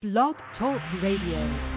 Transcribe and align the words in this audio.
Blog 0.00 0.36
Talk 0.56 0.80
Radio. 1.02 1.74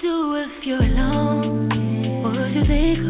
do 0.00 0.34
if 0.36 0.64
you're 0.64 0.78
alone? 0.78 2.22
What 2.22 2.32
would 2.34 2.54
you 2.54 2.66
think? 2.66 3.07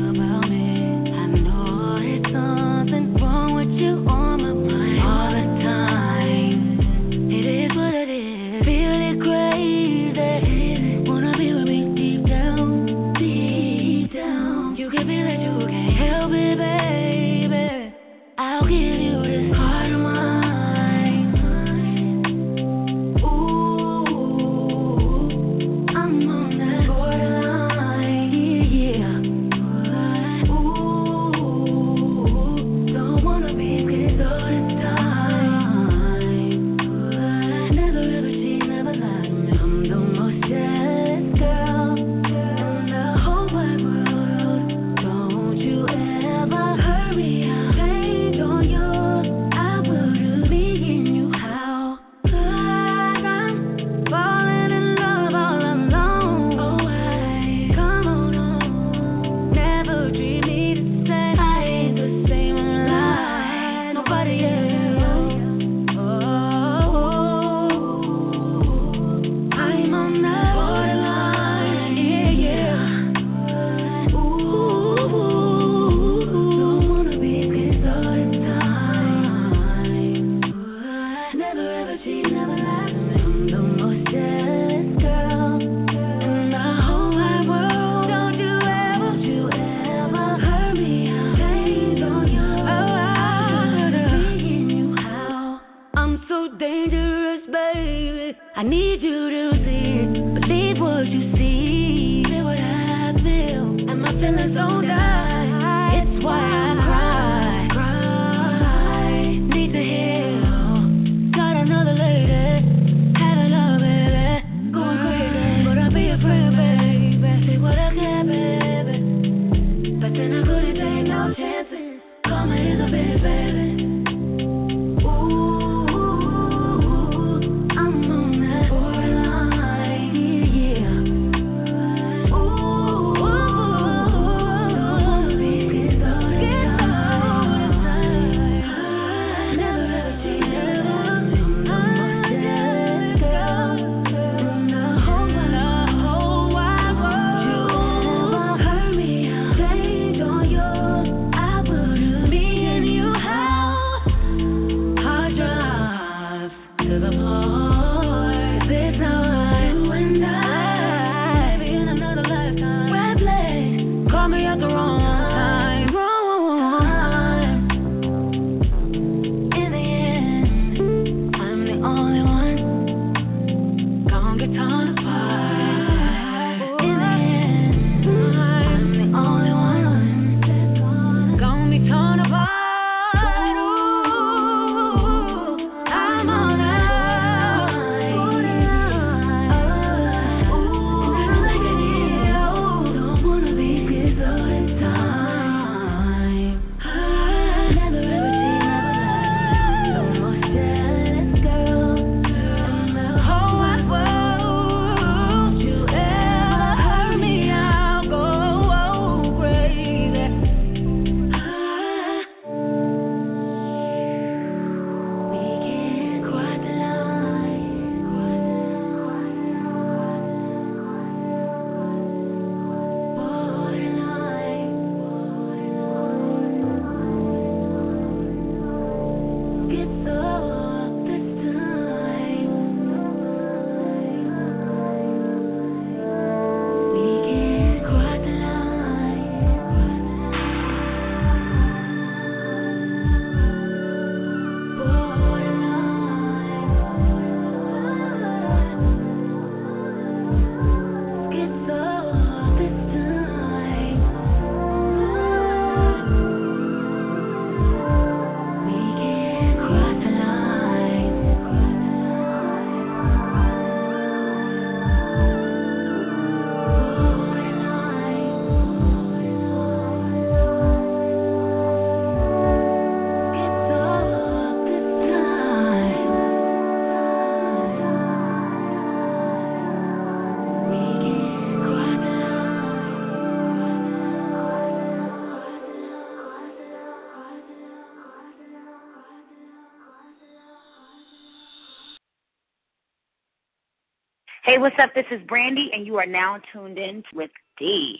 Hey, 294.48 294.56
what's 294.56 294.76
up? 294.80 294.94
This 294.94 295.04
is 295.10 295.20
Brandy, 295.28 295.68
and 295.74 295.86
you 295.86 295.98
are 295.98 296.06
now 296.06 296.40
tuned 296.54 296.78
in 296.78 297.02
with 297.12 297.28
D. 297.58 297.98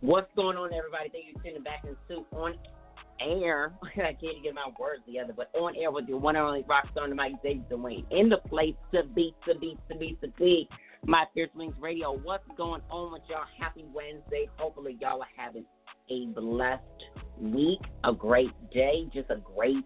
What's 0.00 0.26
going 0.34 0.56
on, 0.56 0.72
everybody? 0.72 1.08
Thank 1.12 1.26
you 1.26 1.34
for 1.36 1.44
tuning 1.44 1.62
back 1.62 1.84
into 1.84 2.24
on 2.32 2.54
air. 3.20 3.72
I 3.96 4.12
can't 4.14 4.42
get 4.42 4.54
my 4.54 4.70
words 4.78 5.02
together, 5.06 5.32
but 5.36 5.50
on 5.54 5.74
air 5.76 5.90
with 5.90 6.08
your 6.08 6.18
one 6.18 6.36
and 6.36 6.44
only 6.44 6.64
rock 6.68 6.88
star, 6.92 7.08
Mike 7.08 7.42
David 7.42 7.68
Duane. 7.68 8.06
In 8.10 8.28
the 8.28 8.38
place 8.38 8.74
to 8.92 9.04
be, 9.04 9.34
to 9.46 9.58
be, 9.58 9.76
to 9.90 9.96
be, 9.96 10.16
to 10.22 10.28
be. 10.38 10.68
My 11.06 11.24
Fierce 11.32 11.50
Wings 11.54 11.74
Radio. 11.80 12.18
What's 12.18 12.44
going 12.56 12.82
on 12.90 13.12
with 13.12 13.22
y'all? 13.28 13.44
Happy 13.58 13.84
Wednesday. 13.92 14.48
Hopefully, 14.56 14.96
y'all 15.00 15.22
are 15.22 15.28
having 15.36 15.64
a 16.10 16.26
blessed 16.26 16.82
week, 17.40 17.80
a 18.04 18.12
great 18.12 18.50
day, 18.72 19.08
just 19.12 19.30
a 19.30 19.36
great. 19.36 19.84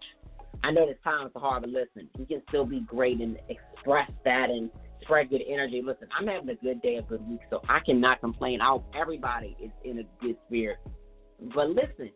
I 0.63 0.71
know 0.71 0.87
this 0.87 0.97
times 1.03 1.31
are 1.35 1.41
hard, 1.41 1.61
but 1.61 1.69
listen, 1.69 2.09
you 2.17 2.25
can 2.25 2.41
still 2.49 2.65
be 2.65 2.81
great 2.81 3.19
and 3.19 3.37
express 3.49 4.09
that 4.25 4.49
and 4.49 4.69
spread 5.01 5.29
good 5.29 5.41
energy. 5.47 5.81
Listen, 5.85 6.07
I'm 6.17 6.27
having 6.27 6.49
a 6.49 6.55
good 6.55 6.81
day, 6.81 6.95
a 6.95 7.01
good 7.01 7.27
week, 7.27 7.41
so 7.49 7.61
I 7.69 7.79
cannot 7.85 8.21
complain. 8.21 8.61
I 8.61 8.69
hope 8.69 8.85
everybody 8.99 9.55
is 9.61 9.71
in 9.83 9.99
a 9.99 10.03
good 10.23 10.37
spirit. 10.47 10.77
But 11.53 11.69
listen, 11.69 12.11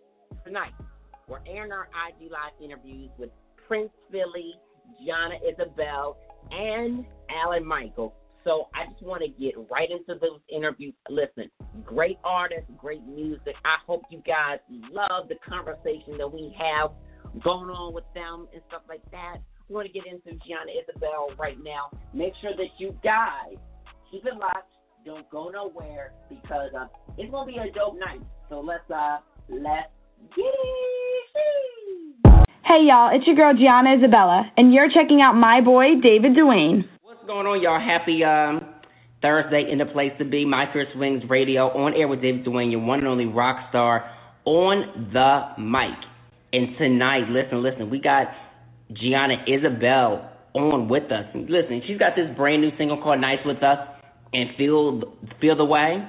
tonight 0.45 0.71
we're 1.27 1.39
airing 1.45 1.71
our 1.71 1.89
IG 2.07 2.31
Live 2.31 2.53
interviews 2.63 3.09
with 3.17 3.29
Prince 3.67 3.89
Philly, 4.11 4.53
Gianna 5.03 5.35
Isabel, 5.45 6.17
and 6.51 7.05
Alan 7.29 7.65
Michael. 7.65 8.15
So 8.45 8.69
I 8.73 8.89
just 8.89 9.03
want 9.03 9.23
to 9.23 9.27
get 9.27 9.55
right 9.69 9.89
into 9.91 10.17
those 10.19 10.39
interviews. 10.49 10.93
Listen, 11.09 11.51
great 11.83 12.17
artists, 12.23 12.71
great 12.77 13.03
music. 13.03 13.55
I 13.65 13.75
hope 13.85 14.03
you 14.09 14.23
guys 14.25 14.59
love 14.89 15.27
the 15.27 15.35
conversation 15.47 16.17
that 16.17 16.31
we 16.31 16.55
have 16.57 16.91
going 17.43 17.69
on 17.69 17.93
with 17.93 18.05
them 18.13 18.47
and 18.53 18.61
stuff 18.69 18.83
like 18.87 19.03
that. 19.11 19.37
We 19.67 19.75
want 19.75 19.87
to 19.87 19.93
get 19.93 20.07
into 20.07 20.39
Gianna 20.47 20.71
Isabel 20.81 21.31
right 21.37 21.57
now. 21.61 21.89
Make 22.13 22.33
sure 22.41 22.55
that 22.55 22.69
you 22.79 22.97
guys 23.03 23.57
keep 24.09 24.25
it 24.25 24.35
locked. 24.37 24.71
Don't 25.05 25.29
go 25.29 25.49
nowhere 25.49 26.13
because 26.29 26.71
uh, 26.77 26.87
it's 27.17 27.29
gonna 27.29 27.51
be 27.51 27.57
a 27.57 27.71
dope 27.73 27.99
night. 27.99 28.21
So 28.49 28.61
let's 28.61 28.89
uh 28.89 29.17
let's. 29.49 29.91
Hey 32.65 32.83
y'all, 32.83 33.15
it's 33.15 33.25
your 33.25 33.35
girl 33.35 33.53
Gianna 33.53 33.95
Isabella, 33.97 34.51
and 34.57 34.73
you're 34.73 34.89
checking 34.89 35.21
out 35.21 35.35
my 35.35 35.61
boy 35.61 36.01
David 36.03 36.35
Duane. 36.35 36.87
What's 37.03 37.25
going 37.25 37.47
on, 37.47 37.61
y'all? 37.61 37.79
Happy 37.79 38.23
um 38.23 38.61
Thursday 39.21 39.71
in 39.71 39.77
the 39.77 39.85
place 39.85 40.11
to 40.19 40.25
be. 40.25 40.45
My 40.45 40.71
Fierce 40.73 40.93
Wings 40.95 41.23
Radio 41.29 41.69
on 41.69 41.93
air 41.93 42.07
with 42.07 42.21
David 42.21 42.43
Duane, 42.43 42.69
your 42.69 42.81
one 42.81 42.99
and 42.99 43.07
only 43.07 43.25
rock 43.25 43.69
star 43.69 44.11
on 44.45 45.09
the 45.13 45.61
mic. 45.61 45.97
And 46.53 46.77
tonight, 46.77 47.29
listen, 47.29 47.63
listen, 47.63 47.89
we 47.89 47.99
got 47.99 48.27
Gianna 48.93 49.43
Isabel 49.47 50.29
on 50.53 50.87
with 50.89 51.11
us. 51.11 51.25
Listen, 51.33 51.81
she's 51.87 51.97
got 51.97 52.15
this 52.15 52.29
brand 52.35 52.61
new 52.61 52.71
single 52.77 53.01
called 53.01 53.21
Nice 53.21 53.39
with 53.45 53.63
us 53.63 53.79
and 54.33 54.49
Feel 54.57 55.01
Feel 55.39 55.55
the 55.55 55.65
Way. 55.65 56.05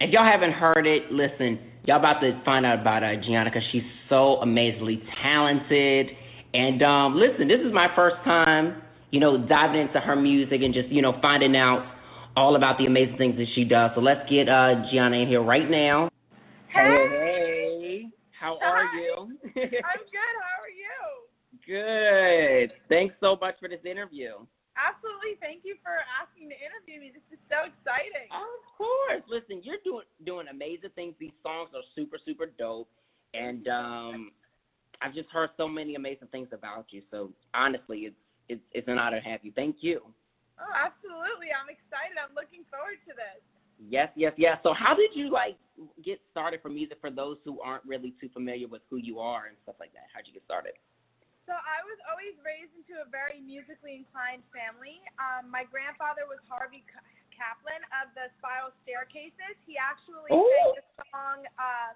If 0.00 0.10
y'all 0.10 0.24
haven't 0.24 0.52
heard 0.52 0.86
it, 0.86 1.12
listen, 1.12 1.58
y'all 1.90 1.98
about 1.98 2.20
to 2.20 2.40
find 2.44 2.64
out 2.64 2.78
about 2.78 3.02
uh, 3.02 3.16
Gianna 3.16 3.50
because 3.50 3.64
she's 3.72 3.82
so 4.08 4.36
amazingly 4.36 5.02
talented. 5.20 6.06
And 6.54 6.80
um, 6.84 7.16
listen, 7.16 7.48
this 7.48 7.58
is 7.60 7.72
my 7.72 7.88
first 7.96 8.14
time, 8.24 8.80
you 9.10 9.18
know, 9.18 9.36
diving 9.36 9.80
into 9.80 9.98
her 9.98 10.14
music 10.14 10.62
and 10.62 10.72
just, 10.72 10.88
you 10.90 11.02
know, 11.02 11.18
finding 11.20 11.56
out 11.56 11.84
all 12.36 12.54
about 12.54 12.78
the 12.78 12.86
amazing 12.86 13.16
things 13.16 13.36
that 13.38 13.46
she 13.56 13.64
does. 13.64 13.90
So 13.96 14.00
let's 14.00 14.20
get 14.30 14.48
uh, 14.48 14.84
Gianna 14.88 15.16
in 15.16 15.26
here 15.26 15.42
right 15.42 15.68
now. 15.68 16.10
Hey. 16.68 17.08
Hey, 17.10 18.06
how 18.38 18.56
are 18.62 18.84
you? 18.94 19.36
I'm 19.44 19.50
good. 19.50 20.36
How 20.46 20.62
are 20.62 20.70
you? 20.70 22.68
Good. 22.68 22.72
Thanks 22.88 23.16
so 23.20 23.36
much 23.40 23.56
for 23.58 23.68
this 23.68 23.80
interview. 23.84 24.34
Absolutely. 24.80 25.36
Thank 25.44 25.60
you 25.68 25.76
for 25.84 25.92
asking 26.08 26.48
to 26.48 26.56
interview 26.56 27.04
me. 27.04 27.12
This 27.12 27.24
is 27.36 27.40
so 27.52 27.68
exciting. 27.68 28.32
Of 28.32 28.60
course. 28.80 29.20
Listen, 29.28 29.60
you're 29.60 29.82
doing 29.84 30.08
doing 30.24 30.48
amazing 30.48 30.96
things. 30.96 31.12
These 31.20 31.36
songs 31.44 31.70
are 31.76 31.84
super 31.92 32.16
super 32.16 32.48
dope, 32.48 32.88
and 33.36 33.68
um, 33.68 34.32
I've 35.02 35.12
just 35.14 35.28
heard 35.28 35.50
so 35.60 35.68
many 35.68 35.94
amazing 35.94 36.28
things 36.32 36.48
about 36.52 36.88
you. 36.90 37.02
So 37.10 37.30
honestly, 37.52 38.08
it's 38.08 38.20
it's 38.48 38.64
it's 38.72 38.88
an 38.88 38.98
honor 38.98 39.20
to 39.20 39.28
have 39.28 39.44
you. 39.44 39.52
Thank 39.52 39.84
you. 39.84 40.00
Oh, 40.56 40.72
absolutely. 40.72 41.52
I'm 41.52 41.68
excited. 41.68 42.16
I'm 42.16 42.34
looking 42.34 42.64
forward 42.72 43.00
to 43.08 43.12
this. 43.12 43.40
Yes, 43.88 44.12
yes, 44.14 44.32
yes. 44.36 44.58
So 44.62 44.74
how 44.76 44.94
did 44.94 45.10
you 45.14 45.30
like 45.30 45.56
get 46.04 46.20
started 46.30 46.60
for 46.60 46.68
music? 46.68 46.98
For 47.00 47.10
those 47.10 47.38
who 47.44 47.60
aren't 47.60 47.84
really 47.84 48.14
too 48.20 48.28
familiar 48.32 48.68
with 48.68 48.82
who 48.90 48.96
you 48.96 49.20
are 49.20 49.46
and 49.46 49.56
stuff 49.62 49.76
like 49.80 49.92
that, 49.92 50.08
how'd 50.12 50.26
you 50.26 50.34
get 50.34 50.44
started? 50.44 50.72
So 51.50 51.58
I 51.58 51.82
was 51.82 51.98
always 52.06 52.38
raised 52.46 52.70
into 52.78 53.02
a 53.02 53.06
very 53.10 53.42
musically 53.42 53.98
inclined 53.98 54.46
family. 54.54 55.02
Um, 55.18 55.50
my 55.50 55.66
grandfather 55.66 56.22
was 56.30 56.38
Harvey 56.46 56.86
Ka- 56.86 57.02
Kaplan 57.34 57.82
of 57.90 58.14
the 58.14 58.30
Spiral 58.38 58.70
Starecases. 58.86 59.58
He 59.66 59.74
actually 59.74 60.30
Ooh. 60.30 60.46
sang 60.46 60.78
the 60.78 60.86
song 61.10 61.42
uh, 61.58 61.90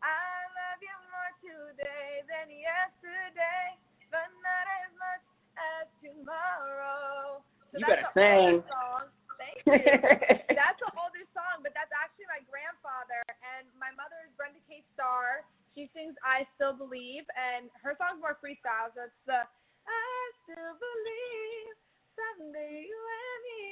"I 0.00 0.24
Love 0.56 0.80
You 0.80 0.96
More 1.12 1.32
Today 1.44 2.24
Than 2.32 2.48
Yesterday, 2.48 3.76
but 4.08 4.24
not 4.40 4.64
as 4.88 4.90
much 4.96 5.24
as 5.60 5.84
tomorrow." 6.00 7.44
So 7.76 7.76
You 7.76 7.84
that's 7.84 8.08
better 8.16 8.56
sing. 8.56 8.64
Song. 8.72 9.12
Thank 9.36 9.60
you. 9.68 10.56
that's 10.56 10.80
the 10.80 10.88
oldest 10.96 11.28
song, 11.36 11.60
but 11.60 11.76
that's 11.76 11.92
actually 11.92 12.32
my 12.32 12.40
grandfather. 12.48 13.20
And 13.52 13.68
my 13.76 13.92
mother 14.00 14.16
is 14.24 14.32
Brenda 14.40 14.64
K. 14.64 14.80
Starr. 14.96 15.44
She 15.74 15.90
sings 15.90 16.14
I 16.22 16.46
Still 16.54 16.74
Believe, 16.74 17.26
and 17.34 17.66
her 17.82 17.98
song's 17.98 18.22
more 18.22 18.38
freestyle. 18.38 18.94
So 18.94 19.10
it's 19.10 19.22
the 19.26 19.42
I 19.42 20.14
Still 20.46 20.74
Believe 20.78 21.74
Someday 22.14 22.86
You 22.86 22.94
and 22.98 23.40
Me. 23.42 23.62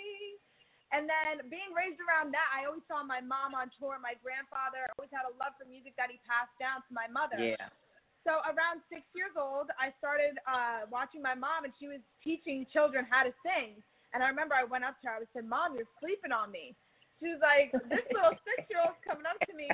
And 0.93 1.03
then 1.09 1.49
being 1.49 1.73
raised 1.73 2.03
around 2.05 2.37
that, 2.37 2.45
I 2.53 2.69
always 2.69 2.85
saw 2.85 3.01
my 3.01 3.25
mom 3.25 3.57
on 3.57 3.73
tour. 3.81 3.97
My 3.97 4.13
grandfather 4.21 4.85
always 4.99 5.09
had 5.09 5.25
a 5.25 5.33
love 5.41 5.57
for 5.57 5.65
music 5.65 5.97
that 5.97 6.13
he 6.13 6.21
passed 6.29 6.53
down 6.61 6.85
to 6.85 6.93
my 6.93 7.09
mother. 7.09 7.41
yeah. 7.41 7.73
So 8.23 8.39
around 8.47 8.87
six 8.87 9.03
years 9.19 9.35
old, 9.35 9.67
I 9.83 9.91
started 9.99 10.39
uh, 10.47 10.87
watching 10.95 11.27
my 11.27 11.35
mom, 11.35 11.67
and 11.67 11.75
she 11.83 11.91
was 11.91 11.99
teaching 12.23 12.63
children 12.71 13.03
how 13.11 13.27
to 13.27 13.35
sing. 13.43 13.83
And 14.15 14.23
I 14.23 14.31
remember 14.31 14.55
I 14.55 14.63
went 14.63 14.87
up 14.87 14.95
to 15.03 15.11
her. 15.11 15.19
I 15.19 15.27
said, 15.35 15.43
"Mom, 15.49 15.75
you're 15.75 15.91
sleeping 15.99 16.31
on 16.31 16.55
me." 16.55 16.77
She 17.19 17.35
was 17.35 17.43
like, 17.43 17.75
"This 17.91 18.07
little 18.15 18.37
six-year-old's 18.47 19.01
coming 19.03 19.27
up 19.27 19.41
to 19.49 19.55
me. 19.59 19.67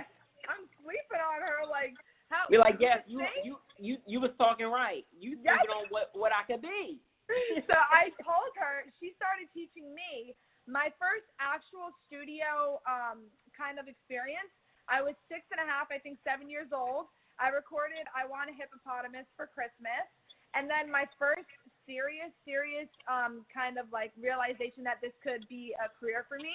I'm 0.49 0.65
sleeping 0.81 1.21
on 1.21 1.45
her. 1.45 1.69
Like, 1.69 1.93
how?" 2.31 2.47
You're 2.51 2.63
like, 2.63 2.79
yes, 2.81 3.05
you 3.07 3.23
you 3.45 3.59
you 3.79 3.99
you 4.07 4.19
was 4.21 4.31
talking 4.39 4.67
right. 4.67 5.07
You 5.13 5.39
Yes. 5.43 5.61
thinking 5.61 5.75
on 5.75 5.85
what 5.91 6.11
what 6.15 6.33
I 6.33 6.45
could 6.45 6.63
be. 6.63 7.01
so 7.69 7.77
I 7.77 8.09
told 8.25 8.53
her 8.57 8.89
she 8.97 9.13
started 9.21 9.53
teaching 9.53 9.93
me 9.93 10.33
my 10.65 10.89
first 10.97 11.29
actual 11.41 11.93
studio 12.09 12.81
um, 12.89 13.29
kind 13.53 13.77
of 13.77 13.89
experience. 13.89 14.53
I 14.89 15.05
was 15.05 15.13
six 15.29 15.45
and 15.53 15.61
a 15.61 15.69
half, 15.69 15.93
I 15.93 16.01
think 16.01 16.17
seven 16.25 16.49
years 16.49 16.73
old. 16.73 17.13
I 17.37 17.53
recorded 17.53 18.09
"I 18.17 18.25
Want 18.25 18.49
a 18.49 18.55
Hippopotamus" 18.57 19.29
for 19.37 19.45
Christmas, 19.49 20.09
and 20.57 20.69
then 20.69 20.89
my 20.89 21.05
first 21.21 21.49
serious, 21.85 22.33
serious 22.45 22.89
um, 23.09 23.45
kind 23.53 23.77
of 23.77 23.89
like 23.93 24.13
realization 24.17 24.85
that 24.85 25.01
this 25.01 25.13
could 25.25 25.45
be 25.49 25.77
a 25.81 25.89
career 26.01 26.25
for 26.29 26.41
me 26.41 26.53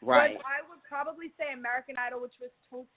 Right. 0.00 0.38
I 0.46 0.62
would 0.70 0.78
probably 0.86 1.34
say 1.34 1.50
American 1.52 1.98
Idol, 1.98 2.20
which 2.22 2.38
was 2.40 2.50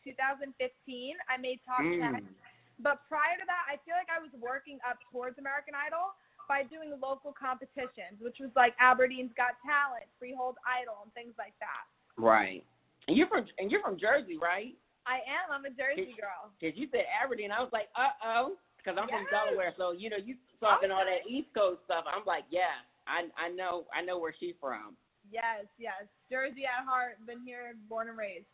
2015. 0.06 1.18
I 1.30 1.38
made 1.38 1.60
top 1.66 1.82
Mm. 1.82 2.00
10. 2.00 2.36
But 2.80 3.02
prior 3.08 3.38
to 3.38 3.46
that, 3.46 3.66
I 3.70 3.78
feel 3.86 3.96
like 3.96 4.10
I 4.10 4.20
was 4.20 4.32
working 4.34 4.80
up 4.88 4.98
towards 5.12 5.38
American 5.38 5.76
Idol 5.76 6.14
by 6.48 6.64
doing 6.64 7.00
local 7.00 7.32
competitions, 7.34 8.20
which 8.20 8.40
was 8.40 8.50
like 8.56 8.76
Aberdeen's 8.80 9.34
Got 9.34 9.54
Talent, 9.66 10.06
Freehold 10.18 10.58
Idol, 10.66 10.98
and 11.04 11.14
things 11.14 11.34
like 11.38 11.54
that. 11.60 11.86
Right. 12.18 12.66
And 13.08 13.18
you're 13.18 13.28
from 13.28 13.46
and 13.58 13.72
you're 13.72 13.82
from 13.82 13.98
Jersey, 14.00 14.38
right? 14.38 14.76
I 15.06 15.22
am. 15.26 15.50
I'm 15.52 15.66
a 15.66 15.72
Jersey 15.74 16.14
girl. 16.20 16.52
Because 16.60 16.78
you 16.78 16.88
said 16.92 17.06
Aberdeen, 17.10 17.52
I 17.52 17.62
was 17.62 17.72
like, 17.74 17.90
uh 17.96 18.14
oh, 18.24 18.58
because 18.78 18.98
I'm 18.98 19.10
from 19.10 19.26
Delaware, 19.30 19.74
so 19.78 19.92
you 19.92 20.10
know 20.10 20.18
you 20.18 20.36
talking 20.60 20.92
all 20.92 21.06
that 21.06 21.26
East 21.30 21.50
Coast 21.54 21.82
stuff. 21.86 22.06
I'm 22.06 22.26
like, 22.26 22.46
yeah, 22.50 22.82
I 23.08 23.30
I 23.38 23.50
know 23.50 23.86
I 23.94 24.02
know 24.02 24.18
where 24.18 24.34
she's 24.40 24.56
from. 24.60 24.98
Yes, 25.32 25.66
yes. 25.80 26.06
Jersey 26.30 26.64
at 26.66 26.86
heart. 26.86 27.18
Been 27.26 27.42
here, 27.46 27.74
born 27.90 28.10
and 28.10 28.18
raised. 28.18 28.46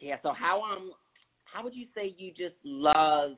Yeah. 0.00 0.16
So 0.22 0.32
how 0.32 0.62
um 0.62 0.92
how 1.44 1.62
would 1.62 1.74
you 1.74 1.86
say 1.94 2.14
you 2.16 2.30
just 2.30 2.56
love 2.64 3.32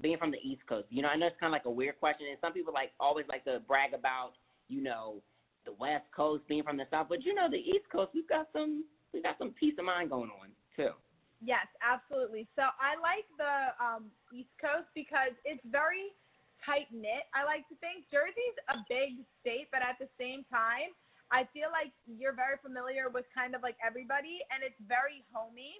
being 0.00 0.18
from 0.18 0.30
the 0.30 0.38
East 0.38 0.62
Coast? 0.68 0.86
You 0.90 1.02
know, 1.02 1.08
I 1.08 1.16
know 1.16 1.26
it's 1.26 1.40
kind 1.40 1.50
of 1.50 1.56
like 1.56 1.66
a 1.66 1.70
weird 1.70 1.98
question, 1.98 2.26
and 2.28 2.38
some 2.40 2.52
people 2.52 2.72
like 2.72 2.92
always 3.00 3.26
like 3.28 3.44
to 3.44 3.60
brag 3.66 3.94
about 3.94 4.32
you 4.68 4.82
know 4.82 5.22
the 5.64 5.72
West 5.72 6.06
Coast 6.14 6.46
being 6.48 6.62
from 6.62 6.76
the 6.76 6.86
South, 6.90 7.06
but 7.08 7.24
you 7.24 7.34
know 7.34 7.48
the 7.50 7.58
East 7.58 7.88
Coast, 7.90 8.12
we've 8.14 8.28
got 8.28 8.48
some 8.52 8.84
we've 9.12 9.22
got 9.22 9.36
some 9.38 9.50
peace 9.58 9.74
of 9.78 9.84
mind 9.84 10.10
going 10.10 10.30
on 10.30 10.48
too. 10.76 10.94
Yes, 11.40 11.64
absolutely. 11.80 12.46
So 12.52 12.68
I 12.76 13.00
like 13.00 13.24
the 13.40 13.72
um, 13.80 14.12
East 14.28 14.52
Coast 14.60 14.92
because 14.92 15.32
it's 15.48 15.64
very 15.72 16.12
tight 16.60 16.92
knit. 16.92 17.24
I 17.32 17.48
like 17.48 17.64
to 17.72 17.76
think 17.80 18.04
Jersey's 18.12 18.56
a 18.68 18.84
big 18.92 19.24
state, 19.40 19.72
but 19.72 19.80
at 19.80 19.96
the 19.96 20.08
same 20.20 20.44
time, 20.52 20.92
I 21.30 21.46
feel 21.54 21.70
like 21.70 21.94
you're 22.10 22.34
very 22.34 22.58
familiar 22.58 23.06
with 23.06 23.24
kind 23.30 23.54
of 23.54 23.62
like 23.62 23.78
everybody, 23.78 24.42
and 24.50 24.66
it's 24.66 24.78
very 24.90 25.22
homey. 25.30 25.78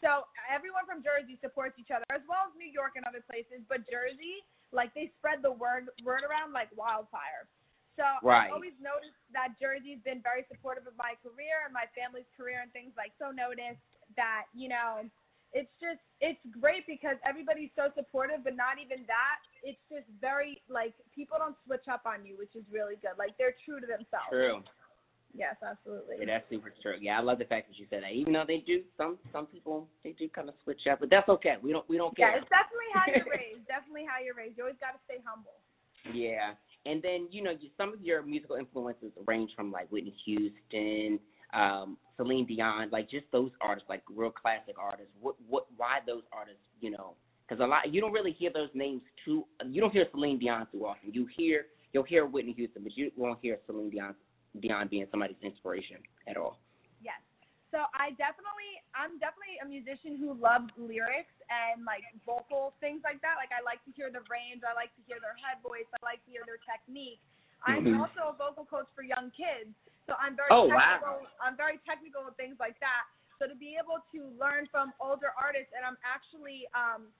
So 0.00 0.24
everyone 0.48 0.86
from 0.86 1.02
Jersey 1.04 1.36
supports 1.42 1.76
each 1.76 1.90
other, 1.90 2.06
as 2.14 2.24
well 2.24 2.48
as 2.48 2.54
New 2.56 2.70
York 2.70 2.96
and 2.96 3.04
other 3.04 3.20
places. 3.26 3.60
But 3.68 3.84
Jersey, 3.90 4.46
like 4.70 4.94
they 4.94 5.10
spread 5.18 5.42
the 5.42 5.52
word 5.52 5.90
word 6.06 6.22
around 6.24 6.54
like 6.54 6.70
wildfire. 6.78 7.50
So 7.98 8.06
Right. 8.22 8.46
I've 8.46 8.54
always 8.54 8.78
noticed 8.78 9.18
that 9.34 9.58
Jersey's 9.58 9.98
been 10.06 10.22
very 10.22 10.46
supportive 10.46 10.86
of 10.86 10.94
my 10.94 11.18
career 11.18 11.66
and 11.66 11.74
my 11.74 11.90
family's 11.98 12.30
career 12.38 12.62
and 12.62 12.70
things 12.70 12.94
like 12.94 13.10
so 13.18 13.34
noticed 13.34 13.82
that, 14.14 14.46
you 14.54 14.70
know, 14.70 15.02
it's 15.50 15.72
just 15.82 15.98
it's 16.20 16.38
great 16.60 16.86
because 16.86 17.16
everybody's 17.26 17.72
so 17.74 17.90
supportive, 17.98 18.44
but 18.46 18.54
not 18.54 18.78
even 18.78 19.02
that. 19.10 19.42
It's 19.64 19.80
just 19.90 20.06
very 20.20 20.62
like 20.70 20.94
people 21.10 21.42
don't 21.42 21.56
switch 21.66 21.90
up 21.90 22.06
on 22.06 22.22
you, 22.22 22.38
which 22.38 22.54
is 22.54 22.62
really 22.70 23.00
good. 23.02 23.18
Like 23.18 23.34
they're 23.34 23.56
true 23.66 23.80
to 23.80 23.88
themselves. 23.88 24.30
True. 24.30 24.62
Yes, 25.34 25.56
absolutely. 25.62 26.16
Yeah, 26.20 26.26
that's 26.26 26.50
super 26.50 26.72
true. 26.82 26.96
Yeah, 27.00 27.18
I 27.18 27.22
love 27.22 27.38
the 27.38 27.44
fact 27.44 27.68
that 27.68 27.78
you 27.78 27.86
said 27.90 28.02
that. 28.02 28.12
Even 28.12 28.32
though 28.32 28.44
they 28.46 28.58
do, 28.66 28.82
some 28.96 29.18
some 29.32 29.46
people 29.46 29.86
they 30.02 30.12
do 30.12 30.28
kind 30.28 30.48
of 30.48 30.54
switch 30.64 30.86
up, 30.90 31.00
but 31.00 31.10
that's 31.10 31.28
okay. 31.28 31.56
We 31.62 31.72
don't 31.72 31.88
we 31.88 31.96
don't 31.96 32.16
care. 32.16 32.30
Yeah, 32.30 32.40
it's 32.40 32.48
definitely 32.48 32.90
how 32.94 33.04
you're 33.06 33.32
raised. 33.38 33.68
Definitely 33.68 34.06
how 34.08 34.22
you're 34.24 34.34
raised. 34.34 34.56
You 34.56 34.64
always 34.64 34.80
got 34.80 34.92
to 34.96 35.00
stay 35.04 35.20
humble. 35.24 35.60
Yeah, 36.14 36.54
and 36.86 37.02
then 37.02 37.28
you 37.30 37.42
know 37.42 37.50
you, 37.50 37.68
some 37.76 37.92
of 37.92 38.00
your 38.00 38.22
musical 38.22 38.56
influences 38.56 39.12
range 39.26 39.50
from 39.54 39.70
like 39.70 39.90
Whitney 39.92 40.14
Houston, 40.24 41.20
um, 41.52 41.98
Celine 42.16 42.46
Dion, 42.46 42.88
like 42.90 43.10
just 43.10 43.26
those 43.30 43.50
artists, 43.60 43.88
like 43.88 44.02
real 44.08 44.30
classic 44.30 44.76
artists. 44.80 45.12
What 45.20 45.34
what 45.48 45.66
why 45.76 45.98
those 46.06 46.22
artists? 46.32 46.62
You 46.80 46.90
know, 46.92 47.14
because 47.46 47.62
a 47.62 47.66
lot 47.66 47.92
you 47.92 48.00
don't 48.00 48.12
really 48.12 48.32
hear 48.32 48.50
those 48.52 48.70
names 48.74 49.02
too. 49.24 49.44
You 49.66 49.80
don't 49.80 49.92
hear 49.92 50.06
Celine 50.10 50.38
Dion 50.38 50.66
too 50.72 50.86
often. 50.86 51.12
You 51.12 51.28
hear 51.36 51.66
you'll 51.92 52.04
hear 52.04 52.26
Whitney 52.26 52.52
Houston, 52.52 52.82
but 52.82 52.96
you 52.96 53.10
won't 53.16 53.38
hear 53.42 53.58
Celine 53.66 53.90
Dion 53.90 54.14
Dion 54.60 54.88
being 54.88 55.06
somebody's 55.10 55.40
inspiration 55.42 55.98
at 56.26 56.36
all. 56.36 56.58
Yes. 57.00 57.20
So 57.68 57.84
I 57.92 58.16
definitely, 58.16 58.80
I'm 58.96 59.20
definitely 59.20 59.60
a 59.60 59.68
musician 59.68 60.16
who 60.16 60.32
loves 60.32 60.72
lyrics 60.80 61.36
and 61.52 61.84
like 61.84 62.00
vocal 62.24 62.72
things 62.80 63.04
like 63.04 63.20
that. 63.20 63.36
Like 63.36 63.52
I 63.52 63.60
like 63.60 63.84
to 63.84 63.92
hear 63.92 64.08
the 64.08 64.24
range. 64.32 64.64
I 64.64 64.72
like 64.72 64.90
to 64.96 65.02
hear 65.04 65.20
their 65.20 65.36
head 65.36 65.60
voice. 65.60 65.84
I 65.92 66.00
like 66.00 66.24
to 66.24 66.30
hear 66.32 66.48
their 66.48 66.60
technique. 66.64 67.20
I'm 67.60 67.84
Mhm. 67.84 68.00
also 68.00 68.32
a 68.32 68.34
vocal 68.38 68.64
coach 68.64 68.88
for 68.94 69.02
young 69.02 69.30
kids, 69.34 69.74
so 70.06 70.14
I'm 70.16 70.36
very 70.36 70.54
Oh, 70.54 70.64
wow. 70.64 70.96
technical. 70.96 71.26
I'm 71.42 71.56
very 71.56 71.78
technical 71.84 72.24
with 72.24 72.36
things 72.36 72.56
like 72.58 72.78
that. 72.80 73.04
So 73.38 73.46
to 73.46 73.54
be 73.54 73.76
able 73.76 74.00
to 74.14 74.20
learn 74.38 74.66
from 74.68 74.94
older 74.98 75.34
artists, 75.36 75.72
and 75.76 75.84
I'm 75.84 75.98
actually 76.06 76.66
um, 76.74 77.12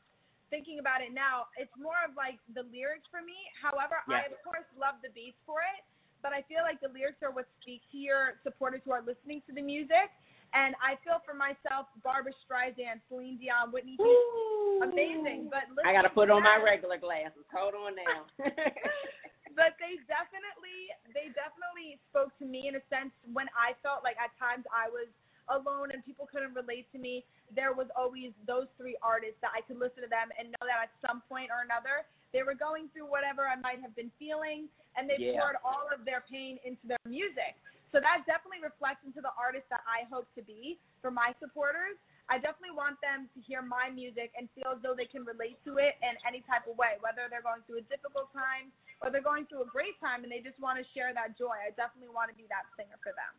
thinking 0.51 0.79
about 0.79 1.03
it 1.03 1.13
now, 1.13 1.47
it's 1.59 1.75
more 1.77 1.99
of 2.07 2.17
like 2.17 2.39
the 2.55 2.63
lyrics 2.71 3.07
for 3.11 3.21
me. 3.21 3.37
However, 3.61 4.03
I 4.09 4.27
of 4.27 4.39
course 4.43 4.67
love 4.79 4.97
the 5.03 5.11
beats 5.11 5.39
for 5.45 5.61
it, 5.61 5.85
but 6.23 6.33
I 6.33 6.43
feel 6.47 6.63
like 6.63 6.81
the 6.81 6.91
lyrics 6.91 7.23
are 7.23 7.31
what 7.31 7.47
speak 7.61 7.83
to 7.93 7.99
your 7.99 8.41
supporters 8.43 8.81
who 8.85 8.93
are 8.93 9.03
listening 9.03 9.43
to 9.47 9.53
the 9.55 9.63
music. 9.63 10.11
And 10.57 10.73
I 10.81 10.97
feel 11.05 11.21
for 11.29 11.37
myself, 11.37 11.93
Barbra 12.01 12.33
Streisand, 12.41 13.05
Celine 13.13 13.37
Dion, 13.37 13.69
Whitney 13.69 14.01
Houston, 14.01 14.81
amazing. 14.81 15.53
But 15.53 15.69
I 15.85 15.93
gotta 15.93 16.09
put 16.09 16.33
on 16.33 16.43
my 16.43 16.57
regular 16.57 16.97
glasses. 16.97 17.45
Hold 17.53 17.77
on 17.77 17.93
now. 17.93 18.25
But 19.59 19.75
they 19.83 19.99
definitely, 20.07 20.87
they 21.11 21.35
definitely 21.35 21.99
spoke 22.15 22.31
to 22.39 22.47
me 22.47 22.71
in 22.71 22.79
a 22.79 22.85
sense 22.87 23.11
when 23.27 23.51
I 23.59 23.75
felt 23.83 24.07
like 24.07 24.15
at 24.23 24.31
times 24.39 24.63
I 24.71 24.87
was 24.87 25.11
alone 25.51 25.91
and 25.93 26.05
people 26.05 26.29
couldn't 26.29 26.55
relate 26.55 26.87
to 26.93 26.99
me. 26.99 27.25
There 27.55 27.73
was 27.73 27.89
always 27.97 28.33
those 28.47 28.69
three 28.77 28.97
artists 29.03 29.41
that 29.41 29.53
I 29.57 29.63
could 29.63 29.79
listen 29.79 30.03
to 30.05 30.11
them 30.11 30.29
and 30.39 30.53
know 30.53 30.65
that 30.69 30.89
at 30.89 30.93
some 31.05 31.23
point 31.29 31.51
or 31.51 31.65
another 31.65 32.05
they 32.33 32.45
were 32.45 32.55
going 32.55 32.93
through 32.93 33.09
whatever 33.09 33.49
I 33.49 33.57
might 33.57 33.81
have 33.81 33.97
been 33.97 34.13
feeling, 34.21 34.69
and 34.97 35.09
they 35.09 35.17
Yeah. 35.17 35.41
poured 35.41 35.57
all 35.65 35.89
of 35.89 36.05
their 36.05 36.21
pain 36.21 36.59
into 36.65 36.87
their 36.87 37.01
music. 37.07 37.57
So 37.91 38.01
that 38.01 38.27
definitely 38.27 38.61
reflects 38.61 39.03
into 39.05 39.23
the 39.23 39.33
artist 39.33 39.65
that 39.71 39.81
I 39.89 40.05
hope 40.13 40.29
to 40.35 40.43
be 40.43 40.79
for 41.01 41.11
my 41.11 41.33
supporters. 41.41 41.97
I 42.29 42.37
definitely 42.37 42.77
want 42.77 43.01
them 43.01 43.31
to 43.33 43.41
hear 43.41 43.63
my 43.63 43.89
music 43.89 44.35
and 44.37 44.51
feel 44.53 44.73
as 44.77 44.83
though 44.83 44.95
they 44.95 45.07
can 45.07 45.25
relate 45.25 45.57
to 45.65 45.79
it 45.79 45.97
in 46.05 46.13
any 46.29 46.43
type 46.43 46.67
of 46.69 46.77
way, 46.77 46.99
whether 47.01 47.25
they're 47.31 47.41
going 47.41 47.63
through 47.63 47.79
a 47.79 47.87
difficult 47.89 48.31
time 48.35 48.71
or 49.01 49.09
they're 49.09 49.25
going 49.25 49.47
through 49.47 49.63
a 49.63 49.71
great 49.73 49.99
time 49.99 50.23
and 50.23 50.31
they 50.31 50.41
just 50.45 50.61
want 50.61 50.77
to 50.77 50.85
share 50.93 51.15
that 51.15 51.39
joy. 51.39 51.57
I 51.57 51.71
definitely 51.73 52.13
want 52.13 52.29
to 52.29 52.37
be 52.37 52.45
that 52.53 52.69
singer 52.77 53.01
for 53.01 53.17
them. 53.17 53.33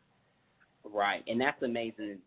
Right, 0.84 1.22
and 1.26 1.40
that's 1.40 1.62
amazing. 1.62 2.18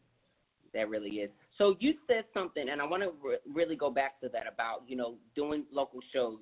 That 0.73 0.89
really 0.89 1.09
is. 1.17 1.29
So 1.57 1.75
you 1.79 1.93
said 2.07 2.25
something, 2.33 2.69
and 2.69 2.81
I 2.81 2.85
want 2.85 3.03
to 3.03 3.11
re- 3.23 3.37
really 3.51 3.75
go 3.75 3.89
back 3.91 4.19
to 4.21 4.29
that 4.29 4.45
about 4.51 4.83
you 4.87 4.95
know 4.95 5.15
doing 5.35 5.65
local 5.71 5.99
shows 6.11 6.39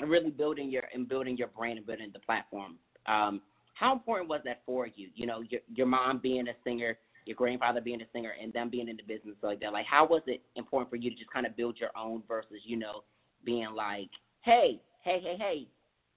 and 0.00 0.10
really 0.10 0.30
building 0.30 0.70
your 0.70 0.84
and 0.92 1.08
building 1.08 1.36
your 1.36 1.48
brand 1.48 1.78
and 1.78 1.86
building 1.86 2.10
the 2.12 2.20
platform. 2.20 2.76
Um, 3.06 3.42
how 3.74 3.92
important 3.92 4.28
was 4.28 4.40
that 4.44 4.62
for 4.64 4.86
you? 4.86 5.08
You 5.14 5.26
know, 5.26 5.42
your 5.48 5.60
your 5.74 5.86
mom 5.86 6.18
being 6.18 6.48
a 6.48 6.54
singer, 6.64 6.96
your 7.26 7.36
grandfather 7.36 7.80
being 7.80 8.00
a 8.00 8.06
singer, 8.12 8.32
and 8.40 8.52
them 8.52 8.70
being 8.70 8.88
in 8.88 8.96
the 8.96 9.02
business 9.02 9.36
like 9.42 9.60
that. 9.60 9.72
Like, 9.72 9.86
how 9.86 10.06
was 10.06 10.22
it 10.26 10.40
important 10.56 10.90
for 10.90 10.96
you 10.96 11.10
to 11.10 11.16
just 11.16 11.30
kind 11.30 11.46
of 11.46 11.56
build 11.56 11.78
your 11.78 11.90
own 11.96 12.22
versus 12.26 12.60
you 12.64 12.76
know 12.76 13.02
being 13.44 13.74
like, 13.74 14.10
hey, 14.42 14.80
hey, 15.02 15.20
hey, 15.22 15.36
hey, 15.38 15.66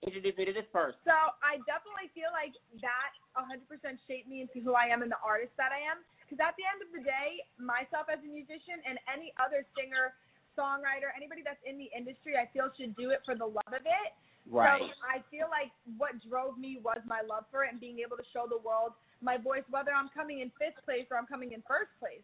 introduce 0.06 0.38
me 0.38 0.46
to 0.46 0.54
this 0.54 0.70
person. 0.70 1.00
So 1.06 1.18
I 1.42 1.58
definitely 1.66 2.13
feel 2.13 2.30
like 2.30 2.54
that 2.86 3.12
100% 3.34 3.66
shaped 4.06 4.30
me 4.30 4.46
into 4.46 4.62
who 4.62 4.77
I 4.77 4.89
am 4.94 5.01
and 5.01 5.10
the 5.10 5.22
artist 5.25 5.54
that 5.58 5.74
I 5.74 5.82
am. 5.82 6.06
Because 6.25 6.44
at 6.44 6.54
the 6.60 6.68
end 6.68 6.84
of 6.84 6.92
the 6.92 7.01
day, 7.01 7.42
myself 7.58 8.12
as 8.12 8.20
a 8.22 8.30
musician 8.30 8.84
and 8.84 9.00
any 9.08 9.32
other 9.39 9.63
singer, 9.74 10.13
songwriter, 10.54 11.10
anybody 11.16 11.42
that's 11.42 11.62
in 11.63 11.80
the 11.80 11.89
industry, 11.96 12.36
I 12.38 12.46
feel 12.51 12.70
should 12.75 12.94
do 13.00 13.10
it 13.16 13.24
for 13.24 13.34
the 13.34 13.48
love 13.48 13.74
of 13.74 13.86
it. 13.88 14.12
Right. 14.50 14.80
So 14.80 14.92
I 15.04 15.24
feel 15.32 15.48
like 15.51 15.72
what 15.98 16.20
drove 16.24 16.60
me 16.60 16.80
was 16.84 17.00
my 17.08 17.22
love 17.24 17.48
for 17.51 17.63
it 17.63 17.72
and 17.72 17.80
being 17.80 18.00
able 18.00 18.18
to 18.18 18.27
show 18.32 18.46
the 18.48 18.60
world 18.60 18.94
my 19.22 19.38
voice, 19.38 19.66
whether 19.70 19.92
I'm 19.92 20.10
coming 20.13 20.39
in 20.46 20.51
fifth 20.56 20.84
place 20.86 21.08
or 21.10 21.18
I'm 21.18 21.27
coming 21.27 21.51
in 21.51 21.63
first 21.68 21.92
place. 22.00 22.24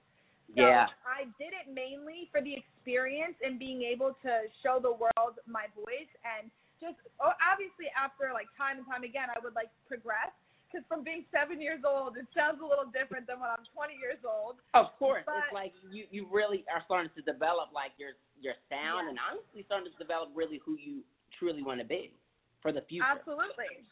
So 0.56 0.62
Yeah. 0.62 0.88
I 1.08 1.26
did 1.40 1.56
it 1.56 1.72
mainly 1.72 2.30
for 2.32 2.42
the 2.42 2.54
experience 2.54 3.36
and 3.42 3.58
being 3.58 3.82
able 3.82 4.16
to 4.24 4.32
show 4.62 4.80
the 4.80 4.92
world 4.92 5.40
my 5.48 5.68
voice 5.76 6.12
and 6.24 6.52
just 6.84 7.00
oh, 7.24 7.32
obviously 7.40 7.88
after 7.96 8.36
like 8.36 8.52
time 8.60 8.84
and 8.84 8.88
time 8.88 9.08
again 9.08 9.32
I 9.32 9.40
would 9.40 9.56
like 9.56 9.72
progress 9.88 10.36
because 10.68 10.84
from 10.92 11.08
being 11.08 11.24
seven 11.32 11.64
years 11.64 11.88
old 11.88 12.20
it 12.20 12.28
sounds 12.36 12.60
a 12.60 12.68
little 12.68 12.92
different 12.92 13.24
than 13.32 13.40
when 13.40 13.48
I'm 13.48 13.64
20 13.72 13.96
years 13.96 14.20
old. 14.28 14.60
Of 14.76 14.92
course, 15.00 15.24
But- 15.24 15.48
it's 15.48 15.56
like 15.56 15.72
you 15.88 16.04
you 16.12 16.28
really 16.28 16.68
are 16.68 16.84
starting 16.84 17.12
to 17.16 17.24
develop 17.24 17.72
like 17.72 17.96
your 17.96 18.20
your 18.44 18.60
sound, 18.68 19.08
Yeah. 19.08 19.16
and 19.16 19.18
honestly 19.24 19.64
starting 19.64 19.88
to 19.88 19.98
develop 19.98 20.36
really 20.36 20.60
who 20.60 20.76
you 20.76 21.08
truly 21.40 21.64
want 21.64 21.80
to 21.80 21.88
be 21.88 22.12
for 22.60 22.76
the 22.76 22.84
future. 22.92 23.08
Absolutely. 23.08 23.88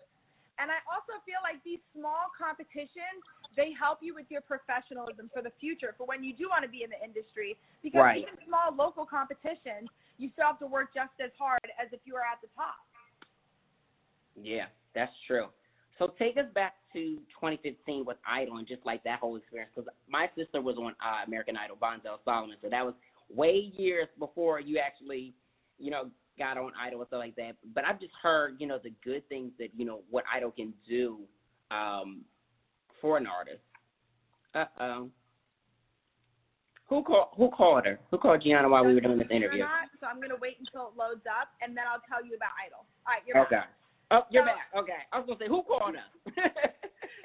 And 0.59 0.69
I 0.69 0.77
also 0.85 1.17
feel 1.25 1.41
like 1.41 1.63
these 1.63 1.79
small 1.95 2.29
competitions, 2.37 3.23
they 3.55 3.71
help 3.73 4.03
you 4.03 4.13
with 4.13 4.29
your 4.29 4.41
professionalism 4.41 5.31
for 5.33 5.41
the 5.41 5.49
future, 5.57 5.95
for 5.97 6.05
when 6.05 6.23
you 6.23 6.33
do 6.37 6.49
want 6.49 6.61
to 6.61 6.69
be 6.69 6.83
in 6.83 6.91
the 6.91 7.01
industry. 7.01 7.57
Because 7.81 8.03
Right. 8.03 8.21
even 8.21 8.37
small 8.45 8.69
local 8.71 9.05
competitions, 9.05 9.89
you 10.21 10.29
still 10.33 10.45
have 10.45 10.59
to 10.59 10.67
work 10.67 10.93
just 10.93 11.11
as 11.23 11.31
hard 11.37 11.65
as 11.81 11.89
if 11.91 11.99
you 12.05 12.13
were 12.13 12.21
at 12.21 12.39
the 12.41 12.47
top. 12.55 12.77
Yeah, 14.39 14.65
that's 14.93 15.11
true. 15.27 15.47
So 15.97 16.13
take 16.17 16.37
us 16.37 16.45
back 16.53 16.73
to 16.93 17.17
2015 17.41 18.05
with 18.05 18.17
Idol 18.25 18.57
and 18.57 18.67
just 18.67 18.85
like 18.85 19.03
that 19.03 19.19
whole 19.19 19.35
experience, 19.35 19.71
because 19.75 19.89
my 20.07 20.29
sister 20.35 20.61
was 20.61 20.77
on 20.77 20.93
uh, 21.01 21.25
American 21.25 21.57
Idol, 21.57 21.77
Bonzel 21.81 22.17
Solomon, 22.23 22.57
so 22.61 22.69
that 22.69 22.85
was 22.85 22.93
way 23.29 23.71
years 23.77 24.07
before 24.19 24.59
you 24.59 24.77
actually, 24.77 25.33
you 25.77 25.91
know, 25.91 26.09
got 26.37 26.57
on 26.57 26.71
Idol 26.79 27.01
and 27.01 27.07
stuff 27.07 27.19
like 27.19 27.35
that. 27.35 27.53
But 27.73 27.85
I've 27.85 27.99
just 27.99 28.13
heard, 28.21 28.55
you 28.59 28.67
know, 28.67 28.79
the 28.81 28.93
good 29.03 29.27
things 29.27 29.51
that 29.59 29.69
you 29.75 29.85
know 29.85 30.01
what 30.09 30.23
Idol 30.33 30.51
can 30.51 30.73
do 30.87 31.19
um, 31.71 32.21
for 32.99 33.17
an 33.17 33.27
artist. 33.27 33.61
Uh 34.53 34.65
oh. 34.79 35.09
Who 36.91 36.99
called? 37.07 37.31
Who 37.39 37.47
called 37.55 37.87
her? 37.87 37.95
Who 38.11 38.19
called 38.19 38.43
Gianna 38.43 38.67
while 38.67 38.83
we 38.83 38.91
were 38.91 38.99
doing 38.99 39.15
this 39.15 39.31
Believe 39.31 39.47
it 39.47 39.55
or 39.55 39.55
interview? 39.55 39.63
Not, 39.63 39.87
so 40.03 40.11
I'm 40.11 40.19
going 40.19 40.35
to 40.35 40.41
wait 40.43 40.59
until 40.59 40.91
it 40.91 40.99
loads 40.99 41.23
up, 41.23 41.55
and 41.63 41.71
then 41.71 41.87
I'll 41.87 42.03
tell 42.11 42.19
you 42.19 42.35
about 42.35 42.51
Idol. 42.59 42.83
All 43.07 43.15
right, 43.15 43.23
you're 43.23 43.39
Okay. 43.47 43.63
back. 43.63 43.71
Oh, 44.11 44.27
you're 44.27 44.43
So- 44.43 44.51
back. 44.51 44.67
Okay. 44.75 45.01
I 45.07 45.15
was 45.15 45.23
gonna 45.23 45.39
say 45.39 45.47
who 45.47 45.63
called 45.63 45.95
us. 45.95 46.11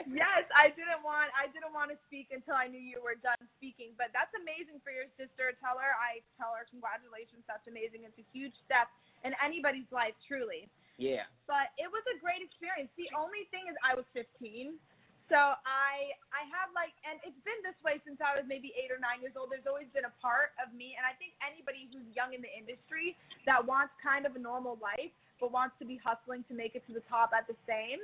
Yes, 0.06 0.46
I 0.54 0.70
didn't 0.70 1.02
want 1.02 1.34
I 1.34 1.50
didn't 1.50 1.74
want 1.74 1.90
to 1.90 1.98
speak 2.06 2.30
until 2.30 2.54
I 2.54 2.70
knew 2.70 2.78
you 2.78 3.02
were 3.02 3.18
done 3.18 3.42
speaking, 3.58 3.90
but 3.98 4.14
that's 4.14 4.30
amazing 4.38 4.78
for 4.86 4.94
your 4.94 5.10
sister. 5.18 5.50
Tell 5.58 5.82
her 5.82 5.92
I 5.98 6.22
tell 6.38 6.54
her 6.54 6.62
congratulations. 6.70 7.42
That's 7.50 7.66
amazing. 7.66 8.06
It's 8.06 8.14
a 8.14 8.26
huge 8.30 8.54
step 8.62 8.86
in 9.26 9.34
anybody's 9.42 9.90
life, 9.90 10.14
truly. 10.30 10.70
yeah. 10.94 11.26
But 11.50 11.74
it 11.74 11.90
was 11.90 12.06
a 12.14 12.22
great 12.22 12.38
experience. 12.38 12.86
The 12.94 13.10
only 13.18 13.50
thing 13.50 13.66
is 13.66 13.74
I 13.82 13.98
was 13.98 14.06
15. 14.14 14.78
So 15.26 15.38
I 15.66 16.14
I 16.30 16.46
have 16.54 16.70
like 16.76 16.94
and 17.02 17.18
it's 17.26 17.38
been 17.42 17.58
this 17.66 17.76
way 17.82 17.98
since 18.06 18.22
I 18.22 18.38
was 18.38 18.46
maybe 18.46 18.70
8 18.78 18.94
or 18.94 19.00
9 19.02 19.22
years 19.26 19.34
old. 19.34 19.50
There's 19.50 19.66
always 19.66 19.90
been 19.90 20.06
a 20.06 20.14
part 20.22 20.54
of 20.62 20.70
me 20.70 20.94
and 20.94 21.02
I 21.02 21.18
think 21.18 21.34
anybody 21.42 21.90
who's 21.90 22.06
young 22.14 22.30
in 22.30 22.42
the 22.42 22.52
industry 22.52 23.18
that 23.48 23.58
wants 23.58 23.94
kind 23.98 24.22
of 24.22 24.38
a 24.38 24.42
normal 24.42 24.78
life 24.78 25.10
but 25.42 25.52
wants 25.52 25.74
to 25.82 25.84
be 25.84 26.00
hustling 26.00 26.44
to 26.48 26.54
make 26.54 26.74
it 26.78 26.86
to 26.88 26.92
the 26.94 27.04
top 27.10 27.34
at 27.36 27.44
the 27.50 27.58
same. 27.68 28.00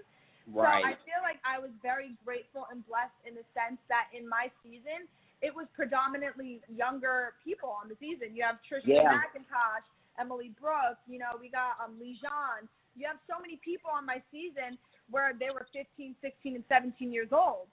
Right. 0.51 0.83
So 0.83 0.89
I 0.91 0.93
feel 1.07 1.21
like 1.23 1.39
I 1.47 1.63
was 1.63 1.71
very 1.81 2.13
grateful 2.27 2.67
and 2.69 2.85
blessed 2.85 3.17
in 3.25 3.39
the 3.39 3.47
sense 3.55 3.79
that 3.89 4.11
in 4.13 4.29
my 4.29 4.51
season, 4.61 5.07
it 5.41 5.55
was 5.55 5.67
predominantly 5.75 6.61
younger 6.69 7.35
people 7.43 7.71
on 7.71 7.89
the 7.89 7.97
season. 7.99 8.35
You 8.35 8.43
have 8.45 8.59
Tristan 8.67 9.01
Yeah. 9.07 9.17
McIntosh, 9.23 9.87
Emily 10.19 10.53
Brooks. 10.61 11.03
You 11.09 11.19
know, 11.19 11.35
we 11.41 11.49
got 11.49 11.79
um, 11.83 11.99
Lijan. 11.99 12.69
You 12.95 13.07
have 13.09 13.19
so 13.29 13.41
many 13.41 13.57
people 13.65 13.91
on 13.91 14.05
my 14.05 14.21
season 14.31 14.77
where 15.11 15.33
they 15.39 15.51
were 15.53 15.67
15, 15.73 16.15
16, 16.21 16.55
and 16.57 16.65
17 16.69 17.13
years 17.13 17.33
old. 17.33 17.69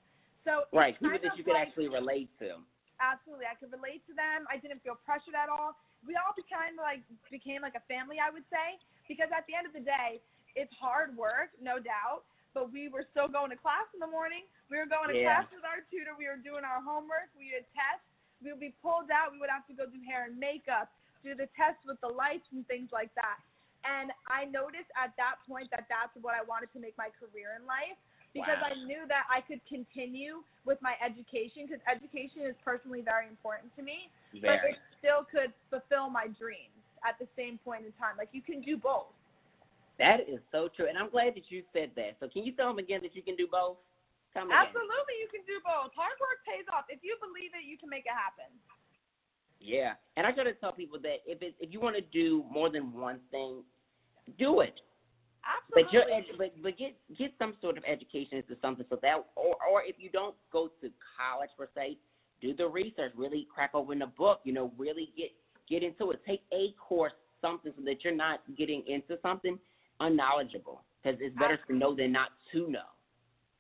So 0.48 0.64
Right. 0.72 0.96
People 1.00 1.20
that 1.20 1.38
you 1.38 1.44
could 1.44 1.54
like- 1.54 1.68
actually 1.68 1.90
relate 1.90 2.30
to. 2.40 2.64
absolutely 3.02 3.46
i 3.48 3.56
could 3.56 3.72
relate 3.72 4.04
to 4.06 4.12
them 4.14 4.44
i 4.52 4.58
didn't 4.60 4.84
feel 4.84 4.96
pressured 5.08 5.32
at 5.34 5.48
all 5.48 5.72
we 6.04 6.18
all 6.20 6.36
kind 6.52 6.76
of 6.76 6.84
like 6.84 7.00
became 7.32 7.62
like 7.64 7.72
a 7.76 7.80
family 7.88 8.20
i 8.20 8.28
would 8.30 8.44
say 8.52 8.76
because 9.08 9.32
at 9.32 9.48
the 9.48 9.56
end 9.56 9.64
of 9.66 9.72
the 9.72 9.80
day 9.80 10.20
it's 10.60 10.74
hard 10.76 11.16
work 11.16 11.48
no 11.64 11.80
doubt 11.80 12.28
but 12.52 12.68
we 12.76 12.90
were 12.92 13.08
still 13.16 13.30
going 13.32 13.48
to 13.50 13.56
class 13.56 13.88
in 13.96 14.02
the 14.04 14.12
morning 14.12 14.44
we 14.68 14.76
were 14.76 14.86
going 14.86 15.08
to 15.08 15.16
Yeah. 15.16 15.32
class 15.32 15.48
with 15.56 15.64
our 15.64 15.80
tutor 15.88 16.12
we 16.20 16.28
were 16.28 16.36
doing 16.44 16.66
our 16.68 16.82
homework 16.84 17.32
we 17.40 17.56
had 17.56 17.64
tests 17.72 18.04
we 18.44 18.52
would 18.52 18.60
be 18.60 18.76
pulled 18.84 19.08
out 19.16 19.32
we 19.32 19.40
would 19.40 19.50
have 19.50 19.64
to 19.72 19.74
go 19.80 19.86
do 19.88 19.96
hair 20.04 20.26
and 20.28 20.36
makeup 20.38 20.92
do 21.24 21.32
the 21.36 21.48
tests 21.56 21.80
with 21.88 22.02
the 22.04 22.12
lights 22.12 22.52
and 22.52 22.68
things 22.68 22.92
like 22.92 23.16
that 23.16 23.40
and 23.88 24.12
i 24.28 24.44
noticed 24.46 24.90
at 24.98 25.14
that 25.16 25.40
point 25.48 25.68
that 25.72 25.86
that's 25.88 26.14
what 26.22 26.36
i 26.36 26.44
wanted 26.44 26.68
to 26.72 26.80
make 26.80 26.96
my 26.98 27.08
career 27.20 27.56
in 27.60 27.64
life 27.66 27.98
because 28.34 28.62
Wow. 28.62 28.70
I 28.70 28.86
knew 28.86 29.10
that 29.10 29.26
I 29.26 29.42
could 29.42 29.62
continue 29.66 30.46
with 30.66 30.78
my 30.86 30.94
education 31.02 31.66
because 31.66 31.82
education 31.90 32.46
is 32.46 32.54
personally 32.62 33.02
very 33.02 33.26
important 33.26 33.74
to 33.76 33.82
me, 33.82 34.14
but 34.38 34.62
Very. 34.62 34.78
it 34.78 34.80
still 35.02 35.26
could 35.26 35.50
fulfill 35.74 36.10
my 36.14 36.30
dreams 36.38 36.78
at 37.02 37.18
the 37.18 37.26
same 37.34 37.58
point 37.66 37.90
in 37.90 37.92
time. 37.98 38.18
Like 38.22 38.30
you 38.32 38.46
can 38.46 38.62
do 38.62 38.78
both. 38.78 39.10
That 39.98 40.30
is 40.30 40.40
so 40.54 40.70
true, 40.72 40.88
and 40.88 40.96
I'm 40.96 41.10
glad 41.10 41.36
that 41.36 41.52
you 41.52 41.66
said 41.74 41.92
that. 42.00 42.16
So 42.22 42.30
can 42.30 42.46
you 42.46 42.54
tell 42.56 42.72
them 42.72 42.80
again 42.80 43.02
that 43.04 43.18
you 43.18 43.24
can 43.26 43.36
do 43.36 43.50
both? 43.50 43.76
Tell 44.32 44.46
me 44.46 44.54
again. 44.54 44.72
Absolutely, 44.72 45.16
you 45.20 45.28
can 45.34 45.44
do 45.44 45.60
both. 45.66 45.92
Hard 45.98 46.16
work 46.24 46.40
pays 46.48 46.64
off. 46.72 46.86
If 46.88 47.04
you 47.04 47.18
believe 47.20 47.52
it, 47.52 47.68
you 47.68 47.76
can 47.76 47.90
make 47.90 48.06
it 48.08 48.16
happen. 48.16 48.48
Yeah, 49.60 49.94
and 50.16 50.26
I 50.26 50.32
try 50.32 50.46
to 50.46 50.54
tell 50.54 50.72
people 50.72 51.00
that 51.02 51.18
if 51.26 51.42
it, 51.42 51.56
if 51.60 51.72
you 51.74 51.82
want 51.82 51.96
to 51.96 52.02
do 52.02 52.46
more 52.50 52.70
than 52.70 52.94
one 52.94 53.20
thing, 53.30 53.64
do 54.38 54.62
it. 54.62 54.80
Absolutely. 55.44 55.84
But 55.84 55.94
you're 55.94 56.04
edu- 56.04 56.38
but 56.38 56.64
but 56.64 56.78
get 56.78 56.96
get 57.18 57.34
some 57.38 57.56
sort 57.62 57.78
of 57.78 57.84
education 57.86 58.38
into 58.38 58.56
something 58.62 58.86
so 58.90 58.98
that 59.02 59.26
or 59.36 59.56
or 59.70 59.84
if 59.86 59.96
you 60.00 60.10
don't 60.10 60.36
go 60.52 60.70
to 60.82 60.90
college 61.18 61.50
per 61.58 61.68
se, 61.76 61.98
do 62.42 62.56
the 62.56 62.68
research, 62.68 63.12
really 63.16 63.48
crack 63.54 63.72
open 63.74 64.00
the 64.00 64.08
book, 64.08 64.40
you 64.44 64.54
know, 64.54 64.72
really 64.78 65.12
get 65.18 65.32
get 65.70 65.84
into 65.84 66.12
it. 66.12 66.22
Take 66.26 66.42
a 66.54 66.74
course, 66.80 67.14
something 67.42 67.72
so 67.76 67.84
that 67.86 68.04
you're 68.04 68.16
not 68.16 68.42
getting 68.58 68.84
into 68.88 69.18
something 69.22 69.60
unknowledgeable. 70.00 70.82
Because 71.02 71.20
it's 71.22 71.36
better 71.38 71.58
to 71.68 71.76
know 71.76 71.96
than 71.96 72.12
not 72.12 72.30
to 72.52 72.70
know. 72.70 72.92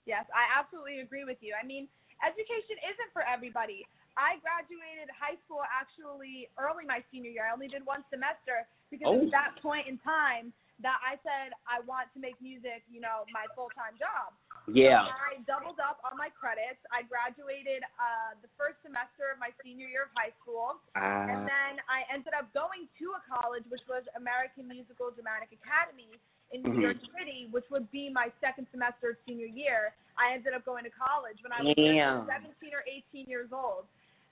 Yes, 0.06 0.26
I 0.36 0.60
absolutely 0.60 1.00
agree 1.00 1.24
with 1.24 1.38
you. 1.40 1.56
I 1.56 1.66
mean, 1.66 1.88
education 2.20 2.76
isn't 2.84 3.12
for 3.14 3.24
everybody. 3.24 3.88
I 4.20 4.36
graduated 4.44 5.08
high 5.16 5.40
school 5.48 5.64
actually 5.64 6.52
early 6.60 6.84
my 6.84 7.00
senior 7.08 7.32
year. 7.32 7.48
I 7.48 7.56
only 7.56 7.72
did 7.72 7.88
one 7.88 8.04
semester 8.12 8.68
because 8.92 9.08
it 9.08 9.20
was 9.24 9.32
Oh. 9.32 9.38
that 9.40 9.56
point 9.64 9.88
in 9.88 9.96
time 10.04 10.52
that 10.84 11.00
I 11.04 11.16
said 11.24 11.52
I 11.68 11.80
want 11.88 12.12
to 12.14 12.20
make 12.20 12.36
music, 12.44 12.84
you 12.92 13.00
know, 13.00 13.24
my 13.32 13.48
full 13.56 13.70
time 13.76 13.96
job. 14.00 14.36
Yeah. 14.68 15.08
So 15.08 15.12
I 15.16 15.32
doubled 15.48 15.80
up 15.80 16.00
on 16.04 16.16
my 16.20 16.30
credits. 16.36 16.80
I 16.92 17.04
graduated 17.04 17.84
uh, 18.00 18.36
the 18.44 18.48
first 18.60 18.76
semester 18.84 19.32
of 19.32 19.40
my 19.40 19.52
senior 19.64 19.88
year 19.88 20.04
of 20.04 20.12
high 20.16 20.32
school. 20.44 20.80
Uh, 20.96 21.00
And 21.32 21.48
then 21.48 21.80
I 21.88 22.04
ended 22.12 22.34
up 22.36 22.52
going 22.54 22.88
to 23.00 23.06
a 23.16 23.22
college, 23.28 23.64
which 23.72 23.84
was 23.88 24.04
American 24.16 24.68
Musical 24.68 25.12
Dramatic 25.12 25.52
Academy 25.56 26.12
in 26.52 26.64
New 26.64 26.76
Mhm. 26.76 26.82
York 26.82 27.00
City, 27.18 27.48
which 27.52 27.68
would 27.72 27.90
be 27.92 28.10
my 28.10 28.32
second 28.40 28.68
semester 28.72 29.12
of 29.12 29.18
senior 29.26 29.48
year. 29.48 29.94
I 30.18 30.34
ended 30.34 30.54
up 30.54 30.64
going 30.66 30.84
to 30.84 30.90
college 30.92 31.42
when 31.44 31.52
I 31.52 31.62
was 31.64 31.76
Damn. 31.76 32.26
17 32.28 32.74
or 32.74 32.84
18 32.88 33.28
years 33.28 33.52
old. 33.52 33.88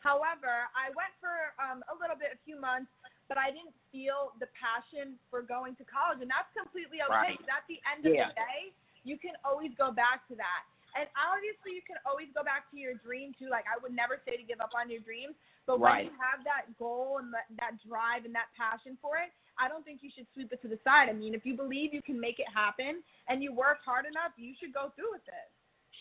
However, 0.08 0.72
I 0.72 0.88
went 0.96 1.12
for 1.20 1.52
um, 1.60 1.84
a 1.92 1.96
little 2.00 2.16
bit, 2.16 2.32
a 2.32 2.40
few 2.48 2.56
months, 2.56 2.88
but 3.28 3.36
I 3.36 3.52
didn't 3.52 3.76
feel 3.92 4.32
the 4.40 4.48
passion 4.56 5.20
for 5.28 5.44
going 5.44 5.76
to 5.76 5.84
college, 5.84 6.24
and 6.24 6.32
that's 6.32 6.48
completely 6.56 7.04
okay. 7.04 7.36
Right. 7.36 7.36
'cause 7.36 7.52
At 7.52 7.68
the 7.68 7.84
end 7.92 8.08
Yeah. 8.08 8.32
of 8.32 8.32
the 8.32 8.40
day, 8.40 8.72
you 9.04 9.20
can 9.20 9.36
always 9.44 9.76
go 9.76 9.92
back 9.92 10.24
to 10.32 10.36
that. 10.40 10.64
And 10.96 11.10
obviously, 11.20 11.76
you 11.76 11.84
can 11.84 12.00
always 12.08 12.32
go 12.32 12.42
back 12.42 12.72
to 12.72 12.78
your 12.80 12.96
dream 13.04 13.36
too. 13.36 13.50
Like 13.52 13.68
I 13.68 13.76
would 13.84 13.92
never 13.92 14.18
say 14.24 14.38
to 14.40 14.44
give 14.44 14.62
up 14.64 14.72
on 14.74 14.90
your 14.90 15.02
dreams, 15.02 15.36
but 15.68 15.80
when 15.80 15.92
Right. 15.92 16.06
you 16.06 16.16
have 16.18 16.44
that 16.46 16.72
goal 16.80 17.20
and 17.20 17.34
that, 17.34 17.46
that 17.60 17.78
drive 17.84 18.24
and 18.24 18.34
that 18.34 18.48
passion 18.56 18.98
for 19.04 19.18
it, 19.18 19.32
I 19.60 19.68
don't 19.68 19.84
think 19.84 20.02
you 20.02 20.10
should 20.10 20.28
sweep 20.34 20.52
it 20.54 20.62
to 20.62 20.68
the 20.70 20.78
side. 20.88 21.10
I 21.10 21.14
mean, 21.14 21.36
if 21.36 21.46
you 21.46 21.54
believe 21.56 21.94
you 21.94 22.02
can 22.02 22.20
make 22.20 22.40
it 22.40 22.48
happen 22.48 23.04
and 23.28 23.44
you 23.44 23.52
work 23.52 23.84
hard 23.84 24.06
enough, 24.06 24.32
you 24.38 24.56
should 24.56 24.72
go 24.74 24.90
through 24.96 25.12
with 25.12 25.28
it. 25.28 25.52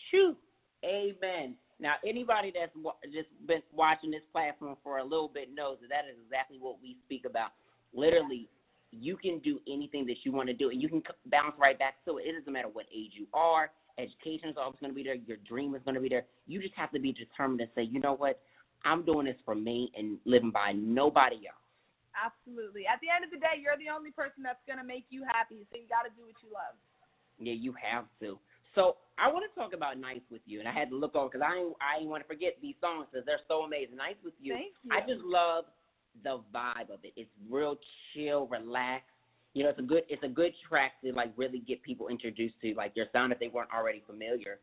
Shoot. 0.09 0.37
Amen. 0.85 1.57
Now, 1.79 1.93
anybody 2.05 2.51
that's 2.53 2.73
just 3.13 3.29
been 3.45 3.61
watching 3.71 4.09
this 4.09 4.25
platform 4.31 4.77
for 4.83 4.97
a 4.97 5.03
little 5.03 5.27
bit 5.27 5.53
knows 5.53 5.77
that 5.81 5.89
that 5.89 6.09
is 6.09 6.17
exactly 6.25 6.57
what 6.59 6.77
we 6.81 6.97
speak 7.05 7.25
about. 7.25 7.51
Literally, 7.93 8.49
you 8.91 9.15
can 9.15 9.39
do 9.39 9.59
anything 9.67 10.05
that 10.07 10.17
you 10.23 10.31
want 10.31 10.47
to 10.47 10.53
do, 10.53 10.69
and 10.69 10.81
you 10.81 10.89
can 10.89 11.03
bounce 11.27 11.53
right 11.59 11.77
back 11.77 12.03
to 12.05 12.17
it. 12.17 12.23
It 12.25 12.39
doesn't 12.39 12.51
matter 12.51 12.69
what 12.71 12.85
age 12.95 13.11
you 13.13 13.27
are. 13.33 13.69
Education 13.99 14.49
is 14.49 14.55
always 14.57 14.79
going 14.79 14.91
to 14.91 14.95
be 14.95 15.03
there. 15.03 15.15
Your 15.15 15.37
dream 15.47 15.75
is 15.75 15.81
going 15.83 15.95
to 15.95 16.01
be 16.01 16.09
there. 16.09 16.25
You 16.47 16.61
just 16.61 16.73
have 16.75 16.91
to 16.91 16.99
be 16.99 17.13
determined 17.13 17.61
and 17.61 17.69
say, 17.75 17.83
you 17.83 17.99
know 17.99 18.13
what? 18.13 18.39
I'm 18.85 19.03
doing 19.05 19.25
this 19.25 19.37
for 19.45 19.55
me 19.55 19.91
and 19.95 20.17
living 20.25 20.51
by 20.51 20.71
nobody 20.73 21.47
else. 21.47 21.61
Absolutely. 22.17 22.85
At 22.85 22.99
the 23.01 23.09
end 23.13 23.25
of 23.25 23.29
the 23.29 23.37
day, 23.37 23.61
you're 23.61 23.77
the 23.77 23.93
only 23.93 24.09
person 24.11 24.41
that's 24.41 24.61
going 24.65 24.79
to 24.79 24.85
make 24.85 25.05
you 25.09 25.23
happy, 25.25 25.65
so 25.69 25.77
you 25.77 25.85
got 25.89 26.09
to 26.09 26.13
do 26.17 26.25
what 26.25 26.37
you 26.41 26.49
love. 26.49 26.73
Yeah, 27.37 27.53
you 27.53 27.73
have 27.77 28.05
to. 28.21 28.39
So 28.77 28.97
I 29.17 29.25
want 29.33 29.41
to 29.49 29.59
talk 29.59 29.73
about 29.73 29.97
Nice 29.97 30.21
with 30.29 30.45
You, 30.45 30.59
and 30.59 30.69
I 30.69 30.71
had 30.71 30.89
to 30.91 30.95
look 30.95 31.15
over 31.15 31.29
because 31.29 31.41
I 31.41 31.57
ain't- 31.57 31.75
I 31.81 32.05
want 32.05 32.21
to 32.21 32.27
forget 32.27 32.61
these 32.61 32.77
songs 32.79 33.07
because 33.09 33.25
they're 33.25 33.41
so 33.47 33.63
amazing. 33.63 33.95
Nice 33.95 34.21
with 34.23 34.39
You, 34.39 34.53
Thank 34.53 34.75
you. 34.83 34.91
I 34.93 35.01
just 35.01 35.23
love 35.23 35.65
the 36.21 36.37
vibe 36.53 36.91
of 36.91 37.03
it. 37.03 37.13
It's 37.15 37.31
real 37.49 37.79
chill, 38.13 38.45
relaxed. 38.45 39.09
You 39.53 39.63
know, 39.63 39.69
it's 39.69 39.79
a 39.79 39.83
good 39.83 40.05
it's 40.07 40.21
a 40.21 40.29
good 40.29 40.53
track 40.69 41.01
to 41.01 41.11
like 41.11 41.33
really 41.35 41.59
get 41.59 41.81
people 41.81 42.07
introduced 42.09 42.61
to 42.61 42.75
like 42.75 42.95
your 42.95 43.07
sound 43.11 43.33
if 43.33 43.39
they 43.39 43.47
weren't 43.47 43.73
already 43.73 44.01
familiar. 44.01 44.59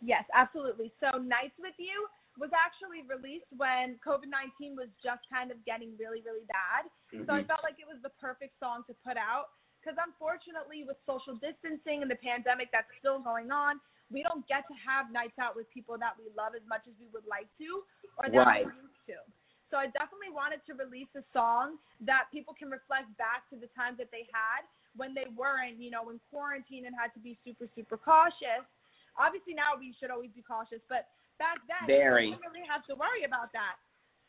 Yes, 0.00 0.24
absolutely. 0.34 0.92
So 0.98 1.16
Nice 1.18 1.56
with 1.58 1.78
You 1.78 2.08
was 2.36 2.50
actually 2.52 3.02
released 3.02 3.46
when 3.56 3.96
COVID 4.00 4.26
19 4.26 4.74
was 4.74 4.88
just 5.04 5.22
kind 5.30 5.52
of 5.52 5.64
getting 5.64 5.96
really, 5.96 6.20
really 6.22 6.44
bad. 6.46 6.90
So 7.26 7.32
I 7.32 7.44
Mhm. 7.44 7.46
felt 7.46 7.62
like 7.62 7.78
it 7.78 7.86
was 7.86 8.02
the 8.02 8.10
perfect 8.10 8.58
song 8.58 8.82
to 8.84 8.94
put 8.94 9.16
out 9.16 9.50
because 9.84 10.00
unfortunately, 10.00 10.88
with 10.88 10.96
social 11.04 11.36
distancing 11.36 12.00
and 12.00 12.08
the 12.08 12.16
pandemic 12.16 12.72
that's 12.72 12.88
still 12.96 13.20
going 13.20 13.52
on, 13.52 13.76
we 14.08 14.24
don't 14.24 14.40
get 14.48 14.64
to 14.72 14.74
have 14.80 15.12
nights 15.12 15.36
out 15.36 15.52
with 15.52 15.68
people 15.68 16.00
that 16.00 16.16
we 16.16 16.32
love 16.32 16.56
as 16.56 16.64
much 16.64 16.88
as 16.88 16.96
we 16.96 17.04
would 17.12 17.28
like 17.28 17.52
to 17.60 17.84
or 18.16 18.32
that 18.32 18.48
Right. 18.48 18.64
we 18.64 18.72
used 18.80 19.04
to. 19.12 19.20
So 19.68 19.76
I 19.76 19.92
definitely 19.92 20.32
wanted 20.32 20.64
to 20.64 20.72
release 20.72 21.10
a 21.12 21.24
song 21.36 21.76
that 22.00 22.32
people 22.32 22.54
can 22.54 22.70
reflect 22.70 23.12
back 23.20 23.44
to 23.50 23.56
the 23.60 23.68
times 23.76 23.98
that 24.00 24.08
they 24.08 24.24
had 24.32 24.64
when 24.96 25.12
they 25.12 25.26
weren't, 25.36 25.76
you 25.76 25.90
know, 25.90 26.08
in 26.10 26.20
quarantine 26.30 26.86
and 26.86 26.94
had 26.96 27.12
to 27.12 27.20
be 27.20 27.36
super, 27.44 27.68
super 27.74 27.96
cautious. 27.96 28.64
Obviously 29.18 29.52
now 29.52 29.76
we 29.76 29.92
should 29.98 30.10
always 30.10 30.30
be 30.32 30.42
cautious, 30.42 30.80
but 30.88 31.10
back 31.38 31.58
then 31.66 31.90
Very. 31.90 32.30
we 32.30 32.38
didn't 32.38 32.46
really 32.46 32.66
have 32.68 32.86
to 32.86 32.94
worry 32.94 33.24
about 33.24 33.52
that. 33.52 33.76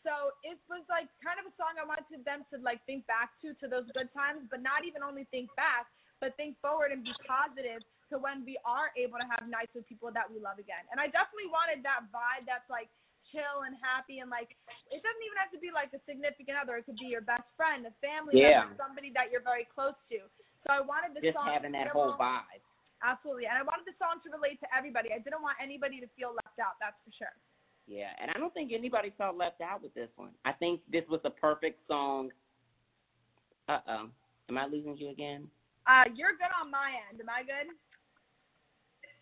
So 0.05 0.37
it 0.45 0.61
was 0.69 0.85
like 0.85 1.09
kind 1.25 1.41
of 1.41 1.49
a 1.49 1.53
song 1.57 1.81
I 1.81 1.85
wanted 1.89 2.21
them 2.21 2.45
to 2.53 2.61
like 2.61 2.79
think 2.85 3.09
back 3.09 3.33
to 3.41 3.57
to 3.57 3.65
those 3.65 3.89
good 3.97 4.13
times, 4.13 4.45
but 4.53 4.61
not 4.61 4.85
even 4.85 5.01
only 5.01 5.25
think 5.33 5.49
back, 5.57 5.89
but 6.21 6.37
think 6.37 6.61
forward 6.61 6.93
and 6.93 7.01
be 7.01 7.17
positive 7.25 7.81
to 8.13 8.21
when 8.21 8.45
we 8.45 8.61
are 8.61 8.93
able 8.93 9.17
to 9.17 9.25
have 9.25 9.49
nights 9.49 9.73
with 9.73 9.89
people 9.89 10.13
that 10.13 10.29
we 10.29 10.37
love 10.37 10.61
again. 10.61 10.85
And 10.93 11.01
I 11.01 11.09
definitely 11.09 11.49
wanted 11.49 11.81
that 11.81 12.05
vibe 12.13 12.45
that's 12.45 12.69
like 12.69 12.85
chill 13.33 13.65
and 13.65 13.73
happy 13.81 14.21
and 14.21 14.29
like 14.29 14.53
it 14.93 15.01
doesn't 15.01 15.23
even 15.25 15.37
have 15.41 15.49
to 15.49 15.57
be 15.57 15.73
like 15.73 15.89
a 15.97 16.01
significant 16.05 16.61
other. 16.61 16.77
It 16.77 16.85
could 16.85 17.01
be 17.01 17.09
your 17.09 17.25
best 17.25 17.49
friend, 17.57 17.89
a 17.89 17.93
family 17.97 18.37
Yeah. 18.37 18.69
member, 18.69 18.77
somebody 18.77 19.09
that 19.17 19.33
you're 19.33 19.41
very 19.41 19.65
close 19.65 19.97
to. 20.13 20.21
So 20.65 20.69
I 20.69 20.85
wanted 20.85 21.17
the 21.17 21.25
Just 21.25 21.33
song 21.33 21.49
having 21.49 21.73
that 21.73 21.89
whole 21.89 22.13
vibe. 22.13 22.61
Absolutely. 23.01 23.49
And 23.49 23.57
I 23.57 23.65
wanted 23.65 23.89
the 23.89 23.97
song 23.97 24.21
to 24.21 24.29
relate 24.29 24.61
to 24.61 24.69
everybody. 24.69 25.09
I 25.13 25.17
didn't 25.17 25.41
want 25.41 25.57
anybody 25.57 25.97
to 25.97 26.09
feel 26.13 26.37
left 26.45 26.61
out, 26.61 26.77
that's 26.77 26.97
for 27.01 27.13
sure. 27.13 27.33
Yeah, 27.87 28.09
and 28.21 28.31
I 28.31 28.39
don't 28.39 28.53
think 28.53 28.71
anybody 28.73 29.13
felt 29.17 29.37
left 29.37 29.61
out 29.61 29.83
with 29.83 29.93
this 29.93 30.09
one. 30.15 30.31
I 30.43 30.51
think 30.53 30.81
this 30.91 31.03
was 31.09 31.19
the 31.23 31.29
perfect 31.29 31.79
song. 31.87 32.31
Uh 33.69 33.79
oh. 33.87 34.09
Am 34.49 34.57
I 34.57 34.65
losing 34.65 34.97
you 34.97 35.09
again? 35.09 35.47
Uh, 35.87 36.03
you're 36.15 36.31
good 36.31 36.53
on 36.61 36.71
my 36.71 36.91
end. 37.09 37.19
Am 37.21 37.29
I 37.29 37.43
good? 37.43 37.73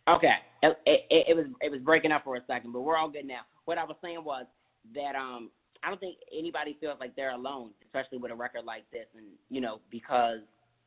Okay, 0.08 0.36
it, 0.62 0.78
it, 0.86 1.26
it 1.30 1.36
was 1.36 1.46
it 1.62 1.72
was 1.72 1.80
breaking 1.82 2.12
up 2.12 2.24
for 2.26 2.36
a 2.36 2.42
second, 2.46 2.74
but 2.74 2.82
we're 2.82 2.98
all 2.98 3.10
good 3.10 3.26
now. 3.26 3.42
What 3.66 3.78
I 3.78 3.86
was 3.86 3.96
saying 4.02 4.24
was 4.24 4.46
that 4.94 5.16
um 5.16 5.50
I 5.84 5.90
don't 5.90 6.00
think 6.00 6.18
anybody 6.38 6.78
feels 6.80 6.98
like 7.00 7.16
they're 7.16 7.32
alone, 7.32 7.72
especially 7.86 8.18
with 8.18 8.32
a 8.32 8.36
record 8.36 8.66
like 8.66 8.84
this, 8.92 9.06
and 9.16 9.26
you 9.50 9.62
know 9.62 9.80
because 9.92 10.40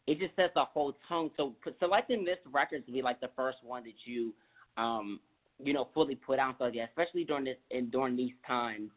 it 0.07 0.19
just 0.19 0.37
sets 0.37 0.53
a 0.57 0.65
whole 0.65 0.97
tone. 1.09 1.31
So 1.37 1.55
selecting 1.79 2.25
this 2.25 2.39
record 2.51 2.85
to 2.87 2.93
be 2.93 3.01
like 3.03 3.21
the 3.21 3.31
first 3.35 3.59
one 3.63 3.85
that 3.85 3.95
you 4.05 4.35
um 4.77 5.21
you 5.63 5.73
know 5.73 5.89
fully 5.95 6.15
put 6.15 6.39
out, 6.39 6.57
so 6.59 6.67
yeah, 6.67 6.85
especially 6.85 7.25
during 7.25 7.45
this 7.45 7.57
and 7.71 7.91
during 7.91 8.17
these 8.17 8.35
times, 8.47 8.91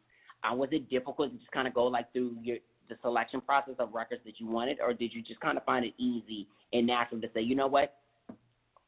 uh, 0.44 0.54
was 0.56 0.70
it 0.72 0.90
difficult 0.90 1.32
to 1.32 1.38
just 1.38 1.52
kind 1.52 1.68
of 1.68 1.74
go 1.74 1.86
like 1.86 2.12
through 2.14 2.38
your 2.42 2.58
the 2.90 2.96
selection 3.02 3.40
process 3.40 3.76
of 3.78 3.94
records 3.94 4.22
that 4.26 4.40
you 4.40 4.48
wanted, 4.48 4.80
or 4.82 4.94
did 4.94 5.14
you 5.14 5.22
just 5.22 5.40
kind 5.40 5.58
of 5.58 5.64
find 5.64 5.86
it 5.86 5.94
easy 5.98 6.48
and 6.74 6.88
natural 6.88 7.22
to 7.22 7.28
say, 7.34 7.42
you 7.42 7.56
know 7.56 7.68
what, 7.68 7.96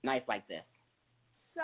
nice 0.03 0.23
like 0.27 0.47
this? 0.47 0.63
So 1.53 1.61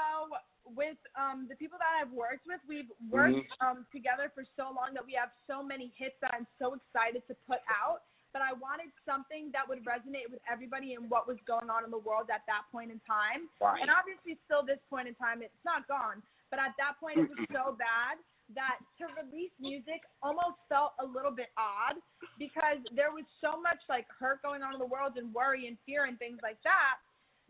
with 0.76 0.98
um, 1.18 1.48
the 1.50 1.56
people 1.56 1.80
that 1.80 1.90
I've 2.00 2.12
worked 2.12 2.46
with, 2.46 2.60
we've 2.68 2.92
worked 3.10 3.36
Mhm. 3.36 3.62
um, 3.62 3.88
together 3.92 4.30
for 4.36 4.46
so 4.56 4.72
long 4.72 4.94
that 4.94 5.06
we 5.06 5.14
have 5.14 5.32
so 5.48 5.64
many 5.64 5.88
hits 5.98 6.16
that 6.22 6.34
I'm 6.34 6.46
so 6.60 6.76
excited 6.76 7.26
to 7.28 7.36
put 7.48 7.60
out. 7.70 8.04
But 8.34 8.42
I 8.42 8.54
wanted 8.54 8.92
something 9.08 9.50
that 9.56 9.68
would 9.68 9.84
resonate 9.88 10.30
with 10.30 10.42
everybody 10.46 10.94
and 10.94 11.10
what 11.10 11.28
was 11.28 11.38
going 11.48 11.70
on 11.70 11.84
in 11.84 11.92
the 11.92 12.02
world 12.02 12.30
at 12.34 12.44
that 12.48 12.68
point 12.72 12.92
in 12.92 13.00
time. 13.08 13.48
Right. 13.62 13.82
And 13.82 13.90
obviously, 13.90 14.38
still 14.46 14.62
this 14.66 14.82
point 14.92 15.08
in 15.08 15.16
time, 15.16 15.42
it's 15.42 15.64
not 15.66 15.88
gone. 15.88 16.22
But 16.52 16.60
at 16.64 16.76
that 16.80 16.96
point, 17.00 17.20
it 17.20 17.28
was 17.28 17.44
so 17.52 17.76
bad 17.76 18.20
that 18.56 18.80
to 18.96 19.12
release 19.20 19.52
music 19.60 20.00
almost 20.24 20.56
felt 20.72 20.96
a 21.04 21.08
little 21.08 21.36
bit 21.36 21.52
odd 21.60 22.00
because 22.40 22.80
there 22.96 23.12
was 23.12 23.28
so 23.44 23.60
much 23.60 23.84
like 23.92 24.08
hurt 24.08 24.40
going 24.40 24.64
on 24.64 24.72
in 24.72 24.80
the 24.80 24.88
world 24.88 25.20
and 25.20 25.34
worry 25.36 25.68
and 25.68 25.76
fear 25.84 26.08
and 26.08 26.16
things 26.16 26.40
like 26.40 26.56
that 26.64 27.04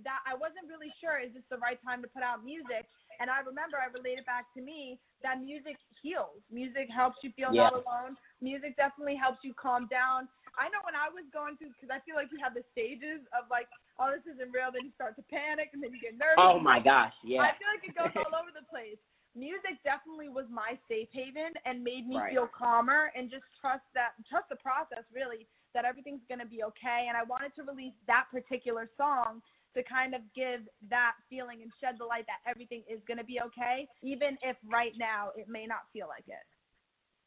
that 0.06 0.22
I 0.30 0.38
wasn't 0.38 0.70
really 0.70 0.94
sure 1.02 1.18
is 1.18 1.34
this 1.34 1.46
the 1.50 1.58
right 1.58 1.82
time 1.82 2.02
to 2.06 2.10
put 2.10 2.22
out 2.22 2.46
music. 2.46 2.86
And 3.18 3.34
I 3.34 3.42
remember 3.42 3.82
I 3.82 3.90
related 3.90 4.26
back 4.30 4.46
to 4.54 4.62
me 4.62 5.02
that 5.26 5.42
music 5.42 5.78
heals. 6.02 6.38
Music 6.54 6.86
helps 6.94 7.18
you 7.26 7.34
feel 7.34 7.50
Yeah. 7.50 7.74
not 7.74 7.82
alone. 7.82 8.18
Music 8.42 8.78
definitely 8.78 9.16
helps 9.18 9.44
you 9.44 9.54
calm 9.58 9.88
down. 9.88 10.30
I 10.58 10.74
know 10.74 10.82
when 10.82 10.98
I 10.98 11.08
was 11.14 11.24
going 11.30 11.56
through 11.62 11.78
because 11.78 11.94
I 11.94 12.02
feel 12.02 12.18
like 12.18 12.34
you 12.34 12.42
have 12.42 12.58
the 12.58 12.66
stages 12.74 13.22
of 13.32 13.46
like, 13.54 13.70
oh, 14.02 14.10
this 14.10 14.26
isn't 14.26 14.50
real. 14.50 14.74
Then 14.74 14.90
you 14.90 14.94
start 14.98 15.14
to 15.22 15.26
panic 15.30 15.70
and 15.72 15.80
then 15.80 15.94
you 15.94 16.02
get 16.02 16.18
nervous. 16.18 16.42
Oh 16.42 16.58
my 16.58 16.82
gosh, 16.82 17.14
yeah. 17.22 17.46
I 17.46 17.54
feel 17.62 17.70
like 17.70 17.86
it 17.86 17.94
goes 17.94 18.14
all 18.18 18.34
over 18.42 18.50
the 18.50 18.66
place. 18.66 18.98
Music 19.38 19.78
definitely 19.86 20.34
was 20.34 20.50
my 20.50 20.74
safe 20.90 21.14
haven 21.14 21.54
and 21.70 21.86
made 21.86 22.10
me 22.10 22.18
Right. 22.18 22.34
feel 22.34 22.50
calmer 22.50 23.14
and 23.14 23.30
just 23.30 23.46
trust 23.62 23.86
that 23.94 24.18
trust 24.26 24.50
the 24.50 24.58
process 24.58 25.06
really 25.14 25.46
that 25.78 25.86
everything's 25.86 26.26
gonna 26.26 26.50
be 26.50 26.66
okay. 26.66 27.06
And 27.06 27.14
I 27.14 27.22
wanted 27.22 27.54
to 27.62 27.64
release 27.64 27.94
that 28.10 28.26
particular 28.34 28.90
song 28.98 29.46
to 29.78 29.86
kind 29.86 30.18
of 30.18 30.26
give 30.34 30.66
that 30.90 31.14
feeling 31.30 31.62
and 31.62 31.70
shed 31.78 32.02
the 32.02 32.06
light 32.10 32.26
that 32.26 32.42
everything 32.50 32.82
is 32.90 32.98
gonna 33.06 33.24
be 33.24 33.38
okay, 33.46 33.86
even 34.02 34.42
if 34.42 34.58
right 34.66 34.94
now 34.98 35.30
it 35.38 35.46
may 35.48 35.68
not 35.70 35.86
feel 35.94 36.08
like 36.10 36.26
it. 36.26 36.42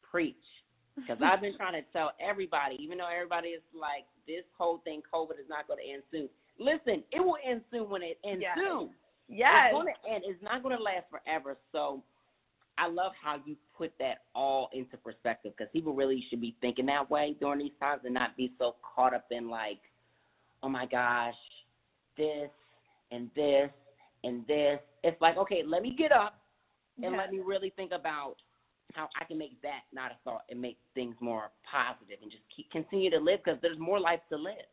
Preach. 0.03 0.35
Because 0.95 1.17
I've 1.23 1.41
been 1.41 1.55
trying 1.55 1.73
to 1.73 1.87
tell 1.93 2.11
everybody, 2.19 2.75
even 2.79 2.97
though 2.97 3.07
everybody 3.11 3.49
is 3.49 3.61
like, 3.73 4.05
this 4.27 4.43
whole 4.57 4.79
thing, 4.83 5.01
COVID 5.13 5.39
is 5.39 5.49
not 5.49 5.67
going 5.67 5.79
to 5.83 5.93
end 5.93 6.03
soon. 6.11 6.29
Listen, 6.59 7.03
it 7.11 7.19
will 7.19 7.37
end 7.45 7.61
soon 7.71 7.89
when 7.89 8.01
it 8.03 8.19
ends 8.25 8.41
Yes. 8.41 8.57
soon. 8.57 8.89
Yes. 9.29 9.71
It's 9.71 9.73
going 9.73 9.87
to 9.87 10.13
end. 10.13 10.23
It's 10.27 10.43
not 10.43 10.61
going 10.63 10.75
to 10.77 10.83
last 10.83 11.05
forever. 11.09 11.57
So 11.71 12.03
I 12.77 12.87
love 12.87 13.13
how 13.21 13.37
you 13.45 13.55
put 13.77 13.93
that 13.99 14.23
all 14.35 14.69
into 14.73 14.97
perspective 14.97 15.53
because 15.57 15.71
people 15.71 15.93
really 15.93 16.23
should 16.29 16.41
be 16.41 16.55
thinking 16.61 16.85
that 16.87 17.09
way 17.09 17.35
during 17.39 17.59
these 17.59 17.71
times 17.79 18.01
and 18.03 18.13
not 18.13 18.35
be 18.35 18.51
so 18.59 18.75
caught 18.95 19.13
up 19.13 19.25
in 19.31 19.49
like, 19.49 19.79
oh 20.61 20.69
my 20.69 20.85
gosh, 20.85 21.35
this 22.17 22.49
and 23.11 23.29
this 23.35 23.69
and 24.23 24.45
this. 24.47 24.79
It's 25.03 25.19
like, 25.21 25.37
okay, 25.37 25.63
let 25.65 25.81
me 25.81 25.95
get 25.97 26.11
up 26.11 26.37
and 27.01 27.13
Yes. 27.13 27.17
let 27.17 27.31
me 27.31 27.39
really 27.39 27.71
think 27.75 27.91
about 27.91 28.35
how 28.95 29.09
I 29.19 29.25
can 29.25 29.37
make 29.37 29.61
that 29.61 29.87
not 29.93 30.11
a 30.11 30.17
thought 30.23 30.43
and 30.49 30.61
make 30.61 30.77
things 30.95 31.15
more 31.19 31.51
positive 31.63 32.19
and 32.21 32.31
just 32.31 32.43
keep 32.55 32.69
continue 32.71 33.09
to 33.09 33.19
live 33.19 33.39
because 33.43 33.59
there's 33.61 33.79
more 33.79 33.99
life 33.99 34.21
to 34.29 34.37
live. 34.37 34.67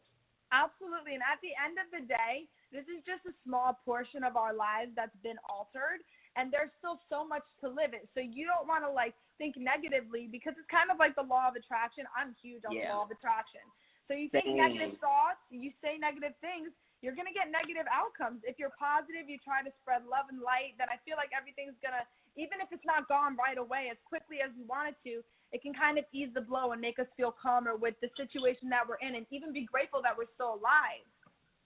Absolutely. 0.52 1.12
And 1.12 1.24
at 1.24 1.36
the 1.44 1.52
end 1.52 1.76
of 1.76 1.88
the 1.92 2.08
day, 2.08 2.48
this 2.72 2.88
is 2.88 3.04
just 3.04 3.24
a 3.28 3.34
small 3.44 3.76
portion 3.84 4.24
of 4.24 4.36
our 4.36 4.56
lives 4.56 4.92
that's 4.96 5.16
been 5.20 5.36
altered. 5.48 6.00
And 6.36 6.54
there's 6.54 6.70
still 6.78 7.02
so 7.10 7.26
much 7.26 7.42
to 7.60 7.68
live 7.68 7.92
it. 7.92 8.06
So 8.14 8.22
you 8.22 8.46
don't 8.46 8.64
want 8.70 8.86
to 8.86 8.92
like 8.92 9.12
think 9.36 9.58
negatively 9.58 10.30
because 10.30 10.54
it's 10.56 10.68
kind 10.70 10.88
of 10.88 10.96
like 10.96 11.18
the 11.18 11.26
law 11.26 11.50
of 11.50 11.58
attraction. 11.58 12.06
I'm 12.14 12.32
huge 12.38 12.62
on 12.64 12.72
Yeah. 12.72 12.88
the 12.88 12.94
law 12.94 13.04
of 13.04 13.10
attraction. 13.10 13.64
So 14.06 14.16
you 14.16 14.32
think 14.32 14.48
negative 14.56 14.96
thoughts, 15.04 15.42
you 15.52 15.68
say 15.84 16.00
negative 16.00 16.32
things, 16.40 16.72
you're 17.04 17.14
going 17.14 17.28
to 17.28 17.36
get 17.36 17.52
negative 17.52 17.84
outcomes. 17.92 18.40
If 18.42 18.56
you're 18.56 18.72
positive, 18.80 19.28
you 19.28 19.36
try 19.44 19.60
to 19.60 19.70
spread 19.84 20.08
love 20.08 20.32
and 20.32 20.40
light, 20.40 20.74
then 20.80 20.88
I 20.88 20.96
feel 21.04 21.20
like 21.20 21.30
everything's 21.36 21.76
going 21.84 21.92
to, 21.92 22.02
even 22.38 22.62
if 22.62 22.68
it's 22.70 22.84
not 22.86 23.08
gone 23.08 23.36
right 23.36 23.58
away 23.58 23.88
as 23.90 23.98
quickly 24.08 24.38
as 24.44 24.50
we 24.56 24.64
want 24.64 24.94
it 24.94 24.96
to, 25.04 25.22
it 25.52 25.62
can 25.62 25.74
kind 25.74 25.98
of 25.98 26.04
ease 26.12 26.28
the 26.34 26.40
blow 26.40 26.72
and 26.72 26.80
make 26.80 26.98
us 26.98 27.06
feel 27.16 27.34
calmer 27.34 27.76
with 27.76 27.94
the 28.00 28.08
situation 28.16 28.68
that 28.68 28.82
we're 28.86 29.00
in 29.06 29.16
and 29.16 29.26
even 29.30 29.52
be 29.52 29.64
grateful 29.64 30.00
that 30.02 30.16
we're 30.16 30.30
still 30.34 30.54
alive. 30.54 31.04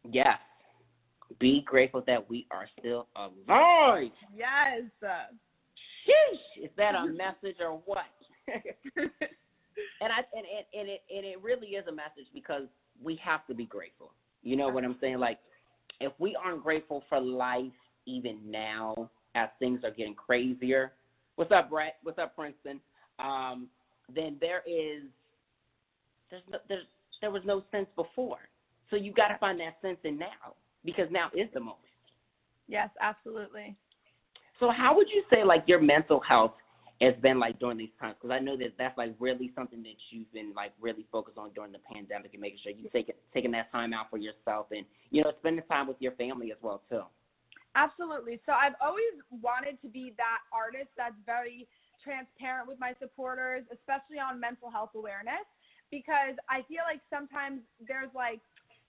Yes. 0.09 0.39
Be 1.39 1.63
grateful 1.67 2.03
that 2.07 2.29
we 2.29 2.47
are 2.51 2.69
still 2.79 3.09
alive. 3.17 4.11
Yes. 4.35 4.83
Sheesh. 5.03 6.65
Is 6.65 6.71
that 6.77 6.95
a 6.95 7.07
message 7.13 7.57
or 7.61 7.81
what? 7.85 8.07
and 8.47 10.13
I 10.13 10.19
and, 10.35 10.45
and, 10.47 10.67
and 10.75 10.89
it 10.89 11.03
and 11.15 11.25
it 11.25 11.43
really 11.43 11.69
is 11.69 11.87
a 11.87 11.93
message 11.93 12.27
because 12.35 12.65
we 13.03 13.19
have 13.23 13.47
to 13.47 13.55
be 13.55 13.67
grateful. 13.67 14.13
You 14.43 14.57
know 14.57 14.69
what 14.69 14.85
I'm 14.85 14.97
saying? 15.01 15.19
Like 15.19 15.39
if 16.01 16.13
we 16.19 16.37
aren't 16.37 16.63
grateful 16.63 17.05
for 17.09 17.21
life 17.21 17.73
even 18.07 18.39
now 18.51 19.11
as 19.35 19.49
things 19.59 19.81
are 19.85 19.91
getting 19.91 20.15
crazier. 20.15 20.93
What's 21.37 21.53
up, 21.53 21.71
Brett? 21.71 21.97
What's 22.03 22.19
up, 22.19 22.37
Princeton? 22.37 22.81
Um, 23.19 23.69
then 24.15 24.37
there 24.41 24.63
is 24.67 25.05
there's 26.31 26.43
no, 26.51 26.59
there's 26.69 26.87
there 27.21 27.31
was 27.31 27.43
no 27.45 27.63
sense 27.71 27.87
before. 27.97 28.39
So 28.91 28.97
you 28.97 29.13
got 29.13 29.29
to 29.29 29.39
find 29.39 29.59
that 29.61 29.79
sense 29.81 29.99
in 30.05 30.19
now 30.19 30.55
because 30.85 31.07
now 31.11 31.29
is 31.35 31.49
the 31.55 31.61
moment. 31.61 31.79
yes, 32.69 32.91
absolutely. 33.01 33.77
So 34.61 34.71
how 34.71 34.95
would 34.95 35.09
you 35.11 35.23
say 35.31 35.45
like 35.45 35.65
your 35.67 35.81
mental 35.81 36.21
health 36.21 36.53
has 37.01 37.15
been 37.23 37.39
like 37.39 37.59
during 37.59 37.79
these 37.79 37.91
times? 38.01 38.17
Because 38.21 38.35
I 38.35 38.39
know 38.39 38.57
that 38.59 38.75
that's 38.79 38.97
like 38.99 39.15
really 39.19 39.51
something 39.55 39.83
that 39.83 39.97
you've 40.11 40.33
been 40.33 40.53
like 40.55 40.73
really 40.81 41.07
focused 41.11 41.39
on 41.39 41.51
during 41.55 41.73
the 41.73 41.79
pandemic 41.93 42.33
and 42.33 42.41
making 42.41 42.59
sure 42.63 42.73
you 42.73 42.89
take 42.93 43.09
it, 43.09 43.19
taking 43.33 43.51
that 43.53 43.73
time 43.73 43.93
out 43.93 44.11
for 44.11 44.19
yourself 44.19 44.67
and 44.73 44.85
you 45.11 45.23
know 45.23 45.33
spending 45.39 45.65
time 45.67 45.87
with 45.87 45.97
your 46.01 46.13
family 46.13 46.53
as 46.53 46.59
well 46.61 46.83
too. 46.91 47.03
Absolutely. 47.75 48.41
So 48.45 48.53
I've 48.53 48.77
always 48.81 49.17
wanted 49.31 49.81
to 49.83 49.89
be 49.89 50.13
that 50.21 50.45
artist 50.53 50.93
that's 50.97 51.17
very 51.25 51.67
transparent 52.05 52.69
with 52.69 52.79
my 52.79 52.93
supporters, 53.01 53.65
especially 53.73 54.21
on 54.21 54.41
mental 54.41 54.69
health 54.71 54.93
awareness, 54.95 55.47
because 55.91 56.37
I 56.53 56.63
feel 56.69 56.85
like 56.85 57.01
sometimes 57.09 57.65
there's 57.81 58.13
like 58.15 58.41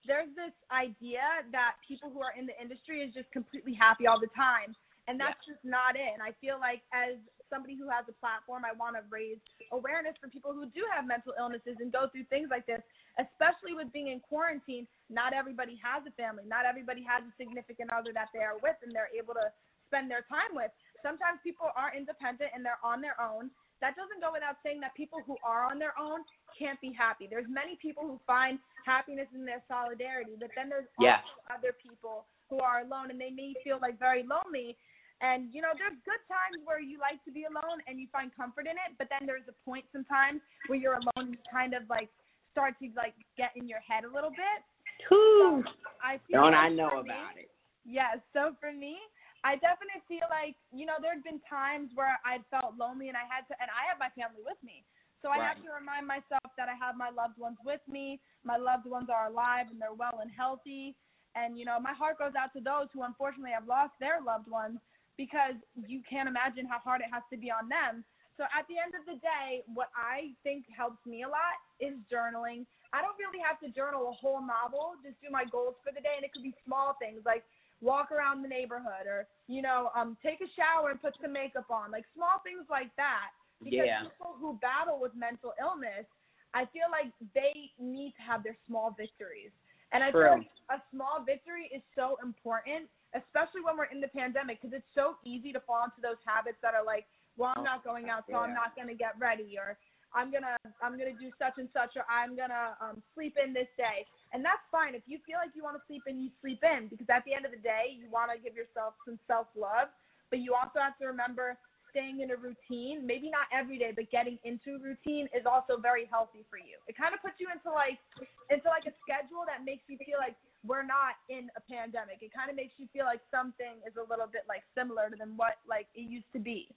there's 0.03 0.27
this 0.35 0.51
idea 0.67 1.23
that 1.55 1.79
people 1.87 2.11
who 2.11 2.19
are 2.19 2.35
in 2.35 2.43
the 2.43 2.55
industry 2.59 2.99
is 2.99 3.13
just 3.15 3.31
completely 3.31 3.71
happy 3.71 4.03
all 4.07 4.19
the 4.19 4.31
time. 4.35 4.75
And 5.07 5.19
that's 5.19 5.39
just 5.47 5.63
not 5.63 5.95
it. 5.95 6.11
And 6.11 6.19
I 6.23 6.35
feel 6.43 6.59
like 6.59 6.83
as 6.91 7.15
somebody 7.47 7.75
who 7.79 7.87
has 7.87 8.03
a 8.11 8.15
platform, 8.19 8.63
I 8.67 8.75
want 8.75 8.95
to 8.99 9.03
raise 9.07 9.39
awareness 9.71 10.15
for 10.19 10.27
people 10.27 10.51
who 10.51 10.67
do 10.75 10.83
have 10.91 11.07
mental 11.07 11.31
illnesses 11.39 11.79
and 11.79 11.91
go 11.91 12.07
through 12.11 12.27
things 12.27 12.47
like 12.51 12.67
this, 12.67 12.83
especially 13.19 13.73
with 13.73 13.91
being 13.93 14.09
in 14.09 14.19
quarantine. 14.19 14.87
Not 15.09 15.33
everybody 15.33 15.79
has 15.83 16.01
a 16.07 16.13
family. 16.17 16.43
Not 16.47 16.65
everybody 16.65 17.03
has 17.05 17.21
a 17.23 17.33
significant 17.37 17.91
other 17.93 18.13
that 18.13 18.29
they 18.33 18.41
are 18.41 18.57
with 18.61 18.77
and 18.81 18.93
they're 18.93 19.11
able 19.13 19.33
to 19.35 19.47
spend 19.87 20.09
their 20.09 20.25
time 20.25 20.53
with. 20.57 20.71
Sometimes 21.05 21.37
people 21.43 21.69
are 21.77 21.93
independent 21.93 22.49
and 22.55 22.65
they're 22.65 22.81
on 22.81 23.01
their 23.01 23.19
own. 23.21 23.51
That 23.81 23.99
doesn't 23.99 24.23
go 24.23 24.31
without 24.31 24.57
saying 24.63 24.79
that 24.81 24.95
people 24.95 25.19
who 25.27 25.35
are 25.43 25.67
on 25.67 25.77
their 25.77 25.93
own 25.99 26.23
can't 26.57 26.79
be 26.79 26.95
happy. 26.95 27.27
There's 27.27 27.49
many 27.51 27.75
people 27.77 28.07
who 28.07 28.17
find 28.25 28.57
happiness 28.87 29.27
in 29.35 29.45
their 29.45 29.61
solidarity, 29.67 30.33
but 30.39 30.49
then 30.55 30.69
there's 30.69 30.87
Yeah. 30.97 31.19
also 31.19 31.59
other 31.59 31.73
people 31.73 32.25
who 32.49 32.59
are 32.59 32.79
alone 32.81 33.11
and 33.11 33.19
they 33.19 33.29
may 33.29 33.53
feel 33.63 33.77
like 33.79 33.99
very 33.99 34.23
lonely. 34.23 34.77
And 35.21 35.53
you 35.53 35.61
know, 35.61 35.71
there's 35.77 35.99
good 36.05 36.23
times 36.27 36.63
where 36.65 36.79
you 36.79 36.97
like 36.97 37.23
to 37.25 37.31
be 37.31 37.43
alone 37.43 37.83
and 37.87 37.99
you 37.99 38.07
find 38.07 38.33
comfort 38.35 38.65
in 38.65 38.73
it, 38.79 38.97
but 38.97 39.09
then 39.09 39.27
there's 39.27 39.47
a 39.47 39.55
point 39.63 39.85
sometimes 39.91 40.41
where 40.67 40.79
you're 40.79 40.95
alone 40.95 41.27
and 41.27 41.31
you 41.35 41.43
kind 41.51 41.73
of 41.73 41.83
like 41.89 42.09
start 42.53 42.77
to 42.79 42.87
like 42.95 43.17
get 43.35 43.51
in 43.57 43.67
your 43.67 43.81
head 43.81 44.05
a 44.05 44.11
little 44.13 44.29
bit. 44.31 44.61
Whew. 45.09 45.65
I 45.99 46.21
feel 46.29 46.45
Don't 46.45 46.53
like 46.53 46.69
I 46.69 46.69
know 46.69 46.89
for 46.93 47.03
me- 47.03 47.09
about 47.09 47.35
it? 47.35 47.49
Yes. 47.83 48.23
So 48.31 48.55
for 48.63 48.71
me, 48.71 48.95
I 49.43 49.59
definitely 49.59 49.99
feel 50.07 50.23
like 50.31 50.55
you 50.71 50.87
know 50.87 50.95
there 51.03 51.11
had 51.17 51.25
been 51.27 51.43
times 51.49 51.91
where 51.97 52.15
I 52.23 52.39
felt 52.47 52.79
lonely 52.79 53.11
and 53.11 53.17
I 53.19 53.27
had 53.27 53.43
to, 53.51 53.53
and 53.59 53.67
I 53.67 53.83
have 53.91 53.99
my 53.99 54.07
family 54.15 54.39
with 54.39 54.61
me. 54.63 54.87
So 55.19 55.31
I 55.31 55.39
have 55.39 55.55
to 55.63 55.71
remind 55.71 56.03
myself 56.03 56.43
that 56.59 56.67
I 56.67 56.75
have 56.75 56.99
my 56.99 57.07
loved 57.07 57.39
ones 57.39 57.55
with 57.63 57.79
me. 57.87 58.19
My 58.43 58.59
loved 58.59 58.83
ones 58.83 59.07
are 59.07 59.31
alive 59.31 59.71
and 59.71 59.79
they're 59.79 59.95
well 59.95 60.19
and 60.19 60.27
healthy. 60.27 60.95
And 61.35 61.55
you 61.57 61.63
know, 61.63 61.79
my 61.79 61.95
heart 61.95 62.19
goes 62.19 62.35
out 62.35 62.51
to 62.55 62.61
those 62.61 62.91
who 62.91 63.03
unfortunately 63.07 63.55
have 63.55 63.67
lost 63.67 63.95
their 64.03 64.19
loved 64.19 64.51
ones 64.51 64.83
because 65.15 65.55
you 65.87 66.03
can't 66.03 66.27
imagine 66.27 66.67
how 66.67 66.79
hard 66.83 66.99
it 66.99 67.07
has 67.11 67.23
to 67.31 67.39
be 67.39 67.47
on 67.51 67.71
them. 67.71 68.03
So 68.43 68.51
at 68.51 68.67
the 68.67 68.75
end 68.75 68.91
of 68.91 69.07
the 69.07 69.15
day, 69.23 69.63
what 69.71 69.87
I 69.95 70.35
think 70.43 70.67
helps 70.67 70.99
me 71.07 71.23
a 71.23 71.31
lot 71.31 71.55
is 71.79 71.95
journaling. 72.11 72.67
I 72.91 72.99
don't 72.99 73.15
really 73.15 73.39
have 73.39 73.55
to 73.63 73.71
journal 73.71 74.11
a 74.11 74.15
whole 74.19 74.43
novel, 74.43 74.99
just 74.99 75.15
do 75.23 75.31
my 75.31 75.47
goals 75.47 75.79
for 75.79 75.95
the 75.95 76.03
day 76.03 76.19
and 76.19 76.27
it 76.27 76.35
could 76.35 76.43
be 76.43 76.51
small 76.67 76.99
things 76.99 77.23
like 77.23 77.47
walk 77.79 78.11
around 78.11 78.43
the 78.43 78.51
neighborhood 78.51 79.07
or, 79.07 79.31
you 79.47 79.63
know, 79.63 79.95
um 79.95 80.19
take 80.19 80.43
a 80.43 80.49
shower 80.59 80.91
and 80.91 80.99
put 80.99 81.15
some 81.23 81.31
makeup 81.31 81.71
on. 81.71 81.87
Like 81.87 82.03
small 82.11 82.43
things 82.43 82.67
like 82.67 82.91
that. 82.99 83.31
Because 83.63 83.87
Yeah. 83.87 84.03
people 84.11 84.35
who 84.35 84.59
battle 84.59 84.99
with 84.99 85.15
mental 85.15 85.55
illness, 85.55 86.03
I 86.51 86.67
feel 86.75 86.91
like 86.91 87.15
they 87.31 87.71
need 87.79 88.11
to 88.19 88.23
have 88.27 88.43
their 88.43 88.59
small 88.67 88.91
victories. 88.91 89.55
And 89.95 90.03
I 90.03 90.11
True. 90.11 90.35
feel 90.35 90.43
like 90.43 90.51
a 90.67 90.83
small 90.91 91.23
victory 91.23 91.71
is 91.71 91.79
so 91.95 92.19
important, 92.19 92.91
especially 93.15 93.63
when 93.63 93.79
we're 93.79 93.87
in 93.87 94.03
the 94.03 94.11
pandemic, 94.11 94.59
because 94.59 94.75
it's 94.75 94.91
so 94.91 95.15
easy 95.23 95.55
to 95.55 95.63
fall 95.63 95.87
into 95.87 96.03
those 96.03 96.19
habits 96.27 96.59
that 96.59 96.75
are 96.75 96.83
like, 96.83 97.07
well, 97.37 97.53
I'm 97.55 97.63
not 97.63 97.83
going 97.83 98.09
out, 98.09 98.23
so 98.29 98.37
I'm 98.37 98.53
not 98.53 98.75
going 98.75 98.87
to 98.87 98.95
get 98.95 99.17
ready, 99.19 99.57
or 99.57 99.77
I'm 100.13 100.29
gonna 100.29 100.61
I'm 100.77 100.93
gonna 100.93 101.17
do 101.17 101.33
such 101.41 101.57
and 101.57 101.67
such, 101.73 101.97
or 101.97 102.05
I'm 102.05 102.37
gonna 102.37 102.77
um, 102.77 103.01
sleep 103.17 103.33
in 103.33 103.49
this 103.49 103.69
day, 103.81 104.05
and 104.31 104.45
that's 104.45 104.61
fine. 104.69 104.93
If 104.93 105.01
you 105.09 105.17
feel 105.25 105.41
like 105.41 105.57
you 105.57 105.65
want 105.65 105.73
to 105.75 105.83
sleep 105.89 106.05
in, 106.05 106.21
you 106.21 106.29
sleep 106.37 106.61
in, 106.61 106.85
because 106.85 107.09
at 107.09 107.25
the 107.25 107.33
end 107.33 107.49
of 107.49 107.51
the 107.51 107.61
day, 107.61 107.97
you 107.97 108.05
want 108.13 108.29
to 108.29 108.37
give 108.37 108.53
yourself 108.53 108.93
some 109.09 109.17
self 109.25 109.49
love, 109.57 109.89
but 110.29 110.37
you 110.37 110.53
also 110.53 110.77
have 110.77 110.93
to 111.01 111.09
remember 111.09 111.57
staying 111.93 112.25
in 112.25 112.33
a 112.33 112.37
routine, 112.37 113.05
maybe 113.05 113.29
not 113.29 113.45
every 113.53 113.77
day, 113.77 113.93
but 113.93 114.09
getting 114.09 114.41
into 114.41 114.77
a 114.77 114.81
routine 114.81 115.29
is 115.29 115.45
also 115.45 115.77
very 115.77 116.09
healthy 116.09 116.41
for 116.49 116.57
you. 116.57 116.77
It 116.89 116.97
kind 116.97 117.13
of 117.13 117.21
puts 117.21 117.37
you 117.37 117.49
into 117.53 117.69
like 117.69 118.01
into 118.49 118.69
like 118.69 118.85
a 118.89 118.93
schedule 119.01 119.45
that 119.49 119.65
makes 119.65 119.85
you 119.89 119.97
feel 120.01 120.17
like 120.17 120.37
we're 120.65 120.85
not 120.85 121.21
in 121.29 121.49
a 121.57 121.61
pandemic. 121.65 122.21
It 122.21 122.33
kind 122.33 122.49
of 122.49 122.57
makes 122.57 122.73
you 122.81 122.85
feel 122.93 123.05
like 123.05 123.21
something 123.29 123.81
is 123.85 123.93
a 123.97 124.05
little 124.05 124.29
bit 124.29 124.45
like 124.49 124.65
similar 124.73 125.09
to 125.09 125.17
than 125.17 125.37
what 125.37 125.61
like 125.69 125.89
it 125.93 126.05
used 126.05 126.29
to 126.33 126.41
be. 126.41 126.69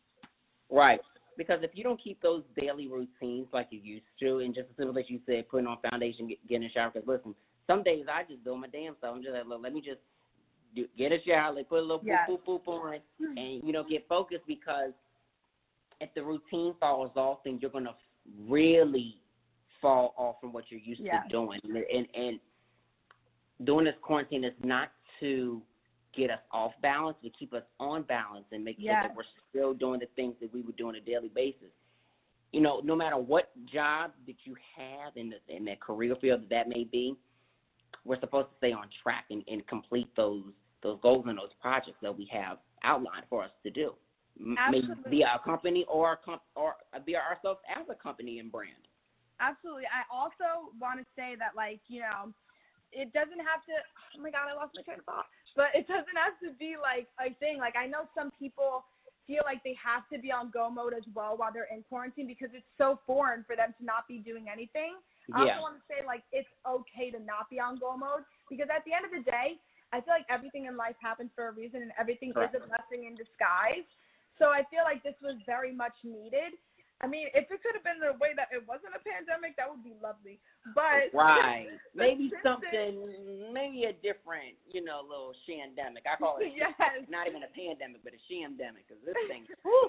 Right. 0.70 1.00
Because 1.36 1.60
if 1.62 1.70
you 1.74 1.84
don't 1.84 2.02
keep 2.02 2.20
those 2.22 2.42
daily 2.58 2.88
routines 2.88 3.46
like 3.52 3.68
you 3.70 3.78
used 3.82 4.06
to, 4.20 4.38
and 4.38 4.54
just 4.54 4.68
as 4.70 4.76
simple 4.76 4.98
as 4.98 5.04
you 5.08 5.20
said, 5.26 5.48
putting 5.48 5.66
on 5.66 5.78
foundation, 5.90 6.28
get, 6.28 6.48
getting 6.48 6.66
a 6.66 6.70
shower. 6.70 6.90
Because 6.94 7.06
listen, 7.06 7.34
some 7.66 7.82
days 7.82 8.06
I 8.10 8.22
just 8.22 8.42
do 8.44 8.56
my 8.56 8.68
damn 8.68 8.94
self. 9.00 9.16
I'm 9.16 9.22
just 9.22 9.34
like, 9.34 9.46
look, 9.46 9.60
let 9.62 9.74
me 9.74 9.80
just 9.80 10.00
do, 10.74 10.86
get 10.96 11.12
a 11.12 11.18
shower, 11.26 11.54
like 11.54 11.68
put 11.68 11.80
a 11.80 11.82
little 11.82 12.00
Yes. 12.02 12.28
boop 12.28 12.40
boop 12.48 12.64
boop 12.64 12.68
on, 12.68 12.98
hmm. 13.18 13.36
and 13.36 13.62
you 13.62 13.72
know 13.72 13.84
get 13.84 14.08
focused. 14.08 14.46
Because 14.46 14.92
if 16.00 16.08
the 16.14 16.22
routine 16.22 16.74
falls 16.80 17.12
off, 17.16 17.38
then 17.44 17.58
you're 17.60 17.70
gonna 17.70 17.94
really 18.48 19.16
fall 19.82 20.14
off 20.16 20.36
from 20.40 20.52
what 20.52 20.64
you're 20.70 20.80
used 20.80 21.02
Yeah. 21.02 21.22
to 21.22 21.28
doing. 21.28 21.60
And, 21.64 21.76
and 21.76 22.06
and 22.14 22.40
doing 23.64 23.84
this 23.84 23.94
quarantine 24.00 24.44
is 24.44 24.54
not 24.62 24.90
to 25.20 25.60
get 26.16 26.30
us 26.30 26.38
off 26.50 26.72
balance, 26.82 27.16
to 27.22 27.30
keep 27.30 27.52
us 27.52 27.62
on 27.78 28.02
balance 28.02 28.46
and 28.52 28.64
make 28.64 28.78
sure 28.78 28.88
that 28.88 29.14
we're 29.14 29.22
still 29.50 29.74
doing 29.74 30.00
the 30.00 30.06
things 30.16 30.34
that 30.40 30.52
we 30.52 30.62
would 30.62 30.76
do 30.76 30.88
on 30.88 30.96
a 30.96 31.00
daily 31.00 31.30
basis. 31.34 31.70
You 32.52 32.60
know, 32.60 32.80
no 32.84 32.96
matter 32.96 33.16
what 33.16 33.50
job 33.72 34.12
that 34.26 34.36
you 34.44 34.56
have 34.76 35.16
in 35.16 35.30
the 35.30 35.54
in 35.54 35.64
that 35.66 35.80
career 35.80 36.14
field 36.20 36.42
that 36.42 36.50
that 36.50 36.68
may 36.68 36.84
be, 36.84 37.16
we're 38.04 38.20
supposed 38.20 38.48
to 38.50 38.56
stay 38.58 38.72
on 38.72 38.86
track 39.02 39.26
and, 39.30 39.42
and 39.48 39.66
complete 39.66 40.08
those 40.16 40.44
those 40.82 40.98
goals 41.02 41.24
and 41.26 41.36
those 41.38 41.52
projects 41.60 41.98
that 42.02 42.16
we 42.16 42.28
have 42.32 42.58
outlined 42.84 43.24
for 43.28 43.42
us 43.42 43.50
to 43.64 43.70
do. 43.70 43.92
M- 44.38 44.56
Maybe 44.70 44.86
Absolutely. 44.88 45.10
via 45.18 45.40
a 45.40 45.44
company 45.44 45.84
or 45.88 46.12
a 46.12 46.16
comp- 46.16 46.42
or 46.54 46.76
via 47.04 47.18
ourselves 47.18 47.60
as 47.68 47.84
a 47.90 47.94
company 47.94 48.38
and 48.38 48.52
brand. 48.52 48.86
Absolutely. 49.40 49.84
I 49.92 50.06
also 50.08 50.72
want 50.80 51.00
to 51.00 51.06
say 51.16 51.36
that, 51.38 51.52
like, 51.56 51.80
you 51.88 52.00
know, 52.00 52.32
it 52.92 53.12
doesn't 53.12 53.40
have 53.40 53.60
to. 53.68 53.74
Oh 54.16 54.22
my 54.22 54.30
God, 54.30 54.48
I 54.48 54.54
lost 54.54 54.72
my 54.76 54.82
train 54.82 55.00
of 55.00 55.04
thought. 55.04 55.26
But 55.56 55.72
it 55.74 55.88
doesn't 55.88 56.14
have 56.20 56.36
to 56.44 56.52
be 56.60 56.76
like 56.76 57.08
a 57.18 57.32
thing. 57.40 57.56
Like, 57.58 57.74
I 57.74 57.88
know 57.88 58.04
some 58.14 58.30
people 58.38 58.84
feel 59.26 59.42
like 59.42 59.64
they 59.64 59.74
have 59.74 60.06
to 60.12 60.20
be 60.20 60.30
on 60.30 60.52
go 60.52 60.70
mode 60.70 60.94
as 60.94 61.02
well 61.16 61.34
while 61.36 61.50
they're 61.50 61.66
in 61.72 61.82
quarantine 61.88 62.28
because 62.28 62.52
it's 62.54 62.68
so 62.78 63.00
foreign 63.08 63.42
for 63.42 63.56
them 63.56 63.74
to 63.80 63.82
not 63.84 64.06
be 64.06 64.20
doing 64.22 64.46
anything. 64.52 64.94
I 65.34 65.42
Yeah. 65.42 65.58
also 65.58 65.62
want 65.66 65.74
to 65.80 65.84
say, 65.88 66.06
like, 66.06 66.22
it's 66.30 66.48
okay 66.62 67.10
to 67.10 67.18
not 67.18 67.50
be 67.50 67.58
on 67.58 67.80
go 67.80 67.96
mode 67.96 68.22
because 68.48 68.68
at 68.70 68.84
the 68.84 68.92
end 68.92 69.04
of 69.08 69.10
the 69.10 69.24
day, 69.28 69.58
I 69.92 70.00
feel 70.00 70.14
like 70.14 70.26
everything 70.28 70.66
in 70.66 70.76
life 70.76 70.94
happens 71.00 71.32
for 71.34 71.48
a 71.48 71.52
reason 71.52 71.82
and 71.82 71.92
everything 71.98 72.32
Correct. 72.32 72.54
is 72.54 72.62
a 72.62 72.66
blessing 72.68 73.06
in 73.06 73.16
disguise. 73.16 73.86
So 74.38 74.52
I 74.52 74.62
feel 74.70 74.84
like 74.84 75.02
this 75.02 75.16
was 75.22 75.34
very 75.46 75.72
much 75.72 75.94
needed. 76.04 76.54
I 77.04 77.06
mean, 77.06 77.28
if 77.36 77.44
it 77.52 77.60
could 77.60 77.76
have 77.76 77.84
been 77.84 78.00
the 78.00 78.16
way 78.16 78.32
that 78.40 78.48
it 78.48 78.64
wasn't 78.64 78.96
a 78.96 79.02
pandemic, 79.04 79.52
that 79.60 79.68
would 79.68 79.84
be 79.84 79.92
lovely. 80.00 80.40
But 80.72 81.12
Right. 81.16 81.68
Maybe 81.94 82.32
it- 82.32 82.40
something, 82.40 83.52
maybe 83.52 83.84
a 83.88 83.94
different, 84.00 84.56
you 84.68 84.80
know, 84.80 85.04
little 85.04 85.36
shandemic. 85.44 86.08
I 86.08 86.16
call 86.16 86.40
it 86.40 86.52
yes. 86.56 86.72
not 87.08 87.28
even 87.28 87.44
a 87.44 87.52
pandemic, 87.52 88.00
but 88.04 88.16
a 88.16 88.20
shamdemic 88.28 88.88
because 88.88 89.00
this 89.04 89.16
thing. 89.28 89.44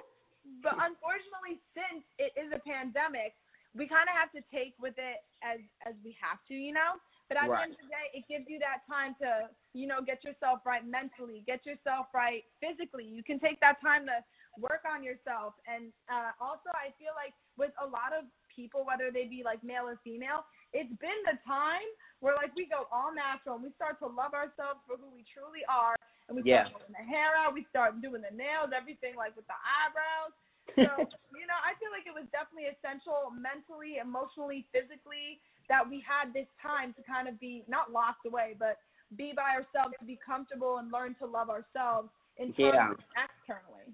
but 0.64 0.76
unfortunately, 0.80 1.60
since 1.76 2.04
it 2.20 2.36
is 2.36 2.52
a 2.52 2.60
pandemic, 2.64 3.36
we 3.76 3.88
kind 3.88 4.08
of 4.08 4.16
have 4.16 4.32
to 4.36 4.42
take 4.52 4.74
with 4.80 4.96
it 4.98 5.24
as 5.44 5.60
as 5.84 5.94
we 6.04 6.16
have 6.20 6.40
to, 6.48 6.56
you 6.56 6.72
know. 6.72 7.00
But 7.28 7.38
at 7.44 7.52
Right. 7.52 7.60
the 7.60 7.64
end 7.64 7.72
of 7.76 7.80
the 7.84 7.92
day, 7.92 8.08
it 8.16 8.24
gives 8.32 8.48
you 8.48 8.58
that 8.64 8.88
time 8.88 9.16
to, 9.20 9.52
you 9.76 9.86
know, 9.88 10.00
get 10.02 10.24
yourself 10.24 10.64
right 10.66 10.84
mentally, 10.88 11.44
get 11.46 11.66
yourself 11.66 12.08
right 12.16 12.44
physically. 12.64 13.04
You 13.04 13.24
can 13.24 13.40
take 13.40 13.60
that 13.60 13.82
time 13.82 14.08
to 14.08 14.24
work 14.60 14.84
on 14.86 15.06
yourself. 15.06 15.54
And 15.66 15.94
uh, 16.10 16.34
also, 16.42 16.70
I 16.74 16.94
feel 16.98 17.14
like 17.14 17.34
with 17.58 17.74
a 17.82 17.88
lot 17.88 18.14
of 18.14 18.26
people, 18.50 18.84
whether 18.84 19.14
they 19.14 19.30
be 19.30 19.46
like 19.46 19.62
male 19.64 19.86
or 19.86 20.02
female, 20.04 20.46
it's 20.74 20.92
been 21.00 21.22
the 21.30 21.38
time 21.46 21.86
where 22.20 22.34
like 22.36 22.54
we 22.58 22.66
go 22.66 22.90
all 22.90 23.14
natural 23.14 23.56
and 23.56 23.64
we 23.64 23.72
start 23.78 24.02
to 24.02 24.10
love 24.10 24.34
ourselves 24.34 24.82
for 24.90 24.98
who 24.98 25.08
we 25.14 25.22
truly 25.30 25.62
are. 25.70 25.96
And 26.28 26.36
we 26.36 26.44
Yeah. 26.44 26.68
start 26.68 26.84
growing 26.84 26.96
the 26.98 27.06
hair 27.08 27.38
out, 27.40 27.56
we 27.56 27.64
start 27.72 28.02
doing 28.04 28.20
the 28.20 28.34
nails, 28.36 28.76
everything 28.76 29.16
like 29.16 29.38
with 29.38 29.48
the 29.48 29.58
eyebrows. 29.58 30.34
So, 30.78 31.10
you 31.34 31.48
know, 31.50 31.58
I 31.58 31.74
feel 31.82 31.90
like 31.90 32.06
it 32.06 32.14
was 32.14 32.30
definitely 32.30 32.70
essential 32.70 33.34
mentally, 33.34 33.98
emotionally, 33.98 34.68
physically 34.70 35.42
that 35.74 35.82
we 35.82 36.04
had 36.06 36.36
this 36.36 36.46
time 36.62 36.94
to 36.94 37.02
kind 37.02 37.26
of 37.26 37.40
be 37.40 37.64
not 37.66 37.90
locked 37.90 38.28
away, 38.28 38.54
but 38.60 38.78
be 39.16 39.34
by 39.34 39.56
ourselves, 39.56 39.96
to 40.00 40.06
be 40.06 40.20
comfortable 40.20 40.78
and 40.78 40.92
learn 40.92 41.16
to 41.18 41.26
love 41.26 41.50
ourselves 41.50 42.12
internally 42.38 42.76
Yeah. 42.76 42.92
and 42.94 43.26
externally. 43.26 43.88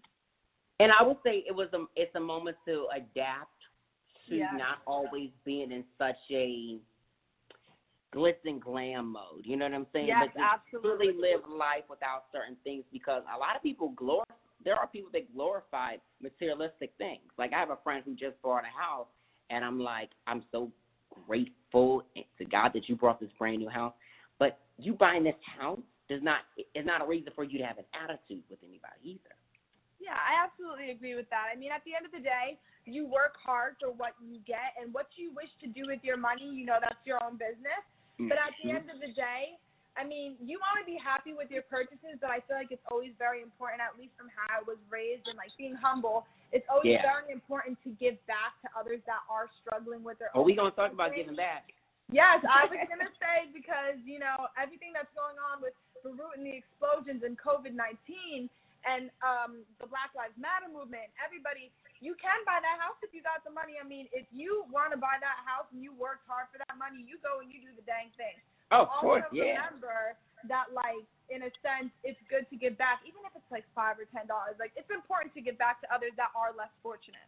And 0.79 0.91
I 0.91 1.03
would 1.03 1.17
say 1.23 1.43
it 1.47 1.55
was 1.55 1.69
a 1.73 1.85
it's 1.95 2.15
a 2.15 2.19
moment 2.19 2.57
to 2.67 2.87
adapt 2.95 3.51
to 4.29 4.35
Yeah. 4.35 4.51
not 4.57 4.81
always 4.87 5.29
being 5.43 5.71
in 5.71 5.83
such 5.97 6.17
a 6.31 6.79
glitz 8.13 8.45
and 8.45 8.61
glam 8.61 9.11
mode. 9.11 9.45
You 9.45 9.57
know 9.57 9.65
what 9.65 9.73
I'm 9.73 9.87
saying? 9.91 10.07
Yes, 10.07 10.29
but 10.33 10.41
absolutely. 10.41 11.07
really 11.07 11.19
live 11.19 11.41
life 11.49 11.83
without 11.89 12.25
certain 12.31 12.55
things 12.63 12.83
because 12.91 13.23
a 13.33 13.37
lot 13.37 13.55
of 13.55 13.63
people 13.63 13.91
glor 13.91 14.23
there 14.63 14.75
are 14.75 14.87
people 14.87 15.09
that 15.11 15.33
glorify 15.33 15.95
materialistic 16.21 16.93
things. 16.97 17.21
Like 17.37 17.51
I 17.53 17.59
have 17.59 17.69
a 17.69 17.77
friend 17.83 18.01
who 18.05 18.15
just 18.15 18.41
bought 18.41 18.63
a 18.63 18.81
house 18.81 19.07
and 19.49 19.63
I'm 19.63 19.79
like, 19.79 20.09
I'm 20.25 20.43
so 20.51 20.71
grateful 21.27 22.03
to 22.37 22.45
God 22.45 22.71
that 22.73 22.87
you 22.87 22.95
brought 22.95 23.19
this 23.19 23.29
brand 23.37 23.59
new 23.59 23.69
house. 23.69 23.93
But 24.39 24.59
you 24.77 24.93
buying 24.93 25.23
this 25.23 25.35
house 25.59 25.79
does 26.09 26.21
not 26.21 26.41
is 26.75 26.85
not 26.85 27.01
a 27.01 27.05
reason 27.05 27.31
for 27.35 27.43
you 27.43 27.57
to 27.59 27.65
have 27.65 27.77
an 27.77 27.85
attitude 27.93 28.43
with 28.49 28.59
anybody 28.63 29.01
either. 29.03 29.35
Yeah, 30.03 30.19
I 30.19 30.43
absolutely 30.43 30.91
agree 30.91 31.15
with 31.15 31.31
that. 31.31 31.47
I 31.47 31.55
mean, 31.55 31.71
at 31.71 31.79
the 31.87 31.95
end 31.95 32.03
of 32.03 32.11
the 32.11 32.19
day, 32.19 32.59
you 32.83 33.07
work 33.07 33.39
hard 33.39 33.79
for 33.79 33.95
what 33.95 34.19
you 34.19 34.43
get, 34.43 34.75
and 34.75 34.91
what 34.91 35.07
you 35.15 35.31
wish 35.31 35.47
to 35.63 35.67
do 35.71 35.87
with 35.87 36.03
your 36.03 36.19
money, 36.19 36.43
you 36.43 36.67
know, 36.67 36.83
that's 36.83 36.99
your 37.07 37.23
own 37.23 37.39
business. 37.39 37.79
Mm-hmm. 38.19 38.27
But 38.27 38.37
at 38.43 38.51
the 38.59 38.75
end 38.75 38.91
of 38.91 38.99
the 38.99 39.15
day, 39.15 39.55
I 39.95 40.03
mean, 40.03 40.35
you 40.43 40.59
want 40.59 40.83
to 40.83 40.85
be 40.89 40.99
happy 40.99 41.31
with 41.31 41.47
your 41.47 41.63
purchases, 41.71 42.19
but 42.19 42.33
I 42.33 42.43
feel 42.43 42.59
like 42.59 42.75
it's 42.75 42.83
always 42.91 43.15
very 43.15 43.39
important, 43.45 43.79
at 43.79 43.95
least 43.95 44.11
from 44.19 44.27
how 44.33 44.49
I 44.49 44.61
was 44.65 44.75
raised 44.91 45.29
and 45.31 45.39
like 45.39 45.55
being 45.55 45.77
humble. 45.77 46.27
It's 46.51 46.65
always 46.67 46.99
Yeah. 46.99 47.05
very 47.05 47.31
important 47.31 47.79
to 47.87 47.89
give 47.95 48.19
back 48.27 48.59
to 48.65 48.67
others 48.75 48.99
that 49.07 49.21
are 49.29 49.47
struggling 49.61 50.03
with 50.03 50.19
their 50.19 50.35
Are 50.35 50.43
we 50.43 50.51
gonna 50.57 50.75
talk 50.75 50.91
about 50.91 51.15
giving 51.15 51.37
back? 51.37 51.71
Yes, 52.11 52.43
I 52.43 52.65
was 52.69 52.81
gonna 52.89 53.13
say 53.21 53.47
because 53.53 54.01
you 54.03 54.19
know 54.19 54.49
everything 54.57 54.91
that's 54.93 55.13
going 55.15 55.37
on 55.39 55.61
with 55.61 55.73
Beirut 56.03 56.37
and 56.37 56.45
the 56.45 56.57
explosions 56.57 57.23
and 57.23 57.37
COVID 57.37 57.73
nineteen 57.73 58.49
and 58.83 59.07
um, 59.23 59.63
the 59.79 59.87
Black 59.87 60.11
Lives 60.11 60.35
Matter 60.35 60.67
movement. 60.67 61.07
Everybody, 61.19 61.71
you 62.03 62.15
can 62.19 62.43
buy 62.43 62.59
that 62.59 62.77
house 62.83 62.99
if 62.99 63.15
you 63.15 63.23
got 63.23 63.43
the 63.47 63.51
money. 63.51 63.79
I 63.79 63.85
mean, 63.87 64.11
if 64.11 64.27
you 64.29 64.67
want 64.67 64.91
to 64.91 64.99
buy 64.99 65.19
that 65.23 65.43
house 65.47 65.67
and 65.71 65.79
you 65.79 65.95
worked 65.95 66.27
hard 66.27 66.51
for 66.51 66.59
that 66.59 66.75
money, 66.75 67.03
you 67.03 67.19
go 67.23 67.39
and 67.39 67.47
you 67.47 67.63
do 67.63 67.71
the 67.75 67.85
dang 67.87 68.11
thing. 68.19 68.35
Oh, 68.71 68.87
of 68.87 68.91
also 68.91 69.01
course, 69.01 69.27
yeah. 69.31 69.55
remember 69.55 70.17
that 70.49 70.71
like 70.75 71.05
in 71.31 71.47
a 71.47 71.51
sense 71.63 71.93
it's 72.03 72.19
good 72.27 72.43
to 72.51 72.55
give 72.59 72.75
back, 72.75 73.05
even 73.07 73.23
if 73.23 73.31
it's 73.35 73.51
like 73.53 73.63
five 73.71 73.95
or 73.95 74.07
ten 74.11 74.27
dollars. 74.27 74.59
Like 74.59 74.75
it's 74.75 74.89
important 74.91 75.31
to 75.39 75.41
give 75.41 75.55
back 75.55 75.79
to 75.83 75.87
others 75.93 76.11
that 76.19 76.33
are 76.35 76.51
less 76.51 76.73
fortunate. 76.83 77.27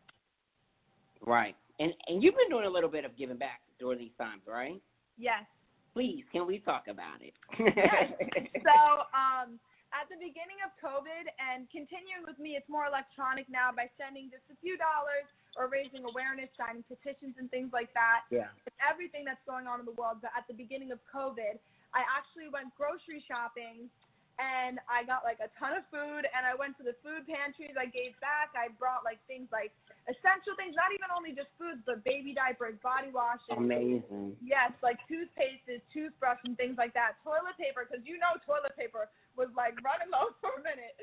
Right. 1.23 1.55
And 1.79 1.93
and 2.07 2.23
you've 2.23 2.35
been 2.35 2.51
doing 2.51 2.65
a 2.65 2.73
little 2.73 2.91
bit 2.91 3.05
of 3.05 3.15
giving 3.15 3.37
back 3.37 3.63
during 3.79 3.99
these 3.99 4.15
times, 4.17 4.43
right? 4.47 4.81
Yes. 5.17 5.47
Please, 5.93 6.27
can 6.31 6.45
we 6.45 6.59
talk 6.59 6.91
about 6.91 7.23
it? 7.23 7.33
yes. 7.55 8.11
so 8.67 9.07
um, 9.15 9.55
at 9.95 10.11
the 10.11 10.19
beginning 10.19 10.59
of 10.67 10.75
COVID 10.83 11.23
and 11.39 11.71
continuing 11.71 12.27
with 12.27 12.35
me, 12.35 12.59
it's 12.59 12.67
more 12.67 12.83
electronic 12.83 13.47
now 13.47 13.71
by 13.71 13.87
sending 13.95 14.27
just 14.27 14.43
a 14.51 14.57
few 14.59 14.75
dollars 14.75 15.23
or 15.55 15.71
raising 15.71 16.03
awareness, 16.03 16.51
signing 16.59 16.83
petitions 16.83 17.39
and 17.39 17.47
things 17.47 17.71
like 17.71 17.87
that. 17.95 18.27
yeah. 18.27 18.51
It's 18.67 18.75
everything 18.83 19.23
that's 19.23 19.41
going 19.47 19.71
on 19.71 19.79
in 19.79 19.87
the 19.87 19.95
world. 19.95 20.19
But 20.19 20.35
at 20.35 20.43
the 20.51 20.57
beginning 20.57 20.91
of 20.91 20.99
COVID, 21.07 21.55
I 21.95 22.01
actually 22.11 22.51
went 22.51 22.75
grocery 22.75 23.23
shopping 23.23 23.87
and 24.35 24.83
I 24.91 25.07
got 25.07 25.23
like 25.23 25.39
a 25.39 25.47
ton 25.55 25.79
of 25.79 25.87
food 25.87 26.27
and 26.27 26.43
I 26.43 26.51
went 26.55 26.75
to 26.79 26.83
the 26.83 26.95
food 26.99 27.23
pantries. 27.23 27.79
I 27.79 27.87
gave 27.87 28.11
back. 28.19 28.51
I 28.51 28.67
brought 28.75 29.07
like 29.07 29.23
things 29.31 29.47
like 29.47 29.71
essential 30.11 30.53
things, 30.59 30.75
not 30.75 30.91
even 30.91 31.07
only 31.15 31.31
just 31.31 31.47
foods, 31.55 31.79
but 31.87 32.03
baby 32.03 32.35
diapers, 32.35 32.75
body 32.83 33.15
washes, 33.15 33.47
Amazing. 33.55 34.35
Yes, 34.43 34.75
like 34.83 34.99
toothpastes, 35.07 35.79
toothbrush, 35.95 36.43
and 36.43 36.59
things 36.59 36.75
like 36.75 36.91
that. 36.99 37.15
Toilet 37.23 37.55
paper, 37.55 37.87
because 37.87 38.03
you 38.03 38.19
know 38.19 38.35
toilet 38.43 38.75
paper 38.75 39.07
was 39.39 39.47
like 39.55 39.79
running 39.79 40.11
low 40.15 40.35
for 40.43 40.59
a 40.59 40.61
minute. 40.63 40.99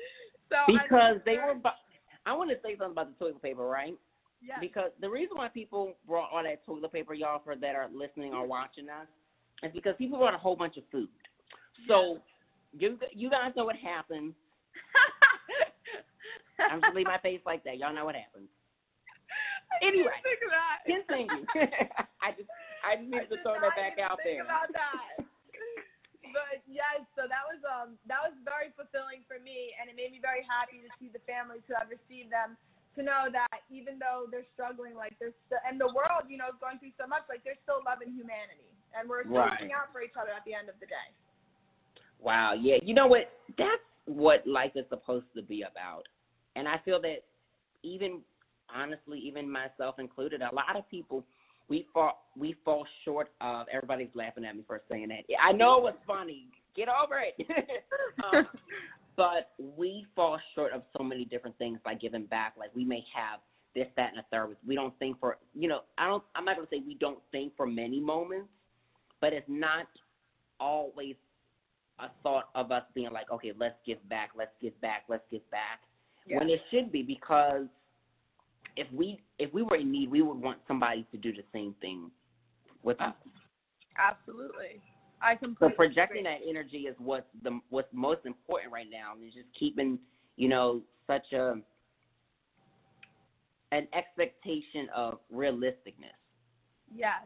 So 0.53 0.69
Because 0.69 1.17
they 1.25 1.41
were. 1.41 1.57
Bu- 1.57 1.81
I 2.29 2.31
want 2.37 2.53
to 2.53 2.59
say 2.61 2.77
something 2.77 2.93
about 2.95 3.11
the 3.11 3.17
toilet 3.17 3.41
paper, 3.41 3.65
right? 3.65 3.97
Yes. 4.45 4.59
Because 4.61 4.91
the 5.01 5.09
reason 5.09 5.37
why 5.37 5.49
people 5.49 5.95
brought 6.05 6.29
all 6.31 6.43
that 6.43 6.65
toilet 6.65 6.91
paper, 6.91 7.13
y'all, 7.13 7.41
for 7.43 7.55
that 7.55 7.75
are 7.75 7.89
listening 7.89 8.33
or 8.33 8.45
watching 8.45 8.87
us, 8.89 9.07
is 9.63 9.71
because 9.73 9.95
people 9.97 10.19
brought 10.19 10.33
a 10.33 10.37
whole 10.37 10.55
bunch 10.55 10.77
of 10.77 10.83
food. 10.91 11.09
So 11.87 12.19
you 12.77 12.97
you 13.13 13.29
guys 13.29 13.53
know 13.55 13.65
what 13.65 13.75
happens. 13.77 14.33
I'm 16.59 16.81
just 16.81 16.95
leave 16.95 17.07
my 17.07 17.19
face 17.19 17.41
like 17.45 17.63
that. 17.63 17.77
Y'all 17.77 17.93
know 17.93 18.05
what 18.05 18.15
happens. 18.15 18.49
I 19.73 19.85
Anyway, 19.89 20.13
think 20.21 20.41
of 20.45 20.51
that. 20.53 20.77
Continue. 20.85 21.45
I 22.21 22.31
just 22.37 22.49
I 22.85 22.95
just 22.97 23.09
I 23.09 23.09
needed 23.09 23.29
to 23.33 23.37
throw 23.41 23.57
that 23.57 23.73
back 23.75 23.97
out 23.97 24.21
think 24.21 24.37
there. 24.37 24.45
About 24.45 24.69
that. 24.73 25.25
But 26.33 26.65
yes, 26.65 27.05
so 27.13 27.29
that 27.29 27.45
was 27.45 27.61
um 27.65 27.97
that 28.09 28.21
was 28.25 28.33
very 28.45 28.73
fulfilling 28.73 29.21
for 29.29 29.37
me, 29.41 29.73
and 29.77 29.89
it 29.89 29.95
made 29.97 30.09
me 30.13 30.21
very 30.21 30.41
happy 30.45 30.81
to 30.81 30.89
see 30.97 31.09
the 31.13 31.21
families 31.29 31.61
who 31.69 31.77
have 31.77 31.89
received 31.89 32.33
them 32.33 32.57
to 32.97 33.01
know 33.01 33.25
that 33.33 33.65
even 33.73 33.97
though 33.97 34.29
they're 34.29 34.45
struggling, 34.53 34.93
like 34.93 35.17
there's 35.17 35.33
still, 35.49 35.61
and 35.65 35.81
the 35.81 35.89
world, 35.89 36.29
you 36.29 36.37
know, 36.37 36.49
is 36.53 36.57
going 36.61 36.77
through 36.77 36.93
so 36.97 37.09
much, 37.09 37.25
like 37.25 37.41
they're 37.41 37.57
still 37.65 37.81
loving 37.85 38.13
humanity, 38.13 38.69
and 38.93 39.09
we're 39.09 39.25
still 39.25 39.41
Right. 39.41 39.57
looking 39.57 39.73
out 39.73 39.89
for 39.89 40.01
each 40.05 40.13
other 40.17 40.29
at 40.33 40.45
the 40.45 40.53
end 40.53 40.69
of 40.69 40.77
the 40.77 40.85
day. 40.85 41.09
Wow, 42.23 42.53
yeah. 42.59 42.77
You 42.81 42.93
know 42.93 43.07
what? 43.07 43.31
That's 43.57 43.81
what 44.05 44.45
life 44.47 44.71
is 44.75 44.85
supposed 44.89 45.25
to 45.35 45.41
be 45.41 45.63
about. 45.63 46.03
And 46.55 46.67
I 46.67 46.77
feel 46.85 47.01
that 47.01 47.23
even 47.83 48.21
honestly, 48.73 49.19
even 49.19 49.51
myself 49.51 49.99
included, 49.99 50.41
a 50.41 50.53
lot 50.53 50.75
of 50.77 50.89
people 50.89 51.23
we 51.69 51.87
fall 51.93 52.25
we 52.37 52.55
fall 52.65 52.85
short 53.05 53.29
of 53.41 53.67
everybody's 53.71 54.09
laughing 54.13 54.45
at 54.45 54.55
me 54.55 54.63
for 54.67 54.81
saying 54.89 55.09
that. 55.09 55.23
I 55.41 55.51
know 55.51 55.77
it 55.77 55.83
was 55.83 55.95
funny. 56.05 56.47
Get 56.75 56.87
over 56.89 57.19
it. 57.19 57.47
um, 58.33 58.47
but 59.15 59.51
we 59.77 60.05
fall 60.15 60.39
short 60.55 60.73
of 60.73 60.81
so 60.97 61.03
many 61.03 61.25
different 61.25 61.57
things 61.57 61.79
by 61.83 61.93
giving 61.93 62.25
back. 62.25 62.53
Like 62.57 62.75
we 62.75 62.83
may 62.83 63.03
have 63.15 63.39
this, 63.75 63.87
that, 63.95 64.11
and 64.11 64.19
a 64.19 64.25
third. 64.31 64.55
We 64.67 64.75
don't 64.75 64.97
think 64.99 65.19
for 65.19 65.37
you 65.53 65.67
know. 65.67 65.81
I 65.97 66.07
don't. 66.07 66.23
I'm 66.35 66.45
not 66.45 66.55
gonna 66.55 66.67
say 66.71 66.81
we 66.85 66.95
don't 66.95 67.19
think 67.31 67.53
for 67.55 67.65
many 67.65 67.99
moments, 67.99 68.49
but 69.21 69.33
it's 69.33 69.47
not 69.47 69.87
always 70.59 71.15
a 71.99 72.07
thought 72.21 72.49
of 72.55 72.71
us 72.71 72.83
being 72.93 73.11
like, 73.11 73.31
okay, 73.31 73.53
let's 73.57 73.75
give 73.85 73.97
back, 74.09 74.31
let's 74.37 74.51
give 74.61 74.79
back, 74.81 75.03
let's 75.07 75.23
give 75.31 75.49
back. 75.51 75.81
When 76.27 76.49
it 76.49 76.61
should 76.71 76.91
be 76.91 77.03
because 77.03 77.65
if 78.77 78.87
we 78.93 79.19
if 79.39 79.53
we 79.53 79.61
were 79.61 79.75
in 79.75 79.91
need, 79.91 80.09
we 80.09 80.21
would 80.21 80.37
want 80.37 80.59
somebody 80.67 81.05
to 81.11 81.17
do 81.17 81.33
the 81.33 81.43
same 81.51 81.75
thing 81.81 82.09
with 82.81 82.99
us. 83.01 83.13
Absolutely, 83.97 84.81
I 85.21 85.35
completely. 85.35 85.73
So 85.73 85.75
projecting 85.75 86.25
agree. 86.25 86.39
that 86.45 86.49
energy 86.49 86.77
is 86.87 86.95
what's 86.97 87.27
the 87.43 87.59
what's 87.69 87.89
most 87.91 88.21
important 88.25 88.71
right 88.71 88.87
now, 88.89 89.13
is 89.25 89.33
just 89.33 89.47
keeping 89.57 89.99
you 90.37 90.47
know 90.47 90.81
such 91.07 91.31
a 91.33 91.55
an 93.71 93.87
expectation 93.93 94.87
of 94.95 95.19
realisticness. 95.33 96.17
Yes. 96.95 97.23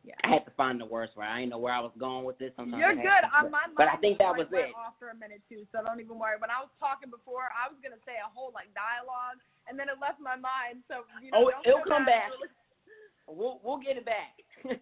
Yeah. 0.00 0.16
I 0.24 0.32
had 0.32 0.48
to 0.48 0.52
find 0.56 0.80
the 0.80 0.88
words 0.88 1.12
for 1.14 1.20
it. 1.22 1.28
I 1.28 1.44
didn't 1.44 1.52
know 1.52 1.60
where 1.60 1.76
I 1.76 1.80
was 1.84 1.92
going 2.00 2.24
with 2.24 2.38
this. 2.40 2.56
Sometimes 2.56 2.80
You're 2.80 2.96
good. 2.96 3.24
On 3.36 3.52
my 3.52 3.68
mind, 3.68 3.76
but 3.76 3.84
I 3.88 4.00
think 4.00 4.16
that 4.16 4.32
was 4.32 4.48
it. 4.48 4.72
off 4.72 4.96
for 4.96 5.12
a 5.12 5.16
minute 5.16 5.44
too, 5.44 5.68
so 5.72 5.84
don't 5.84 6.00
even 6.00 6.16
worry. 6.16 6.40
When 6.40 6.48
I 6.48 6.56
was 6.64 6.72
talking 6.80 7.12
before, 7.12 7.52
I 7.52 7.68
was 7.68 7.76
gonna 7.84 8.00
say 8.08 8.16
a 8.16 8.28
whole 8.32 8.48
like 8.56 8.72
dialogue, 8.72 9.36
and 9.68 9.76
then 9.76 9.92
it 9.92 10.00
left 10.00 10.16
my 10.16 10.40
mind. 10.40 10.80
So 10.88 11.04
you 11.20 11.28
Oh, 11.36 11.52
know, 11.52 11.52
don't 11.52 11.66
it'll 11.68 11.88
come 11.88 12.04
back. 12.08 12.32
We'll 13.30 13.60
we'll 13.62 13.78
get 13.78 13.94
it 13.96 14.04
back. 14.04 14.42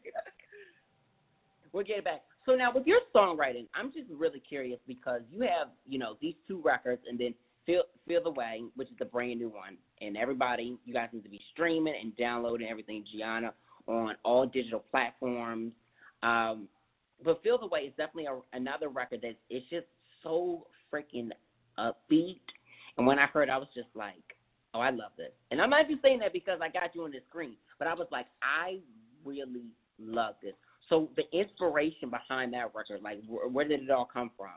we'll 1.72 1.84
get 1.84 1.98
it 1.98 2.04
back. 2.04 2.22
So 2.46 2.54
now 2.54 2.72
with 2.72 2.86
your 2.86 3.00
songwriting, 3.14 3.66
I'm 3.74 3.92
just 3.92 4.08
really 4.10 4.40
curious 4.40 4.80
because 4.86 5.20
you 5.30 5.42
have 5.42 5.68
you 5.86 5.98
know 5.98 6.16
these 6.22 6.34
two 6.46 6.62
records 6.64 7.02
and 7.06 7.18
then 7.18 7.34
Feel 7.66 7.82
Feel 8.06 8.22
the 8.22 8.30
Way, 8.30 8.62
which 8.76 8.88
is 8.88 8.96
the 8.98 9.04
brand 9.04 9.38
new 9.38 9.50
one, 9.50 9.76
and 10.00 10.16
everybody 10.16 10.78
you 10.86 10.94
guys 10.94 11.10
need 11.12 11.24
to 11.24 11.28
be 11.28 11.40
streaming 11.52 11.94
and 12.00 12.16
downloading 12.16 12.68
everything 12.68 13.04
Gianna 13.12 13.52
on 13.88 14.14
all 14.24 14.46
digital 14.46 14.84
platforms. 14.90 15.72
Um, 16.22 16.68
but 17.24 17.42
Feel 17.42 17.58
the 17.58 17.66
Way 17.66 17.80
is 17.80 17.92
definitely 17.96 18.26
a, 18.26 18.38
another 18.56 18.88
record 18.88 19.22
that 19.22 19.36
it's 19.50 19.68
just 19.70 19.86
so 20.22 20.66
freaking 20.92 21.30
upbeat. 21.78 22.40
And 22.96 23.06
when 23.06 23.18
I 23.18 23.26
heard, 23.26 23.48
I 23.48 23.58
was 23.58 23.68
just 23.74 23.88
like, 23.94 24.14
oh, 24.74 24.80
I 24.80 24.90
love 24.90 25.12
this. 25.16 25.32
And 25.50 25.60
I'm 25.60 25.70
not 25.70 25.88
just 25.88 26.02
saying 26.02 26.20
that 26.20 26.32
because 26.32 26.60
I 26.62 26.68
got 26.68 26.94
you 26.94 27.04
on 27.04 27.10
the 27.10 27.18
screen, 27.28 27.56
but 27.78 27.88
I 27.88 27.94
was 27.94 28.06
like, 28.12 28.26
I 28.42 28.78
really 29.24 29.72
love 29.98 30.34
this. 30.42 30.54
So 30.88 31.08
the 31.16 31.24
inspiration 31.38 32.10
behind 32.10 32.52
that 32.54 32.74
record, 32.74 33.02
like, 33.02 33.18
where 33.26 33.66
did 33.66 33.82
it 33.82 33.90
all 33.90 34.08
come 34.10 34.30
from? 34.36 34.50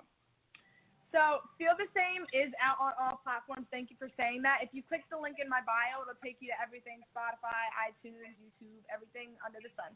So 1.12 1.44
Feel 1.60 1.76
the 1.76 1.92
Same 1.92 2.24
is 2.32 2.56
out 2.64 2.80
on 2.80 2.96
all 2.96 3.20
platforms. 3.20 3.68
Thank 3.68 3.92
you 3.92 4.00
for 4.00 4.08
saying 4.16 4.48
that. 4.48 4.64
If 4.64 4.72
you 4.72 4.80
click 4.80 5.04
the 5.12 5.20
link 5.20 5.44
in 5.44 5.52
my 5.52 5.60
bio, 5.68 6.08
it'll 6.08 6.20
take 6.24 6.40
you 6.40 6.48
to 6.56 6.58
everything 6.58 7.04
Spotify, 7.12 7.68
iTunes, 7.76 8.32
YouTube, 8.40 8.80
everything 8.88 9.36
under 9.44 9.60
the 9.60 9.72
sun. 9.76 9.92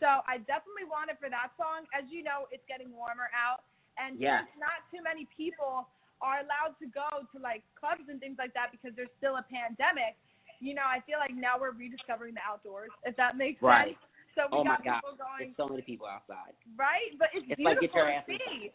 So 0.00 0.24
I 0.24 0.40
definitely 0.48 0.88
want 0.88 1.12
it 1.12 1.20
for 1.20 1.28
that 1.28 1.52
song. 1.60 1.84
As 1.92 2.08
you 2.08 2.24
know, 2.24 2.48
it's 2.48 2.64
getting 2.68 2.92
warmer 2.92 3.28
out, 3.36 3.68
and 4.00 4.16
since 4.16 4.52
not 4.56 4.84
too 4.92 5.00
many 5.04 5.28
people 5.32 5.88
are 6.24 6.40
allowed 6.40 6.76
to 6.80 6.88
go 6.88 7.28
to 7.28 7.36
like 7.40 7.60
clubs 7.76 8.08
and 8.08 8.16
things 8.20 8.40
like 8.40 8.56
that 8.56 8.72
because 8.72 8.96
there's 8.96 9.12
still 9.20 9.36
a 9.36 9.44
pandemic, 9.48 10.16
you 10.64 10.72
know, 10.72 10.84
I 10.84 11.04
feel 11.04 11.20
like 11.20 11.36
now 11.36 11.60
we're 11.60 11.76
rediscovering 11.76 12.32
the 12.32 12.44
outdoors, 12.44 12.92
if 13.04 13.16
that 13.20 13.36
makes 13.36 13.60
Right. 13.60 13.96
sense. 13.96 14.00
So 14.36 14.48
we 14.52 14.60
Oh 14.60 14.64
my 14.64 14.76
got 14.80 14.84
God, 14.84 15.16
going 15.16 15.52
There's 15.52 15.56
so 15.56 15.68
many 15.68 15.84
people 15.84 16.06
outside. 16.08 16.52
right? 16.76 17.12
But 17.20 17.32
it's, 17.32 17.48
It's 17.48 17.60
like, 17.60 17.80
beautiful 17.80 18.04
get 18.04 18.28
your 18.28 18.36
to 18.36 18.44
see. 18.48 18.72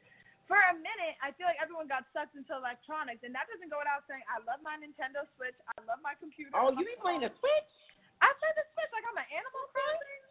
For 0.51 0.59
a 0.59 0.75
minute, 0.75 1.15
I 1.23 1.31
feel 1.39 1.47
like 1.47 1.55
everyone 1.63 1.87
got 1.87 2.03
sucked 2.11 2.35
into 2.35 2.51
electronics, 2.51 3.23
and 3.23 3.31
that 3.31 3.47
doesn't 3.47 3.71
go 3.71 3.79
without 3.79 4.03
saying. 4.03 4.19
I 4.27 4.43
love 4.43 4.59
my 4.59 4.75
Nintendo 4.75 5.23
Switch. 5.39 5.55
I 5.63 5.79
love 5.87 6.03
my 6.03 6.11
computer. 6.19 6.51
Oh, 6.51 6.75
you 6.75 6.83
be 6.83 6.91
playing 6.99 7.23
the 7.23 7.31
Switch? 7.39 7.71
I 8.19 8.27
play 8.35 8.51
the 8.59 8.67
Switch. 8.75 8.91
I 8.91 8.99
got 8.99 9.15
my 9.15 9.23
Animal 9.31 9.63
Crossing. 9.71 10.21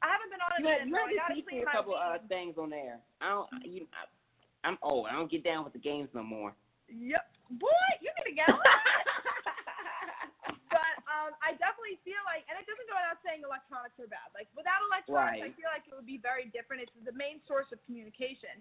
I 0.00 0.16
haven't 0.16 0.32
been 0.32 0.40
on 0.40 0.48
it 0.56 0.64
You 0.64 0.72
in 0.72 0.72
had, 0.72 0.80
a 0.80 0.88
you 0.88 0.96
had 0.96 1.12
to 1.12 1.20
gotta 1.20 1.36
teach 1.36 1.44
me 1.44 1.60
clean 1.60 1.68
a 1.68 1.76
couple 1.76 1.92
uh, 1.92 2.16
things 2.24 2.56
on 2.56 2.72
there. 2.72 3.04
I 3.20 3.36
don't. 3.36 3.52
You, 3.68 3.84
I, 3.92 4.08
I'm 4.64 4.80
old. 4.80 5.12
I 5.12 5.12
don't 5.12 5.28
get 5.28 5.44
down 5.44 5.60
with 5.60 5.76
the 5.76 5.84
games 5.84 6.08
no 6.16 6.24
more. 6.24 6.56
Yep. 6.88 7.60
Boy, 7.60 7.84
you 8.00 8.08
need 8.16 8.32
to 8.32 8.36
get 8.36 8.48
on 8.48 8.56
but 10.72 10.94
um, 11.04 11.36
I 11.44 11.52
definitely 11.60 12.00
feel 12.00 12.24
like, 12.24 12.48
and 12.48 12.56
it 12.56 12.64
doesn't 12.64 12.88
go 12.88 12.96
without 12.96 13.20
saying 13.20 13.44
electronics 13.44 14.00
are 14.00 14.08
bad. 14.08 14.32
Like 14.32 14.48
without 14.56 14.80
electronics, 14.88 15.44
I 15.44 15.52
feel 15.52 15.68
like 15.68 15.84
it 15.84 15.92
would 15.92 16.08
be 16.08 16.16
very 16.16 16.48
different. 16.48 16.88
It's 16.88 16.96
the 17.04 17.12
main 17.12 17.44
source 17.44 17.68
of 17.76 17.78
communication. 17.84 18.56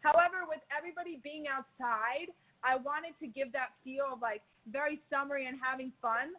However, 0.00 0.46
with 0.48 0.62
everybody 0.70 1.18
being 1.22 1.46
outside, 1.50 2.30
I 2.62 2.76
wanted 2.76 3.14
to 3.20 3.26
give 3.26 3.52
that 3.52 3.74
feel 3.82 4.06
of 4.14 4.22
like 4.22 4.42
very 4.70 5.00
summery 5.10 5.46
and 5.46 5.58
having 5.58 5.92
fun. 6.02 6.34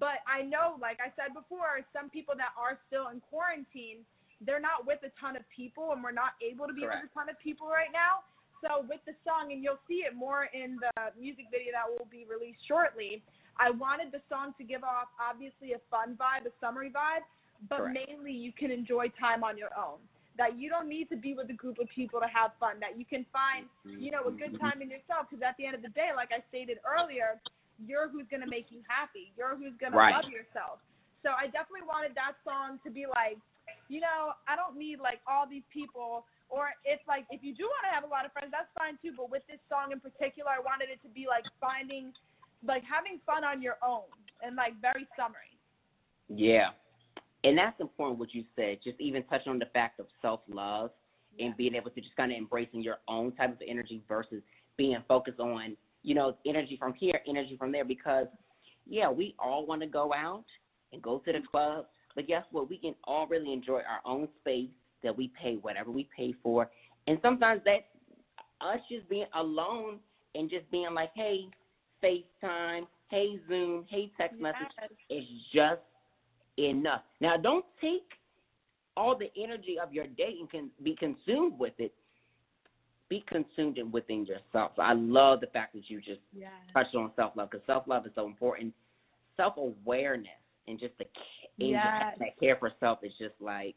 But 0.00 0.24
I 0.24 0.40
know, 0.40 0.80
like 0.80 0.98
I 1.04 1.12
said 1.20 1.36
before, 1.36 1.84
some 1.92 2.08
people 2.08 2.32
that 2.40 2.56
are 2.56 2.80
still 2.88 3.12
in 3.12 3.20
quarantine, 3.28 4.08
they're 4.40 4.62
not 4.62 4.88
with 4.88 5.04
a 5.04 5.12
ton 5.20 5.36
of 5.36 5.44
people, 5.52 5.92
and 5.92 6.00
we're 6.02 6.16
not 6.16 6.34
able 6.40 6.66
to 6.66 6.72
be 6.72 6.82
Correct. 6.82 7.04
with 7.04 7.12
a 7.12 7.14
ton 7.14 7.28
of 7.28 7.36
people 7.38 7.68
right 7.68 7.92
now. 7.92 8.24
So 8.64 8.86
with 8.88 9.04
the 9.04 9.12
song, 9.26 9.52
and 9.52 9.60
you'll 9.60 9.82
see 9.84 10.06
it 10.06 10.14
more 10.16 10.48
in 10.54 10.78
the 10.80 11.12
music 11.18 11.52
video 11.52 11.76
that 11.76 11.86
will 11.86 12.08
be 12.08 12.24
released 12.24 12.62
shortly. 12.66 13.20
I 13.58 13.70
wanted 13.70 14.12
the 14.12 14.22
song 14.32 14.54
to 14.56 14.64
give 14.64 14.82
off 14.82 15.12
obviously 15.20 15.74
a 15.76 15.80
fun 15.90 16.16
vibe, 16.16 16.46
a 16.48 16.52
summery 16.62 16.88
vibe, 16.88 17.26
but 17.68 17.84
Correct. 17.84 17.98
mainly 18.08 18.32
you 18.32 18.52
can 18.52 18.70
enjoy 18.70 19.12
time 19.20 19.44
on 19.44 19.58
your 19.58 19.70
own. 19.76 19.98
That 20.40 20.56
you 20.56 20.72
don't 20.72 20.88
need 20.88 21.12
to 21.12 21.16
be 21.16 21.34
with 21.36 21.50
a 21.50 21.58
group 21.58 21.76
of 21.78 21.88
people 21.92 22.16
to 22.20 22.26
have 22.26 22.56
fun. 22.56 22.80
That 22.80 22.96
you 22.96 23.04
can 23.04 23.26
find, 23.28 23.68
you 23.84 24.10
know, 24.10 24.24
a 24.24 24.32
mm-hmm. 24.32 24.40
good 24.40 24.54
time 24.60 24.80
in 24.80 24.88
yourself. 24.88 25.28
Because 25.28 25.44
at 25.44 25.56
the 25.60 25.68
end 25.68 25.76
of 25.76 25.82
the 25.84 25.92
day, 25.92 26.16
like 26.16 26.32
I 26.32 26.40
stated 26.48 26.80
earlier, 26.88 27.36
you're 27.76 28.08
who's 28.08 28.24
gonna 28.32 28.48
make 28.48 28.72
you 28.72 28.80
happy. 28.88 29.32
You're 29.36 29.56
who's 29.56 29.76
gonna 29.76 29.96
love 29.96 30.32
yourself. 30.32 30.80
So 31.22 31.30
I 31.36 31.46
definitely 31.52 31.86
wanted 31.86 32.16
that 32.18 32.40
song 32.42 32.82
to 32.82 32.90
be 32.90 33.06
like, 33.06 33.38
you 33.86 34.00
know, 34.00 34.34
I 34.50 34.56
don't 34.56 34.74
need 34.74 34.98
like 34.98 35.22
all 35.28 35.46
these 35.46 35.66
people. 35.70 36.26
Or 36.50 36.72
if 36.84 37.00
like 37.08 37.24
if 37.30 37.40
you 37.40 37.54
do 37.54 37.64
want 37.64 37.84
to 37.88 37.92
have 37.94 38.04
a 38.04 38.10
lot 38.10 38.26
of 38.26 38.32
friends, 38.32 38.52
that's 38.52 38.68
fine 38.76 38.98
too. 39.00 39.14
But 39.16 39.30
with 39.30 39.44
this 39.48 39.62
song 39.68 39.92
in 39.92 40.00
particular, 40.00 40.50
I 40.52 40.60
wanted 40.60 40.88
it 40.92 41.00
to 41.06 41.10
be 41.12 41.24
like 41.28 41.44
finding, 41.60 42.12
like 42.66 42.82
having 42.84 43.20
fun 43.24 43.44
on 43.44 43.60
your 43.60 43.80
own 43.80 44.08
and 44.44 44.56
like 44.56 44.76
very 44.80 45.08
summery. 45.16 45.56
Yeah. 46.28 46.76
And 47.44 47.58
that's 47.58 47.80
important 47.80 48.18
what 48.18 48.34
you 48.34 48.44
said, 48.54 48.78
just 48.84 49.00
even 49.00 49.24
touching 49.24 49.50
on 49.50 49.58
the 49.58 49.66
fact 49.66 49.98
of 49.98 50.06
self 50.20 50.40
love 50.48 50.90
and 51.38 51.56
being 51.56 51.74
able 51.74 51.90
to 51.90 52.00
just 52.00 52.14
kind 52.16 52.30
of 52.30 52.38
embracing 52.38 52.82
your 52.82 52.98
own 53.08 53.32
type 53.32 53.52
of 53.52 53.62
energy 53.66 54.02
versus 54.08 54.42
being 54.76 54.96
focused 55.08 55.40
on, 55.40 55.76
you 56.02 56.14
know, 56.14 56.36
energy 56.46 56.76
from 56.78 56.94
here, 56.94 57.20
energy 57.26 57.56
from 57.58 57.72
there. 57.72 57.84
Because, 57.84 58.26
yeah, 58.86 59.10
we 59.10 59.34
all 59.38 59.66
want 59.66 59.80
to 59.80 59.88
go 59.88 60.12
out 60.14 60.44
and 60.92 61.02
go 61.02 61.18
to 61.18 61.32
the 61.32 61.38
mm-hmm. 61.38 61.46
club, 61.50 61.86
but 62.14 62.26
guess 62.26 62.44
what? 62.52 62.68
We 62.68 62.78
can 62.78 62.94
all 63.04 63.26
really 63.26 63.52
enjoy 63.52 63.80
our 63.80 64.00
own 64.04 64.28
space 64.40 64.68
that 65.02 65.16
we 65.16 65.32
pay 65.40 65.56
whatever 65.56 65.90
we 65.90 66.08
pay 66.16 66.34
for. 66.42 66.70
And 67.06 67.18
sometimes 67.22 67.62
that, 67.64 67.88
us 68.60 68.78
just 68.88 69.08
being 69.08 69.26
alone 69.34 69.98
and 70.36 70.48
just 70.48 70.70
being 70.70 70.94
like, 70.94 71.10
hey, 71.16 71.46
FaceTime, 72.02 72.86
hey, 73.08 73.40
Zoom, 73.48 73.84
hey, 73.88 74.12
text 74.16 74.40
message 74.40 74.68
Yes. 74.78 74.90
is 75.10 75.24
just 75.52 75.80
enough. 76.58 77.02
Now, 77.20 77.36
don't 77.36 77.64
take 77.80 78.02
all 78.96 79.16
the 79.16 79.30
energy 79.42 79.76
of 79.82 79.92
your 79.92 80.06
day 80.06 80.34
and 80.38 80.50
can 80.50 80.70
be 80.82 80.94
consumed 80.94 81.58
with 81.58 81.72
it. 81.78 81.92
Be 83.08 83.24
consumed 83.26 83.78
in 83.78 83.90
within 83.90 84.24
yourself. 84.24 84.72
So 84.76 84.82
I 84.82 84.92
love 84.92 85.40
the 85.40 85.46
fact 85.48 85.74
that 85.74 85.88
you 85.88 86.00
just 86.00 86.20
Yeah. 86.32 86.48
touched 86.72 86.94
on 86.94 87.14
self 87.14 87.36
love 87.36 87.50
because 87.50 87.64
self 87.66 87.86
love 87.86 88.06
is 88.06 88.14
so 88.14 88.26
important. 88.26 88.74
Self 89.36 89.56
awareness 89.56 90.30
and 90.68 90.78
just 90.78 90.96
the 90.98 91.06
Yes. 91.58 92.18
that 92.18 92.38
care 92.38 92.56
for 92.56 92.70
self 92.80 93.02
is 93.04 93.12
just 93.18 93.38
like 93.40 93.76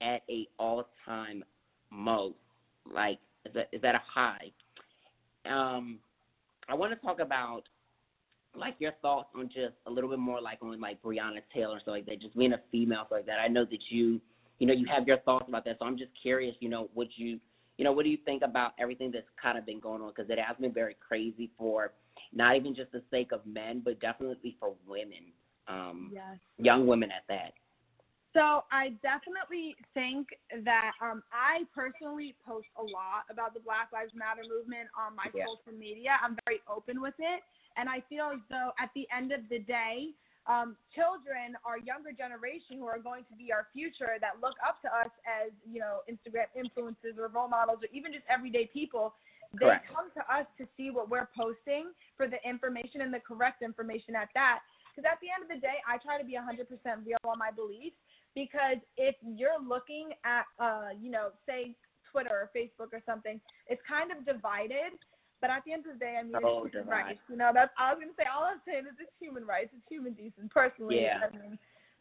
at 0.00 0.22
a 0.28 0.46
all 0.58 0.88
time 1.04 1.44
most. 1.90 2.38
Like 2.84 3.18
is 3.44 3.52
that 3.54 3.68
is 3.72 3.82
at 3.84 3.94
a 3.94 3.98
high. 4.06 4.52
Um, 5.46 6.00
I 6.68 6.74
want 6.74 6.92
to 6.92 7.06
talk 7.06 7.20
about 7.20 7.62
like 8.58 8.76
your 8.78 8.92
thoughts 9.02 9.28
on 9.36 9.48
just 9.48 9.74
a 9.86 9.90
little 9.90 10.10
bit 10.10 10.18
more 10.18 10.40
like 10.40 10.58
on 10.62 10.80
like 10.80 11.02
Breonna 11.02 11.40
Taylor 11.52 11.80
so 11.84 11.90
like 11.90 12.06
that, 12.06 12.20
just 12.20 12.36
being 12.36 12.52
a 12.52 12.60
female 12.70 13.06
so 13.08 13.16
like 13.16 13.26
that. 13.26 13.38
I 13.38 13.48
know 13.48 13.64
that 13.64 13.80
you 13.90 14.20
you 14.58 14.66
know 14.66 14.72
you 14.72 14.86
have 14.86 15.06
your 15.06 15.18
thoughts 15.18 15.46
about 15.48 15.64
that, 15.64 15.76
so 15.78 15.86
I'm 15.86 15.98
just 15.98 16.10
curious. 16.20 16.54
You 16.60 16.68
know, 16.68 16.88
what 16.94 17.08
you 17.16 17.38
you 17.78 17.84
know 17.84 17.92
what 17.92 18.04
do 18.04 18.10
you 18.10 18.18
think 18.24 18.42
about 18.42 18.72
everything 18.78 19.10
that's 19.12 19.26
kind 19.40 19.58
of 19.58 19.66
been 19.66 19.80
going 19.80 20.02
on 20.02 20.08
because 20.08 20.30
it 20.30 20.38
has 20.38 20.56
been 20.58 20.72
very 20.72 20.96
crazy 21.06 21.50
for 21.58 21.92
not 22.32 22.56
even 22.56 22.74
just 22.74 22.92
the 22.92 23.02
sake 23.10 23.32
of 23.32 23.44
men, 23.46 23.82
but 23.84 24.00
definitely 24.00 24.56
for 24.58 24.74
women, 24.86 25.32
um, 25.68 26.12
Yes. 26.12 26.38
young 26.58 26.86
women 26.86 27.10
at 27.10 27.24
that. 27.28 27.52
So 28.36 28.68
I 28.68 28.92
definitely 29.00 29.72
think 29.94 30.28
that 30.64 30.92
um, 31.00 31.22
I 31.32 31.64
personally 31.72 32.36
post 32.44 32.68
a 32.76 32.84
lot 32.84 33.24
about 33.32 33.54
the 33.54 33.60
Black 33.60 33.88
Lives 33.96 34.12
Matter 34.14 34.44
movement 34.44 34.92
on 34.92 35.16
my 35.16 35.32
Yeah. 35.32 35.48
social 35.48 35.72
media. 35.72 36.20
I'm 36.20 36.36
very 36.44 36.60
open 36.68 37.00
with 37.00 37.16
it, 37.18 37.40
and 37.76 37.88
I 37.88 38.02
feel 38.08 38.32
as 38.32 38.40
though 38.48 38.72
at 38.80 38.90
the 38.94 39.06
end 39.14 39.32
of 39.32 39.40
the 39.48 39.60
day, 39.60 40.16
um, 40.46 40.76
children, 40.94 41.58
our 41.66 41.78
younger 41.78 42.14
generation, 42.14 42.78
who 42.78 42.86
are 42.86 43.02
going 43.02 43.26
to 43.26 43.34
be 43.34 43.50
our 43.50 43.66
future, 43.74 44.14
that 44.22 44.38
look 44.40 44.54
up 44.62 44.78
to 44.82 44.88
us 44.88 45.10
as 45.26 45.50
you 45.66 45.80
know 45.80 46.06
Instagram 46.06 46.46
influencers 46.54 47.18
or 47.18 47.28
role 47.28 47.48
models, 47.48 47.82
or 47.82 47.90
even 47.92 48.12
just 48.12 48.24
everyday 48.30 48.70
people. 48.70 49.14
They 49.54 49.66
Correct. 49.66 49.90
come 49.90 50.10
to 50.14 50.22
us 50.26 50.46
to 50.58 50.66
see 50.76 50.90
what 50.90 51.08
we're 51.08 51.30
posting 51.34 51.94
for 52.16 52.26
the 52.26 52.38
information 52.42 53.00
and 53.00 53.14
the 53.14 53.22
correct 53.22 53.62
information 53.62 54.14
at 54.14 54.28
that. 54.34 54.60
Because 54.90 55.06
at 55.06 55.18
the 55.22 55.30
end 55.30 55.46
of 55.46 55.50
the 55.50 55.60
day, 55.62 55.78
I 55.86 55.98
try 55.98 56.18
to 56.18 56.26
be 56.26 56.34
100% 56.34 56.66
real 57.06 57.18
on 57.24 57.38
my 57.38 57.50
beliefs 57.50 57.96
because 58.36 58.76
if 58.96 59.16
you're 59.24 59.58
looking 59.58 60.10
at 60.24 60.44
uh 60.60 60.92
you 61.00 61.10
know 61.10 61.28
say 61.48 61.74
twitter 62.12 62.30
or 62.30 62.50
facebook 62.54 62.92
or 62.92 63.02
something 63.04 63.40
it's 63.66 63.80
kind 63.88 64.12
of 64.12 64.24
divided 64.24 64.94
but 65.40 65.50
at 65.50 65.62
the 65.64 65.72
end 65.72 65.84
of 65.86 65.94
the 65.94 66.02
day 66.02 66.16
i 66.18 66.24
mean 66.24 66.36
Oh, 66.42 66.64
it's 66.64 66.72
human 66.74 66.88
rights 66.88 67.20
you 67.28 67.36
know 67.36 67.50
that's 67.52 67.72
i 67.78 67.92
was 67.92 67.98
going 68.00 68.10
to 68.12 68.18
say 68.18 68.26
all 68.28 68.44
i'm 68.44 68.60
saying 68.64 68.84
is 68.88 68.96
it's 68.98 69.12
human 69.20 69.44
rights 69.44 69.70
it's 69.76 69.84
human 69.88 70.12
decency, 70.14 70.48
personally 70.50 71.00
Yeah. 71.00 71.26
I 71.26 71.28
mean. 71.36 71.58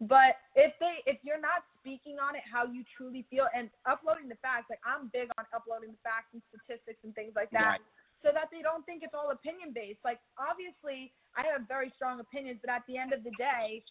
but 0.08 0.40
if 0.56 0.72
they 0.80 1.04
if 1.06 1.20
you're 1.24 1.40
not 1.42 1.64
speaking 1.80 2.20
on 2.20 2.36
it 2.36 2.44
how 2.48 2.66
you 2.68 2.84
truly 2.96 3.24
feel 3.30 3.48
and 3.56 3.70
uploading 3.86 4.28
the 4.28 4.40
facts 4.44 4.68
like 4.70 4.82
i'm 4.84 5.08
big 5.12 5.28
on 5.40 5.46
uploading 5.56 5.92
the 5.96 6.02
facts 6.04 6.32
and 6.34 6.42
statistics 6.52 7.00
and 7.04 7.14
things 7.16 7.32
like 7.36 7.52
that 7.52 7.80
Right. 7.80 7.86
so 8.24 8.32
that 8.34 8.50
they 8.52 8.64
don't 8.66 8.84
think 8.88 9.04
it's 9.04 9.14
all 9.16 9.32
opinion 9.32 9.72
based 9.76 10.04
like 10.04 10.20
obviously 10.40 11.12
i 11.40 11.44
have 11.48 11.68
very 11.68 11.92
strong 11.96 12.20
opinions 12.20 12.60
but 12.64 12.72
at 12.72 12.84
the 12.88 12.98
end 13.00 13.12
of 13.16 13.24
the 13.24 13.32
day 13.40 13.84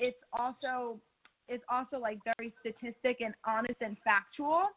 it's 0.00 0.20
also 0.32 1.00
it's 1.50 1.64
also 1.68 1.98
like 1.98 2.18
very 2.38 2.54
statistic 2.62 3.18
and 3.20 3.34
honest 3.44 3.74
and 3.82 3.96
factual. 4.04 4.68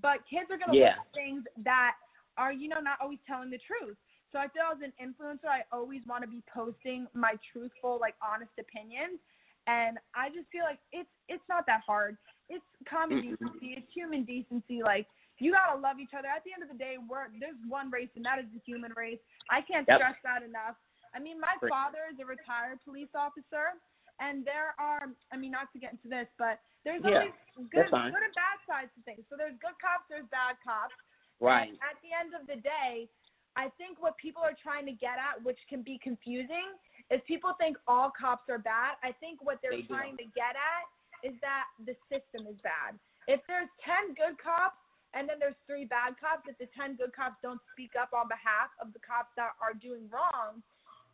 But 0.00 0.24
kids 0.28 0.48
are 0.50 0.56
gonna 0.56 0.72
Yeah. 0.72 0.96
look 0.96 1.06
at 1.06 1.12
things 1.12 1.44
that 1.64 1.92
are, 2.38 2.52
you 2.52 2.68
know, 2.68 2.80
not 2.80 2.98
always 3.00 3.18
telling 3.26 3.50
the 3.50 3.58
truth. 3.58 3.96
So 4.32 4.38
I 4.38 4.48
feel 4.48 4.68
as 4.68 4.82
an 4.82 4.92
influencer 5.00 5.48
I 5.48 5.64
always 5.72 6.02
want 6.06 6.22
to 6.22 6.30
be 6.30 6.42
posting 6.52 7.06
my 7.14 7.38
truthful, 7.52 7.98
like 8.00 8.14
honest 8.20 8.52
opinions. 8.58 9.22
And 9.66 9.98
I 10.14 10.30
just 10.30 10.46
feel 10.54 10.62
like 10.62 10.78
it's 10.92 11.10
it's 11.26 11.42
not 11.48 11.66
that 11.66 11.82
hard. 11.86 12.16
It's 12.48 12.64
common 12.86 13.18
mm-hmm. 13.18 13.34
decency, 13.34 13.74
it's 13.74 13.90
human 13.90 14.22
decency, 14.22 14.82
like 14.82 15.06
you 15.42 15.50
gotta 15.52 15.78
love 15.78 15.98
each 15.98 16.14
other. 16.14 16.30
At 16.30 16.46
the 16.46 16.54
end 16.54 16.62
of 16.62 16.70
the 16.70 16.78
day, 16.78 16.96
we're 17.02 17.32
there's 17.40 17.58
one 17.66 17.90
race 17.90 18.10
and 18.14 18.22
that 18.24 18.38
is 18.38 18.46
the 18.54 18.62
human 18.62 18.94
race. 18.94 19.18
I 19.50 19.62
can't 19.62 19.86
Yep. 19.88 19.98
stress 19.98 20.18
that 20.22 20.42
enough. 20.46 20.78
I 21.14 21.18
mean, 21.18 21.40
my 21.40 21.56
For- 21.58 21.72
father 21.72 22.06
is 22.12 22.18
a 22.20 22.26
retired 22.26 22.78
police 22.84 23.10
officer, 23.16 23.80
and 24.20 24.44
there 24.44 24.76
are, 24.78 25.08
I 25.32 25.36
mean, 25.36 25.50
not 25.50 25.72
to 25.72 25.78
get 25.78 25.92
into 25.92 26.08
this, 26.08 26.28
but 26.36 26.60
there's 26.84 27.02
Yeah, 27.02 27.24
always 27.24 27.34
good, 27.72 27.88
good 27.90 28.22
and 28.22 28.34
bad 28.36 28.58
sides 28.68 28.92
to 28.94 29.02
things. 29.02 29.24
So 29.28 29.36
there's 29.36 29.56
good 29.58 29.76
cops, 29.80 30.04
there's 30.08 30.28
bad 30.28 30.60
cops. 30.62 30.94
Right. 31.40 31.68
And 31.68 31.78
at 31.84 31.98
the 32.00 32.12
end 32.16 32.32
of 32.32 32.46
the 32.46 32.60
day, 32.60 33.08
I 33.56 33.68
think 33.80 34.00
what 34.00 34.16
people 34.18 34.42
are 34.42 34.56
trying 34.56 34.84
to 34.86 34.92
get 34.92 35.16
at, 35.16 35.40
which 35.44 35.58
can 35.68 35.80
be 35.82 35.98
confusing, 36.02 36.76
is 37.10 37.20
people 37.24 37.54
think 37.56 37.76
all 37.88 38.12
cops 38.12 38.48
are 38.48 38.58
bad. 38.60 39.00
I 39.02 39.12
think 39.16 39.40
what 39.40 39.58
they're 39.62 39.72
They 39.72 39.86
do. 39.86 39.94
trying 39.96 40.16
to 40.18 40.26
get 40.36 40.56
at 40.56 40.84
is 41.24 41.32
that 41.40 41.64
the 41.84 41.96
system 42.12 42.44
is 42.48 42.60
bad. 42.60 42.98
If 43.28 43.40
there's 43.48 43.68
10 43.84 44.14
good 44.14 44.36
cops 44.36 44.76
and 45.14 45.28
then 45.28 45.40
there's 45.40 45.56
three 45.66 45.84
bad 45.88 46.14
cops, 46.20 46.44
if 46.48 46.58
the 46.58 46.68
10 46.76 46.96
good 46.96 47.16
cops 47.16 47.40
don't 47.40 47.60
speak 47.72 47.96
up 47.96 48.12
on 48.12 48.28
behalf 48.28 48.68
of 48.82 48.92
the 48.92 49.00
cops 49.00 49.32
that 49.40 49.56
are 49.62 49.72
doing 49.72 50.04
wrong, 50.12 50.60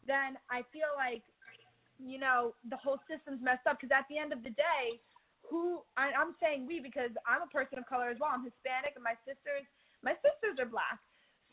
then 0.06 0.34
I 0.50 0.66
feel 0.74 0.90
like, 0.98 1.22
you 2.02 2.18
know, 2.18 2.58
the 2.66 2.76
whole 2.76 2.98
system's 3.06 3.38
messed 3.40 3.66
up. 3.70 3.78
Because 3.78 3.94
at 3.94 4.10
the 4.10 4.18
end 4.18 4.32
of 4.34 4.42
the 4.42 4.50
day, 4.50 4.98
who 5.46 5.82
I, 5.96 6.10
I'm 6.16 6.34
saying 6.42 6.66
we 6.66 6.80
because 6.80 7.14
I'm 7.26 7.42
a 7.46 7.50
person 7.50 7.78
of 7.78 7.86
color 7.86 8.10
as 8.10 8.18
well. 8.18 8.30
I'm 8.34 8.42
Hispanic, 8.42 8.98
and 8.98 9.04
my 9.04 9.14
sisters, 9.22 9.62
my 10.02 10.14
sisters 10.22 10.58
are 10.58 10.66
black. 10.66 10.98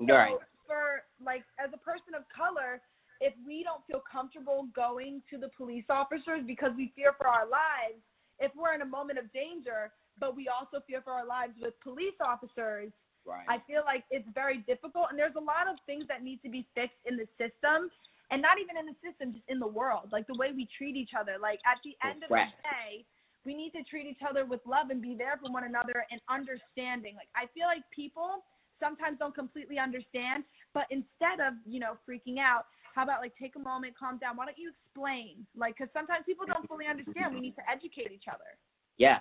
So 0.08 0.14
Right. 0.14 0.40
for 0.66 1.04
like 1.24 1.44
as 1.58 1.70
a 1.74 1.82
person 1.82 2.14
of 2.16 2.24
color, 2.30 2.82
if 3.22 3.34
we 3.46 3.64
don't 3.64 3.86
feel 3.86 4.02
comfortable 4.10 4.68
going 4.76 5.22
to 5.30 5.38
the 5.38 5.50
police 5.58 5.86
officers 5.90 6.42
because 6.48 6.72
we 6.78 6.92
fear 6.96 7.14
for 7.18 7.28
our 7.28 7.48
lives, 7.48 8.00
if 8.40 8.52
we're 8.56 8.74
in 8.74 8.82
a 8.82 8.88
moment 8.88 9.20
of 9.20 9.32
danger, 9.34 9.92
but 10.20 10.36
we 10.36 10.48
also 10.48 10.80
fear 10.88 11.02
for 11.02 11.12
our 11.12 11.26
lives 11.26 11.54
with 11.62 11.74
police 11.82 12.16
officers, 12.24 12.92
Right. 13.26 13.46
I 13.48 13.60
feel 13.68 13.84
like 13.86 14.06
it's 14.10 14.28
very 14.34 14.60
difficult, 14.66 15.08
and 15.12 15.20
there's 15.20 15.36
a 15.36 15.44
lot 15.44 15.68
of 15.70 15.76
things 15.86 16.06
that 16.08 16.24
need 16.24 16.42
to 16.42 16.50
be 16.50 16.66
fixed 16.74 16.98
in 17.06 17.18
the 17.18 17.28
system, 17.38 17.92
and 18.32 18.42
not 18.42 18.58
even 18.58 18.78
in 18.78 18.86
the 18.88 18.98
system, 19.06 19.34
just 19.34 19.46
in 19.50 19.60
the 19.60 19.68
world, 19.68 20.10
like 20.12 20.26
the 20.26 20.38
way 20.38 20.50
we 20.56 20.68
treat 20.78 20.96
each 20.96 21.12
other. 21.14 21.38
Like 21.38 21.60
at 21.68 21.78
the 21.84 21.94
end 22.02 22.24
of 22.24 22.30
the 22.30 22.50
day, 22.64 23.06
we 23.50 23.56
need 23.56 23.72
to 23.74 23.82
treat 23.82 24.06
each 24.06 24.22
other 24.22 24.46
with 24.46 24.62
love 24.68 24.92
and 24.92 25.02
be 25.02 25.16
there 25.18 25.34
for 25.42 25.52
one 25.52 25.64
another 25.64 26.06
and 26.12 26.22
understanding. 26.30 27.18
Like 27.18 27.34
I 27.34 27.50
feel 27.58 27.66
like 27.66 27.82
people 27.90 28.46
sometimes 28.80 29.18
don't 29.18 29.34
completely 29.34 29.80
understand, 29.80 30.44
but 30.78 30.86
instead 30.94 31.42
of 31.42 31.58
you 31.66 31.80
know 31.80 31.98
freaking 32.06 32.38
out, 32.38 32.70
how 32.94 33.02
about 33.02 33.22
like 33.22 33.34
take 33.42 33.56
a 33.56 33.60
moment, 33.60 33.98
calm 33.98 34.20
down. 34.20 34.38
Why 34.38 34.46
don't 34.46 34.58
you 34.60 34.70
explain? 34.70 35.48
Like, 35.58 35.78
because 35.78 35.90
sometimes 35.98 36.30
people 36.30 36.46
don't 36.46 36.68
fully 36.68 36.86
understand. 36.86 37.34
We 37.34 37.42
need 37.42 37.58
to 37.58 37.66
educate 37.66 38.14
each 38.14 38.30
other. 38.30 38.54
Yeah. 38.98 39.18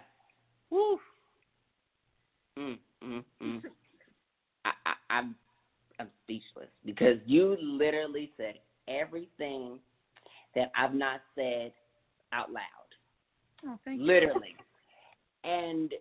Woo. 0.69 1.01
Mm, 2.59 2.77
mm, 3.03 3.25
mm. 3.43 3.63
I, 4.67 4.71
I, 4.85 4.93
I'm 5.09 5.37
I'm 5.99 6.09
speechless 6.25 6.69
because 6.85 7.17
you 7.25 7.57
literally 7.63 8.31
said 8.37 8.61
everything 8.89 9.79
that 10.55 10.71
I've 10.77 10.95
not 10.95 11.21
said 11.35 11.73
out 12.35 12.53
loud. 12.53 12.88
Oh, 13.67 13.79
thank 13.85 14.01
literally. 14.01 14.57
And 15.45 15.93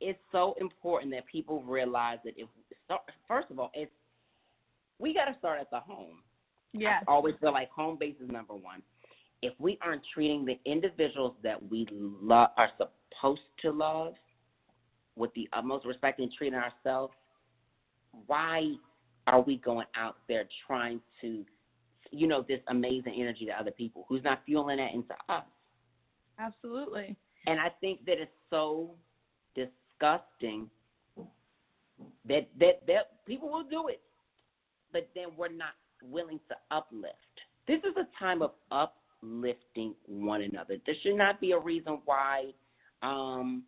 it's 0.00 0.18
so 0.30 0.54
important 0.60 1.12
that 1.12 1.26
people 1.26 1.62
realize 1.62 2.18
that 2.24 2.34
if 2.36 2.48
first 3.28 3.50
of 3.50 3.58
all, 3.58 3.70
it's 3.74 3.90
we 4.98 5.14
got 5.14 5.24
to 5.24 5.36
start 5.38 5.60
at 5.60 5.70
the 5.70 5.80
home. 5.80 6.22
Yes. 6.72 7.04
I 7.06 7.10
always 7.10 7.34
feel 7.40 7.52
like 7.52 7.70
home 7.70 7.96
base 7.98 8.14
is 8.22 8.30
number 8.30 8.54
one. 8.54 8.82
If 9.42 9.52
we 9.58 9.78
aren't 9.82 10.02
treating 10.14 10.44
the 10.44 10.58
individuals 10.70 11.34
that 11.42 11.70
we 11.70 11.86
love 11.90 12.50
are 12.56 12.70
supposed 12.78 13.40
to 13.62 13.72
love 13.72 14.14
with 15.16 15.32
the 15.34 15.48
utmost 15.52 15.84
respect 15.84 16.20
and 16.20 16.32
treating 16.32 16.58
ourselves, 16.58 17.12
why 18.26 18.72
are 19.26 19.40
we 19.40 19.56
going 19.56 19.86
out 19.96 20.16
there 20.28 20.44
trying 20.66 21.00
to, 21.20 21.44
you 22.10 22.26
know, 22.26 22.44
this 22.48 22.60
amazing 22.68 23.14
energy 23.18 23.44
to 23.46 23.52
other 23.52 23.70
people 23.72 24.04
who's 24.08 24.22
not 24.22 24.42
fueling 24.46 24.76
that 24.78 24.94
into 24.94 25.14
us? 25.28 25.44
Absolutely. 26.42 27.16
And 27.46 27.60
I 27.60 27.68
think 27.80 28.04
that 28.06 28.18
it's 28.18 28.30
so 28.50 28.94
disgusting 29.54 30.68
that 32.28 32.48
that 32.58 32.86
that 32.86 33.24
people 33.26 33.48
will 33.48 33.64
do 33.64 33.88
it, 33.88 34.00
but 34.92 35.08
then 35.14 35.28
we're 35.36 35.48
not 35.48 35.74
willing 36.02 36.40
to 36.48 36.56
uplift. 36.70 37.16
This 37.66 37.78
is 37.78 37.96
a 37.96 38.06
time 38.18 38.42
of 38.42 38.52
uplifting 38.70 39.94
one 40.06 40.42
another. 40.42 40.76
There 40.84 40.94
should 41.02 41.16
not 41.16 41.40
be 41.40 41.52
a 41.52 41.58
reason 41.58 42.00
why 42.04 42.52
um, 43.02 43.62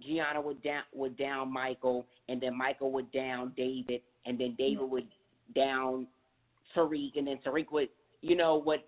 Gianna 0.00 0.40
would 0.40 0.62
down 0.62 0.84
would 0.94 1.16
down 1.16 1.52
Michael, 1.52 2.06
and 2.28 2.40
then 2.40 2.56
Michael 2.56 2.92
would 2.92 3.10
down 3.12 3.52
David, 3.56 4.00
and 4.26 4.38
then 4.38 4.54
David 4.58 4.88
would 4.88 5.08
down 5.54 6.06
Tariq, 6.76 7.16
and 7.16 7.26
then 7.26 7.38
Tariq 7.44 7.72
would, 7.72 7.88
you 8.20 8.36
know, 8.36 8.62
would 8.64 8.82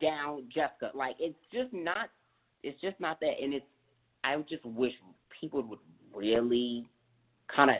down 0.00 0.44
Jessica. 0.54 0.90
Like 0.94 1.16
it's 1.18 1.36
just 1.52 1.72
not 1.72 2.10
it's 2.64 2.80
just 2.80 2.98
not 2.98 3.20
that 3.20 3.34
and 3.42 3.54
it's 3.54 3.66
I 4.24 4.36
just 4.48 4.64
wish 4.64 4.92
people 5.40 5.62
would 5.62 5.78
really 6.14 6.86
kind 7.54 7.70
of 7.70 7.76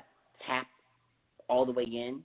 tap 0.46 0.66
all 1.48 1.64
the 1.64 1.72
way 1.72 1.84
in. 1.84 2.20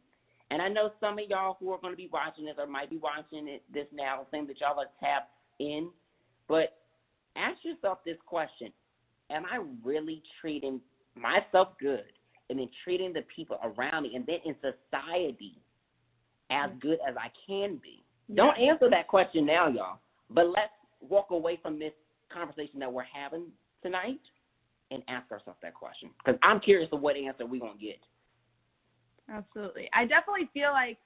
And 0.51 0.62
I 0.62 0.68
know 0.68 0.91
some 0.99 1.20
of 1.20 1.30
y'all 1.30 1.57
who 1.60 1.72
are 1.72 1.78
going 1.80 1.93
to 1.93 1.97
be 1.97 2.10
watching 2.12 2.45
this 2.45 2.55
or 2.57 2.68
might 2.68 2.89
be 2.89 2.97
watching 2.97 3.47
it 3.47 3.64
this 3.74 3.86
now, 3.93 4.26
saying 4.32 4.47
that 4.47 4.60
y'all 4.60 4.80
are 4.80 4.88
tapped 4.99 5.32
in. 5.60 5.89
But 6.47 6.78
ask 7.36 7.64
yourself 7.64 7.99
this 8.05 8.18
question: 8.26 8.72
Am 9.30 9.43
I 9.45 9.64
really 9.84 10.24
treating 10.41 10.82
myself 11.16 11.70
good, 11.80 12.12
and 12.49 12.60
then 12.60 12.70
treating 12.84 13.14
the 13.14 13.24
people 13.34 13.57
around 13.64 14.03
me, 14.03 14.16
and 14.16 14.26
then 14.26 14.39
in 14.43 14.55
society 14.55 15.55
as 16.49 16.70
mm-hmm. 16.72 16.80
good 16.80 16.97
as 17.07 17.16
I 17.16 17.30
can 17.47 17.80
be? 17.82 18.03
Don't 18.34 18.57
answer 18.57 18.89
that 18.89 19.07
question 19.07 19.45
now, 19.45 19.68
y'all. 19.68 19.99
But 20.32 20.47
let's 20.47 20.74
walk 21.01 21.28
away 21.30 21.60
from 21.62 21.80
this 21.80 21.93
conversation 22.32 22.80
that 22.80 22.92
we're 22.92 23.04
having 23.04 23.46
tonight 23.84 24.20
and 24.92 25.04
ask 25.08 25.32
ourselves 25.32 25.60
that 25.62 25.74
question. 25.74 26.10
Because 26.24 26.40
I'm 26.44 26.60
curious 26.60 26.90
of 26.92 27.02
what 27.02 27.16
answer 27.16 27.46
we're 27.46 27.60
going 27.60 27.78
to 27.78 27.86
get. 27.86 28.00
Absolutely. 29.32 29.90
I 29.94 30.06
definitely 30.06 30.50
feel 30.54 30.72
like 30.72 30.98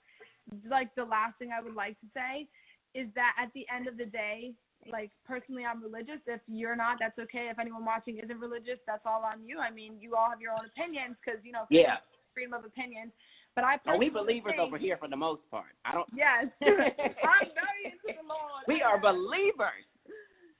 like 0.69 0.93
the 0.95 1.03
last 1.03 1.38
thing 1.39 1.51
I 1.57 1.61
would 1.61 1.76
like 1.76 1.99
to 2.01 2.07
say 2.13 2.47
is 2.93 3.07
that 3.15 3.32
at 3.41 3.49
the 3.53 3.65
end 3.74 3.88
of 3.88 3.97
the 3.97 4.05
day, 4.05 4.53
like 4.91 5.11
personally 5.26 5.63
I'm 5.63 5.82
religious. 5.82 6.19
If 6.28 6.41
you're 6.47 6.76
not, 6.76 6.97
that's 6.99 7.17
okay. 7.19 7.47
If 7.51 7.59
anyone 7.59 7.86
watching 7.86 8.19
isn't 8.19 8.39
religious, 8.39 8.80
that's 8.86 9.03
all 9.05 9.24
on 9.24 9.45
you. 9.45 9.59
I 9.59 9.71
mean, 9.71 9.95
you 9.99 10.15
all 10.15 10.30
have 10.30 10.41
your 10.41 10.51
own 10.51 10.65
opinions 10.65 11.15
because 11.24 11.39
you 11.43 11.51
know 11.51 11.65
Yeah. 11.69 11.97
freedom 12.34 12.53
of 12.53 12.65
opinion. 12.65 13.11
But 13.55 13.63
I 13.63 13.78
Are 13.86 13.97
we 13.97 14.09
believers 14.09 14.53
think, 14.57 14.59
over 14.59 14.78
here 14.78 14.97
for 14.97 15.07
the 15.07 15.15
most 15.15 15.49
part? 15.51 15.78
I 15.86 15.93
don't. 15.93 16.09
Yes, 16.13 16.47
I'm 16.63 17.47
very 17.53 17.86
into 17.86 18.19
the 18.19 18.28
Lord. 18.28 18.65
We 18.67 18.82
are 18.82 18.97
believers. 18.97 19.86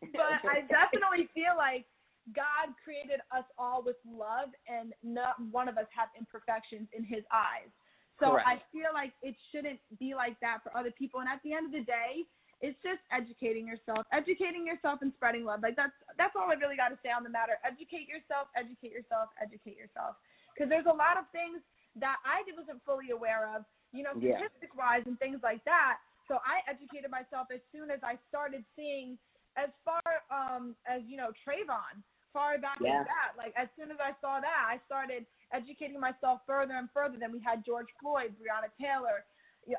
but 0.14 0.44
I 0.44 0.62
definitely 0.68 1.30
feel 1.34 1.56
like 1.58 1.86
God 2.32 2.72
created 2.84 3.20
us 3.36 3.44
all 3.58 3.84
with 3.84 4.00
love, 4.08 4.50
and 4.68 4.94
not 5.04 5.36
one 5.52 5.68
of 5.68 5.78
us 5.78 5.88
have 5.92 6.08
imperfections 6.18 6.88
in 6.96 7.04
His 7.04 7.24
eyes. 7.32 7.72
So 8.20 8.40
Correct. 8.40 8.48
I 8.48 8.56
feel 8.72 8.94
like 8.94 9.12
it 9.26 9.36
shouldn't 9.52 9.82
be 10.00 10.16
like 10.16 10.40
that 10.40 10.64
for 10.64 10.72
other 10.78 10.92
people. 10.92 11.20
And 11.20 11.28
at 11.28 11.42
the 11.44 11.52
end 11.52 11.68
of 11.68 11.74
the 11.76 11.84
day, 11.84 12.24
it's 12.64 12.80
just 12.80 13.04
educating 13.12 13.68
yourself, 13.68 14.08
educating 14.16 14.64
yourself, 14.64 15.04
and 15.04 15.12
spreading 15.20 15.44
love. 15.44 15.60
Like 15.60 15.76
that's 15.76 15.92
that's 16.16 16.32
all 16.40 16.48
I 16.48 16.56
really 16.56 16.80
got 16.80 16.96
to 16.96 17.00
say 17.04 17.12
on 17.12 17.28
the 17.28 17.34
matter. 17.34 17.60
Educate 17.68 18.08
yourself, 18.08 18.48
educate 18.56 18.96
yourself, 18.96 19.36
educate 19.42 19.76
yourself. 19.76 20.16
Because 20.56 20.72
there's 20.72 20.88
a 20.88 20.96
lot 20.96 21.20
of 21.20 21.28
things 21.36 21.60
that 22.00 22.24
I 22.24 22.46
wasn't 22.56 22.80
fully 22.88 23.12
aware 23.12 23.52
of, 23.52 23.68
you 23.92 24.08
know, 24.08 24.16
Yeah. 24.16 24.40
statistic 24.40 24.72
wise 24.80 25.04
and 25.06 25.20
things 25.20 25.44
like 25.44 25.60
that. 25.66 26.00
So 26.32 26.40
I 26.48 26.64
educated 26.70 27.12
myself 27.12 27.52
as 27.52 27.60
soon 27.76 27.92
as 27.92 28.00
I 28.00 28.16
started 28.32 28.64
seeing 28.78 29.20
as 29.58 29.70
far 29.86 30.02
um 30.32 30.76
as 30.88 31.02
you 31.08 31.18
know 31.18 31.32
Trayvon, 31.46 32.02
far 32.32 32.58
back 32.58 32.78
Yeah. 32.82 33.02
as 33.02 33.08
that. 33.08 33.32
Like 33.38 33.54
as 33.56 33.68
soon 33.78 33.92
as 33.92 33.98
I 34.00 34.14
saw 34.22 34.40
that, 34.40 34.66
I 34.68 34.80
started 34.86 35.26
educating 35.54 36.00
myself 36.00 36.42
further 36.46 36.74
and 36.74 36.90
further. 36.92 37.18
Then 37.20 37.32
we 37.32 37.40
had 37.40 37.64
George 37.66 37.90
Floyd, 38.02 38.34
Breonna 38.42 38.72
Taylor, 38.82 39.26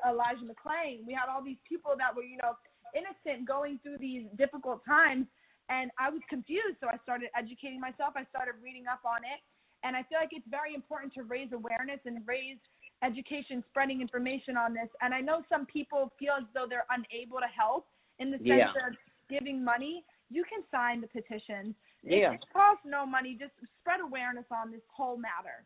Elijah 0.07 0.45
McClain. 0.47 1.05
We 1.05 1.13
had 1.13 1.27
all 1.29 1.43
these 1.43 1.59
people 1.67 1.95
that 1.97 2.15
were 2.15 2.23
you 2.23 2.37
know 2.41 2.55
innocent 2.95 3.47
going 3.47 3.79
through 3.83 3.97
these 3.99 4.23
difficult 4.37 4.83
times, 4.85 5.27
and 5.69 5.91
I 5.99 6.09
was 6.09 6.21
confused. 6.29 6.79
So 6.79 6.87
I 6.87 6.97
started 7.03 7.29
educating 7.37 7.79
myself. 7.79 8.13
I 8.15 8.23
started 8.31 8.55
reading 8.63 8.87
up 8.87 9.03
on 9.03 9.23
it, 9.27 9.43
and 9.83 9.95
I 9.95 10.03
feel 10.07 10.19
like 10.19 10.31
it's 10.31 10.47
very 10.47 10.73
important 10.73 11.13
to 11.15 11.23
raise 11.23 11.51
awareness 11.51 11.99
and 12.05 12.23
raise 12.25 12.57
education, 13.03 13.61
spreading 13.69 13.99
information 13.99 14.55
on 14.55 14.73
this. 14.73 14.87
And 15.01 15.13
I 15.13 15.19
know 15.19 15.43
some 15.49 15.65
people 15.65 16.13
feel 16.17 16.33
as 16.39 16.45
though 16.55 16.65
they're 16.67 16.87
unable 16.89 17.39
to 17.43 17.51
help 17.51 17.87
in 18.19 18.31
the 18.31 18.37
sense 18.37 18.47
Yeah. 18.47 18.71
of 18.87 18.95
giving 19.29 19.63
money. 19.63 20.03
You 20.29 20.43
can 20.49 20.63
sign 20.71 21.01
the 21.01 21.07
petitions. 21.07 21.75
Yeah. 22.03 22.33
It 22.33 22.41
costs 22.51 22.83
no 22.85 23.05
money. 23.05 23.37
Just 23.39 23.53
spread 23.81 23.99
awareness 23.99 24.45
on 24.51 24.71
this 24.71 24.81
whole 24.95 25.17
matter. 25.17 25.65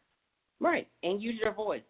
Right. 0.60 0.88
And 1.04 1.22
use 1.22 1.40
your 1.42 1.54
voice. 1.54 1.82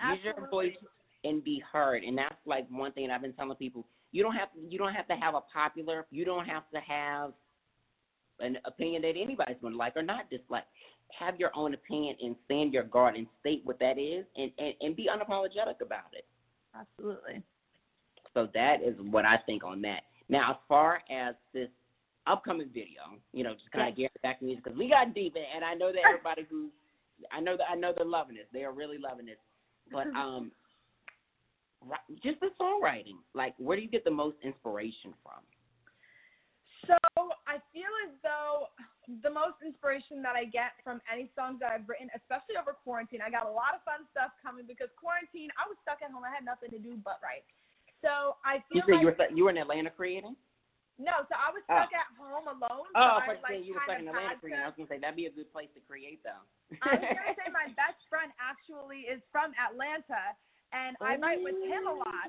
Absolutely. 0.00 0.28
Use 0.28 0.36
your 0.36 0.50
voice 0.50 0.76
and 1.24 1.42
be 1.42 1.62
heard. 1.72 2.02
And 2.04 2.16
that's 2.16 2.34
like 2.46 2.66
one 2.70 2.92
thing 2.92 3.10
I've 3.10 3.22
been 3.22 3.32
telling 3.32 3.56
people. 3.56 3.86
You 4.12 4.22
don't 4.22 4.34
have 4.34 4.48
you 4.68 4.78
don't 4.78 4.92
have 4.92 5.08
to 5.08 5.14
have 5.14 5.34
a 5.34 5.40
popular. 5.52 6.06
You 6.10 6.24
don't 6.24 6.46
have 6.46 6.62
to 6.72 6.80
have 6.80 7.32
an 8.40 8.58
opinion 8.64 9.02
that 9.02 9.14
anybody's 9.20 9.56
going 9.60 9.72
to 9.72 9.78
like 9.78 9.96
or 9.96 10.02
not 10.02 10.30
dislike. 10.30 10.64
Have 11.18 11.38
your 11.38 11.50
own 11.54 11.74
opinion 11.74 12.16
and 12.22 12.36
stand 12.44 12.72
your 12.72 12.84
guard 12.84 13.16
and 13.16 13.26
state 13.40 13.62
what 13.64 13.78
that 13.80 13.98
is, 13.98 14.24
and 14.36 14.52
and, 14.58 14.74
and 14.80 14.96
be 14.96 15.08
unapologetic 15.08 15.80
about 15.84 16.12
it. 16.12 16.24
Absolutely. 16.78 17.42
So 18.34 18.48
that 18.54 18.82
is 18.84 18.94
what 19.10 19.24
I 19.24 19.36
think 19.46 19.64
on 19.64 19.82
that. 19.82 20.02
Now, 20.28 20.52
as 20.52 20.56
far 20.68 21.02
as 21.10 21.34
this 21.52 21.68
upcoming 22.26 22.68
video, 22.68 23.20
you 23.32 23.44
know, 23.44 23.52
just 23.54 23.70
kind 23.70 23.88
of 23.88 23.96
get 23.96 24.10
back 24.22 24.38
to 24.38 24.44
music 24.44 24.64
because 24.64 24.78
we 24.78 24.88
got 24.88 25.14
deep, 25.14 25.36
in, 25.36 25.44
and 25.54 25.64
I 25.64 25.74
know 25.74 25.92
that 25.92 26.00
everybody 26.08 26.46
who, 26.48 26.70
I 27.32 27.40
know 27.40 27.56
that 27.56 27.66
I 27.70 27.74
know 27.74 27.92
they're 27.94 28.06
loving 28.06 28.36
this. 28.36 28.46
They 28.52 28.64
are 28.64 28.72
really 28.72 28.98
loving 28.98 29.26
this. 29.26 29.38
But 29.92 30.08
um, 30.16 30.50
just 32.22 32.40
the 32.40 32.48
songwriting, 32.60 33.20
like, 33.34 33.54
where 33.58 33.76
do 33.76 33.82
you 33.82 33.90
get 33.90 34.04
the 34.04 34.10
most 34.10 34.36
inspiration 34.42 35.12
from? 35.22 35.44
So 36.88 37.00
I 37.48 37.60
feel 37.72 37.88
as 38.04 38.12
though 38.20 38.68
the 39.24 39.32
most 39.32 39.60
inspiration 39.64 40.20
that 40.20 40.36
I 40.36 40.44
get 40.44 40.76
from 40.84 41.00
any 41.08 41.32
songs 41.32 41.60
that 41.64 41.72
I've 41.72 41.88
written, 41.88 42.12
especially 42.12 42.60
over 42.60 42.76
quarantine, 42.76 43.24
I 43.24 43.32
got 43.32 43.48
a 43.48 43.52
lot 43.52 43.72
of 43.72 43.80
fun 43.88 44.04
stuff 44.12 44.36
coming 44.44 44.68
because 44.68 44.92
quarantine, 45.00 45.48
I 45.56 45.64
was 45.64 45.80
stuck 45.80 46.04
at 46.04 46.12
home. 46.12 46.24
I 46.24 46.32
had 46.32 46.44
nothing 46.44 46.72
to 46.76 46.80
do 46.80 47.00
but 47.00 47.20
write. 47.24 47.44
So 48.04 48.36
I 48.44 48.60
You 48.68 48.82
feel 48.84 49.00
you 49.00 49.06
like 49.08 49.18
were 49.18 49.28
you 49.32 49.44
were 49.48 49.50
in 49.50 49.56
Atlanta 49.56 49.88
creating. 49.90 50.36
no, 51.00 51.24
so 51.26 51.34
I 51.34 51.48
was 51.50 51.64
Oh. 51.72 51.74
stuck 51.80 51.92
at 51.96 52.06
home 52.20 52.46
alone. 52.52 52.86
Oh, 52.94 53.16
so 53.24 53.32
I 53.32 53.32
I 53.32 53.32
you 53.32 53.40
like 53.40 53.64
you 53.64 53.72
were 53.74 53.82
stuck 53.88 53.98
in 53.98 54.08
Atlanta 54.12 54.36
creating. 54.36 54.60
I 54.60 54.66
was 54.68 54.76
gonna 54.76 54.88
say 54.92 54.98
that'd 55.00 55.16
be 55.16 55.26
a 55.26 55.32
good 55.32 55.48
place 55.50 55.72
to 55.74 55.80
create 55.88 56.20
though. 56.22 56.44
I 56.84 57.00
was 57.00 57.00
gonna 57.00 57.34
say 57.40 57.48
my 57.50 57.72
best 57.80 57.98
friend 58.12 58.28
actually 58.36 59.08
is 59.08 59.22
from 59.32 59.56
Atlanta, 59.56 60.36
and 60.76 60.96
I 61.00 61.16
write 61.16 61.40
with 61.42 61.56
him 61.64 61.86
a 61.88 61.94
lot. 61.96 62.28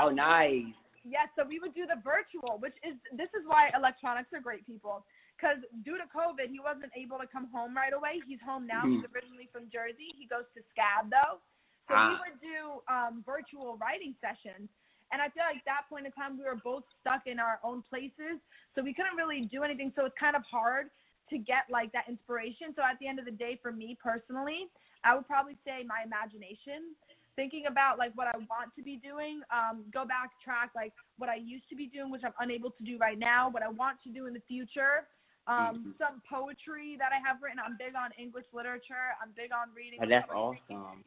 oh, 0.00 0.08
nice. 0.08 0.72
Yes, 1.04 1.28
so 1.36 1.44
we 1.44 1.60
would 1.60 1.74
do 1.76 1.84
the 1.84 2.00
virtual, 2.00 2.56
which 2.64 2.76
is 2.82 2.96
this 3.12 3.28
is 3.36 3.44
why 3.44 3.68
electronics 3.76 4.32
are 4.32 4.40
great, 4.40 4.64
people. 4.64 5.04
Because 5.36 5.60
due 5.84 5.98
to 6.00 6.06
COVID, 6.08 6.48
he 6.48 6.60
wasn't 6.64 6.90
able 6.96 7.18
to 7.18 7.26
come 7.28 7.50
home 7.52 7.76
right 7.76 7.92
away. 7.92 8.22
He's 8.26 8.40
home 8.40 8.66
now. 8.66 8.84
Mhm. 8.88 9.02
He's 9.02 9.04
originally 9.12 9.48
from 9.52 9.68
Jersey. 9.68 10.14
He 10.16 10.24
goes 10.24 10.46
to 10.56 10.62
SCAD 10.72 11.10
though, 11.10 11.42
so 11.88 11.92
we 11.92 12.00
Ah. 12.16 12.20
would 12.24 12.40
do 12.40 12.80
um, 12.88 13.22
virtual 13.26 13.76
writing 13.76 14.14
sessions. 14.22 14.70
And 15.14 15.22
I 15.22 15.30
feel 15.30 15.46
like 15.46 15.62
that 15.62 15.86
point 15.86 16.10
in 16.10 16.12
time, 16.12 16.34
we 16.34 16.42
were 16.42 16.58
both 16.58 16.82
stuck 16.98 17.30
in 17.30 17.38
our 17.38 17.62
own 17.62 17.86
places, 17.86 18.42
so 18.74 18.82
we 18.82 18.90
couldn't 18.90 19.14
really 19.14 19.46
do 19.46 19.62
anything. 19.62 19.94
So 19.94 20.02
it's 20.10 20.18
kind 20.18 20.34
of 20.34 20.42
hard 20.42 20.90
to 21.30 21.38
get 21.38 21.70
like 21.70 21.94
that 21.94 22.10
inspiration. 22.10 22.74
So 22.74 22.82
at 22.82 22.98
the 22.98 23.06
end 23.06 23.22
of 23.22 23.24
the 23.24 23.30
day, 23.30 23.54
for 23.62 23.70
me 23.70 23.94
personally, 24.02 24.66
I 25.06 25.14
would 25.14 25.30
probably 25.30 25.54
say 25.62 25.86
my 25.86 26.02
imagination 26.02 26.98
thinking 27.38 27.70
about 27.70 27.94
like 27.94 28.10
what 28.18 28.26
I 28.26 28.34
want 28.50 28.74
to 28.74 28.82
be 28.82 28.98
doing, 28.98 29.42
um, 29.54 29.86
go 29.94 30.02
backtrack 30.02 30.74
like 30.74 30.90
what 31.18 31.30
I 31.30 31.38
used 31.38 31.70
to 31.70 31.78
be 31.78 31.86
doing, 31.86 32.10
which 32.10 32.26
I'm 32.26 32.34
unable 32.42 32.74
to 32.74 32.82
do 32.82 32.98
right 32.98 33.18
now, 33.18 33.46
what 33.46 33.62
I 33.62 33.70
want 33.70 34.02
to 34.06 34.10
do 34.10 34.26
in 34.26 34.34
the 34.34 34.42
future. 34.50 35.06
Um, 35.46 35.94
Mhm. 35.94 35.98
Some 35.98 36.22
poetry 36.26 36.96
that 36.98 37.12
I 37.12 37.20
have 37.22 37.42
written. 37.42 37.60
I'm 37.60 37.76
big 37.76 37.94
on 37.94 38.10
English 38.18 38.46
literature. 38.52 39.14
I'm 39.22 39.30
big 39.32 39.52
on 39.52 39.70
reading. 39.74 40.00
Oh, 40.02 40.06
that's 40.06 40.26
poetry. 40.26 40.74
awesome. 40.74 41.04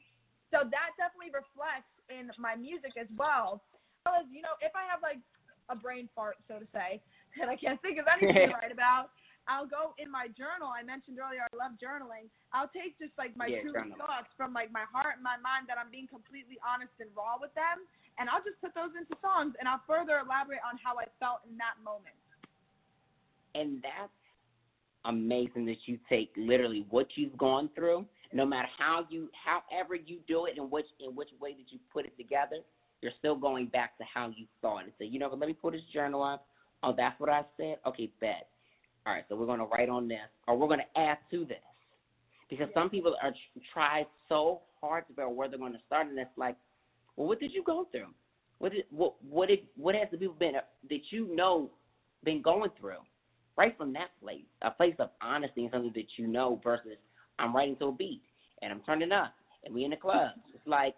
So 0.52 0.64
that 0.64 0.96
definitely 0.96 1.32
reflects 1.32 1.92
in 2.08 2.32
my 2.38 2.56
music 2.56 2.96
as 2.96 3.08
well. 3.18 3.64
Well 4.08 4.24
as, 4.24 4.28
you 4.32 4.40
know, 4.40 4.56
if 4.64 4.72
I 4.72 4.88
have 4.88 5.04
like 5.04 5.20
a 5.68 5.76
brain 5.76 6.08
fart, 6.16 6.40
so 6.48 6.64
to 6.64 6.68
say, 6.72 7.04
and 7.44 7.52
I 7.52 7.60
can't 7.60 7.76
think 7.84 8.00
of 8.00 8.08
anything 8.16 8.48
to 8.48 8.56
write 8.56 8.72
about, 8.72 9.12
I'll 9.52 9.68
go 9.68 9.92
in 10.00 10.08
my 10.08 10.32
journal. 10.32 10.72
I 10.72 10.80
mentioned 10.80 11.20
earlier 11.20 11.44
I 11.44 11.52
love 11.52 11.76
journaling. 11.76 12.32
I'll 12.56 12.72
take 12.72 12.96
just 12.96 13.12
like 13.20 13.36
my 13.36 13.52
Yeah, 13.52 13.68
true 13.68 13.76
journal. 13.76 14.00
thoughts 14.00 14.32
from 14.40 14.56
like 14.56 14.72
my 14.72 14.88
heart 14.88 15.20
and 15.20 15.24
my 15.28 15.36
mind 15.44 15.68
that 15.68 15.76
I'm 15.76 15.92
being 15.92 16.08
completely 16.08 16.56
honest 16.64 16.96
and 17.04 17.12
raw 17.12 17.36
with 17.36 17.52
them, 17.52 17.84
and 18.16 18.32
I'll 18.32 18.44
just 18.44 18.60
put 18.64 18.72
those 18.72 18.96
into 18.96 19.12
songs 19.20 19.60
and 19.60 19.68
I'll 19.68 19.84
further 19.84 20.24
elaborate 20.24 20.64
on 20.64 20.80
how 20.80 20.96
I 21.00 21.08
felt 21.20 21.44
in 21.48 21.60
that 21.60 21.76
moment. 21.84 22.16
and 23.56 23.82
that's 23.84 24.12
amazing 25.06 25.66
that 25.66 25.78
you 25.86 25.98
take 26.10 26.32
literally 26.36 26.86
what 26.90 27.08
you've 27.16 27.38
gone 27.38 27.70
through, 27.76 28.06
no 28.34 28.46
matter 28.46 28.68
how 28.78 29.06
you, 29.10 29.30
however 29.34 29.96
you 29.96 30.20
do 30.28 30.46
it, 30.46 30.58
and 30.58 30.70
which 30.70 30.86
in 31.00 31.16
which 31.16 31.30
way 31.40 31.54
that 31.54 31.72
you 31.72 31.80
put 31.92 32.06
it 32.06 32.16
together, 32.18 32.58
you're 33.02 33.12
still 33.20 33.36
going 33.36 33.68
back 33.68 33.98
to 33.98 34.04
how 34.12 34.32
you 34.36 34.46
thought 34.62 34.84
And 34.84 34.92
say, 35.00 35.06
you 35.06 35.20
know, 35.20 35.30
let 35.30 35.48
me 35.48 35.54
pull 35.54 35.72
this 35.72 35.82
journal 35.94 36.24
up. 36.24 36.48
Oh, 36.84 36.94
that's 36.96 37.20
what 37.20 37.30
I 37.30 37.44
said. 37.58 37.78
Okay, 37.86 38.10
bet. 38.20 38.48
All 39.06 39.14
right, 39.14 39.24
so 39.30 39.36
we're 39.36 39.46
going 39.46 39.60
to 39.60 39.66
write 39.66 39.90
on 39.90 40.08
this, 40.08 40.18
or 40.48 40.58
we're 40.58 40.68
going 40.68 40.82
to 40.82 41.00
add 41.00 41.18
to 41.32 41.46
this, 41.46 41.58
because 42.50 42.68
some 42.74 42.90
people 42.90 43.16
are 43.24 43.34
try 43.74 44.06
so 44.28 44.62
hard 44.82 45.06
to 45.06 45.14
figure 45.14 45.24
out 45.24 45.36
where 45.36 45.48
they're 45.48 45.58
going 45.58 45.72
to 45.72 45.80
start, 45.88 46.08
and 46.08 46.20
it's 46.20 46.30
like, 46.36 46.58
well, 47.16 47.28
what 47.28 47.40
did 47.40 47.54
you 47.54 47.64
go 47.64 47.88
through? 47.92 48.08
What 48.58 48.74
did 48.74 48.84
what 48.90 49.14
what 49.24 49.48
did 49.48 49.60
what 49.78 49.96
has 49.96 50.08
the 50.12 50.18
people 50.18 50.36
been 50.38 50.56
uh, 50.56 50.62
that 50.90 51.00
you 51.12 51.34
know 51.34 51.70
been 52.24 52.42
going 52.42 52.72
through? 52.78 52.98
right 53.58 53.76
from 53.78 53.92
that 53.94 54.10
place, 54.22 54.46
a 54.62 54.72
place 54.72 54.96
of 55.00 55.10
honesty 55.22 55.64
and 55.64 55.72
something 55.72 55.92
that 55.96 56.06
you 56.16 56.28
know 56.28 56.62
versus 56.64 56.98
I'm 57.40 57.56
writing 57.56 57.76
to 57.78 57.88
a 57.88 57.92
beat 57.92 58.22
and 58.62 58.72
I'm 58.72 58.82
turning 58.82 59.12
up 59.12 59.34
and 59.66 59.74
we 59.74 59.84
in 59.84 59.92
the 59.92 59.98
club. 59.98 60.32
It's 60.54 60.66
like 60.68 60.96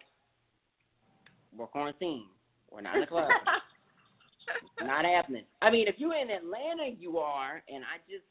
we're 1.56 1.66
quarantined. 1.66 2.26
We're 2.70 2.80
not 2.82 2.94
in 2.94 3.00
the 3.02 3.06
club. 3.14 3.28
not 4.82 5.04
happening. 5.04 5.44
I 5.62 5.70
mean, 5.70 5.88
if 5.88 5.96
you're 5.98 6.14
in 6.14 6.30
Atlanta, 6.30 6.90
you 6.98 7.18
are, 7.18 7.62
and 7.72 7.84
I 7.84 7.98
just, 8.10 8.24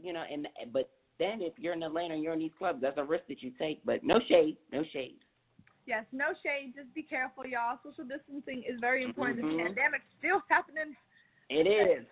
you 0.00 0.12
know, 0.12 0.22
and 0.30 0.48
but 0.72 0.90
then 1.18 1.42
if 1.42 1.52
you're 1.58 1.74
in 1.74 1.82
Atlanta 1.82 2.14
and 2.14 2.22
you're 2.22 2.32
in 2.32 2.38
these 2.38 2.54
clubs, 2.58 2.80
that's 2.80 2.98
a 2.98 3.04
risk 3.04 3.24
that 3.28 3.42
you 3.42 3.52
take. 3.58 3.84
But 3.84 4.02
no 4.04 4.18
shade, 4.28 4.56
no 4.72 4.82
shade. 4.92 5.18
Yes, 5.86 6.04
no 6.12 6.26
shade. 6.42 6.72
Just 6.76 6.92
be 6.94 7.02
careful, 7.02 7.44
y'all. 7.46 7.78
Social 7.82 8.04
distancing 8.04 8.62
is 8.68 8.78
very 8.80 9.02
important. 9.04 9.40
Mhm. 9.44 9.50
The 9.58 9.62
pandemic's 9.74 10.08
still 10.18 10.40
happening. 10.48 10.94
It 11.50 11.66
is. 11.66 12.06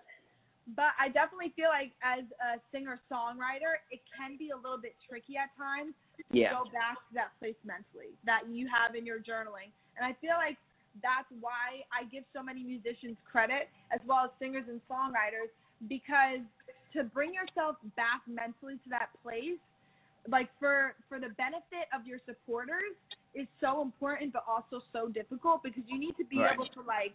But 0.77 0.93
I 1.01 1.09
definitely 1.09 1.55
feel 1.57 1.71
like 1.73 1.93
as 2.05 2.25
a 2.45 2.61
singer 2.71 3.01
songwriter, 3.11 3.81
it 3.91 4.01
can 4.13 4.37
be 4.37 4.51
a 4.51 4.57
little 4.57 4.77
bit 4.77 4.93
tricky 5.09 5.37
at 5.41 5.49
times 5.57 5.95
to 6.19 6.25
Yeah. 6.37 6.53
go 6.53 6.65
back 6.69 7.01
to 7.09 7.15
that 7.15 7.33
place 7.39 7.57
mentally 7.65 8.13
that 8.29 8.45
you 8.51 8.69
have 8.69 8.95
in 8.95 9.07
your 9.07 9.19
journaling. 9.21 9.73
And 9.99 10.07
I 10.07 10.15
feel 10.21 10.39
like 10.39 10.57
that's 11.03 11.29
why 11.41 11.83
I 11.91 12.07
give 12.07 12.25
so 12.33 12.43
many 12.43 12.63
musicians 12.63 13.17
credit, 13.31 13.69
as 13.93 14.01
well 14.07 14.25
as 14.25 14.31
singers 14.39 14.65
and 14.69 14.81
songwriters, 14.91 15.51
because 15.89 16.41
to 16.95 17.05
bring 17.05 17.35
yourself 17.35 17.77
back 17.97 18.23
mentally 18.27 18.75
to 18.75 18.89
that 18.91 19.11
place, 19.23 19.59
like 20.29 20.49
for 20.59 20.95
for 21.09 21.19
the 21.21 21.29
benefit 21.37 21.91
of 21.95 22.07
your 22.07 22.19
supporters, 22.27 22.97
is 23.35 23.47
so 23.61 23.83
important, 23.83 24.33
but 24.33 24.45
also 24.49 24.83
so 24.93 25.09
difficult 25.09 25.63
because 25.63 25.83
you 25.87 25.99
need 25.99 26.17
to 26.17 26.25
be 26.25 26.39
Right. 26.39 26.55
able 26.55 26.67
to 26.67 26.81
like 26.83 27.15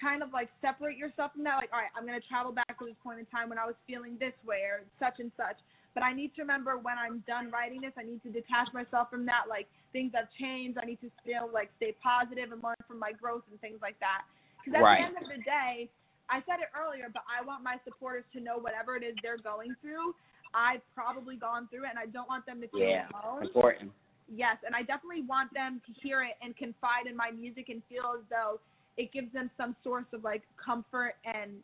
kind 0.00 0.22
of 0.22 0.32
like 0.32 0.48
separate 0.60 0.96
yourself 0.96 1.32
from 1.32 1.42
that. 1.44 1.56
Like, 1.56 1.72
all 1.72 1.80
right, 1.80 1.90
I'm 1.96 2.06
gonna 2.06 2.20
travel 2.20 2.52
back 2.52 2.78
to 2.78 2.84
this 2.84 2.94
point 3.02 3.18
in 3.18 3.26
time 3.26 3.48
when 3.48 3.58
I 3.58 3.66
was 3.66 3.74
feeling 3.86 4.16
this 4.18 4.34
way 4.46 4.62
or 4.62 4.84
such 4.98 5.18
and 5.18 5.32
such. 5.36 5.58
But 5.98 6.06
I 6.06 6.14
need 6.14 6.30
to 6.36 6.42
remember 6.46 6.78
when 6.78 6.94
I'm 6.94 7.26
done 7.26 7.50
writing 7.50 7.80
this, 7.82 7.90
I 7.98 8.06
need 8.06 8.22
to 8.22 8.30
detach 8.30 8.70
myself 8.72 9.10
from 9.10 9.26
that. 9.26 9.50
Like 9.50 9.66
things 9.90 10.12
have 10.14 10.30
changed. 10.38 10.78
I 10.78 10.86
need 10.86 11.02
to 11.02 11.10
still 11.18 11.50
like 11.52 11.74
stay 11.76 11.90
positive 11.98 12.54
and 12.54 12.62
learn 12.62 12.78
from 12.86 13.02
my 13.02 13.10
growth 13.10 13.42
and 13.50 13.58
things 13.58 13.82
like 13.82 13.98
that. 13.98 14.22
Because 14.62 14.78
at 14.78 14.86
Right. 14.86 15.02
the 15.02 15.06
end 15.10 15.16
of 15.18 15.26
the 15.26 15.42
day, 15.42 15.90
I 16.30 16.38
said 16.46 16.62
it 16.62 16.70
earlier, 16.70 17.10
but 17.10 17.26
I 17.26 17.42
want 17.42 17.64
my 17.64 17.82
supporters 17.82 18.22
to 18.32 18.38
know 18.38 18.58
whatever 18.58 18.94
it 18.94 19.02
is 19.02 19.16
they're 19.26 19.42
going 19.42 19.74
through. 19.82 20.14
I've 20.54 20.86
probably 20.94 21.34
gone 21.34 21.66
through 21.66 21.82
it, 21.82 21.90
and 21.90 21.98
I 21.98 22.06
don't 22.06 22.28
want 22.28 22.46
them 22.46 22.60
to 22.60 22.68
feel 22.68 22.94
Yeah. 22.94 23.08
alone. 23.18 23.42
Important. 23.42 23.90
Yes, 24.28 24.62
and 24.62 24.76
I 24.76 24.82
definitely 24.82 25.22
want 25.22 25.52
them 25.52 25.82
to 25.84 25.92
hear 25.94 26.22
it 26.22 26.36
and 26.42 26.56
confide 26.56 27.08
in 27.08 27.16
my 27.16 27.32
music 27.32 27.70
and 27.70 27.82
feel 27.86 28.14
as 28.16 28.24
though 28.30 28.60
it 28.96 29.10
gives 29.10 29.32
them 29.32 29.50
some 29.56 29.74
source 29.82 30.06
of 30.12 30.22
like 30.22 30.46
comfort 30.62 31.16
and 31.24 31.60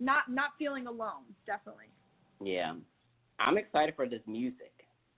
not 0.00 0.28
not 0.28 0.56
feeling 0.58 0.88
alone. 0.88 1.22
Definitely. 1.46 1.86
Yeah. 2.40 2.74
I'm 3.40 3.56
excited 3.56 3.96
for 3.96 4.06
this 4.06 4.20
music, 4.26 4.72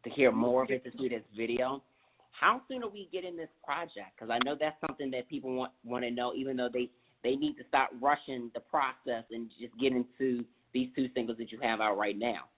to 0.05 0.11
hear 0.11 0.31
more 0.31 0.63
of 0.63 0.71
it, 0.71 0.85
to 0.85 0.91
see 0.97 1.09
this 1.09 1.23
video. 1.37 1.83
How 2.31 2.63
soon 2.69 2.83
are 2.83 2.89
we 2.89 3.09
getting 3.13 3.37
this 3.37 3.51
project? 3.65 4.15
Because 4.17 4.31
I 4.31 4.39
know 4.45 4.57
that's 4.59 4.81
something 4.87 5.11
that 5.11 5.29
people 5.29 5.55
want 5.55 5.73
want 5.85 6.05
to 6.05 6.11
know, 6.11 6.33
even 6.35 6.57
though 6.57 6.71
they 6.73 6.89
they 7.23 7.37
need 7.37 7.55
to 7.55 7.65
stop 7.69 7.91
rushing 8.01 8.51
the 8.55 8.61
process 8.61 9.25
and 9.31 9.51
just 9.61 9.77
get 9.79 9.93
into 9.93 10.45
these 10.73 10.89
two 10.97 11.09
singles 11.15 11.39
that 11.39 11.53
you 11.53 11.59
have 11.63 11.81
out 11.81 11.99
right 11.99 12.19
now. 12.19 12.49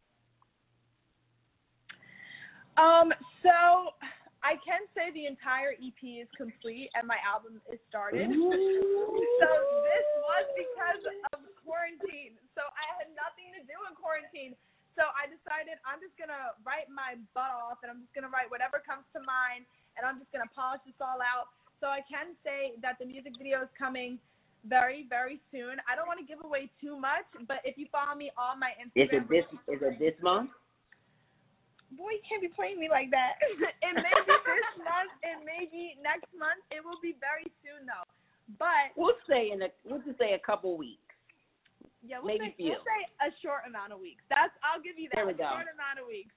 Um, 2.77 3.13
so 3.43 3.95
I 4.43 4.59
can 4.61 4.85
say 4.95 5.13
the 5.15 5.27
entire 5.27 5.73
EP 5.79 6.01
is 6.03 6.29
complete 6.37 6.91
and 6.95 7.07
my 7.07 7.19
album 7.23 7.61
is 7.71 7.79
started. 7.89 8.29
so 8.29 9.49
this 9.89 10.07
was 10.21 10.45
because 10.59 11.03
of 11.33 11.41
quarantine. 11.65 12.37
So 12.55 12.63
I 12.63 12.85
had 12.99 13.09
nothing 13.15 13.53
to 13.59 13.63
do 13.65 13.77
in 13.89 13.95
quarantine. 13.97 14.55
So 14.95 15.03
I 15.15 15.27
decided 15.27 15.83
I'm 15.83 15.99
just 15.99 16.15
gonna 16.15 16.55
write 16.63 16.87
my 16.91 17.19
butt 17.35 17.51
off 17.51 17.83
and 17.83 17.91
I'm 17.91 18.01
just 18.03 18.15
gonna 18.15 18.31
write 18.31 18.47
whatever 18.51 18.79
comes 18.79 19.03
to 19.15 19.21
mind 19.27 19.67
and 19.99 20.07
I'm 20.07 20.23
just 20.23 20.31
gonna 20.31 20.51
polish 20.55 20.83
this 20.87 20.99
all 21.03 21.19
out. 21.19 21.51
So 21.83 21.91
I 21.91 22.01
can 22.07 22.39
say 22.47 22.79
that 22.81 22.97
the 23.03 23.07
music 23.07 23.35
video 23.37 23.67
is 23.67 23.73
coming 23.75 24.23
very, 24.65 25.05
very 25.11 25.43
soon. 25.53 25.77
I 25.85 25.93
don't 25.93 26.09
want 26.09 26.19
to 26.19 26.27
give 26.27 26.41
away 26.41 26.73
too 26.81 26.97
much, 26.97 27.29
but 27.45 27.61
if 27.69 27.77
you 27.77 27.87
follow 27.93 28.17
me 28.17 28.33
on 28.41 28.57
my 28.57 28.73
Instagram, 28.81 29.05
Is 29.05 29.11
it 29.13 29.25
this? 29.29 29.47
Is 29.69 29.81
it 29.85 29.95
this 30.01 30.17
month? 30.25 30.51
Boy, 31.93 32.17
you 32.17 32.25
can't 32.25 32.41
be 32.41 32.49
playing 32.49 32.81
me 32.81 32.89
like 32.89 33.13
that. 33.13 33.39
it 33.45 33.95
may 33.95 34.17
be 34.25 34.33
this 34.33 34.73
month, 34.89 35.13
it 35.23 35.39
may 35.45 35.69
be 35.69 35.95
next 36.01 36.27
month. 36.33 36.65
It 36.73 36.81
will 36.81 36.99
be 37.05 37.15
very 37.21 37.47
soon 37.61 37.87
though. 37.87 38.09
But 38.59 38.97
We'll 38.97 39.17
say 39.29 39.53
in 39.53 39.63
a 39.63 39.69
we'll 39.85 40.03
just 40.03 40.19
say 40.19 40.33
a 40.33 40.43
couple 40.43 40.77
weeks. 40.77 41.04
Yeah, 42.05 42.21
we'll 42.21 42.37
maybe 42.37 42.53
say, 42.55 42.71
we'll 42.71 42.85
say 42.85 43.01
a 43.25 43.33
short 43.41 43.65
amount 43.67 43.97
of 43.97 43.99
weeks. 43.99 44.21
That's 44.29 44.53
I'll 44.61 44.81
give 44.85 45.01
you 45.01 45.09
that. 45.11 45.25
There 45.25 45.29
we 45.29 45.35
a 45.35 45.41
go. 45.41 45.49
short 45.49 45.69
amount 45.73 45.99
of 45.99 46.07
weeks. 46.07 46.37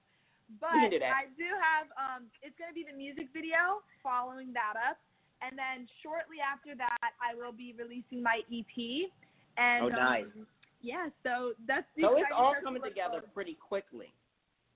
But 0.63 0.95
do. 0.95 1.03
I 1.03 1.27
do 1.35 1.49
have 1.59 1.91
um 1.99 2.31
it's 2.39 2.55
gonna 2.55 2.71
be 2.71 2.87
the 2.87 2.95
music 2.95 3.27
video 3.35 3.83
following 3.99 4.55
that 4.55 4.79
up. 4.79 4.97
And 5.43 5.53
then 5.53 5.85
shortly 6.01 6.39
after 6.39 6.73
that 6.79 7.11
I 7.19 7.35
will 7.35 7.53
be 7.53 7.75
releasing 7.75 8.23
my 8.23 8.41
EP. 8.47 9.11
And 9.59 9.85
Oh, 9.85 9.89
nice. 9.91 10.25
um, 10.31 10.47
yeah, 10.79 11.11
so 11.25 11.57
that's 11.67 11.85
the 11.97 12.07
So 12.07 12.15
it's 12.15 12.31
all 12.31 12.55
coming 12.63 12.81
together 12.81 13.19
forward 13.25 13.35
pretty 13.35 13.57
quickly. 13.59 14.13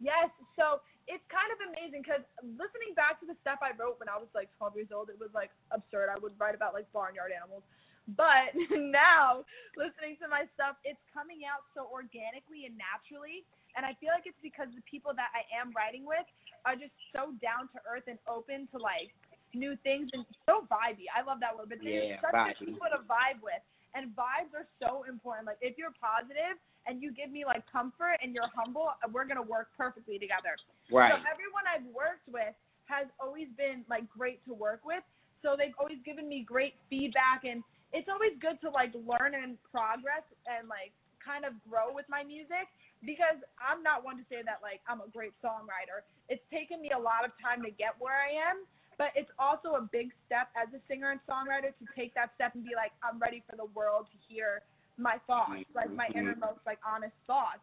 Yes, 0.02 0.34
so 0.58 0.82
it's 1.06 1.22
kind 1.30 1.50
of 1.54 1.62
amazing 1.70 2.02
because 2.02 2.26
listening 2.42 2.98
back 2.98 3.22
to 3.22 3.30
the 3.30 3.38
stuff 3.46 3.62
I 3.62 3.72
wrote 3.78 4.02
when 4.02 4.10
I 4.10 4.18
was 4.18 4.30
like 4.34 4.50
12 4.58 4.76
years 4.82 4.92
old, 4.94 5.14
it 5.14 5.22
was 5.22 5.30
like 5.38 5.54
absurd. 5.70 6.10
I 6.10 6.18
would 6.18 6.34
write 6.42 6.58
about 6.58 6.74
like 6.74 6.89
barnyard 6.89 7.30
animals. 7.30 7.62
But 8.08 8.54
now, 8.72 9.45
listening 9.78 10.18
to 10.22 10.28
my 10.28 10.49
stuff, 10.58 10.78
it's 10.84 11.02
coming 11.14 11.45
out 11.45 11.64
so 11.78 11.88
organically 11.89 12.66
and 12.66 12.76
naturally. 12.78 13.45
And 13.78 13.88
I 13.88 13.95
feel 14.04 14.12
like 14.12 14.28
it's 14.28 14.39
because 14.43 14.68
the 14.76 14.84
people 14.84 15.16
that 15.16 15.32
I 15.32 15.47
am 15.56 15.72
writing 15.72 16.04
with 16.04 16.28
are 16.68 16.76
just 16.76 16.91
so 17.16 17.32
down 17.39 17.72
to 17.72 17.80
earth 17.88 18.06
and 18.12 18.20
open 18.28 18.68
to 18.76 18.78
like 18.78 19.16
new 19.56 19.80
things 19.84 20.12
and 20.12 20.28
so 20.47 20.68
vibey. 20.68 21.08
I 21.12 21.24
love 21.24 21.39
that 21.39 21.56
word, 21.56 21.72
but 21.72 21.80
they're 21.80 22.20
Yeah, 22.20 22.22
such 22.22 22.36
vibey. 22.36 22.60
good 22.60 22.76
people 22.76 22.88
to 22.91 22.99
vibe 23.08 23.39
with. 23.39 23.64
And 23.95 24.12
vibes 24.16 24.52
are 24.56 24.68
so 24.80 25.04
important. 25.08 25.47
Like 25.47 25.60
if 25.60 25.78
you're 25.78 25.95
positive 25.99 26.60
and 26.88 27.04
you 27.04 27.12
give 27.12 27.32
me 27.32 27.43
like 27.43 27.64
comfort 27.68 28.20
and 28.24 28.34
you're 28.36 28.47
humble, 28.56 28.91
we're 29.12 29.28
gonna 29.28 29.43
work 29.43 29.72
perfectly 29.76 30.20
together. 30.20 30.56
Right. 30.91 31.12
So 31.12 31.20
everyone 31.28 31.64
I've 31.68 31.88
worked 31.91 32.28
with 32.28 32.56
has 32.88 33.08
always 33.20 33.47
been 33.56 33.84
like 33.89 34.08
great 34.10 34.43
to 34.47 34.54
work 34.54 34.84
with. 34.84 35.04
So 35.41 35.56
they've 35.58 35.76
always 35.80 35.99
given 36.06 36.28
me 36.30 36.43
great 36.43 36.76
feedback 36.89 37.43
and 37.43 37.64
it's 37.94 38.08
always 38.08 38.34
good 38.39 38.60
to 38.62 38.70
like 38.72 38.94
learn 38.96 39.36
and 39.36 39.58
progress 39.72 40.24
and 40.48 40.68
like 40.68 40.92
kind 41.20 41.46
of 41.46 41.54
grow 41.70 41.94
with 41.94 42.06
my 42.10 42.24
music 42.24 42.66
because 43.06 43.38
I'm 43.62 43.84
not 43.84 44.04
one 44.04 44.18
to 44.18 44.26
say 44.30 44.42
that 44.46 44.60
like 44.64 44.82
I'm 44.88 45.02
a 45.02 45.10
great 45.10 45.34
songwriter. 45.44 46.02
It's 46.30 46.42
taken 46.50 46.82
me 46.82 46.92
a 46.96 47.00
lot 47.00 47.26
of 47.26 47.32
time 47.38 47.62
to 47.64 47.72
get 47.72 47.94
where 48.00 48.18
I 48.18 48.34
am, 48.34 48.66
but 48.98 49.14
it's 49.16 49.30
also 49.38 49.76
a 49.78 49.84
big 49.86 50.14
step 50.26 50.50
as 50.58 50.72
a 50.74 50.82
singer 50.88 51.12
and 51.12 51.20
songwriter 51.30 51.74
to 51.74 51.86
take 51.94 52.14
that 52.16 52.34
step 52.36 52.56
and 52.56 52.64
be 52.64 52.74
like 52.76 52.92
I'm 53.04 53.20
ready 53.20 53.44
for 53.50 53.56
the 53.56 53.70
world 53.74 54.08
to 54.12 54.18
hear 54.26 54.62
my 54.98 55.18
thoughts, 55.28 55.66
like 55.74 55.89
my 55.92 56.08
Mhm. 56.10 56.16
innermost 56.20 56.62
like 56.66 56.80
honest 56.86 57.16
thoughts. 57.28 57.62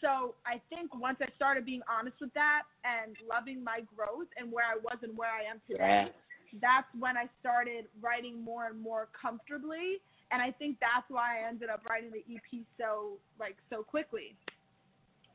So 0.00 0.34
I 0.44 0.60
think 0.68 0.94
once 0.94 1.20
I 1.20 1.28
started 1.36 1.64
being 1.64 1.82
honest 1.88 2.20
with 2.20 2.32
that 2.34 2.64
and 2.84 3.16
loving 3.26 3.64
my 3.64 3.80
growth 3.96 4.28
and 4.36 4.52
where 4.52 4.66
I 4.66 4.76
was 4.76 4.98
and 5.02 5.16
where 5.16 5.30
I 5.32 5.42
am 5.44 5.60
today, 5.66 6.12
Yeah. 6.12 6.12
That's 6.60 6.86
when 6.98 7.16
I 7.16 7.24
started 7.40 7.86
writing 8.00 8.42
more 8.42 8.66
and 8.66 8.80
more 8.80 9.08
comfortably. 9.20 10.00
And 10.30 10.42
I 10.42 10.50
think 10.50 10.78
that's 10.80 11.08
why 11.08 11.40
I 11.40 11.48
ended 11.48 11.68
up 11.68 11.82
writing 11.88 12.10
the 12.10 12.24
EP 12.34 12.64
so 12.78 13.18
like 13.38 13.56
so 13.70 13.82
quickly. 13.82 14.36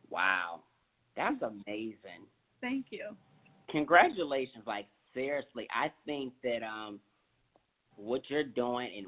Wow. 0.09 0.61
That's 1.15 1.41
amazing. 1.41 2.27
Thank 2.59 2.87
you. 2.89 3.09
Congratulations. 3.69 4.63
Like 4.65 4.87
seriously, 5.13 5.67
I 5.73 5.91
think 6.05 6.33
that 6.43 6.63
um 6.63 6.99
what 7.95 8.21
you're 8.29 8.43
doing 8.43 8.89
and 8.97 9.07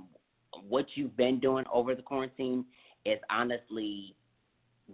what 0.68 0.86
you've 0.95 1.18
been 1.18 1.39
doing 1.39 1.66
over 1.72 1.95
the 1.95 2.01
quarantine 2.01 2.66
is 3.06 3.20
honestly 3.30 4.16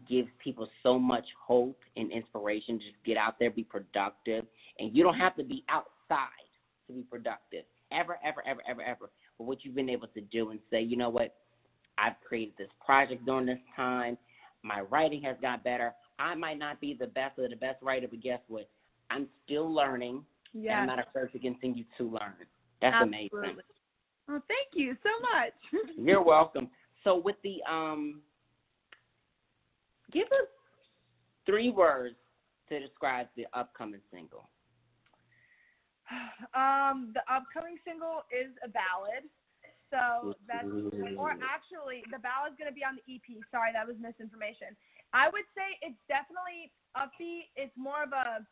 gives 0.07 0.29
people 0.43 0.67
so 0.83 0.97
much 0.97 1.25
hope 1.45 1.79
and 1.95 2.11
inspiration. 2.11 2.79
Just 2.79 3.03
get 3.05 3.17
out 3.17 3.35
there, 3.39 3.49
be 3.49 3.63
productive, 3.63 4.45
and 4.77 4.95
you 4.95 5.03
don't 5.03 5.17
have 5.17 5.35
to 5.35 5.43
be 5.43 5.63
outside 5.69 6.48
to 6.89 6.93
be 6.93 7.03
productive. 7.03 7.63
Ever, 7.91 8.19
ever, 8.23 8.43
ever, 8.45 8.61
ever, 8.69 8.81
ever. 8.81 9.09
But 9.37 9.45
what 9.45 9.63
you've 9.63 9.75
been 9.75 9.89
able 9.89 10.07
to 10.09 10.21
do 10.21 10.49
and 10.49 10.59
say, 10.69 10.81
you 10.81 10.97
know 10.97 11.09
what, 11.09 11.35
I've 11.97 12.19
created 12.25 12.53
this 12.57 12.69
project 12.85 13.25
during 13.25 13.45
this 13.45 13.59
time. 13.75 14.17
My 14.63 14.81
writing 14.81 15.21
has 15.23 15.37
got 15.41 15.63
better. 15.63 15.93
I 16.19 16.35
might 16.35 16.59
not 16.59 16.81
be 16.81 16.95
the 16.99 17.07
best 17.07 17.39
or 17.39 17.47
the 17.47 17.55
best 17.55 17.81
writer, 17.81 18.07
but 18.09 18.21
guess 18.21 18.39
what? 18.47 18.69
I'm 19.09 19.27
still 19.45 19.73
learning, 19.73 20.23
and 20.53 20.63
Yeah. 20.63 20.79
I'm 20.79 20.87
not 20.87 20.99
afraid 20.99 21.31
to 21.31 21.39
continue 21.39 21.85
to 21.97 22.03
learn. 22.03 22.35
That's 22.81 22.93
absolutely. 22.95 23.29
amazing. 23.33 23.63
Well, 24.27 24.43
thank 24.47 24.67
you 24.73 24.95
so 25.01 25.09
much. 25.21 25.95
You're 25.97 26.21
welcome. 26.21 26.69
So 27.03 27.15
with 27.17 27.37
the 27.43 27.63
um, 27.69 28.21
give 30.11 30.27
us 30.27 30.47
three 31.45 31.71
words 31.71 32.15
to 32.69 32.79
describe 32.79 33.27
the 33.35 33.45
upcoming 33.53 34.01
single. 34.11 34.47
Um, 36.57 37.13
the 37.13 37.23
upcoming 37.29 37.77
single 37.85 38.25
is 38.31 38.51
a 38.65 38.69
ballad. 38.69 39.25
So 39.89 40.37
that's 40.45 40.69
or 41.17 41.33
actually 41.41 42.05
the 42.13 42.21
ballad's 42.21 42.53
gonna 42.61 42.75
be 42.75 42.85
on 42.85 43.01
the 43.01 43.05
EP. 43.09 43.25
Sorry, 43.49 43.73
that 43.73 43.89
was 43.89 43.97
misinformation. 43.97 44.77
I 45.17 45.33
would 45.33 45.49
say 45.57 45.81
it's 45.81 45.97
definitely 46.05 46.69
upbeat. 46.93 47.49
It's 47.57 47.73
more 47.73 48.05
of 48.05 48.13
a 48.13 48.45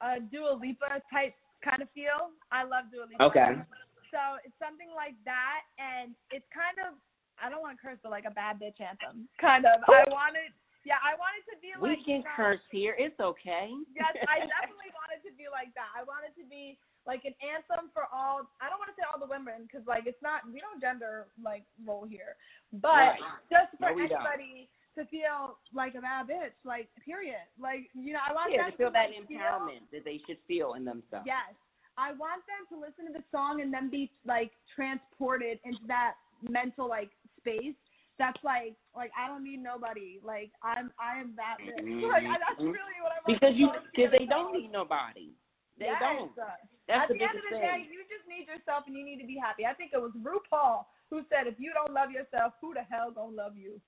a 0.00 0.24
Dua 0.32 0.56
Lipa 0.56 1.04
type 1.12 1.36
kind 1.60 1.84
of 1.84 1.88
feel. 1.92 2.32
I 2.48 2.64
love 2.64 2.88
Dua 2.88 3.04
Lipa. 3.04 3.22
Okay. 3.28 3.60
So 4.08 4.40
it's 4.44 4.56
something 4.56 4.88
like 4.96 5.16
that, 5.28 5.68
and 5.76 6.16
it's 6.32 6.48
kind 6.52 6.80
of 6.80 6.96
I 7.42 7.48
don't 7.48 7.60
want 7.60 7.76
to 7.76 7.82
curse, 7.82 7.98
but 8.02 8.12
like 8.12 8.24
a 8.24 8.34
bad 8.34 8.60
bitch 8.60 8.78
anthem, 8.78 9.28
kind 9.40 9.66
of. 9.66 9.82
I 9.88 10.04
wanted, 10.08 10.54
yeah, 10.84 10.98
I 11.02 11.14
wanted 11.18 11.42
to 11.50 11.56
be 11.62 11.70
We 11.78 11.94
like. 11.96 12.04
can 12.04 12.20
you 12.20 12.26
know, 12.26 12.36
curse 12.36 12.64
here. 12.70 12.94
It's 12.98 13.18
okay. 13.20 13.70
Yes, 13.94 14.14
I 14.28 14.42
definitely 14.58 14.90
wanted 14.94 15.20
to 15.26 15.32
be 15.38 15.46
like 15.50 15.70
that. 15.78 15.90
I 15.94 16.02
wanted 16.04 16.34
to 16.38 16.44
be 16.48 16.78
like 17.06 17.26
an 17.26 17.34
anthem 17.42 17.90
for 17.94 18.06
all. 18.14 18.46
I 18.62 18.70
don't 18.70 18.78
want 18.78 18.90
to 18.94 18.96
say 18.98 19.02
all 19.06 19.18
the 19.18 19.26
women 19.30 19.66
because 19.66 19.82
like 19.86 20.06
it's 20.06 20.20
not 20.22 20.46
we 20.46 20.58
don't 20.62 20.78
gender 20.82 21.26
like 21.42 21.66
role 21.82 22.06
here, 22.06 22.34
but 22.78 23.18
Right. 23.18 23.22
just 23.50 23.74
for 23.78 23.90
No, 23.90 23.98
we 23.98 24.06
don't. 24.06 24.22
anybody 24.22 24.70
to 24.94 25.02
feel 25.08 25.56
like 25.72 25.94
a 25.96 26.02
bad 26.04 26.28
bitch, 26.28 26.54
like 26.64 26.86
period. 27.04 27.42
Like 27.58 27.90
you 27.94 28.12
know, 28.14 28.22
I 28.22 28.30
want 28.34 28.52
Yeah, 28.54 28.70
them 28.70 28.76
to 28.76 28.76
feel 28.78 28.92
that 28.94 29.10
like, 29.10 29.26
feel- 29.26 29.38
empowerment 29.40 29.86
that 29.90 30.04
they 30.04 30.20
should 30.26 30.38
feel 30.46 30.74
in 30.74 30.84
themselves. 30.84 31.26
Yes. 31.26 31.54
I 31.98 32.12
want 32.16 32.40
them 32.48 32.64
to 32.72 32.80
listen 32.80 33.04
to 33.10 33.12
the 33.12 33.24
song 33.30 33.60
and 33.60 33.68
then 33.72 33.90
be 33.90 34.10
like 34.24 34.52
transported 34.74 35.58
into 35.64 35.84
that 35.88 36.14
mental 36.48 36.88
like 36.88 37.10
space. 37.38 37.76
That's 38.22 38.38
like 38.46 38.78
like 38.94 39.10
I 39.18 39.26
don't 39.26 39.42
need 39.42 39.58
nobody. 39.58 40.22
Like 40.22 40.54
I'm 40.62 40.94
I 40.94 41.18
am 41.18 41.34
that 41.34 41.58
bitch. 41.58 41.82
Like 42.06 42.22
I, 42.22 42.38
that's 42.38 42.62
really 42.62 43.02
what 43.02 43.10
I 43.10 43.18
want. 43.18 43.34
Because 43.34 43.54
you, 43.58 43.66
because 43.90 44.14
they 44.14 44.30
don't 44.30 44.54
need 44.54 44.70
nobody. 44.70 45.34
They 45.74 45.90
yes. 45.90 45.98
don't. 45.98 46.30
uh, 46.38 46.54
That's 46.86 47.02
At 47.02 47.08
the 47.10 47.18
the 47.18 47.26
end 47.26 47.34
of 47.34 47.42
the 47.50 47.58
thing. 47.58 47.66
day, 47.66 47.78
you 47.90 48.06
just 48.06 48.22
need 48.30 48.46
yourself 48.46 48.86
and 48.86 48.94
you 48.94 49.02
need 49.02 49.18
to 49.18 49.26
be 49.26 49.34
happy. 49.34 49.66
I 49.66 49.74
think 49.74 49.90
it 49.90 49.98
was 49.98 50.14
RuPaul 50.22 50.86
who 51.10 51.26
said, 51.26 51.50
"If 51.50 51.58
you 51.58 51.74
don't 51.74 51.90
love 51.90 52.14
yourself, 52.14 52.54
who 52.62 52.74
the 52.78 52.86
hell 52.86 53.10
gonna 53.10 53.34
love 53.34 53.58
you?" 53.58 53.82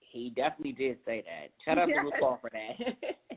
He 0.00 0.32
definitely 0.32 0.72
did 0.72 0.96
say 1.04 1.20
that. 1.28 1.52
Shout 1.68 1.76
out 1.76 1.92
Yes. 1.92 2.00
to 2.00 2.08
RuPaul 2.08 2.40
for 2.40 2.48
that. 2.48 2.72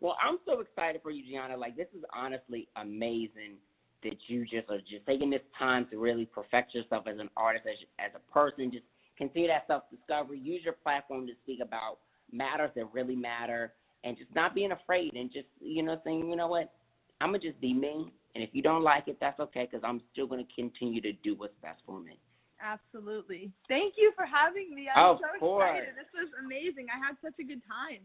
well, 0.00 0.16
I'm 0.24 0.38
so 0.48 0.60
excited 0.64 1.02
for 1.04 1.10
you, 1.12 1.20
Gianna. 1.20 1.56
Like 1.60 1.76
this 1.76 1.92
is 1.92 2.00
honestly 2.16 2.68
amazing 2.80 3.60
that 4.04 4.16
you 4.28 4.44
just 4.48 4.70
are 4.72 4.80
just 4.80 5.04
taking 5.04 5.28
this 5.28 5.44
time 5.58 5.84
to 5.90 5.98
really 6.00 6.24
perfect 6.24 6.72
yourself 6.74 7.04
as 7.06 7.18
an 7.20 7.28
artist, 7.36 7.66
as 7.68 7.76
as 8.00 8.12
a 8.16 8.24
person. 8.32 8.72
Just 8.72 8.88
continue 9.16 9.48
that 9.48 9.66
self 9.66 9.84
discovery. 9.90 10.38
Use 10.38 10.62
your 10.64 10.74
platform 10.74 11.26
to 11.26 11.32
speak 11.42 11.60
about 11.62 11.98
matters 12.32 12.70
that 12.76 12.92
really 12.92 13.16
matter, 13.16 13.72
and 14.02 14.16
just 14.16 14.34
not 14.34 14.54
being 14.54 14.72
afraid 14.72 15.14
and 15.14 15.32
just 15.32 15.46
you 15.60 15.82
know 15.82 16.00
saying, 16.04 16.28
you 16.28 16.36
know 16.36 16.48
what, 16.48 16.72
I'm 17.20 17.28
gonna 17.28 17.38
just 17.38 17.60
be 17.60 17.72
me. 17.72 18.12
And 18.34 18.42
if 18.42 18.50
you 18.52 18.62
don't 18.62 18.82
like 18.82 19.06
it, 19.06 19.18
that's 19.20 19.38
okay, 19.38 19.68
because 19.70 19.84
I'm 19.86 20.02
still 20.12 20.26
gonna 20.26 20.46
continue 20.54 21.00
to 21.02 21.12
do 21.22 21.34
what's 21.36 21.54
best 21.62 21.80
for 21.86 22.00
me. 22.00 22.18
Absolutely. 22.62 23.52
Thank 23.68 23.94
you 24.00 24.12
for 24.16 24.24
having 24.24 24.74
me. 24.74 24.88
I'm 24.88 25.16
Of 25.16 25.20
so 25.20 25.38
course. 25.38 25.68
excited. 25.68 25.94
This 26.00 26.08
was 26.16 26.32
amazing. 26.40 26.88
I 26.88 26.96
had 26.96 27.14
such 27.20 27.36
a 27.38 27.44
good 27.44 27.60
time. 27.68 28.00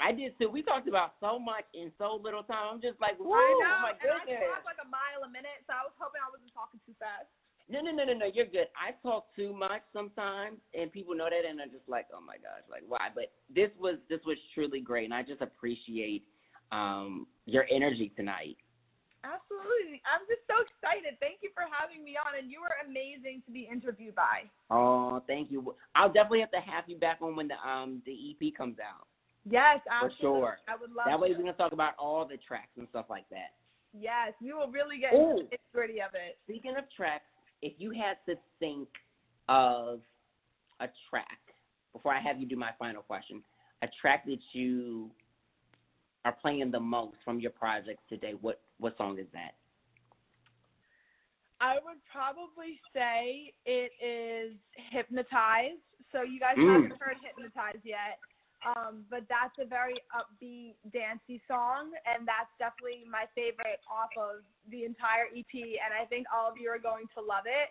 I 0.00 0.14
did 0.14 0.32
too. 0.38 0.46
We 0.48 0.62
talked 0.62 0.86
about 0.86 1.18
so 1.18 1.38
much 1.38 1.66
in 1.74 1.90
so 1.98 2.16
little 2.22 2.46
time. 2.46 2.78
I'm 2.78 2.80
just 2.80 2.98
like, 3.02 3.18
woo, 3.18 3.34
I 3.34 3.42
oh 3.42 3.58
know. 3.58 3.76
my 3.82 3.94
and 3.98 4.10
I 4.14 4.22
goodness. 4.22 4.46
talk 4.46 4.62
like 4.62 4.78
a 4.78 4.88
mile 4.88 5.26
a 5.26 5.30
minute, 5.30 5.58
so 5.66 5.74
I 5.74 5.82
was 5.82 5.94
hoping 5.98 6.22
I 6.22 6.30
wasn't 6.30 6.54
talking 6.54 6.78
too 6.86 6.94
fast. 7.02 7.26
No, 7.70 7.80
no, 7.82 7.90
no, 7.92 8.04
no, 8.04 8.14
no. 8.14 8.26
You're 8.32 8.46
good. 8.46 8.68
I 8.76 8.92
talk 9.06 9.26
too 9.36 9.52
much 9.52 9.82
sometimes, 9.92 10.56
and 10.72 10.90
people 10.90 11.14
know 11.14 11.28
that, 11.28 11.48
and 11.48 11.58
they're 11.58 11.66
just 11.66 11.88
like, 11.88 12.06
"Oh 12.14 12.20
my 12.20 12.36
gosh, 12.36 12.64
like 12.70 12.82
why?" 12.88 13.08
But 13.14 13.32
this 13.54 13.70
was 13.78 13.96
this 14.08 14.20
was 14.24 14.38
truly 14.54 14.80
great, 14.80 15.04
and 15.04 15.14
I 15.14 15.22
just 15.22 15.42
appreciate 15.42 16.24
um 16.72 17.26
your 17.46 17.66
energy 17.70 18.12
tonight. 18.16 18.56
Absolutely. 19.24 20.00
I'm 20.06 20.24
just 20.30 20.46
so 20.46 20.62
excited. 20.62 21.18
Thank 21.20 21.42
you 21.42 21.50
for 21.52 21.66
having 21.68 22.04
me 22.04 22.14
on, 22.16 22.38
and 22.38 22.50
you 22.50 22.62
were 22.62 22.72
amazing 22.86 23.42
to 23.46 23.50
be 23.52 23.68
interviewed 23.70 24.14
by. 24.14 24.46
Oh, 24.70 25.20
thank 25.26 25.50
you. 25.50 25.74
I'll 25.94 26.12
definitely 26.12 26.40
have 26.40 26.52
to 26.52 26.60
have 26.64 26.84
you 26.86 26.96
back 26.96 27.18
on 27.20 27.36
when 27.36 27.48
the 27.48 27.58
um 27.68 28.00
the 28.06 28.14
EP 28.14 28.54
comes 28.56 28.76
out. 28.80 29.06
Yes, 29.44 29.80
For 30.00 30.10
sure. 30.20 30.58
I 30.68 30.76
would 30.80 30.92
love 30.92 31.06
That 31.06 31.18
way 31.20 31.32
to. 31.32 31.38
we 31.38 31.44
can 31.44 31.54
talk 31.56 31.72
about 31.72 31.94
all 31.98 32.26
the 32.26 32.36
tracks 32.36 32.76
and 32.76 32.86
stuff 32.90 33.06
like 33.08 33.28
that. 33.30 33.56
Yes, 33.92 34.32
we 34.42 34.52
will 34.52 34.68
really 34.68 34.98
get 35.00 35.14
Ooh. 35.14 35.40
into 35.40 35.42
the 35.50 35.56
nitty-gritty 35.56 36.00
of 36.00 36.12
it. 36.14 36.36
Speaking 36.44 36.76
of 36.76 36.84
tracks, 36.94 37.24
if 37.62 37.74
you 37.78 37.90
had 37.92 38.16
to 38.26 38.38
think 38.58 38.88
of 39.48 40.00
a 40.80 40.88
track 41.10 41.38
before 41.92 42.12
I 42.14 42.20
have 42.20 42.38
you 42.38 42.46
do 42.46 42.56
my 42.56 42.70
final 42.78 43.02
question, 43.02 43.42
a 43.82 43.88
track 44.00 44.24
that 44.26 44.38
you 44.52 45.10
are 46.24 46.36
playing 46.40 46.70
the 46.70 46.80
most 46.80 47.16
from 47.24 47.40
your 47.40 47.50
projects 47.50 48.02
today, 48.08 48.34
what 48.40 48.60
what 48.78 48.96
song 48.96 49.18
is 49.18 49.26
that? 49.32 49.54
I 51.60 51.74
would 51.84 51.98
probably 52.10 52.78
say 52.94 53.52
it 53.66 53.90
is 53.98 54.56
Hypnotized. 54.92 55.82
So 56.12 56.22
you 56.22 56.38
guys 56.38 56.56
Mm. 56.56 56.82
haven't 56.82 57.00
heard 57.02 57.16
Hypnotized 57.22 57.84
yet. 57.84 58.18
Um, 58.66 59.06
but 59.06 59.22
that's 59.30 59.54
a 59.62 59.66
very 59.66 60.02
upbeat, 60.10 60.74
dancey 60.90 61.38
song, 61.46 61.94
and 62.02 62.26
that's 62.26 62.50
definitely 62.58 63.06
my 63.06 63.30
favorite 63.38 63.78
off 63.86 64.10
of 64.18 64.42
the 64.66 64.82
entire 64.82 65.30
EP. 65.30 65.54
And 65.54 65.94
I 65.94 66.02
think 66.10 66.26
all 66.34 66.50
of 66.50 66.58
you 66.58 66.66
are 66.66 66.82
going 66.82 67.06
to 67.14 67.20
love 67.22 67.46
it. 67.46 67.70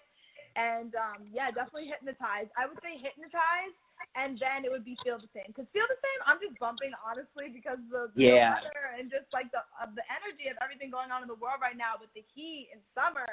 And 0.56 0.96
um, 0.96 1.28
yeah, 1.30 1.52
definitely 1.52 1.92
Hypnotized. 1.92 2.50
I 2.56 2.66
would 2.66 2.80
say 2.80 2.96
Hypnotized, 2.98 3.78
and 4.16 4.40
then 4.40 4.64
it 4.66 4.72
would 4.72 4.88
be 4.88 4.98
Feel 5.04 5.20
the 5.22 5.30
Same. 5.36 5.52
Because 5.52 5.70
Feel 5.76 5.86
the 5.86 6.00
Same, 6.00 6.20
I'm 6.26 6.40
just 6.42 6.58
bumping 6.58 6.96
honestly 7.04 7.52
because 7.52 7.78
the, 7.92 8.10
the 8.16 8.24
Yeah. 8.24 8.58
weather 8.58 8.96
and 8.98 9.12
just 9.12 9.28
like 9.36 9.52
the 9.54 9.62
of 9.78 9.94
the 9.94 10.08
energy 10.08 10.48
of 10.50 10.58
everything 10.64 10.90
going 10.90 11.12
on 11.14 11.22
in 11.22 11.30
the 11.30 11.38
world 11.38 11.62
right 11.62 11.78
now 11.78 12.00
with 12.00 12.10
the 12.16 12.24
heat 12.34 12.72
and 12.74 12.82
summer. 12.98 13.28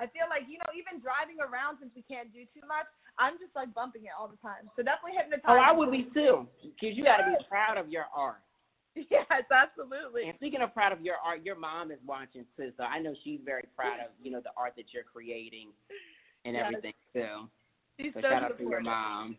I 0.00 0.10
feel 0.10 0.26
like 0.26 0.50
you 0.50 0.58
know 0.58 0.70
even 0.74 0.98
driving 0.98 1.38
around 1.38 1.78
since 1.78 1.94
we 1.94 2.02
can't 2.02 2.32
do 2.34 2.42
too 2.50 2.64
much, 2.66 2.90
I'm 3.18 3.38
just 3.38 3.54
like 3.54 3.72
bumping 3.74 4.04
it 4.04 4.14
all 4.18 4.28
the 4.28 4.36
time. 4.38 4.66
So 4.76 4.82
definitely 4.82 5.18
hypnotized. 5.18 5.46
Oh, 5.48 5.58
I 5.58 5.72
would 5.72 5.90
be 5.90 6.08
too, 6.14 6.46
because 6.62 6.96
you 6.96 7.04
got 7.04 7.18
to 7.18 7.30
be 7.30 7.44
proud 7.48 7.78
of 7.78 7.90
your 7.90 8.06
art. 8.14 8.42
Yes, 9.10 9.26
absolutely. 9.50 10.28
And 10.28 10.34
speaking 10.36 10.60
of 10.62 10.72
proud 10.72 10.92
of 10.92 11.00
your 11.00 11.16
art, 11.24 11.44
your 11.44 11.58
mom 11.58 11.90
is 11.90 11.98
watching 12.06 12.44
too, 12.56 12.70
so 12.76 12.84
I 12.84 13.00
know 13.00 13.12
she's 13.24 13.40
very 13.44 13.64
proud 13.74 13.98
of 13.98 14.14
you 14.22 14.30
know 14.30 14.40
the 14.40 14.50
art 14.56 14.74
that 14.76 14.86
you're 14.92 15.02
creating 15.02 15.70
and 16.44 16.54
Yes. 16.54 16.64
everything 16.66 16.92
too. 17.12 17.48
She's 17.98 18.14
So 18.14 18.20
so 18.20 18.28
shout 18.28 18.44
out 18.44 18.58
to 18.58 18.62
your 18.62 18.80
mom. 18.80 19.36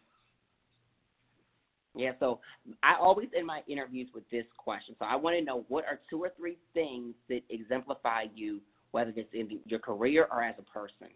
Yeah, 1.96 2.12
so 2.20 2.42
I 2.84 2.96
always 3.00 3.30
end 3.36 3.48
my 3.48 3.62
interviews 3.68 4.10
with 4.14 4.30
this 4.30 4.46
question. 4.58 4.96
So 5.00 5.06
I 5.06 5.16
want 5.16 5.38
to 5.38 5.44
know 5.44 5.64
what 5.70 5.86
are 5.86 6.02
two 6.10 6.22
or 6.22 6.32
three 6.38 6.58
things 6.74 7.16
that 7.30 7.42
exemplify 7.50 8.26
you, 8.36 8.60
whether 8.92 9.14
it's 9.16 9.34
in 9.34 9.62
your 9.66 9.80
career 9.80 10.28
or 10.30 10.44
as 10.44 10.56
a 10.60 10.64
person. 10.64 11.08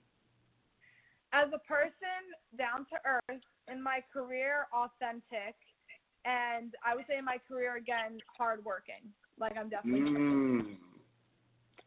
As 1.33 1.47
a 1.53 1.59
person, 1.59 2.21
down 2.57 2.85
to 2.89 2.97
earth. 3.05 3.41
In 3.71 3.83
my 3.83 4.01
career, 4.11 4.65
authentic. 4.73 5.55
And 6.25 6.73
I 6.85 6.95
would 6.95 7.05
say 7.07 7.17
in 7.17 7.25
my 7.25 7.37
career 7.47 7.77
again, 7.77 8.17
hardworking. 8.37 9.05
Like 9.39 9.55
I'm 9.57 9.69
definitely. 9.69 10.11
Mm. 10.11 10.75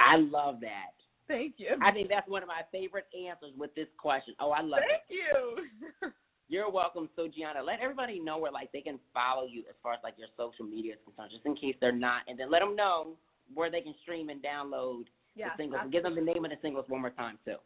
I 0.00 0.16
love 0.16 0.60
that. 0.60 0.94
Thank 1.28 1.54
you. 1.58 1.76
I 1.82 1.92
think 1.92 2.08
that's 2.08 2.28
one 2.28 2.42
of 2.42 2.48
my 2.48 2.62
favorite 2.70 3.06
answers 3.14 3.52
with 3.56 3.74
this 3.74 3.86
question. 3.98 4.34
Oh, 4.40 4.50
I 4.50 4.60
love 4.60 4.80
it. 4.80 5.00
Thank 5.08 5.20
you. 5.20 6.10
You're 6.48 6.70
welcome. 6.70 7.08
So 7.16 7.28
Gianna, 7.28 7.62
let 7.62 7.80
everybody 7.80 8.20
know 8.20 8.38
where 8.38 8.52
like 8.52 8.70
they 8.72 8.80
can 8.80 8.98
follow 9.14 9.46
you 9.46 9.60
as 9.70 9.76
far 9.82 9.94
as 9.94 10.00
like 10.04 10.14
your 10.18 10.28
social 10.36 10.66
media 10.66 10.94
is 10.94 10.98
concerned, 11.04 11.30
just 11.32 11.46
in 11.46 11.54
case 11.56 11.74
they're 11.80 11.92
not, 11.92 12.22
and 12.28 12.38
then 12.38 12.50
let 12.50 12.60
them 12.60 12.76
know 12.76 13.16
where 13.54 13.70
they 13.70 13.80
can 13.80 13.94
stream 14.02 14.28
and 14.28 14.42
download 14.42 15.04
yes, 15.34 15.50
the 15.56 15.62
singles. 15.62 15.80
And 15.82 15.92
give 15.92 16.02
them 16.02 16.14
the 16.14 16.20
name 16.20 16.44
of 16.44 16.50
the 16.50 16.58
singles 16.60 16.84
one 16.88 17.00
more 17.00 17.10
time 17.10 17.38
too. 17.44 17.56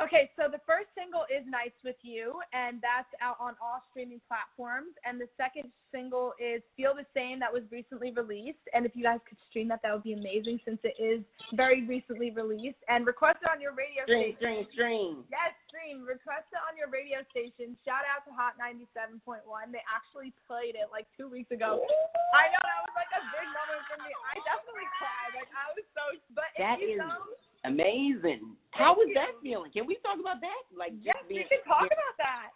Okay, 0.00 0.32
so 0.32 0.48
the 0.48 0.64
first 0.64 0.88
single 0.96 1.28
is 1.28 1.44
Nights 1.44 1.76
with 1.84 2.00
You, 2.00 2.40
and 2.56 2.80
that's 2.80 3.12
out 3.20 3.36
on 3.36 3.52
all 3.60 3.84
streaming 3.92 4.16
platforms. 4.24 4.96
And 5.04 5.20
the 5.20 5.28
second 5.36 5.68
single 5.92 6.32
is 6.40 6.64
Feel 6.72 6.96
the 6.96 7.04
Same, 7.12 7.36
that 7.44 7.52
was 7.52 7.68
recently 7.68 8.08
released. 8.08 8.64
And 8.72 8.88
if 8.88 8.96
you 8.96 9.04
guys 9.04 9.20
could 9.28 9.36
stream 9.52 9.68
that, 9.68 9.84
that 9.84 9.92
would 9.92 10.06
be 10.06 10.16
amazing 10.16 10.56
since 10.64 10.80
it 10.88 10.96
is 10.96 11.20
very 11.52 11.84
recently 11.84 12.32
released. 12.32 12.80
And 12.88 13.04
request 13.04 13.44
it 13.44 13.52
on 13.52 13.60
your 13.60 13.76
radio 13.76 14.08
Stream, 14.08 14.32
station. 14.40 14.40
stream, 14.40 14.64
stream. 14.72 15.12
Yes, 15.28 15.52
stream. 15.68 16.08
Request 16.08 16.48
it 16.48 16.64
on 16.64 16.80
your 16.80 16.88
radio 16.88 17.20
station. 17.28 17.76
Shout 17.84 18.08
out 18.08 18.24
to 18.24 18.32
Hot 18.32 18.56
97.1. 18.56 19.44
They 19.68 19.84
actually 19.84 20.32
played 20.48 20.80
it 20.80 20.88
like 20.88 21.12
two 21.12 21.28
weeks 21.28 21.52
ago. 21.52 21.76
I 22.32 22.48
know, 22.48 22.62
that 22.64 22.80
was 22.88 22.96
like 22.96 23.12
a 23.20 23.22
big 23.36 23.48
moment 23.52 23.84
for 23.84 24.00
me. 24.00 24.08
I 24.32 24.40
definitely 24.48 24.88
cried. 24.96 25.36
Like, 25.36 25.52
I 25.52 25.68
was 25.76 25.84
so. 25.92 26.04
But 26.32 26.48
if 26.56 26.64
That 26.64 26.80
you 26.80 26.96
is 26.96 27.04
know, 27.04 27.20
amazing. 27.64 28.56
How 28.70 28.94
was 28.94 29.08
that 29.14 29.34
feeling? 29.42 29.70
Can 29.72 29.86
we 29.86 29.96
talk 30.02 30.20
about 30.20 30.40
that? 30.40 30.62
Like 30.76 30.94
just 31.02 31.16
yes, 31.16 31.28
being 31.28 31.44
we 31.44 31.56
can 31.56 31.64
talk 31.66 31.86
about 31.86 32.16
that. 32.18 32.54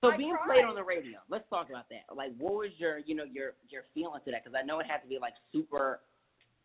so 0.00 0.12
I 0.12 0.16
being 0.16 0.36
cried. 0.36 0.60
played 0.60 0.64
on 0.64 0.74
the 0.74 0.84
radio. 0.84 1.18
Let's 1.28 1.48
talk 1.48 1.70
about 1.70 1.88
that. 1.90 2.04
Like, 2.14 2.32
what 2.38 2.54
was 2.54 2.70
your, 2.76 2.98
you 2.98 3.14
know, 3.14 3.24
your 3.24 3.54
your 3.68 3.84
feeling 3.94 4.20
to 4.24 4.30
that? 4.30 4.44
Because 4.44 4.58
I 4.58 4.64
know 4.64 4.80
it 4.80 4.86
had 4.86 4.98
to 5.02 5.08
be 5.08 5.18
like 5.18 5.34
super 5.52 6.00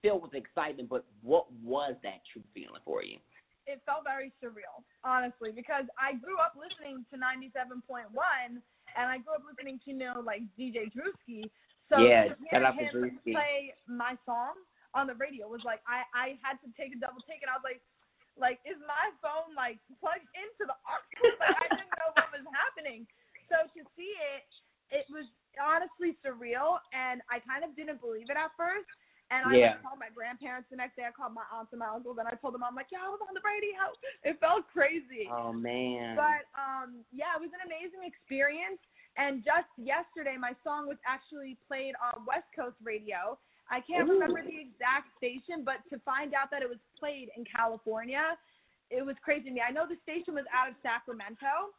filled 0.02 0.24
with 0.24 0.34
excitement, 0.34 0.90
but 0.90 1.06
what 1.22 1.52
was 1.64 1.96
that 2.04 2.22
true 2.32 2.44
feeling 2.54 2.82
for 2.86 3.04
you? 3.04 3.18
it 3.70 3.78
felt 3.86 4.02
very 4.02 4.34
surreal, 4.42 4.82
honestly, 5.06 5.54
because 5.54 5.86
I 5.94 6.18
grew 6.18 6.42
up 6.42 6.58
listening 6.58 7.06
to 7.14 7.16
97.1, 7.22 8.10
and 8.50 9.06
I 9.06 9.22
grew 9.22 9.38
up 9.38 9.46
listening 9.46 9.78
to, 9.86 9.94
you 9.94 9.98
know, 10.02 10.26
like 10.26 10.42
DJ 10.58 10.90
Drewski. 10.90 11.46
So 11.94 12.02
Yeah, 12.02 12.34
to 12.34 12.36
hear 12.50 12.66
him 12.66 13.22
play 13.30 13.74
my 13.86 14.18
song 14.26 14.58
on 14.94 15.06
the 15.08 15.18
radio 15.18 15.48
was 15.50 15.62
like 15.66 15.82
I 15.86 16.06
I 16.14 16.28
had 16.42 16.58
to 16.66 16.70
take 16.74 16.94
a 16.96 17.00
double 17.00 17.22
take, 17.26 17.42
and 17.46 17.52
I 17.52 17.58
was 17.58 17.66
like, 17.66 17.82
like 18.40 18.60
is 18.66 18.80
my 18.86 19.12
phone 19.22 19.54
like 19.54 19.78
plugged 20.02 20.28
into 20.38 20.66
the 20.66 20.78
aux? 20.88 21.06
Like 21.42 21.56
I 21.56 21.68
didn't 21.74 21.94
know 22.00 22.12
what 22.16 22.30
was 22.34 22.46
happening. 22.54 23.06
So 23.50 23.66
to 23.66 23.82
see 23.98 24.14
it, 24.36 24.44
it 24.92 25.06
was 25.10 25.26
honestly 25.58 26.18
surreal, 26.22 26.82
and 26.94 27.22
I 27.30 27.42
kind 27.42 27.64
of 27.66 27.74
didn't 27.76 28.02
believe 28.02 28.30
it 28.30 28.38
at 28.38 28.54
first. 28.58 28.90
And 29.30 29.46
I 29.46 29.62
Yeah. 29.62 29.78
called 29.86 30.02
my 30.02 30.10
grandparents 30.10 30.70
the 30.74 30.78
next 30.78 30.98
day. 30.98 31.06
I 31.06 31.14
called 31.14 31.38
my 31.38 31.46
aunts 31.54 31.70
and 31.70 31.80
my 31.80 31.90
uncles, 31.94 32.18
and 32.18 32.26
I 32.26 32.34
told 32.42 32.58
them 32.58 32.66
I'm 32.66 32.74
like, 32.74 32.90
yeah, 32.90 33.06
I 33.06 33.14
was 33.14 33.22
on 33.22 33.34
the 33.38 33.46
radio. 33.46 33.94
It 34.26 34.42
felt 34.42 34.66
crazy. 34.74 35.30
Oh 35.30 35.54
man. 35.54 36.16
But 36.18 36.50
um, 36.58 37.06
yeah, 37.14 37.38
it 37.38 37.42
was 37.42 37.54
an 37.54 37.62
amazing 37.62 38.02
experience. 38.02 38.82
And 39.18 39.46
just 39.46 39.70
yesterday, 39.78 40.34
my 40.40 40.58
song 40.66 40.88
was 40.90 40.98
actually 41.06 41.58
played 41.70 41.94
on 42.02 42.26
West 42.26 42.50
Coast 42.56 42.78
radio. 42.82 43.38
I 43.70 43.82
can't 43.82 44.10
Ooh. 44.10 44.14
remember 44.18 44.42
the 44.42 44.58
exact 44.58 45.14
station, 45.18 45.64
but 45.64 45.86
to 45.94 46.02
find 46.02 46.34
out 46.34 46.50
that 46.52 46.62
it 46.62 46.70
was 46.70 46.82
played 46.98 47.30
in 47.38 47.46
California, 47.46 48.34
it 48.90 49.06
was 49.06 49.16
crazy 49.22 49.50
to 49.50 49.54
me. 49.54 49.62
I 49.62 49.72
know 49.72 49.86
the 49.86 50.02
station 50.02 50.34
was 50.34 50.46
out 50.50 50.70
of 50.70 50.76
Sacramento. 50.82 51.70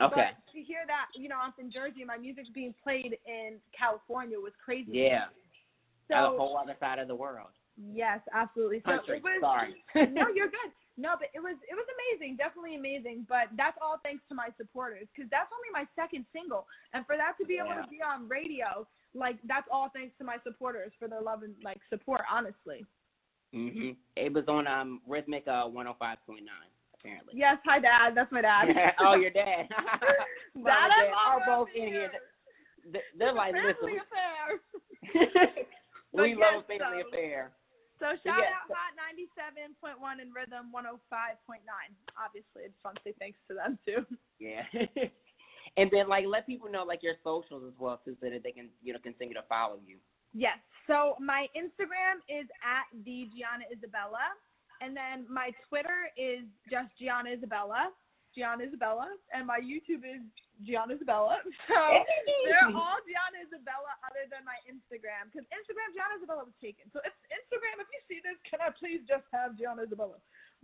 okay. 0.00 0.32
But 0.32 0.52
to 0.52 0.58
hear 0.64 0.88
that, 0.88 1.12
you 1.12 1.28
know, 1.28 1.36
I'm 1.36 1.52
from 1.52 1.68
Jersey, 1.70 2.04
my 2.04 2.16
music's 2.16 2.48
being 2.48 2.74
played 2.82 3.20
in 3.28 3.60
California 3.76 4.40
was 4.40 4.56
crazy. 4.64 5.04
Yeah. 5.04 5.28
So 6.08 6.16
a 6.16 6.36
whole 6.36 6.56
other 6.56 6.76
side 6.80 6.98
of 6.98 7.08
the 7.08 7.16
world. 7.16 7.52
yes, 7.76 8.20
absolutely. 8.32 8.80
So 8.84 8.96
Country. 9.00 9.18
it 9.18 9.24
was 9.24 9.40
Sorry. 9.40 9.72
no, 10.12 10.28
you're 10.36 10.52
good. 10.52 10.70
No, 10.96 11.18
but 11.18 11.28
it 11.34 11.42
was 11.42 11.58
it 11.66 11.74
was 11.74 11.88
amazing, 11.90 12.36
definitely 12.38 12.76
amazing. 12.78 13.26
But 13.26 13.50
that's 13.58 13.74
all 13.82 13.98
thanks 14.06 14.22
to 14.30 14.34
my 14.34 14.54
supporters, 14.54 15.10
because 15.10 15.26
that's 15.26 15.50
only 15.50 15.70
my 15.74 15.88
second 15.98 16.22
single, 16.30 16.70
and 16.94 17.02
for 17.02 17.16
that 17.18 17.34
to 17.40 17.44
be 17.48 17.58
able 17.58 17.74
to 17.74 17.88
be 17.90 17.98
on 17.98 18.30
radio, 18.30 18.86
like 19.14 19.38
that's 19.46 19.66
all 19.72 19.88
thanks 19.94 20.14
to 20.18 20.24
my 20.24 20.36
supporters 20.42 20.92
for 20.98 21.08
their 21.08 21.20
love 21.22 21.42
and 21.42 21.54
like 21.62 21.80
support. 21.90 22.22
Honestly. 22.30 22.84
mhm. 23.54 23.96
It 24.16 24.32
was 24.32 24.44
on 24.48 24.66
um 24.66 25.00
Rhythmic 25.06 25.44
uh 25.46 25.66
105.9 25.68 26.16
apparently. 26.98 27.34
Yes, 27.34 27.58
hi 27.64 27.78
dad. 27.78 28.14
That's 28.14 28.32
my 28.32 28.40
dad. 28.42 28.66
oh, 29.00 29.14
your 29.14 29.30
dad. 29.30 29.68
Dad, 30.54 30.54
Mom 30.54 30.66
and 30.66 30.68
I'm 30.68 30.90
dad 30.90 31.12
are 31.12 31.32
all 31.32 31.40
both 31.64 31.68
over 31.74 31.78
in 31.78 31.88
here. 31.92 32.10
you. 32.14 32.92
they- 32.92 33.10
they're 33.18 33.32
like, 33.32 33.54
Family 33.54 33.72
listen, 33.74 34.00
affair. 34.06 34.44
we, 36.12 36.22
we 36.22 36.34
love 36.34 36.62
yes, 36.62 36.64
a 36.64 36.78
family 36.78 37.02
so- 37.02 37.08
affair. 37.08 37.52
So 38.00 38.06
shout 38.26 38.42
yes, 38.42 38.50
out 38.50 38.74
Hot 38.74 38.92
97.1 39.78 40.20
and 40.20 40.34
Rhythm 40.34 40.74
105.9. 40.74 41.62
Obviously, 42.18 42.66
it's 42.66 42.74
fun 42.82 42.94
to 42.96 43.00
say 43.06 43.14
thanks 43.22 43.38
to 43.48 43.54
them 43.54 43.78
too. 43.86 44.02
Yeah. 44.42 44.66
And 45.76 45.90
then 45.90 46.08
like 46.08 46.24
let 46.26 46.46
people 46.46 46.70
know 46.70 46.84
like 46.84 47.02
your 47.02 47.14
socials 47.22 47.62
as 47.66 47.74
well 47.78 48.00
too, 48.04 48.16
so 48.20 48.30
that 48.30 48.42
they 48.42 48.52
can 48.52 48.68
you 48.82 48.92
know 48.92 48.98
continue 49.02 49.34
to 49.34 49.44
follow 49.48 49.78
you. 49.86 49.96
Yes. 50.34 50.58
So 50.86 51.16
my 51.22 51.46
Instagram 51.56 52.20
is 52.28 52.46
at 52.60 52.90
the 53.06 53.30
Gianna 53.32 53.70
Isabella, 53.70 54.34
and 54.82 54.94
then 54.94 55.24
my 55.30 55.54
Twitter 55.70 56.10
is 56.18 56.44
just 56.68 56.90
Gianna 56.98 57.30
Isabella, 57.32 57.94
Gianna 58.34 58.66
Isabella, 58.66 59.14
and 59.30 59.46
my 59.46 59.62
YouTube 59.62 60.02
is 60.02 60.20
Gianna 60.66 60.98
Isabella. 60.98 61.38
So 61.70 61.80
they're 62.44 62.68
all 62.70 63.00
Gianna 63.08 63.46
Isabella 63.46 63.90
other 64.04 64.28
than 64.28 64.44
my 64.44 64.58
Instagram, 64.68 65.32
because 65.32 65.46
Instagram 65.54 65.88
Gianna 65.96 66.20
Isabella 66.20 66.44
was 66.44 66.58
taken. 66.60 66.90
So 66.92 67.00
if 67.00 67.14
Instagram, 67.32 67.80
if 67.80 67.88
you 67.88 68.02
see 68.10 68.20
this, 68.20 68.36
can 68.44 68.60
I 68.60 68.70
please 68.76 69.00
just 69.08 69.24
have 69.32 69.56
Gianna 69.56 69.88
Isabella? 69.88 70.20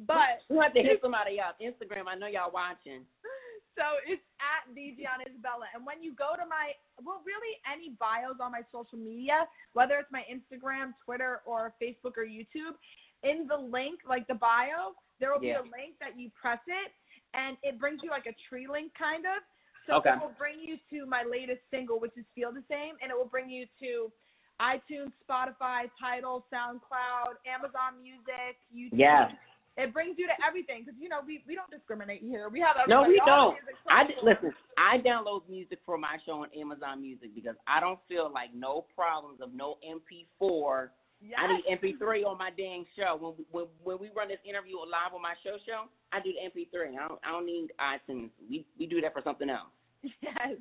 But 0.07 0.45
You 0.49 0.61
have 0.61 0.75
to 0.75 0.83
hit 0.83 1.01
somebody 1.01 1.41
up. 1.41 1.57
Instagram, 1.61 2.09
I 2.09 2.17
know 2.19 2.29
y'all 2.29 2.53
watching. 2.53 3.07
so 3.77 4.01
it's 4.07 4.23
at 4.41 4.67
the 4.75 4.95
Gianna 4.99 5.25
Isabella. 5.29 5.67
And 5.75 5.87
when 5.87 6.03
you 6.03 6.15
go 6.15 6.35
to 6.35 6.45
my, 6.47 6.73
well, 7.03 7.23
really 7.25 7.59
any 7.67 7.97
bios 7.99 8.41
on 8.41 8.53
my 8.53 8.63
social 8.73 8.99
media, 8.99 9.47
whether 9.73 9.97
it's 9.97 10.11
my 10.11 10.25
Instagram, 10.27 10.95
Twitter, 11.05 11.41
or 11.45 11.75
Facebook 11.81 12.17
or 12.17 12.25
YouTube, 12.25 12.75
in 13.23 13.47
the 13.47 13.57
link, 13.57 14.01
like 14.09 14.27
the 14.27 14.35
bio, 14.35 14.97
there 15.19 15.33
will 15.33 15.45
Yeah. 15.45 15.61
be 15.61 15.69
a 15.69 15.73
link 15.73 15.99
that 16.01 16.19
you 16.19 16.31
press 16.31 16.61
it, 16.67 16.95
and 17.35 17.57
it 17.63 17.79
brings 17.79 18.03
you 18.03 18.11
like 18.11 18.27
a 18.27 18.33
tree 18.49 18.67
link 18.67 18.95
kind 18.95 19.27
of. 19.27 19.43
So 19.87 19.97
Okay. 19.97 20.13
it 20.13 20.21
will 20.21 20.35
bring 20.39 20.59
you 20.61 20.79
to 20.91 21.07
my 21.07 21.23
latest 21.23 21.63
single, 21.71 22.01
which 22.01 22.17
is 22.17 22.25
Feel 22.35 22.53
the 22.53 22.63
Same, 22.69 22.97
and 23.03 23.11
it 23.11 23.17
will 23.17 23.29
bring 23.29 23.49
you 23.51 23.67
to 23.81 24.13
iTunes, 24.61 25.13
Spotify, 25.27 25.91
Tidal, 25.99 26.47
SoundCloud, 26.53 27.37
Amazon 27.47 28.03
Music, 28.03 28.61
YouTube. 28.73 28.99
Yeah. 28.99 29.33
It 29.81 29.93
brings 29.95 30.19
you 30.19 30.27
to 30.27 30.37
everything 30.47 30.85
because 30.85 31.01
you 31.01 31.09
know 31.09 31.21
we, 31.27 31.43
we 31.49 31.55
don't 31.55 31.71
discriminate 31.71 32.21
here. 32.21 32.49
We 32.49 32.61
have 32.61 32.77
No, 32.87 33.03
we 33.09 33.19
All 33.25 33.55
don't. 33.55 33.55
music 33.57 33.77
I 33.89 34.05
d- 34.05 34.15
listen. 34.23 34.53
I 34.77 34.99
download 34.99 35.49
music 35.49 35.79
for 35.87 35.97
my 35.97 36.19
show 36.27 36.43
on 36.45 36.49
Amazon 36.59 37.01
Music 37.01 37.31
because 37.35 37.57
I 37.67 37.81
don't 37.81 37.99
feel 38.09 38.31
like 38.33 38.53
no 38.55 38.85
problems 38.95 39.41
of 39.41 39.55
no 39.55 39.79
MP4. 39.85 40.89
Yes. 41.23 41.39
I 41.39 41.53
need 41.53 41.65
MP3 41.69 42.25
on 42.25 42.39
my 42.39 42.51
dang 42.57 42.85
show. 42.97 43.17
When 43.21 43.35
we, 43.37 43.45
when 43.53 43.67
when 43.85 43.99
we 44.01 44.11
run 44.17 44.29
this 44.29 44.41
interview 44.45 44.77
live 44.77 45.13
on 45.15 45.21
my 45.21 45.35
show 45.45 45.57
show, 45.67 45.85
I 46.13 46.21
do 46.21 46.33
the 46.33 46.49
MP3. 46.49 46.97
I 46.97 47.09
don't 47.09 47.21
I 47.25 47.31
don't 47.33 47.47
need 47.47 47.69
iTunes. 47.81 48.31
We 48.49 48.65
we 48.79 48.87
do 48.87 49.01
that 49.01 49.13
for 49.13 49.21
something 49.25 49.49
else. 49.51 49.69
Yes. 50.23 50.57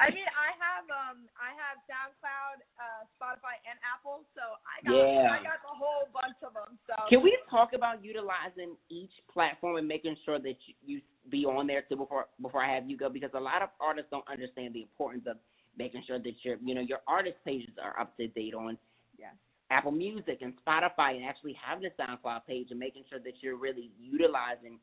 I 0.00 0.08
mean, 0.12 0.28
I 0.32 0.50
have 0.56 0.88
um, 0.88 1.28
I 1.36 1.52
have 1.60 1.76
SoundCloud, 1.84 2.64
uh, 2.80 3.04
Spotify, 3.16 3.60
and 3.68 3.76
Apple, 3.84 4.24
so 4.32 4.56
I 4.64 4.80
got 4.84 4.96
Yeah. 4.96 5.28
I 5.28 5.42
got 5.44 5.60
the 5.60 5.76
whole 5.76 6.08
bunch 6.12 6.40
of 6.40 6.54
them. 6.54 6.78
So 6.88 6.94
Can 7.08 7.22
we 7.22 7.36
talk 7.50 7.72
about 7.74 8.02
utilizing 8.04 8.76
each 8.88 9.12
platform 9.32 9.76
and 9.76 9.86
making 9.86 10.16
sure 10.24 10.38
that 10.38 10.56
you, 10.66 10.74
you 10.84 11.00
be 11.30 11.44
on 11.44 11.66
there 11.66 11.82
too 11.82 11.96
before 11.96 12.26
before 12.40 12.62
I 12.64 12.74
have 12.74 12.88
you 12.88 12.96
go? 12.96 13.08
Because 13.08 13.30
a 13.34 13.40
lot 13.40 13.60
of 13.60 13.68
artists 13.80 14.08
don't 14.10 14.26
understand 14.28 14.74
the 14.74 14.82
importance 14.82 15.24
of 15.28 15.36
making 15.76 16.02
sure 16.06 16.18
that 16.18 16.34
your 16.42 16.56
you 16.64 16.74
know 16.74 16.80
your 16.80 17.00
artist 17.06 17.36
pages 17.44 17.74
are 17.82 17.98
up 18.00 18.16
to 18.16 18.28
date 18.28 18.54
on 18.54 18.78
Yes. 19.18 19.34
Apple 19.70 19.92
Music 19.92 20.38
and 20.42 20.54
Spotify, 20.64 21.16
and 21.16 21.24
actually 21.24 21.56
having 21.60 21.84
a 21.84 21.92
SoundCloud 22.00 22.46
page 22.46 22.68
and 22.70 22.78
making 22.78 23.04
sure 23.10 23.18
that 23.18 23.34
you're 23.40 23.56
really 23.56 23.90
utilizing 24.00 24.78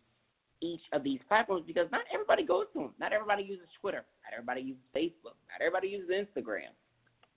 each 0.64 0.82
of 0.94 1.04
these 1.04 1.20
platforms 1.28 1.64
because 1.68 1.92
not 1.92 2.02
everybody 2.14 2.44
goes 2.44 2.66
to 2.74 2.80
them. 2.80 2.94
Not 3.00 3.12
everybody 3.12 3.44
uses 3.44 3.68
Twitter. 3.82 4.06
Not 4.24 4.32
everybody 4.32 4.62
uses 4.62 4.84
Facebook. 4.96 5.36
Not 5.52 5.60
everybody 5.60 5.90
uses 5.90 6.10
Instagram. 6.10 6.72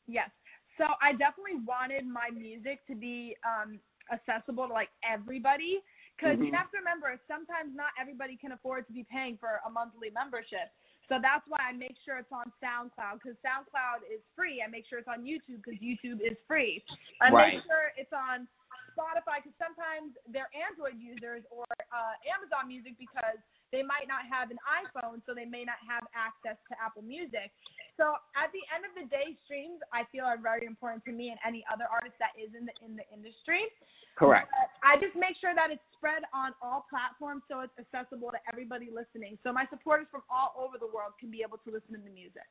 Yes. 0.07 0.31
So 0.79 0.85
I 1.03 1.13
definitely 1.13 1.59
wanted 1.67 2.07
my 2.07 2.31
music 2.31 2.87
to 2.87 2.95
be 2.95 3.35
um, 3.43 3.81
accessible 4.13 4.69
to 4.69 4.73
like 4.73 4.91
everybody 5.03 5.83
because 6.15 6.39
Mhm. 6.39 6.47
you 6.47 6.53
have 6.55 6.71
to 6.71 6.79
remember 6.79 7.19
sometimes 7.27 7.75
not 7.75 7.91
everybody 8.01 8.37
can 8.37 8.53
afford 8.53 8.87
to 8.87 8.93
be 8.93 9.03
paying 9.05 9.37
for 9.37 9.61
a 9.67 9.71
monthly 9.71 10.11
membership. 10.11 10.71
So 11.09 11.19
that's 11.21 11.47
why 11.49 11.59
I 11.61 11.73
make 11.73 11.97
sure 12.05 12.19
it's 12.19 12.33
on 12.33 12.51
SoundCloud 12.63 13.23
because 13.23 13.37
SoundCloud 13.43 14.03
is 14.11 14.21
free. 14.35 14.63
I 14.63 14.67
make 14.69 14.87
sure 14.87 14.99
it's 14.99 15.09
on 15.09 15.23
YouTube 15.23 15.63
because 15.65 15.79
YouTube 15.81 16.21
is 16.21 16.37
free. 16.47 16.85
I 17.21 17.31
Right. 17.31 17.55
make 17.55 17.65
sure 17.65 17.93
it's 17.97 18.13
on 18.13 18.49
Spotify 18.97 19.45
because 19.45 19.53
sometimes 19.61 20.17
they're 20.25 20.49
Android 20.57 20.97
users 20.97 21.45
or 21.53 21.69
uh, 21.93 22.17
Amazon 22.25 22.73
Music 22.73 22.97
because 22.97 23.37
they 23.69 23.85
might 23.85 24.09
not 24.09 24.25
have 24.25 24.49
an 24.49 24.57
iPhone, 24.65 25.21
so 25.29 25.37
they 25.37 25.45
may 25.45 25.69
not 25.69 25.77
have 25.85 26.09
access 26.17 26.57
to 26.71 26.75
Apple 26.81 27.05
Music. 27.05 27.53
So 28.01 28.17
at 28.33 28.49
the 28.57 28.65
end 28.73 28.89
of 28.89 28.97
the 28.97 29.05
day, 29.13 29.37
streams 29.45 29.85
I 29.93 30.09
feel 30.09 30.25
are 30.25 30.41
very 30.41 30.65
important 30.65 31.05
to 31.05 31.13
me 31.13 31.29
and 31.29 31.39
any 31.45 31.61
other 31.69 31.85
artist 31.93 32.17
that 32.25 32.33
is 32.41 32.57
in 32.57 32.65
the 32.65 32.75
in 32.81 32.97
the 32.97 33.05
industry. 33.13 33.69
Correct. 34.17 34.49
But 34.49 34.73
I 34.81 34.97
just 34.97 35.13
make 35.13 35.37
sure 35.37 35.53
that 35.53 35.69
it's 35.69 35.85
spread 35.93 36.25
on 36.33 36.57
all 36.65 36.89
platforms 36.89 37.45
so 37.53 37.61
it's 37.61 37.77
accessible 37.77 38.33
to 38.33 38.41
everybody 38.49 38.89
listening. 38.89 39.37
So 39.45 39.53
my 39.53 39.69
supporters 39.69 40.09
from 40.09 40.25
all 40.33 40.57
over 40.57 40.81
the 40.81 40.89
world 40.89 41.21
can 41.21 41.29
be 41.29 41.45
able 41.45 41.61
to 41.65 41.69
listen 41.69 41.93
to 41.93 42.01
the 42.01 42.13
music. 42.13 42.49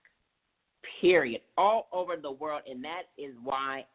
period, 1.02 1.42
all 1.58 1.88
over 1.92 2.16
the 2.18 2.32
world, 2.32 2.62
and 2.70 2.84
that 2.84 3.04
is 3.18 3.34
why 3.44 3.86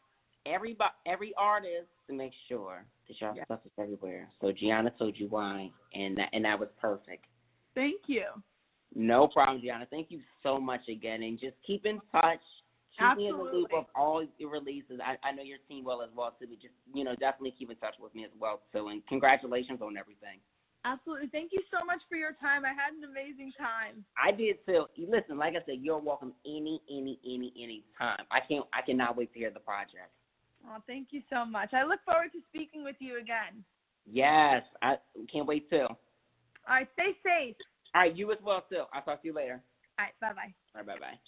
every 0.47 0.76
every 1.07 1.34
artist 1.36 1.88
to 2.09 2.14
make 2.14 2.32
sure 2.49 2.84
that 3.09 3.20
y'all 3.20 3.34
Yeah. 3.34 3.45
stuff 3.45 3.61
is 3.64 3.72
everywhere. 3.78 4.28
So 4.41 4.53
Gianna 4.53 4.91
told 4.99 5.18
you 5.18 5.28
why, 5.28 5.70
and 5.95 6.16
that 6.18 6.30
and 6.32 6.45
that 6.45 6.59
was 6.59 6.68
perfect. 6.80 7.26
Thank 7.74 8.09
you. 8.09 8.26
No 8.95 9.28
problem, 9.28 9.61
Gianna. 9.61 9.86
Thank 9.86 10.11
you 10.11 10.20
so 10.43 10.59
much 10.59 10.88
again, 10.88 11.22
and 11.22 11.38
just 11.38 11.57
keep 11.62 11.86
in 11.86 12.01
touch. 12.11 12.41
Keep 12.99 13.16
me 13.16 13.28
in 13.28 13.36
the 13.36 13.45
loop 13.45 13.72
of 13.72 13.86
all 13.95 14.26
your 14.36 14.51
releases. 14.51 15.01
I, 15.01 15.16
I 15.26 15.32
know 15.32 15.43
your 15.43 15.59
team 15.68 15.84
well 15.84 16.03
as 16.03 16.11
well, 16.14 16.36
so 16.38 16.45
just 16.47 16.74
you 16.93 17.05
know, 17.05 17.14
definitely 17.14 17.53
keep 17.53 17.70
in 17.70 17.76
touch 17.76 17.95
with 17.99 18.14
me 18.14 18.24
as 18.24 18.30
well, 18.38 18.61
So 18.72 18.88
And 18.88 19.07
congratulations 19.07 19.80
on 19.80 19.97
everything. 19.97 20.41
Absolutely. 20.84 21.28
Thank 21.28 21.53
you 21.53 21.62
so 21.70 21.84
much 21.84 22.01
for 22.09 22.16
your 22.16 22.32
time. 22.41 22.64
I 22.64 22.70
had 22.70 22.95
an 22.97 23.05
amazing 23.05 23.53
time. 23.57 24.05
I 24.16 24.32
did 24.32 24.57
too. 24.66 24.86
Listen, 24.99 25.38
like 25.38 25.55
I 25.55 25.64
said, 25.66 25.78
you're 25.80 25.99
welcome 25.99 26.32
any, 26.45 26.80
any, 26.91 27.18
any, 27.24 27.53
any 27.57 27.84
time. 27.97 28.24
I 28.30 28.41
can't. 28.41 28.66
I 28.72 28.82
cannot 28.82 29.16
wait 29.16 29.32
to 29.34 29.38
hear 29.38 29.51
the 29.51 29.61
project. 29.61 30.11
Oh, 30.67 30.79
thank 30.87 31.09
you 31.11 31.23
so 31.31 31.45
much. 31.45 31.71
I 31.73 31.85
look 31.85 32.01
forward 32.05 32.33
to 32.33 32.39
speaking 32.49 32.85
with 32.85 32.97
you 32.99 33.19
again. 33.21 33.65
Yes, 34.11 34.63
I 34.83 34.97
can't 35.33 35.47
wait 35.47 35.69
too. 35.71 35.87
All 35.87 35.97
right, 36.69 36.89
stay 36.95 37.17
safe. 37.25 37.57
All 37.95 38.03
right, 38.03 38.17
you 38.17 38.31
as 38.33 38.39
well 38.45 38.65
too. 38.71 38.83
I'll 38.93 39.03
talk 39.03 39.23
to 39.23 39.29
you 39.29 39.35
later. 39.35 39.61
All 39.99 40.05
right, 40.07 40.13
bye 40.21 40.33
bye. 40.33 40.53
All 40.75 40.83
right, 40.83 40.87
bye 40.87 40.99
bye. 41.01 41.19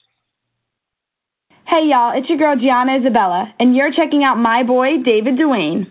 Hey 1.66 1.89
y'all, 1.89 2.18
it's 2.18 2.28
your 2.28 2.39
girl 2.39 2.57
Gianna 2.57 2.99
Isabella, 2.99 3.55
and 3.59 3.74
you're 3.76 3.93
checking 3.93 4.24
out 4.24 4.37
my 4.37 4.62
boy 4.62 4.99
David 5.05 5.39
Duane. 5.39 5.91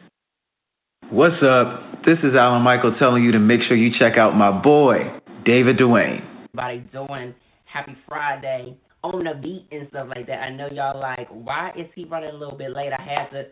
What's 1.10 1.42
up? 1.44 2.04
This 2.06 2.18
is 2.24 2.36
Alan 2.36 2.62
Michael 2.62 2.96
telling 2.98 3.24
you 3.24 3.32
to 3.32 3.40
make 3.40 3.62
sure 3.68 3.78
you 3.78 3.92
check 3.98 4.18
out 4.18 4.36
my 4.36 4.52
boy, 4.52 5.20
David 5.46 5.78
Duane. 5.78 6.24
Everybody 6.54 6.80
doing 6.92 7.36
happy 7.66 7.96
Friday 8.08 8.78
on 9.04 9.24
the 9.24 9.34
beat 9.42 9.68
and 9.72 9.88
stuff 9.90 10.08
like 10.16 10.28
that. 10.28 10.42
I 10.42 10.52
know 10.52 10.68
y'all 10.72 11.00
like, 11.00 11.28
why 11.30 11.72
is 11.78 11.88
he 11.96 12.06
running 12.06 12.30
a 12.30 12.38
little 12.38 12.58
bit 12.58 12.76
late? 12.76 12.92
I 12.94 13.02
had 13.02 13.30
to 13.30 13.46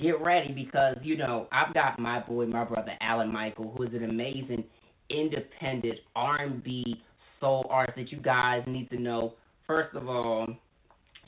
get 0.00 0.20
ready 0.20 0.52
because 0.52 0.96
you 1.02 1.16
know 1.16 1.48
I've 1.52 1.74
got 1.74 1.98
my 1.98 2.20
boy, 2.20 2.46
my 2.46 2.64
brother 2.64 2.92
Alan 3.00 3.32
Michael, 3.32 3.72
who 3.76 3.84
is 3.84 3.94
an 3.94 4.04
amazing 4.04 4.64
independent 5.10 5.98
R&B 6.16 7.02
soul 7.40 7.66
artist 7.68 7.96
that 7.98 8.12
you 8.12 8.18
guys 8.18 8.62
need 8.66 8.88
to 8.90 8.98
know. 8.98 9.34
First 9.66 9.94
of 9.94 10.08
all, 10.08 10.46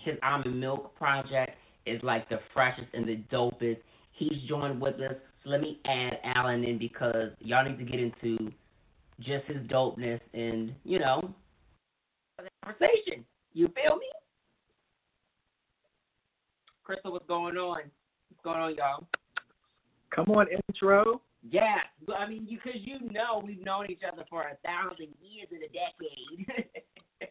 his 0.05 0.15
Almond 0.23 0.59
Milk 0.59 0.95
project 0.97 1.57
is 1.85 2.01
like 2.03 2.29
the 2.29 2.39
freshest 2.55 2.89
and 2.95 3.07
the 3.07 3.23
dopest. 3.33 3.79
He's 4.13 4.49
joined 4.49 4.81
with 4.81 4.95
us. 4.95 5.15
So 5.45 5.51
let 5.51 5.61
me 5.61 5.79
add 5.85 6.19
Alan 6.25 6.65
in 6.65 6.79
because 6.79 7.31
y'all 7.41 7.65
need 7.69 7.79
to 7.79 7.85
get 7.85 8.01
into 8.01 8.53
just 9.21 9.47
his 9.47 9.59
dopeness 9.69 10.21
and, 10.33 10.75
you 10.85 10.99
know, 10.99 11.35
conversation. 12.65 13.25
You 13.57 13.69
feel 13.69 13.97
me? 13.97 14.05
Crystal, 16.85 17.11
what's 17.11 17.27
going 17.27 17.57
on? 17.57 17.85
What's 18.29 18.45
going 18.45 18.61
on, 18.61 18.75
y'all? 18.75 19.07
Come 20.15 20.29
on, 20.37 20.47
intro. 20.69 21.23
Yeah, 21.43 21.79
I 22.15 22.29
mean, 22.29 22.47
because 22.51 22.79
you, 22.85 22.99
know 23.11 23.43
we've 23.43 23.65
known 23.65 23.87
each 23.91 24.03
other 24.07 24.25
for 24.29 24.43
a 24.43 24.57
thousand 24.63 25.09
years 25.23 25.49
in 25.51 25.63
a 25.63 25.69
decade. 25.73 26.69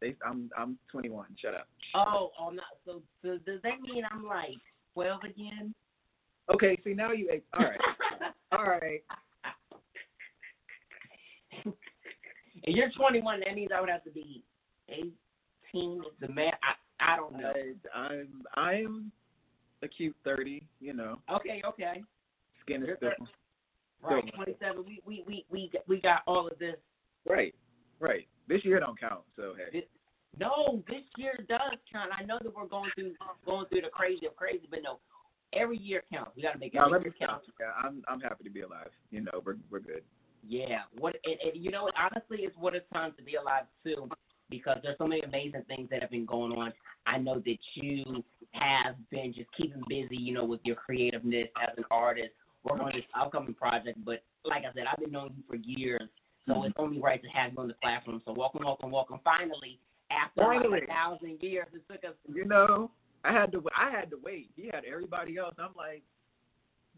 They, 0.00 0.16
I'm 0.26 0.48
I'm 0.56 0.78
21. 0.90 1.26
Shut 1.42 1.52
up. 1.52 1.68
oh, 1.94 2.30
oh, 2.40 2.48
not 2.48 2.64
so. 2.86 3.02
So 3.20 3.36
does 3.44 3.60
that 3.62 3.82
mean 3.82 4.02
I'm 4.10 4.24
like 4.24 4.56
twelve 4.94 5.20
again? 5.24 5.74
Okay, 6.54 6.78
see 6.82 6.94
now 6.94 7.12
you. 7.12 7.28
Ate. 7.30 7.44
All 7.52 7.66
right, 7.66 7.80
all 8.52 8.64
right. 8.64 9.02
and 11.66 11.74
you're 12.74 12.88
21. 12.96 13.40
That 13.40 13.54
means 13.54 13.68
I 13.76 13.80
would 13.82 13.90
have 13.90 14.02
to 14.04 14.10
be 14.10 14.42
18. 15.74 16.02
The 16.20 16.28
man, 16.28 16.52
I, 17.00 17.12
I 17.12 17.16
don't 17.16 17.32
know. 17.38 17.52
I, 17.94 17.98
I'm 17.98 18.42
I'm 18.54 19.12
a 19.82 19.88
cute 19.88 20.16
30. 20.24 20.62
You 20.80 20.92
know, 20.94 21.18
Okay, 21.32 21.62
okay. 21.66 22.02
skin 22.62 22.82
is 22.82 22.88
still 22.96 23.10
Right, 24.02 24.24
Still. 24.28 24.44
27. 24.44 24.84
We 24.86 25.02
we 25.06 25.24
we 25.26 25.44
we 25.50 25.70
we 25.86 26.00
got 26.00 26.22
all 26.26 26.46
of 26.46 26.58
this. 26.58 26.76
right, 27.28 27.54
right. 27.98 28.26
This 28.48 28.64
year 28.64 28.80
don't 28.80 28.98
count. 28.98 29.20
So 29.36 29.52
hey, 29.56 29.80
This, 29.80 29.88
No, 30.38 30.82
this 30.88 31.02
year 31.18 31.34
does 31.48 31.78
count. 31.92 32.10
I 32.18 32.24
know 32.24 32.38
that 32.42 32.54
we're 32.54 32.66
going 32.66 32.90
through 32.94 33.12
going 33.44 33.66
through 33.68 33.82
the 33.82 33.88
crazy 33.92 34.26
of 34.26 34.36
crazy, 34.36 34.66
but 34.70 34.80
no, 34.82 35.00
every 35.52 35.76
year 35.78 36.02
counts. 36.12 36.32
We 36.34 36.42
got 36.42 36.52
to 36.52 36.58
make 36.58 36.72
No, 36.74 36.84
every 36.86 36.92
let 36.92 37.04
year 37.04 37.14
count. 37.20 37.42
Yeah, 37.60 37.72
I'm 37.82 38.02
I'm 38.08 38.20
happy 38.20 38.44
to 38.44 38.50
be 38.50 38.62
alive. 38.62 38.88
You 39.10 39.20
know, 39.22 39.42
we're 39.44 39.56
we're 39.70 39.80
good. 39.80 40.02
Yeah. 40.48 40.82
What 40.98 41.16
and, 41.24 41.36
and 41.52 41.62
you 41.62 41.70
know? 41.70 41.90
Honestly, 41.98 42.38
it's 42.44 42.56
what 42.56 42.74
it's 42.74 42.88
time 42.92 43.12
to 43.18 43.22
be 43.22 43.34
alive 43.34 43.64
too, 43.84 44.08
because 44.50 44.78
there's 44.82 44.98
so 44.98 45.06
many 45.06 45.22
amazing 45.22 45.62
things 45.68 45.88
that 45.90 46.02
have 46.02 46.10
been 46.10 46.26
going 46.26 46.52
on. 46.52 46.72
I 47.06 47.18
know 47.18 47.36
that 47.36 47.58
you 47.74 48.22
have 48.52 48.96
been 49.10 49.32
just 49.34 49.48
keeping 49.56 49.82
busy, 49.88 50.16
you 50.16 50.34
know, 50.34 50.44
with 50.44 50.60
your 50.64 50.76
creativeness 50.76 51.48
as 51.62 51.76
an 51.76 51.84
artist, 51.90 52.30
working 52.64 52.86
on 52.86 52.92
this 52.94 53.04
upcoming 53.18 53.54
project. 53.54 53.98
But 54.04 54.22
like 54.44 54.64
I 54.64 54.72
said, 54.74 54.84
I've 54.90 54.98
been 54.98 55.12
knowing 55.12 55.34
you 55.36 55.44
for 55.48 55.56
years, 55.56 56.08
so 56.46 56.54
mm-hmm. 56.54 56.66
it's 56.66 56.74
only 56.78 57.00
right 57.00 57.22
to 57.22 57.28
have 57.28 57.52
you 57.52 57.58
on 57.58 57.68
the 57.68 57.74
platform. 57.74 58.20
So 58.24 58.32
welcome, 58.32 58.62
welcome, 58.64 58.90
welcome. 58.90 59.20
Finally, 59.24 59.78
after 60.10 60.42
Finally. 60.42 60.68
like 60.68 60.82
a 60.84 60.86
thousand 60.86 61.38
years, 61.40 61.66
it 61.72 61.82
took 61.90 62.04
us. 62.04 62.16
You 62.28 62.44
know, 62.44 62.90
I 63.24 63.32
had 63.32 63.52
to 63.52 63.62
I 63.76 63.90
had 63.90 64.10
to 64.10 64.16
wait. 64.22 64.50
He 64.56 64.66
had 64.66 64.84
everybody 64.84 65.38
else. 65.38 65.54
I'm 65.58 65.70
like, 65.76 66.02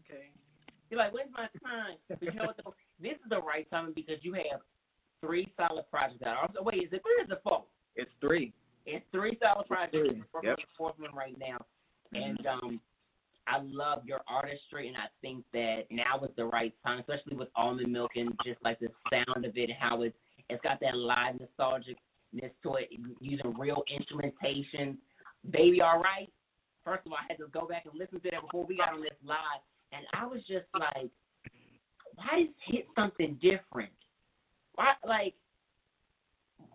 okay. 0.05 0.29
You're 0.89 0.99
like, 0.99 1.13
when's 1.13 1.31
my 1.33 1.47
time? 1.63 1.97
But 2.09 2.21
you 2.21 2.33
know? 2.33 2.53
This 3.01 3.13
is 3.13 3.29
the 3.29 3.41
right 3.41 3.69
time 3.69 3.93
because 3.95 4.17
you 4.21 4.33
have 4.33 4.61
three 5.23 5.51
solid 5.57 5.85
projects 5.89 6.23
out. 6.25 6.37
Also, 6.41 6.63
wait, 6.63 6.83
is 6.83 6.89
it 6.91 7.01
three 7.01 7.19
or 7.19 7.23
is 7.23 7.31
it 7.31 7.41
four? 7.43 7.63
It's 7.95 8.11
three. 8.19 8.53
It's 8.85 9.05
three 9.11 9.37
solid 9.41 9.67
projects. 9.67 9.91
Three, 9.91 10.23
We're 10.33 10.43
yep. 10.43 10.57
the 10.57 10.63
fourth 10.77 10.95
one 10.99 11.15
right 11.15 11.35
now, 11.39 11.57
and 12.13 12.45
um, 12.45 12.79
I 13.47 13.59
love 13.61 14.03
your 14.05 14.21
artistry, 14.27 14.87
and 14.87 14.97
I 14.97 15.07
think 15.21 15.45
that 15.53 15.83
now 15.89 16.23
is 16.23 16.31
the 16.35 16.45
right 16.45 16.73
time, 16.85 16.99
especially 16.99 17.37
with 17.37 17.47
almond 17.55 17.91
milk 17.91 18.11
and 18.15 18.33
just 18.45 18.59
like 18.63 18.79
the 18.79 18.89
sound 19.09 19.45
of 19.45 19.57
it 19.57 19.69
and 19.69 19.77
how 19.79 20.01
it's 20.01 20.15
it's 20.49 20.61
got 20.61 20.79
that 20.81 20.95
live 20.95 21.35
nostalgicness 21.35 22.51
to 22.63 22.75
it, 22.75 22.89
using 23.21 23.57
real 23.57 23.83
instrumentation. 23.95 24.97
Baby, 25.49 25.81
all 25.81 26.01
right. 26.01 26.29
First 26.83 27.05
of 27.05 27.13
all, 27.13 27.17
I 27.17 27.25
had 27.29 27.37
to 27.37 27.47
go 27.47 27.65
back 27.65 27.85
and 27.89 27.97
listen 27.97 28.19
to 28.19 28.31
that 28.31 28.41
before 28.41 28.65
we 28.65 28.75
got 28.75 28.93
on 28.93 29.01
this 29.01 29.11
live, 29.25 29.63
and 29.93 30.03
I 30.13 30.25
was 30.25 30.41
just 30.47 30.65
like, 30.73 31.09
why 32.15 32.39
does 32.39 32.47
hit 32.67 32.85
something 32.95 33.39
different? 33.41 33.91
Why, 34.75 34.93
like, 35.07 35.33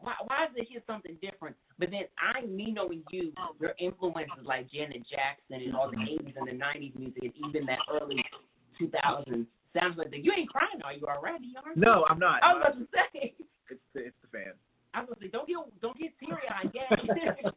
why, 0.01 0.14
why 0.26 0.46
does 0.46 0.57
it 0.57 0.68
hit 0.70 0.84
something 0.86 1.16
different? 1.20 1.57
But 1.78 1.90
then 1.90 2.05
I, 2.18 2.46
me 2.46 2.70
knowing 2.70 3.03
you, 3.11 3.32
your 3.61 3.74
influences 3.78 4.44
like 4.44 4.70
Janet 4.70 5.03
Jackson 5.09 5.62
and 5.62 5.74
all 5.74 5.90
the 5.90 5.96
80s 5.96 6.34
and 6.36 6.46
the 6.46 6.64
90s 6.64 6.99
music, 6.99 7.22
and 7.22 7.49
even 7.49 7.66
that 7.66 7.78
early 7.90 8.24
2000s, 8.80 9.46
sounds 9.78 9.99
like 9.99 10.11
that. 10.11 10.24
You 10.24 10.32
ain't 10.36 10.49
crying, 10.49 10.80
are 10.84 10.92
you 10.92 11.07
already? 11.07 11.55
Are 11.64 11.74
you? 11.74 11.80
No, 11.80 12.05
I'm 12.09 12.18
not. 12.18 12.42
I 12.42 12.55
was 12.55 12.62
about 12.62 12.78
to 12.78 12.86
say. 12.92 13.34
It's 13.70 13.80
the 13.94 14.01
it's 14.07 14.16
the 14.22 14.28
fan. 14.28 14.53
I 14.94 15.01
was 15.01 15.09
about 15.09 15.20
to 15.20 15.26
say, 15.26 15.30
don't 15.30 15.46
get 15.46 15.57
don't 15.82 15.99
get 15.99 16.12
teary 16.18 16.42
eyed 16.49 16.70
yet. 16.74 17.55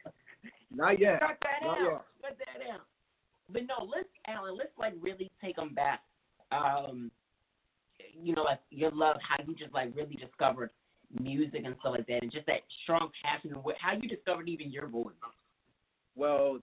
Not 0.74 1.00
yet. 1.00 1.20
Cut 1.20 1.38
that 1.42 1.66
Not 1.66 1.78
out. 1.80 2.06
Cut 2.22 2.38
that 2.40 2.74
out. 2.74 2.82
But 3.52 3.64
no, 3.64 3.86
let's 3.86 4.10
Alan, 4.28 4.58
let's 4.58 4.72
like 4.78 4.94
really 5.00 5.32
take 5.42 5.56
them 5.56 5.74
back. 5.74 6.02
Um, 6.52 7.12
you 8.22 8.36
know, 8.36 8.44
like 8.44 8.60
your 8.70 8.92
love, 8.92 9.18
how 9.28 9.44
you 9.46 9.56
just 9.56 9.74
like 9.74 9.96
really 9.96 10.16
discovered 10.16 10.70
music 11.20 11.62
and 11.66 11.76
stuff 11.80 11.96
like 11.98 12.08
that, 12.08 12.22
and 12.22 12.32
just 12.32 12.46
that 12.48 12.62
strong 12.84 13.10
passion, 13.24 13.54
and 13.54 13.64
what, 13.64 13.76
how 13.82 13.94
you 13.94 14.08
discovered 14.08 14.48
even 14.48 14.72
your 14.72 14.88
voice. 14.88 15.14
Well, 16.16 16.60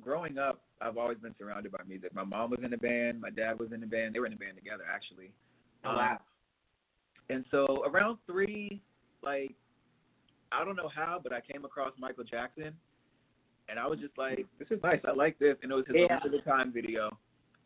growing 0.00 0.38
up, 0.38 0.62
I've 0.80 0.98
always 0.98 1.18
been 1.18 1.34
surrounded 1.38 1.72
by 1.72 1.78
music. 1.86 2.14
My 2.14 2.24
mom 2.24 2.50
was 2.50 2.60
in 2.62 2.72
a 2.72 2.78
band. 2.78 3.20
My 3.20 3.30
dad 3.30 3.58
was 3.58 3.72
in 3.72 3.82
a 3.82 3.86
band. 3.86 4.14
They 4.14 4.18
were 4.20 4.26
in 4.26 4.32
a 4.32 4.36
band 4.36 4.56
together, 4.56 4.84
actually. 4.92 5.30
Oh, 5.84 5.90
Um, 5.90 5.96
wow. 5.96 6.18
And 7.28 7.44
so 7.50 7.84
around 7.86 8.18
three, 8.26 8.80
like, 9.22 9.54
I 10.52 10.64
don't 10.64 10.76
know 10.76 10.90
how, 10.94 11.18
but 11.22 11.32
I 11.32 11.40
came 11.40 11.64
across 11.64 11.92
Michael 11.98 12.24
Jackson, 12.24 12.72
and 13.68 13.78
I 13.78 13.86
was 13.86 13.98
just 13.98 14.16
like, 14.16 14.46
this 14.58 14.68
is 14.70 14.80
nice. 14.82 15.00
I 15.04 15.12
like 15.12 15.38
this. 15.38 15.56
And 15.62 15.72
it 15.72 15.74
was 15.74 15.86
his 15.86 15.96
Yeah. 15.98 16.18
Over 16.24 16.36
the 16.36 16.42
Time 16.42 16.72
video. 16.72 17.18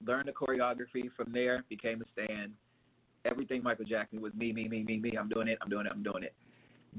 Learned 0.07 0.29
the 0.29 0.33
choreography 0.33 1.13
from 1.15 1.31
there. 1.33 1.63
Became 1.69 2.01
a 2.01 2.05
stan. 2.13 2.55
Everything 3.25 3.63
Michael 3.63 3.85
Jackson 3.85 4.21
was 4.21 4.33
me, 4.35 4.53
me, 4.53 4.69
me, 4.69 4.83
me, 4.83 4.99
me. 4.99 5.13
I'm 5.19 5.29
doing 5.29 5.49
it. 5.49 5.59
I'm 5.63 5.69
doing 5.69 5.87
it. 5.87 5.93
I'm 5.93 6.03
doing 6.03 6.23
it. 6.23 6.35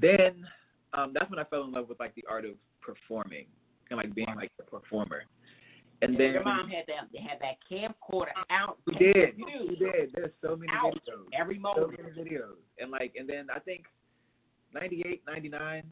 Then 0.00 0.46
um, 0.94 1.12
that's 1.14 1.28
when 1.30 1.38
I 1.38 1.44
fell 1.44 1.64
in 1.64 1.72
love 1.72 1.88
with 1.88 1.98
like 2.00 2.14
the 2.14 2.24
art 2.28 2.44
of 2.44 2.52
performing 2.80 3.46
and 3.90 3.96
like 3.98 4.14
being 4.14 4.32
like 4.36 4.50
a 4.60 4.62
performer. 4.64 5.22
And 6.02 6.14
then 6.18 6.32
your 6.32 6.44
mom 6.44 6.68
had 6.68 6.84
that 6.88 7.20
had 7.22 7.38
that 7.40 7.56
camcorder 7.70 8.32
out. 8.50 8.78
we 8.86 8.94
did. 8.94 9.36
We 9.36 9.76
did. 9.76 10.10
There's 10.12 10.32
so 10.42 10.56
many 10.56 10.72
Out. 10.72 10.94
videos. 10.94 11.26
every 11.38 11.56
So 11.56 11.60
moment. 11.60 12.00
many 12.02 12.28
videos. 12.30 12.56
And 12.80 12.90
like 12.90 13.14
and 13.16 13.28
then 13.28 13.46
I 13.54 13.60
think 13.60 13.84
98, 14.74 15.22
99, 15.26 15.82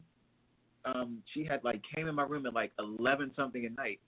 um, 0.83 1.19
she 1.33 1.45
had 1.45 1.63
like 1.63 1.81
came 1.95 2.07
in 2.07 2.15
my 2.15 2.23
room 2.23 2.45
at 2.45 2.53
like 2.53 2.71
eleven 2.79 3.31
something 3.35 3.65
at 3.65 3.75
night 3.77 3.99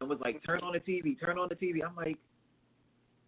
and 0.00 0.10
was 0.10 0.18
like, 0.22 0.42
Turn 0.44 0.60
on 0.60 0.74
the 0.74 0.80
TV, 0.80 1.18
turn 1.18 1.38
on 1.38 1.48
the 1.48 1.54
TV. 1.54 1.78
I'm 1.86 1.96
like, 1.96 2.18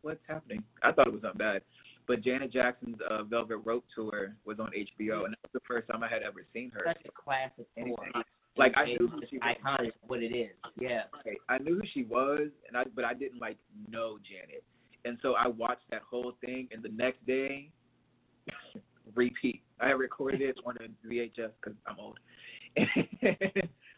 What's 0.03 0.21
happening? 0.29 0.63
I 0.83 0.93
thought 0.93 1.07
it 1.07 1.13
was 1.13 1.23
something 1.23 1.39
bad. 1.39 1.63
But 2.09 2.25
Janet 2.25 2.51
Jackson's 2.51 2.97
uh, 3.09 3.23
Velvet 3.25 3.59
Rope 3.59 3.85
tour 3.95 4.35
was 4.47 4.59
on 4.59 4.69
HBO 4.69 5.27
and 5.27 5.35
that 5.35 5.41
was 5.45 5.53
the 5.53 5.61
first 5.69 5.87
time 5.89 6.03
I 6.03 6.09
had 6.09 6.23
ever 6.23 6.41
seen 6.55 6.73
her. 6.75 6.81
Such 6.87 7.05
a 7.07 7.11
classic 7.13 7.67
tour. 7.77 7.85
Anything. 7.85 8.23
Like 8.57 8.73
I 8.77 8.87
knew 8.87 9.09
who 9.09 9.21
she 9.31 9.37
was. 9.37 9.57
iconic. 9.63 9.93
What 10.07 10.23
it 10.23 10.35
is. 10.35 10.51
Yeah. 10.81 11.03
Okay, 11.21 11.37
I 11.49 11.59
knew 11.59 11.77
who 11.77 11.83
she 11.95 12.05
was, 12.05 12.49
and 12.67 12.77
I 12.77 12.85
but 12.97 13.05
I 13.05 13.15
didn't 13.15 13.41
like 13.41 13.57
know 13.89 14.19
Janet, 14.29 14.65
and 15.05 15.17
so 15.23 15.35
I 15.35 15.47
watched 15.47 15.89
that 15.93 16.03
whole 16.11 16.33
thing, 16.45 16.67
and 16.73 16.83
the 16.83 16.89
next 16.89 17.25
day, 17.25 17.71
repeat. 19.15 19.63
I 19.81 19.91
recorded 19.91 20.41
it 20.41 20.57
on 20.67 20.75
a 20.79 21.07
VHS 21.07 21.51
because 21.63 21.79
I'm 21.87 22.01
old. 22.01 22.19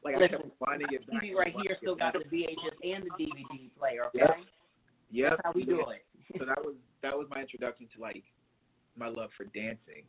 like 0.05 0.17
I 0.17 0.29
kept 0.29 0.45
finding 0.63 0.89
it 0.91 1.07
back. 1.07 1.23
TV 1.23 1.35
right 1.35 1.55
here 1.63 1.77
still 1.81 1.97
got 1.97 2.13
the 2.13 2.19
VHS 2.19 2.95
and 2.95 3.05
the 3.05 3.25
DVD 3.25 3.71
player. 3.79 4.05
Okay. 4.09 4.19
Yep. 4.19 4.31
Yep. 5.11 5.31
That's 5.31 5.41
how 5.43 5.53
we 5.55 5.65
do 5.65 5.81
it. 5.81 6.05
So 6.39 6.45
that 6.45 6.63
was 6.63 6.75
that 7.03 7.17
was 7.17 7.27
my 7.31 7.41
introduction 7.41 7.87
to 7.95 8.01
like 8.01 8.25
my 8.97 9.09
love 9.09 9.31
for 9.37 9.45
dancing. 9.45 10.05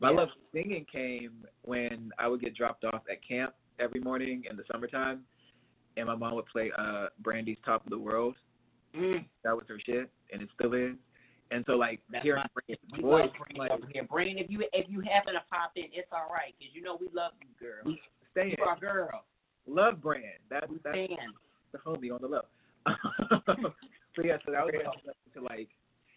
My 0.00 0.10
Yeah. 0.10 0.16
love 0.16 0.28
for 0.30 0.58
singing 0.58 0.84
came 0.90 1.46
when 1.62 2.12
I 2.18 2.28
would 2.28 2.40
get 2.40 2.54
dropped 2.54 2.84
off 2.84 3.02
at 3.10 3.22
camp 3.26 3.54
every 3.78 4.00
morning 4.00 4.44
in 4.50 4.56
the 4.56 4.64
summertime, 4.70 5.24
and 5.96 6.06
my 6.06 6.14
mom 6.14 6.34
would 6.34 6.46
play 6.46 6.70
uh 6.76 7.06
Brandy's 7.20 7.58
Top 7.64 7.84
of 7.84 7.90
the 7.90 7.98
World. 7.98 8.36
Mm, 8.94 9.24
That 9.42 9.56
was 9.56 9.64
her 9.68 9.78
shit, 9.84 10.10
and 10.32 10.42
it 10.42 10.48
still 10.54 10.72
is. 10.74 10.96
And 11.50 11.64
so 11.66 11.72
like 11.74 12.00
that's 12.10 12.24
hearing 12.24 12.42
Brandy's 12.54 13.00
voice, 13.00 13.30
love 13.52 13.56
like 13.56 13.70
here. 13.92 14.04
Brain, 14.04 14.38
if 14.38 14.50
you 14.50 14.64
if 14.72 14.88
you 14.88 15.00
happen 15.00 15.34
to 15.34 15.42
pop 15.50 15.72
in, 15.76 15.84
it's 15.92 16.08
all 16.12 16.28
right 16.32 16.54
because 16.58 16.74
you 16.74 16.82
know 16.82 16.96
we 17.00 17.08
love 17.14 17.32
you, 17.40 17.48
girl. 17.60 17.82
we 17.84 18.00
stay 18.32 18.54
You 18.58 18.64
our 18.64 18.76
girl. 18.78 19.24
love 19.66 20.00
brand. 20.00 20.38
That's 20.50 20.66
that's 20.82 20.96
the 21.72 21.78
homie 21.78 22.12
on 22.12 22.20
the 22.20 22.28
low. 22.28 22.42
so 22.86 24.22
yeah, 24.24 24.36
so 24.44 24.52
that 24.52 24.64
was 24.64 24.72
my 24.74 24.84
introduction 24.90 25.30
to 25.34 25.40
like 25.42 25.68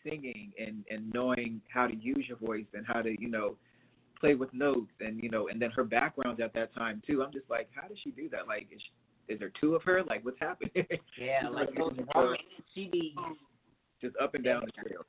singing 0.08 0.52
and 0.60 0.84
and 0.90 1.12
knowing 1.14 1.62
how 1.74 1.88
to 1.88 1.96
use 1.96 2.26
your 2.28 2.38
voice 2.38 2.66
and 2.74 2.86
how 2.86 3.02
to 3.02 3.16
you 3.20 3.30
know 3.30 3.56
play 4.20 4.36
with 4.36 4.54
notes 4.54 4.92
and 5.00 5.22
you 5.22 5.30
know 5.30 5.48
and 5.48 5.62
then 5.62 5.72
her 5.72 5.84
background 5.84 6.40
at 6.42 6.54
that 6.54 6.74
time 6.76 7.02
too. 7.06 7.24
I'm 7.24 7.32
just 7.32 7.50
like, 7.50 7.70
how 7.74 7.88
does 7.88 7.98
she 8.04 8.12
do 8.12 8.30
that? 8.30 8.48
Like, 8.48 8.68
is, 8.72 8.82
she, 8.82 9.34
is 9.34 9.40
there 9.40 9.52
two 9.60 9.76
of 9.76 9.84
her? 9.84 10.04
Like, 10.04 10.24
what's 10.26 10.40
happening? 10.40 10.72
Yeah, 11.20 11.50
like 11.50 11.70
So. 12.14 12.36
She 12.74 12.90
be 12.92 13.16
just 14.02 14.16
up 14.22 14.36
and 14.36 14.44
down 14.44 14.64
the 14.66 14.72
trail. 14.84 15.02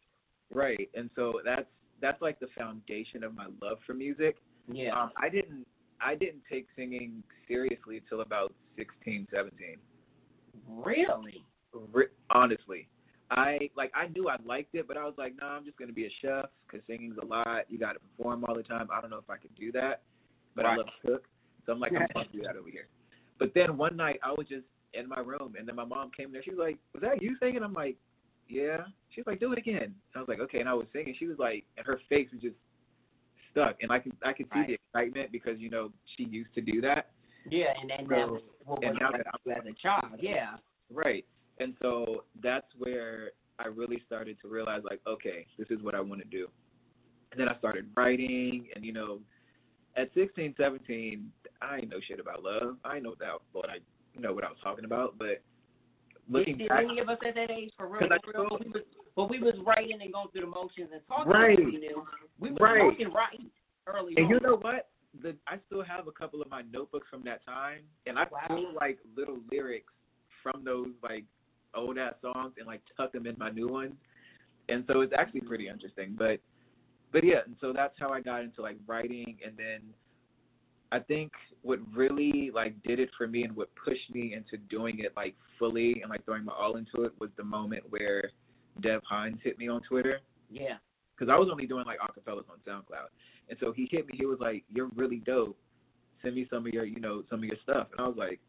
Right, 0.52 0.88
and 0.94 1.10
so 1.14 1.40
that's 1.44 1.66
that's 2.00 2.20
like 2.22 2.40
the 2.40 2.46
foundation 2.56 3.22
of 3.24 3.34
my 3.34 3.46
love 3.60 3.78
for 3.86 3.92
music. 3.94 4.36
yeah. 4.72 4.98
Um, 4.98 5.10
I 5.16 5.28
didn't 5.28 5.66
I 6.00 6.14
didn't 6.14 6.42
take 6.50 6.66
singing 6.76 7.22
seriously 7.46 7.98
until 7.98 8.20
about 8.20 8.52
16, 8.76 9.26
17. 9.32 9.76
really? 10.68 11.44
Re- 11.92 12.06
honestly, 12.30 12.88
I 13.30 13.70
like 13.76 13.92
I 13.94 14.08
knew 14.08 14.28
I 14.28 14.36
liked 14.44 14.74
it, 14.74 14.88
but 14.88 14.96
I 14.96 15.04
was 15.04 15.14
like, 15.18 15.34
nah, 15.40 15.56
I'm 15.56 15.64
just 15.64 15.76
gonna 15.76 15.92
be 15.92 16.06
a 16.06 16.10
chef 16.22 16.46
because 16.66 16.84
singing's 16.86 17.16
a 17.22 17.26
lot. 17.26 17.64
You 17.68 17.78
got 17.78 17.92
to 17.92 17.98
perform 18.00 18.44
all 18.46 18.54
the 18.54 18.62
time. 18.62 18.88
I 18.92 19.00
don't 19.00 19.10
know 19.10 19.18
if 19.18 19.28
I 19.28 19.36
could 19.36 19.54
do 19.54 19.70
that, 19.72 20.02
but 20.54 20.64
I 20.64 20.76
love 20.76 20.86
to 20.86 21.10
cook, 21.10 21.24
so 21.66 21.72
I'm 21.72 21.80
like, 21.80 21.92
I'm 21.92 22.06
gonna 22.14 22.26
do 22.32 22.42
that 22.42 22.56
over 22.56 22.70
here. 22.70 22.88
But 23.38 23.52
then 23.54 23.76
one 23.76 23.96
night 23.96 24.18
I 24.22 24.30
was 24.30 24.46
just 24.48 24.64
in 24.94 25.08
my 25.08 25.20
room, 25.20 25.54
and 25.58 25.68
then 25.68 25.76
my 25.76 25.84
mom 25.84 26.10
came 26.16 26.32
there. 26.32 26.42
She 26.42 26.50
was 26.50 26.58
like, 26.58 26.78
"Was 26.94 27.02
that 27.02 27.22
you 27.22 27.36
singing?" 27.38 27.62
I'm 27.62 27.74
like, 27.74 27.96
"Yeah." 28.48 28.86
She 29.10 29.20
was 29.20 29.26
like, 29.26 29.40
"Do 29.40 29.52
it 29.52 29.58
again." 29.58 29.94
I 30.16 30.20
was 30.20 30.28
like, 30.28 30.40
"Okay," 30.40 30.60
and 30.60 30.68
I 30.68 30.74
was 30.74 30.86
singing. 30.92 31.14
She 31.18 31.26
was 31.26 31.38
like, 31.38 31.64
and 31.76 31.86
her 31.86 32.00
face 32.08 32.28
was 32.32 32.40
just 32.40 32.56
stuck, 33.50 33.76
and 33.82 33.92
I 33.92 33.98
could 33.98 34.12
I 34.24 34.32
could 34.32 34.46
see 34.46 34.60
Right. 34.60 34.66
the 34.68 34.74
excitement 34.74 35.32
because 35.32 35.58
you 35.58 35.70
know 35.70 35.92
she 36.16 36.24
used 36.24 36.54
to 36.54 36.60
do 36.60 36.80
that. 36.80 37.10
Yeah, 37.50 37.74
and 37.80 37.90
and 37.90 38.08
that 38.08 38.28
was 38.28 38.42
what 38.64 38.82
and 38.82 38.94
was 38.94 38.98
now 39.00 39.12
that 39.12 39.26
I'm 39.26 39.52
as 39.52 39.66
a 39.66 39.72
child. 39.74 40.20
Yeah. 40.20 40.56
Right. 40.90 41.24
And 41.60 41.74
so 41.82 42.24
that's 42.42 42.66
where 42.76 43.32
I 43.58 43.66
really 43.66 44.02
started 44.06 44.36
to 44.42 44.48
realize 44.48 44.82
like, 44.84 45.00
okay, 45.06 45.46
this 45.58 45.68
is 45.70 45.82
what 45.82 45.94
I 45.94 46.00
want 46.00 46.20
to 46.22 46.28
do. 46.28 46.48
And 47.32 47.40
then 47.40 47.48
I 47.48 47.58
started 47.58 47.86
writing 47.96 48.68
and 48.74 48.84
you 48.84 48.92
know, 48.92 49.18
at 49.96 50.10
16, 50.14 50.54
17, 50.56 51.32
I 51.60 51.76
ain't 51.78 51.90
know 51.90 51.98
shit 52.06 52.20
about 52.20 52.42
love. 52.42 52.76
I 52.84 53.00
know 53.00 53.14
that 53.18 53.38
but 53.52 53.68
I 53.68 53.78
you 54.14 54.20
know 54.20 54.32
what 54.32 54.44
I 54.44 54.48
was 54.48 54.58
talking 54.62 54.84
about, 54.84 55.18
but 55.18 55.42
looking 56.28 56.58
Did 56.58 56.68
back 56.68 56.84
any 56.84 57.00
of 57.00 57.08
us 57.08 57.18
at 57.26 57.34
that 57.34 57.50
age 57.50 57.70
for 57.76 57.88
real? 57.88 58.08
For 58.24 58.32
real? 58.32 58.48
But 58.48 58.64
we 58.64 58.70
was 58.70 58.82
but 59.16 59.30
we 59.30 59.38
was 59.40 59.54
writing 59.66 59.98
and 60.00 60.12
going 60.12 60.28
through 60.30 60.42
the 60.42 60.46
motions 60.46 60.90
and 60.92 61.00
talking 61.08 61.32
Right. 61.32 61.58
we 61.58 61.78
knew. 61.78 62.06
We 62.38 62.50
was 62.50 62.60
Right. 62.60 62.78
talking 62.78 63.12
right 63.12 63.40
early 63.86 64.14
and 64.16 64.26
on. 64.26 64.30
you 64.30 64.40
know 64.40 64.56
what? 64.56 64.90
the 65.22 65.36
I 65.46 65.58
still 65.66 65.82
have 65.82 66.06
a 66.06 66.12
couple 66.12 66.42
of 66.42 66.50
my 66.50 66.62
notebooks 66.70 67.08
from 67.08 67.22
that 67.24 67.44
time, 67.44 67.80
and 68.06 68.18
I 68.18 68.24
Wow. 68.30 68.46
pull 68.46 68.72
like 68.74 68.98
little 69.16 69.40
lyrics 69.50 69.92
from 70.42 70.64
those 70.64 70.92
like 71.02 71.24
old 71.78 71.98
ass 71.98 72.14
songs 72.22 72.54
and 72.58 72.66
like 72.66 72.82
tuck 72.96 73.12
them 73.12 73.26
in 73.26 73.36
my 73.38 73.50
new 73.50 73.68
ones, 73.68 73.94
and 74.68 74.84
so 74.86 75.00
it's 75.00 75.12
actually 75.16 75.42
pretty 75.42 75.68
interesting. 75.68 76.14
But 76.18 76.40
but 77.12 77.24
yeah, 77.24 77.40
and 77.46 77.56
so 77.60 77.72
that's 77.72 77.94
how 77.98 78.10
I 78.10 78.20
got 78.20 78.42
into 78.42 78.62
like 78.62 78.76
writing, 78.86 79.38
and 79.44 79.56
then 79.56 79.80
I 80.92 80.98
think 80.98 81.32
what 81.62 81.78
really 81.94 82.50
like 82.54 82.74
did 82.82 82.98
it 82.98 83.10
for 83.16 83.26
me 83.26 83.44
and 83.44 83.54
what 83.54 83.68
pushed 83.74 84.12
me 84.14 84.34
into 84.34 84.56
doing 84.68 85.00
it 85.00 85.12
like 85.16 85.34
fully 85.58 86.00
and 86.02 86.10
like 86.10 86.24
throwing 86.24 86.44
my 86.44 86.52
all 86.52 86.76
into 86.76 87.04
it 87.04 87.12
was 87.18 87.30
the 87.36 87.44
moment 87.44 87.82
where 87.90 88.30
Dev 88.80 89.02
Hynes 89.10 89.38
hit 89.42 89.58
me 89.58 89.68
on 89.68 89.82
Twitter 89.82 90.20
Yeah. 90.50 90.76
because 91.14 91.30
I 91.32 91.36
was 91.38 91.48
only 91.50 91.66
doing 91.66 91.84
like 91.84 91.98
acapellas 91.98 92.44
on 92.48 92.58
SoundCloud, 92.66 93.08
and 93.48 93.58
so 93.60 93.72
he 93.72 93.88
hit 93.90 94.06
me. 94.06 94.14
He 94.16 94.26
was 94.26 94.38
like, 94.40 94.64
"You're 94.72 94.88
really 94.96 95.18
dope. 95.26 95.58
Send 96.22 96.34
me 96.34 96.46
some 96.50 96.66
of 96.66 96.72
your, 96.72 96.84
you 96.84 97.00
know, 97.00 97.22
some 97.28 97.40
of 97.40 97.44
your 97.44 97.56
stuff." 97.62 97.88
And 97.92 98.00
I 98.00 98.08
was 98.08 98.16
like, 98.16 98.40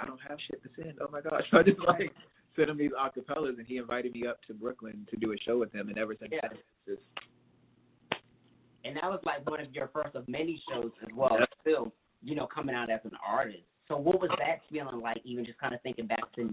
"I 0.00 0.06
don't 0.06 0.20
have 0.28 0.38
shit 0.48 0.62
to 0.62 0.68
send. 0.76 0.98
Oh 1.00 1.08
my 1.10 1.20
gosh!" 1.20 1.42
So 1.50 1.58
I 1.58 1.62
just 1.62 1.78
like 1.80 2.12
sent 2.56 2.70
him 2.70 2.78
these 2.78 2.90
acapellas, 2.92 3.58
and 3.58 3.66
he 3.66 3.76
invited 3.76 4.12
me 4.12 4.26
up 4.26 4.40
to 4.48 4.54
Brooklyn 4.54 5.06
to 5.10 5.16
do 5.16 5.32
a 5.32 5.36
show 5.46 5.58
with 5.58 5.72
him. 5.72 5.88
And 5.88 5.98
ever 5.98 6.14
since 6.18 6.30
Yeah. 6.32 6.40
then, 6.42 6.58
it's 6.58 7.00
just 7.00 7.02
And 8.84 8.96
that 8.96 9.04
was 9.04 9.20
like 9.24 9.48
one 9.48 9.60
of 9.60 9.72
your 9.74 9.88
first 9.88 10.14
of 10.14 10.26
many 10.28 10.62
shows 10.70 10.90
as 11.02 11.08
well. 11.14 11.36
Yeah. 11.38 11.46
Still, 11.60 11.92
you 12.22 12.34
know, 12.34 12.46
coming 12.46 12.74
out 12.74 12.90
as 12.90 13.00
an 13.04 13.12
artist. 13.26 13.64
So 13.88 13.96
what 13.96 14.20
was 14.20 14.30
that 14.38 14.60
feeling 14.70 15.00
like? 15.00 15.20
Even 15.24 15.44
just 15.44 15.58
kind 15.58 15.74
of 15.74 15.82
thinking 15.82 16.06
back 16.06 16.32
to 16.36 16.48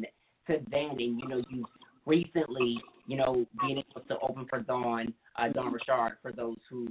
to 0.48 0.60
then, 0.70 0.92
and 0.92 1.20
you 1.20 1.28
know, 1.28 1.42
you 1.50 1.66
recently, 2.06 2.78
you 3.08 3.18
know, 3.18 3.46
being 3.62 3.78
able 3.78 4.02
to 4.08 4.20
open 4.20 4.46
for 4.50 4.60
Dawn, 4.60 5.14
uh, 5.38 5.48
Dawn 5.50 5.74
Richard. 5.74 6.18
For 6.22 6.32
those 6.32 6.58
who 6.70 6.88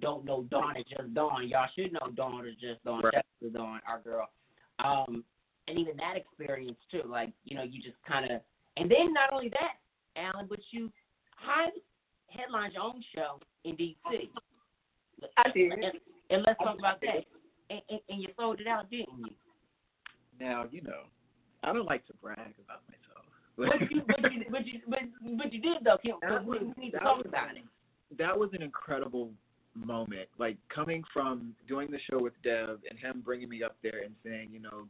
don't 0.00 0.24
know, 0.24 0.42
Dawn 0.50 0.76
is 0.76 0.84
just 0.88 1.14
Dawn. 1.14 1.48
Y'all 1.48 1.66
should 1.74 1.92
know 1.92 2.10
Dawn 2.14 2.46
is 2.46 2.54
just 2.60 2.82
Dawn. 2.84 3.02
Right. 3.04 3.52
Dawn, 3.52 3.80
our 3.88 4.00
girl. 4.00 4.28
Um, 4.78 5.24
and 5.68 5.78
even 5.78 5.96
that 5.96 6.16
experience 6.16 6.78
too, 6.90 7.02
like 7.08 7.30
you 7.44 7.56
know, 7.56 7.62
you 7.64 7.82
just 7.82 7.96
kind 8.08 8.30
of, 8.30 8.40
and 8.76 8.90
then 8.90 9.12
not 9.12 9.32
only 9.32 9.48
that, 9.50 9.76
Alan, 10.20 10.46
but 10.48 10.58
you 10.70 10.90
high 11.36 11.68
headlined 12.28 12.74
your 12.74 12.82
own 12.82 13.02
show 13.14 13.38
in 13.64 13.76
D.C. 13.76 14.30
I 15.38 15.50
did. 15.54 15.72
And, 15.72 15.84
and 16.30 16.44
let's 16.46 16.58
talk 16.58 16.78
about 16.78 17.00
that. 17.00 17.24
And, 17.70 17.80
and, 17.90 18.00
and 18.08 18.22
you 18.22 18.28
sold 18.38 18.60
it 18.60 18.66
out, 18.66 18.90
didn't 18.90 19.18
you? 19.18 19.26
now, 20.38 20.64
you 20.70 20.82
know, 20.82 21.04
I 21.64 21.72
don't 21.72 21.86
like 21.86 22.06
to 22.08 22.12
brag 22.20 22.38
about 22.62 22.82
myself. 22.88 23.24
But 23.56 23.90
you, 23.90 24.02
but 24.06 24.32
you, 24.32 24.44
but 24.50 24.66
you, 24.66 24.80
but, 24.86 24.98
but 25.38 25.52
you 25.52 25.60
did 25.62 25.78
though, 25.82 25.96
Kim. 26.02 26.16
That 26.20 26.44
We, 26.44 26.58
was- 26.58 26.74
we 26.76 26.84
need 26.84 26.90
to 26.92 26.98
talk 26.98 27.18
was- 27.18 27.26
about 27.26 27.56
it. 27.56 27.62
that 28.18 28.38
was 28.38 28.50
an 28.52 28.62
incredible 28.62 29.30
moment. 29.74 30.28
Like 30.38 30.58
coming 30.74 31.02
from 31.12 31.54
doing 31.66 31.90
the 31.90 31.98
show 32.10 32.18
with 32.22 32.34
Dev 32.44 32.80
and 32.88 32.98
him 32.98 33.22
bringing 33.24 33.48
me 33.48 33.62
up 33.62 33.76
there 33.82 34.02
and 34.04 34.14
saying, 34.24 34.50
you 34.52 34.60
know, 34.60 34.86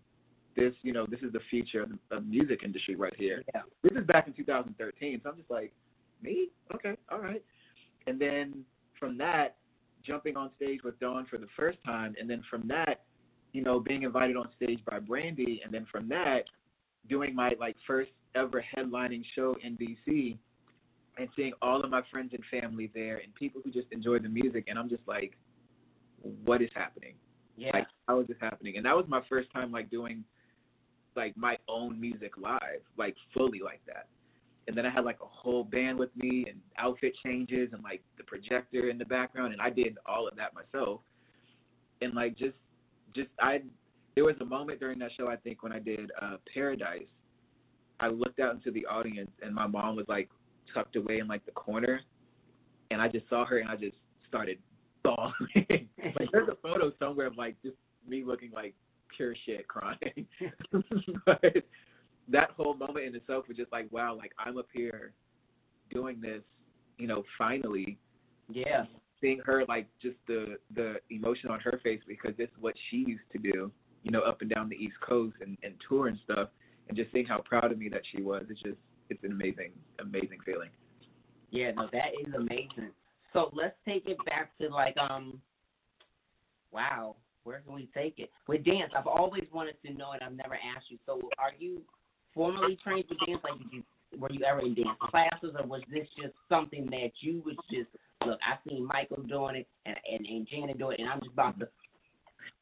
this, 0.57 0.73
you 0.83 0.93
know, 0.93 1.07
this 1.07 1.21
is 1.21 1.33
the 1.33 1.41
future 1.51 1.83
of 1.83 1.91
the 2.11 2.21
music 2.21 2.61
industry 2.65 2.97
right 2.97 3.15
here. 3.17 3.43
Yeah. 3.55 3.63
This 3.83 3.93
is 3.93 4.07
back 4.07 4.27
in 4.27 4.33
2013, 4.33 5.21
so 5.23 5.31
I'm 5.31 5.37
just 5.37 5.51
like, 5.51 5.73
me? 6.23 6.49
Okay, 6.75 6.95
all 7.11 7.21
right. 7.21 7.43
And 8.07 8.21
then 8.21 8.65
from 8.99 9.19
that, 9.19 9.57
jumping 10.05 10.37
on 10.37 10.51
stage 10.57 10.81
with 10.85 10.99
Dawn 10.99 11.27
for 11.29 11.39
the 11.39 11.49
first 11.57 11.79
time, 11.85 12.15
and 12.19 12.29
then 12.29 12.43
from 12.49 12.67
that, 12.69 13.05
you 13.53 13.63
know, 13.63 13.81
being 13.81 14.03
invited 14.03 14.37
on 14.37 14.49
stage 14.57 14.81
by 14.89 14.99
Brandy, 14.99 15.61
and 15.65 15.73
then 15.73 15.87
from 15.91 16.09
that, 16.09 16.45
doing 17.09 17.35
my 17.35 17.53
like 17.61 17.77
first 17.87 18.11
ever 18.35 18.65
headlining 18.77 19.23
show 19.35 19.57
in 19.63 19.77
DC, 19.77 20.37
and 21.19 21.29
seeing 21.35 21.53
all 21.63 21.83
of 21.83 21.91
my 21.91 22.03
friends 22.11 22.33
and 22.33 22.43
family 22.61 22.91
there, 22.95 23.19
and 23.19 23.35
people 23.35 23.61
who 23.65 23.71
just 23.71 23.89
enjoy 23.91 24.19
the 24.19 24.29
music, 24.29 24.65
and 24.69 24.79
I'm 24.79 24.89
just 24.89 25.07
like, 25.07 25.33
what 26.45 26.63
is 26.63 26.71
happening? 26.75 27.15
Yeah. 27.57 27.71
Like, 27.73 27.87
how 28.07 28.21
is 28.21 28.27
this 28.27 28.37
happening? 28.41 28.77
And 28.77 28.85
that 28.85 28.95
was 28.95 29.07
my 29.09 29.23
first 29.29 29.51
time 29.53 29.73
like 29.73 29.91
doing 29.91 30.25
like 31.17 31.37
my 31.37 31.57
own 31.69 32.01
music 32.01 32.33
live, 32.37 32.83
like 32.97 33.17
fully 33.35 33.61
like 33.61 33.81
that. 33.87 34.07
And 34.69 34.77
then 34.77 34.85
I 34.85 34.91
had 34.91 35.05
like 35.05 35.19
a 35.23 35.27
whole 35.27 35.63
band 35.65 35.99
with 35.99 36.11
me 36.17 36.45
and 36.49 36.59
outfit 36.79 37.13
changes 37.25 37.71
and 37.73 37.83
like 37.85 38.03
the 38.19 38.25
projector 38.25 38.91
in 38.91 38.99
the 38.99 39.05
background 39.05 39.53
and 39.53 39.63
I 39.63 39.71
did 39.71 39.97
all 40.07 40.27
of 40.27 40.37
that 40.37 40.53
myself. 40.55 41.01
And 42.03 42.15
like 42.15 42.37
just 42.37 42.57
just 43.15 43.29
I 43.41 43.63
there 44.15 44.25
was 44.25 44.37
a 44.41 44.45
moment 44.45 44.81
during 44.81 44.99
that 44.99 45.11
show 45.17 45.29
I 45.29 45.37
think 45.37 45.63
when 45.63 45.73
I 45.73 45.79
did 45.79 46.11
uh 46.21 46.37
Paradise. 46.53 47.07
I 47.99 48.09
looked 48.09 48.41
out 48.41 48.55
into 48.55 48.71
the 48.71 48.85
audience 48.87 49.31
and 49.41 49.55
my 49.55 49.67
mom 49.67 49.97
was 49.97 50.05
like 50.07 50.29
tucked 50.75 50.97
away 50.97 51.19
in 51.19 51.29
like 51.29 51.47
the 51.47 51.53
corner 51.53 52.01
and 52.91 53.01
I 53.01 53.09
just 53.09 53.29
saw 53.29 53.47
her 53.47 53.59
and 53.59 53.69
I 53.69 53.77
just 53.77 53.97
started 54.29 54.59
bawling. 55.03 55.33
like 56.19 56.29
there's 56.33 56.49
a 56.49 56.57
photo 56.63 56.93
somewhere 56.99 57.27
of 57.27 57.37
like 57.37 57.57
just 57.63 57.77
me 58.07 58.25
looking 58.25 58.51
like 58.51 58.75
pure 59.17 59.35
shit 59.47 59.67
crying. 59.69 60.27
but 61.27 61.43
that 62.29 62.51
whole 62.57 62.75
moment 62.75 63.07
in 63.07 63.15
itself 63.15 63.47
was 63.49 63.57
just 63.57 63.73
like, 63.73 63.91
wow, 63.93 64.15
like 64.17 64.33
I'm 64.39 64.59
up 64.59 64.69
here 64.73 65.13
doing 65.91 66.21
this, 66.21 66.43
you 66.99 67.07
know, 67.07 67.23
finally 67.39 67.99
yeah. 68.49 68.85
seeing 69.21 69.41
her 69.45 69.65
like 69.69 69.87
just 70.01 70.17
the 70.27 70.57
the 70.75 70.95
emotion 71.11 71.51
on 71.51 71.61
her 71.61 71.81
face 71.83 72.01
because 72.07 72.33
this 72.37 72.49
is 72.49 72.63
what 72.63 72.75
she 72.91 73.05
used 73.07 73.31
to 73.33 73.39
do, 73.39 73.71
you 74.03 74.11
know, 74.11 74.21
up 74.21 74.41
and 74.41 74.51
down 74.51 74.69
the 74.69 74.77
East 74.77 74.97
Coast 75.07 75.37
and, 75.41 75.57
and 75.63 75.75
tour 75.89 76.09
and 76.09 76.19
stuff 76.25 76.49
and 76.89 76.97
just 76.97 77.13
seeing 77.13 77.27
how 77.27 77.41
proud 77.45 77.73
of 77.73 77.79
me 77.79 77.89
that 77.89 78.03
she 78.15 78.23
was, 78.23 78.45
it's 78.49 78.61
just 78.61 78.79
it's 79.09 79.23
an 79.23 79.33
amazing, 79.33 79.71
amazing 80.01 80.39
feeling. 80.45 80.71
Yeah, 81.51 81.71
no, 81.73 81.89
that 81.93 82.11
is 82.21 82.35
amazing. 82.35 82.91
So 83.33 83.51
let's 83.53 83.77
take 83.87 84.07
it 84.07 84.19
back 84.27 84.57
to 84.59 84.69
like 84.69 84.97
um 84.99 85.41
wow, 86.73 87.17
where 87.47 87.61
can 87.61 87.75
we 87.75 87.89
take 87.95 88.19
it? 88.19 88.31
With 88.49 88.65
dance, 88.65 88.93
I've 88.97 89.07
always 89.07 89.45
wanted 89.55 89.77
to 89.87 89.93
know 89.95 90.11
and 90.13 90.23
I've 90.23 90.37
never 90.37 90.55
asked 90.55 90.91
you. 90.91 90.99
So 91.07 91.21
are 91.39 91.53
you 91.57 91.81
formally 92.35 92.77
trained 92.83 93.05
to 93.09 93.15
dance? 93.25 93.41
Like 93.45 93.59
did 93.59 93.69
you 93.73 93.83
were 94.19 94.31
you 94.33 94.45
ever 94.45 94.61
in 94.61 94.75
dance 94.75 94.99
classes 95.01 95.55
or 95.59 95.67
was 95.67 95.83
this 95.93 96.07
just 96.21 96.35
something 96.49 96.87
that 96.91 97.11
you 97.21 97.43
was 97.47 97.57
just 97.71 97.89
look, 98.27 98.39
I 98.43 98.59
seen 98.69 98.85
Michael 98.85 99.23
doing 99.23 99.57
it 99.57 99.69
and 99.87 99.97
and, 100.11 100.27
and 100.27 100.49
Janet 100.49 100.79
do 100.79 100.91
it 100.91 100.99
and 100.99 101.09
I'm 101.09 101.21
just 101.21 101.33
about 101.33 101.59
to 101.61 101.69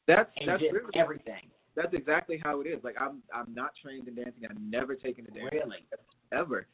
That's 0.07 0.30
that's 0.47 0.62
really, 0.62 0.95
everything. 0.97 1.49
that's 1.76 1.95
exactly 1.95 2.41
how 2.45 2.61
it 2.61 2.66
is. 2.66 2.85
Like 2.85 2.97
I'm 3.01 3.22
I'm 3.35 3.55
not 3.55 3.70
trained 3.82 4.07
in 4.09 4.16
dancing. 4.16 4.45
I've 4.49 4.61
never 4.61 4.95
taken 4.95 5.24
a 5.26 5.30
dance 5.30 5.49
Really? 5.53 5.87
ever. 6.32 6.66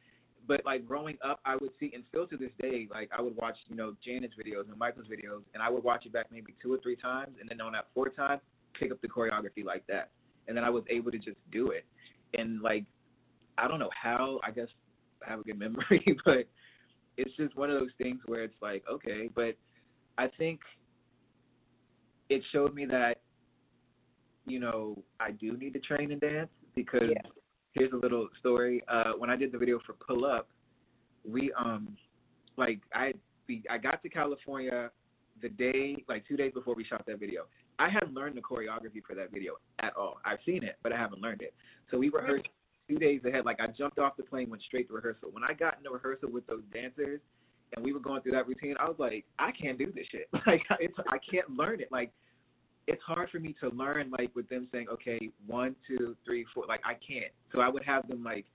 But 0.51 0.63
like 0.65 0.85
growing 0.85 1.17
up, 1.25 1.39
I 1.45 1.55
would 1.55 1.71
see, 1.79 1.93
and 1.95 2.03
still 2.09 2.27
to 2.27 2.37
this 2.37 2.51
day, 2.61 2.89
like 2.91 3.09
I 3.17 3.23
would 3.23 3.37
watch, 3.37 3.57
you 3.69 3.77
know, 3.77 3.95
Janet's 4.05 4.35
videos 4.35 4.69
and 4.69 4.77
Michael's 4.77 5.07
videos, 5.07 5.43
and 5.55 5.63
I 5.63 5.71
would 5.71 5.85
watch 5.85 6.07
it 6.07 6.13
back 6.13 6.27
maybe 6.33 6.57
two 6.61 6.75
or 6.75 6.79
three 6.79 6.97
times, 6.97 7.37
and 7.41 7.49
then 7.49 7.61
on 7.61 7.71
that 7.75 7.87
fourth 7.95 8.17
time, 8.17 8.41
pick 8.75 8.91
up 8.91 9.01
the 9.01 9.07
choreography 9.07 9.65
like 9.65 9.87
that, 9.87 10.11
and 10.49 10.57
then 10.57 10.65
I 10.65 10.71
was 10.71 10.83
able 10.91 11.13
to 11.13 11.19
just 11.19 11.37
do 11.53 11.71
it. 11.71 11.85
And 12.37 12.63
like, 12.63 12.85
I 13.59 13.69
don't 13.69 13.79
know 13.79 13.91
how. 13.95 14.41
I 14.43 14.51
guess 14.51 14.67
I 15.25 15.31
have 15.31 15.39
a 15.39 15.43
good 15.45 15.57
memory, 15.67 16.05
but 16.25 16.49
it's 17.17 17.37
just 17.37 17.55
one 17.57 17.71
of 17.71 17.79
those 17.79 17.93
things 17.97 18.19
where 18.27 18.43
it's 18.43 18.61
like, 18.61 18.83
okay, 18.93 19.31
but 19.33 19.55
I 20.19 20.27
think 20.37 20.59
it 22.29 22.43
showed 22.51 22.75
me 22.75 22.87
that, 22.87 23.19
you 24.47 24.59
know, 24.59 25.01
I 25.21 25.31
do 25.31 25.57
need 25.57 25.75
to 25.75 25.79
train 25.79 26.11
and 26.11 26.21
dance 26.21 26.51
because 26.75 27.03
Yeah. 27.09 27.31
Here's 27.73 27.93
a 27.93 27.97
little 27.97 28.29
story. 28.39 28.83
Uh, 28.89 29.13
when 29.19 29.31
I 29.31 29.37
did 29.37 29.53
the 29.53 29.59
video 29.59 29.81
for 29.87 29.95
Pull 29.95 30.25
Up, 30.25 30.49
we 31.29 31.53
um, 31.59 31.97
like 32.57 32.81
I 32.95 33.13
I 33.69 33.79
got 33.79 34.03
to 34.03 34.09
California 34.09 34.91
the 35.43 35.49
day 35.49 36.05
like 36.09 36.27
two 36.27 36.37
days 36.37 36.53
before 36.53 36.75
we 36.75 36.85
shot 36.85 37.05
that 37.07 37.19
video. 37.19 37.45
I 37.79 37.89
hadn't 37.89 38.13
learned 38.13 38.37
the 38.37 38.43
choreography 38.43 39.03
for 39.07 39.15
that 39.15 39.33
video 39.33 39.55
at 39.81 39.97
all. 39.97 40.19
I've 40.25 40.39
seen 40.45 40.63
it, 40.63 40.77
but 40.83 40.93
I 40.93 40.99
haven't 40.99 41.23
learned 41.23 41.43
it. 41.43 41.55
So 41.91 41.99
we 41.99 42.11
rehearsed 42.11 42.49
two 42.89 42.99
days 42.99 43.23
ahead. 43.25 43.45
Like 43.45 43.59
I 43.61 43.69
jumped 43.69 43.99
off 43.99 44.17
the 44.17 44.23
plane, 44.23 44.51
went 44.51 44.63
straight 44.63 44.89
to 44.89 44.95
rehearsal. 44.95 45.31
When 45.33 45.45
I 45.45 45.55
got 45.55 45.79
into 45.79 45.91
rehearsal 45.91 46.31
with 46.31 46.47
those 46.47 46.63
dancers, 46.73 47.21
and 47.75 47.85
we 47.85 47.93
were 47.93 48.01
going 48.01 48.21
through 48.21 48.33
that 48.33 48.49
routine, 48.49 48.75
I 48.81 48.85
was 48.85 48.97
like, 48.99 49.25
I 49.39 49.53
can't 49.53 49.79
do 49.79 49.93
this 49.95 50.07
shit. 50.11 50.29
Like 50.47 50.63
it's 50.81 50.95
I 51.09 51.19
can't 51.31 51.49
learn 51.51 51.81
it. 51.81 51.89
Like 51.91 52.11
it's 52.91 53.03
hard 53.03 53.31
for 53.31 53.39
me 53.39 53.55
to 53.61 53.69
learn 53.71 54.11
like 54.11 54.35
with 54.35 54.49
them 54.49 54.69
saying, 54.73 54.89
okay, 54.93 55.31
one, 55.47 55.77
two, 55.87 56.17
three, 56.25 56.45
four. 56.53 56.65
Like 56.67 56.81
I 56.85 56.95
can't. 56.95 57.33
So 57.53 57.61
I 57.61 57.69
would 57.69 57.85
have 57.85 58.07
them 58.09 58.23
like 58.25 58.47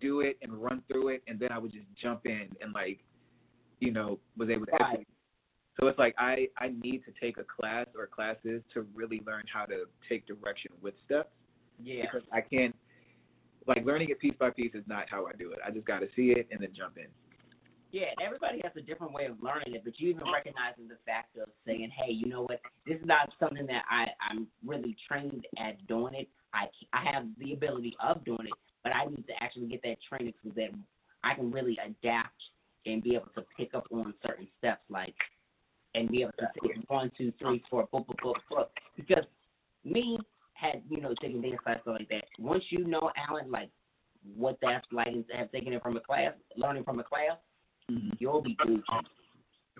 do 0.00 0.20
it 0.20 0.36
and 0.42 0.52
run 0.52 0.82
through 0.88 1.08
it, 1.08 1.22
and 1.26 1.38
then 1.38 1.52
I 1.52 1.58
would 1.58 1.72
just 1.72 1.86
jump 2.02 2.26
in 2.26 2.48
and 2.60 2.72
like, 2.74 3.00
you 3.80 3.92
know, 3.92 4.18
was 4.36 4.48
able 4.50 4.66
to. 4.66 4.72
Right. 4.72 4.82
execute. 4.82 5.06
So 5.78 5.88
it's 5.88 5.98
like 5.98 6.14
I 6.18 6.48
I 6.58 6.68
need 6.82 7.02
to 7.04 7.12
take 7.20 7.36
a 7.38 7.44
class 7.44 7.86
or 7.96 8.06
classes 8.06 8.62
to 8.72 8.86
really 8.94 9.20
learn 9.26 9.44
how 9.52 9.66
to 9.66 9.84
take 10.08 10.26
direction 10.26 10.72
with 10.80 10.94
steps 11.04 11.30
Yeah. 11.82 12.02
because 12.02 12.26
I 12.32 12.40
can't. 12.40 12.74
Like 13.66 13.84
learning 13.84 14.10
it 14.10 14.20
piece 14.20 14.34
by 14.38 14.50
piece 14.50 14.74
is 14.74 14.84
not 14.86 15.06
how 15.10 15.26
I 15.26 15.32
do 15.32 15.50
it. 15.52 15.58
I 15.66 15.70
just 15.72 15.86
got 15.86 15.98
to 15.98 16.06
see 16.14 16.30
it 16.30 16.46
and 16.52 16.60
then 16.60 16.70
jump 16.74 16.96
in. 16.98 17.08
Yeah, 17.92 18.06
everybody 18.24 18.60
has 18.62 18.72
a 18.76 18.80
different 18.80 19.12
way 19.12 19.26
of 19.26 19.42
learning 19.42 19.74
it, 19.74 19.84
but 19.84 19.98
you 19.98 20.10
even 20.10 20.24
recognizing 20.32 20.88
the 20.88 20.98
fact 21.06 21.36
of 21.36 21.48
saying, 21.66 21.90
hey, 21.96 22.12
you 22.12 22.26
know 22.26 22.42
what, 22.42 22.60
this 22.86 22.96
is 22.98 23.06
not 23.06 23.30
something 23.38 23.66
that 23.66 23.82
I, 23.90 24.06
I'm 24.30 24.46
really 24.64 24.96
trained 25.08 25.46
at 25.58 25.86
doing 25.86 26.14
it. 26.14 26.28
I, 26.52 26.66
I 26.92 27.10
have 27.12 27.24
the 27.38 27.52
ability 27.52 27.96
of 28.02 28.24
doing 28.24 28.46
it, 28.46 28.54
but 28.82 28.92
I 28.94 29.06
need 29.06 29.26
to 29.26 29.32
actually 29.40 29.68
get 29.68 29.82
that 29.82 29.96
training 30.08 30.34
so 30.44 30.50
that 30.56 30.70
I 31.24 31.34
can 31.34 31.50
really 31.50 31.78
adapt 31.84 32.40
and 32.86 33.02
be 33.02 33.14
able 33.14 33.30
to 33.34 33.44
pick 33.56 33.74
up 33.74 33.86
on 33.92 34.14
certain 34.26 34.48
steps 34.58 34.82
like 34.88 35.14
and 35.94 36.10
be 36.10 36.22
able 36.22 36.32
to 36.38 36.48
say 36.62 36.74
one, 36.88 37.10
two, 37.16 37.32
three, 37.38 37.62
four, 37.70 37.88
boop, 37.92 38.06
boop, 38.06 38.16
boop, 38.22 38.34
boop. 38.50 38.66
Because 38.96 39.24
me 39.84 40.18
had, 40.54 40.82
you 40.88 41.00
know, 41.00 41.14
taking 41.20 41.40
dance 41.40 41.56
class 41.62 41.78
stuff 41.82 41.96
like 41.98 42.08
that. 42.08 42.24
Once 42.38 42.64
you 42.70 42.86
know 42.86 43.10
Alan, 43.28 43.50
like 43.50 43.70
what 44.36 44.58
that's 44.60 44.86
like 44.92 45.06
and 45.08 45.24
have 45.36 45.50
taken 45.52 45.72
it 45.72 45.82
from 45.82 45.96
a 45.96 46.00
class, 46.00 46.32
learning 46.56 46.84
from 46.84 47.00
a 47.00 47.04
class, 47.04 47.36
Mhm. 47.90 48.16
you'll 48.18 48.42
be 48.42 48.56
Gucci. 48.56 49.04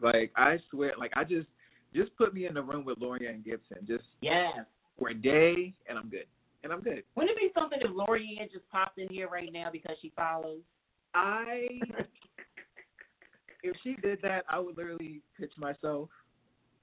Like 0.00 0.32
I 0.36 0.58
swear, 0.70 0.94
like 0.98 1.12
I 1.16 1.24
just 1.24 1.48
just 1.94 2.14
put 2.16 2.34
me 2.34 2.46
in 2.46 2.54
the 2.54 2.62
room 2.62 2.84
with 2.84 2.98
Laurieann 2.98 3.44
Gibson, 3.44 3.78
just 3.86 4.04
Yes. 4.20 4.66
for 4.98 5.08
a 5.08 5.14
day, 5.14 5.74
and 5.88 5.98
I'm 5.98 6.08
good. 6.08 6.26
And 6.62 6.72
I'm 6.72 6.80
good. 6.80 7.04
Wouldn't 7.14 7.36
it 7.36 7.40
be 7.40 7.50
something 7.54 7.78
if 7.80 7.90
Laurieann 7.90 8.50
just 8.50 8.68
popped 8.70 8.98
in 8.98 9.08
here 9.08 9.28
right 9.28 9.52
now 9.52 9.70
because 9.70 9.96
she 10.00 10.10
follows? 10.10 10.60
I 11.14 11.68
if 13.62 13.76
she 13.82 13.94
did 13.96 14.20
that, 14.22 14.44
I 14.48 14.58
would 14.58 14.76
literally 14.76 15.22
pitch 15.38 15.52
myself 15.56 16.10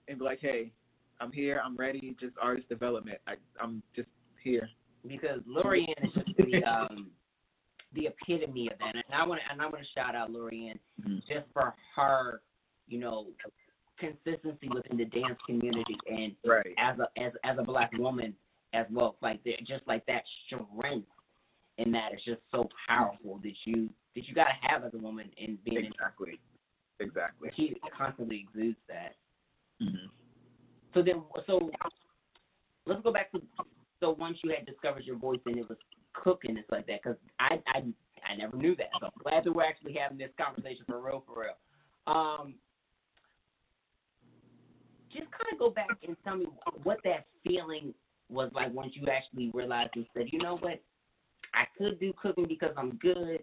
and 0.07 0.17
be 0.19 0.25
like, 0.25 0.39
"Hey, 0.39 0.71
I'm 1.19 1.31
here. 1.31 1.61
I'm 1.63 1.77
ready. 1.77 2.15
Just 2.19 2.35
artist 2.41 2.67
development. 2.69 3.19
I, 3.27 3.35
I'm 3.59 3.83
just 3.95 4.09
here." 4.43 4.69
because 5.07 5.41
Laurieann 5.47 6.01
is 6.01 6.13
just 6.13 6.29
the 6.37 6.63
um 6.63 7.11
the 7.93 8.07
epitome 8.07 8.69
of 8.71 8.77
that. 8.79 8.95
And 8.95 9.03
I 9.13 9.25
want 9.25 9.41
to 9.45 9.51
and 9.51 9.61
I 9.61 9.65
want 9.65 9.79
to 9.79 9.89
shout 9.93 10.15
out 10.15 10.31
Laurieann 10.31 10.79
Mhm. 11.01 11.25
just 11.27 11.51
for 11.53 11.75
her, 11.95 12.41
you 12.87 12.99
know, 12.99 13.27
consistency 13.97 14.69
within 14.69 14.97
the 14.97 15.05
dance 15.05 15.39
community 15.45 15.97
and 16.07 16.35
Right. 16.43 16.73
as 16.77 16.99
a 16.99 17.07
as 17.19 17.33
as 17.43 17.57
a 17.59 17.63
black 17.63 17.91
woman 17.93 18.35
as 18.73 18.87
well. 18.89 19.17
Like 19.21 19.41
the, 19.43 19.55
just 19.63 19.85
like 19.87 20.05
that 20.07 20.23
strength 20.45 21.07
in 21.77 21.91
that 21.91 22.13
is 22.13 22.23
just 22.23 22.41
so 22.51 22.67
powerful 22.87 23.39
that 23.39 23.55
you 23.65 23.89
that 24.15 24.27
you 24.27 24.33
gotta 24.33 24.53
have 24.61 24.83
as 24.83 24.93
a 24.93 24.97
woman 24.97 25.31
in 25.37 25.57
being 25.63 25.85
Exactly. 25.85 26.39
Exactly. 26.99 27.51
she 27.55 27.75
constantly 27.95 28.45
exudes 28.47 28.77
that. 28.87 29.15
hmm 29.79 30.07
So 30.93 31.01
then 31.01 31.23
so 31.47 31.71
let's 32.85 33.01
go 33.01 33.11
back 33.11 33.31
to 33.31 33.41
so 33.99 34.11
once 34.11 34.37
you 34.43 34.51
had 34.51 34.65
discovered 34.65 35.05
your 35.05 35.17
voice 35.17 35.39
and 35.45 35.57
it 35.57 35.67
was 35.69 35.77
cooking 36.14 36.56
stuff 36.65 36.80
like 36.80 36.88
that 36.88 36.99
because 37.03 37.18
I, 37.40 37.60
I 37.68 37.80
I 38.23 38.35
never 38.38 38.56
knew 38.56 38.76
that 38.77 38.88
so 38.99 39.07
I'm 39.07 39.11
glad 39.22 39.44
that 39.44 39.53
we're 39.53 39.65
actually 39.65 39.98
having 40.02 40.18
this 40.18 40.31
conversation 40.40 40.85
for 40.88 41.02
real 41.02 41.23
for 41.27 41.41
real. 41.41 41.57
Um, 42.07 42.56
just 45.11 45.30
kind 45.31 45.53
of 45.53 45.60
go 45.60 45.69
back 45.69 45.90
and 46.06 46.15
tell 46.23 46.38
me 46.38 46.48
what 46.84 46.99
that 47.03 47.26
feeling 47.44 47.94
was 48.30 48.52
like 48.53 48.73
once 48.73 48.94
you 48.95 49.07
actually 49.07 49.52
realized 49.53 49.91
and 49.95 50.06
said, 50.14 50.27
you 50.31 50.40
know 50.40 50.57
what, 50.57 50.81
I 51.53 51.65
could 51.77 51.99
do 51.99 52.14
cooking 52.22 52.45
because 52.48 52.72
I'm 52.77 52.98
good, 53.02 53.40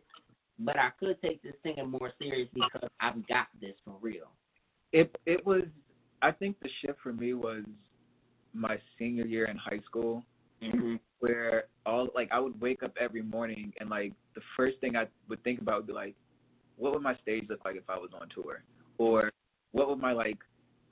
but 0.59 0.77
I 0.79 0.91
could 0.99 1.21
take 1.23 1.43
this 1.43 1.55
singing 1.63 1.91
more 1.91 2.13
serious 2.19 2.49
because 2.53 2.89
I've 3.01 3.27
got 3.29 3.47
this 3.61 3.75
for 3.85 3.95
real. 4.01 4.31
It 4.93 5.15
it 5.27 5.45
was. 5.47 5.63
I 6.23 6.33
think 6.33 6.57
the 6.61 6.69
shift 6.81 6.99
for 7.03 7.13
me 7.13 7.33
was 7.33 7.63
my 8.53 8.79
senior 8.99 9.25
year 9.25 9.47
in 9.47 9.57
high 9.57 9.81
school, 9.87 10.23
Mm-hmm. 10.63 10.97
where 11.21 11.65
all 11.87 12.09
like 12.15 12.29
I 12.31 12.39
would 12.39 12.61
wake 12.61 12.83
up 12.83 12.95
every 13.01 13.23
morning 13.23 13.73
and 13.81 13.89
like 13.89 14.13
the 14.35 14.43
first 14.57 14.79
thing 14.81 14.95
I 14.95 15.07
would 15.29 15.43
think 15.43 15.61
about 15.61 15.79
would 15.79 15.87
be 15.87 15.93
like, 15.93 16.15
what 16.77 16.93
would 16.93 17.03
my 17.03 17.17
stage 17.23 17.47
look 17.49 17.65
like 17.65 17.77
if 17.77 17.89
I 17.89 17.97
was 17.97 18.11
on 18.19 18.29
tour, 18.35 18.63
or 18.99 19.31
what 19.73 19.89
would 19.89 19.99
my 19.99 20.13
like 20.13 20.39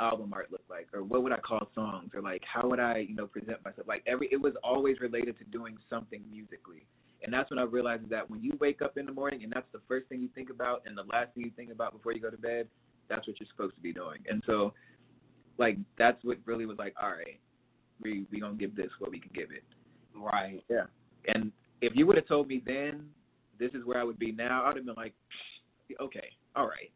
album 0.00 0.32
art 0.32 0.50
look 0.50 0.62
like, 0.70 0.86
or 0.94 1.02
what 1.02 1.22
would 1.22 1.32
I 1.32 1.38
call 1.38 1.68
songs, 1.74 2.10
or 2.14 2.22
like 2.22 2.42
how 2.50 2.68
would 2.68 2.80
I 2.80 3.06
you 3.08 3.14
know 3.14 3.26
present 3.26 3.62
myself? 3.64 3.86
Like 3.86 4.02
every 4.06 4.28
it 4.32 4.40
was 4.40 4.54
always 4.62 5.00
related 5.00 5.38
to 5.38 5.44
doing 5.44 5.76
something 5.90 6.22
musically. 6.30 6.86
And 7.22 7.32
that's 7.32 7.50
when 7.50 7.58
I 7.58 7.64
realized 7.64 8.08
that 8.10 8.30
when 8.30 8.42
you 8.42 8.52
wake 8.60 8.80
up 8.80 8.96
in 8.96 9.04
the 9.04 9.12
morning 9.12 9.42
and 9.42 9.52
that's 9.52 9.66
the 9.72 9.80
first 9.88 10.08
thing 10.08 10.20
you 10.20 10.28
think 10.34 10.50
about 10.50 10.82
and 10.86 10.96
the 10.96 11.02
last 11.12 11.34
thing 11.34 11.44
you 11.44 11.50
think 11.56 11.72
about 11.72 11.92
before 11.92 12.12
you 12.12 12.20
go 12.20 12.30
to 12.30 12.36
bed, 12.36 12.68
that's 13.08 13.26
what 13.26 13.40
you're 13.40 13.48
supposed 13.50 13.74
to 13.74 13.80
be 13.80 13.92
doing. 13.92 14.20
And 14.30 14.40
so, 14.46 14.72
like, 15.58 15.78
that's 15.98 16.22
what 16.22 16.38
really 16.44 16.64
was 16.64 16.78
like, 16.78 16.94
all 17.02 17.08
right, 17.08 17.40
we 18.02 18.26
we 18.30 18.40
gonna 18.40 18.54
give 18.54 18.74
this 18.76 18.90
what 18.98 19.10
we 19.10 19.18
can 19.20 19.30
give 19.34 19.50
it. 19.50 19.64
Right. 20.14 20.62
Yeah. 20.68 20.84
And 21.34 21.52
if 21.80 21.92
you 21.94 22.06
would 22.06 22.16
have 22.16 22.26
told 22.26 22.48
me 22.48 22.62
then, 22.64 23.04
this 23.58 23.70
is 23.72 23.84
where 23.84 24.00
I 24.00 24.04
would 24.04 24.18
be 24.18 24.32
now, 24.32 24.64
I 24.64 24.68
would 24.68 24.76
have 24.76 24.86
been 24.86 24.94
like, 24.96 25.14
okay, 26.00 26.28
all 26.56 26.66
right, 26.66 26.90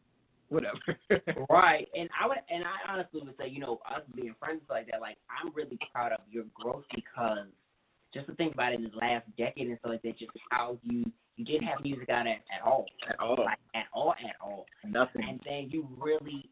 whatever. 0.48 0.78
Right, 1.50 1.86
and 1.94 2.08
I 2.20 2.26
would, 2.26 2.38
and 2.50 2.64
I 2.64 2.92
honestly 2.92 3.20
would 3.24 3.34
say, 3.38 3.48
you 3.48 3.60
know, 3.60 3.80
us 3.86 4.02
being 4.14 4.34
friends 4.40 4.62
like 4.70 4.88
that, 4.90 5.00
like 5.00 5.16
I'm 5.30 5.52
really 5.54 5.78
proud 5.92 6.12
of 6.12 6.20
your 6.30 6.44
growth 6.54 6.84
because 6.94 7.46
just 8.14 8.26
to 8.26 8.34
think 8.34 8.54
about 8.54 8.72
it 8.72 8.76
in 8.76 8.84
the 8.90 8.96
last 8.96 9.26
decade 9.36 9.68
and 9.68 9.78
stuff 9.80 9.92
like 9.92 10.02
that, 10.02 10.18
just 10.18 10.30
how 10.50 10.78
you 10.82 11.04
you 11.36 11.44
didn't 11.44 11.64
have 11.66 11.82
music 11.82 12.08
out 12.10 12.26
at, 12.26 12.36
at 12.54 12.62
all, 12.64 12.84
At 13.08 13.18
all. 13.18 13.36
like 13.44 13.58
at 13.74 13.86
all, 13.94 14.12
at 14.12 14.36
all, 14.44 14.66
Nothing. 14.86 15.22
and 15.28 15.40
then 15.44 15.68
you 15.70 15.88
really 15.98 16.48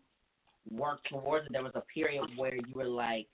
worked 0.70 1.08
towards 1.10 1.46
it. 1.46 1.52
There 1.52 1.62
was 1.62 1.72
a 1.74 1.82
period 1.82 2.24
where 2.36 2.54
you 2.54 2.72
were 2.74 2.86
like, 2.88 3.26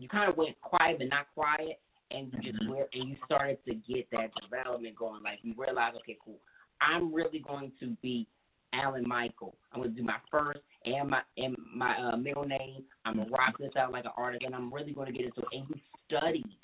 you 0.00 0.08
kind 0.08 0.30
of 0.30 0.36
went 0.36 0.60
quiet 0.60 0.98
but 0.98 1.08
not 1.08 1.26
quiet, 1.34 1.80
and 2.10 2.32
you 2.32 2.52
just 2.52 2.62
Mhm. 2.62 2.68
were, 2.68 2.88
and 2.92 3.08
you 3.08 3.16
started 3.24 3.62
to 3.64 3.74
get 3.74 4.10
that 4.10 4.32
development 4.40 4.96
going. 4.96 5.22
Like 5.22 5.40
you 5.42 5.54
realized, 5.56 5.96
okay, 5.96 6.16
cool, 6.24 6.40
I'm 6.80 7.12
really 7.12 7.40
going 7.40 7.72
to 7.80 7.96
be 8.02 8.26
Alan 8.72 9.06
Michael. 9.06 9.56
I'm 9.72 9.80
gonna 9.80 9.94
do 9.94 10.02
my 10.02 10.18
first 10.30 10.60
and 10.84 11.10
my 11.10 11.22
and 11.36 11.56
my 11.74 11.96
uh, 11.98 12.16
middle 12.16 12.44
name. 12.44 12.84
I'm 13.04 13.16
gonna 13.16 13.30
rock 13.30 13.56
this 13.58 13.74
out 13.76 13.92
like 13.92 14.04
an 14.04 14.12
artist, 14.16 14.44
and 14.44 14.54
I'm 14.54 14.72
really 14.72 14.92
gonna 14.92 15.12
get 15.12 15.26
into 15.26 15.40
it. 15.40 15.48
And 15.52 15.68
you 15.68 15.80
studied 16.06 16.58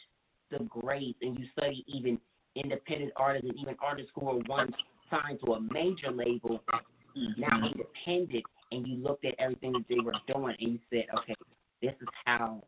the 0.51 0.65
greats, 0.65 1.19
and 1.23 1.39
you 1.39 1.47
studied 1.53 1.85
even 1.87 2.21
independent 2.57 3.13
artists 3.17 3.49
and 3.49 3.59
even 3.59 3.77
artists 3.81 4.13
who 4.15 4.27
were 4.27 4.39
once 4.49 4.73
signed 5.11 5.41
to 5.45 5.55
a 5.55 5.61
major 5.61 6.11
label, 6.11 6.63
now 7.37 7.49
Mhm. 7.49 7.73
independent, 7.73 8.45
and 8.71 8.87
you 8.87 8.97
looked 8.97 9.25
at 9.25 9.35
everything 9.39 9.73
that 9.73 9.89
they 9.89 10.01
were 10.01 10.15
doing, 10.27 10.57
and 10.61 10.73
you 10.73 10.79
said, 10.91 11.07
okay, 11.15 11.35
this 11.81 11.95
is 12.01 12.09
how. 12.25 12.63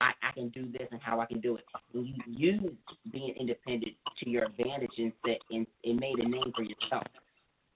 I, 0.00 0.12
I 0.22 0.32
can 0.32 0.48
do 0.48 0.66
this 0.72 0.88
and 0.90 1.00
how 1.02 1.20
I 1.20 1.26
can 1.26 1.40
do 1.40 1.56
it. 1.56 1.64
And 1.94 2.06
you 2.06 2.14
used 2.26 2.74
being 3.12 3.34
independent 3.38 3.92
to 4.22 4.30
your 4.30 4.44
advantage 4.44 4.92
and 4.98 5.12
set 5.26 5.38
and, 5.50 5.66
and 5.84 6.00
made 6.00 6.18
a 6.18 6.28
name 6.28 6.52
for 6.54 6.62
yourself. 6.62 7.04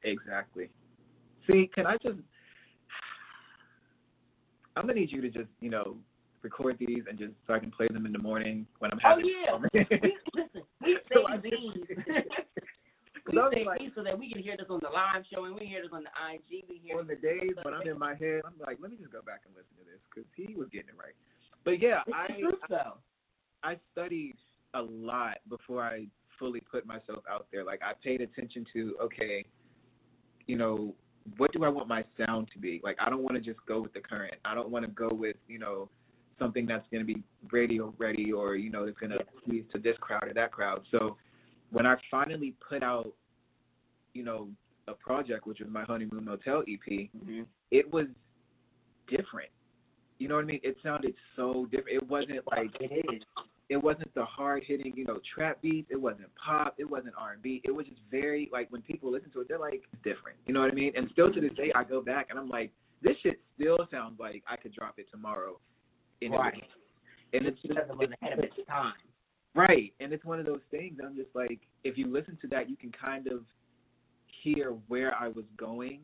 Exactly. 0.02 0.70
See, 1.46 1.70
can 1.74 1.86
I 1.86 1.96
just? 2.02 2.16
I'm 4.76 4.86
gonna 4.86 4.94
need 4.94 5.12
you 5.12 5.20
to 5.20 5.28
just, 5.28 5.50
you 5.60 5.70
know, 5.70 5.96
record 6.42 6.76
these 6.78 7.04
and 7.08 7.18
just 7.18 7.32
so 7.46 7.54
I 7.54 7.58
can 7.58 7.70
play 7.70 7.88
them 7.88 8.06
in 8.06 8.12
the 8.12 8.18
morning 8.18 8.66
when 8.78 8.90
I'm 8.92 8.98
Oh 9.04 9.18
yeah, 9.18 9.56
we, 9.56 9.68
listen, 10.34 10.62
we 10.82 10.98
So 11.12 11.26
save 11.30 11.42
these. 11.42 11.96
We 13.24 13.40
save 13.56 13.64
like, 13.64 13.80
these 13.80 13.88
so 13.96 14.04
that 14.04 14.18
we 14.18 14.28
can 14.28 14.44
hear 14.44 14.52
this 14.52 14.68
on 14.68 14.84
the 14.84 14.92
live 14.92 15.24
show 15.32 15.48
and 15.48 15.56
we 15.56 15.64
hear 15.64 15.80
this 15.80 15.96
on 15.96 16.04
the 16.04 16.12
IG. 16.12 16.68
We 16.68 16.76
hear 16.84 17.00
on 17.00 17.08
the 17.08 17.16
days 17.16 17.56
when 17.64 17.72
I'm 17.72 17.88
in 17.88 17.96
my 17.96 18.12
head, 18.12 18.44
I'm 18.44 18.52
like, 18.60 18.76
let 18.84 18.92
me 18.92 19.00
just 19.00 19.16
go 19.16 19.24
back 19.24 19.48
and 19.48 19.56
listen 19.56 19.72
to 19.80 19.84
this 19.88 19.96
because 20.12 20.28
he 20.36 20.52
was 20.52 20.68
getting 20.68 20.92
it 20.92 20.98
right. 21.00 21.16
But 21.64 21.80
yeah, 21.80 22.00
I 22.14 22.26
truth 22.38 22.54
though. 22.68 22.98
I 23.62 23.76
studied 23.92 24.36
a 24.74 24.82
lot 24.82 25.38
before 25.48 25.82
I 25.82 26.06
fully 26.38 26.60
put 26.60 26.86
myself 26.86 27.22
out 27.30 27.46
there. 27.52 27.64
Like 27.64 27.80
I 27.82 27.92
paid 28.02 28.20
attention 28.20 28.66
to, 28.72 28.96
okay, 29.02 29.44
you 30.46 30.56
know, 30.56 30.94
what 31.38 31.52
do 31.52 31.64
I 31.64 31.68
want 31.68 31.88
my 31.88 32.04
sound 32.18 32.48
to 32.52 32.58
be? 32.58 32.80
Like 32.84 32.96
I 33.00 33.08
don't 33.08 33.22
want 33.22 33.36
to 33.36 33.40
just 33.40 33.64
go 33.66 33.80
with 33.80 33.94
the 33.94 34.00
current. 34.00 34.34
I 34.44 34.54
don't 34.54 34.70
want 34.70 34.84
to 34.84 34.90
go 34.90 35.08
with, 35.10 35.36
you 35.48 35.58
know, 35.58 35.88
something 36.38 36.66
that's 36.66 36.84
going 36.90 37.06
to 37.06 37.14
be 37.14 37.22
radio 37.50 37.94
ready 37.98 38.32
or, 38.32 38.56
you 38.56 38.70
know, 38.70 38.84
that's 38.84 38.98
going 38.98 39.12
to 39.12 39.20
please 39.44 39.64
to 39.72 39.78
this 39.78 39.96
crowd 40.00 40.24
or 40.24 40.34
that 40.34 40.52
crowd. 40.52 40.82
So 40.90 41.16
when 41.70 41.86
I 41.86 41.94
finally 42.10 42.54
put 42.68 42.82
out, 42.82 43.12
you 44.12 44.24
know, 44.24 44.48
a 44.88 44.92
project, 44.92 45.46
which 45.46 45.60
was 45.60 45.68
my 45.70 45.84
Honeymoon 45.84 46.24
Motel 46.24 46.60
EP, 46.68 47.08
Mm-hmm. 47.16 47.42
it 47.70 47.90
was 47.90 48.06
different. 49.08 49.50
You 50.24 50.30
know 50.30 50.36
what 50.36 50.44
I 50.44 50.46
mean? 50.46 50.60
It 50.62 50.78
sounded 50.82 51.12
so 51.36 51.66
different. 51.70 51.96
It 52.02 52.08
wasn't 52.08 52.40
like 52.50 52.70
It 52.80 53.04
is. 53.12 53.20
it 53.68 53.76
wasn't 53.76 54.08
the 54.14 54.24
hard 54.24 54.62
hitting, 54.66 54.94
you 54.96 55.04
know, 55.04 55.20
trap 55.34 55.60
beats. 55.60 55.88
It 55.90 56.00
wasn't 56.00 56.28
pop. 56.42 56.76
It 56.78 56.88
wasn't 56.88 57.12
R 57.18 57.32
and 57.34 57.42
B. 57.42 57.60
It 57.62 57.70
was 57.70 57.84
just 57.84 58.00
very 58.10 58.48
like 58.50 58.72
when 58.72 58.80
people 58.80 59.12
listen 59.12 59.30
to 59.32 59.40
it, 59.42 59.48
they're 59.48 59.58
like 59.58 59.82
different. 60.02 60.38
You 60.46 60.54
know 60.54 60.62
what 60.62 60.70
I 60.70 60.74
mean? 60.74 60.92
And 60.96 61.10
still 61.12 61.30
to 61.30 61.40
this 61.42 61.52
day, 61.58 61.72
I 61.74 61.84
go 61.84 62.00
back 62.00 62.28
and 62.30 62.38
I'm 62.38 62.48
like, 62.48 62.72
this 63.02 63.16
shit 63.22 63.38
still 63.54 63.76
sounds 63.90 64.18
like 64.18 64.42
I 64.48 64.56
could 64.56 64.72
drop 64.72 64.94
it 64.96 65.08
tomorrow. 65.10 65.60
And 66.22 66.32
Right. 66.32 66.54
And 67.34 67.44
it's 67.44 67.60
just 67.60 67.74
it 67.76 68.10
ahead 68.22 68.38
of 68.38 68.44
its 68.44 68.54
time. 68.66 68.94
right. 69.54 69.92
And 70.00 70.10
it's 70.14 70.24
one 70.24 70.40
of 70.40 70.46
those 70.46 70.62
things. 70.70 71.00
I'm 71.04 71.16
just 71.16 71.34
like, 71.34 71.60
if 71.84 71.98
you 71.98 72.06
listen 72.06 72.38
to 72.40 72.46
that, 72.48 72.70
you 72.70 72.76
can 72.78 72.92
kind 72.92 73.26
of 73.26 73.40
hear 74.42 74.70
where 74.88 75.14
I 75.14 75.28
was 75.28 75.44
going. 75.58 76.00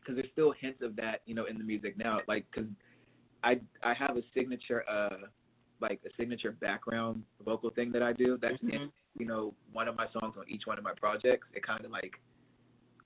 Because 0.00 0.16
there's 0.16 0.32
still 0.32 0.52
hints 0.58 0.80
of 0.82 0.96
that, 0.96 1.20
you 1.26 1.34
know, 1.34 1.44
in 1.46 1.58
the 1.58 1.64
music 1.64 1.96
now. 1.98 2.20
Like, 2.26 2.46
because 2.50 2.68
I 3.42 3.60
I 3.82 3.94
have 3.94 4.16
a 4.16 4.22
signature 4.34 4.84
uh 4.88 5.26
like 5.80 6.00
a 6.04 6.10
signature 6.16 6.52
background 6.52 7.22
vocal 7.44 7.70
thing 7.70 7.92
that 7.92 8.02
I 8.02 8.12
do. 8.12 8.36
That's 8.40 8.60
in, 8.62 8.68
Mhm. 8.68 8.92
you 9.18 9.26
know 9.26 9.54
one 9.72 9.88
of 9.88 9.96
my 9.96 10.08
songs 10.08 10.36
on 10.36 10.44
each 10.48 10.66
one 10.66 10.78
of 10.78 10.84
my 10.84 10.94
projects. 10.94 11.46
It 11.54 11.62
kind 11.62 11.84
of 11.84 11.90
like 11.90 12.18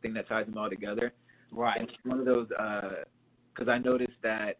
thing 0.00 0.14
that 0.14 0.26
ties 0.28 0.46
them 0.46 0.58
all 0.58 0.68
together. 0.70 1.12
And 1.50 1.58
Right. 1.58 1.80
it's 1.82 1.92
one 2.04 2.18
of 2.18 2.24
those 2.24 2.48
because 2.48 3.68
I 3.68 3.78
noticed 3.78 4.20
that 4.22 4.58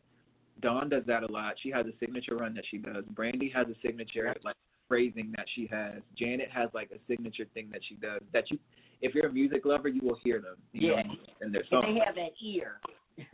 Dawn 0.61 0.89
does 0.91 1.05
that 1.07 1.23
a 1.23 1.27
lot. 1.33 1.59
She 1.59 1.71
has 1.71 1.87
a 1.87 1.93
signature 1.99 2.37
run 2.37 2.55
that 2.55 2.65
she 2.67 2.79
does. 2.79 3.05
Brandy 3.07 3.49
has 3.49 3.67
a 3.69 3.75
signature 3.81 4.35
like 4.45 4.57
phrasing 4.89 5.33
that 5.37 5.49
she 5.55 5.67
has. 5.69 6.03
Janet 6.15 6.51
has 6.51 6.69
like 6.75 6.91
a 6.93 6.99
signature 7.09 7.47
thing 7.55 7.71
that 7.71 7.83
she 7.89 7.95
does. 7.95 8.21
That 8.33 8.51
you, 8.51 8.59
if 9.01 9.15
you're 9.15 9.27
a 9.29 9.33
music 9.33 9.65
lover, 9.65 9.89
you 9.89 10.03
will 10.03 10.17
hear 10.23 10.41
them. 10.41 10.57
You 10.73 10.91
Yeah. 10.91 11.03
know, 11.03 11.15
in 11.41 11.53
their 11.53 11.63
And 11.63 11.71
songs. 11.71 11.87
they 11.95 12.05
have 12.05 12.15
that 12.17 12.33
ear. 12.43 12.79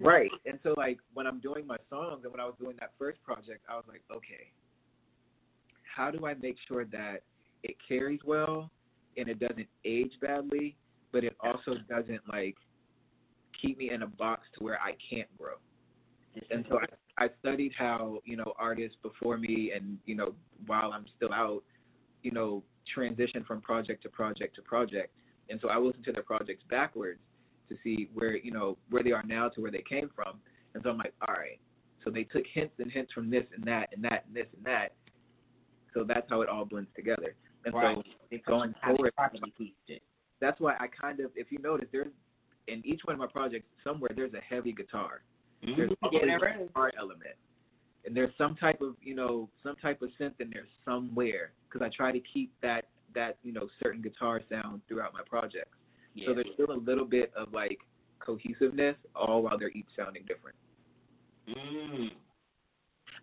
Right. 0.01 0.31
And 0.47 0.59
so 0.63 0.75
like 0.77 0.99
when 1.15 1.27
I'm 1.27 1.41
doing 1.41 1.67
my 1.67 1.77
songs 1.91 2.21
and 2.25 2.33
when 2.33 2.41
I 2.41 2.45
was 2.45 2.55
doing 2.61 2.77
that 2.81 2.93
first 2.99 3.23
project, 3.23 3.65
I 3.69 3.77
was 3.77 3.85
like, 3.89 4.03
okay, 4.11 4.53
how 5.95 6.11
do 6.11 6.27
I 6.27 6.35
make 6.35 6.57
sure 6.67 6.85
that 6.87 7.23
it 7.63 7.77
carries 7.87 8.21
well 8.25 8.71
and 9.17 9.29
it 9.29 9.41
doesn't 9.41 9.69
age 9.85 10.13
badly, 10.21 10.77
but 11.13 11.25
it 11.25 11.37
also 11.41 11.75
doesn't 11.89 12.21
like 12.29 12.57
keep 13.61 13.79
me 13.79 13.91
in 13.91 14.03
a 14.03 14.07
box 14.07 14.43
to 14.57 14.65
where 14.65 14.79
I 14.81 14.93
can't 15.11 15.29
grow. 15.37 15.55
And 16.51 16.65
so 16.69 16.79
I, 16.79 17.25
I 17.25 17.29
studied 17.41 17.73
how, 17.77 18.21
you 18.25 18.37
know, 18.37 18.53
artists 18.59 18.97
before 19.03 19.39
me 19.39 19.73
and, 19.75 19.99
you 20.07 20.15
know, 20.15 20.35
while 20.67 20.93
I'm 20.93 21.07
still 21.17 21.33
out, 21.33 21.63
you 22.23 22.31
know, 22.31 22.63
transition 22.95 23.45
from 23.45 23.61
project 23.61 24.03
to 24.05 24.09
project 24.09 24.55
to 24.57 24.63
project. 24.63 25.13
And 25.51 25.59
so 25.61 25.69
I 25.69 25.79
listened 25.79 26.05
to 26.05 26.13
their 26.13 26.23
projects 26.23 26.63
backwards 26.71 27.21
to 27.69 27.77
see 27.83 28.09
where, 28.15 28.37
you 28.37 28.51
know, 28.51 28.77
where 28.91 29.03
they 29.03 29.13
are 29.13 29.23
now 29.25 29.49
to 29.51 29.61
where 29.61 29.71
they 29.71 29.85
came 29.89 30.11
from. 30.15 30.41
And 30.75 30.83
so 30.83 30.91
I'm 30.91 30.99
like, 30.99 31.15
all 31.27 31.35
right. 31.35 31.59
So 32.05 32.11
they 32.11 32.25
took 32.25 32.45
hints 32.53 32.75
and 32.79 32.91
hints 32.91 33.13
from 33.13 33.31
this 33.31 33.45
and 33.55 33.65
that 33.67 33.91
and 33.95 34.03
that 34.05 34.25
and 34.27 34.35
this 34.37 34.47
and 34.57 34.65
that. 34.65 34.95
So 35.95 36.05
that's 36.05 36.29
how 36.31 36.43
it 36.43 36.49
all 36.49 36.65
blends 36.65 36.91
together. 36.95 37.35
And 37.65 37.75
Right. 37.75 37.97
so 37.97 38.03
it's 38.31 38.45
going 38.47 38.75
forward, 38.85 39.15
properly 39.17 39.53
pieced 39.57 39.75
it. 39.89 40.03
that's 40.41 40.61
why 40.61 40.75
I 40.79 40.87
kind 40.87 41.19
of, 41.19 41.33
if 41.35 41.51
you 41.51 41.59
notice, 41.59 41.89
there's 41.91 42.13
in 42.69 42.81
each 42.87 43.01
one 43.05 43.15
of 43.15 43.19
my 43.19 43.27
projects 43.27 43.67
somewhere 43.83 44.11
there's 44.15 44.35
a 44.35 44.41
heavy 44.41 44.73
guitar. 44.73 45.23
There's 45.63 45.91
Mhm. 45.91 45.97
always 46.03 46.23
Yeah, 46.29 46.37
a 46.37 46.67
guitar 46.69 46.93
element, 46.97 47.35
and 48.05 48.17
there's 48.17 48.35
some 48.37 48.55
type 48.57 48.81
of 48.81 48.97
you 49.03 49.15
know 49.15 49.51
some 49.63 49.75
type 49.77 50.01
of 50.03 50.11
synth 50.13 50.41
in 50.41 50.51
there 50.51 50.67
somewhere 50.85 51.53
because 51.65 51.83
I 51.85 51.89
try 51.89 52.13
to 52.13 52.21
keep 52.21 52.53
that 52.61 52.89
that 53.15 53.39
you 53.43 53.53
know 53.53 53.69
certain 53.83 54.01
guitar 54.01 54.41
sound 54.49 54.87
throughout 54.87 55.13
my 55.13 55.23
projects. 55.23 55.77
Yeah. 56.19 56.29
So 56.29 56.35
there's 56.35 56.47
still 56.55 56.73
a 56.73 56.81
little 56.81 57.05
bit 57.05 57.33
of 57.37 57.53
like 57.53 57.79
cohesiveness, 58.19 58.97
all 59.15 59.43
while 59.43 59.59
they're 59.59 59.71
each 59.71 59.87
sounding 59.97 60.23
different. 60.27 60.57
Mm. 61.49 62.11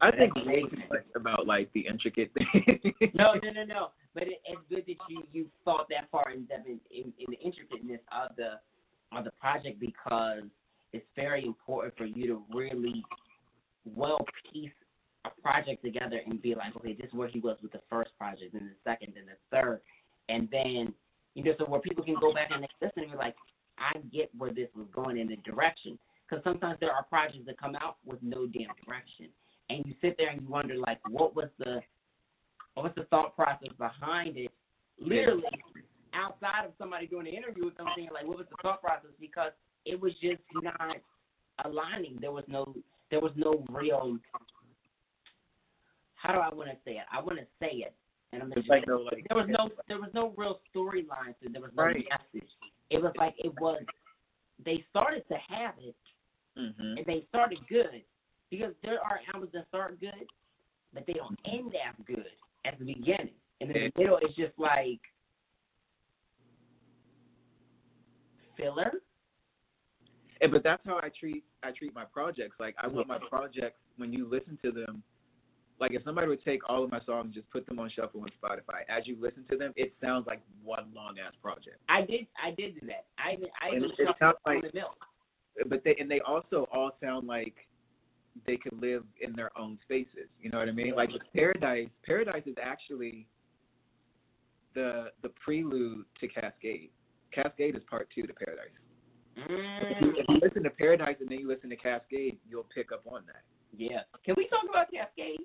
I 0.02 0.12
think 0.12 0.34
That's 0.34 0.48
way 0.48 0.62
too 0.62 0.78
much 0.90 1.06
about 1.16 1.48
like 1.48 1.72
the 1.74 1.86
intricate 1.88 2.32
thing. 2.34 2.82
No, 3.14 3.34
no, 3.34 3.52
no, 3.52 3.64
no. 3.64 3.88
But 4.14 4.24
it, 4.24 4.42
it's 4.46 4.62
good 4.70 4.84
that 4.88 4.98
you 5.10 5.24
you 5.32 5.46
thought 5.64 5.88
that 5.90 6.10
far 6.12 6.32
in 6.32 6.46
depth 6.46 6.68
in, 6.68 6.80
in, 6.92 7.14
in 7.20 7.26
the 7.30 7.40
intricateness 7.40 8.02
of 8.12 8.36
the 8.36 8.60
of 9.18 9.26
the 9.26 9.32
project 9.32 9.80
because 9.80 10.44
it's 10.94 11.06
very 11.16 11.46
important 11.46 11.96
for 11.98 12.06
you 12.06 12.28
to 12.28 12.42
really 12.54 13.04
well 13.86 14.26
piece 14.52 14.72
a 15.26 15.42
project 15.42 15.84
together 15.84 16.20
and 16.26 16.42
be 16.42 16.56
like, 16.56 16.76
okay, 16.78 16.94
this 16.94 17.08
is 17.08 17.14
where 17.14 17.28
he 17.28 17.40
was 17.40 17.58
with 17.62 17.72
the 17.72 17.82
first 17.90 18.12
project, 18.18 18.54
and 18.54 18.70
the 18.70 18.76
second, 18.84 19.14
and 19.18 19.28
the 19.28 19.38
third, 19.52 19.82
and 20.30 20.48
then 20.52 20.94
you 21.36 21.44
know, 21.44 21.54
so 21.60 21.66
where 21.66 21.82
people 21.82 22.04
can 22.04 22.16
go 22.20 22.34
back 22.34 22.50
and 22.52 22.64
they 22.64 22.68
listen 22.82 23.04
and 23.04 23.12
be 23.12 23.18
like, 23.18 23.36
I 23.78 24.00
get 24.12 24.30
where 24.38 24.54
this 24.54 24.70
was 24.76 24.88
going 24.94 25.18
in 25.18 25.28
the 25.28 25.36
direction. 25.38 26.00
Because 26.28 26.44
sometimes 26.44 26.78
there 26.80 26.92
are 26.92 27.04
projects 27.04 27.46
that 27.46 27.60
come 27.60 27.76
out 27.76 27.98
with 28.06 28.20
no 28.24 28.48
damn 28.48 28.72
direction, 28.84 29.28
and 29.70 29.86
you 29.86 29.94
sit 30.02 30.16
there 30.18 30.30
and 30.30 30.42
you 30.42 30.48
wonder 30.48 30.76
like, 30.76 30.98
what 31.08 31.36
was 31.36 31.50
the 31.60 31.82
what 32.74 32.84
was 32.84 32.94
the 32.96 33.04
thought 33.06 33.36
process 33.36 33.70
behind 33.78 34.36
it? 34.38 34.52
Literally, 35.00 35.44
outside 36.14 36.66
of 36.66 36.72
somebody 36.80 37.06
doing 37.06 37.28
an 37.28 37.34
interview 37.34 37.66
with 37.66 37.76
saying 37.96 38.10
like, 38.12 38.26
what 38.26 38.38
was 38.38 38.48
the 38.50 38.58
thought 38.62 38.82
process? 38.82 39.12
Because 39.20 39.52
it 39.86 40.00
was 40.00 40.14
just 40.22 40.42
not 40.64 40.98
aligning. 41.64 42.18
There 42.20 42.32
was 42.32 42.44
no 42.48 42.74
there 43.12 43.20
was 43.20 43.32
no 43.36 43.64
real. 43.70 44.18
How 46.16 46.34
do 46.34 46.40
I 46.40 46.52
want 46.54 46.70
to 46.70 46.78
say 46.84 46.94
it? 46.94 47.06
I 47.12 47.22
want 47.22 47.38
to 47.38 47.46
say 47.60 47.86
it, 47.86 47.94
and 48.36 48.44
I'm 48.44 48.50
There's 48.54 48.68
like 48.68 48.88
no 48.88 48.98
like 48.98 49.26
there 49.30 49.38
was 49.38 49.48
no 49.50 49.70
there 49.88 50.00
was 50.00 50.10
no 50.14 50.34
real 50.36 50.60
storyline 50.74 51.34
to. 51.42 51.50
There 51.50 51.62
was 51.62 51.72
no 51.76 51.84
Right. 51.84 52.06
message. 52.10 52.50
It 52.90 53.02
was 53.02 53.14
like 53.18 53.34
it 53.38 53.54
was 53.60 53.82
they 54.64 54.86
started 54.90 55.24
to 55.30 55.36
have 55.50 55.76
it 55.80 55.96
hmm 56.58 56.98
and 56.98 57.06
they 57.06 57.26
started 57.30 57.60
good. 57.68 58.04
Because 58.52 58.74
there 58.84 59.02
are 59.02 59.20
albums 59.34 59.52
that 59.54 59.68
start 59.70 60.00
good, 60.00 60.28
but 60.94 61.06
they 61.08 61.14
don't 61.14 61.38
end 61.46 61.74
as 61.76 61.96
good 62.06 62.26
at 62.64 62.78
the 62.78 62.86
beginning. 62.86 63.34
And 63.60 63.72
in 63.72 63.92
the 63.96 64.02
middle 64.02 64.20
it's 64.22 64.36
just 64.36 64.58
like 64.58 65.00
filler. 68.58 68.92
And, 70.42 70.52
but 70.52 70.64
that's 70.64 70.82
how 70.86 70.98
I 70.98 71.10
treat 71.18 71.44
I 71.64 71.72
treat 71.72 71.94
my 71.96 72.06
projects. 72.06 72.58
Like 72.60 72.76
I 72.78 72.88
want 72.88 73.08
my 73.08 73.20
projects 73.30 73.80
when 73.98 74.12
you 74.12 74.30
listen 74.30 74.60
to 74.64 74.72
them. 74.72 75.02
Like 75.80 75.92
if 75.92 76.04
somebody 76.04 76.28
would 76.28 76.44
take 76.44 76.68
all 76.70 76.84
of 76.86 76.92
my 76.92 77.00
songs, 77.06 77.26
and 77.26 77.34
just 77.34 77.50
put 77.50 77.66
them 77.66 77.80
on 77.80 77.90
shuffle 77.90 78.22
on 78.22 78.30
Spotify. 78.42 78.82
As 78.88 79.06
you 79.06 79.18
listen 79.20 79.44
to 79.52 79.58
them, 79.58 79.74
it 79.76 79.94
sounds 80.02 80.26
like 80.26 80.42
one 80.64 80.86
long 80.96 81.16
ass 81.20 81.34
project. 81.42 81.78
I 81.90 82.02
did 82.02 82.28
I 82.42 82.52
did 82.52 82.80
do 82.80 82.88
that. 82.88 83.06
I 83.18 83.38
I 83.62 83.76
And 83.76 83.86
it- 83.86 83.92
it 84.00 84.16
sounds 84.20 84.38
like- 84.46 84.62
the 84.64 84.72
milk. 84.74 85.06
But 85.68 85.84
they 85.84 85.96
and 86.00 86.10
they 86.10 86.22
also 86.22 86.68
all 86.72 86.92
sound 87.02 87.28
like 87.28 87.68
they 88.46 88.58
could 88.58 88.80
live 88.82 89.04
in 89.22 89.34
their 89.34 89.58
own 89.58 89.78
spaces. 89.84 90.28
You 90.42 90.50
know 90.50 90.60
what 90.60 90.68
I 90.70 90.72
mean? 90.74 90.96
Like 90.96 91.12
with 91.12 91.22
Paradise, 91.34 91.90
Paradise 92.04 92.44
is 92.46 92.56
actually 92.62 93.28
the 94.74 95.12
the 95.24 95.30
prelude 95.44 96.06
to 96.20 96.28
Cascade. 96.28 96.90
Cascade 97.32 97.76
is 97.76 97.84
part 97.90 98.10
two 98.14 98.24
to 98.24 98.34
Paradise. 98.34 98.72
If 99.38 99.50
you, 99.50 99.58
Mm, 99.58 100.18
if 100.20 100.26
you 100.30 100.36
listen 100.42 100.64
to 100.64 100.70
Paradise 100.70 101.18
and 101.20 101.28
then 101.30 101.40
you 101.40 101.48
listen 101.48 101.70
to 101.70 101.76
Cascade, 101.76 102.40
you'll 102.50 102.68
pick 102.74 102.92
up 102.94 103.06
on 103.06 103.26
that. 103.28 103.44
yeah. 103.74 104.04
Can 104.24 104.36
we 104.38 104.48
talk 104.48 104.64
about 104.70 104.90
Cascade? 104.92 105.40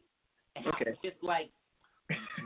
And 0.56 0.66
Okay. 0.66 0.90
it's 0.90 1.00
just 1.02 1.22
like 1.22 1.50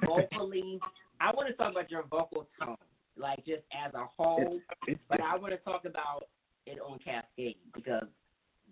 vocally 0.04 0.80
I 1.20 1.30
want 1.34 1.48
to 1.48 1.54
talk 1.54 1.72
about 1.72 1.90
your 1.90 2.02
vocal 2.04 2.48
tone. 2.60 2.76
Like 3.16 3.38
just 3.46 3.62
as 3.72 3.94
a 3.94 4.06
whole. 4.16 4.60
It's, 4.86 5.00
But 5.08 5.20
I 5.20 5.36
want 5.36 5.52
to 5.52 5.58
talk 5.58 5.84
about 5.84 6.24
it 6.66 6.78
on 6.80 6.98
Cascade 6.98 7.56
because 7.74 8.08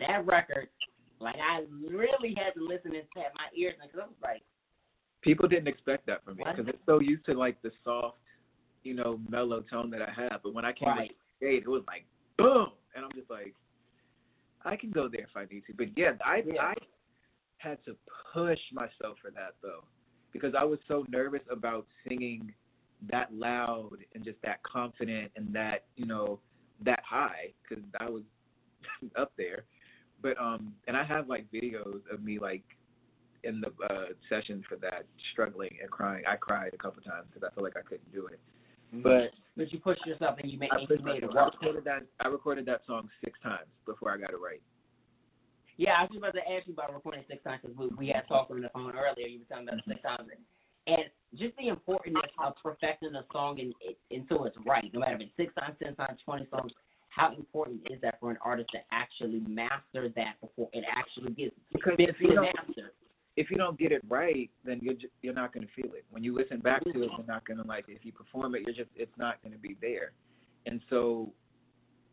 that 0.01 0.27
record, 0.27 0.69
like 1.21 1.37
I 1.37 1.65
really 1.89 2.35
had 2.37 2.53
to 2.55 2.65
listen 2.65 2.95
and 2.95 3.05
tap 3.17 3.33
my 3.37 3.47
ears 3.57 3.75
because 3.81 4.01
I 4.03 4.07
was 4.07 4.17
like, 4.23 4.43
people 5.23 5.49
didn't 5.49 5.69
expect 5.69 6.07
that 6.07 6.25
from 6.25 6.37
me 6.37 6.45
because 6.45 6.67
they're 6.67 6.75
so 6.87 7.01
used 7.01 7.25
to 7.27 7.35
like 7.35 7.61
the 7.63 7.71
soft, 7.85 8.19
you 8.83 8.95
know, 8.95 9.21
mellow 9.29 9.63
tone 9.71 9.91
that 9.91 10.03
I 10.03 10.11
have. 10.11 10.43
But 10.43 10.55
when 10.55 10.65
I 10.65 10.73
came 10.73 10.89
right, 10.89 11.11
with 11.11 11.19
Cascade, 11.41 11.63
it 11.63 11.69
was 11.69 11.85
like 11.87 12.05
boom, 12.37 12.69
and 12.97 13.05
I'm 13.05 13.13
just 13.13 13.31
like, 13.31 13.55
I 14.65 14.75
can 14.77 14.91
go 14.91 15.09
there 15.09 15.23
if 15.23 15.37
I 15.37 15.45
need 15.53 15.63
to. 15.69 15.75
But 15.75 15.97
yeah, 15.97 16.13
I 16.25 16.43
Yeah. 16.45 16.63
I 16.63 16.75
had 17.63 17.79
to 17.85 17.97
push 18.33 18.59
myself 18.73 19.17
for 19.21 19.31
that 19.33 19.55
though, 19.63 19.85
because 20.33 20.55
I 20.59 20.65
was 20.65 20.79
so 20.89 21.05
nervous 21.09 21.43
about 21.51 21.87
singing 22.09 22.53
that 23.11 23.33
loud 23.33 23.97
and 24.15 24.25
just 24.25 24.41
that 24.43 24.63
confident 24.63 25.33
and 25.37 25.55
that 25.55 25.85
you 25.97 26.07
know 26.07 26.39
that 26.85 27.01
high 27.09 27.53
because 27.63 27.85
I 28.01 28.09
was 28.09 28.23
up 29.17 29.33
there. 29.37 29.65
But 30.23 30.39
um, 30.41 30.73
and 30.87 30.97
I 30.97 31.05
have 31.05 31.29
like 31.29 31.47
videos 31.53 32.01
of 32.13 32.23
me 32.23 32.39
like 32.39 32.63
in 33.45 33.61
the 33.61 33.69
uh 33.93 34.07
session 34.29 34.63
for 34.69 34.77
that 34.77 35.05
struggling 35.33 35.77
and 35.81 35.91
crying. 35.91 36.25
I 36.29 36.37
cried 36.37 36.73
a 36.75 36.79
couple 36.79 37.03
times 37.03 37.27
because 37.33 37.49
I 37.51 37.55
felt 37.55 37.65
like 37.65 37.77
I 37.77 37.83
couldn't 37.83 38.13
do 38.13 38.27
it. 38.27 38.39
But 39.03 39.31
but 39.57 39.73
you 39.73 39.79
pushed 39.81 40.05
yourself 40.07 40.39
and 40.43 40.51
you 40.51 40.59
made, 40.59 40.71
I, 40.71 40.81
you 40.81 41.03
made 41.03 41.23
it 41.23 41.31
I 41.37 41.45
recorded 41.45 41.85
that. 41.85 42.03
I 42.21 42.29
recorded 42.29 42.67
that 42.67 42.83
song 42.87 43.09
six 43.25 43.39
times 43.43 43.69
before 43.87 44.13
I 44.13 44.19
got 44.19 44.31
it 44.31 44.41
right. 44.43 44.61
Yeah, 45.77 45.93
I 45.99 46.03
was 46.03 46.17
about 46.17 46.35
to 46.35 46.41
ask 46.41 46.67
you 46.67 46.75
about 46.75 46.93
recording 46.93 47.25
six 47.29 47.43
times 47.45 47.61
because 47.63 47.77
we, 47.77 47.89
we 47.97 48.09
had 48.09 48.27
talked 48.29 48.51
on 48.51 48.61
the 48.61 48.69
phone 48.71 48.93
earlier. 48.97 49.27
You 49.27 49.41
were 49.41 49.45
talking 49.49 49.69
about 49.69 49.81
six 49.89 50.01
times, 50.03 50.29
and 50.87 51.05
just 51.39 51.57
the 51.57 51.69
importance 51.69 52.17
of 52.39 52.55
perfecting 52.63 53.15
a 53.15 53.25
song 53.33 53.61
and 53.61 53.73
until 54.11 54.45
it's 54.45 54.57
right. 54.67 54.91
No 54.93 55.01
matter 55.01 55.15
if 55.17 55.23
it's 55.23 55.37
six 55.37 55.55
times, 55.55 55.77
ten 55.83 55.95
times, 55.97 56.19
twenty 56.25 56.47
songs. 56.51 56.73
How 57.09 57.35
important 57.37 57.81
is 57.91 58.01
that 58.01 58.19
for 58.21 58.31
an 58.31 58.39
artist 58.43 58.71
to 58.73 58.79
actually 58.91 59.41
master 59.47 60.09
that 60.17 60.41
before 60.41 60.71
it 60.73 60.83
actually 60.91 61.35
gets 61.35 61.55
Because 61.71 61.93
if 61.99 62.17
you 62.21 62.35
don't- 62.35 62.49
master? 62.57 62.93
If 63.37 63.51
you 63.51 63.57
don't 63.57 63.79
get 63.79 63.93
it 63.93 64.03
right, 64.11 64.51
then 64.63 64.79
you're 64.83 64.93
just, 64.93 65.13
you're 65.23 65.33
not 65.33 65.55
going 65.55 65.67
to 65.67 65.73
feel 65.73 65.91
it. 65.95 66.05
When 66.11 66.23
you 66.23 66.35
listen 66.35 66.61
back 66.61 66.85
to 66.85 66.91
it, 66.91 66.97
you're 66.97 67.27
not 67.27 67.47
going 67.47 67.57
to 67.57 67.67
like 67.67 67.87
it. 67.89 67.93
If 67.93 68.05
you 68.05 68.13
perform 68.13 68.55
it, 68.55 68.63
you're 68.67 68.75
just 68.75 68.91
it's 68.95 69.17
not 69.17 69.43
going 69.43 69.55
to 69.55 69.59
be 69.59 69.75
there. 69.81 70.13
And 70.67 70.83
so, 70.91 71.33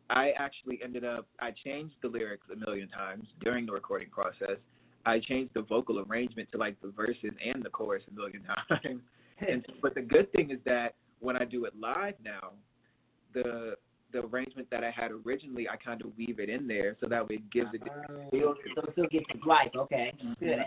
I 0.09 0.31
actually 0.37 0.79
ended 0.83 1.05
up 1.05 1.27
I 1.39 1.51
changed 1.63 1.95
the 2.01 2.07
lyrics 2.07 2.47
a 2.51 2.55
million 2.55 2.89
times 2.89 3.25
during 3.41 3.65
the 3.65 3.71
recording 3.71 4.09
process. 4.09 4.57
I 5.05 5.19
changed 5.19 5.53
the 5.53 5.61
vocal 5.61 5.99
arrangement 5.99 6.49
to 6.51 6.57
like 6.57 6.79
the 6.81 6.89
verses 6.89 7.31
and 7.45 7.63
the 7.63 7.69
chorus 7.69 8.03
a 8.09 8.13
million 8.13 8.43
times. 8.69 9.01
And 9.47 9.65
but 9.81 9.95
the 9.95 10.01
good 10.01 10.31
thing 10.33 10.51
is 10.51 10.59
that 10.65 10.95
when 11.19 11.35
I 11.37 11.45
do 11.45 11.65
it 11.65 11.73
live 11.79 12.15
now, 12.23 12.51
the 13.33 13.75
the 14.11 14.21
arrangement 14.21 14.67
that 14.71 14.83
I 14.83 14.89
had 14.89 15.11
originally, 15.11 15.69
I 15.69 15.75
kind 15.75 16.01
of 16.01 16.17
weave 16.17 16.39
it 16.39 16.49
in 16.49 16.67
there 16.67 16.97
so 16.99 17.07
that 17.07 17.29
way 17.29 17.35
it 17.35 17.51
gives 17.51 17.69
it. 17.73 17.83
Oh, 17.87 18.55
so 18.75 18.81
it 18.81 18.89
still 18.93 19.05
gets 19.11 19.25
life. 19.45 19.69
Okay, 19.75 20.11
mm-hmm. 20.23 20.43
good. 20.43 20.59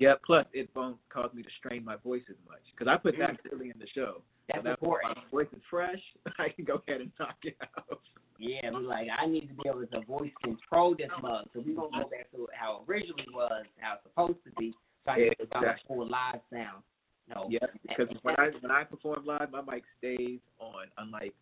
Yeah. 0.00 0.14
Plus, 0.24 0.46
it 0.52 0.68
won't 0.74 0.96
cause 1.10 1.30
me 1.34 1.42
to 1.42 1.48
strain 1.58 1.84
my 1.84 1.96
voice 1.96 2.22
as 2.28 2.36
much 2.48 2.62
because 2.72 2.90
I 2.90 2.96
put 2.96 3.16
that 3.18 3.32
mm. 3.32 3.52
early 3.52 3.70
in 3.70 3.78
the 3.78 3.86
show. 3.94 4.22
That's 4.48 4.60
so 4.60 4.62
that 4.64 4.70
important. 4.70 5.16
My 5.16 5.22
voice 5.30 5.52
is 5.52 5.62
fresh. 5.70 6.00
I 6.38 6.48
can 6.48 6.64
go 6.64 6.82
ahead 6.88 7.02
and 7.02 7.12
knock 7.20 7.36
it 7.44 7.56
out. 7.62 8.00
Yeah, 8.38 8.70
we 8.70 8.86
like 8.86 9.06
I 9.12 9.26
need 9.26 9.48
to 9.48 9.54
be 9.54 9.68
able 9.68 9.86
to 9.86 10.00
voice 10.06 10.32
control 10.42 10.96
this 10.96 11.10
mug. 11.22 11.44
So 11.52 11.60
we 11.60 11.74
gonna 11.74 11.88
go 11.92 12.08
back 12.08 12.30
to 12.32 12.48
how 12.58 12.82
it 12.82 12.90
originally 12.90 13.26
was, 13.34 13.66
how 13.78 13.94
it's 13.94 14.02
supposed 14.04 14.42
to 14.44 14.50
be, 14.58 14.72
so 15.04 15.12
I 15.12 15.14
can 15.14 15.24
get 15.24 15.40
a 15.40 15.58
Exactly. 15.58 15.96
full 15.96 16.08
live 16.08 16.40
sound. 16.50 16.82
No. 17.28 17.46
Yeah, 17.50 17.66
because 17.82 18.08
when 18.22 18.34
I 18.38 18.48
when 18.60 18.72
I 18.72 18.84
perform 18.84 19.26
live, 19.26 19.50
my 19.52 19.60
mic 19.60 19.84
stays 19.98 20.40
on, 20.58 20.86
unlike 20.96 21.34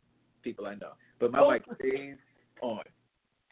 people 0.43 0.66
I 0.66 0.74
know. 0.74 0.93
But 1.20 1.30
my 1.30 1.40
Oh. 1.40 1.51
mic 1.52 1.62
stays 1.78 2.16
on. 2.60 2.82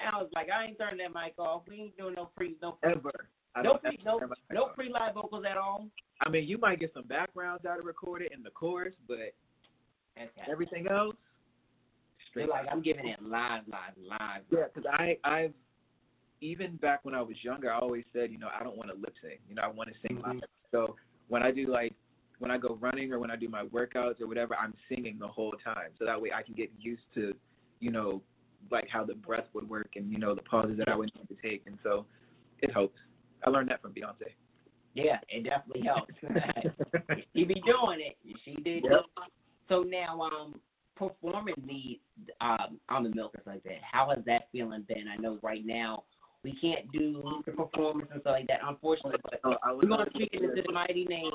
And 0.01 0.11
I 0.13 0.21
was 0.21 0.31
like, 0.35 0.49
I 0.51 0.65
ain't 0.67 0.79
turning 0.79 0.99
that 0.99 1.15
mic 1.15 1.39
off. 1.39 1.63
We 1.69 1.77
ain't 1.77 1.97
doing 1.97 2.15
no 2.15 2.27
pre, 2.37 2.57
no 2.61 2.73
pre, 2.73 2.93
Ever. 2.93 3.29
No 3.63 3.79
pre, 3.79 3.99
no, 4.05 4.19
turn 4.19 4.29
my 4.29 4.35
mic 4.49 4.55
no 4.55 4.67
pre 4.75 4.89
live 4.91 5.15
vocals 5.15 5.45
at 5.49 5.57
all. 5.57 5.87
I 6.21 6.29
mean, 6.29 6.49
you 6.49 6.59
might 6.59 6.81
get 6.81 6.93
some 6.95 7.05
backgrounds 7.05 7.65
out 7.65 7.79
of 7.79 7.85
recorded 7.85 8.33
in 8.33 8.43
the 8.43 8.51
chorus, 8.51 8.95
but 9.07 9.35
That's 10.17 10.31
everything 10.51 10.87
else, 10.89 11.17
straight 12.31 12.49
like, 12.49 12.67
I'm 12.71 12.83
giving 12.83 13.07
it 13.09 13.23
live, 13.23 13.63
live, 13.69 13.95
live. 13.97 14.43
Yeah, 14.51 14.65
because 14.73 14.91
I 14.93 15.19
I've 15.25 15.53
even 16.41 16.77
back 16.77 17.01
when 17.05 17.15
I 17.15 17.23
was 17.23 17.37
younger, 17.43 17.73
I 17.73 17.79
always 17.79 18.05
said, 18.13 18.31
you 18.31 18.39
know, 18.39 18.49
I 18.59 18.63
don't 18.63 18.77
want 18.77 18.91
to 18.91 18.97
lip 18.97 19.15
sync. 19.23 19.41
You 19.49 19.55
know, 19.55 19.63
I 19.63 19.69
want 19.69 19.89
to 19.91 19.95
sing 20.07 20.19
Mhm. 20.19 20.27
live. 20.27 20.43
So 20.71 20.97
when 21.29 21.43
I 21.43 21.51
do 21.51 21.67
like 21.67 21.95
when 22.39 22.51
I 22.51 22.59
go 22.59 22.75
running 22.75 23.13
or 23.13 23.19
when 23.19 23.31
I 23.31 23.37
do 23.37 23.49
my 23.49 23.65
workouts 23.65 24.21
or 24.21 24.27
whatever, 24.27 24.55
I'm 24.57 24.75
singing 24.91 25.19
the 25.19 25.29
whole 25.29 25.53
time. 25.65 25.93
So 25.99 26.05
that 26.05 26.21
way 26.21 26.33
I 26.33 26.43
can 26.43 26.55
get 26.55 26.71
used 26.79 27.11
to, 27.15 27.35
you 27.81 27.91
know, 27.91 28.21
like 28.71 28.89
how 28.89 29.05
the 29.05 29.15
breath 29.15 29.47
would 29.55 29.69
work 29.69 29.97
and 29.97 30.11
you 30.11 30.19
know 30.19 30.35
the 30.35 30.43
pauses 30.43 30.77
that 30.77 30.89
I 30.89 30.97
would 30.97 31.11
need 31.15 31.29
to 31.29 31.49
take. 31.49 31.67
And 31.67 31.79
so 31.83 32.05
it 32.61 32.73
helps. 32.73 32.99
I 33.47 33.51
learned 33.51 33.71
that 33.71 33.81
from 33.81 33.93
Beyonce. 33.93 34.33
Yeah, 34.95 35.19
it 35.29 35.45
definitely 35.45 35.87
helps. 35.87 36.15
he 37.35 37.45
be 37.45 37.55
doing 37.55 38.01
it. 38.01 38.17
She 38.45 38.55
did. 38.63 38.85
Yep. 38.85 39.03
So 39.69 39.83
now, 39.83 40.21
um, 40.21 40.61
performing 40.97 41.55
the 41.67 42.01
um 42.45 42.81
almond 42.89 43.15
milk 43.15 43.35
like 43.47 43.63
that. 43.65 43.79
How 43.91 44.11
has 44.15 44.25
that 44.27 44.49
feeling 44.53 44.85
been? 44.89 45.05
I 45.07 45.21
know 45.21 45.39
right 45.43 45.65
now 45.65 46.05
we 46.43 46.57
can't 46.61 46.91
do 46.93 47.23
the 47.45 47.53
performance 47.53 48.09
and 48.13 48.21
stuff 48.23 48.33
like 48.33 48.47
that, 48.49 48.61
unfortunately. 48.67 49.21
But 49.23 49.41
Oh, 49.45 49.57
I 49.63 49.73
we're 49.73 49.89
gonna 49.89 50.07
speak 50.15 50.31
into 50.33 50.63
the 50.67 50.73
mighty 50.73 51.05
name 51.05 51.33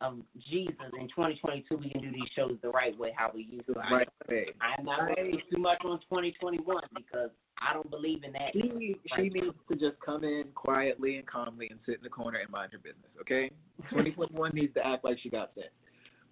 of 0.00 0.18
Jesus 0.50 0.74
in 0.98 1.08
2022. 1.08 1.76
We 1.76 1.90
can 1.90 2.02
do 2.02 2.10
these 2.10 2.28
shows 2.36 2.56
the 2.62 2.68
right 2.70 2.96
way, 2.98 3.14
how 3.16 3.30
we 3.34 3.44
used 3.44 3.66
to. 3.66 3.78
I- 3.78 3.92
right 3.92 4.08
away. 4.28 4.46
I'm 4.60 4.84
not 4.84 5.14
going 5.16 5.40
too 5.50 5.58
much 5.58 5.78
on 5.84 6.00
2021 6.00 6.82
because 6.94 7.30
I 7.60 7.72
don't 7.72 7.90
believe 7.90 8.24
in 8.24 8.32
that. 8.32 8.52
She 8.52 8.96
she 9.16 9.28
needs 9.28 9.56
to 9.68 9.74
just 9.76 10.00
come 10.04 10.24
in 10.24 10.44
quietly 10.54 11.16
and 11.16 11.26
calmly 11.26 11.68
and 11.70 11.78
sit 11.86 11.96
in 11.96 12.02
the 12.02 12.08
corner 12.08 12.38
and 12.38 12.50
mind 12.50 12.72
her 12.72 12.78
business, 12.78 13.10
okay? 13.20 13.50
2021 13.90 14.50
needs 14.54 14.74
to 14.74 14.86
act 14.86 15.04
like 15.04 15.18
she 15.22 15.30
got 15.30 15.50
sent. 15.54 15.68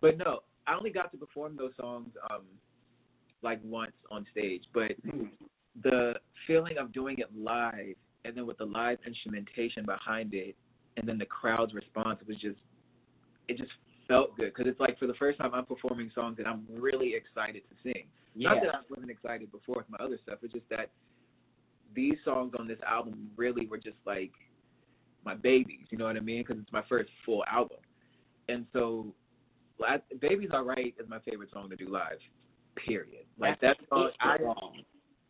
But 0.01 0.18
no, 0.18 0.40
I 0.66 0.74
only 0.74 0.90
got 0.90 1.12
to 1.12 1.18
perform 1.18 1.56
those 1.56 1.72
songs 1.78 2.09
um 2.30 2.42
like 3.42 3.60
once 3.64 3.92
on 4.10 4.26
stage, 4.30 4.64
but 4.74 4.92
the 5.82 6.14
feeling 6.47 6.76
of 6.78 6.92
doing 6.92 7.18
it 7.18 7.28
live 7.36 7.97
and 8.24 8.36
then 8.36 8.47
with 8.47 8.59
the 8.59 8.64
live 8.64 8.98
instrumentation 9.06 9.84
behind 9.86 10.34
it 10.34 10.56
and 10.97 11.09
then 11.09 11.16
the 11.16 11.24
crowd's 11.24 11.72
response 11.72 12.20
was 12.26 12.36
just 12.36 12.59
it 13.48 13.56
just 13.56 13.70
felt 14.11 14.37
good 14.37 14.53
because 14.53 14.69
it's 14.69 14.81
like 14.81 14.99
for 14.99 15.07
the 15.07 15.15
first 15.15 15.39
time 15.39 15.55
I'm 15.55 15.65
performing 15.65 16.11
songs 16.15 16.37
that 16.39 16.47
I'm 16.47 16.66
really 16.69 17.15
excited 17.15 17.62
to 17.69 17.77
sing. 17.82 18.07
Yeah. 18.35 18.51
Not 18.51 18.62
that 18.62 18.74
I 18.74 18.78
wasn't 18.91 19.11
excited 19.11 19.53
before 19.53 19.77
with 19.77 19.91
my 19.91 20.05
other 20.05 20.19
stuff. 20.23 20.39
It's 20.43 20.53
just 20.53 20.69
that 20.69 20.91
these 21.95 22.16
songs 22.24 22.53
on 22.59 22.66
this 22.66 22.78
album 22.87 23.31
really 23.37 23.66
were 23.66 23.78
just 23.78 23.99
like 24.05 24.32
my 25.24 25.35
babies. 25.35 25.87
You 25.91 25.99
know 25.99 26.07
what 26.07 26.16
I 26.16 26.20
mean? 26.20 26.43
Because 26.43 26.61
it's 26.61 26.73
my 26.73 26.82
first 26.89 27.11
full 27.24 27.45
album, 27.51 27.78
and 28.49 28.66
so 28.73 29.15
I, 29.87 29.99
"Baby's 30.20 30.51
Alright" 30.51 30.95
is 31.01 31.09
my 31.09 31.20
favorite 31.20 31.51
song 31.53 31.70
to 31.70 31.77
do 31.77 31.89
live. 31.89 32.19
Period. 32.87 33.27
Like 33.39 33.61
that 33.61 33.77
song, 33.89 34.11
I 34.20 34.39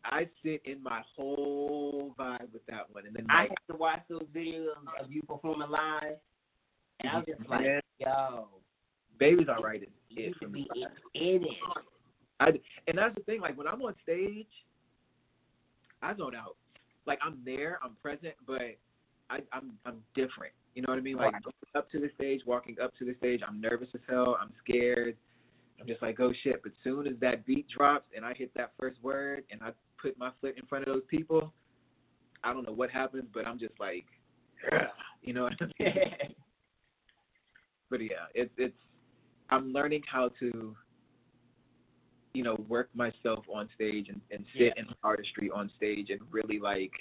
I 0.03 0.27
sit 0.43 0.61
in 0.65 0.81
my 0.81 1.01
whole 1.15 2.15
vibe 2.17 2.51
with 2.53 2.65
that 2.67 2.91
one, 2.91 3.05
and 3.05 3.15
then 3.15 3.25
I 3.29 3.41
like, 3.41 3.49
had 3.49 3.73
to 3.73 3.79
watch 3.79 4.01
those 4.09 4.25
videos 4.35 4.67
of 4.99 5.11
you 5.11 5.21
performing 5.23 5.69
live, 5.69 6.17
and 7.01 7.11
I 7.11 7.15
was 7.17 7.25
just 7.27 7.49
like, 7.49 7.65
yo, 7.99 8.47
"Baby's 9.21 9.47
Alright" 9.47 9.83
is 9.83 9.89
it 10.09 10.33
for 10.33 10.45
should 10.45 10.51
me. 10.51 10.67
be 10.73 10.81
in, 11.13 11.43
it. 11.43 11.49
I, 12.39 12.47
and 12.87 12.97
that's 12.97 13.13
the 13.13 13.21
thing. 13.21 13.39
Like 13.39 13.55
when 13.55 13.67
I'm 13.67 13.79
on 13.83 13.93
stage, 14.01 14.47
I 16.01 16.15
zone 16.15 16.35
out. 16.35 16.57
Like 17.05 17.19
I'm 17.23 17.37
there, 17.45 17.79
I'm 17.83 17.95
present, 18.01 18.33
but 18.47 18.61
I, 19.29 19.39
I'm 19.53 19.73
I'm 19.85 19.97
different. 20.15 20.53
You 20.73 20.81
know 20.81 20.87
what 20.89 20.97
I 20.97 21.01
mean? 21.01 21.17
Like 21.17 21.33
going 21.33 21.53
up 21.75 21.91
to 21.91 21.99
the 21.99 22.09
stage, 22.15 22.41
walking 22.47 22.77
up 22.81 22.93
to 22.97 23.05
the 23.05 23.13
stage, 23.19 23.41
I'm 23.47 23.61
nervous 23.61 23.89
as 23.93 24.01
hell. 24.09 24.37
I'm 24.41 24.51
scared. 24.63 25.15
I'm 25.79 25.85
just 25.85 26.01
like, 26.01 26.19
oh 26.19 26.33
shit. 26.43 26.63
But 26.63 26.71
soon 26.83 27.05
as 27.05 27.13
that 27.21 27.45
beat 27.45 27.67
drops 27.69 28.05
and 28.15 28.25
I 28.25 28.33
hit 28.33 28.51
that 28.55 28.71
first 28.79 29.01
word 29.03 29.43
and 29.51 29.61
I 29.61 29.69
put 30.01 30.17
my 30.17 30.31
foot 30.41 30.55
in 30.57 30.65
front 30.65 30.87
of 30.87 30.93
those 30.93 31.03
people, 31.09 31.53
I 32.43 32.53
don't 32.53 32.65
know 32.65 32.73
what 32.73 32.89
happens, 32.89 33.25
but 33.33 33.45
I'm 33.45 33.59
just 33.59 33.73
like, 33.79 34.05
you 35.21 35.33
know 35.33 35.43
what 35.43 35.53
I 35.61 35.65
mean? 35.79 35.93
but 37.89 38.01
yeah, 38.01 38.25
it's 38.33 38.51
it's 38.57 38.75
I'm 39.51 39.71
learning 39.73 40.01
how 40.11 40.29
to, 40.39 40.75
you 42.33 42.43
know, 42.43 42.55
work 42.67 42.89
myself 42.93 43.45
on 43.53 43.69
stage 43.75 44.07
and, 44.09 44.21
and 44.31 44.45
sit 44.57 44.73
in 44.77 44.85
artistry 45.03 45.49
on 45.53 45.69
stage 45.75 46.09
and 46.09 46.19
really 46.31 46.59
like, 46.59 46.91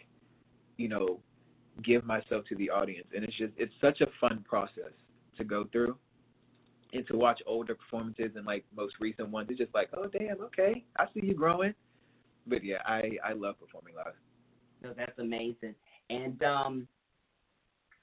you 0.77 0.89
know, 0.89 1.21
give 1.85 2.05
myself 2.05 2.45
to 2.49 2.57
the 2.57 2.69
audience. 2.69 3.07
And 3.15 3.25
it's 3.25 3.37
just 3.37 3.53
it's 3.57 3.73
such 3.81 4.01
a 4.01 4.07
fun 4.21 4.45
process 4.49 4.93
to 5.39 5.45
go 5.45 5.67
through. 5.73 5.97
And 6.93 7.07
to 7.07 7.17
watch 7.17 7.41
older 7.47 7.77
performances 7.77 8.33
and 8.35 8.45
like 8.45 8.65
most 8.77 8.95
recent 9.01 9.29
ones, 9.29 9.47
it's 9.51 9.61
just 9.61 9.73
like, 9.73 9.91
oh 9.97 10.07
damn, 10.07 10.41
okay, 10.41 10.85
I 10.99 11.05
see 11.15 11.25
you 11.25 11.35
growing. 11.35 11.73
But 12.49 12.65
yeah, 12.65 12.79
I 12.85 13.13
I 13.25 13.33
love 13.33 13.61
performing 13.61 13.95
live. 13.95 14.15
No, 14.83 14.93
that's 14.97 15.17
amazing. 15.19 15.75
And 16.09 16.43
um, 16.43 16.89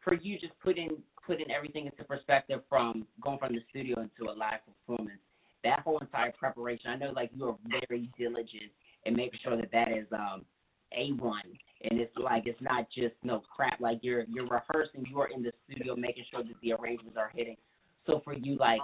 for 0.04 0.14
you, 0.14 0.40
just 0.40 0.58
putting 0.64 0.92
putting 1.28 1.52
everything 1.52 1.86
into 1.86 2.04
perspective 2.06 2.62
from 2.70 3.06
going 3.22 3.38
from 3.38 3.54
the 3.54 3.60
studio 3.70 4.00
into 4.00 4.32
a 4.32 4.34
live 4.34 4.62
performance, 4.66 5.20
that 5.64 5.82
whole 5.82 6.00
entire 6.00 6.32
preparation. 6.32 6.90
I 6.90 6.96
know, 6.96 7.12
like 7.12 7.30
you 7.36 7.46
are 7.50 7.58
very 7.68 8.10
diligent 8.18 8.72
in 9.06 9.16
making 9.16 9.40
sure 9.44 9.58
that 9.58 9.72
that 9.72 9.92
is 9.92 10.08
um 10.14 10.46
a 10.98 11.12
one, 11.22 11.44
and 11.84 12.00
it's 12.00 12.16
like 12.18 12.48
it's 12.48 12.62
not 12.62 12.88
just 12.90 13.16
no 13.24 13.42
crap. 13.54 13.82
Like 13.82 14.00
you're 14.02 14.24
you're 14.24 14.48
rehearsing, 14.48 15.06
you 15.10 15.20
are 15.20 15.28
in 15.28 15.44
the 15.44 15.52
studio 15.66 15.96
making 15.96 16.24
sure 16.32 16.44
that 16.44 16.56
the 16.64 16.74
arrangements 16.74 17.18
are 17.18 17.32
hitting. 17.36 17.58
So 18.06 18.22
for 18.24 18.34
you, 18.34 18.58
like 18.58 18.80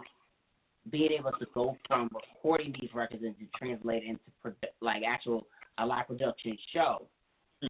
being 0.92 1.12
able 1.18 1.32
to 1.32 1.46
go 1.54 1.78
from 1.88 2.10
recording 2.14 2.76
these 2.80 2.90
records 2.94 3.24
and 3.24 3.36
to 3.40 3.46
translate 3.58 4.04
into 4.04 4.20
produ- 4.44 4.74
like 4.82 5.04
actual 5.08 5.48
a 5.78 5.86
live 5.86 6.08
production 6.08 6.58
show. 6.74 7.08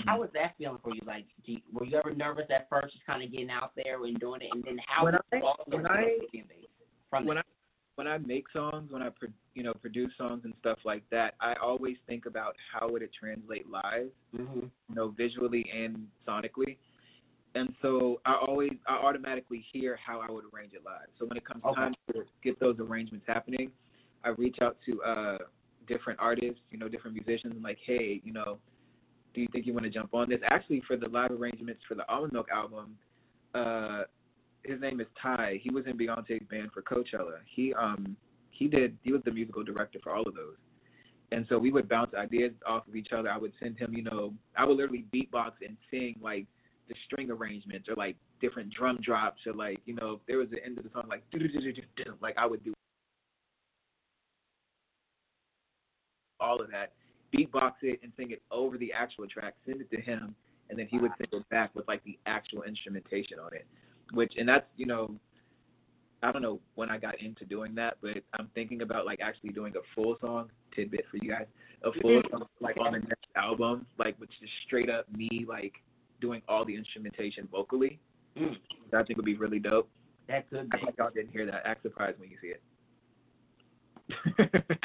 How 0.06 0.20
was 0.20 0.30
that 0.34 0.54
feeling 0.58 0.80
for 0.84 0.94
you? 0.94 1.02
Like, 1.06 1.26
do 1.46 1.54
you, 1.54 1.60
were 1.72 1.86
you 1.86 1.98
ever 1.98 2.14
nervous 2.14 2.46
at 2.54 2.68
first, 2.70 2.94
just 2.94 3.06
kind 3.06 3.24
of 3.24 3.32
getting 3.32 3.50
out 3.50 3.72
there 3.76 4.04
and 4.04 4.20
doing 4.20 4.42
it, 4.42 4.50
and 4.52 4.64
then 4.64 4.78
how 4.88 5.06
When 5.06 5.14
was 5.14 5.22
I- 5.34 5.40
all 5.42 5.56
the 5.68 5.78
when 5.78 5.88
I- 5.88 6.18
from 7.10 7.26
when 7.26 7.38
that? 7.38 7.46
I 7.46 7.50
when 7.96 8.08
I 8.08 8.18
make 8.18 8.46
songs, 8.52 8.92
when 8.92 9.04
I 9.04 9.10
pro, 9.10 9.30
you 9.54 9.62
know 9.62 9.74
produce 9.74 10.12
songs 10.18 10.42
and 10.46 10.54
stuff 10.60 10.80
like 10.84 11.04
that, 11.12 11.36
I 11.40 11.54
always 11.62 11.96
think 12.08 12.26
about 12.26 12.56
how 12.74 12.90
would 12.90 13.04
it 13.04 13.12
translate 13.14 13.70
live, 13.70 14.10
mm-hmm. 14.36 14.62
you 14.62 14.96
know, 14.96 15.10
visually 15.10 15.64
and 15.72 16.08
sonically. 16.28 16.78
And 17.54 17.72
so 17.84 18.20
I 18.26 18.34
always 18.36 18.72
I 18.88 18.94
automatically 18.96 19.64
hear 19.72 19.96
how 20.04 20.22
I 20.22 20.32
would 20.32 20.46
arrange 20.52 20.74
it 20.74 20.84
live. 20.84 21.08
So 21.20 21.26
when 21.28 21.38
it 21.38 21.46
comes 21.46 21.64
Okay. 21.64 21.76
time 21.76 21.94
to 22.14 22.24
get 22.44 22.60
those 22.60 22.80
arrangements 22.80 23.26
happening, 23.28 23.72
I 24.24 24.30
reach 24.30 24.58
out 24.60 24.78
to 24.88 25.04
uh 25.04 25.38
different 25.88 26.20
artists, 26.20 26.62
you 26.72 26.80
know, 26.80 26.88
different 26.90 27.16
musicians, 27.16 27.54
and 27.54 27.62
like, 27.64 27.78
hey, 27.86 28.22
you 28.24 28.34
know, 28.34 28.58
do 29.34 29.42
you 29.42 29.48
think 29.52 29.66
you 29.66 29.74
want 29.74 29.86
to 29.86 29.90
jump 29.90 30.14
on 30.14 30.30
this? 30.30 30.40
Actually, 30.50 30.82
for 30.88 30.96
the 30.98 31.08
live 31.08 31.32
arrangements 31.32 31.82
for 31.88 31.96
the 31.96 32.08
Almond 32.10 32.34
Milk 32.34 32.48
album, 32.52 32.98
uh, 33.56 34.04
his 34.64 34.80
name 34.80 35.00
is 35.02 35.08
Ty. 35.22 35.60
He 35.62 35.70
was 35.70 35.86
in 35.88 35.98
Beyonce's 35.98 36.46
band 36.50 36.72
for 36.74 36.82
Coachella. 36.82 37.38
He 37.46 37.74
um 37.74 38.16
he 38.52 38.68
did 38.68 38.98
he 39.04 39.12
was 39.12 39.22
the 39.26 39.32
musical 39.32 39.64
director 39.64 40.00
for 40.02 40.14
all 40.14 40.28
of 40.28 40.36
those. 40.36 40.56
And 41.32 41.46
so 41.50 41.58
we 41.58 41.72
would 41.72 41.90
bounce 41.90 42.14
ideas 42.14 42.52
off 42.66 42.88
of 42.88 42.96
each 42.96 43.10
other. 43.16 43.30
I 43.30 43.38
would 43.38 43.54
send 43.60 43.80
him, 43.80 43.94
you 43.94 44.04
know, 44.04 44.34
I 44.56 44.66
would 44.66 44.78
literally 44.78 45.06
beatbox 45.14 45.54
and 45.66 45.76
sing 45.90 46.16
like 46.22 46.46
the 46.88 46.96
string 47.06 47.32
arrangements 47.32 47.90
or 47.90 47.96
like 47.96 48.16
different 48.40 48.72
drum 48.72 49.00
drops 49.02 49.42
or 49.48 49.54
like, 49.54 49.80
you 49.86 49.96
know, 49.96 50.14
if 50.14 50.20
there 50.28 50.38
was 50.38 50.50
the 50.52 50.64
end 50.64 50.78
of 50.78 50.84
the 50.84 50.92
song 50.94 51.06
like 51.10 51.24
like 52.22 52.38
I 52.38 52.46
would 52.46 52.64
do 52.64 52.74
all 56.40 56.62
of 56.62 56.70
that, 56.72 56.94
beatbox 57.36 57.74
it 57.82 58.00
and 58.04 58.12
sing 58.18 58.32
it 58.32 58.42
over 58.52 58.78
the 58.78 58.92
actual 58.94 59.28
track, 59.28 59.56
send 59.66 59.82
it 59.82 59.90
to 59.92 60.02
him, 60.02 60.36
and 60.70 60.78
then 60.78 60.88
he 60.90 60.98
would 61.00 61.12
send 61.18 61.30
it 61.32 61.50
back 61.50 61.74
with 61.76 61.88
like 61.88 62.04
the 62.04 62.18
actual 62.26 62.64
instrumentation 62.64 63.40
on 63.40 63.54
it. 63.54 63.66
Which 64.14 64.34
and 64.38 64.48
that's, 64.48 64.66
you 64.78 64.86
know, 64.86 65.16
I 66.22 66.32
don't 66.32 66.42
know 66.42 66.60
when 66.76 66.90
I 66.90 66.98
got 66.98 67.20
into 67.20 67.44
doing 67.46 67.76
that, 67.76 67.98
but 68.02 68.18
I'm 68.40 68.50
thinking 68.56 68.82
about 68.82 69.06
like 69.06 69.20
actually 69.22 69.50
doing 69.50 69.74
a 69.76 69.82
full 69.96 70.16
song 70.22 70.50
tidbit 70.76 71.06
for 71.12 71.18
you 71.22 71.32
guys, 71.32 71.48
a 71.84 71.92
full 72.02 72.22
song 72.32 72.46
like 72.62 72.78
on 72.80 72.94
the 72.94 73.00
next 73.00 73.28
album, 73.36 73.86
like 73.98 74.16
which 74.20 74.32
is 74.42 74.50
straight 74.66 74.90
up 74.90 75.06
me 75.16 75.46
like 75.48 75.74
doing 76.22 76.42
all 76.48 76.64
the 76.64 76.76
instrumentation 76.76 77.48
vocally. 77.52 78.00
Mm, 78.38 78.56
That 78.92 79.02
I 79.02 79.04
think 79.04 79.18
would 79.18 79.26
be 79.26 79.36
really 79.36 79.60
dope. 79.60 79.90
that 80.30 80.50
could 80.50 80.70
be. 80.70 80.78
I 80.78 80.86
think 80.86 80.98
y'all 80.98 81.12
didn't 81.14 81.32
hear 81.32 81.46
that. 81.46 81.64
Act 81.66 81.84
surprised 81.84 82.20
when 82.20 82.30
you 82.30 82.38
see 82.42 82.48
it. 82.48 82.62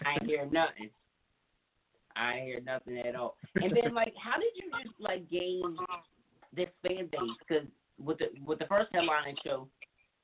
I 0.05 0.25
hear 0.25 0.45
nothing. 0.47 0.91
I 2.19 2.43
hear 2.45 2.61
nothing 2.61 2.99
at 2.99 3.15
all. 3.15 3.37
And 3.55 3.73
then, 3.75 3.95
like, 3.95 4.15
how 4.23 4.39
did 4.39 4.53
you 4.57 4.71
just 4.83 4.95
like 5.01 5.29
gain 5.31 5.63
this 6.55 6.69
fan 6.83 7.09
base? 7.11 7.37
Because 7.47 7.67
with 8.03 8.19
the 8.19 8.27
with 8.45 8.59
the 8.59 8.67
first 8.67 8.89
headline 8.93 9.37
show, 9.45 9.69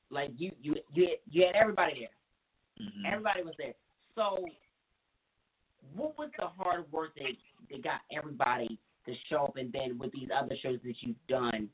like 0.09 0.31
you 0.37 0.51
you 0.61 0.75
you 0.93 1.03
had, 1.05 1.17
you 1.29 1.45
had 1.45 1.55
everybody 1.55 2.01
there. 2.01 2.87
Mhm. 2.87 3.13
Everybody 3.13 3.43
was 3.43 3.55
there. 3.57 3.73
So, 4.15 4.45
what 5.95 6.17
was 6.17 6.29
the 6.37 6.47
hard 6.47 6.91
work 6.91 7.15
that 7.15 7.31
that 7.71 7.83
got 7.83 8.01
everybody 8.15 8.79
to 9.05 9.13
show 9.29 9.45
up, 9.45 9.55
and 9.57 9.71
then 9.71 9.97
with 9.97 10.11
these 10.11 10.29
other 10.35 10.55
shows 10.61 10.79
that 10.83 10.95
you've 11.01 11.27
done, 11.27 11.69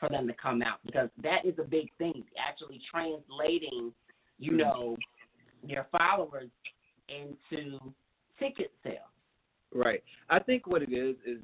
for 0.00 0.08
them 0.08 0.26
to 0.26 0.34
come 0.34 0.62
out 0.62 0.78
because 0.84 1.10
that 1.22 1.44
is 1.44 1.54
a 1.58 1.62
big 1.62 1.90
thing. 1.98 2.24
Actually 2.38 2.80
translating, 2.90 3.92
you 4.38 4.52
know, 4.52 4.96
your 5.62 5.86
followers 5.92 6.48
into 7.08 7.78
ticket 8.38 8.72
sales. 8.82 8.96
Right. 9.74 10.02
I 10.28 10.38
think 10.40 10.66
what 10.66 10.82
it 10.82 10.92
is 10.92 11.16
is 11.26 11.38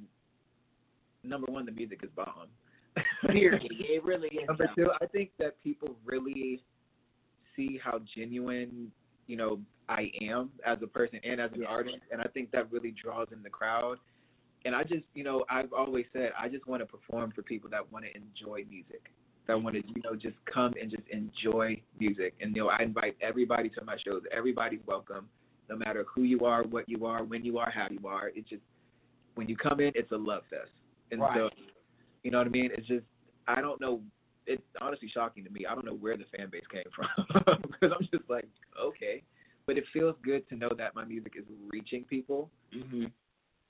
number 1.22 1.50
one, 1.50 1.66
the 1.66 1.72
music 1.72 2.00
is 2.02 2.10
bomb. 2.16 2.48
Period. 3.26 3.62
it 3.70 4.04
really 4.04 4.28
is. 4.28 4.46
Number 4.48 4.70
two, 4.74 4.88
I 5.00 5.06
think 5.06 5.30
that 5.38 5.62
people 5.62 5.96
really 6.04 6.62
see 7.54 7.78
how 7.82 8.00
genuine, 8.16 8.90
you 9.26 9.36
know, 9.36 9.60
I 9.88 10.10
am 10.22 10.50
as 10.64 10.78
a 10.82 10.86
person 10.86 11.20
and 11.24 11.40
as 11.40 11.52
an 11.52 11.62
Yeah. 11.62 11.68
artist, 11.68 11.98
and 12.10 12.20
I 12.20 12.26
think 12.34 12.50
that 12.52 12.70
really 12.72 12.90
draws 12.92 13.28
in 13.32 13.42
the 13.42 13.50
crowd. 13.50 13.98
And 14.64 14.74
I 14.74 14.82
just, 14.82 15.04
you 15.14 15.22
know, 15.22 15.44
I've 15.48 15.72
always 15.72 16.06
said 16.12 16.32
I 16.38 16.48
just 16.48 16.66
want 16.66 16.82
to 16.82 16.86
perform 16.86 17.30
for 17.32 17.42
people 17.42 17.70
that 17.70 17.90
want 17.92 18.04
to 18.04 18.16
enjoy 18.16 18.64
music, 18.68 19.10
that 19.46 19.62
want 19.62 19.76
to, 19.76 19.82
you 19.86 20.02
know, 20.02 20.16
just 20.16 20.36
come 20.52 20.74
and 20.80 20.90
just 20.90 21.04
enjoy 21.08 21.80
music. 22.00 22.34
And 22.40 22.56
you 22.56 22.64
know, 22.64 22.68
I 22.70 22.82
invite 22.82 23.16
everybody 23.20 23.68
to 23.70 23.84
my 23.84 23.96
shows. 24.04 24.22
Everybody's 24.36 24.80
welcome, 24.86 25.28
no 25.68 25.76
matter 25.76 26.04
who 26.12 26.22
you 26.22 26.44
are, 26.44 26.62
what 26.64 26.88
you 26.88 27.06
are, 27.06 27.24
when 27.24 27.44
you 27.44 27.58
are, 27.58 27.70
how 27.70 27.86
you 27.90 28.06
are. 28.06 28.30
It's 28.34 28.48
just 28.48 28.62
when 29.34 29.48
you 29.48 29.56
come 29.56 29.80
in, 29.80 29.92
it's 29.94 30.12
a 30.12 30.16
love 30.16 30.42
fest. 30.50 30.70
And 31.10 31.20
so, 31.34 31.48
you 32.22 32.30
know 32.30 32.38
what 32.38 32.46
I 32.46 32.50
mean? 32.50 32.70
It's 32.76 32.86
just 32.86 33.04
I 33.46 33.60
don't 33.60 33.80
know. 33.80 34.00
It's 34.46 34.62
honestly 34.80 35.10
shocking 35.12 35.44
to 35.44 35.50
me. 35.50 35.66
I 35.68 35.74
don't 35.74 35.84
know 35.84 35.94
where 35.94 36.16
the 36.16 36.24
fan 36.36 36.48
base 36.50 36.62
came 36.70 36.84
from 36.94 37.08
because 37.62 37.96
I'm 37.98 38.06
just 38.12 38.28
like, 38.28 38.46
okay, 38.80 39.22
but 39.66 39.76
it 39.76 39.84
feels 39.92 40.14
good 40.22 40.48
to 40.48 40.56
know 40.56 40.70
that 40.78 40.94
my 40.94 41.04
music 41.04 41.32
is 41.36 41.44
reaching 41.70 42.04
people, 42.04 42.50
hmm 42.72 43.06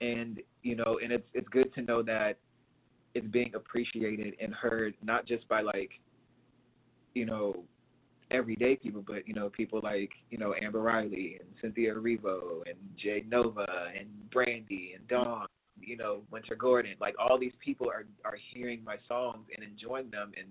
and 0.02 0.40
you 0.62 0.76
know, 0.76 0.98
and 1.02 1.10
it's 1.12 1.26
it's 1.32 1.48
good 1.48 1.72
to 1.74 1.82
know 1.82 2.02
that 2.02 2.36
it's 3.14 3.26
being 3.28 3.52
appreciated 3.54 4.34
and 4.40 4.52
heard 4.52 4.94
not 5.02 5.26
just 5.26 5.48
by 5.48 5.62
like, 5.62 5.90
you 7.14 7.24
know, 7.24 7.64
everyday 8.30 8.76
people, 8.76 9.04
but 9.06 9.26
you 9.26 9.34
know, 9.34 9.48
people 9.48 9.80
like 9.82 10.10
you 10.30 10.38
know 10.38 10.54
Amber 10.60 10.80
Riley 10.80 11.38
and 11.40 11.48
Cynthia 11.60 11.94
Erivo 11.94 12.62
and 12.66 12.76
Jay 12.96 13.24
Nova 13.28 13.66
and 13.98 14.08
Brandy 14.30 14.92
and 14.96 15.06
Dawn, 15.08 15.46
you 15.80 15.96
know, 15.96 16.22
Wynter 16.30 16.56
Gordon. 16.58 16.94
Like 17.00 17.14
all 17.18 17.38
these 17.38 17.52
people 17.64 17.88
are 17.88 18.04
are 18.24 18.36
hearing 18.52 18.82
my 18.84 18.96
songs 19.08 19.46
and 19.54 19.64
enjoying 19.64 20.10
them 20.10 20.32
and 20.36 20.46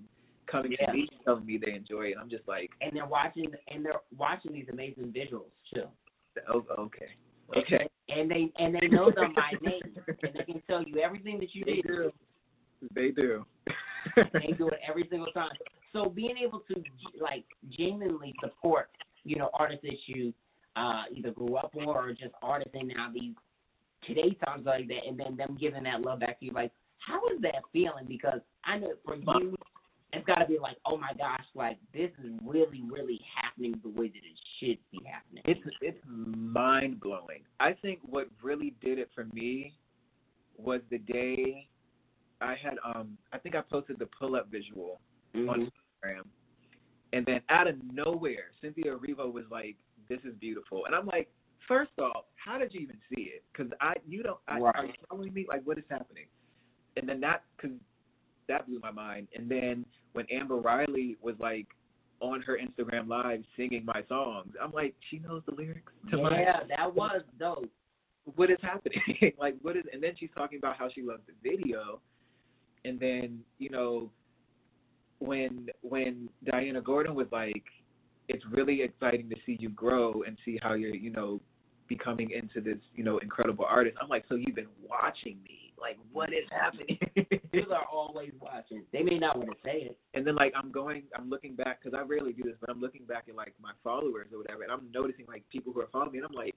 coming 0.48 0.74
Yeah. 0.80 0.88
to 0.88 0.94
me 0.94 1.10
telling 1.24 1.46
me 1.46 1.58
they 1.64 1.74
enjoy 1.74 2.04
it. 2.08 2.12
And 2.14 2.22
I'm 2.22 2.30
just 2.30 2.48
like, 2.48 2.70
And 2.82 2.96
they're 2.96 3.06
watching 3.08 3.52
and 3.68 3.84
they're 3.84 4.02
watching 4.18 4.54
these 4.54 4.68
amazing 4.72 5.14
visuals 5.16 5.52
too. 5.74 5.86
oh, 6.54 6.64
okay, 6.80 7.08
okay. 7.58 7.88
And 8.10 8.30
they 8.30 8.52
and 8.60 8.76
they 8.76 8.88
know 8.88 9.10
them 9.12 9.34
by 9.36 9.52
name 9.62 9.82
and 10.24 10.34
they 10.36 10.44
can 10.44 10.62
tell 10.68 10.84
you 10.84 11.00
everything 11.00 11.40
that 11.40 11.54
you 11.56 11.66
They 11.66 11.76
did. 11.76 11.88
do. 11.88 12.12
They 12.94 13.10
do. 13.12 13.46
they 14.34 14.54
do 14.58 14.68
it 14.70 14.80
every 14.88 15.08
single 15.10 15.32
time. 15.32 15.50
So 15.96 16.10
being 16.10 16.36
able 16.46 16.60
to 16.68 16.84
like 17.22 17.46
genuinely 17.70 18.36
support, 18.44 18.90
you 19.24 19.38
know, 19.38 19.50
artists 19.58 19.84
that 19.84 19.98
you 20.08 20.34
uh, 20.76 21.04
either 21.16 21.32
grew 21.32 21.56
up 21.56 21.74
on 21.74 21.86
or 21.88 22.10
just 22.10 22.34
artists 22.44 22.76
in 22.78 22.90
now 22.90 23.10
these 23.14 23.34
today 24.06 24.38
times 24.46 24.66
like 24.66 24.90
that, 24.90 25.08
and 25.08 25.18
then 25.18 25.38
them 25.38 25.58
giving 25.60 25.84
that 25.84 26.02
love 26.02 26.20
back 26.20 26.40
to 26.42 26.48
you, 26.48 26.52
like 26.52 26.72
how 26.98 27.22
is 27.34 27.42
that 27.42 27.56
feeling? 27.72 28.06
Because 28.10 28.42
I 28.66 28.78
know 28.78 28.92
for 29.06 29.16
you, 29.16 29.56
it's 30.12 30.26
got 30.26 30.36
to 30.40 30.46
be 30.46 30.58
like, 30.62 30.76
oh 30.86 30.98
my 30.98 31.14
gosh, 31.18 31.46
like 31.56 31.78
this 31.94 32.12
is 32.24 32.32
really, 32.44 32.84
really 32.92 33.22
happening 33.42 33.80
the 33.82 33.90
way 33.90 34.10
that 34.10 34.18
it 34.18 34.40
should 34.60 34.78
be 34.92 35.00
happening. 35.10 35.44
It's 35.46 35.76
it's 35.82 35.98
mind 36.06 37.00
blowing. 37.00 37.44
I 37.62 37.72
think 37.82 38.00
what 38.04 38.28
really 38.44 38.74
did 38.82 39.00
it 39.00 39.10
for 39.16 39.28
me 39.34 39.74
was 40.58 40.82
the 40.92 40.98
day 40.98 41.70
I 42.42 42.56
had 42.62 42.74
um 42.84 43.18
I 43.32 43.38
think 43.38 43.56
I 43.56 43.62
posted 43.62 43.98
the 43.98 44.08
pull 44.20 44.36
up 44.36 44.52
visual 44.52 45.00
Mhm. 45.34 45.50
on 45.50 45.72
Instagram, 46.08 46.26
and 47.14 47.26
then 47.26 47.42
out 47.50 47.68
of 47.68 47.76
nowhere, 47.94 48.52
Cynthia 48.62 48.96
Erivo 48.96 49.32
was 49.32 49.46
like, 49.52 49.76
"This 50.10 50.20
is 50.26 50.34
beautiful," 50.40 50.86
and 50.86 50.96
I'm 50.96 51.06
like, 51.06 51.30
first 51.68 51.92
off, 52.00 52.26
how 52.36 52.58
did 52.58 52.74
you 52.74 52.82
even 52.82 52.98
see 53.10 53.24
it? 53.24 53.44
Because 53.52 53.72
I 53.82 53.94
you 54.08 54.24
don't 54.24 54.40
I, 54.48 54.60
Right. 54.60 54.76
are 54.76 54.86
you 54.86 54.94
following 55.10 55.34
me? 55.34 55.46
Like, 55.48 55.62
what 55.66 55.78
is 55.78 55.84
happening? 55.90 56.26
And 56.98 57.08
then 57.08 57.20
that 57.22 57.44
because 57.58 57.78
that 58.48 58.68
blew 58.68 58.80
my 58.80 58.92
mind. 58.92 59.28
And 59.36 59.50
then 59.50 59.86
when 60.14 60.26
Amber 60.32 60.58
Riley 60.58 61.18
was 61.22 61.36
like 61.40 61.68
on 62.20 62.42
her 62.42 62.58
Instagram 62.58 63.08
live 63.08 63.44
singing 63.58 63.84
my 63.86 64.04
songs, 64.08 64.54
I'm 64.62 64.72
like, 64.72 64.96
she 65.10 65.20
knows 65.20 65.42
the 65.48 65.56
lyrics 65.56 65.92
to 66.12 66.18
my 66.18 66.42
Yeah, 66.42 66.60
that 66.78 66.94
was 66.94 67.22
dope. 67.40 67.70
what 68.36 68.50
is 68.50 68.58
happening? 68.62 69.34
like 69.40 69.56
what 69.62 69.76
is 69.78 69.84
and 69.92 70.02
then 70.02 70.12
she's 70.20 70.30
talking 70.36 70.58
about 70.58 70.78
how 70.78 70.90
she 70.90 71.02
loved 71.02 71.24
the 71.28 71.34
video 71.50 72.00
and 72.86 73.00
then, 73.00 73.40
you 73.58 73.70
know, 73.70 74.12
when 75.26 75.68
when 75.82 76.30
Diana 76.46 76.82
Gordon 76.82 77.16
was 77.16 77.28
like, 77.32 77.64
It's 78.28 78.44
really 78.52 78.82
exciting 78.82 79.30
to 79.30 79.36
see 79.46 79.58
you 79.60 79.70
grow 79.70 80.24
and 80.24 80.38
see 80.46 80.60
how 80.62 80.74
you're, 80.74 80.96
you 80.96 81.12
know, 81.12 81.40
becoming 81.88 82.32
into 82.32 82.62
this, 82.62 82.82
you 82.96 83.04
know, 83.04 83.20
incredible 83.20 83.66
artist. 83.68 83.98
I'm 84.02 84.10
like, 84.10 84.26
So 84.30 84.36
you've 84.36 84.56
been 84.56 84.68
watching 84.88 85.38
me. 85.44 85.74
Like 85.80 85.98
what 86.12 86.30
is 86.30 86.48
happening? 86.52 86.98
People 87.52 87.74
are 87.74 87.86
always 87.92 88.32
watching. 88.40 88.84
They 88.92 89.04
may 89.04 89.20
not 89.20 89.38
want 89.38 89.52
to 89.52 89.58
say 89.64 89.82
it. 89.90 89.98
and 90.14 90.26
then 90.26 90.36
like 90.36 90.54
I'm 90.56 90.72
going, 90.72 91.04
I'm 91.16 91.30
looking 91.30 91.56
back 91.56 91.84
because 91.84 91.98
I 91.98 92.04
rarely 92.04 92.34
do 92.34 92.44
this, 92.44 92.56
but 92.60 92.70
I'm 92.70 92.82
looking 92.82 93.06
back 93.06 93.26
at 93.30 93.36
like 93.36 93.54
my 93.62 93.72
followers 93.84 94.28
or 94.32 94.40
whatever, 94.40 94.64
and 94.64 94.72
I'm 94.72 94.90
noticing 94.94 95.26
like 95.28 95.44
people 95.50 95.74
who 95.74 95.82
are 95.82 95.90
following 95.92 96.14
me, 96.14 96.18
and 96.20 96.28
I'm 96.28 96.34
like, 96.34 96.56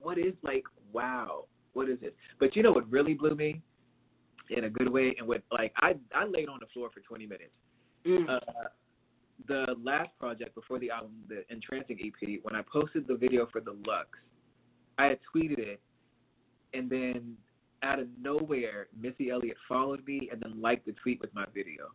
what 0.00 0.18
is 0.18 0.34
like, 0.42 0.64
wow, 0.92 1.46
what 1.72 1.88
is 1.88 1.98
this? 2.00 2.12
But 2.38 2.54
you 2.54 2.62
know 2.62 2.72
what 2.72 2.90
really 2.90 3.14
blew 3.14 3.34
me 3.34 3.62
in 4.56 4.64
a 4.64 4.70
good 4.70 4.88
way, 4.90 5.14
and 5.18 5.26
what 5.26 5.42
like 5.50 5.72
I 5.76 5.94
I 6.14 6.26
laid 6.26 6.48
on 6.48 6.58
the 6.60 6.66
floor 6.72 6.90
for 6.92 7.00
20 7.00 7.26
minutes. 7.26 7.52
Mm. 8.06 8.28
Uh, 8.28 8.40
the 9.48 9.74
last 9.82 10.10
project 10.18 10.54
before 10.54 10.78
the 10.78 10.90
album, 10.90 11.12
the 11.28 11.42
Entrancing 11.50 11.98
EP, 12.00 12.38
when 12.42 12.54
I 12.54 12.62
posted 12.62 13.06
the 13.08 13.14
video 13.16 13.46
for 13.50 13.60
the 13.60 13.76
Lux, 13.86 14.08
I 14.98 15.06
had 15.06 15.18
tweeted 15.34 15.58
it, 15.58 15.80
and 16.74 16.88
then 16.88 17.36
out 17.82 17.98
of 17.98 18.06
nowhere, 18.20 18.86
Missy 19.00 19.30
Elliott 19.30 19.56
followed 19.68 20.06
me 20.06 20.28
and 20.30 20.40
then 20.40 20.60
liked 20.60 20.86
the 20.86 20.92
tweet 21.02 21.20
with 21.20 21.34
my 21.34 21.44
video. 21.52 21.88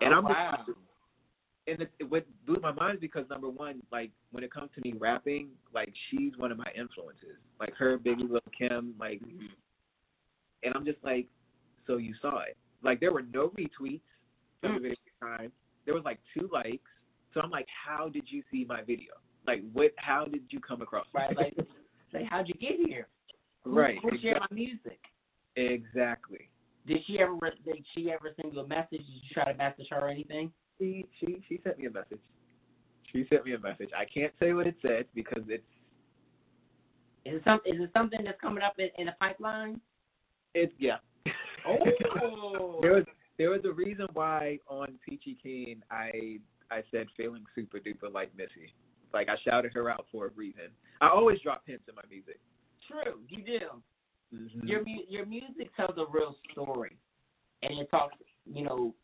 And 0.00 0.12
Oh, 0.12 0.18
I'm 0.18 0.24
wow. 0.24 0.64
just, 0.66 0.78
and 1.66 1.82
it, 1.82 2.04
what 2.08 2.26
blew 2.46 2.58
my 2.60 2.72
mind 2.72 2.96
is 2.96 3.00
because 3.00 3.26
number 3.30 3.48
one, 3.48 3.80
like 3.92 4.10
when 4.32 4.42
it 4.42 4.52
comes 4.52 4.70
to 4.74 4.80
me 4.82 4.94
rapping, 4.98 5.50
like 5.72 5.92
she's 6.10 6.32
one 6.36 6.50
of 6.50 6.58
my 6.58 6.70
influences. 6.76 7.36
Like 7.60 7.74
her, 7.76 7.98
Biggie, 7.98 8.28
Lil 8.28 8.40
Kim, 8.56 8.94
like, 8.98 9.20
and 10.62 10.74
I'm 10.74 10.84
just 10.84 10.98
like, 11.04 11.26
so 11.90 11.96
you 11.96 12.14
saw 12.22 12.40
it. 12.40 12.56
Like 12.82 13.00
there 13.00 13.12
were 13.12 13.22
no 13.22 13.48
retweets 13.48 14.00
mm. 14.64 14.76
of 14.76 14.82
the 14.82 14.88
video 14.90 14.96
time. 15.20 15.52
There 15.84 15.94
was 15.94 16.04
like 16.04 16.20
two 16.38 16.48
likes. 16.52 16.78
So 17.34 17.40
I'm 17.40 17.50
like, 17.50 17.66
how 17.86 18.08
did 18.08 18.24
you 18.26 18.42
see 18.50 18.64
my 18.68 18.80
video? 18.80 19.12
Like 19.46 19.62
what? 19.72 19.90
How 19.96 20.24
did 20.24 20.42
you 20.50 20.60
come 20.60 20.82
across? 20.82 21.06
Right, 21.12 21.36
like, 21.36 21.56
like 22.14 22.24
how'd 22.30 22.48
you 22.48 22.54
get 22.54 22.86
here? 22.86 23.08
Who, 23.64 23.74
right. 23.74 23.96
Who 24.02 24.10
shared 24.22 24.38
my 24.38 24.54
music? 24.54 25.00
Exactly. 25.56 26.48
Did 26.86 26.98
she 27.06 27.18
ever 27.18 27.38
did 27.64 27.84
she 27.94 28.10
ever 28.10 28.30
send 28.40 28.54
you 28.54 28.60
a 28.60 28.66
message? 28.66 28.90
Did 28.90 29.06
you 29.06 29.34
try 29.34 29.50
to 29.50 29.58
message 29.58 29.86
her 29.90 30.00
or 30.00 30.08
anything? 30.08 30.52
She 30.78 31.06
she 31.18 31.42
she 31.48 31.60
sent 31.64 31.78
me 31.78 31.86
a 31.86 31.90
message. 31.90 32.20
She 33.12 33.26
sent 33.28 33.44
me 33.44 33.54
a 33.54 33.58
message. 33.58 33.90
I 33.96 34.04
can't 34.04 34.32
say 34.38 34.52
what 34.52 34.66
it 34.66 34.76
said 34.80 35.06
because 35.14 35.42
it's 35.48 35.64
Is 37.24 37.36
it 37.36 37.42
some 37.44 37.60
is 37.66 37.80
it 37.80 37.90
something 37.92 38.20
that's 38.24 38.40
coming 38.40 38.62
up 38.62 38.74
in, 38.78 38.88
in 38.98 39.06
the 39.06 39.14
pipeline? 39.18 39.80
it's 40.54 40.72
yeah. 40.78 40.96
Oh. 41.66 42.78
there 42.82 42.94
was 42.94 43.04
there 43.38 43.50
was 43.50 43.60
a 43.64 43.72
reason 43.72 44.06
why 44.12 44.58
on 44.68 44.98
Peachy 45.06 45.38
Keen 45.42 45.82
I 45.90 46.38
I 46.70 46.82
said 46.90 47.06
feeling 47.16 47.44
super 47.54 47.78
duper 47.78 48.12
like 48.12 48.34
Missy. 48.36 48.72
Like 49.12 49.28
I 49.28 49.34
shouted 49.44 49.72
her 49.74 49.90
out 49.90 50.06
for 50.12 50.26
a 50.26 50.30
reason. 50.30 50.68
I 51.00 51.08
always 51.08 51.40
drop 51.40 51.62
hints 51.66 51.84
in 51.88 51.94
my 51.94 52.02
music. 52.08 52.38
True, 52.88 53.20
you 53.28 53.42
do. 53.44 54.36
Mm-hmm. 54.36 54.66
Your 54.66 54.84
mu- 54.84 55.06
your 55.08 55.26
music 55.26 55.74
tells 55.76 55.96
a 55.96 56.04
real 56.10 56.36
story, 56.52 56.96
and 57.62 57.78
it 57.78 57.90
talks, 57.90 58.16
you 58.46 58.64
know, 58.64 58.94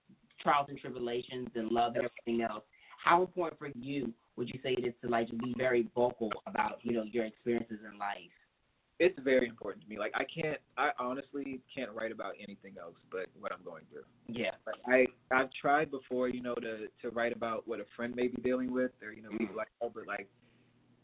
trials 0.40 0.66
and 0.68 0.78
tribulations 0.78 1.48
and 1.54 1.70
love 1.70 1.94
and 1.96 2.04
everything 2.04 2.46
else. 2.48 2.62
How 3.02 3.22
important 3.22 3.58
for 3.58 3.68
you 3.74 4.12
would 4.36 4.48
you 4.48 4.60
say 4.62 4.74
it 4.78 4.84
is 4.84 4.94
to 5.02 5.08
like 5.08 5.28
to 5.28 5.36
be 5.36 5.54
very 5.56 5.88
vocal 5.94 6.30
about, 6.46 6.78
you 6.82 6.92
know, 6.92 7.04
your 7.04 7.24
experiences 7.24 7.78
in 7.90 7.98
life? 7.98 8.18
It's 8.98 9.18
very 9.22 9.46
important 9.46 9.84
to 9.84 9.90
me. 9.90 9.98
Like 9.98 10.12
I 10.14 10.24
can't 10.24 10.58
I 10.78 10.90
honestly 10.98 11.60
can't 11.74 11.90
write 11.92 12.12
about 12.12 12.32
anything 12.38 12.74
else 12.80 12.94
but 13.10 13.26
what 13.38 13.52
I'm 13.52 13.64
going 13.64 13.82
through. 13.90 14.04
Yeah. 14.28 14.52
Like 14.66 14.76
I 14.86 15.34
I've 15.34 15.50
tried 15.60 15.90
before, 15.90 16.28
you 16.28 16.42
know, 16.42 16.54
to 16.54 16.86
to 17.02 17.10
write 17.10 17.36
about 17.36 17.66
what 17.66 17.80
a 17.80 17.84
friend 17.94 18.14
may 18.16 18.28
be 18.28 18.40
dealing 18.42 18.72
with 18.72 18.92
or 19.02 19.12
you 19.12 19.22
know 19.22 19.28
mm-hmm. 19.28 19.38
people 19.38 19.56
like 19.56 19.68
that, 19.80 19.92
but 19.94 20.06
like 20.06 20.28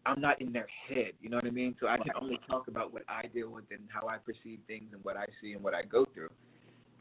I'm 0.04 0.20
not 0.20 0.40
in 0.40 0.52
their 0.52 0.66
head, 0.88 1.12
you 1.20 1.30
know 1.30 1.36
what 1.36 1.46
I 1.46 1.50
mean? 1.50 1.76
So 1.80 1.86
I 1.86 1.96
can 1.96 2.10
only 2.20 2.40
talk 2.48 2.66
about 2.66 2.92
what 2.92 3.02
I 3.08 3.26
deal 3.28 3.50
with 3.50 3.64
and 3.70 3.80
how 3.88 4.08
I 4.08 4.16
perceive 4.16 4.58
things 4.66 4.88
and 4.92 5.04
what 5.04 5.16
I 5.16 5.26
see 5.40 5.52
and 5.52 5.62
what 5.62 5.74
I 5.74 5.82
go 5.82 6.04
through. 6.12 6.30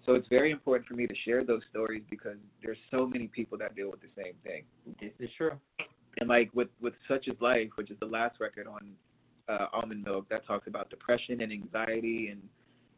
So 0.05 0.13
it's 0.13 0.27
very 0.29 0.51
important 0.51 0.87
for 0.87 0.95
me 0.95 1.07
to 1.07 1.13
share 1.25 1.43
those 1.43 1.61
stories 1.69 2.03
because 2.09 2.37
there's 2.63 2.77
so 2.89 3.05
many 3.05 3.27
people 3.27 3.57
that 3.59 3.75
deal 3.75 3.91
with 3.91 4.01
the 4.01 4.07
same 4.15 4.33
thing. 4.43 4.63
This 4.99 5.11
is 5.19 5.29
true. 5.37 5.51
And 6.19 6.27
like 6.27 6.49
with 6.53 6.69
with 6.81 6.93
Such 7.07 7.27
Is 7.27 7.39
Life, 7.39 7.69
which 7.75 7.91
is 7.91 7.97
the 7.99 8.07
last 8.07 8.39
record 8.39 8.67
on 8.67 8.91
uh, 9.51 9.67
Almond 9.73 10.03
Milk, 10.03 10.29
that 10.29 10.45
talks 10.45 10.67
about 10.67 10.89
depression 10.89 11.41
and 11.41 11.51
anxiety 11.51 12.29
and 12.31 12.41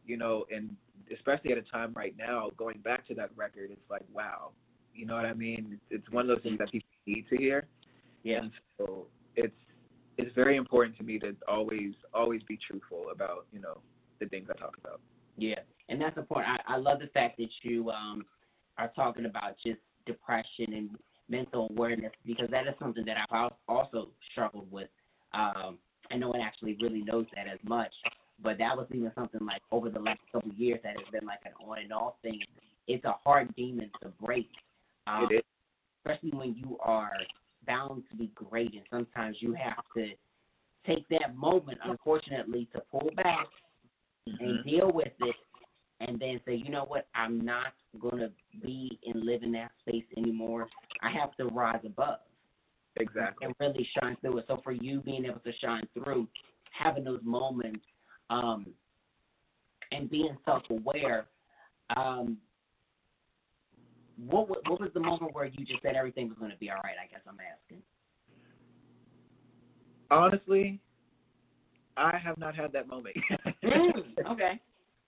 you 0.05 0.17
know, 0.17 0.45
and 0.53 0.75
especially 1.13 1.51
at 1.51 1.57
a 1.57 1.61
time 1.63 1.93
right 1.95 2.15
now, 2.17 2.49
going 2.57 2.79
back 2.79 3.07
to 3.07 3.13
that 3.15 3.29
record, 3.35 3.69
it's 3.71 3.89
like, 3.89 4.03
wow, 4.13 4.51
you 4.93 5.05
know 5.05 5.15
what 5.15 5.25
I 5.25 5.33
mean? 5.33 5.79
It's 5.89 6.09
one 6.11 6.29
of 6.29 6.35
those 6.35 6.43
things 6.43 6.59
that 6.59 6.71
people 6.71 6.89
need 7.05 7.25
to 7.29 7.37
hear. 7.37 7.67
Yeah. 8.23 8.41
And 8.41 8.51
so 8.77 9.07
it's 9.35 9.53
it's 10.17 10.33
very 10.35 10.57
important 10.57 10.95
to 10.97 11.03
me 11.03 11.19
to 11.19 11.35
always 11.47 11.93
always 12.13 12.41
be 12.43 12.57
truthful 12.67 13.05
about 13.11 13.47
you 13.51 13.59
know 13.59 13.79
the 14.19 14.27
things 14.27 14.47
I 14.49 14.59
talk 14.59 14.75
about. 14.83 15.01
Yeah, 15.37 15.59
and 15.89 15.99
that's 15.99 16.17
important. 16.17 16.59
I, 16.67 16.75
I 16.75 16.77
love 16.77 16.99
the 16.99 17.07
fact 17.07 17.37
that 17.37 17.49
you 17.63 17.89
um, 17.89 18.23
are 18.77 18.91
talking 18.95 19.25
about 19.25 19.55
just 19.65 19.79
depression 20.05 20.73
and 20.73 20.89
mental 21.29 21.67
awareness 21.71 22.11
because 22.25 22.49
that 22.51 22.67
is 22.67 22.75
something 22.79 23.05
that 23.05 23.17
I've 23.17 23.35
al- 23.35 23.57
also 23.67 24.09
struggled 24.31 24.71
with. 24.71 24.89
Um, 25.33 25.79
and 26.13 26.21
no 26.21 26.29
one 26.29 26.41
actually 26.41 26.77
really 26.79 27.01
knows 27.01 27.25
that 27.35 27.47
as 27.47 27.59
much, 27.67 27.91
but 28.41 28.57
that 28.59 28.77
was 28.77 28.85
even 28.91 29.11
something 29.15 29.43
like 29.45 29.61
over 29.71 29.89
the 29.89 29.99
last 29.99 30.19
couple 30.31 30.51
of 30.51 30.57
years 30.57 30.79
that 30.83 30.95
has 30.95 31.07
been 31.11 31.25
like 31.25 31.39
an 31.43 31.51
on 31.67 31.79
and 31.79 31.91
off 31.91 32.13
thing. 32.21 32.39
It's 32.87 33.03
a 33.03 33.15
hard 33.23 33.53
demon 33.55 33.89
to 34.03 34.09
break, 34.23 34.47
um, 35.07 35.27
It 35.29 35.35
is. 35.37 35.41
especially 36.05 36.37
when 36.37 36.55
you 36.55 36.77
are 36.81 37.11
bound 37.65 38.03
to 38.11 38.15
be 38.15 38.31
great, 38.35 38.73
and 38.73 38.83
sometimes 38.91 39.37
you 39.39 39.53
have 39.53 39.83
to 39.97 40.09
take 40.85 41.07
that 41.09 41.35
moment, 41.35 41.79
unfortunately, 41.83 42.67
to 42.73 42.81
pull 42.91 43.09
back 43.15 43.47
and 44.39 44.63
deal 44.63 44.91
with 44.93 45.13
it 45.19 45.35
and 45.99 46.19
then 46.19 46.39
say, 46.45 46.53
you 46.55 46.69
know 46.69 46.85
what, 46.87 47.07
I'm 47.15 47.43
not 47.43 47.73
going 47.99 48.19
to 48.19 48.29
be 48.61 48.99
and 49.05 49.23
live 49.23 49.41
in 49.41 49.51
that 49.53 49.71
space 49.81 50.03
anymore. 50.17 50.67
I 51.01 51.09
have 51.11 51.35
to 51.37 51.45
rise 51.45 51.81
above 51.85 52.19
Exactly. 52.95 53.47
and 53.47 53.55
really 53.59 53.87
shine 53.99 54.15
through 54.21 54.39
it. 54.39 54.45
So 54.47 54.59
for 54.63 54.71
you 54.71 55.01
being 55.01 55.25
able 55.25 55.39
to 55.39 55.51
shine 55.61 55.87
through, 55.93 56.27
having 56.71 57.03
those 57.03 57.21
moments, 57.23 57.83
um, 58.29 58.67
and 59.91 60.09
being 60.09 60.35
self-aware, 60.45 61.25
um, 61.95 62.37
what 64.27 64.47
what 64.47 64.79
was 64.79 64.89
the 64.93 64.99
moment 64.99 65.33
where 65.33 65.45
you 65.45 65.65
just 65.65 65.81
said 65.81 65.95
everything 65.95 66.29
was 66.29 66.37
going 66.37 66.51
to 66.51 66.57
be 66.57 66.69
all 66.69 66.77
right? 66.83 66.95
I 67.03 67.07
guess 67.07 67.21
I'm 67.27 67.37
asking. 67.39 67.81
Honestly, 70.11 70.79
I 71.97 72.17
have 72.17 72.37
not 72.37 72.55
had 72.55 72.71
that 72.73 72.87
moment. 72.87 73.15
Mm, 73.63 73.91
okay. 74.31 74.59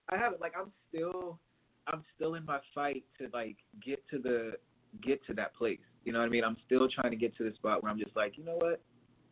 I 0.10 0.18
haven't. 0.18 0.42
Like 0.42 0.54
I'm 0.60 0.72
still, 0.90 1.40
I'm 1.88 2.04
still 2.16 2.36
in 2.36 2.46
my 2.46 2.60
fight 2.74 3.04
to 3.20 3.28
like 3.34 3.58
get 3.84 4.04
to 4.10 4.20
the 4.20 4.54
get 5.04 5.26
to 5.28 5.34
that 5.36 5.56
place. 5.56 5.80
You 6.06 6.14
know 6.14 6.20
what 6.20 6.26
I 6.26 6.30
mean? 6.30 6.44
I'm 6.44 6.58
still 6.66 6.88
trying 6.88 7.12
to 7.12 7.18
get 7.18 7.36
to 7.38 7.44
the 7.44 7.54
spot 7.56 7.84
where 7.84 7.92
I'm 7.92 8.00
just 8.00 8.16
like, 8.16 8.38
you 8.38 8.46
know 8.46 8.56
what, 8.56 8.80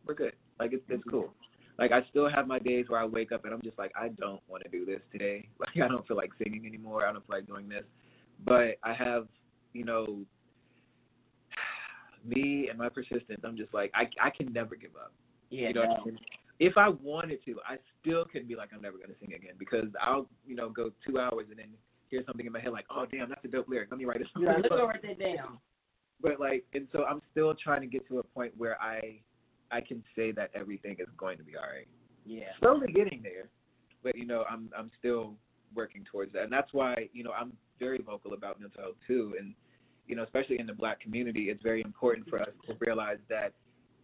we're 0.06 0.14
good. 0.14 0.34
Like 0.58 0.72
it's 0.72 0.82
it's 0.88 1.00
mm-hmm. 1.02 1.10
cool. 1.10 1.34
Like 1.78 1.92
I 1.92 2.00
still 2.10 2.28
have 2.28 2.46
my 2.46 2.58
days 2.58 2.86
where 2.88 3.00
I 3.00 3.04
wake 3.04 3.32
up 3.32 3.44
and 3.44 3.54
I'm 3.54 3.62
just 3.62 3.78
like, 3.78 3.92
I 3.96 4.08
don't 4.08 4.40
want 4.48 4.64
to 4.64 4.68
do 4.68 4.84
this 4.84 5.00
today. 5.10 5.48
Like 5.58 5.82
I 5.82 5.88
don't 5.88 6.06
feel 6.06 6.16
like 6.16 6.30
singing 6.42 6.66
anymore. 6.66 7.06
I 7.06 7.12
don't 7.12 7.26
feel 7.26 7.36
like 7.36 7.46
doing 7.46 7.68
this. 7.68 7.84
But 8.44 8.76
I 8.82 8.92
have, 8.92 9.28
you 9.72 9.84
know, 9.84 10.18
me 12.24 12.68
and 12.68 12.78
my 12.78 12.88
persistence. 12.88 13.40
I'm 13.44 13.56
just 13.56 13.72
like, 13.72 13.92
I 13.94 14.08
I 14.20 14.30
can 14.30 14.52
never 14.52 14.74
give 14.74 14.96
up. 14.96 15.12
Yeah. 15.50 15.68
You 15.68 15.74
know 15.74 15.80
what 15.82 16.00
I 16.00 16.04
mean? 16.04 16.18
If 16.60 16.76
I 16.76 16.88
wanted 16.88 17.44
to, 17.46 17.56
I 17.68 17.76
still 18.00 18.24
couldn't 18.24 18.48
be 18.48 18.56
like, 18.56 18.70
I'm 18.74 18.82
never 18.82 18.98
gonna 18.98 19.14
sing 19.20 19.34
again 19.34 19.54
because 19.58 19.86
I'll, 20.00 20.28
you 20.46 20.54
know, 20.54 20.68
go 20.68 20.90
two 21.06 21.18
hours 21.18 21.46
and 21.50 21.58
then 21.58 21.68
hear 22.10 22.22
something 22.26 22.46
in 22.46 22.52
my 22.52 22.60
head 22.60 22.72
like, 22.72 22.86
oh 22.90 23.06
damn, 23.10 23.28
that's 23.28 23.44
a 23.44 23.48
dope 23.48 23.68
lyric. 23.68 23.90
Let 23.90 23.98
me 23.98 24.04
write 24.04 24.20
it. 24.20 24.28
You 24.36 24.46
gotta 24.46 24.62
look 24.62 24.72
over 24.72 24.98
that 25.02 25.18
down. 25.18 25.58
But 26.20 26.40
like, 26.40 26.64
and 26.72 26.86
so 26.92 27.04
I'm 27.04 27.20
still 27.30 27.54
trying 27.54 27.82
to 27.82 27.86
get 27.86 28.06
to 28.08 28.18
a 28.18 28.22
point 28.22 28.52
where 28.56 28.80
I, 28.80 29.18
I 29.70 29.80
can 29.80 30.02
say 30.16 30.32
that 30.32 30.50
everything 30.54 30.96
is 30.98 31.08
going 31.16 31.38
to 31.38 31.44
be 31.44 31.56
all 31.56 31.62
right. 31.62 31.88
Yeah. 32.24 32.44
Slowly 32.60 32.92
getting 32.92 33.20
there, 33.22 33.48
but 34.02 34.16
you 34.16 34.26
know, 34.26 34.44
I'm 34.50 34.70
I'm 34.76 34.90
still 34.98 35.34
working 35.74 36.04
towards 36.10 36.32
that, 36.32 36.44
and 36.44 36.52
that's 36.52 36.72
why 36.72 37.08
you 37.12 37.24
know 37.24 37.32
I'm 37.32 37.52
very 37.78 38.00
vocal 38.00 38.32
about 38.32 38.60
mental 38.60 38.80
health 38.80 38.96
too, 39.06 39.34
and 39.38 39.54
you 40.06 40.16
know, 40.16 40.22
especially 40.22 40.58
in 40.58 40.66
the 40.66 40.72
Black 40.72 41.00
community, 41.00 41.50
it's 41.50 41.62
very 41.62 41.82
important 41.82 42.28
for 42.28 42.40
us 42.40 42.48
to 42.66 42.74
realize 42.80 43.18
that 43.28 43.52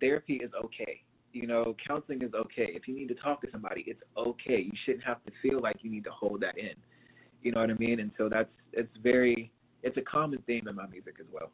therapy 0.01 0.35
is 0.35 0.51
okay. 0.65 1.03
You 1.33 1.47
know, 1.47 1.77
counseling 1.87 2.23
is 2.23 2.35
okay. 2.35 2.69
If 2.75 2.89
you 2.89 2.95
need 2.95 3.09
to 3.09 3.15
talk 3.15 3.41
to 3.43 3.49
somebody, 3.53 3.85
it's 3.87 4.01
okay. 4.17 4.61
You 4.65 4.73
shouldn't 4.85 5.05
have 5.05 5.23
to 5.25 5.33
feel 5.43 5.61
like 5.61 5.77
you 5.83 5.91
need 5.91 6.05
to 6.05 6.11
hold 6.11 6.41
that 6.41 6.59
in. 6.59 6.75
You 7.43 7.53
know 7.53 7.61
what 7.61 7.71
I 7.71 7.75
mean? 7.75 8.01
And 8.01 8.11
so 8.19 8.29
that's 8.29 8.49
it's 8.73 8.91
very 9.03 9.51
it's 9.83 9.97
a 9.97 10.03
common 10.03 10.43
theme 10.47 10.69
in 10.69 10.75
my 10.75 10.87
music 10.87 11.15
as 11.21 11.27
well. 11.33 11.51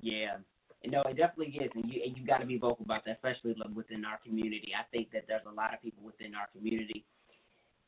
Yeah. 0.00 0.38
No, 0.84 1.02
it 1.02 1.16
definitely 1.16 1.58
is, 1.58 1.70
and 1.74 1.90
you 1.90 2.02
and 2.06 2.16
you 2.16 2.24
got 2.24 2.38
to 2.38 2.46
be 2.46 2.58
vocal 2.58 2.84
about 2.84 3.04
that, 3.06 3.16
especially 3.16 3.56
within 3.74 4.04
our 4.04 4.18
community. 4.24 4.70
I 4.78 4.84
think 4.92 5.10
that 5.12 5.24
there's 5.26 5.42
a 5.50 5.54
lot 5.54 5.74
of 5.74 5.82
people 5.82 6.04
within 6.04 6.34
our 6.34 6.46
community 6.56 7.04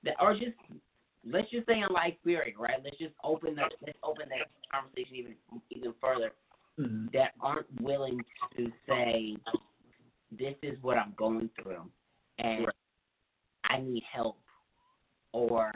that 0.05 0.15
are 0.19 0.35
just 0.35 0.57
let's 1.25 1.51
just 1.51 1.67
say 1.67 1.75
in 1.75 1.95
life 1.95 2.15
period, 2.25 2.55
right? 2.59 2.81
Let's 2.83 2.99
just 2.99 3.15
open 3.23 3.55
that 3.57 3.71
let's 3.87 3.99
open 4.03 4.29
that 4.31 4.49
conversation 4.73 5.15
even 5.15 5.35
even 5.71 5.95
further 6.01 6.33
mm-hmm. 6.79 7.07
that 7.13 7.33
aren't 7.41 7.67
willing 7.81 8.21
to 8.57 8.67
say 8.89 9.37
this 10.33 10.55
is 10.63 10.77
what 10.83 10.99
I'm 10.99 11.15
going 11.17 11.51
through 11.63 11.83
and 12.39 12.67
Right. 12.67 12.75
I 13.65 13.79
need 13.81 14.03
help 14.13 14.39
or 15.33 15.73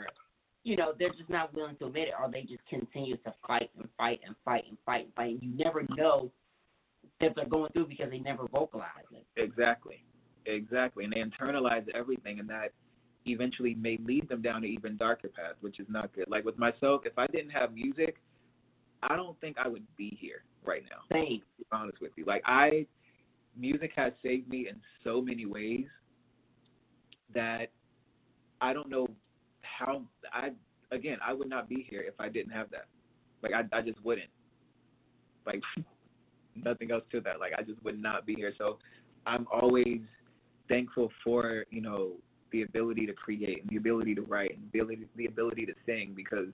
you 0.63 0.75
know, 0.77 0.93
they're 0.97 1.09
just 1.09 1.29
not 1.29 1.53
willing 1.53 1.75
to 1.77 1.85
admit 1.85 2.07
it 2.09 2.13
or 2.19 2.29
they 2.31 2.41
just 2.41 2.65
continue 2.69 3.17
to 3.17 3.33
fight 3.45 3.69
and 3.77 3.87
fight 3.97 4.19
and 4.25 4.35
fight 4.45 4.63
and 4.67 4.77
fight 4.85 5.05
and 5.05 5.13
fight 5.13 5.31
and 5.31 5.43
you 5.43 5.63
never 5.63 5.85
know 5.97 6.31
that 7.19 7.33
they're 7.35 7.45
going 7.45 7.71
through 7.73 7.87
because 7.87 8.09
they 8.09 8.19
never 8.19 8.47
vocalize 8.47 8.87
it. 9.11 9.25
Exactly. 9.35 10.03
Exactly. 10.45 11.03
And 11.03 11.13
they 11.13 11.21
internalize 11.21 11.87
everything 11.93 12.39
and 12.39 12.49
that 12.49 12.71
eventually 13.25 13.75
may 13.75 13.97
lead 14.03 14.27
them 14.29 14.41
down 14.41 14.57
an 14.57 14.65
even 14.65 14.97
darker 14.97 15.29
path, 15.29 15.55
which 15.61 15.79
is 15.79 15.87
not 15.89 16.13
good. 16.13 16.25
Like 16.29 16.45
with 16.45 16.57
myself, 16.57 17.01
if 17.05 17.17
I 17.17 17.27
didn't 17.27 17.51
have 17.51 17.73
music, 17.73 18.17
I 19.01 19.15
don't 19.15 19.39
think 19.41 19.57
I 19.57 19.67
would 19.67 19.85
be 19.97 20.17
here 20.19 20.43
right 20.65 20.83
now. 20.89 20.99
Same. 21.11 21.39
To 21.39 21.57
be 21.57 21.65
honest 21.71 22.01
with 22.01 22.11
you. 22.15 22.25
Like 22.25 22.41
I 22.45 22.85
music 23.57 23.91
has 23.95 24.13
saved 24.23 24.49
me 24.49 24.67
in 24.69 24.75
so 25.03 25.21
many 25.21 25.45
ways 25.45 25.85
that 27.33 27.67
I 28.61 28.73
don't 28.73 28.89
know 28.89 29.07
how 29.77 30.03
I 30.31 30.51
again, 30.91 31.17
I 31.25 31.33
would 31.33 31.49
not 31.49 31.69
be 31.69 31.85
here 31.89 32.01
if 32.01 32.13
I 32.19 32.29
didn't 32.29 32.51
have 32.51 32.69
that. 32.71 32.85
Like 33.41 33.53
I 33.53 33.77
I 33.77 33.81
just 33.81 34.03
wouldn't. 34.03 34.29
Like 35.45 35.61
nothing 36.55 36.91
else 36.91 37.03
to 37.11 37.21
that. 37.21 37.39
Like 37.39 37.53
I 37.57 37.63
just 37.63 37.83
would 37.83 38.01
not 38.01 38.25
be 38.25 38.35
here. 38.35 38.53
So 38.57 38.77
I'm 39.25 39.47
always 39.51 39.99
thankful 40.69 41.09
for, 41.23 41.65
you 41.69 41.81
know, 41.81 42.11
the 42.51 42.63
ability 42.63 43.05
to 43.07 43.13
create 43.13 43.61
and 43.61 43.69
the 43.69 43.77
ability 43.77 44.15
to 44.15 44.21
write 44.21 44.55
and 44.57 44.69
the 44.71 44.79
ability 44.79 45.07
the 45.15 45.25
ability 45.25 45.65
to 45.65 45.73
sing 45.85 46.13
because 46.15 46.47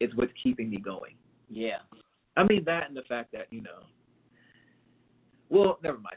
it's 0.00 0.14
what's 0.14 0.32
keeping 0.42 0.70
me 0.70 0.78
going. 0.78 1.14
Yeah. 1.50 1.78
I 2.36 2.44
mean 2.44 2.62
that 2.64 2.88
and 2.88 2.96
the 2.96 3.02
fact 3.02 3.32
that, 3.32 3.46
you 3.50 3.60
know 3.60 3.82
well, 5.52 5.78
never 5.82 5.98
mind. 5.98 6.16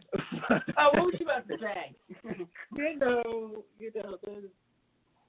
Oh, 0.78 0.90
what 0.94 1.08
was 1.08 1.16
you 1.20 1.26
about 1.26 1.46
to 1.50 1.58
say? 1.60 1.94
you 2.78 2.98
know, 2.98 3.64
you 3.78 3.92
know, 3.94 4.18
there's 4.24 4.46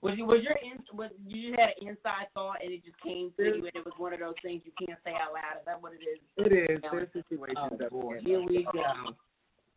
Was 0.02 0.14
you 0.16 0.26
was 0.26 0.42
your 0.44 0.54
in, 0.62 0.78
was 0.96 1.10
you 1.26 1.50
just 1.50 1.58
had 1.60 1.70
an 1.80 1.88
inside 1.88 2.28
thought 2.34 2.58
and 2.62 2.70
it 2.72 2.84
just 2.84 3.00
came 3.02 3.32
to 3.38 3.42
you 3.44 3.64
and 3.64 3.74
it 3.74 3.84
was 3.84 3.94
one 3.96 4.12
of 4.12 4.20
those 4.20 4.36
things 4.42 4.62
you 4.64 4.72
can't 4.78 4.98
say 5.04 5.12
out 5.12 5.32
loud? 5.32 5.58
Is 5.58 5.64
that 5.66 5.80
what 5.80 5.92
it 5.96 6.04
is? 6.04 6.20
it 6.36 6.52
is. 6.70 6.78
There's 6.92 7.08
situations 7.12 7.56
Oh 7.58 7.76
that 7.80 7.90
boy, 7.90 8.18
here 8.22 8.42
we 8.42 8.66
go. 8.72 8.82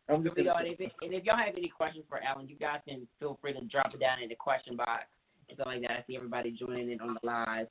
I'm 0.08 0.22
just 0.22 0.36
We 0.36 0.44
gonna 0.44 0.60
got- 0.60 0.66
and 0.66 0.76
if, 0.78 0.92
and 1.02 1.14
if 1.14 1.24
y'all 1.24 1.36
have 1.38 1.56
any 1.56 1.68
questions 1.68 2.04
for 2.08 2.20
Alan, 2.22 2.48
you 2.48 2.56
guys 2.56 2.80
can 2.86 3.08
feel 3.18 3.38
free 3.40 3.54
to 3.54 3.60
drop 3.66 3.94
it 3.94 4.00
down 4.00 4.22
in 4.22 4.28
the 4.28 4.34
question 4.36 4.76
box 4.76 5.04
and 5.48 5.56
stuff 5.56 5.66
like 5.66 5.80
that. 5.82 5.90
I 5.90 6.04
see 6.06 6.16
everybody 6.16 6.50
joining 6.52 6.90
in 6.92 7.00
on 7.00 7.14
the 7.16 7.26
live. 7.26 7.66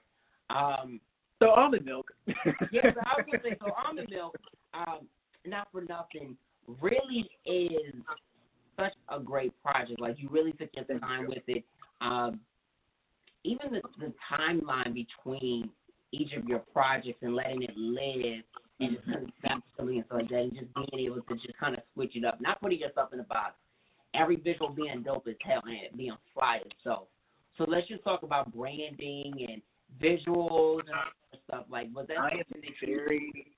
Um, 0.49 0.99
So 1.39 1.51
almond 1.51 1.85
milk. 1.85 2.11
yeah, 2.27 2.91
so 2.91 2.99
I 3.05 3.13
was 3.15 3.25
gonna 3.29 3.43
say 3.43 3.55
so 3.61 3.71
almond 3.85 4.09
milk, 4.09 4.35
um, 4.73 5.07
not 5.45 5.67
for 5.71 5.81
nothing, 5.87 6.35
really 6.81 7.29
is 7.45 7.93
such 8.77 8.93
a 9.09 9.19
great 9.19 9.53
project. 9.61 9.99
Like 10.01 10.15
you 10.17 10.29
really 10.29 10.51
took 10.53 10.69
your 10.73 10.85
time 10.99 11.27
with 11.27 11.43
it. 11.47 11.63
Um, 12.01 12.39
even 13.43 13.71
the, 13.71 13.81
the 13.99 14.13
timeline 14.31 14.93
between 14.93 15.69
each 16.11 16.33
of 16.33 16.45
your 16.45 16.59
projects 16.73 17.19
and 17.21 17.35
letting 17.35 17.63
it 17.63 17.75
live 17.77 18.43
and 18.79 18.95
just 18.95 19.05
conceptually 19.05 19.97
and 19.97 20.05
stuff 20.05 20.19
like 20.21 20.29
that, 20.29 20.39
and 20.39 20.53
just 20.53 20.73
being 20.73 21.05
able 21.05 21.21
to 21.21 21.33
just 21.35 21.57
kind 21.59 21.75
of 21.75 21.83
switch 21.93 22.15
it 22.15 22.25
up, 22.25 22.39
not 22.41 22.61
putting 22.61 22.79
yourself 22.79 23.13
in 23.13 23.19
a 23.19 23.23
box. 23.23 23.53
Every 24.15 24.37
visual 24.37 24.69
being 24.69 25.03
dope 25.03 25.27
as 25.27 25.35
hell 25.41 25.61
and 25.65 25.75
it 25.75 25.95
being 25.95 26.15
fly 26.33 26.61
itself. 26.65 27.07
So 27.57 27.65
let's 27.67 27.87
just 27.87 28.03
talk 28.03 28.23
about 28.23 28.53
branding 28.53 29.33
and 29.49 29.61
visuals 30.01 30.79
and 30.79 31.41
stuff. 31.47 31.65
Like, 31.69 31.89
was 31.93 32.07
that 32.07 32.17
I 32.17 32.29
something 32.31 32.61
that 32.61 32.87
you 32.87 32.97
very, 32.97 33.51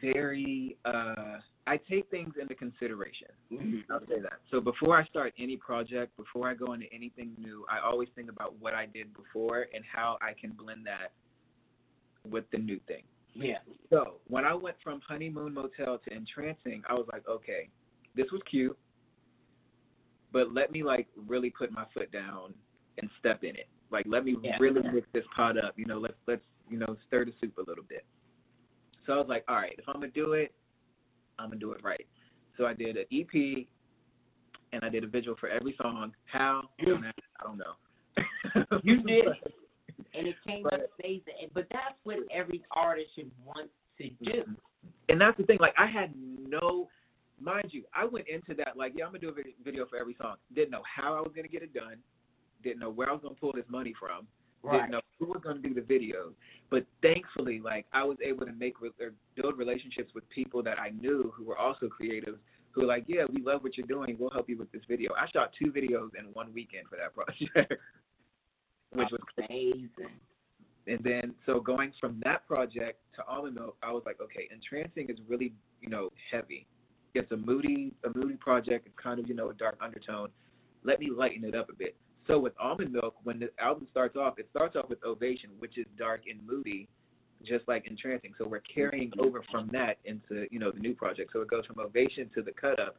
very. 0.00 0.76
uh 0.84 1.38
I 1.66 1.76
take 1.76 2.08
things 2.10 2.32
into 2.40 2.54
consideration. 2.54 3.28
Mhm. 3.52 3.84
I'll 3.90 4.00
say 4.06 4.20
that. 4.20 4.40
So 4.50 4.58
before 4.58 4.98
I 4.98 5.04
start 5.04 5.34
any 5.38 5.58
project, 5.58 6.16
before 6.16 6.48
I 6.48 6.54
go 6.54 6.72
into 6.72 6.86
anything 6.92 7.34
new, 7.38 7.66
I 7.70 7.78
always 7.86 8.08
think 8.14 8.30
about 8.30 8.54
what 8.58 8.72
I 8.72 8.86
did 8.86 9.12
before 9.12 9.66
and 9.74 9.84
how 9.84 10.16
I 10.22 10.32
can 10.32 10.52
blend 10.52 10.86
that 10.86 11.12
with 12.24 12.48
the 12.52 12.58
new 12.58 12.80
thing. 12.88 13.02
Yeah. 13.34 13.58
So 13.90 14.14
when 14.28 14.46
I 14.46 14.54
went 14.54 14.76
from 14.82 15.00
honeymoon 15.06 15.52
motel 15.52 15.98
to 15.98 16.14
entrancing, 16.14 16.82
I 16.88 16.94
was 16.94 17.06
like, 17.12 17.28
okay, 17.28 17.68
this 18.14 18.26
was 18.32 18.40
cute, 18.50 18.76
but 20.32 20.52
let 20.54 20.72
me 20.72 20.82
like 20.82 21.06
really 21.26 21.50
put 21.50 21.70
my 21.70 21.84
foot 21.92 22.10
down 22.10 22.54
and 22.96 23.10
step 23.18 23.44
in 23.44 23.56
it. 23.56 23.68
Like 23.90 24.06
let 24.08 24.24
me 24.24 24.36
Yeah. 24.42 24.56
really 24.58 24.80
mix 24.90 25.06
this 25.12 25.24
pot 25.36 25.62
up. 25.62 25.78
You 25.78 25.84
know, 25.84 25.98
let's 25.98 26.18
let's 26.26 26.42
you 26.70 26.78
know 26.78 26.96
stir 27.06 27.26
the 27.26 27.32
soup 27.40 27.58
a 27.58 27.62
little 27.68 27.84
bit. 27.84 28.04
So 29.08 29.14
I 29.14 29.16
was 29.16 29.26
like, 29.26 29.42
all 29.48 29.56
right, 29.56 29.74
if 29.78 29.84
I'm 29.88 29.94
gonna 29.94 30.08
do 30.08 30.34
it, 30.34 30.52
I'm 31.38 31.48
gonna 31.48 31.58
do 31.58 31.72
it 31.72 31.82
right. 31.82 32.06
So 32.58 32.66
I 32.66 32.74
did 32.74 32.98
an 32.98 33.06
EP, 33.10 33.66
and 34.74 34.84
I 34.84 34.90
did 34.90 35.02
a 35.02 35.06
visual 35.06 35.34
for 35.40 35.48
every 35.48 35.74
song. 35.80 36.12
How? 36.26 36.68
Don't 36.84 37.06
ask, 37.06 37.16
I 37.40 37.44
don't 37.44 37.56
know. 37.58 38.76
You 38.84 39.02
did. 39.02 39.24
and 40.12 40.26
it 40.26 40.36
came 40.46 40.62
But- 40.62 40.74
out 40.74 40.80
amazing. 41.02 41.32
And- 41.42 41.54
But 41.54 41.68
that's 41.70 41.96
what 42.04 42.18
every 42.30 42.62
artist 42.72 43.08
should 43.14 43.30
want 43.46 43.70
to 43.96 44.10
do. 44.22 44.30
Mm-hmm. 44.30 44.52
and 45.08 45.18
that's 45.20 45.38
the 45.38 45.44
thing. 45.44 45.56
Like 45.58 45.74
I 45.78 45.86
had 45.86 46.12
no, 46.16 46.88
mind 47.40 47.70
you, 47.72 47.84
I 47.94 48.04
went 48.04 48.28
into 48.28 48.52
that 48.62 48.76
like, 48.76 48.92
yeah, 48.94 49.06
I'm 49.06 49.12
gonna 49.12 49.20
do 49.20 49.30
a 49.30 49.64
video 49.64 49.86
for 49.86 49.96
every 49.96 50.16
song. 50.20 50.36
Didn't 50.54 50.70
know 50.70 50.82
how 50.84 51.14
I 51.16 51.20
was 51.20 51.32
gonna 51.34 51.48
get 51.48 51.62
it 51.62 51.72
done. 51.72 51.96
Didn't 52.62 52.80
know 52.80 52.90
where 52.90 53.08
I 53.08 53.12
was 53.12 53.22
gonna 53.22 53.34
pull 53.36 53.52
this 53.52 53.64
money 53.68 53.94
from. 53.98 54.26
Right. 54.68 54.80
Didn't 54.80 54.90
know 54.92 55.00
who 55.18 55.26
was 55.26 55.40
gonna 55.42 55.60
do 55.60 55.72
the 55.74 55.80
videos. 55.80 56.32
But 56.70 56.84
thankfully, 57.02 57.60
like 57.60 57.86
I 57.92 58.04
was 58.04 58.18
able 58.24 58.46
to 58.46 58.52
make 58.52 58.80
re- 58.80 58.90
or 59.00 59.12
build 59.34 59.56
relationships 59.56 60.12
with 60.14 60.28
people 60.28 60.62
that 60.62 60.78
I 60.78 60.90
knew 60.90 61.32
who 61.34 61.44
were 61.44 61.56
also 61.58 61.88
creatives. 61.88 62.38
Who 62.72 62.82
were 62.82 62.86
like, 62.86 63.04
yeah, 63.06 63.24
we 63.32 63.42
love 63.42 63.62
what 63.62 63.76
you're 63.76 63.86
doing. 63.86 64.16
We'll 64.20 64.30
help 64.30 64.48
you 64.48 64.58
with 64.58 64.70
this 64.70 64.82
video. 64.86 65.12
I 65.14 65.26
shot 65.32 65.52
two 65.58 65.72
videos 65.72 66.10
in 66.18 66.26
one 66.34 66.52
weekend 66.52 66.86
for 66.88 66.96
that 66.96 67.14
project, 67.14 67.72
which 68.92 69.08
was 69.10 69.20
amazing. 69.38 69.90
and 70.86 71.00
then 71.02 71.34
so 71.46 71.60
going 71.60 71.92
from 71.98 72.20
that 72.24 72.46
project 72.46 73.00
to 73.16 73.24
almond 73.26 73.54
milk, 73.54 73.76
I 73.82 73.90
was 73.90 74.02
like, 74.04 74.20
okay, 74.20 74.48
entrancing 74.52 75.08
is 75.08 75.18
really 75.26 75.54
you 75.80 75.88
know 75.88 76.10
heavy. 76.30 76.66
It's 77.14 77.32
a 77.32 77.36
moody 77.36 77.94
a 78.04 78.16
moody 78.16 78.36
project. 78.36 78.86
It's 78.86 78.98
kind 79.02 79.18
of 79.18 79.28
you 79.28 79.34
know 79.34 79.48
a 79.48 79.54
dark 79.54 79.78
undertone. 79.80 80.28
Let 80.84 81.00
me 81.00 81.10
lighten 81.10 81.44
it 81.44 81.54
up 81.54 81.70
a 81.70 81.74
bit. 81.74 81.96
So 82.28 82.38
with 82.38 82.52
almond 82.60 82.92
milk, 82.92 83.16
when 83.24 83.40
the 83.40 83.50
album 83.58 83.88
starts 83.90 84.16
off, 84.16 84.38
it 84.38 84.46
starts 84.50 84.76
off 84.76 84.88
with 84.88 85.02
ovation, 85.04 85.50
which 85.58 85.76
is 85.76 85.86
dark 85.98 86.22
and 86.30 86.46
moody, 86.46 86.88
just 87.44 87.66
like 87.66 87.86
entrancing. 87.86 88.32
So 88.38 88.46
we're 88.46 88.60
carrying 88.72 89.10
mm-hmm. 89.10 89.26
over 89.26 89.42
from 89.50 89.68
that 89.72 89.98
into 90.04 90.46
you 90.50 90.60
know 90.60 90.70
the 90.70 90.80
new 90.80 90.94
project. 90.94 91.30
So 91.32 91.40
it 91.40 91.48
goes 91.48 91.66
from 91.66 91.80
ovation 91.80 92.30
to 92.36 92.42
the 92.42 92.52
cut 92.52 92.78
up. 92.78 92.96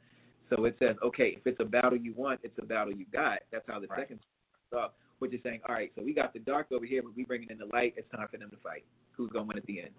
So 0.49 0.65
it 0.65 0.76
says, 0.80 0.95
okay, 1.03 1.38
if 1.38 1.45
it's 1.45 1.60
a 1.60 1.65
battle 1.65 1.95
you 1.95 2.14
want, 2.18 2.41
it's 2.43 2.57
a 2.60 2.65
battle 2.65 2.91
you 2.91 3.06
got. 3.14 3.39
That's 3.51 3.65
how 3.68 3.80
the 3.80 3.88
Right. 3.88 3.99
second 3.99 4.19
starts 4.68 4.85
off 4.85 4.91
which 5.19 5.34
is 5.34 5.39
saying, 5.43 5.60
all 5.68 5.76
right, 5.76 5.91
so 5.95 6.03
we 6.03 6.14
got 6.14 6.34
the 6.34 6.39
dark 6.39 6.68
over 6.72 6.85
here, 6.85 7.03
but 7.03 7.15
we 7.15 7.23
bringing 7.23 7.49
in 7.49 7.57
the 7.57 7.68
light. 7.72 7.93
It's 7.97 8.10
time 8.11 8.27
for 8.31 8.38
them 8.38 8.49
to 8.49 8.57
fight. 8.64 8.84
Who's 9.11 9.30
going 9.31 9.45
to 9.45 9.47
win 9.49 9.57
at 9.57 9.65
the 9.65 9.81
end? 9.81 9.91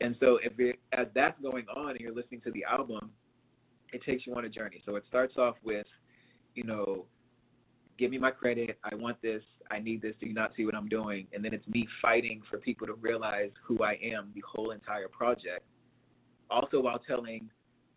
And 0.00 0.16
so, 0.20 0.38
if 0.44 0.52
it, 0.58 0.78
as 0.92 1.06
that's 1.14 1.40
going 1.40 1.66
on 1.74 1.90
and 1.90 2.00
you're 2.00 2.14
listening 2.14 2.40
to 2.42 2.52
the 2.52 2.64
album, 2.64 3.10
it 3.92 4.02
takes 4.04 4.26
you 4.26 4.34
on 4.34 4.44
a 4.44 4.48
journey. 4.48 4.82
So 4.84 4.96
it 4.96 5.04
starts 5.08 5.36
off 5.36 5.56
with, 5.64 5.86
you 6.54 6.64
know, 6.64 7.06
give 7.98 8.10
me 8.10 8.18
my 8.18 8.30
credit. 8.30 8.78
I 8.84 8.94
want 8.94 9.20
this. 9.20 9.42
I 9.70 9.78
need 9.78 10.00
this. 10.02 10.14
Do 10.20 10.26
you 10.26 10.34
not 10.34 10.52
see 10.56 10.64
what 10.64 10.74
I'm 10.74 10.88
doing? 10.88 11.26
And 11.32 11.44
then 11.44 11.52
it's 11.52 11.66
me 11.68 11.86
fighting 12.00 12.42
for 12.50 12.58
people 12.58 12.86
to 12.86 12.94
realize 12.94 13.50
who 13.64 13.82
I 13.82 13.98
am 14.02 14.30
the 14.34 14.42
whole 14.46 14.70
entire 14.70 15.08
project. 15.08 15.64
Also, 16.50 16.80
while 16.80 16.98
telling 16.98 17.50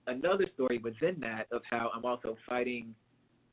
another 0.07 0.45
story 0.55 0.79
within 0.79 1.17
that 1.21 1.45
of 1.51 1.61
how 1.69 1.91
I'm 1.95 2.05
also 2.05 2.35
fighting 2.47 2.93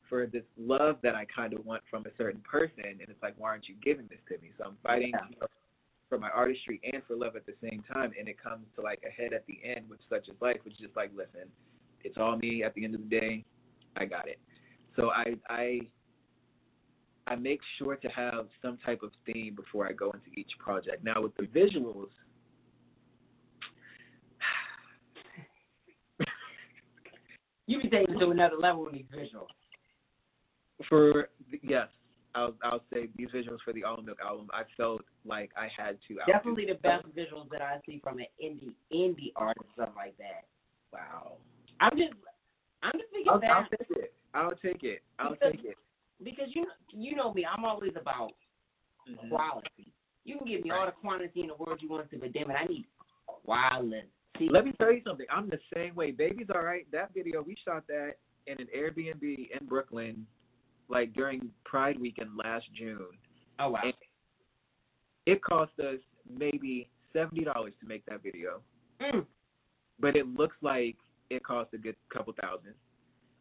for 0.09 0.25
this 0.25 0.43
love 0.57 0.97
that 1.03 1.15
I 1.15 1.25
kind 1.25 1.53
of 1.53 1.63
want 1.65 1.83
from 1.89 2.05
a 2.05 2.09
certain 2.17 2.41
person, 2.41 2.83
and 2.83 3.01
it's 3.01 3.21
like, 3.21 3.35
why 3.37 3.49
aren't 3.49 3.69
you 3.69 3.75
giving 3.83 4.07
this 4.09 4.19
to 4.29 4.41
me? 4.41 4.51
So 4.57 4.65
I'm 4.65 4.77
fighting 4.83 5.11
Yeah. 5.13 5.27
know, 5.39 5.47
for 6.09 6.17
my 6.17 6.31
artistry 6.31 6.81
and 6.91 7.03
for 7.03 7.15
love 7.15 7.35
at 7.35 7.45
the 7.45 7.53
same 7.61 7.83
time, 7.83 8.11
and 8.17 8.27
it 8.27 8.41
comes 8.41 8.65
to 8.75 8.81
like 8.81 9.03
a 9.07 9.11
head 9.11 9.31
at 9.31 9.45
the 9.45 9.59
end 9.63 9.87
with 9.87 9.99
such 10.09 10.27
is 10.27 10.35
life, 10.41 10.57
which 10.63 10.73
is 10.73 10.79
just 10.79 10.95
like, 10.95 11.11
listen, 11.15 11.47
it's 12.03 12.17
all 12.17 12.35
me. 12.37 12.63
At 12.63 12.73
the 12.73 12.83
end 12.83 12.95
of 12.95 13.01
the 13.01 13.19
day, 13.19 13.45
I 13.95 14.05
got 14.05 14.27
it. 14.27 14.39
So 14.95 15.11
I 15.11 15.35
I 15.49 15.81
I 17.29 17.35
make 17.35 17.59
sure 17.77 17.95
to 17.95 18.07
have 18.09 18.47
some 18.61 18.77
type 18.83 19.01
of 19.03 19.11
theme 19.25 19.55
before 19.55 19.87
I 19.87 19.91
go 19.93 20.07
into 20.11 20.29
each 20.35 20.49
project. 20.57 21.03
Now 21.03 21.21
with 21.21 21.35
the 21.37 21.43
visuals. 21.43 22.09
You 27.67 27.79
can 27.79 27.91
take 27.91 28.09
it 28.09 28.17
to 28.17 28.31
another 28.31 28.55
level 28.57 28.85
with 28.85 28.93
these 28.93 29.05
visuals. 29.15 29.45
For 30.87 31.29
yes, 31.61 31.87
I'll 32.33 32.55
I'll 32.63 32.81
say 32.91 33.09
these 33.15 33.27
visuals 33.29 33.59
for 33.63 33.73
the 33.73 33.83
Almond 33.83 34.07
Milk 34.07 34.17
album. 34.25 34.47
I 34.51 34.63
felt 34.75 35.01
like 35.23 35.51
I 35.55 35.67
had 35.77 35.97
to 36.07 36.15
Definitely 36.25 36.65
the 36.65 36.79
best 36.81 37.05
visuals 37.15 37.47
that 37.51 37.61
I 37.61 37.77
see 37.85 37.99
from 38.03 38.17
an 38.17 38.25
indie 38.43 38.73
indie 38.91 39.31
artist, 39.35 39.67
stuff 39.75 39.89
like 39.95 40.17
that. 40.17 40.45
Wow. 40.91 41.33
I'm 41.79 41.95
just 41.95 42.13
I'm 42.81 42.93
just 42.93 43.11
thinking 43.11 43.31
I'll, 43.31 43.39
that 43.39 43.51
I'll 43.51 43.67
take 43.69 43.89
it. 43.91 44.13
I'll 44.33 44.55
take 44.55 44.83
it. 44.83 45.01
I'll 45.19 45.31
Because- 45.33 45.51
take 45.51 45.65
it. 45.65 45.77
Because 46.23 46.47
you 46.53 46.65
you 46.91 47.15
know 47.15 47.33
me, 47.33 47.45
I'm 47.45 47.65
always 47.65 47.93
about 47.99 48.31
Mhm. 49.07 49.29
quality. 49.29 49.93
You 50.25 50.37
can 50.37 50.47
give 50.47 50.63
me 50.63 50.71
all 50.71 50.85
the 50.85 50.91
quantity 50.91 51.41
in 51.41 51.47
the 51.47 51.55
world 51.55 51.81
you 51.81 51.89
want 51.89 52.09
to, 52.11 52.17
but 52.17 52.31
damn 52.33 52.51
it, 52.51 52.55
I 52.55 52.65
need 52.65 52.85
quality. 53.25 54.03
Let 54.39 54.65
me 54.65 54.71
tell 54.73 54.91
you 54.93 55.01
something. 55.03 55.25
I'm 55.29 55.49
the 55.49 55.59
same 55.73 55.95
way. 55.95 56.11
Baby's 56.11 56.49
all 56.53 56.61
right. 56.61 56.89
That 56.91 57.13
video 57.13 57.41
we 57.41 57.55
shot 57.65 57.85
that 57.87 58.17
in 58.47 58.59
an 58.59 58.67
Airbnb 58.75 59.23
in 59.49 59.65
Brooklyn, 59.67 60.25
like 60.87 61.13
during 61.13 61.53
Pride 61.65 61.99
weekend 61.99 62.35
last 62.37 62.71
June. 62.73 63.17
Oh 63.59 63.71
wow. 63.71 63.81
And 63.83 63.93
it 65.25 65.41
cost 65.43 65.77
us 65.79 65.99
maybe 66.29 66.89
seventy 67.13 67.43
dollars 67.43 67.73
to 67.81 67.87
make 67.87 68.05
that 68.05 68.21
video, 68.23 68.61
Mm. 68.99 69.25
but 69.99 70.15
it 70.15 70.27
looks 70.27 70.55
like 70.61 70.95
it 71.29 71.43
cost 71.43 71.73
a 71.73 71.77
good 71.77 71.95
couple 72.09 72.33
thousand. 72.33 72.75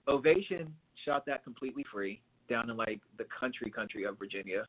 Ovation 0.09 0.75
shot 1.05 1.25
that 1.27 1.45
completely 1.45 1.85
free 1.85 2.21
down 2.49 2.71
in 2.71 2.77
like 2.77 3.01
the 3.17 3.25
country 3.39 3.71
country 3.71 4.05
of 4.05 4.19
Virginia. 4.19 4.65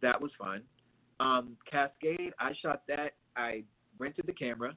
That 0.00 0.20
was 0.20 0.30
fun. 0.38 0.62
Um, 1.20 1.56
Cascade, 1.70 2.32
I 2.38 2.50
shot 2.60 2.82
that. 2.88 3.14
I 3.36 3.62
rented 3.98 4.26
the 4.26 4.32
camera, 4.32 4.74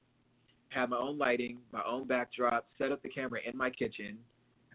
had 0.70 0.90
my 0.90 0.98
own 0.98 1.18
lighting, 1.18 1.58
my 1.72 1.82
own 1.88 2.08
backdrop, 2.08 2.68
set 2.78 2.92
up 2.92 3.02
the 3.02 3.10
camera 3.10 3.40
in 3.46 3.58
my 3.58 3.70
kitchen. 3.70 4.18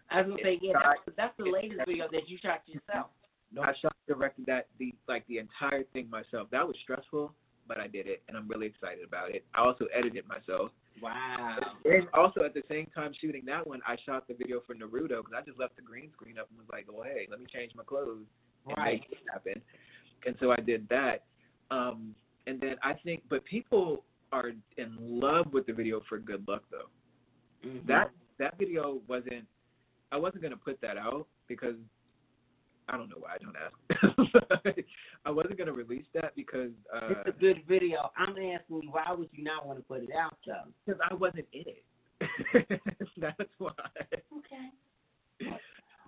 I 0.09 0.21
was 0.21 0.31
gonna 0.31 0.43
say, 0.43 0.59
yeah, 0.61 0.73
that's, 0.83 1.17
that's 1.17 1.37
the 1.37 1.49
latest 1.49 1.81
video 1.87 2.07
that 2.11 2.27
you 2.27 2.37
shot 2.41 2.61
yourself. 2.67 3.11
No, 3.53 3.61
I 3.61 3.73
shot 3.81 3.95
directed 4.07 4.45
that 4.47 4.67
the 4.79 4.93
like 5.07 5.25
the 5.27 5.37
entire 5.37 5.83
thing 5.93 6.09
myself. 6.09 6.49
That 6.51 6.67
was 6.67 6.75
stressful, 6.83 7.33
but 7.67 7.79
I 7.79 7.87
did 7.87 8.07
it, 8.07 8.21
and 8.27 8.35
I'm 8.35 8.47
really 8.47 8.67
excited 8.67 9.05
about 9.07 9.33
it. 9.33 9.45
I 9.53 9.61
also 9.61 9.85
edited 9.97 10.27
myself. 10.27 10.71
Wow. 10.99 11.57
And 11.85 12.07
also 12.13 12.41
at 12.43 12.53
the 12.53 12.63
same 12.69 12.87
time 12.93 13.13
shooting 13.19 13.43
that 13.45 13.65
one, 13.65 13.81
I 13.87 13.95
shot 14.05 14.27
the 14.27 14.33
video 14.33 14.61
for 14.65 14.75
Naruto 14.75 15.23
because 15.23 15.33
I 15.35 15.41
just 15.41 15.59
left 15.59 15.75
the 15.75 15.81
green 15.81 16.11
screen 16.11 16.37
up 16.37 16.49
and 16.49 16.57
was 16.57 16.67
like, 16.71 16.87
"Oh 16.89 17.01
hey, 17.03 17.27
let 17.29 17.39
me 17.39 17.45
change 17.51 17.73
my 17.75 17.83
clothes 17.83 18.25
and 18.67 18.77
Right. 18.77 19.01
make 19.01 19.19
it 19.19 19.29
happen." 19.31 19.61
And 20.25 20.35
so 20.39 20.51
I 20.51 20.57
did 20.57 20.87
that. 20.89 21.23
Um, 21.71 22.15
and 22.47 22.59
then 22.59 22.75
I 22.83 22.93
think, 22.93 23.23
but 23.29 23.43
people 23.45 24.03
are 24.31 24.51
in 24.77 24.97
love 24.99 25.53
with 25.53 25.65
the 25.65 25.73
video 25.73 26.01
for 26.01 26.17
Good 26.19 26.47
Luck 26.47 26.63
though. 26.69 26.89
Mhm. 27.63 27.85
That 27.85 28.11
that 28.37 28.57
video 28.57 29.01
wasn't. 29.07 29.47
I 30.11 30.17
wasn't 30.17 30.43
gonna 30.43 30.57
put 30.57 30.81
that 30.81 30.97
out 30.97 31.27
because 31.47 31.77
I 32.91 32.97
don't 32.97 33.09
know 33.09 33.17
why. 33.19 33.35
I 33.35 33.37
don't 33.39 33.55
ask. 33.55 34.77
I 35.25 35.31
wasn't 35.31 35.57
gonna 35.57 35.71
release 35.71 36.05
that 36.13 36.35
because 36.35 36.71
uh, 36.93 37.07
it's 37.11 37.29
a 37.37 37.39
good 37.39 37.61
video. 37.67 38.11
I'm 38.17 38.31
asking 38.31 38.81
you, 38.83 38.91
why 38.91 39.05
would 39.17 39.29
you 39.31 39.43
not 39.43 39.65
want 39.65 39.79
to 39.79 39.83
put 39.83 40.03
it 40.03 40.09
out 40.13 40.37
though? 40.45 40.69
because 40.85 40.99
I 41.09 41.13
wasn't 41.13 41.45
in 41.53 41.63
it. 41.67 41.83
That's 43.17 43.49
why. 43.57 43.71
Okay. 44.37 45.49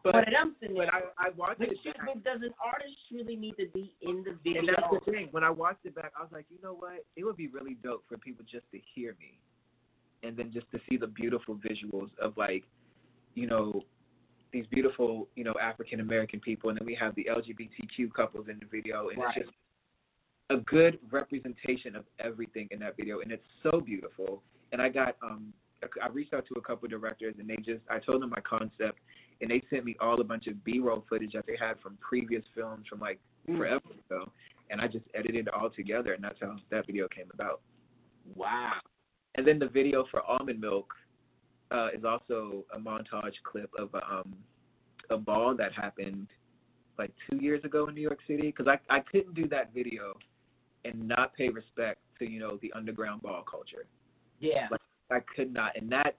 But 0.03 0.11
But 0.13 0.27
I'm 0.37 0.55
sitting 0.59 0.75
but. 0.75 0.93
I 0.93 1.01
I 1.17 1.29
watched 1.37 1.59
But, 1.59 1.69
it 1.69 1.77
should, 1.83 1.95
back, 1.95 2.07
but 2.13 2.23
does 2.23 2.41
an 2.43 2.53
artist 2.63 2.97
really 3.11 3.37
need 3.37 3.55
to 3.57 3.67
be 3.73 3.95
in 4.01 4.23
the 4.23 4.37
video? 4.43 4.59
and 4.59 4.67
that's 4.67 5.05
the 5.05 5.11
thing. 5.11 5.29
When 5.31 5.43
I 5.43 5.49
watched 5.49 5.85
it 5.85 5.95
back, 5.95 6.11
I 6.19 6.21
was 6.21 6.31
like, 6.33 6.45
you 6.49 6.57
know 6.61 6.73
what? 6.73 7.05
It 7.15 7.23
would 7.23 7.37
be 7.37 7.47
really 7.47 7.77
dope 7.81 8.03
for 8.09 8.17
people 8.17 8.43
just 8.51 8.65
to 8.73 8.79
hear 8.93 9.15
me, 9.19 9.39
and 10.27 10.35
then 10.35 10.51
just 10.53 10.69
to 10.71 10.79
see 10.89 10.97
the 10.97 11.07
beautiful 11.07 11.55
visuals 11.55 12.09
of 12.21 12.35
like, 12.35 12.63
you 13.35 13.47
know, 13.47 13.81
these 14.53 14.65
beautiful, 14.67 15.27
you 15.35 15.43
know, 15.43 15.55
African 15.61 15.99
American 15.99 16.39
people, 16.39 16.69
and 16.69 16.79
then 16.79 16.85
we 16.85 16.95
have 16.95 17.13
the 17.15 17.27
LGBTQ 17.29 18.13
couples 18.13 18.47
in 18.49 18.59
the 18.59 18.65
video, 18.67 19.09
and 19.09 19.17
Right. 19.17 19.35
it's 19.35 19.47
just 19.47 19.57
a 20.49 20.57
good 20.57 20.99
representation 21.11 21.95
of 21.95 22.05
everything 22.19 22.67
in 22.71 22.79
that 22.79 22.95
video, 22.95 23.19
and 23.21 23.31
it's 23.31 23.45
so 23.63 23.81
beautiful. 23.81 24.43
And 24.71 24.81
I 24.81 24.89
got 24.89 25.17
um, 25.21 25.51
I 26.01 26.07
reached 26.07 26.33
out 26.33 26.45
to 26.47 26.53
a 26.57 26.61
couple 26.61 26.87
directors, 26.87 27.35
and 27.39 27.49
they 27.49 27.57
just 27.57 27.81
I 27.89 27.99
told 27.99 28.21
them 28.21 28.29
my 28.29 28.41
concept, 28.41 28.99
and 29.41 29.49
they 29.49 29.61
sent 29.69 29.83
me 29.83 29.95
all 29.99 30.21
a 30.21 30.23
bunch 30.23 30.47
of 30.47 30.63
B-roll 30.63 31.03
footage 31.09 31.33
that 31.33 31.45
they 31.47 31.57
had 31.59 31.79
from 31.81 31.97
previous 31.99 32.43
films 32.55 32.85
from 32.87 32.99
like 32.99 33.19
Mm. 33.49 33.57
forever 33.57 33.81
ago, 34.09 34.31
and 34.69 34.79
I 34.79 34.87
just 34.87 35.03
edited 35.13 35.47
it 35.49 35.53
all 35.53 35.69
together, 35.69 36.13
and 36.13 36.23
that's 36.23 36.39
how 36.39 36.55
that 36.69 36.85
video 36.85 37.09
came 37.09 37.29
about. 37.33 37.59
Wow. 38.35 38.79
And 39.35 39.45
then 39.45 39.59
the 39.59 39.67
video 39.67 40.05
for 40.05 40.21
Almond 40.23 40.61
Milk 40.61 40.93
uh, 41.73 41.87
is 41.95 42.05
also 42.05 42.63
a 42.73 42.79
montage 42.79 43.33
clip 43.43 43.69
of 43.77 43.89
a, 43.93 44.13
um, 44.13 44.33
a 45.09 45.17
ball 45.17 45.55
that 45.57 45.73
happened 45.73 46.27
like 46.97 47.11
two 47.29 47.37
years 47.37 47.63
ago 47.63 47.87
in 47.87 47.95
New 47.95 48.01
York 48.01 48.19
City. 48.27 48.53
Because 48.55 48.67
I 48.67 48.95
I 48.95 48.99
couldn't 48.99 49.33
do 49.33 49.47
that 49.49 49.73
video 49.73 50.13
and 50.85 51.07
not 51.07 51.33
pay 51.33 51.49
respect 51.49 51.99
to 52.19 52.29
you 52.29 52.39
know 52.39 52.57
the 52.61 52.71
underground 52.73 53.21
ball 53.21 53.43
culture. 53.49 53.85
Yeah. 54.39 54.67
Like 54.71 54.81
I 55.11 55.19
could 55.35 55.53
not, 55.53 55.75
and 55.75 55.91
that 55.91 56.17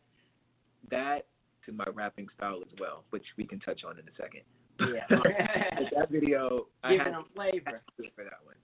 that 0.91 1.27
to 1.67 1.73
my 1.73 1.85
rapping 1.95 2.27
style 2.37 2.61
as 2.61 2.79
well, 2.79 3.05
which 3.11 3.25
we 3.39 3.47
can 3.47 3.61
touch 3.61 3.83
on 3.87 3.99
in 3.99 4.05
a 4.07 4.17
second. 4.17 4.43
Yeah. 4.81 5.07
That 5.97 6.11
video, 6.11 6.67
I 6.85 6.93
Giving 6.93 7.05
had 7.05 7.15
them 7.15 7.25
flavor. 7.35 7.83
to 7.97 8.03
for 8.17 8.25
that 8.25 8.41
one. 8.45 8.57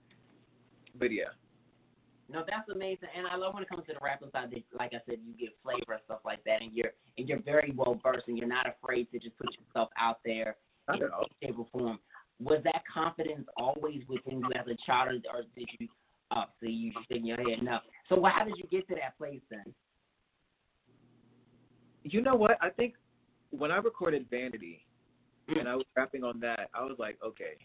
But 0.99 1.11
yeah, 1.11 1.31
No, 2.31 2.43
that's 2.47 2.69
amazing, 2.73 3.09
and 3.15 3.27
I 3.27 3.35
love 3.35 3.53
when 3.53 3.63
it 3.63 3.69
comes 3.69 3.85
to 3.87 3.93
the 3.93 3.99
rapping 4.01 4.29
side. 4.31 4.51
That, 4.51 4.63
like 4.79 4.93
I 4.93 5.01
said, 5.05 5.19
you 5.25 5.33
get 5.37 5.49
flavor 5.63 5.93
and 5.93 6.01
stuff 6.05 6.19
like 6.23 6.43
that, 6.45 6.61
and 6.61 6.71
you're 6.73 6.93
and 7.17 7.27
you're 7.27 7.41
very 7.41 7.73
well 7.75 7.99
versed, 8.01 8.27
and 8.27 8.37
you're 8.37 8.47
not 8.47 8.67
afraid 8.67 9.11
to 9.11 9.19
just 9.19 9.37
put 9.37 9.49
yourself 9.53 9.89
out 9.99 10.19
there 10.23 10.55
in 10.93 10.95
any 10.95 11.47
shape 11.47 11.59
or 11.59 11.67
form. 11.71 11.99
Was 12.39 12.61
that 12.63 12.83
confidence 12.91 13.45
always 13.57 14.01
within 14.07 14.39
you 14.39 14.49
as 14.55 14.65
a 14.67 14.77
child, 14.85 15.25
or 15.33 15.43
did 15.55 15.67
you? 15.79 15.87
Uh, 16.31 16.45
so 16.61 16.67
you 16.67 16.93
in 17.09 17.25
your 17.25 17.37
head, 17.37 17.61
no. 17.61 17.79
So 18.07 18.23
how 18.23 18.45
did 18.45 18.55
you 18.55 18.63
get 18.71 18.87
to 18.87 18.95
that 18.95 19.17
place 19.17 19.41
then? 19.49 19.73
You 22.03 22.21
know 22.21 22.35
what? 22.35 22.57
I 22.61 22.69
think 22.69 22.93
when 23.49 23.71
I 23.71 23.77
recorded 23.77 24.25
Vanity 24.29 24.85
and 25.49 25.67
I 25.67 25.75
was 25.75 25.85
rapping 25.97 26.23
on 26.23 26.39
that, 26.39 26.69
I 26.73 26.83
was 26.83 26.95
like, 26.97 27.17
okay, 27.23 27.57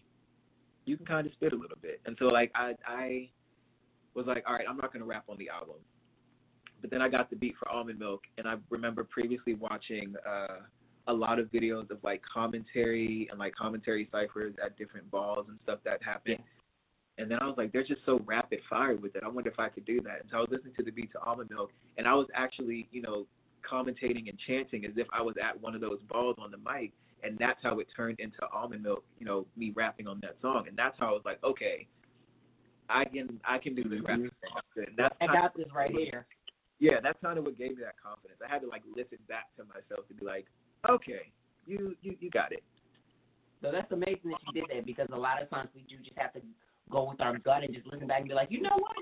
you 0.85 0.97
can 0.97 1.07
kind 1.07 1.27
of 1.27 1.33
spit 1.35 1.53
a 1.53 1.57
little 1.57 1.79
bit. 1.81 2.01
And 2.05 2.17
so 2.19 2.27
like 2.27 2.51
I 2.57 2.73
I 2.85 3.29
was 4.17 4.27
like, 4.27 4.45
all 4.47 4.55
right, 4.55 4.65
I'm 4.69 4.77
not 4.77 4.93
gonna 4.93 5.05
rap 5.05 5.25
on 5.29 5.39
the 5.39 5.49
album. 5.49 5.77
But 6.81 6.91
then 6.91 7.03
I 7.03 7.09
got 7.09 7.31
the 7.31 7.37
beat 7.37 7.55
for 7.59 7.69
Almond 7.69 7.99
Milk, 7.99 8.23
and 8.39 8.47
I 8.47 8.57
remember 8.71 9.05
previously 9.05 9.55
watching 9.55 10.15
uh, 10.29 10.61
a 11.09 11.13
lot 11.13 11.39
of 11.39 11.47
videos 11.49 11.91
of 11.91 11.99
like 12.03 12.23
commentary 12.33 13.29
and 13.31 13.39
like 13.39 13.55
commentary 13.55 14.09
ciphers 14.11 14.55
at 14.65 14.77
different 14.77 15.11
balls 15.11 15.47
and 15.49 15.59
stuff 15.63 15.79
that 15.85 16.03
happened. 16.03 16.39
And 17.19 17.31
then 17.31 17.39
I 17.41 17.47
was 17.47 17.55
like, 17.57 17.73
they're 17.73 17.85
just 17.85 18.03
so 18.05 18.21
rapid 18.27 18.61
fire 18.69 18.97
with 18.97 19.17
it. 19.17 19.23
I 19.25 19.29
wonder 19.29 19.51
if 19.51 19.59
I 19.59 19.69
could 19.69 19.87
do 19.87 20.01
that. 20.03 20.21
And 20.21 20.29
so 20.31 20.37
I 20.37 20.41
was 20.41 20.49
listening 20.51 20.75
to 20.77 20.83
the 20.83 20.91
beat 20.91 21.13
to 21.13 21.21
Almond 21.21 21.51
Milk, 21.51 21.71
and 21.97 22.07
I 22.07 22.15
was 22.15 22.27
actually, 22.35 22.89
you 22.93 23.01
know, 23.01 23.27
commentating 23.69 24.29
and 24.29 24.39
chanting 24.47 24.85
as 24.85 24.93
if 24.97 25.07
I 25.13 25.23
was 25.23 25.35
at 25.43 25.61
one 25.61 25.75
of 25.75 25.81
those 25.81 25.99
balls 26.09 26.37
on 26.39 26.51
the 26.51 26.59
mic. 26.59 26.93
And 27.23 27.39
that's 27.39 27.59
how 27.63 27.79
it 27.81 27.87
turned 27.97 28.21
into 28.21 28.39
Almond 28.55 28.83
Milk, 28.83 29.03
you 29.19 29.27
know, 29.27 29.47
me 29.57 29.73
rapping 29.75 30.07
on 30.07 30.21
that 30.21 30.37
song. 30.43 30.67
And 30.69 30.77
that's 30.77 30.95
how 31.01 31.09
I 31.09 31.13
was 31.13 31.23
like, 31.25 31.43
okay, 31.43 31.87
I 32.89 33.05
can 33.05 33.41
I 33.45 33.59
can 33.59 33.75
do 33.75 33.85
this 33.85 34.01
mm-hmm. 34.01 34.29
thing. 34.29 34.87
And 34.89 34.97
that's 34.97 35.15
I 35.21 35.27
got 35.27 35.57
this 35.57 35.67
right 35.75 35.91
here. 35.91 36.27
yeah, 36.79 37.01
that's 37.03 37.19
kind 37.23 37.39
of 37.39 37.45
what 37.45 37.59
gave 37.59 37.77
me 37.77 37.83
that 37.83 37.97
confidence. 38.03 38.39
I 38.45 38.53
had 38.53 38.63
to 38.63 38.69
like 38.69 38.83
listen 38.95 39.19
back 39.29 39.49
to 39.57 39.65
myself 39.65 40.07
to 40.09 40.15
be 40.15 40.25
like, 40.25 40.47
okay, 40.89 41.33
you 41.67 41.97
you 42.03 42.17
you 42.21 42.31
got 42.31 42.53
it. 42.53 42.63
So 43.63 43.73
that's 43.73 43.91
amazing 43.91 44.31
that 44.31 44.43
you 44.53 44.63
did 44.63 44.71
that 44.71 44.87
because 44.87 45.09
a 45.13 45.17
lot 45.17 45.43
of 45.43 45.49
times 45.51 45.71
we 45.75 45.83
do 45.89 45.97
just 46.05 46.17
have 46.19 46.33
to 46.35 46.41
go 46.91 47.09
with 47.09 47.21
our 47.21 47.39
gut 47.39 47.65
and 47.65 47.75
just 47.75 47.87
listen 47.87 48.07
back 48.07 48.21
and 48.21 48.29
be 48.29 48.35
like, 48.35 48.51
you 48.51 48.61
know 48.61 48.77
what? 48.77 48.95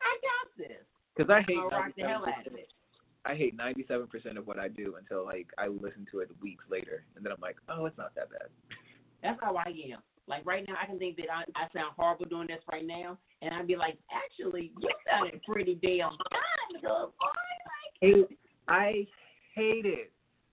I 0.00 0.12
got 0.22 0.46
this. 0.56 0.84
Because 1.16 1.30
I 1.30 1.42
hate 1.46 1.58
rock 1.70 1.92
the 1.96 2.04
hell 2.04 2.24
out 2.24 2.46
of 2.46 2.54
it. 2.54 2.72
I 3.26 3.34
hate 3.34 3.54
ninety 3.54 3.84
seven 3.86 4.06
percent 4.06 4.38
of 4.38 4.46
what 4.46 4.58
I 4.58 4.68
do 4.68 4.94
until 4.98 5.24
like 5.24 5.48
I 5.58 5.68
listen 5.68 6.06
to 6.12 6.20
it 6.20 6.30
weeks 6.40 6.64
later, 6.70 7.04
and 7.16 7.24
then 7.24 7.32
I'm 7.32 7.42
like, 7.42 7.56
oh, 7.68 7.84
it's 7.84 7.98
not 7.98 8.14
that 8.14 8.30
bad. 8.30 8.48
That's 9.22 9.38
how 9.42 9.56
I 9.56 9.68
am. 9.68 10.00
Like 10.30 10.46
right 10.46 10.64
now, 10.66 10.76
I 10.80 10.86
can 10.86 10.98
think 10.98 11.16
that 11.16 11.26
I, 11.28 11.42
I 11.60 11.66
sound 11.74 11.92
horrible 11.96 12.24
doing 12.26 12.46
this 12.46 12.62
right 12.70 12.86
now, 12.86 13.18
and 13.42 13.52
I'd 13.52 13.66
be 13.66 13.74
like, 13.76 13.98
actually, 14.14 14.70
you 14.80 14.88
sounded 15.10 15.42
pretty 15.42 15.74
damn 15.82 16.10
good, 16.72 16.80
boy. 16.80 17.10
Hate, 18.00 18.38
I 18.68 19.06
hated 19.54 20.06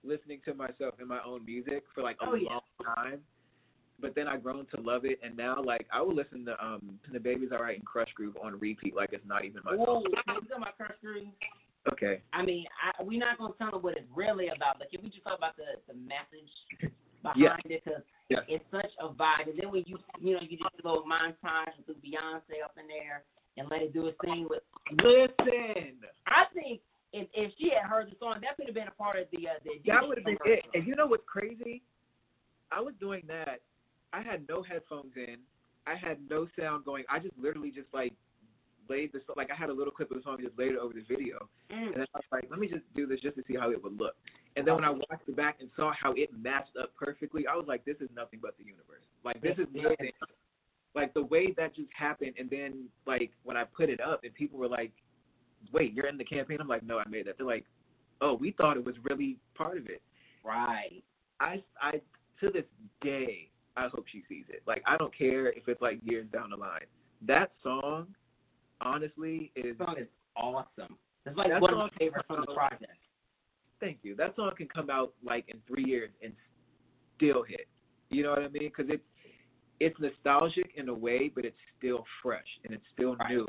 listening 0.04 0.40
to 0.46 0.54
myself 0.56 0.96
in 1.00 1.08
my 1.08 1.20
own 1.24 1.46
music 1.46 1.84
for 1.94 2.02
like 2.02 2.18
a 2.22 2.26
Oh, 2.30 2.34
yeah. 2.36 2.50
long 2.50 2.62
time. 2.96 3.20
But 4.00 4.16
then 4.16 4.28
I've 4.28 4.44
grown 4.44 4.66
to 4.76 4.82
love 4.82 5.06
it, 5.06 5.20
and 5.24 5.38
now 5.38 5.62
like 5.64 5.88
I 5.94 6.02
will 6.02 6.14
listen 6.16 6.44
to 6.46 6.64
um 6.64 7.00
to 7.06 7.12
the 7.12 7.20
Baby's 7.20 7.52
Alright 7.52 7.78
and 7.78 7.86
Crush 7.86 8.10
Groove 8.16 8.36
on 8.44 8.60
repeat 8.60 8.96
like 8.96 9.10
it's 9.14 9.26
not 9.28 9.46
even 9.46 9.62
my 9.64 9.74
Whoa, 9.76 9.86
song. 9.86 10.04
can 10.26 10.36
we 10.42 10.48
talk 10.48 10.58
about 10.58 10.78
Crush 10.78 10.92
Groove? 11.04 11.28
Okay. 11.92 12.22
I 12.34 12.44
mean, 12.44 12.66
I, 12.84 13.04
we're 13.04 13.20
not 13.20 13.38
gonna 13.38 13.54
tell 13.58 13.72
them 13.72 13.82
what 13.82 13.96
it's 13.98 14.06
really 14.14 14.50
about, 14.56 14.78
but 14.80 14.90
can 14.92 15.02
we 15.04 15.10
just 15.10 15.24
talk 15.24 15.38
about 15.38 15.56
the 15.56 15.82
the 15.88 15.98
message 16.00 16.52
behind 17.24 17.40
Yeah. 17.42 17.56
it? 17.66 17.82
Because 17.86 18.04
Yeah. 18.30 18.40
it's 18.48 18.66
such 18.72 18.92
a 19.00 19.08
vibe. 19.08 19.48
And 19.48 19.60
then 19.60 19.72
when 19.72 19.84
you 19.88 19.98
you 20.20 20.34
know 20.36 20.42
you 20.42 20.58
just 20.58 20.76
do 20.76 20.84
a 20.84 20.90
little 20.90 21.08
montage 21.08 21.72
and 21.76 21.86
threw 21.86 21.96
Beyonce 21.96 22.64
up 22.64 22.76
in 22.76 22.88
there 22.88 23.24
and 23.58 23.68
let 23.72 23.82
it 23.82 23.94
do 23.94 24.08
its 24.08 24.18
thing 24.24 24.48
with. 24.50 24.64
Listen. 24.92 25.96
I 26.28 26.44
think 26.54 26.82
if 27.14 27.28
if 27.34 27.52
she 27.58 27.72
had 27.72 27.90
heard 27.90 28.08
the 28.08 28.16
song, 28.20 28.40
that 28.42 28.58
could 28.58 28.68
have 28.68 28.76
been 28.76 28.88
a 28.88 28.92
part 28.92 29.18
of 29.18 29.28
the 29.32 29.48
uh, 29.48 29.60
the. 29.64 29.80
That 29.86 30.08
would 30.08 30.18
have 30.18 30.26
been 30.26 30.38
it. 30.46 30.66
And 30.74 30.86
you 30.86 30.96
know 30.96 31.08
what's 31.08 31.24
crazy? 31.26 31.82
I 32.72 32.82
was 32.82 32.94
doing 33.00 33.24
that. 33.28 33.60
I 34.14 34.22
had 34.22 34.48
no 34.50 34.62
headphones 34.62 35.14
in. 35.16 35.38
I 35.86 35.96
had 35.96 36.18
no 36.30 36.48
sound 36.60 36.86
going. 36.86 37.06
I 37.10 37.20
just 37.20 37.34
literally 37.40 37.72
just 37.72 37.88
like 37.94 38.14
laid 38.90 39.12
the 39.14 39.22
like 39.36 39.50
I 39.52 39.56
had 39.56 39.70
a 39.70 39.74
little 39.74 39.92
clip 39.92 40.12
of 40.12 40.18
the 40.18 40.24
song 40.24 40.36
and 40.40 40.48
just 40.48 40.58
laid 40.60 40.72
it 40.72 40.78
over 40.78 40.94
the 40.94 41.04
video. 41.08 41.48
Mm. 41.72 41.94
And 41.96 42.04
I 42.04 42.18
was 42.18 42.24
like, 42.32 42.48
let 42.50 42.60
me 42.60 42.68
just 42.68 42.84
do 42.96 43.08
this 43.08 43.20
just 43.22 43.36
to 43.38 43.44
see 43.48 43.56
how 43.56 43.72
it 43.72 43.82
would 43.82 43.98
look. 43.98 44.16
And 44.58 44.66
then 44.66 44.74
when 44.74 44.84
I 44.84 44.90
watched 44.90 45.28
it 45.28 45.36
back 45.36 45.58
and 45.60 45.70
saw 45.76 45.94
how 45.94 46.14
it 46.14 46.32
matched 46.36 46.76
up 46.82 46.92
perfectly, 46.96 47.46
I 47.46 47.56
was 47.56 47.66
like, 47.68 47.86
this 47.86 47.98
is 48.02 48.10
nothing 48.16 48.40
but 48.42 48.56
the 48.58 48.66
universe. 48.66 49.06
Like 49.24 49.40
this 49.40 49.56
is 49.60 49.68
nothing. 49.72 50.12
Like 50.96 51.14
the 51.14 51.24
way 51.24 51.54
that 51.58 51.76
just 51.76 51.90
happened, 51.96 52.34
and 52.40 52.50
then 52.50 52.86
like 53.06 53.30
when 53.44 53.56
I 53.56 53.66
put 53.66 53.88
it 53.88 54.02
up 54.02 54.22
and 54.24 54.34
people 54.34 54.58
were 54.58 54.68
like, 54.68 54.92
wait, 55.72 55.94
you're 55.94 56.08
in 56.08 56.18
the 56.18 56.24
campaign? 56.24 56.58
I'm 56.60 56.68
like, 56.68 56.82
no, 56.82 56.98
I 56.98 57.08
made 57.08 57.28
that. 57.28 57.38
They're 57.38 57.46
like, 57.46 57.66
oh, 58.20 58.34
we 58.34 58.50
thought 58.52 58.78
it 58.78 58.84
was 58.84 58.96
really 59.04 59.38
part 59.54 59.78
of 59.78 59.86
it. 59.86 60.02
Right. 60.44 61.04
I, 61.40 61.62
I 61.80 62.02
to 62.42 62.50
this 62.52 62.64
day, 63.04 63.50
I 63.76 63.90
hope 63.94 64.06
she 64.12 64.24
sees 64.28 64.46
it. 64.50 64.64
Like 64.66 64.82
I 64.88 64.98
don't 64.98 65.16
care 65.16 65.50
if 65.50 65.68
it's 65.68 65.82
like 65.84 66.00
years 66.04 66.26
down 66.34 66.50
the 66.50 66.58
line. 66.58 66.88
That 67.28 67.52
song, 67.62 68.08
honestly, 68.82 69.52
is 69.56 69.78
The 69.78 69.86
song 69.86 69.96
is 70.00 70.08
awesome. 70.36 70.98
It's 71.28 71.38
like 71.38 71.62
one 71.62 71.74
of 71.74 71.78
my 71.78 71.90
favorites 72.00 72.26
from 72.28 72.44
the 72.44 72.52
uh, 72.52 72.56
project. 72.56 72.98
Thank 73.80 74.00
you. 74.04 74.16
That 74.16 74.36
song 74.36 74.52
can 74.58 74.68
come 74.68 74.90
out 74.90 75.14
like 75.24 75.46
in 75.50 75.60
three 75.68 75.86
years 75.86 76.10
and 76.24 76.34
still 77.16 77.44
hit. 77.44 77.68
You 78.10 78.24
know 78.24 78.30
what 78.32 78.40
I 78.40 78.48
mean? 78.48 78.72
Because 78.76 78.88
it's 78.90 79.04
it's 79.80 79.96
nostalgic 80.00 80.72
in 80.76 80.90
a 80.90 80.94
way, 80.94 81.32
but 81.34 81.46
it's 81.46 81.58
still 81.78 82.04
fresh 82.24 82.48
and 82.64 82.74
it's 82.74 82.84
still 82.94 83.16
Right. 83.16 83.30
new. 83.36 83.48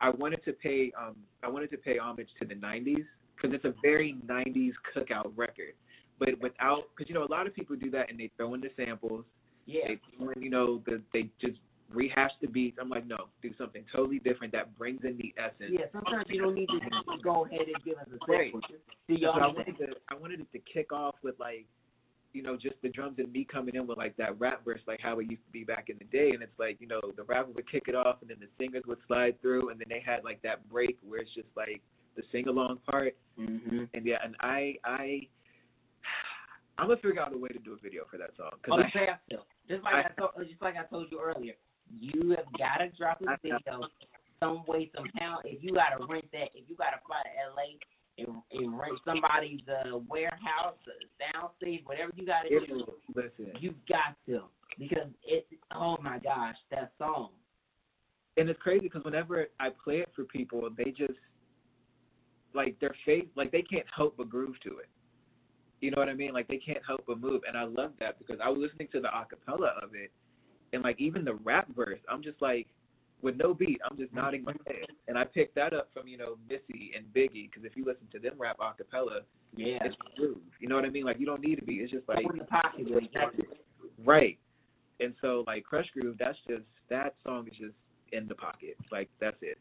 I 0.00 0.10
wanted 0.10 0.44
to 0.44 0.52
pay 0.52 0.92
um 1.00 1.16
I 1.42 1.48
wanted 1.48 1.70
to 1.70 1.78
pay 1.78 1.98
homage 1.98 2.28
to 2.40 2.46
the 2.46 2.54
'90s 2.54 3.06
because 3.36 3.54
it's 3.54 3.64
a 3.64 3.74
very 3.82 4.16
'90s 4.26 4.72
cookout 4.94 5.32
record, 5.36 5.74
but 6.18 6.38
without 6.40 6.84
because 6.94 7.08
you 7.08 7.14
know 7.14 7.24
a 7.24 7.32
lot 7.32 7.46
of 7.46 7.54
people 7.54 7.76
do 7.76 7.90
that 7.90 8.10
and 8.10 8.18
they 8.18 8.30
throw 8.36 8.54
in 8.54 8.60
the 8.60 8.70
samples. 8.76 9.24
Yeah. 9.66 9.88
They 9.88 10.00
throw 10.16 10.30
in, 10.30 10.42
you 10.42 10.50
know 10.50 10.82
the 10.86 11.00
they 11.12 11.30
just 11.40 11.58
rehash 11.92 12.30
the 12.40 12.48
beats. 12.48 12.78
I'm 12.80 12.88
like 12.88 13.06
no, 13.06 13.28
do 13.42 13.50
something 13.58 13.84
totally 13.94 14.18
different 14.18 14.52
that 14.52 14.76
brings 14.76 15.00
in 15.04 15.16
the 15.16 15.34
essence. 15.38 15.70
Yeah, 15.72 15.86
sometimes 15.92 16.24
you 16.28 16.42
don't 16.42 16.54
need 16.54 16.68
to 16.68 16.80
go 17.22 17.44
ahead 17.44 17.60
and 17.72 17.84
give 17.84 17.98
us 17.98 18.06
a 18.08 18.30
Right. 18.30 18.52
sample. 18.52 18.60
Just 18.68 18.82
do 19.08 19.16
So 19.18 19.30
I 19.30 19.46
wanted 19.46 19.76
to 19.78 19.86
I 20.08 20.14
wanted 20.14 20.40
it 20.40 20.52
to 20.52 20.58
kick 20.60 20.92
off 20.92 21.16
with 21.22 21.38
like, 21.38 21.66
you 22.32 22.42
know, 22.42 22.56
just 22.56 22.76
the 22.82 22.88
drums 22.88 23.18
and 23.18 23.30
me 23.32 23.44
coming 23.44 23.74
in 23.76 23.86
with 23.86 23.98
like 23.98 24.16
that 24.16 24.38
rap 24.40 24.64
verse, 24.64 24.80
like 24.86 25.00
how 25.00 25.18
it 25.20 25.30
used 25.30 25.44
to 25.46 25.52
be 25.52 25.64
back 25.64 25.88
in 25.88 25.98
the 25.98 26.04
day. 26.06 26.30
And 26.30 26.42
it's 26.42 26.58
like, 26.58 26.80
you 26.80 26.88
know, 26.88 27.00
the 27.16 27.22
rapper 27.24 27.50
would 27.52 27.70
kick 27.70 27.84
it 27.86 27.94
off, 27.94 28.16
and 28.22 28.30
then 28.30 28.38
the 28.40 28.48
singers 28.58 28.82
would 28.86 28.98
slide 29.06 29.40
through, 29.40 29.70
and 29.70 29.78
then 29.78 29.86
they 29.88 30.02
had 30.04 30.24
like 30.24 30.42
that 30.42 30.68
break 30.70 30.98
where 31.06 31.20
it's 31.20 31.34
just 31.34 31.48
like 31.56 31.80
the 32.16 32.22
sing 32.32 32.48
along 32.48 32.78
part. 32.88 33.16
Mm-hmm. 33.38 33.84
And 33.94 34.06
yeah, 34.06 34.16
and 34.24 34.34
I 34.40 34.76
I 34.84 35.20
I'm 36.78 36.88
gonna 36.88 37.00
figure 37.00 37.20
out 37.20 37.34
a 37.34 37.38
way 37.38 37.50
to 37.50 37.58
do 37.58 37.74
a 37.74 37.76
video 37.76 38.04
for 38.10 38.18
that 38.18 38.30
song 38.36 38.50
Oh, 38.52 38.58
because 38.78 38.84
you 38.94 39.00
have 39.06 39.18
to. 39.30 39.36
Just 39.68 39.82
like 39.84 39.94
I, 40.06 40.08
told, 40.20 40.30
just 40.48 40.60
like 40.60 40.74
I 40.76 40.84
told 40.84 41.06
you 41.10 41.20
earlier, 41.20 41.54
you 41.90 42.30
have 42.30 42.46
got 42.58 42.78
to 42.78 42.88
drop 42.96 43.20
a 43.22 43.36
video 43.42 43.88
some 44.40 44.64
way 44.66 44.90
somehow. 44.94 45.38
If 45.44 45.62
you 45.62 45.72
got 45.72 45.96
to 45.98 46.06
rent 46.06 46.26
that, 46.32 46.48
if 46.54 46.68
you 46.68 46.76
got 46.76 46.90
to 46.90 47.00
fly 47.06 47.22
to 47.24 47.32
LA 47.54 47.78
and, 48.18 48.42
and 48.52 48.78
rent 48.78 48.98
somebody's 49.04 49.60
uh, 49.68 49.98
warehouse, 50.08 50.78
uh, 50.88 51.48
whatever 51.84 52.12
you 52.14 52.26
got 52.26 52.42
to 52.42 52.66
do, 52.66 52.84
listen. 53.14 53.52
you 53.60 53.74
got 53.88 54.16
to 54.26 54.44
because 54.78 55.08
it. 55.24 55.46
Oh 55.74 55.96
my 56.02 56.18
gosh, 56.18 56.56
that 56.70 56.92
song. 56.98 57.30
and 58.36 58.48
it's 58.48 58.60
crazy 58.60 58.80
because 58.80 59.04
whenever 59.04 59.46
I 59.60 59.68
play 59.82 59.96
it 59.96 60.10
for 60.14 60.24
people, 60.24 60.68
they 60.76 60.90
just 60.90 61.18
like 62.54 62.78
their 62.80 62.94
face, 63.04 63.26
like 63.36 63.50
they 63.50 63.62
can't 63.62 63.86
help 63.94 64.16
but 64.16 64.28
groove 64.28 64.56
to 64.64 64.78
it. 64.78 64.88
You 65.80 65.90
know 65.90 65.98
what 65.98 66.08
I 66.08 66.14
mean? 66.14 66.32
Like 66.32 66.48
they 66.48 66.56
can't 66.56 66.78
help 66.86 67.04
but 67.06 67.20
move, 67.20 67.42
and 67.46 67.56
I 67.56 67.64
love 67.64 67.92
that 68.00 68.18
because 68.18 68.38
I 68.42 68.48
was 68.48 68.58
listening 68.60 68.88
to 68.92 69.00
the 69.00 69.08
acapella 69.08 69.82
of 69.82 69.90
it, 69.94 70.10
and 70.74 70.82
like 70.82 71.00
even 71.00 71.24
the 71.24 71.34
rap 71.34 71.68
verse, 71.74 72.00
I'm 72.10 72.22
just 72.22 72.40
like, 72.42 72.66
with 73.22 73.36
no 73.36 73.54
beat, 73.54 73.80
I'm 73.88 73.96
just 73.96 74.12
nodding 74.12 74.44
my 74.44 74.52
head, 74.66 74.86
and 75.08 75.16
I 75.16 75.24
picked 75.24 75.54
that 75.54 75.72
up 75.72 75.88
from 75.94 76.06
you 76.08 76.18
know 76.18 76.36
Missy 76.48 76.92
and 76.94 77.06
Biggie 77.14 77.48
because 77.50 77.64
if 77.64 77.76
you 77.76 77.84
listen 77.84 78.06
to 78.12 78.18
them 78.18 78.34
rap 78.38 78.58
acapella, 78.58 79.20
Yeah. 79.56 79.78
it's 79.82 79.96
groove. 80.16 80.38
You 80.60 80.68
know 80.68 80.74
what 80.74 80.84
I 80.84 80.90
mean? 80.90 81.04
Like 81.04 81.18
you 81.18 81.26
don't 81.26 81.40
need 81.40 81.58
a 81.60 81.64
beat. 81.64 81.80
It's 81.80 81.92
just 81.92 82.08
like 82.08 82.26
the 82.36 82.44
pocket 82.44 82.90
where 82.90 83.00
you 83.00 83.08
got 83.14 83.38
it. 83.38 83.46
Right. 84.04 84.38
And 85.00 85.14
so 85.20 85.44
like 85.46 85.64
Crush 85.64 85.86
Groove, 85.94 86.16
that's 86.18 86.38
just 86.46 86.64
that 86.90 87.14
song 87.24 87.46
is 87.48 87.56
just 87.58 87.74
in 88.12 88.28
the 88.28 88.34
pocket. 88.34 88.76
Like 88.92 89.08
that's 89.20 89.36
it. 89.40 89.58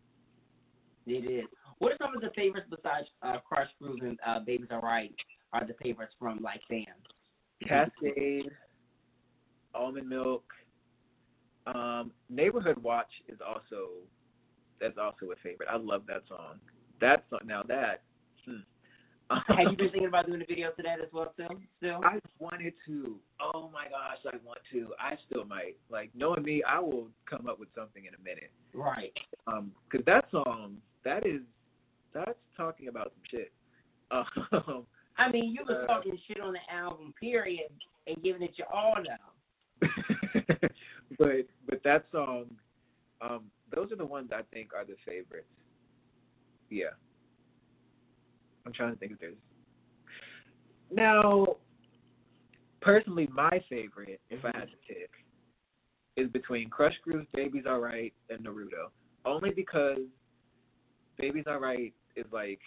It 1.05 1.29
is. 1.29 1.45
What 1.79 1.91
are 1.93 1.97
some 2.01 2.15
of 2.15 2.21
the 2.21 2.29
favorites 2.35 2.67
besides 2.69 3.07
uh, 3.21 3.37
Crush 3.47 3.69
Groove 3.81 3.99
and 4.01 4.19
uh, 4.25 4.39
Babies 4.39 4.67
Are 4.71 4.81
Right? 4.81 5.13
Are 5.53 5.65
the 5.65 5.73
favorites 5.81 6.13
from 6.19 6.39
like 6.41 6.61
fans? 6.69 6.87
Cascade, 7.67 8.49
Almond 9.73 10.09
Milk, 10.09 10.43
um, 11.67 12.11
Neighborhood 12.29 12.81
Watch 12.81 13.11
is 13.27 13.39
also 13.45 13.89
that's 14.79 14.97
also 14.97 15.31
a 15.31 15.35
favorite. 15.41 15.69
I 15.71 15.77
love 15.77 16.03
that 16.07 16.23
song. 16.27 16.59
That 16.99 17.25
song 17.29 17.41
now 17.45 17.63
that 17.67 18.01
hmm. 18.45 18.57
Have 19.29 19.71
you 19.71 19.77
been 19.77 19.77
thinking 19.91 20.05
about 20.07 20.27
doing 20.27 20.41
a 20.41 20.45
video 20.45 20.71
to 20.71 20.83
that 20.83 20.99
as 20.99 21.11
well, 21.11 21.33
too? 21.37 21.47
Still? 21.77 22.01
I 22.03 22.19
wanted 22.39 22.73
to. 22.87 23.15
Oh 23.41 23.69
my 23.73 23.85
gosh, 23.85 24.17
I 24.31 24.37
want 24.45 24.59
to. 24.71 24.89
I 24.99 25.15
still 25.27 25.45
might. 25.45 25.77
Like 25.89 26.11
knowing 26.13 26.43
me, 26.43 26.63
I 26.67 26.79
will 26.79 27.07
come 27.29 27.47
up 27.47 27.59
with 27.59 27.69
something 27.75 28.03
in 28.05 28.13
a 28.13 28.23
minute. 28.23 28.51
Right. 28.73 29.13
Um, 29.47 29.71
cause 29.91 30.01
that 30.05 30.25
song, 30.31 30.77
that 31.05 31.25
is, 31.25 31.41
that's 32.13 32.37
talking 32.55 32.87
about 32.87 33.13
some 33.15 33.39
shit. 33.39 33.51
Um, 34.51 34.85
I 35.17 35.31
mean, 35.31 35.53
you 35.53 35.61
were 35.67 35.83
Uh, 35.83 35.87
talking 35.87 36.17
shit 36.27 36.39
on 36.39 36.53
the 36.53 36.73
album, 36.73 37.13
period, 37.19 37.71
and 38.07 38.21
giving 38.23 38.41
it 38.41 38.51
your 38.57 38.71
all 38.71 38.95
now. 38.95 39.31
but 41.17 41.45
but 41.67 41.81
that 41.83 42.05
song, 42.11 42.45
um, 43.21 43.45
those 43.73 43.91
are 43.91 43.95
the 43.95 44.05
ones 44.05 44.29
I 44.33 44.41
think 44.53 44.73
are 44.73 44.85
the 44.85 44.95
favorites. 45.05 45.47
Yeah. 46.69 46.95
I'm 48.65 48.73
trying 48.73 48.93
to 48.93 48.99
think 48.99 49.13
if 49.13 49.19
there's 49.19 49.35
now. 50.91 51.57
Personally, 52.81 53.29
my 53.33 53.63
favorite, 53.69 54.19
if 54.29 54.43
I 54.43 54.51
had 54.53 54.67
to 54.67 54.75
pick, 54.85 55.09
is 56.17 56.29
between 56.31 56.69
Crush 56.69 56.93
Groove's 57.01 57.27
"Baby's 57.33 57.65
Alright" 57.65 58.13
and 58.29 58.45
Naruto. 58.45 58.91
Only 59.25 59.51
because 59.51 59.99
"Baby's 61.17 61.47
Alright" 61.47 61.93
is 62.17 62.25
like, 62.33 62.59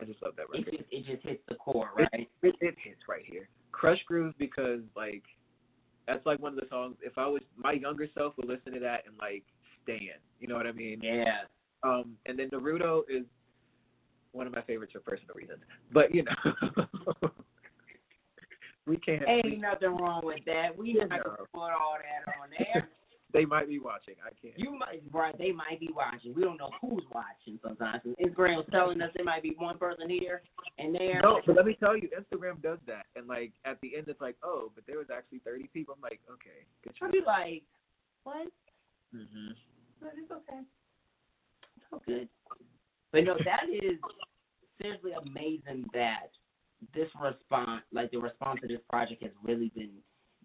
I 0.00 0.04
just 0.04 0.22
love 0.22 0.34
that 0.36 0.46
It 0.52 0.58
record. 0.66 0.76
just, 0.78 0.84
it 0.90 1.06
just 1.06 1.26
hits 1.26 1.42
the 1.48 1.54
core, 1.56 1.90
right? 1.96 2.08
It, 2.42 2.54
it 2.60 2.74
hits 2.82 3.00
right 3.08 3.24
here. 3.26 3.48
Crush 3.72 3.98
Groove 4.06 4.34
because 4.38 4.80
like 4.96 5.22
that's 6.06 6.24
like 6.26 6.38
one 6.40 6.54
of 6.54 6.60
the 6.60 6.66
songs. 6.70 6.96
If 7.02 7.16
I 7.18 7.26
was 7.26 7.42
my 7.56 7.72
younger 7.72 8.08
self 8.14 8.36
would 8.36 8.48
listen 8.48 8.72
to 8.72 8.80
that 8.80 9.04
and 9.06 9.16
like 9.18 9.44
stand. 9.82 10.20
You 10.40 10.48
know 10.48 10.56
what 10.56 10.66
I 10.66 10.72
mean? 10.72 11.00
Yeah. 11.02 11.42
Um, 11.82 12.16
and 12.26 12.38
then 12.38 12.50
Naruto 12.50 13.02
is 13.08 13.24
one 14.32 14.46
of 14.46 14.52
my 14.54 14.62
favorites 14.62 14.92
for 14.92 15.00
personal 15.00 15.34
reasons. 15.34 15.60
But 15.92 16.14
you 16.14 16.24
know, 16.24 16.86
we 18.86 18.96
can't. 18.98 19.22
Ain't 19.28 19.44
we- 19.44 19.56
nothing 19.56 19.96
wrong 19.96 20.22
with 20.24 20.44
that. 20.46 20.76
We 20.76 20.94
not 20.94 21.08
gonna 21.10 21.36
put 21.52 21.60
all 21.60 21.96
that 21.98 22.32
on 22.40 22.48
there. 22.58 22.88
They 23.34 23.44
might 23.44 23.68
be 23.68 23.80
watching. 23.80 24.14
I 24.24 24.30
can't. 24.40 24.56
You 24.56 24.78
might? 24.78 25.02
They 25.38 25.50
might 25.50 25.80
be 25.80 25.90
watching. 25.94 26.34
We 26.34 26.42
don't 26.42 26.56
know 26.56 26.70
who's 26.80 27.02
watching 27.12 27.58
sometimes. 27.62 28.00
Instagram's 28.24 28.64
telling 28.70 29.02
us 29.02 29.10
there 29.16 29.24
might 29.24 29.42
be 29.42 29.54
one 29.58 29.76
person 29.76 30.08
here 30.08 30.40
and 30.78 30.94
there. 30.94 31.20
no, 31.20 31.40
but 31.44 31.56
let 31.56 31.66
me 31.66 31.76
tell 31.78 31.96
you, 31.96 32.08
Instagram 32.16 32.62
does 32.62 32.78
that, 32.86 33.06
and 33.16 33.26
like 33.26 33.52
at 33.64 33.80
the 33.82 33.96
end, 33.96 34.06
it's 34.06 34.20
like, 34.20 34.36
oh, 34.44 34.70
but 34.74 34.84
there 34.86 34.98
was 34.98 35.08
actually 35.14 35.40
30 35.40 35.68
people. 35.74 35.94
I'm 35.96 36.00
like, 36.00 36.20
okay, 36.30 36.64
good 36.84 36.94
I'll 37.02 37.10
be 37.10 37.20
like, 37.26 37.64
what? 38.22 38.46
hmm 39.12 39.52
But 40.00 40.12
it's 40.16 40.30
okay. 40.30 40.60
It's 41.76 41.86
all 41.92 42.02
good. 42.06 42.28
But 43.10 43.24
no, 43.24 43.34
that 43.44 43.68
is 43.68 43.98
seriously 44.80 45.10
amazing 45.26 45.86
that 45.92 46.30
this 46.94 47.08
response, 47.20 47.82
like 47.92 48.12
the 48.12 48.18
response 48.18 48.60
to 48.62 48.68
this 48.68 48.80
project, 48.88 49.22
has 49.22 49.32
really 49.42 49.72
been 49.74 49.90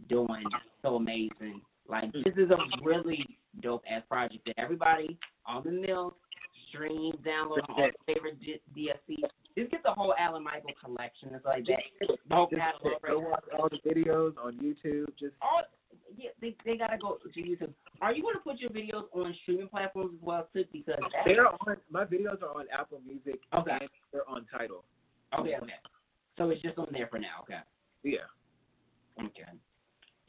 doing 0.07 0.43
so 0.81 0.95
amazing. 0.95 1.61
Like 1.89 2.11
hmm. 2.11 2.21
this 2.23 2.33
is 2.37 2.49
a 2.51 2.57
really 2.83 3.25
dope 3.61 3.83
ass 3.89 4.03
project 4.09 4.45
that 4.45 4.55
everybody 4.57 5.17
on 5.45 5.63
the 5.63 5.71
milk 5.71 6.15
stream, 6.69 7.13
download 7.25 7.65
on 7.67 7.75
all 7.77 7.89
favorite 8.05 8.39
D- 8.39 8.61
DSPs. 8.77 9.27
Just 9.57 9.71
get 9.71 9.83
the 9.83 9.91
whole 9.91 10.13
Alan 10.19 10.43
Michael 10.43 10.71
collection. 10.83 11.29
It's 11.33 11.43
like 11.43 11.65
that. 11.65 11.79
The 12.29 12.35
whole 12.35 12.47
catalog. 12.47 13.01
go 13.05 13.19
watch 13.19 13.43
all 13.57 13.69
the 13.69 13.79
videos 13.89 14.33
on 14.37 14.53
YouTube. 14.57 15.07
Just 15.19 15.33
all 15.41 15.63
yeah, 16.17 16.29
they 16.41 16.55
they 16.65 16.77
gotta 16.77 16.97
go 16.97 17.17
to 17.23 17.39
YouTube. 17.41 17.73
Are 18.01 18.13
you 18.13 18.21
gonna 18.23 18.39
put 18.43 18.59
your 18.59 18.69
videos 18.69 19.05
on 19.13 19.33
streaming 19.43 19.67
platforms 19.67 20.11
as 20.15 20.23
well 20.25 20.47
too? 20.53 20.63
Because 20.71 20.95
that's, 21.01 21.25
They're 21.25 21.47
on 21.47 21.77
my 21.89 22.05
videos 22.05 22.41
are 22.41 22.55
on 22.55 22.65
Apple 22.77 23.01
Music 23.05 23.39
Okay. 23.53 23.77
they're 24.11 24.29
on 24.29 24.45
Tidal. 24.51 24.83
okay, 25.37 25.55
okay. 25.61 25.73
So 26.37 26.49
it's 26.49 26.61
just 26.61 26.77
on 26.77 26.87
there 26.91 27.07
for 27.07 27.19
now. 27.19 27.43
Okay, 27.43 27.59
Yeah. 28.03 28.29
okay. 29.19 29.43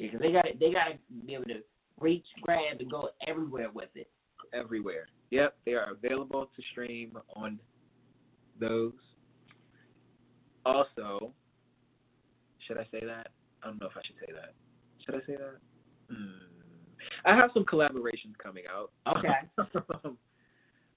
Yeah, 0.01 0.10
'cause 0.10 0.20
they 0.20 0.32
got 0.32 0.43
to 0.43 0.52
they 0.59 0.72
got 0.72 0.89
to 0.89 0.98
be 1.27 1.35
able 1.35 1.44
to 1.44 1.62
reach, 2.01 2.27
grab, 2.40 2.81
and 2.81 2.90
go 2.90 3.10
everywhere 3.27 3.70
with 3.70 3.90
it. 3.94 4.10
Everywhere. 4.55 5.09
Yep, 5.31 5.59
they 5.66 5.74
are 5.74 5.90
available 5.90 6.51
to 6.56 6.62
stream 6.72 7.18
on 7.36 7.60
those. 8.59 8.94
Also, 10.64 11.32
should 12.66 12.78
I 12.78 12.85
say 12.90 13.05
that? 13.05 13.28
I 13.62 13.66
don't 13.66 13.81
know 13.81 13.86
if 13.86 13.97
I 13.97 14.01
should 14.06 14.16
say 14.27 14.32
that. 14.32 14.55
Should 15.05 15.14
I 15.16 15.27
say 15.27 15.36
that? 15.36 15.59
Hmm. 16.10 16.47
I 17.24 17.35
have 17.36 17.51
some 17.52 17.64
collaborations 17.64 18.36
coming 18.43 18.64
out. 18.70 18.93
Okay. 19.06 19.28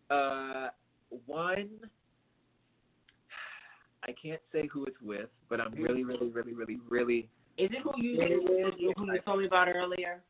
uh, 0.09 0.69
one, 1.25 1.69
I 4.03 4.11
can't 4.21 4.41
say 4.51 4.67
who 4.67 4.85
it's 4.85 5.01
with, 5.01 5.29
but 5.49 5.59
I'm 5.61 5.73
really, 5.73 6.03
really, 6.03 6.29
really, 6.29 6.53
really, 6.53 6.79
really. 6.89 7.29
Is 7.57 7.69
it 7.71 7.81
who 7.83 7.91
you 8.01 8.93
who 8.97 9.11
you 9.13 9.19
told 9.25 9.39
me 9.39 9.45
about 9.45 9.67
earlier? 9.67 10.21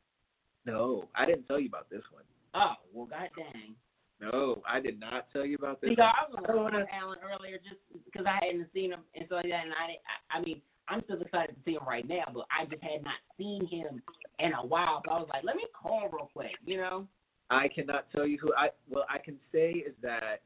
No, 0.66 1.08
I 1.14 1.26
didn't 1.26 1.46
tell 1.46 1.58
you 1.60 1.68
about 1.68 1.88
this 1.90 2.02
one. 2.12 2.24
Oh 2.54 2.74
well, 2.92 3.06
god 3.06 3.28
dang. 3.36 3.74
No, 4.20 4.62
I 4.68 4.80
did 4.80 5.00
not 5.00 5.26
tell 5.32 5.44
you 5.44 5.56
about 5.56 5.80
this. 5.80 5.90
See, 5.90 5.96
one. 6.00 6.08
I 6.08 6.30
was 6.30 6.44
don't 6.46 6.74
on 6.74 6.86
Alan 6.92 7.18
earlier 7.24 7.58
just 7.58 7.80
because 8.04 8.26
I 8.26 8.44
hadn't 8.44 8.68
seen 8.72 8.92
him 8.92 9.00
and 9.14 9.26
stuff 9.26 9.40
like 9.42 9.50
that, 9.50 9.64
and 9.64 9.72
I 9.72 9.86
didn't- 9.88 10.02
I, 10.30 10.38
I 10.38 10.40
mean. 10.42 10.60
I'm 10.86 11.02
still 11.04 11.18
excited 11.18 11.56
to 11.56 11.62
see 11.64 11.76
him 11.76 11.88
right 11.88 12.06
now, 12.06 12.24
but 12.34 12.44
I 12.52 12.66
just 12.66 12.82
had 12.82 13.02
not 13.04 13.14
seen 13.38 13.66
him 13.68 14.02
in 14.38 14.52
a 14.52 14.66
while. 14.66 15.00
So 15.06 15.12
I 15.12 15.18
was 15.18 15.28
like, 15.32 15.42
let 15.42 15.56
me 15.56 15.64
call 15.72 16.10
real 16.12 16.28
quick, 16.30 16.50
you 16.66 16.76
know? 16.76 17.08
I 17.48 17.68
cannot 17.68 18.04
tell 18.14 18.26
you 18.26 18.36
who 18.38 18.52
I. 18.54 18.68
Well, 18.90 19.06
I 19.08 19.16
can 19.16 19.38
say 19.50 19.70
is 19.70 19.94
that 20.02 20.42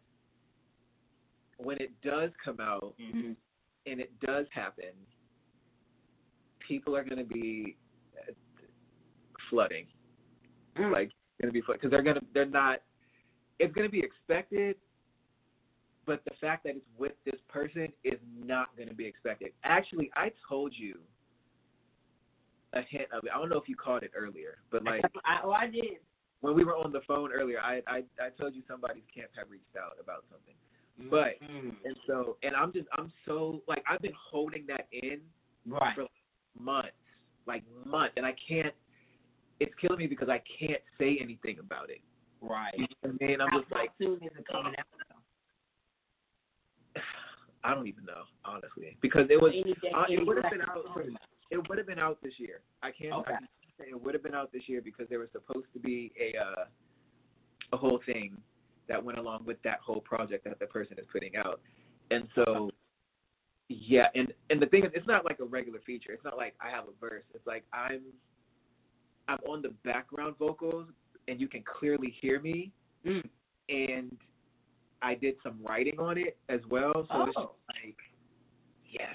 when 1.57 1.79
it 1.79 1.91
does 2.05 2.31
come 2.45 2.59
out 2.61 2.95
Mm-hmm. 3.03 3.33
and 3.87 4.01
it 4.01 4.13
does 4.21 4.47
happen, 4.53 4.95
people 6.69 6.95
are 6.95 7.03
going 7.03 7.19
to 7.19 7.25
be 7.35 7.77
uh, 8.17 8.33
flooding. 9.51 9.87
Mm. 10.79 10.93
Like 10.93 11.11
going 11.41 11.49
to 11.49 11.53
be 11.53 11.63
because 11.67 11.91
they're 11.91 12.03
going 12.03 12.17
to 12.17 12.27
they're 12.35 12.47
not. 12.47 12.83
It's 13.59 13.75
going 13.75 13.87
to 13.87 13.91
be 13.91 14.01
expected, 14.01 14.77
but 16.07 16.23
the 16.25 16.31
fact 16.41 16.63
that 16.65 16.77
it's 16.77 16.85
with 16.97 17.13
this 17.25 17.41
person 17.49 17.89
is 18.05 18.19
not 18.45 18.77
going 18.77 18.89
to 18.89 18.95
be 18.95 19.07
expected. 19.07 19.51
Actually, 19.65 20.11
I 20.15 20.31
told 20.49 20.73
you 20.77 20.95
a 22.75 22.81
hint 22.89 23.07
of 23.13 23.25
it. 23.25 23.31
I 23.35 23.39
don't 23.39 23.49
know 23.49 23.59
if 23.59 23.69
you 23.69 23.75
caught 23.75 24.03
it 24.05 24.13
earlier, 24.17 24.59
but 24.71 24.85
like 24.85 25.03
I, 25.25 25.39
oh, 25.43 25.51
I 25.51 25.67
did. 25.67 25.99
when 26.41 26.55
we 26.55 26.65
were 26.65 26.77
on 26.77 26.93
the 26.93 27.01
phone 27.09 27.33
earlier, 27.33 27.59
I 27.61 27.81
I, 27.89 28.03
I 28.21 28.29
told 28.41 28.55
you 28.55 28.63
somebody's 28.69 29.03
camp 29.13 29.31
had 29.37 29.51
reached 29.51 29.77
out 29.77 29.97
about 30.03 30.25
something. 30.31 30.55
But 31.11 31.41
Mm. 31.41 31.75
and 31.85 31.97
so 32.09 32.37
and 32.43 32.57
I'm 32.57 32.73
just 32.73 32.89
I'm 32.99 33.13
so 33.25 33.63
like 33.69 33.85
I've 33.89 34.01
been 34.01 34.17
holding 34.31 34.67
that 34.67 34.89
in 34.93 35.21
right. 35.67 35.95
for 35.95 36.07
months, 36.59 36.93
like 37.47 37.63
months, 37.85 38.15
and 38.17 38.25
I 38.27 38.35
can't. 38.47 38.75
It's 39.61 39.73
killing 39.81 39.99
me 39.99 40.07
because 40.07 40.29
I 40.29 40.41
can't 40.59 40.81
say 40.99 41.19
anything 41.21 41.59
about 41.59 41.91
it. 41.91 42.01
Right. 42.41 42.73
You 42.77 42.83
know 42.83 43.11
what 43.11 43.15
I 43.21 43.27
mean? 43.27 43.41
I'm 43.41 43.49
How 43.49 43.61
just 43.61 43.73
like 43.73 43.91
soon 43.99 44.15
is 44.15 44.31
it 44.39 44.47
coming 44.51 44.75
out? 44.79 44.87
I 47.65 47.75
don't 47.75 47.89
even 47.89 48.05
know 48.05 48.23
honestly 48.45 48.97
because 49.03 49.27
it 49.31 49.41
was 49.41 49.53
day, 49.53 49.91
uh, 49.95 50.05
it 50.09 50.25
would 50.25 50.37
have 50.43 50.51
been 50.51 50.63
out 50.63 50.85
pretty 50.95 51.17
it 51.51 51.69
would 51.69 51.79
have 51.79 51.87
been 51.87 51.99
out 51.99 52.19
this 52.23 52.35
year. 52.39 52.61
I 52.83 52.91
can't. 52.91 53.13
Okay. 53.13 53.35
I 53.35 53.39
can 53.39 53.49
say 53.79 53.85
it 53.91 54.03
would 54.03 54.15
have 54.15 54.23
been 54.23 54.35
out 54.35 54.53
this 54.53 54.63
year 54.67 54.81
because 54.83 55.07
there 55.09 55.19
was 55.19 55.29
supposed 55.33 55.67
to 55.73 55.81
be 55.81 56.13
a 56.21 56.39
uh, 56.39 56.65
a 57.73 57.77
whole 57.77 58.01
thing 58.07 58.37
that 58.89 59.03
went 59.03 59.19
along 59.19 59.45
with 59.45 59.61
that 59.63 59.81
whole 59.85 60.01
project 60.01 60.45
that 60.45 60.59
the 60.59 60.67
person 60.67 60.99
is 60.99 61.05
putting 61.13 61.37
out, 61.37 61.61
and 62.11 62.29
so 62.35 62.71
yeah, 63.69 64.07
and 64.15 64.33
and 64.51 64.61
the 64.63 64.67
thing 64.67 64.85
is, 64.85 64.91
it's 64.95 65.07
not 65.07 65.25
like 65.25 65.41
a 65.41 65.45
regular 65.45 65.81
feature. 65.85 66.13
It's 66.13 66.25
not 66.25 66.37
like 66.37 66.55
I 66.61 66.71
have 66.71 66.85
a 66.85 66.99
verse. 67.01 67.25
It's 67.35 67.47
like 67.47 67.65
I'm 67.73 68.01
I'm 69.29 69.39
on 69.49 69.61
the 69.63 69.71
background 69.85 70.37
vocals, 70.39 70.87
and 71.29 71.41
you 71.41 71.49
can 71.49 71.63
clearly 71.63 72.15
hear 72.21 72.41
me, 72.41 72.73
Mm. 73.07 73.23
and 73.69 74.17
I 75.03 75.15
did 75.15 75.37
some 75.43 75.59
writing 75.63 75.99
on 76.01 76.19
it 76.19 76.37
as 76.49 76.61
well. 76.71 76.93
So 76.95 77.23
it's 77.25 77.37
Oh. 77.37 77.43
just 77.43 77.85
like 77.85 77.97
yes. 78.91 79.15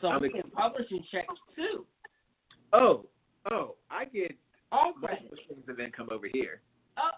So 0.00 0.08
I'm 0.08 0.20
can 0.30 0.50
publishing 0.50 1.02
checks 1.10 1.32
too. 1.56 1.86
Oh, 2.72 3.06
oh, 3.50 3.76
I 3.90 4.04
get 4.06 4.36
All 4.72 4.92
most 4.94 5.04
credit. 5.06 5.24
of 5.24 5.30
the 5.30 5.36
things 5.54 5.64
and 5.68 5.76
then 5.76 5.90
come 5.92 6.08
over 6.10 6.26
here. 6.32 6.60
Oh, 6.96 7.10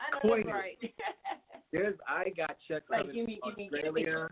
I 0.00 0.10
know 0.24 0.36
that's 0.36 0.46
right. 0.48 0.78
There's 1.72 1.96
I 2.08 2.30
got 2.36 2.56
checks 2.66 2.88
Like, 2.90 3.00
coming 3.02 3.14
give 3.14 3.26
me- 3.26 3.38
from 3.42 3.50
give 3.50 3.58
me- 3.58 3.64
give 3.64 3.94
me- 3.94 4.06
Australia. 4.08 4.28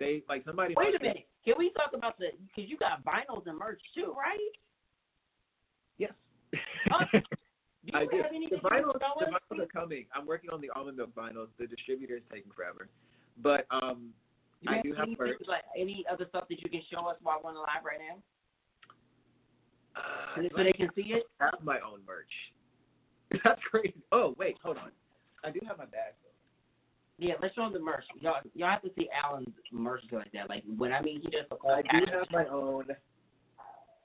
They 0.00 0.22
like 0.28 0.44
somebody. 0.44 0.74
Wait 0.76 0.94
a 0.94 1.02
minute. 1.02 1.26
Can 1.44 1.54
we 1.58 1.70
talk 1.76 1.90
about 1.94 2.18
the? 2.18 2.26
Because 2.48 2.68
you 2.70 2.76
got 2.76 3.04
vinyls 3.04 3.46
and 3.46 3.58
merch 3.58 3.80
too, 3.94 4.14
right? 4.16 4.54
Yes. 5.98 6.12
Oh, 6.92 6.98
Do 7.12 7.20
you 7.92 7.98
I 7.98 8.00
have 8.00 8.10
do. 8.10 8.22
anything 8.34 8.58
The 8.62 8.68
vinyls, 8.68 8.94
the 8.94 9.26
vinyls 9.28 9.60
are 9.62 9.66
coming. 9.66 10.06
I'm 10.14 10.26
working 10.26 10.48
on 10.50 10.60
the 10.62 10.70
almond 10.74 10.96
milk 10.96 11.14
vinyls. 11.14 11.48
The 11.58 11.66
distributor 11.66 12.16
is 12.16 12.22
taking 12.32 12.50
forever, 12.56 12.88
but 13.42 13.66
um, 13.70 14.08
Do 14.62 14.72
I 14.72 14.80
do 14.80 14.94
have 14.94 15.08
merch. 15.18 15.36
like 15.46 15.64
any 15.78 16.04
other 16.10 16.24
stuff 16.30 16.44
that 16.48 16.62
you 16.62 16.70
can 16.70 16.80
show 16.90 17.06
us 17.06 17.16
while 17.22 17.40
we're 17.44 17.50
on 17.50 17.54
the 17.54 17.60
live 17.60 17.84
right 17.84 18.00
now, 18.00 18.16
Uh, 19.96 20.48
so 20.56 20.64
they 20.64 20.72
can 20.72 20.88
see 20.96 21.12
it? 21.12 21.24
I 21.40 21.50
have 21.52 21.62
my 21.62 21.78
own 21.80 22.00
merch. 22.06 22.32
That's 23.44 23.60
crazy. 23.70 23.94
Oh 24.12 24.34
wait, 24.38 24.56
hold 24.62 24.78
on. 24.78 24.90
I 25.44 25.50
do 25.50 25.60
have 25.68 25.76
my 25.78 25.84
bag 25.84 26.14
though. 26.24 26.33
Yeah, 27.18 27.34
let's 27.40 27.54
show 27.54 27.70
the 27.72 27.78
merch. 27.78 28.04
Y'all, 28.20 28.34
y'all 28.54 28.70
have 28.70 28.82
to 28.82 28.90
see 28.96 29.08
Alan's 29.14 29.48
merch 29.72 30.02
like 30.10 30.32
that. 30.32 30.48
Like 30.48 30.64
when 30.76 30.92
I 30.92 31.00
mean 31.00 31.20
he 31.22 31.30
does 31.30 31.46
the 31.48 31.56
whole 31.60 31.72
I 31.72 31.82
do 31.82 32.04
have 32.12 32.26
my 32.32 32.46
own 32.46 32.86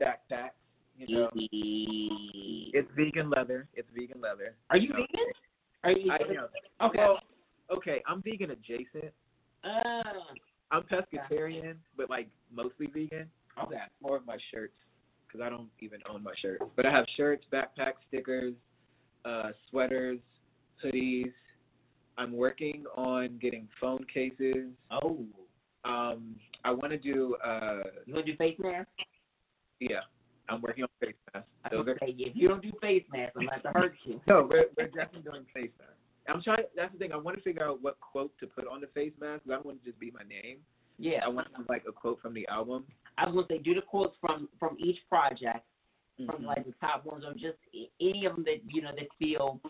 backpack. 0.01 0.49
You 0.97 1.15
know, 1.15 1.29
it's 1.33 2.87
vegan 2.95 3.29
leather. 3.29 3.67
It's 3.73 3.87
vegan 3.95 4.21
leather. 4.21 4.55
Are 4.69 4.77
you 4.77 4.89
vegan? 4.89 5.31
Are 5.83 5.91
you? 5.91 6.11
I 6.11 6.15
am. 6.15 6.89
Okay. 6.89 6.97
Well, 6.99 7.19
okay, 7.75 8.03
I'm 8.05 8.21
vegan 8.21 8.51
adjacent. 8.51 9.13
uh, 9.63 10.03
I'm 10.71 10.83
pescatarian, 10.83 11.75
but 11.97 12.09
like 12.09 12.27
mostly 12.53 12.87
vegan. 12.87 13.29
okay. 13.63 13.77
More 14.01 14.17
of 14.17 14.25
my 14.25 14.37
shirts, 14.51 14.73
because 15.25 15.43
I 15.43 15.49
don't 15.49 15.69
even 15.79 15.99
own 16.11 16.21
my 16.21 16.33
shirts. 16.41 16.63
But 16.75 16.85
I 16.85 16.91
have 16.91 17.05
shirts, 17.15 17.45
backpacks, 17.51 18.01
stickers, 18.09 18.53
uh, 19.25 19.51
sweaters, 19.69 20.19
hoodies. 20.83 21.31
I'm 22.19 22.33
working 22.35 22.83
on 22.97 23.39
getting 23.41 23.67
phone 23.79 24.05
cases. 24.13 24.67
Oh, 24.91 25.25
Um, 25.85 26.35
I 26.65 26.71
want 26.71 26.91
to 26.91 26.97
do. 26.97 27.35
Uh, 27.35 27.83
you 28.05 28.13
gonna 28.13 28.25
do 28.25 28.35
face 28.35 28.59
mask? 28.59 28.89
yeah, 29.79 30.01
I'm 30.49 30.61
working 30.61 30.83
on 30.83 30.89
face 30.99 31.15
masks. 31.33 31.47
I 31.63 31.69
Those 31.69 31.87
are 31.87 31.97
say 32.01 32.13
if 32.17 32.35
you 32.35 32.49
don't 32.49 32.61
do 32.61 32.73
face 32.81 33.05
mask, 33.13 33.31
I'm 33.39 33.47
gonna 33.63 33.73
hurt 33.79 33.95
you. 34.03 34.19
no, 34.27 34.45
we're, 34.49 34.65
we're 34.77 34.87
definitely 34.87 35.21
doing 35.31 35.45
face 35.53 35.71
masks. 35.79 35.93
I'm 36.27 36.41
trying. 36.43 36.63
That's 36.75 36.91
the 36.91 36.99
thing. 36.99 37.13
I 37.13 37.17
want 37.17 37.37
to 37.37 37.43
figure 37.43 37.63
out 37.65 37.81
what 37.81 37.97
quote 38.01 38.37
to 38.41 38.47
put 38.47 38.67
on 38.67 38.81
the 38.81 38.87
face 38.87 39.13
mask. 39.21 39.43
I 39.47 39.51
don't 39.51 39.65
want 39.65 39.81
to 39.81 39.89
just 39.89 39.99
be 39.99 40.11
my 40.11 40.23
name. 40.27 40.57
Yeah, 40.97 41.19
I 41.23 41.29
want 41.29 41.49
to 41.49 41.55
have 41.57 41.69
like 41.69 41.85
a 41.87 41.93
quote 41.93 42.19
from 42.21 42.33
the 42.33 42.45
album. 42.49 42.83
I 43.17 43.25
was 43.25 43.33
gonna 43.35 43.47
say 43.47 43.63
do 43.63 43.73
the 43.73 43.81
quotes 43.81 44.15
from 44.19 44.49
from 44.59 44.75
each 44.79 44.97
project, 45.07 45.65
from 46.17 46.43
Mhm. 46.43 46.45
like 46.45 46.65
the 46.65 46.73
top 46.81 47.05
ones, 47.05 47.23
or 47.25 47.31
just 47.33 47.57
any 48.01 48.25
of 48.25 48.35
them 48.35 48.43
that 48.43 48.59
you 48.67 48.81
know 48.81 48.91
that 48.93 49.07
feel 49.17 49.61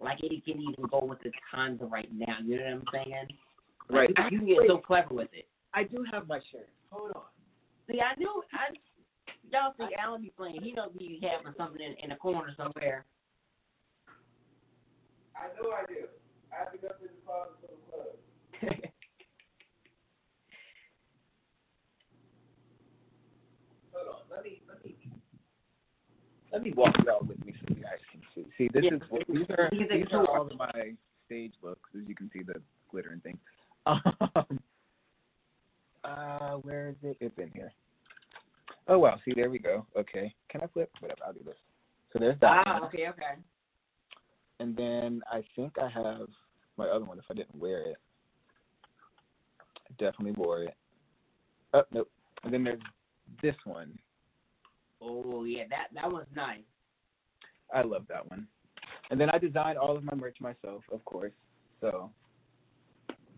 like 0.00 0.18
it 0.22 0.44
can 0.44 0.60
even 0.60 0.86
go 0.90 1.04
with 1.04 1.20
the 1.22 1.30
times 1.50 1.80
of 1.82 1.92
right 1.92 2.08
now. 2.12 2.36
You 2.44 2.56
know 2.56 2.64
what 2.64 2.72
I'm 2.72 2.84
saying? 2.92 3.28
Like, 3.88 4.10
Right. 4.16 4.32
You 4.32 4.38
can 4.38 4.48
get 4.48 4.58
so 4.68 4.78
clever 4.78 5.14
with 5.14 5.28
it. 5.32 5.46
I 5.74 5.84
do 5.84 6.04
have 6.12 6.28
my 6.28 6.40
shirt. 6.52 6.68
Hold 6.90 7.12
on. 7.14 7.22
See, 7.88 8.00
I 8.00 8.18
knew 8.18 8.42
I 8.52 8.74
y'all 9.50 9.74
see 9.78 9.94
Alan 9.98 10.22
be 10.22 10.32
playing. 10.36 10.62
He 10.62 10.72
knows 10.72 10.90
he 10.98 11.20
having 11.22 11.54
something 11.56 11.80
in, 11.82 11.94
in 12.04 12.12
a 12.12 12.16
corner 12.16 12.54
somewhere. 12.56 13.04
I 15.36 15.48
know 15.60 15.70
I 15.70 15.84
do. 15.86 16.06
I 16.52 16.56
have 16.64 16.72
to 16.72 16.78
go 16.78 16.88
to 16.88 16.94
the 17.02 17.08
closet 17.24 17.54
for 17.60 17.68
the 17.68 17.76
clothes. 17.90 18.18
Hold 23.92 24.08
on. 24.08 24.22
Let 24.30 24.44
me 24.44 24.62
let 24.68 24.84
me 24.84 24.96
let 26.52 26.62
me 26.62 26.72
walk 26.76 26.94
you 27.02 27.10
out 27.10 27.26
with 27.26 27.44
me 27.44 27.54
so 27.60 27.74
you 27.74 27.82
guys 27.82 27.98
can 28.12 28.19
see. 28.34 28.68
This 28.72 28.84
Yeah. 28.84 28.94
is 28.96 29.02
these 29.28 29.50
are 29.50 29.68
These 29.72 29.90
are 29.90 29.98
these 29.98 30.12
are 30.12 30.26
all 30.26 30.46
of 30.46 30.56
my 30.56 30.94
stage 31.26 31.54
looks, 31.62 31.88
as 31.94 32.06
you 32.08 32.14
can 32.14 32.30
see 32.32 32.42
the 32.42 32.60
glitter 32.90 33.10
and 33.10 33.22
things. 33.22 33.38
Um, 33.86 34.00
uh, 36.04 36.52
where 36.56 36.88
is 36.90 36.96
it? 37.02 37.16
It's 37.20 37.38
in 37.38 37.50
here. 37.52 37.72
Oh 38.88 38.98
wow, 38.98 39.18
see 39.24 39.32
there 39.34 39.50
we 39.50 39.58
go. 39.58 39.86
Okay, 39.96 40.34
can 40.48 40.62
I 40.62 40.66
flip? 40.68 40.90
Whatever, 41.00 41.20
I'll 41.26 41.32
do 41.32 41.40
this. 41.44 41.56
So 42.12 42.18
there's 42.18 42.38
that. 42.40 42.64
ah, 42.66 42.74
one. 42.74 42.84
okay, 42.84 43.08
okay. 43.08 43.34
And 44.58 44.76
then 44.76 45.22
I 45.30 45.42
think 45.56 45.78
I 45.78 45.88
have 45.88 46.28
my 46.76 46.86
other 46.86 47.04
one 47.04 47.18
if 47.18 47.24
I 47.30 47.34
didn't 47.34 47.54
wear 47.54 47.82
it. 47.82 47.96
I 49.88 49.92
definitely 49.98 50.32
wore 50.32 50.64
it. 50.64 50.74
Oh, 51.72 51.82
nope. 51.92 52.10
And 52.44 52.52
then 52.52 52.64
there's 52.64 52.80
this 53.42 53.54
one. 53.64 53.98
Oh 55.00 55.44
yeah, 55.44 55.64
that 55.70 55.88
that 55.94 56.10
one's 56.10 56.26
nice. 56.34 56.60
I 57.74 57.82
love 57.82 58.06
that 58.08 58.28
one. 58.30 58.46
And 59.10 59.20
then 59.20 59.30
I 59.30 59.38
designed 59.38 59.78
all 59.78 59.96
of 59.96 60.04
my 60.04 60.14
merch 60.14 60.36
myself, 60.40 60.82
of 60.92 61.04
course. 61.04 61.32
So 61.80 62.10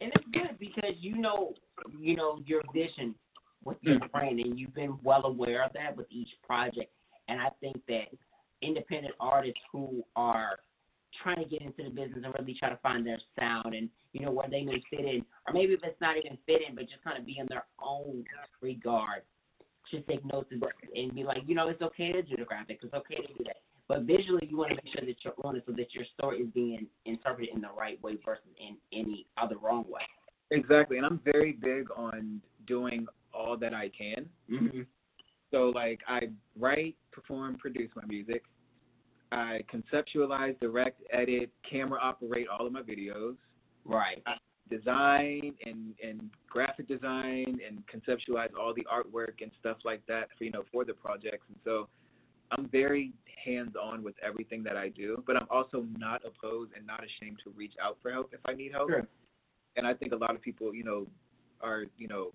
And 0.00 0.12
it's 0.14 0.26
good 0.32 0.58
because 0.58 0.94
you 0.98 1.16
know 1.16 1.54
you 1.98 2.16
know 2.16 2.40
your 2.44 2.62
vision 2.72 3.14
with 3.64 3.78
your 3.82 4.00
Mhm. 4.00 4.10
brand 4.10 4.40
and 4.40 4.58
you've 4.58 4.74
been 4.74 4.98
well 5.02 5.24
aware 5.26 5.62
of 5.62 5.72
that 5.74 5.96
with 5.96 6.06
each 6.10 6.30
project. 6.42 6.92
And 7.28 7.40
I 7.40 7.50
think 7.60 7.84
that 7.86 8.08
independent 8.62 9.14
artists 9.20 9.60
who 9.70 10.04
are 10.16 10.58
trying 11.22 11.36
to 11.36 11.44
get 11.44 11.62
into 11.62 11.84
the 11.84 11.90
business 11.90 12.24
and 12.24 12.34
really 12.38 12.54
try 12.54 12.70
to 12.70 12.76
find 12.78 13.06
their 13.06 13.20
sound 13.38 13.74
and 13.74 13.88
you 14.12 14.20
know 14.24 14.30
where 14.30 14.48
they 14.48 14.62
may 14.62 14.80
fit 14.90 15.04
in, 15.04 15.24
or 15.46 15.54
maybe 15.54 15.72
if 15.74 15.84
it's 15.84 16.00
not 16.00 16.16
even 16.16 16.36
fit 16.46 16.62
in, 16.68 16.74
but 16.74 16.88
just 16.88 17.02
kind 17.02 17.18
of 17.18 17.24
be 17.26 17.38
in 17.38 17.46
their 17.46 17.64
own 17.80 18.24
regard, 18.60 19.22
should 19.90 20.06
take 20.06 20.24
notes 20.24 20.50
and, 20.50 20.62
and 20.94 21.14
be 21.14 21.22
like, 21.22 21.42
you 21.46 21.54
know, 21.54 21.68
it's 21.68 21.82
okay 21.82 22.12
to 22.12 22.22
do 22.22 22.36
the 22.36 22.44
graphic, 22.44 22.80
it's 22.82 22.94
okay 22.94 23.16
to 23.16 23.34
do 23.34 23.44
that. 23.44 23.62
But 23.92 24.04
visually, 24.04 24.48
you 24.48 24.56
want 24.56 24.70
to 24.70 24.76
make 24.76 24.86
sure 24.86 25.04
that 25.06 25.16
you're 25.22 25.34
on 25.44 25.56
it 25.56 25.64
so 25.66 25.72
that 25.72 25.92
your 25.92 26.04
story 26.16 26.38
is 26.38 26.48
being 26.54 26.86
interpreted 27.04 27.54
in 27.54 27.60
the 27.60 27.68
right 27.76 28.02
way 28.02 28.16
versus 28.24 28.42
in 28.58 28.76
any 28.98 29.26
other 29.36 29.56
wrong 29.58 29.84
way. 29.86 30.00
exactly, 30.50 30.96
and 30.96 31.04
I'm 31.04 31.20
very 31.26 31.52
big 31.52 31.88
on 31.94 32.40
doing 32.66 33.06
all 33.34 33.58
that 33.58 33.74
I 33.74 33.90
can. 33.90 34.26
Mm-hmm. 34.50 34.80
So 35.50 35.72
like 35.74 36.00
I 36.08 36.20
write, 36.58 36.96
perform, 37.10 37.56
produce 37.56 37.90
my 37.94 38.04
music. 38.06 38.44
I 39.30 39.60
conceptualize, 39.70 40.58
direct, 40.58 41.02
edit, 41.12 41.50
camera 41.70 42.00
operate 42.02 42.46
all 42.48 42.66
of 42.66 42.72
my 42.72 42.82
videos. 42.82 43.36
Right. 43.84 44.22
design 44.70 45.52
and 45.66 45.94
and 46.02 46.30
graphic 46.48 46.88
design 46.88 47.58
and 47.66 47.82
conceptualize 47.92 48.48
all 48.58 48.72
the 48.72 48.86
artwork 48.90 49.42
and 49.42 49.50
stuff 49.60 49.76
like 49.84 50.00
that 50.06 50.28
for 50.38 50.44
you 50.44 50.50
know 50.50 50.62
for 50.72 50.84
the 50.84 50.94
projects 50.94 51.44
and 51.48 51.58
so 51.62 51.88
I'm 52.52 52.68
very 52.68 53.12
hands 53.44 53.72
on 53.80 54.02
with 54.04 54.14
everything 54.24 54.62
that 54.64 54.76
I 54.76 54.88
do 54.88 55.22
but 55.26 55.36
I'm 55.36 55.46
also 55.50 55.84
not 55.98 56.22
opposed 56.24 56.72
and 56.76 56.86
not 56.86 57.00
ashamed 57.02 57.38
to 57.44 57.50
reach 57.56 57.74
out 57.82 57.98
for 58.02 58.12
help 58.12 58.30
if 58.32 58.40
I 58.46 58.52
need 58.54 58.72
help 58.72 58.90
Sure. 58.90 59.06
and 59.76 59.86
I 59.86 59.94
think 59.94 60.12
a 60.12 60.16
lot 60.16 60.34
of 60.34 60.40
people 60.42 60.74
you 60.74 60.84
know 60.84 61.06
are 61.60 61.84
you 61.98 62.08
know 62.08 62.30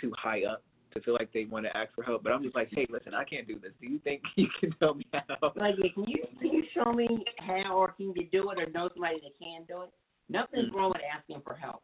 too 0.00 0.12
high 0.16 0.44
up 0.44 0.62
to 0.94 1.00
feel 1.00 1.14
like 1.14 1.32
they 1.32 1.44
want 1.44 1.66
to 1.66 1.76
ask 1.76 1.92
for 1.94 2.02
help 2.04 2.22
but 2.22 2.32
I'm 2.32 2.42
just 2.42 2.54
like 2.54 2.68
hey 2.70 2.86
listen 2.88 3.12
I 3.14 3.24
can't 3.24 3.46
do 3.46 3.58
this 3.58 3.72
do 3.80 3.88
you 3.88 3.98
think 3.98 4.22
you 4.36 4.46
can 4.60 4.70
tell 4.78 4.94
me 4.94 5.04
how 5.12 5.52
Like, 5.56 5.74
yeah, 5.78 5.88
can 5.94 6.04
you 6.06 6.24
can 6.40 6.48
you 6.50 6.64
show 6.74 6.92
me 6.92 7.08
how 7.40 7.76
or 7.76 7.88
can 7.92 8.12
you 8.16 8.26
do 8.32 8.50
it 8.50 8.58
or 8.60 8.70
know 8.70 8.88
somebody 8.94 9.16
that 9.22 9.32
can 9.38 9.64
do 9.68 9.82
it? 9.82 9.90
Nothing's 10.30 10.70
mm. 10.70 10.74
wrong 10.74 10.90
with 10.90 11.02
asking 11.14 11.42
for 11.44 11.54
help. 11.54 11.82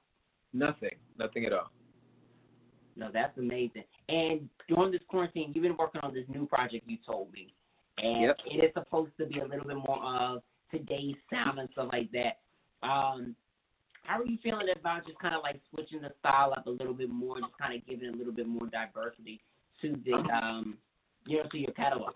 nothing 0.53 0.97
nothing 1.19 1.45
at 1.45 1.53
all 1.53 1.71
No, 3.01 3.09
that's 3.13 3.37
amazing. 3.39 3.85
And 4.11 4.49
during 4.69 4.93
this 4.93 5.01
quarantine, 5.09 5.53
you've 5.55 5.63
been 5.63 5.77
working 5.77 6.03
on 6.03 6.13
this 6.13 6.27
new 6.29 6.47
project 6.47 6.85
you 6.87 6.99
told 7.05 7.33
me, 7.33 7.55
and 7.97 8.23
Yep. 8.23 8.37
it 8.47 8.65
is 8.67 8.75
supposed 8.75 9.13
to 9.19 9.25
be 9.27 9.41
a 9.41 9.45
little 9.45 9.67
bit 9.67 9.79
more 9.79 10.05
of 10.05 10.43
today's 10.71 11.17
sound 11.31 11.59
and 11.59 11.69
stuff 11.73 11.89
like 11.93 12.11
that. 12.13 12.39
Um, 12.87 13.35
how 14.03 14.21
are 14.21 14.27
you 14.27 14.39
feeling 14.43 14.69
about 14.79 15.07
just 15.07 15.19
kind 15.19 15.35
of 15.35 15.43
like 15.43 15.61
switching 15.71 16.03
the 16.03 16.13
style 16.21 16.53
up 16.57 16.67
a 16.67 16.71
little 16.71 16.93
bit 16.95 17.09
more, 17.11 17.37
and 17.39 17.47
just 17.47 17.59
kind 17.59 17.75
of 17.75 17.87
giving 17.89 18.09
a 18.13 18.17
little 18.17 18.33
bit 18.35 18.47
more 18.47 18.67
diversity 18.67 19.41
to 19.81 19.97
the 20.05 20.13
um, 20.13 20.77
you 21.27 21.39
know, 21.39 21.49
to 21.51 21.59
your 21.59 21.73
catalog? 21.73 22.13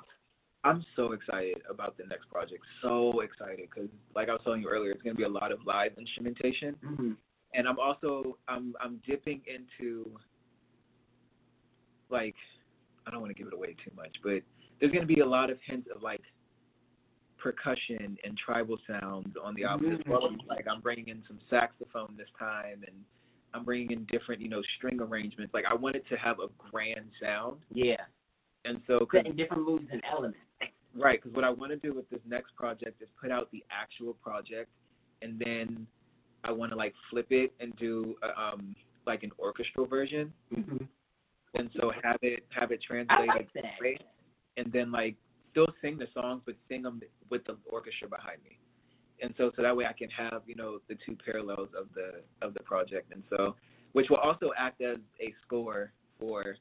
I'm 0.64 0.84
so 0.96 1.12
excited 1.12 1.62
about 1.68 1.96
the 1.96 2.04
next 2.04 2.28
project. 2.30 2.62
So 2.82 3.20
excited 3.20 3.68
because, 3.70 3.88
like 4.14 4.28
I 4.28 4.32
was 4.32 4.40
telling 4.44 4.62
you 4.62 4.68
earlier, 4.68 4.92
it's 4.92 5.02
going 5.02 5.14
to 5.14 5.18
be 5.18 5.24
a 5.24 5.28
lot 5.28 5.50
of 5.50 5.60
live 5.66 5.92
instrumentation, 5.98 6.76
Mm-hmm. 6.84 7.12
and 7.54 7.68
I'm 7.68 7.78
also 7.78 8.36
I'm 8.48 8.74
I'm 8.80 9.00
dipping 9.06 9.40
into 9.46 10.10
like 12.14 12.36
I 13.06 13.10
don't 13.10 13.20
want 13.20 13.36
to 13.36 13.38
give 13.38 13.48
it 13.48 13.54
away 13.54 13.76
too 13.84 13.90
much, 13.94 14.16
but 14.22 14.40
there's 14.80 14.92
going 14.92 15.06
to 15.06 15.14
be 15.14 15.20
a 15.20 15.26
lot 15.26 15.50
of 15.50 15.58
hints 15.66 15.88
of 15.94 16.02
like 16.02 16.22
percussion 17.36 18.16
and 18.24 18.38
tribal 18.38 18.78
sounds 18.88 19.34
on 19.42 19.54
the 19.54 19.64
album 19.64 19.92
as 19.92 20.00
well. 20.08 20.30
Like 20.48 20.66
I'm 20.70 20.80
bringing 20.80 21.08
in 21.08 21.22
some 21.28 21.38
saxophone 21.50 22.14
this 22.16 22.28
time, 22.38 22.82
and 22.86 22.96
I'm 23.52 23.64
bringing 23.64 23.90
in 23.90 24.06
different 24.10 24.40
you 24.40 24.48
know 24.48 24.62
string 24.78 25.00
arrangements. 25.00 25.52
Like 25.52 25.64
I 25.70 25.74
want 25.74 25.96
it 25.96 26.04
to 26.08 26.16
have 26.16 26.38
a 26.38 26.46
grand 26.70 27.10
sound, 27.20 27.58
Yeah, 27.72 27.96
and 28.64 28.80
so 28.86 29.06
setting 29.12 29.36
different 29.36 29.66
moves 29.66 29.86
and 29.92 30.00
elements. 30.10 30.38
Right, 30.96 31.20
because 31.20 31.34
what 31.34 31.44
I 31.44 31.50
want 31.50 31.72
to 31.72 31.76
do 31.76 31.92
with 31.92 32.08
this 32.08 32.20
next 32.24 32.54
project 32.54 33.02
is 33.02 33.08
put 33.20 33.32
out 33.32 33.50
the 33.50 33.64
actual 33.70 34.14
project, 34.14 34.70
and 35.22 35.42
then 35.44 35.88
I 36.44 36.52
want 36.52 36.70
to 36.70 36.76
like 36.76 36.94
flip 37.10 37.26
it 37.30 37.52
and 37.58 37.76
do 37.76 38.14
uh, 38.22 38.40
um 38.40 38.76
like 39.06 39.22
an 39.22 39.32
orchestral 39.38 39.86
version, 39.86 40.32
Mm-hmm. 40.56 40.84
And 41.54 41.70
so 41.78 41.92
have 42.02 42.18
it 42.22 42.44
have 42.58 42.70
it 42.72 42.80
translated, 42.82 43.28
like 43.28 43.48
right? 43.80 44.02
and 44.56 44.72
then 44.72 44.90
like 44.92 45.16
still 45.50 45.66
sing 45.80 45.98
the 45.98 46.06
songs, 46.14 46.42
but 46.46 46.54
sing 46.68 46.82
them 46.82 47.00
with 47.30 47.44
the 47.46 47.56
orchestra 47.70 48.08
behind 48.08 48.38
me, 48.44 48.58
and 49.22 49.34
so 49.36 49.50
so 49.56 49.62
that 49.62 49.76
way 49.76 49.84
I 49.86 49.92
can 49.92 50.08
have 50.10 50.42
you 50.46 50.54
know 50.56 50.78
the 50.88 50.96
two 51.06 51.16
parallels 51.24 51.68
of 51.78 51.86
the 51.94 52.22
of 52.46 52.54
the 52.54 52.60
project, 52.60 53.12
and 53.12 53.22
so 53.30 53.54
which 53.92 54.06
will 54.10 54.18
also 54.18 54.50
act 54.58 54.80
as 54.80 54.98
a 55.20 55.32
score 55.46 55.92
for 56.18 56.56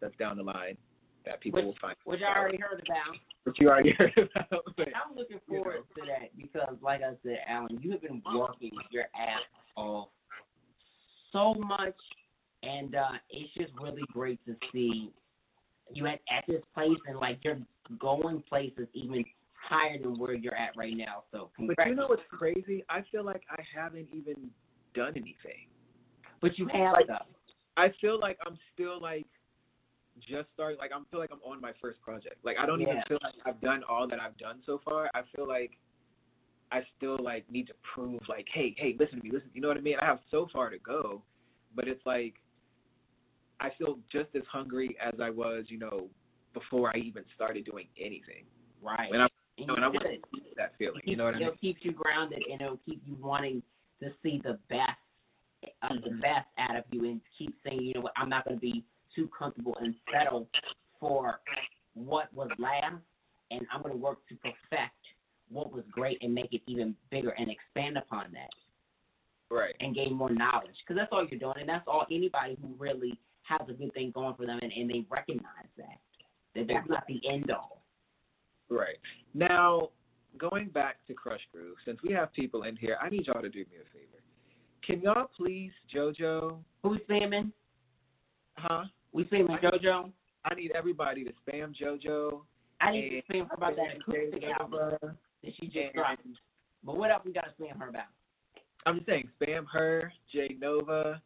that's 0.00 0.16
down 0.16 0.36
the 0.36 0.42
line 0.42 0.76
that 1.24 1.40
people 1.40 1.60
Which- 1.60 1.66
will 1.66 1.76
find. 1.80 1.96
Which 2.04 2.20
I 2.22 2.36
already 2.36 2.58
heard 2.58 2.82
about. 2.84 3.16
Which 3.44 3.56
you 3.60 3.68
already 3.68 3.92
heard 3.98 4.12
about. 4.16 4.64
but- 4.76 4.88
I'm 4.88 5.16
looking 5.16 5.38
forward 5.48 5.84
to 5.94 6.02
that 6.06 6.36
because, 6.36 6.76
like 6.82 7.00
I 7.02 7.12
said, 7.22 7.38
Alan, 7.48 7.78
you 7.80 7.92
have 7.92 8.02
been 8.02 8.20
working 8.34 8.72
your 8.90 9.04
ass 9.14 9.40
off 9.76 10.08
so 11.32 11.54
much, 11.54 11.94
and 12.62 12.94
uh, 12.94 13.12
it's 13.30 13.52
just 13.54 13.72
really 13.80 14.02
great 14.12 14.44
to 14.46 14.56
see 14.72 15.12
you 15.92 16.06
at 16.06 16.20
at 16.30 16.44
this 16.46 16.62
place 16.74 16.98
and 17.06 17.18
like 17.18 17.38
you're 17.42 17.58
going 17.98 18.42
places 18.48 18.86
even 18.94 19.24
higher 19.54 19.98
than 19.98 20.18
where 20.18 20.34
you're 20.34 20.54
at 20.54 20.76
right 20.76 20.96
now. 20.96 21.24
So 21.30 21.50
But 21.58 21.86
you 21.86 21.94
know 21.94 22.06
what's 22.08 22.22
crazy? 22.30 22.84
I 22.88 23.02
feel 23.10 23.24
like 23.24 23.42
I 23.50 23.62
haven't 23.74 24.08
even 24.12 24.50
done 24.94 25.12
anything. 25.16 25.68
But 26.40 26.58
you 26.58 26.68
have 26.68 26.94
Like-. 26.94 27.08
I 27.76 27.88
feel 28.00 28.20
like 28.20 28.38
I'm 28.46 28.58
still 28.74 29.00
like 29.00 29.26
just 30.28 30.48
starting. 30.54 30.78
Like 30.78 30.90
I'm 30.94 31.06
feel 31.06 31.20
like 31.20 31.30
I'm 31.32 31.40
on 31.50 31.60
my 31.60 31.72
first 31.80 32.00
project. 32.02 32.36
Like 32.44 32.56
I 32.60 32.66
don't 32.66 32.82
even 32.82 33.00
feel 33.08 33.18
like 33.22 33.34
I've 33.46 33.60
done 33.60 33.82
all 33.88 34.06
that 34.08 34.20
I've 34.20 34.36
done 34.36 34.58
so 34.66 34.80
far. 34.84 35.10
I 35.14 35.22
feel 35.34 35.48
like 35.48 35.72
I 36.70 36.80
still 36.96 37.18
like 37.22 37.50
need 37.50 37.66
to 37.68 37.74
prove 37.94 38.20
like, 38.28 38.46
hey, 38.52 38.74
hey, 38.76 38.96
listen 38.98 39.18
to 39.18 39.24
me, 39.24 39.30
listen. 39.32 39.50
You 39.54 39.60
know 39.60 39.68
what 39.68 39.76
I 39.76 39.80
mean? 39.80 39.96
I 40.00 40.04
have 40.04 40.20
so 40.30 40.48
far 40.52 40.70
to 40.70 40.78
go, 40.78 41.22
but 41.74 41.88
it's 41.88 42.04
like 42.04 42.34
I 43.62 43.70
feel 43.78 43.98
just 44.10 44.28
as 44.34 44.42
hungry 44.50 44.96
as 45.00 45.14
I 45.22 45.30
was, 45.30 45.64
you 45.68 45.78
know, 45.78 46.08
before 46.52 46.94
I 46.94 46.98
even 46.98 47.24
started 47.34 47.64
doing 47.64 47.86
anything. 47.98 48.44
Right. 48.82 49.10
And 49.12 49.22
I, 49.22 49.26
And 49.58 49.70
and 49.70 49.84
I 49.84 49.88
want 49.88 50.02
to 50.02 50.16
keep 50.34 50.56
that 50.56 50.72
feeling. 50.78 51.00
It 51.04 51.10
You 51.10 51.16
know 51.16 51.24
what 51.24 51.34
I 51.34 51.38
mean? 51.38 51.46
It'll 51.46 51.58
keep 51.58 51.76
you 51.82 51.92
grounded 51.92 52.42
and 52.50 52.60
it'll 52.60 52.80
keep 52.84 53.00
you 53.06 53.16
wanting 53.20 53.62
to 54.00 54.10
see 54.22 54.40
the 54.42 54.58
best, 54.68 54.98
uh, 55.82 55.94
the 56.04 56.10
best 56.16 56.48
out 56.58 56.76
of 56.76 56.84
you, 56.90 57.04
and 57.04 57.20
keep 57.38 57.54
saying, 57.64 57.80
you 57.82 57.94
know 57.94 58.00
what, 58.00 58.12
I'm 58.16 58.28
not 58.28 58.44
going 58.44 58.56
to 58.56 58.60
be 58.60 58.84
too 59.14 59.28
comfortable 59.36 59.76
and 59.80 59.94
settle 60.12 60.48
for 60.98 61.40
what 61.94 62.32
was 62.34 62.48
last, 62.58 62.96
and 63.50 63.60
I'm 63.72 63.82
going 63.82 63.94
to 63.94 64.00
work 64.00 64.26
to 64.28 64.34
perfect 64.36 64.96
what 65.50 65.72
was 65.72 65.84
great 65.90 66.18
and 66.22 66.34
make 66.34 66.52
it 66.52 66.62
even 66.66 66.96
bigger 67.10 67.30
and 67.30 67.50
expand 67.50 67.96
upon 67.98 68.32
that 68.32 68.50
Right. 69.54 69.74
and 69.80 69.94
gain 69.94 70.14
more 70.14 70.30
knowledge. 70.30 70.74
Because 70.82 70.98
that's 70.98 71.12
all 71.12 71.26
you're 71.30 71.38
doing, 71.38 71.56
and 71.60 71.68
that's 71.68 71.86
all 71.86 72.06
anybody 72.10 72.56
who 72.60 72.74
really 72.78 73.18
has 73.42 73.60
a 73.68 73.72
good 73.72 73.92
thing 73.94 74.12
going 74.14 74.34
for 74.34 74.46
them, 74.46 74.58
and, 74.62 74.72
and 74.72 74.90
they 74.90 75.04
recognize 75.10 75.68
that 75.76 75.98
that 76.54 76.66
that's 76.68 76.88
not 76.88 77.04
the 77.06 77.20
end 77.28 77.50
all. 77.50 77.82
Right. 78.68 78.96
Now, 79.34 79.90
going 80.38 80.68
back 80.68 80.96
to 81.06 81.14
Crush 81.14 81.40
Groove, 81.52 81.76
since 81.84 81.98
we 82.02 82.12
have 82.14 82.32
people 82.32 82.62
in 82.64 82.76
here, 82.76 82.96
I 83.02 83.08
need 83.08 83.26
y'all 83.26 83.42
to 83.42 83.48
do 83.48 83.60
me 83.60 83.76
a 83.80 83.92
favor. 83.92 84.22
Can 84.86 85.00
y'all 85.00 85.28
please, 85.36 85.70
JoJo, 85.94 86.56
Who's 86.82 87.00
spamming? 87.08 87.52
huh? 88.56 88.84
We 89.12 89.24
spamming 89.24 89.62
JoJo. 89.62 90.10
I 90.44 90.54
need 90.54 90.72
everybody 90.74 91.24
to 91.24 91.30
spam 91.46 91.72
JoJo. 91.80 92.40
I 92.80 92.90
need 92.92 93.22
to 93.28 93.32
spam 93.32 93.48
her 93.48 93.54
about 93.54 93.76
that 93.76 93.96
acoustic 93.96 94.42
album 94.58 94.96
that 95.00 95.52
she 95.60 95.66
just 95.66 95.94
dropped. 95.94 96.22
But 96.84 96.96
what 96.96 97.10
else 97.10 97.22
we 97.24 97.32
got 97.32 97.44
to 97.44 97.62
spam 97.62 97.78
her 97.78 97.88
about? 97.88 98.06
I'm 98.84 98.96
just 98.96 99.06
saying, 99.06 99.28
spam 99.40 99.64
her, 99.72 100.12
Jay 100.32 100.56
Nova, 100.58 101.22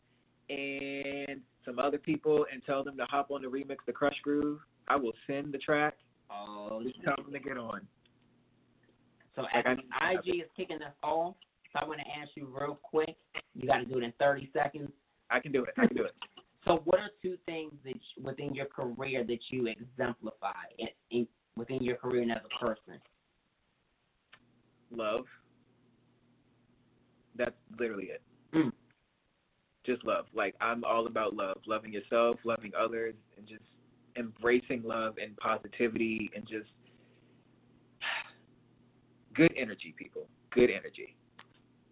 and 0.48 1.40
some 1.64 1.78
other 1.78 1.98
people, 1.98 2.46
and 2.52 2.62
tell 2.64 2.84
them 2.84 2.96
to 2.96 3.04
hop 3.04 3.30
on 3.30 3.42
the 3.42 3.48
remix, 3.48 3.76
the 3.86 3.92
Crush 3.92 4.16
Groove. 4.22 4.60
I 4.88 4.96
will 4.96 5.12
send 5.26 5.52
the 5.52 5.58
track. 5.58 5.94
Oh, 6.30 6.80
Just 6.82 7.02
tell 7.04 7.16
them 7.16 7.32
to 7.32 7.38
get 7.38 7.56
on. 7.56 7.80
so 9.34 9.42
Like, 9.42 9.66
IG 9.66 10.36
is 10.36 10.48
kicking 10.56 10.82
us 10.82 10.94
off, 11.02 11.34
so 11.72 11.80
I 11.80 11.84
want 11.86 12.00
to 12.00 12.06
ask 12.20 12.30
you 12.34 12.46
real 12.46 12.78
quick. 12.82 13.16
You 13.54 13.66
got 13.66 13.78
to 13.78 13.84
do 13.84 13.98
it 13.98 14.04
in 14.04 14.12
30 14.18 14.50
seconds. 14.52 14.90
I 15.30 15.40
can 15.40 15.52
do 15.52 15.64
it. 15.64 15.74
I 15.78 15.86
can 15.86 15.96
do 15.96 16.04
it. 16.04 16.14
So, 16.64 16.82
what 16.84 16.98
are 16.98 17.10
two 17.22 17.36
things 17.46 17.72
that 17.84 17.94
you, 17.94 18.24
within 18.24 18.54
your 18.54 18.66
career 18.66 19.24
that 19.24 19.38
you 19.50 19.68
exemplify 19.68 20.50
in, 20.78 20.88
in, 21.10 21.28
within 21.56 21.82
your 21.82 21.96
career 21.96 22.22
and 22.22 22.32
as 22.32 22.38
a 22.44 22.64
person? 22.64 23.00
Love. 24.90 25.26
That's 27.36 27.54
literally 27.78 28.06
it. 28.06 28.22
Mm. 28.54 28.72
Just 29.86 30.04
love. 30.04 30.26
Like 30.34 30.54
I'm 30.60 30.84
all 30.84 31.06
about 31.06 31.34
love, 31.34 31.58
loving 31.66 31.92
yourself, 31.92 32.36
loving 32.44 32.72
others, 32.78 33.14
and 33.36 33.46
just 33.46 33.62
embracing 34.18 34.82
love 34.82 35.14
and 35.22 35.36
positivity 35.36 36.30
and 36.34 36.44
just 36.46 36.68
good 39.34 39.52
energy, 39.56 39.94
people. 39.96 40.26
Good 40.50 40.70
energy. 40.70 41.14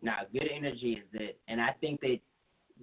Now, 0.02 0.18
good 0.32 0.48
energy 0.54 1.00
is 1.00 1.20
it, 1.20 1.38
and 1.48 1.60
I 1.60 1.70
think 1.80 2.00
that 2.00 2.18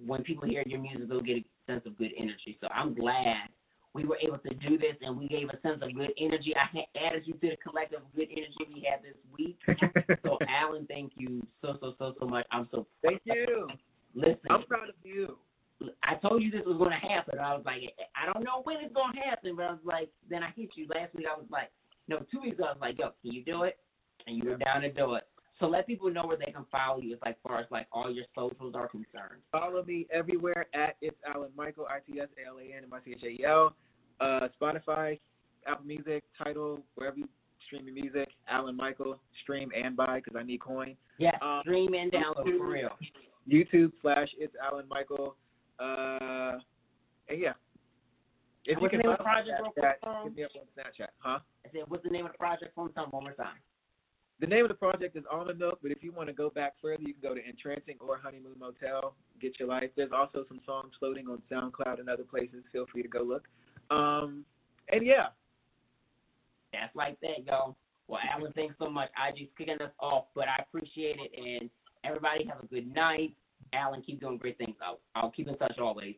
when 0.06 0.22
people 0.22 0.48
hear 0.48 0.62
your 0.66 0.80
music, 0.80 1.08
they'll 1.08 1.20
get 1.20 1.36
a 1.36 1.44
sense 1.72 1.82
of 1.86 1.96
good 1.98 2.10
energy. 2.18 2.58
So 2.60 2.68
I'm 2.74 2.94
glad 2.94 3.48
we 3.94 4.04
were 4.04 4.18
able 4.22 4.38
to 4.38 4.54
do 4.54 4.78
this, 4.78 4.96
and 5.02 5.18
we 5.18 5.28
gave 5.28 5.48
a 5.48 5.60
sense 5.60 5.82
of 5.82 5.94
good 5.94 6.12
energy. 6.18 6.54
I 6.56 6.76
had 6.76 7.06
added 7.06 7.22
you 7.26 7.34
to 7.34 7.50
the 7.50 7.56
collective 7.56 8.00
good 8.16 8.28
energy 8.30 8.72
we 8.74 8.88
had 8.88 9.02
this 9.02 9.16
week. 9.36 9.58
So, 10.24 10.38
Alan, 10.48 10.86
thank 10.86 11.12
you 11.16 11.44
so 11.60 11.76
so 11.80 11.94
so 11.98 12.14
so 12.18 12.26
much. 12.26 12.46
I'm 12.52 12.68
so 12.70 12.86
Thank 13.02 13.22
you. 13.24 13.68
Listen. 14.14 14.38
I'm 14.50 14.64
proud 14.64 14.88
of 14.88 14.94
you. 15.02 15.38
I 16.04 16.14
told 16.16 16.42
you 16.42 16.50
this 16.50 16.62
was 16.64 16.78
going 16.78 16.90
to 16.90 17.08
happen. 17.08 17.38
I 17.38 17.54
was 17.54 17.64
like, 17.66 17.82
I 18.14 18.32
don't 18.32 18.44
know 18.44 18.62
when 18.64 18.76
it's 18.82 18.94
going 18.94 19.14
to 19.14 19.20
happen, 19.20 19.56
but 19.56 19.64
I 19.64 19.70
was 19.72 19.80
like, 19.84 20.10
then 20.30 20.42
I 20.42 20.50
hit 20.54 20.70
you 20.76 20.86
last 20.94 21.14
week. 21.14 21.26
I 21.28 21.36
was 21.36 21.46
like, 21.50 21.70
no, 22.06 22.18
two 22.30 22.40
weeks 22.40 22.56
ago, 22.58 22.66
I 22.68 22.72
was 22.72 22.80
like, 22.80 22.98
yo, 22.98 23.10
can 23.22 23.32
you 23.32 23.42
do 23.42 23.64
it? 23.64 23.78
And 24.26 24.36
you 24.36 24.50
were 24.50 24.56
down 24.56 24.82
to 24.82 24.92
do 24.92 25.14
it. 25.14 25.24
So 25.58 25.66
let 25.66 25.86
people 25.86 26.10
know 26.12 26.26
where 26.26 26.36
they 26.36 26.52
can 26.52 26.64
follow 26.70 27.00
you 27.00 27.14
as 27.14 27.20
like 27.24 27.36
far 27.42 27.60
as 27.60 27.66
like 27.70 27.86
all 27.92 28.12
your 28.12 28.24
socials 28.34 28.74
are 28.74 28.88
concerned. 28.88 29.42
Follow 29.50 29.84
me 29.84 30.06
everywhere 30.12 30.66
at 30.74 30.96
it's 31.00 31.16
Alan 31.26 31.50
Michael 31.56 31.86
I 31.88 31.98
T 31.98 32.20
S 32.20 32.28
A 32.42 32.48
L 32.48 32.58
A 32.58 32.76
N 32.76 32.84
M 32.84 32.92
I 32.92 32.98
C 33.04 33.12
H 33.12 33.22
A 33.22 33.28
E 33.28 33.44
L. 33.44 33.74
Uh, 34.20 34.48
Spotify, 34.60 35.18
Apple 35.66 35.84
Music, 35.84 36.22
Tidal, 36.38 36.78
wherever 36.94 37.16
you 37.18 37.28
stream 37.66 37.84
your 37.86 37.94
music. 37.94 38.28
Alan 38.48 38.76
Michael, 38.76 39.18
stream 39.42 39.70
and 39.76 39.96
buy 39.96 40.20
because 40.20 40.38
I 40.38 40.44
need 40.44 40.60
coin. 40.60 40.96
Yeah, 41.18 41.30
Um, 41.42 41.60
stream 41.62 41.94
and 41.94 42.12
download 42.12 42.58
for 42.58 42.66
real. 42.66 42.90
YouTube 43.50 43.92
slash 44.00 44.28
it's 44.38 44.54
Alan 44.62 44.86
Michael. 44.88 45.36
Uh, 45.78 46.58
and 47.28 47.40
yeah. 47.40 47.52
If 48.64 48.80
What's 48.80 48.92
the 48.92 48.98
name 48.98 49.10
of 49.10 49.18
the 49.18 49.24
project 49.24 49.48
me 49.48 49.54
on 49.54 49.62
real 49.64 49.72
quick, 49.72 50.02
Snapchat, 50.04 50.24
hit 50.24 50.36
me 50.36 50.44
up 50.44 50.50
on 50.54 50.66
Snapchat, 50.78 51.08
huh? 51.18 51.38
I 51.66 51.68
said, 51.72 51.82
what's 51.88 52.04
the 52.04 52.10
name 52.10 52.26
of 52.26 52.32
the 52.32 52.38
project 52.38 52.72
for 52.74 52.84
me? 52.84 52.92
Tell 52.94 53.06
one 53.06 53.24
more 53.24 53.32
time. 53.32 53.58
The 54.38 54.46
name 54.46 54.64
of 54.64 54.68
the 54.68 54.74
project 54.74 55.16
is 55.16 55.24
Almond 55.30 55.58
Milk, 55.58 55.78
but 55.82 55.90
if 55.90 56.02
you 56.02 56.12
want 56.12 56.28
to 56.28 56.32
go 56.32 56.50
back 56.50 56.74
further, 56.80 57.02
you 57.02 57.14
can 57.14 57.22
go 57.22 57.34
to 57.34 57.40
Entrancing 57.44 57.96
or 58.00 58.18
Honeymoon 58.18 58.54
Motel, 58.58 59.14
Get 59.40 59.58
Your 59.58 59.68
Life. 59.68 59.90
There's 59.96 60.10
also 60.12 60.44
some 60.48 60.60
songs 60.66 60.92
floating 60.98 61.26
on 61.28 61.42
SoundCloud 61.50 62.00
and 62.00 62.08
other 62.08 62.24
places. 62.24 62.64
Feel 62.72 62.86
free 62.92 63.02
to 63.02 63.08
go 63.08 63.22
look. 63.22 63.46
Um, 63.90 64.44
and 64.88 65.06
yeah, 65.06 65.26
That's 66.72 66.94
like 66.94 67.20
that, 67.20 67.46
yo. 67.46 67.76
Well, 68.08 68.20
Alan, 68.34 68.52
thanks 68.52 68.74
so 68.78 68.90
much. 68.90 69.10
IG's 69.16 69.50
kicking 69.56 69.80
us 69.80 69.92
off, 70.00 70.24
but 70.34 70.46
I 70.48 70.62
appreciate 70.62 71.16
it, 71.20 71.30
and 71.36 71.70
everybody 72.04 72.44
have 72.46 72.62
a 72.62 72.66
good 72.66 72.92
night. 72.94 73.34
Alan, 73.72 74.02
keep 74.02 74.20
doing 74.20 74.36
great 74.36 74.58
things. 74.58 74.74
I'll, 74.84 74.98
I'll 75.14 75.30
keep 75.30 75.48
in 75.48 75.56
touch 75.56 75.78
always. 75.80 76.14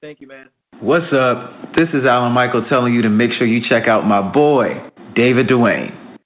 thank 0.00 0.20
you, 0.20 0.26
man. 0.26 0.48
What's 0.80 1.12
up? 1.12 1.74
This 1.76 1.88
is 1.92 2.08
Alan 2.08 2.32
Michael 2.32 2.64
telling 2.70 2.94
you 2.94 3.02
to 3.02 3.10
make 3.10 3.30
sure 3.32 3.46
you 3.46 3.60
check 3.68 3.86
out 3.86 4.06
my 4.06 4.22
boy, 4.32 4.90
David 5.14 5.48
Duane. 5.48 6.16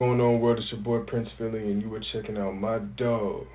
going 0.00 0.20
on, 0.20 0.40
world? 0.40 0.58
It's 0.58 0.70
your 0.70 0.80
boy 0.80 1.00
Prince 1.00 1.28
Philly, 1.36 1.70
and 1.70 1.82
you 1.82 1.88
were 1.88 2.02
checking 2.12 2.38
out 2.38 2.52
my 2.52 2.78
dog, 2.78 3.46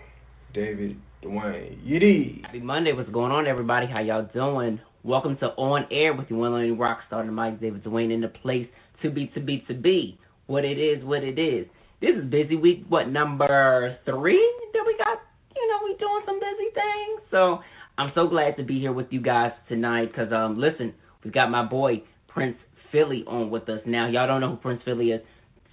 David 0.54 0.98
Duane. 1.22 1.82
Yiddy. 1.86 2.46
Happy 2.46 2.60
Monday. 2.60 2.92
What's 2.92 3.10
going 3.10 3.32
on, 3.32 3.48
everybody? 3.48 3.88
How 3.88 4.02
y'all 4.02 4.30
doing? 4.34 4.80
Welcome 5.04 5.38
to 5.38 5.48
On 5.48 5.86
Air 5.90 6.14
with 6.14 6.30
your 6.30 6.40
one 6.40 6.54
and 6.54 6.64
only 6.64 6.72
rock 6.72 7.00
star, 7.08 7.26
the 7.26 7.32
Mike 7.32 7.60
David 7.62 7.84
Duane, 7.84 8.12
in 8.12 8.22
the 8.22 8.28
place 8.28 8.68
to 9.02 9.10
be, 9.10 9.28
to 9.28 9.40
be, 9.40 9.64
to 9.68 9.74
be. 9.74 10.20
What 10.48 10.66
it 10.66 10.78
is, 10.78 11.04
what 11.04 11.24
it 11.24 11.40
is. 11.40 11.66
This 12.04 12.18
is 12.18 12.26
busy 12.26 12.58
week, 12.58 12.84
what, 12.90 13.08
number 13.08 13.98
three 14.04 14.54
that 14.74 14.84
we 14.86 14.98
got? 14.98 15.22
You 15.56 15.68
know, 15.70 15.80
we 15.86 15.96
doing 15.96 16.22
some 16.26 16.38
busy 16.38 16.70
things. 16.74 17.22
So 17.32 17.62
I'm 17.98 18.12
so 18.14 18.28
glad 18.28 18.58
to 18.58 18.64
be 18.64 18.78
here 18.78 18.92
with 18.92 19.08
you 19.12 19.22
guys 19.22 19.54
tonight 19.70 20.12
because, 20.12 20.34
um, 20.34 20.60
listen, 20.60 20.94
we 21.24 21.32
got 21.32 21.50
my 21.50 21.64
boy 21.64 22.04
Prince 22.28 22.58
Philly 22.92 23.24
on 23.26 23.50
with 23.50 23.70
us 23.70 23.80
now. 23.86 24.10
Y'all 24.10 24.28
don't 24.28 24.42
know 24.42 24.50
who 24.50 24.58
Prince 24.58 24.82
Philly 24.84 25.12
is. 25.12 25.22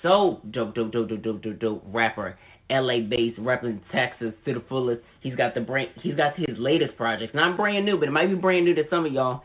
So 0.02 0.40
dope, 0.52 0.76
dope, 0.76 0.92
dope, 0.92 1.08
dope, 1.08 1.20
dope, 1.20 1.42
dope, 1.42 1.58
dope 1.58 1.82
rapper. 1.88 2.38
LA 2.70 3.00
based, 3.00 3.40
repping 3.40 3.80
Texas 3.90 4.32
to 4.44 4.54
the 4.54 4.62
fullest. 4.68 5.02
He's 5.22 5.34
got 5.34 5.56
the 5.56 5.62
brand. 5.62 5.90
He's 6.00 6.14
got 6.14 6.38
his 6.38 6.56
latest 6.58 6.96
project. 6.96 7.34
Not 7.34 7.56
brand 7.56 7.84
new, 7.84 7.98
but 7.98 8.06
it 8.06 8.12
might 8.12 8.28
be 8.28 8.36
brand 8.36 8.66
new 8.66 8.74
to 8.76 8.84
some 8.88 9.04
of 9.04 9.12
y'all. 9.12 9.42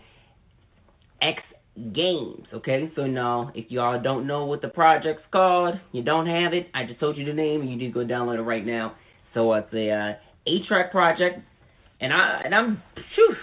X 1.19 1.41
Games. 1.93 2.45
Okay, 2.53 2.89
so 2.95 3.05
now 3.05 3.51
if 3.53 3.69
y'all 3.69 4.01
don't 4.01 4.25
know 4.25 4.45
what 4.45 4.61
the 4.61 4.69
project's 4.69 5.23
called, 5.31 5.75
you 5.91 6.03
don't 6.03 6.25
have 6.25 6.53
it. 6.53 6.67
I 6.73 6.85
just 6.85 7.01
told 7.01 7.17
you 7.17 7.25
the 7.25 7.33
name, 7.33 7.61
and 7.61 7.69
you 7.69 7.75
need 7.75 7.87
to 7.87 7.93
go 7.93 8.05
download 8.05 8.37
it 8.39 8.43
right 8.43 8.65
now. 8.65 8.95
So 9.33 9.51
it's 9.53 9.73
a 9.73 9.91
uh, 9.91 10.13
eight 10.47 10.65
track 10.67 10.91
project, 10.91 11.39
and 11.99 12.13
I 12.13 12.43
and 12.45 12.55
I'm 12.55 12.81
phew, 13.13 13.35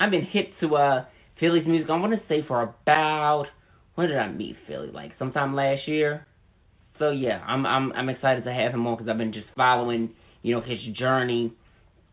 I've 0.00 0.10
been 0.10 0.24
hit 0.24 0.48
to 0.60 0.74
uh 0.74 1.04
Philly's 1.38 1.66
music. 1.66 1.88
I 1.88 1.96
want 1.96 2.12
to 2.12 2.20
say 2.28 2.44
for 2.48 2.62
about 2.62 3.46
when 3.94 4.08
did 4.08 4.18
I 4.18 4.28
meet 4.28 4.56
Philly? 4.66 4.90
Like 4.90 5.12
sometime 5.18 5.54
last 5.54 5.86
year. 5.86 6.26
So 6.98 7.10
yeah, 7.10 7.44
I'm 7.46 7.64
I'm 7.66 7.92
I'm 7.92 8.08
excited 8.08 8.44
to 8.44 8.52
have 8.52 8.72
him 8.72 8.86
on 8.86 8.96
because 8.96 9.08
I've 9.08 9.18
been 9.18 9.32
just 9.32 9.46
following 9.56 10.10
you 10.42 10.54
know 10.54 10.60
his 10.60 10.80
journey 10.96 11.52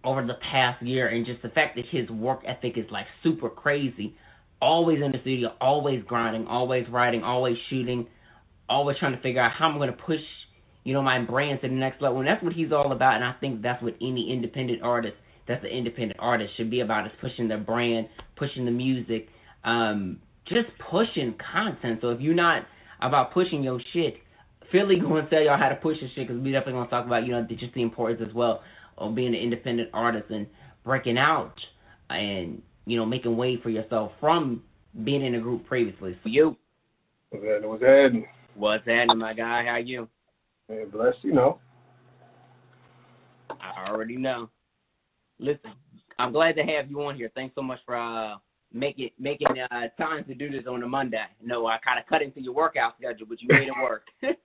over 0.04 0.26
the 0.26 0.36
past 0.52 0.84
year 0.84 1.08
and 1.08 1.26
just 1.26 1.42
the 1.42 1.50
fact 1.50 1.78
that 1.78 1.86
his 1.90 2.10
work 2.10 2.42
ethic 2.46 2.78
is 2.78 2.86
like 2.92 3.06
super 3.24 3.50
crazy. 3.50 4.16
Always 4.64 5.02
in 5.02 5.12
the 5.12 5.20
studio, 5.22 5.54
always 5.60 6.04
grinding, 6.08 6.48
always 6.48 6.88
writing, 6.90 7.24
always 7.24 7.58
shooting, 7.70 8.08
always 8.70 8.98
trying 8.98 9.12
to 9.12 9.22
figure 9.22 9.42
out 9.42 9.52
how 9.52 9.68
I'm 9.68 9.78
gonna 9.78 9.92
push 9.92 10.22
you 10.86 10.94
know 10.94 11.02
my 11.02 11.20
brand 11.20 11.62
to 11.62 11.68
the 11.68 11.74
next 11.74 12.02
level. 12.02 12.20
And 12.20 12.28
that's 12.28 12.44
what 12.44 12.54
he's 12.54 12.72
all 12.72 12.92
about. 12.92 13.16
And 13.16 13.24
I 13.24 13.34
think 13.40 13.62
that's 13.62 13.82
what 13.84 13.96
any 14.02 14.32
independent 14.32 14.82
artist 14.82 15.16
that's 15.48 15.64
an 15.64 15.70
independent 15.70 16.20
artist 16.20 16.54
should 16.56 16.70
be 16.70 16.80
about 16.80 17.06
is 17.06 17.12
pushing 17.20 17.48
their 17.48 17.58
brand, 17.58 18.08
pushing 18.36 18.66
the 18.66 18.72
music, 18.72 19.28
um, 19.64 20.20
just 20.46 20.68
pushing 20.90 21.36
content. 21.52 22.00
So 22.02 22.10
if 22.10 22.22
you're 22.22 22.34
not 22.34 22.66
about 23.02 23.34
pushing 23.34 23.64
your 23.64 23.80
shit, 23.92 24.16
Philly 24.72 24.96
going 25.00 25.24
to 25.24 25.30
tell 25.30 25.42
y'all 25.42 25.58
how 25.58 25.70
to 25.70 25.76
push 25.76 25.98
your 26.00 26.10
shit 26.16 26.28
because 26.28 26.42
we 26.42 26.52
definitely 26.52 26.74
going 26.74 26.86
to 26.86 26.92
talk 26.92 27.06
about, 27.06 27.26
you 27.26 27.32
know, 27.32 27.46
just 27.50 27.74
the 27.74 27.82
importance 27.82 28.22
as 28.28 28.34
well 28.34 28.64
of 28.98 29.16
being 29.16 29.30
an 29.30 29.36
independent 29.36 29.90
artist 29.94 30.30
and 30.30 30.48
breaking 30.84 31.18
out 31.18 31.56
and 32.10 32.62
you 32.86 32.98
know 32.98 33.06
making 33.06 33.36
way 33.38 33.58
for 33.62 33.70
yourself 33.70 34.12
from 34.20 34.64
being 35.04 35.26
in 35.26 35.36
a 35.36 35.40
group 35.40 35.66
previously. 35.66 36.18
For 36.22 36.30
you, 36.30 36.56
What's 37.30 37.46
that? 37.46 37.68
What's 37.68 37.82
that? 37.82 38.24
what's 38.56 38.86
happening, 38.86 39.18
my 39.18 39.34
guy? 39.34 39.66
How 39.66 39.78
you? 39.78 40.08
Man, 40.70 40.90
bless 40.90 41.16
you 41.22 41.34
know. 41.34 41.60
I 43.50 43.90
already 43.90 44.18
know. 44.18 44.50
Listen, 45.40 45.72
I'm 46.20 46.32
glad 46.32 46.56
to 46.56 46.64
have 46.64 46.90
you 46.90 47.02
on 47.04 47.16
here. 47.16 47.32
Thanks 47.34 47.56
so 47.56 47.62
much 47.62 47.80
for 47.86 47.96
uh, 47.96 48.36
making 48.72 49.10
making 49.20 49.48
uh, 49.48 49.88
time 49.98 50.24
to 50.26 50.34
do 50.34 50.50
this 50.50 50.68
on 50.70 50.84
a 50.84 50.88
Monday. 50.88 51.26
No, 51.42 51.66
I 51.68 51.78
kind 51.80 52.00
of 52.00 52.06
cut 52.06 52.22
into 52.22 52.42
your 52.42 52.54
workout 52.54 52.96
schedule, 53.00 53.26
but 53.28 53.42
you 53.42 53.48
made 53.50 53.68
it 53.68 53.74
work. 53.82 54.08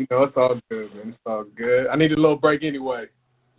You 0.00 0.06
know, 0.10 0.22
it's 0.22 0.32
all 0.34 0.58
good, 0.70 0.94
man. 0.94 1.08
It's 1.10 1.18
all 1.26 1.44
good. 1.44 1.86
I 1.88 1.94
need 1.94 2.12
a 2.12 2.16
little 2.16 2.38
break 2.38 2.64
anyway. 2.64 3.04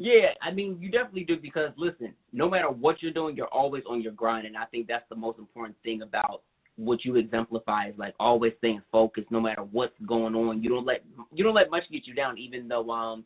Yeah, 0.01 0.29
I 0.41 0.49
mean, 0.49 0.77
you 0.79 0.89
definitely 0.89 1.25
do 1.25 1.37
because 1.37 1.69
listen, 1.77 2.15
no 2.33 2.49
matter 2.49 2.71
what 2.71 3.03
you're 3.03 3.13
doing, 3.13 3.35
you're 3.35 3.53
always 3.53 3.83
on 3.87 4.01
your 4.01 4.13
grind, 4.13 4.47
and 4.47 4.57
I 4.57 4.65
think 4.65 4.87
that's 4.87 5.07
the 5.09 5.15
most 5.15 5.37
important 5.37 5.75
thing 5.83 6.01
about 6.01 6.41
what 6.75 7.05
you 7.05 7.17
exemplify 7.17 7.89
is 7.89 7.93
like 7.97 8.15
always 8.19 8.53
staying 8.57 8.81
focused, 8.91 9.29
no 9.29 9.39
matter 9.39 9.61
what's 9.61 9.93
going 10.07 10.33
on. 10.33 10.63
You 10.63 10.69
don't 10.69 10.87
let 10.87 11.03
you 11.31 11.43
don't 11.43 11.53
let 11.53 11.69
much 11.69 11.83
get 11.91 12.07
you 12.07 12.15
down, 12.15 12.39
even 12.39 12.67
though 12.67 12.89
um 12.89 13.23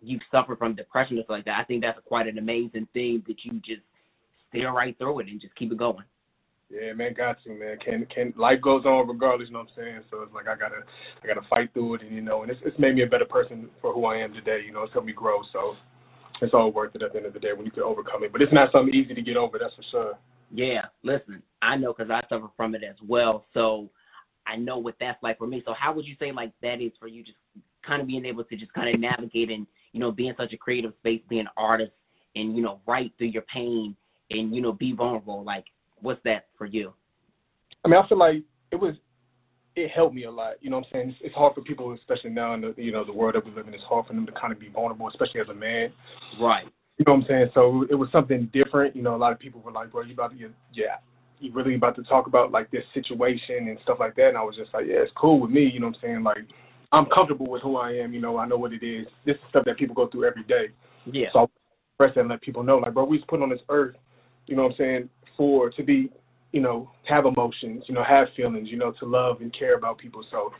you've 0.00 0.22
suffered 0.30 0.58
from 0.58 0.74
depression 0.74 1.18
or 1.18 1.20
something 1.22 1.36
like 1.36 1.44
that. 1.44 1.60
I 1.60 1.64
think 1.64 1.82
that's 1.82 1.98
quite 2.06 2.26
an 2.26 2.38
amazing 2.38 2.88
thing 2.94 3.22
that 3.26 3.44
you 3.44 3.60
just 3.62 3.82
steer 4.48 4.72
right 4.72 4.96
through 4.96 5.20
it 5.20 5.28
and 5.28 5.38
just 5.38 5.54
keep 5.56 5.72
it 5.72 5.78
going. 5.78 6.04
Yeah, 6.70 6.94
man, 6.94 7.12
got 7.12 7.36
to, 7.44 7.50
man. 7.50 7.76
Can 7.84 8.06
can 8.06 8.32
life 8.34 8.62
goes 8.62 8.86
on 8.86 9.06
regardless, 9.06 9.48
you 9.48 9.52
know 9.52 9.60
what 9.60 9.68
I'm 9.76 9.84
saying? 9.84 10.00
So 10.10 10.22
it's 10.22 10.32
like 10.32 10.48
I 10.48 10.56
gotta 10.56 10.84
I 11.22 11.26
gotta 11.26 11.46
fight 11.50 11.68
through 11.74 11.96
it 11.96 12.02
and 12.02 12.14
you 12.14 12.22
know, 12.22 12.44
and 12.44 12.50
it's 12.50 12.60
it's 12.64 12.78
made 12.78 12.94
me 12.94 13.02
a 13.02 13.06
better 13.06 13.26
person 13.26 13.68
for 13.82 13.92
who 13.92 14.06
I 14.06 14.16
am 14.16 14.32
today, 14.32 14.62
you 14.64 14.72
know, 14.72 14.84
it's 14.84 14.92
helped 14.94 15.06
me 15.06 15.12
grow, 15.12 15.42
so 15.52 15.74
it's 16.40 16.54
all 16.54 16.70
worth 16.70 16.94
it 16.94 17.02
at 17.02 17.12
the 17.12 17.18
end 17.18 17.26
of 17.26 17.34
the 17.34 17.40
day 17.40 17.52
when 17.52 17.64
you 17.64 17.72
can 17.72 17.82
overcome 17.82 18.24
it. 18.24 18.32
But 18.32 18.42
it's 18.42 18.52
not 18.52 18.72
something 18.72 18.94
easy 18.94 19.14
to 19.14 19.22
get 19.22 19.36
over, 19.36 19.58
that's 19.58 19.74
for 19.74 19.82
sure. 19.90 20.18
Yeah, 20.50 20.86
listen, 21.02 21.42
I 21.62 21.76
know 21.76 21.92
because 21.92 22.10
I 22.10 22.20
suffer 22.28 22.48
from 22.56 22.74
it 22.74 22.82
as 22.84 22.96
well. 23.06 23.44
So 23.54 23.88
I 24.46 24.56
know 24.56 24.78
what 24.78 24.94
that's 25.00 25.22
like 25.22 25.38
for 25.38 25.46
me. 25.46 25.62
So 25.64 25.74
how 25.78 25.92
would 25.94 26.06
you 26.06 26.16
say 26.18 26.32
like 26.32 26.52
that 26.62 26.80
is 26.80 26.92
for 27.00 27.08
you, 27.08 27.22
just 27.22 27.38
kind 27.86 28.00
of 28.00 28.06
being 28.06 28.24
able 28.24 28.44
to 28.44 28.56
just 28.56 28.72
kind 28.72 28.94
of 28.94 29.00
navigate 29.00 29.50
and 29.50 29.66
you 29.92 30.00
know 30.00 30.12
be 30.12 30.28
in 30.28 30.36
such 30.36 30.52
a 30.52 30.56
creative 30.56 30.92
space, 31.00 31.20
being 31.28 31.42
an 31.42 31.48
artist, 31.56 31.92
and 32.36 32.56
you 32.56 32.62
know 32.62 32.80
write 32.86 33.12
through 33.18 33.28
your 33.28 33.44
pain 33.52 33.96
and 34.30 34.54
you 34.54 34.60
know 34.60 34.72
be 34.72 34.92
vulnerable. 34.92 35.42
Like, 35.42 35.64
what's 36.00 36.22
that 36.24 36.46
for 36.56 36.66
you? 36.66 36.92
I 37.84 37.88
mean, 37.88 38.00
I 38.02 38.08
feel 38.08 38.18
like 38.18 38.42
it 38.70 38.76
was 38.76 38.94
it 39.76 39.90
helped 39.90 40.14
me 40.14 40.24
a 40.24 40.30
lot. 40.30 40.54
You 40.60 40.70
know 40.70 40.78
what 40.78 40.86
I'm 40.86 40.92
saying? 40.92 41.08
It's, 41.10 41.18
it's 41.22 41.34
hard 41.34 41.54
for 41.54 41.60
people, 41.62 41.92
especially 41.92 42.30
now 42.30 42.54
in 42.54 42.60
the 42.60 42.74
you 42.76 42.92
know 42.92 43.04
the 43.04 43.12
world 43.12 43.34
that 43.34 43.44
we 43.44 43.52
live 43.52 43.66
in. 43.66 43.74
It's 43.74 43.82
hard 43.84 44.06
for 44.06 44.12
them 44.12 44.26
to 44.26 44.32
kind 44.32 44.52
of 44.52 44.60
be 44.60 44.68
vulnerable, 44.68 45.08
especially 45.08 45.40
as 45.40 45.48
a 45.48 45.54
man. 45.54 45.92
Right. 46.40 46.64
You 46.98 47.04
know 47.06 47.14
what 47.14 47.22
I'm 47.22 47.26
saying? 47.28 47.50
So 47.54 47.86
it 47.90 47.94
was 47.94 48.08
something 48.12 48.48
different. 48.52 48.94
You 48.94 49.02
know, 49.02 49.14
a 49.14 49.18
lot 49.18 49.32
of 49.32 49.38
people 49.38 49.60
were 49.60 49.72
like, 49.72 49.90
"Bro, 49.90 50.02
you 50.02 50.14
about 50.14 50.32
to 50.32 50.36
get 50.36 50.50
yeah." 50.72 50.96
You 51.40 51.52
really 51.52 51.74
about 51.74 51.96
to 51.96 52.04
talk 52.04 52.26
about 52.26 52.52
like 52.52 52.70
this 52.70 52.84
situation 52.94 53.68
and 53.68 53.78
stuff 53.82 53.98
like 53.98 54.14
that, 54.16 54.28
and 54.28 54.38
I 54.38 54.42
was 54.42 54.56
just 54.56 54.72
like, 54.72 54.86
yeah, 54.86 54.98
it's 54.98 55.12
cool 55.16 55.40
with 55.40 55.50
me. 55.50 55.64
You 55.64 55.80
know 55.80 55.88
what 55.88 55.96
I'm 55.96 56.00
saying? 56.00 56.22
Like, 56.22 56.38
I'm 56.92 57.06
comfortable 57.06 57.50
with 57.50 57.60
who 57.62 57.76
I 57.76 57.90
am. 57.90 58.14
You 58.14 58.20
know, 58.20 58.38
I 58.38 58.46
know 58.46 58.56
what 58.56 58.72
it 58.72 58.84
is. 58.84 59.06
This 59.26 59.34
is 59.34 59.42
stuff 59.50 59.64
that 59.66 59.76
people 59.76 59.96
go 59.96 60.06
through 60.06 60.24
every 60.26 60.44
day. 60.44 60.68
Yeah. 61.06 61.26
So 61.32 61.40
I 61.40 61.44
express 61.94 62.14
that 62.14 62.20
and 62.20 62.30
let 62.30 62.40
people 62.40 62.62
know, 62.62 62.78
like, 62.78 62.94
bro, 62.94 63.04
we 63.04 63.18
was 63.18 63.26
put 63.28 63.42
on 63.42 63.50
this 63.50 63.60
earth, 63.68 63.96
you 64.46 64.56
know 64.56 64.62
what 64.62 64.72
I'm 64.72 64.78
saying, 64.78 65.08
for 65.36 65.70
to 65.70 65.82
be, 65.82 66.10
you 66.54 66.60
know, 66.60 66.88
have 67.02 67.26
emotions, 67.26 67.82
you 67.88 67.94
know, 67.96 68.04
have 68.04 68.28
feelings, 68.36 68.68
you 68.70 68.76
know, 68.76 68.92
to 69.00 69.04
love 69.04 69.40
and 69.40 69.52
care 69.52 69.74
about 69.74 69.98
people. 69.98 70.24
So 70.30 70.52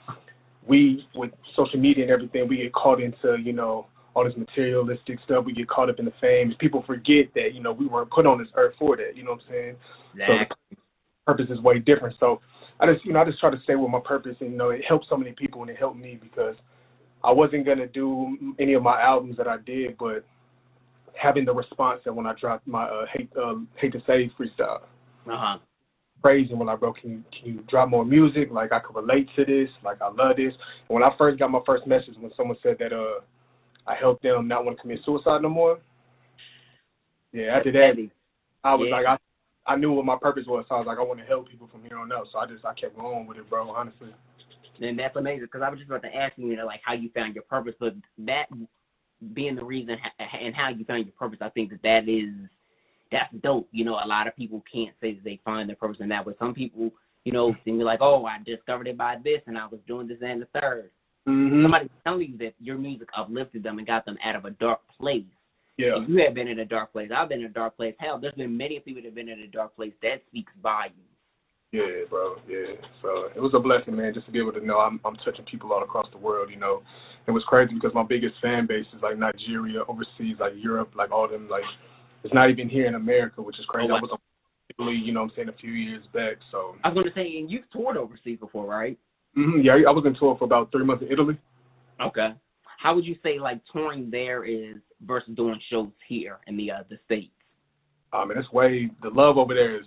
we, 0.67 1.07
with 1.15 1.31
social 1.55 1.79
media 1.79 2.03
and 2.03 2.13
everything, 2.13 2.49
we 2.49 2.57
get 2.57 2.73
caught 2.73 3.01
into, 3.01 3.37
you 3.41 3.53
know, 3.53 3.87
all 4.13 4.25
this 4.25 4.37
materialistic 4.37 5.21
stuff. 5.25 5.45
We 5.45 5.53
get 5.53 5.69
caught 5.69 5.89
up 5.89 6.01
in 6.01 6.05
the 6.05 6.13
fame. 6.21 6.53
People 6.59 6.83
forget 6.85 7.27
that, 7.37 7.55
you 7.55 7.63
know, 7.63 7.73
we 7.73 7.87
weren't 7.87 8.11
put 8.11 8.27
on 8.27 8.39
this 8.39 8.49
earth 8.57 8.75
for 8.77 8.97
that. 8.97 9.17
You 9.17 9.23
know 9.23 9.31
what 9.31 9.43
I'm 9.43 9.53
saying? 9.53 9.77
Exactly. 10.15 10.57
So 10.71 10.77
the 10.77 11.33
purpose 11.33 11.47
is 11.57 11.63
way 11.63 11.79
different. 11.79 12.17
So 12.19 12.41
I 12.81 12.93
just, 12.93 13.05
you 13.05 13.13
know, 13.13 13.21
I 13.21 13.25
just 13.25 13.39
try 13.39 13.53
to 13.53 13.61
stay 13.63 13.77
with 13.77 13.89
my 13.89 14.01
purpose, 14.05 14.35
and 14.41 14.51
you 14.51 14.57
know, 14.57 14.71
it 14.71 14.83
helped 14.85 15.07
so 15.09 15.17
many 15.17 15.31
people, 15.31 15.63
and 15.63 15.71
it 15.71 15.77
helped 15.77 15.97
me 15.97 16.19
because 16.21 16.57
I 17.23 17.31
wasn't 17.31 17.67
gonna 17.67 17.87
do 17.87 18.37
any 18.59 18.75
of 18.75 18.83
my 18.83 19.01
albums 19.01 19.37
that 19.37 19.47
I 19.47 19.59
did, 19.59 19.97
but 19.97 20.25
having 21.15 21.45
the 21.45 21.55
response 21.55 22.01
that 22.05 22.13
when 22.13 22.27
I 22.27 22.35
dropped 22.35 22.67
my 22.67 22.85
uh, 22.85 23.07
hate 23.13 23.31
um, 23.41 23.69
hate 23.77 23.93
to 23.93 24.01
say 24.09 24.29
freestyle, 24.37 24.81
Uh 25.27 25.37
huh. 25.39 25.59
Praise 26.25 26.49
and 26.49 26.59
when 26.59 26.71
I 26.71 26.75
wrote, 26.75 26.97
can 26.97 27.11
you 27.11 27.25
can 27.31 27.47
you 27.47 27.65
drop 27.69 27.91
more 27.91 28.05
music? 28.05 28.49
Like 28.51 28.73
I 28.73 28.81
could 28.81 28.97
relate 28.97 29.29
to 29.37 29.45
this, 29.45 29.69
like 29.85 30.01
I 30.01 30.09
love 30.09 30.37
this. 30.37 30.55
And 30.89 30.95
when 30.95 31.03
I 31.03 31.15
first 31.19 31.39
got 31.39 31.51
my 31.51 31.61
first 31.67 31.87
message, 31.87 32.15
when 32.19 32.33
someone 32.35 32.57
said 32.63 32.79
that 32.79 32.95
uh 32.95 33.21
I 33.87 33.95
helped 33.95 34.23
them 34.23 34.49
not 34.49 34.65
want 34.65 34.79
to 34.79 34.81
commit 34.81 35.01
suicide 35.05 35.43
no 35.43 35.51
more. 35.51 35.79
Yeah, 37.35 37.57
after 37.57 37.71
that, 37.73 37.99
I 38.65 38.75
was 38.75 38.89
Yeah. 38.89 38.97
like 38.97 39.07
I 39.07 39.19
I 39.67 39.77
knew 39.77 39.93
what 39.93 40.07
my 40.07 40.17
purpose 40.17 40.47
was. 40.47 40.65
So 40.67 40.77
I 40.77 40.79
was 40.79 40.87
like 40.87 40.99
I 40.99 41.03
want 41.03 41.21
to 41.21 41.27
help 41.27 41.51
people 41.51 41.69
from 41.71 41.83
here 41.83 41.99
on 41.99 42.11
out. 42.11 42.29
So 42.33 42.39
I 42.39 42.47
just 42.47 42.65
I 42.65 42.73
kept 42.73 42.97
going 42.97 43.27
with 43.27 43.37
it, 43.37 43.51
bro. 43.51 43.69
Honestly. 43.71 44.15
And 44.81 44.99
that's 44.99 45.17
amazing 45.17 45.45
because 45.45 45.61
I 45.63 45.69
was 45.69 45.79
just 45.79 45.91
about 45.91 46.03
to 46.03 46.17
ask 46.17 46.33
you, 46.39 46.49
you 46.49 46.57
know, 46.57 46.65
like 46.67 46.81
how 46.83 46.95
you 46.95 47.11
found 47.11 47.35
your 47.35 47.45
purpose, 47.45 47.75
but 47.79 47.95
that 48.19 48.47
being 49.35 49.57
the 49.57 49.65
reason 49.65 49.99
ha- 50.03 50.39
and 50.41 50.55
how 50.55 50.71
you 50.71 50.87
found 50.87 51.05
your 51.05 51.13
purpose, 51.13 51.39
I 51.43 51.51
think 51.51 51.71
that 51.71 51.83
that 51.83 52.09
is 52.09 52.31
that's 53.13 53.33
dope. 53.43 53.69
You 53.73 53.85
know, 53.85 53.95
a 53.95 54.07
lot 54.07 54.27
of 54.27 54.37
people 54.37 54.63
can't 54.71 54.95
say 55.01 55.15
that 55.15 55.25
they 55.25 55.41
find 55.45 55.69
their 55.69 55.77
purpose 55.77 55.99
in 56.01 56.09
that 56.09 56.27
way. 56.27 56.35
Some 56.39 56.55
people, 56.55 56.91
you 57.25 57.33
know, 57.33 57.55
seem 57.65 57.79
like, 57.79 58.01
oh, 58.01 58.25
I 58.25 58.39
discovered 58.45 58.89
it 58.89 58.99
by 58.99 59.17
this, 59.23 59.41
and 59.47 59.59
I 59.59 59.67
was 59.67 59.81
doing 59.87 60.09
this 60.09 60.19
and 60.25 60.43
the 60.43 60.61
third. 60.61 60.91
Mm-hmm. 61.29 61.63
Somebody 61.63 61.91
telling 62.05 62.33
you 62.33 62.39
that 62.39 62.55
your 62.61 62.77
music 62.77 63.09
uplifted 63.17 63.63
them 63.63 63.79
and 63.79 63.87
got 63.87 64.05
them 64.05 64.19
out 64.25 64.37
of 64.37 64.45
a 64.45 64.51
dark 64.51 64.81
place. 64.99 65.25
Yeah. 65.77 65.97
And 65.97 66.09
you 66.09 66.23
have 66.25 66.35
been 66.35 66.49
in 66.49 66.59
a 66.59 66.65
dark 66.65 66.93
place. 66.93 67.11
I've 67.15 67.29
been 67.29 67.41
in 67.41 67.47
a 67.47 67.51
dark 67.51 67.77
place. 67.77 67.95
Hell, 67.99 68.19
there's 68.19 68.35
been 68.35 68.57
many 68.57 68.79
people 68.81 69.03
that 69.03 69.09
have 69.09 69.15
been 69.15 69.29
in 69.29 69.41
a 69.41 69.47
dark 69.47 69.75
place. 69.75 69.93
That 70.03 70.23
speaks 70.29 70.53
volumes. 70.63 70.99
Yeah, 71.73 72.07
bro. 72.09 72.37
Yeah. 72.49 72.77
So 73.03 73.31
it 73.35 73.41
was 73.41 73.53
a 73.55 73.59
blessing, 73.59 73.97
man, 73.97 74.15
just 74.15 74.27
to 74.27 74.33
be 74.33 74.39
able 74.39 74.53
to 74.53 74.65
know 74.65 74.79
I'm 74.79 75.01
I'm 75.05 75.17
touching 75.17 75.45
people 75.45 75.73
all 75.73 75.83
across 75.83 76.07
the 76.13 76.19
world. 76.19 76.51
You 76.51 76.57
know, 76.57 76.83
it 77.27 77.33
was 77.33 77.43
crazy 77.49 77.75
because 77.75 77.93
my 77.95 78.05
biggest 78.05 78.37
fan 78.41 78.69
base 78.69 78.87
is 78.95 79.03
like 79.03 79.19
Nigeria, 79.19 79.83
overseas, 79.89 80.37
like 80.39 80.53
Europe, 80.57 80.93
like 80.95 81.11
all 81.11 81.27
them. 81.27 81.49
Like 81.49 81.65
it's 82.25 82.35
not 82.35 82.51
even 82.51 82.69
here 82.69 82.87
in 82.87 82.95
America, 82.95 83.43
which 83.43 83.59
is 83.59 83.67
crazy. 83.67 83.89
Oh, 83.91 83.95
wow. 83.95 83.99
I 83.99 84.01
was 84.01 84.11
on 84.13 84.19
Italy, 84.79 84.97
you 84.97 85.13
know, 85.13 85.23
what 85.23 85.31
I'm 85.31 85.37
saying 85.37 85.49
a 85.51 85.53
few 85.53 85.73
years 85.73 86.05
back. 86.13 86.37
So 86.51 86.77
I 86.83 86.89
was 86.89 86.95
going 86.95 87.07
to 87.07 87.15
say, 87.15 87.39
and 87.39 87.51
you've 87.51 87.71
toured 87.71 87.97
overseas 87.97 88.39
before, 88.41 88.67
right? 88.67 88.99
hmm 89.35 89.61
yeah, 89.61 89.75
I 89.87 89.91
was 89.91 90.05
in 90.07 90.15
tour 90.15 90.37
for 90.39 90.45
about 90.45 90.73
three 90.73 90.85
months 90.85 91.05
in 91.05 91.13
Italy. 91.13 91.39
Okay. 92.01 92.33
How 92.79 92.95
would 92.95 93.05
you 93.05 93.17
say 93.23 93.39
like 93.39 93.61
touring 93.73 94.11
there 94.11 94.45
is 94.45 94.77
versus 95.07 95.35
doing 95.37 95.61
shows 95.71 95.91
here 96.07 96.39
in 96.47 96.57
the 96.57 96.71
uh, 96.71 96.83
the 96.89 96.99
states? 97.05 97.33
I 98.13 98.25
mean, 98.25 98.39
it's 98.39 98.53
way 98.53 98.91
the 99.03 99.11
love 99.11 99.39
over 99.39 99.55
there 99.55 99.77
is 99.77 99.87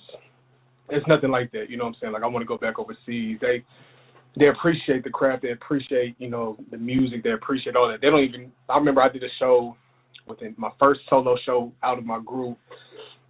it's 0.90 1.08
nothing 1.08 1.32
like 1.32 1.52
that. 1.52 1.70
You 1.70 1.78
know 1.78 1.86
what 1.86 1.96
I'm 1.96 2.00
saying? 2.02 2.14
Like 2.14 2.24
I 2.24 2.28
want 2.28 2.44
to 2.44 2.48
go 2.48 2.58
back 2.58 2.80
overseas. 2.80 3.38
They 3.42 3.64
they 4.38 4.48
appreciate 4.48 5.04
the 5.04 5.10
craft. 5.10 5.44
They 5.44 5.52
appreciate 5.52 6.16
you 6.18 6.30
know 6.30 6.58
the 6.72 6.78
music. 6.78 7.24
They 7.24 7.32
appreciate 7.32 7.76
all 7.76 7.88
that. 7.88 8.02
They 8.02 8.10
don't 8.10 8.24
even. 8.24 8.52
I 8.70 8.78
remember 8.78 9.02
I 9.02 9.10
did 9.10 9.24
a 9.24 9.30
show 9.40 9.76
within 10.28 10.54
my 10.58 10.70
first 10.80 11.02
solo 11.10 11.38
show 11.46 11.72
out 11.84 11.98
of 11.98 12.06
my 12.06 12.20
group. 12.20 12.58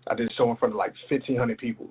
I 0.10 0.16
did 0.16 0.32
a 0.32 0.34
show 0.34 0.50
in 0.52 0.58
front 0.58 0.74
of 0.74 0.78
like 0.78 0.94
1,500 1.10 1.58
people. 1.58 1.90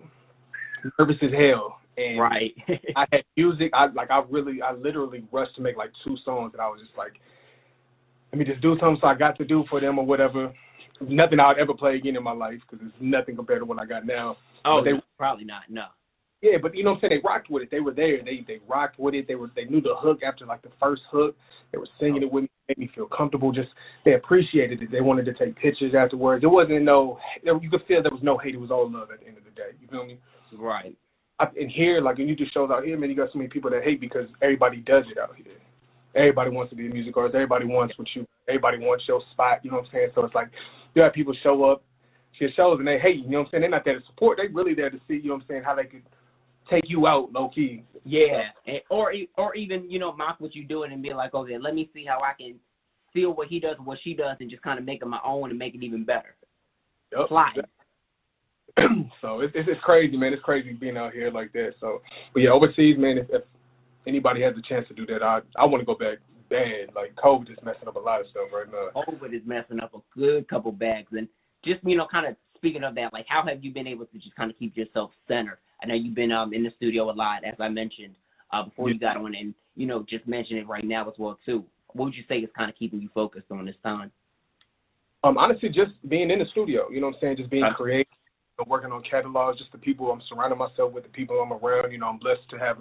Nervous 0.98 1.16
as 1.22 1.32
hell. 1.32 1.80
And 1.98 2.20
Right. 2.20 2.54
I 2.96 3.06
had 3.10 3.24
music. 3.36 3.70
I 3.74 3.86
like. 3.86 4.10
I 4.10 4.22
really. 4.28 4.60
I 4.60 4.72
literally 4.72 5.24
rushed 5.32 5.54
to 5.56 5.62
make 5.62 5.76
like 5.76 5.90
two 6.04 6.16
songs, 6.24 6.52
and 6.52 6.60
I 6.60 6.68
was 6.68 6.80
just 6.80 6.96
like, 6.96 7.14
let 8.32 8.38
me 8.38 8.44
just 8.44 8.60
do 8.60 8.76
something. 8.78 8.98
So 9.00 9.06
I 9.06 9.14
got 9.14 9.38
to 9.38 9.44
do 9.44 9.64
for 9.70 9.80
them 9.80 9.98
or 9.98 10.04
whatever. 10.04 10.52
Nothing 11.00 11.40
I'd 11.40 11.58
ever 11.58 11.74
play 11.74 11.96
again 11.96 12.16
in 12.16 12.22
my 12.22 12.32
life 12.32 12.60
because 12.68 12.86
it's 12.86 12.96
nothing 13.00 13.36
compared 13.36 13.60
to 13.60 13.64
what 13.64 13.78
I 13.78 13.86
got 13.86 14.06
now. 14.06 14.36
oh, 14.64 14.78
But 14.78 14.84
they- 14.84 14.92
no, 14.92 15.02
probably 15.18 15.44
not. 15.44 15.62
No. 15.68 15.86
Yeah, 16.42 16.58
but 16.60 16.74
you 16.74 16.84
know 16.84 16.90
what 16.90 16.96
I'm 16.96 17.10
saying? 17.10 17.22
They 17.22 17.28
rocked 17.28 17.50
with 17.50 17.62
it. 17.62 17.70
They 17.70 17.80
were 17.80 17.92
there. 17.92 18.22
They 18.22 18.44
they 18.46 18.60
rocked 18.68 18.98
with 18.98 19.14
it. 19.14 19.26
They 19.26 19.34
were 19.34 19.50
they 19.56 19.64
knew 19.64 19.80
the 19.80 19.94
hook 19.96 20.22
after 20.22 20.44
like 20.44 20.62
the 20.62 20.70
first 20.78 21.02
hook. 21.10 21.34
They 21.72 21.78
were 21.78 21.88
singing 21.98 22.22
oh. 22.22 22.26
it 22.26 22.32
with 22.32 22.42
me, 22.44 22.50
made 22.68 22.78
me 22.78 22.90
feel 22.94 23.06
comfortable. 23.06 23.52
Just 23.52 23.68
they 24.04 24.14
appreciated 24.14 24.82
it. 24.82 24.90
They 24.90 25.00
wanted 25.00 25.24
to 25.26 25.34
take 25.34 25.56
pictures 25.56 25.94
afterwards. 25.96 26.44
It 26.44 26.48
wasn't 26.48 26.82
no 26.82 27.18
you 27.42 27.70
could 27.70 27.84
feel 27.86 28.02
there 28.02 28.12
was 28.12 28.22
no 28.22 28.38
hate. 28.38 28.54
It 28.54 28.60
was 28.60 28.70
all 28.70 28.90
love 28.90 29.10
at 29.10 29.20
the 29.20 29.26
end 29.26 29.38
of 29.38 29.44
the 29.44 29.50
day. 29.50 29.70
You 29.80 29.88
feel 29.88 30.04
me? 30.06 30.18
Right. 30.58 30.96
I, 31.38 31.46
and 31.58 31.70
here, 31.70 32.00
like 32.00 32.18
when 32.18 32.28
you 32.28 32.36
do 32.36 32.46
shows 32.52 32.70
out 32.70 32.84
here, 32.84 32.98
man, 32.98 33.10
you 33.10 33.16
got 33.16 33.30
so 33.32 33.38
many 33.38 33.48
people 33.48 33.70
that 33.70 33.82
hate 33.82 34.00
because 34.00 34.26
everybody 34.40 34.78
does 34.78 35.04
it 35.10 35.18
out 35.18 35.34
here. 35.36 35.52
Everybody 36.14 36.50
wants 36.50 36.70
to 36.70 36.76
be 36.76 36.86
a 36.86 36.90
music 36.90 37.16
artist. 37.16 37.34
Everybody 37.34 37.66
wants 37.66 37.98
what 37.98 38.08
you. 38.14 38.26
Everybody 38.48 38.78
wants 38.78 39.04
your 39.06 39.20
spot. 39.32 39.58
You 39.62 39.70
know 39.70 39.78
what 39.78 39.86
I'm 39.86 39.92
saying? 39.92 40.08
So 40.14 40.24
it's 40.24 40.34
like 40.34 40.48
you 40.94 41.02
have 41.02 41.12
people 41.12 41.34
show 41.42 41.64
up 41.64 41.82
to 42.38 42.44
your 42.44 42.52
shows 42.54 42.78
and 42.78 42.88
they 42.88 42.98
hate. 42.98 43.16
You 43.16 43.24
You 43.24 43.30
know 43.30 43.38
what 43.38 43.44
I'm 43.46 43.50
saying? 43.50 43.60
They're 43.62 43.70
not 43.70 43.84
there 43.84 43.98
to 43.98 44.06
support. 44.06 44.38
They 44.38 44.48
really 44.48 44.74
there 44.74 44.88
to 44.90 44.98
see. 45.06 45.14
You 45.14 45.24
know 45.28 45.34
what 45.34 45.42
I'm 45.42 45.48
saying? 45.48 45.62
How 45.64 45.74
they 45.74 45.84
could 45.84 46.02
take 46.70 46.88
you 46.88 47.06
out 47.06 47.32
low 47.32 47.48
key. 47.48 47.84
Yeah. 48.04 48.48
And, 48.66 48.80
or 48.90 49.12
e- 49.12 49.30
or 49.36 49.54
even 49.54 49.90
you 49.90 49.98
know 49.98 50.12
mock 50.12 50.40
what 50.40 50.54
you're 50.54 50.66
doing 50.66 50.92
and 50.92 51.02
be 51.02 51.12
like, 51.12 51.34
okay, 51.34 51.58
let 51.58 51.74
me 51.74 51.90
see 51.94 52.04
how 52.04 52.20
I 52.20 52.32
can 52.38 52.56
steal 53.10 53.34
what 53.34 53.48
he 53.48 53.60
does, 53.60 53.76
what 53.82 53.98
she 54.02 54.14
does, 54.14 54.36
and 54.40 54.50
just 54.50 54.62
kind 54.62 54.78
of 54.78 54.84
make 54.84 55.02
it 55.02 55.06
my 55.06 55.20
own 55.24 55.50
and 55.50 55.58
make 55.58 55.74
it 55.74 55.82
even 55.82 56.04
better. 56.04 56.36
Yup. 57.12 57.28
Fly. 57.28 57.52
so 59.22 59.40
it's, 59.40 59.52
it's 59.54 59.68
it's 59.68 59.80
crazy, 59.82 60.16
man. 60.16 60.32
It's 60.32 60.42
crazy 60.42 60.72
being 60.72 60.96
out 60.96 61.12
here 61.12 61.30
like 61.30 61.52
that. 61.52 61.74
So, 61.80 62.02
but 62.34 62.42
yeah, 62.42 62.50
overseas, 62.50 62.98
man. 62.98 63.18
If, 63.18 63.26
if 63.30 63.42
anybody 64.06 64.42
has 64.42 64.54
a 64.56 64.62
chance 64.62 64.86
to 64.88 64.94
do 64.94 65.06
that, 65.06 65.22
I 65.22 65.40
I 65.56 65.64
want 65.64 65.80
to 65.80 65.86
go 65.86 65.94
back 65.94 66.18
bad. 66.48 66.94
Like 66.94 67.14
COVID 67.16 67.50
is 67.50 67.58
messing 67.64 67.88
up 67.88 67.96
a 67.96 68.00
lot 68.00 68.20
of 68.20 68.26
stuff 68.28 68.48
right 68.52 68.66
now. 68.70 69.02
COVID 69.02 69.34
is 69.34 69.42
messing 69.44 69.80
up 69.80 69.94
a 69.94 70.18
good 70.18 70.48
couple 70.48 70.72
bags. 70.72 71.12
And 71.12 71.28
just 71.64 71.82
you 71.84 71.96
know, 71.96 72.06
kind 72.10 72.26
of 72.26 72.36
speaking 72.56 72.84
of 72.84 72.94
that, 72.96 73.12
like 73.12 73.26
how 73.28 73.42
have 73.46 73.64
you 73.64 73.72
been 73.72 73.86
able 73.86 74.06
to 74.06 74.18
just 74.18 74.34
kind 74.36 74.50
of 74.50 74.58
keep 74.58 74.76
yourself 74.76 75.10
centered? 75.28 75.58
I 75.82 75.86
know 75.86 75.94
you've 75.94 76.14
been 76.14 76.32
um 76.32 76.52
in 76.52 76.62
the 76.62 76.72
studio 76.76 77.10
a 77.10 77.12
lot, 77.12 77.44
as 77.44 77.54
I 77.60 77.68
mentioned 77.68 78.14
uh, 78.52 78.64
before 78.64 78.90
you 78.90 78.98
got 78.98 79.16
on, 79.16 79.34
and 79.34 79.54
you 79.74 79.86
know, 79.86 80.04
just 80.08 80.26
mention 80.26 80.56
it 80.56 80.66
right 80.66 80.84
now 80.84 81.08
as 81.08 81.14
well 81.18 81.38
too. 81.44 81.64
What 81.92 82.06
would 82.06 82.14
you 82.14 82.24
say 82.28 82.38
is 82.38 82.50
kind 82.56 82.70
of 82.70 82.76
keeping 82.76 83.00
you 83.00 83.08
focused 83.14 83.46
on 83.50 83.64
this 83.66 83.76
time? 83.82 84.10
Um, 85.24 85.38
honestly, 85.38 85.68
just 85.68 85.92
being 86.08 86.30
in 86.30 86.38
the 86.38 86.44
studio. 86.52 86.88
You 86.90 87.00
know 87.00 87.08
what 87.08 87.16
I'm 87.16 87.20
saying? 87.20 87.36
Just 87.38 87.50
being 87.50 87.64
creative, 87.76 88.06
working 88.66 88.92
on 88.92 89.02
catalogs. 89.02 89.58
Just 89.58 89.72
the 89.72 89.78
people 89.78 90.10
I'm 90.10 90.22
surrounding 90.28 90.58
myself 90.58 90.92
with, 90.92 91.04
the 91.04 91.10
people 91.10 91.36
I'm 91.40 91.52
around. 91.52 91.90
You 91.92 91.98
know, 91.98 92.08
I'm 92.08 92.18
blessed 92.18 92.48
to 92.50 92.58
have 92.58 92.78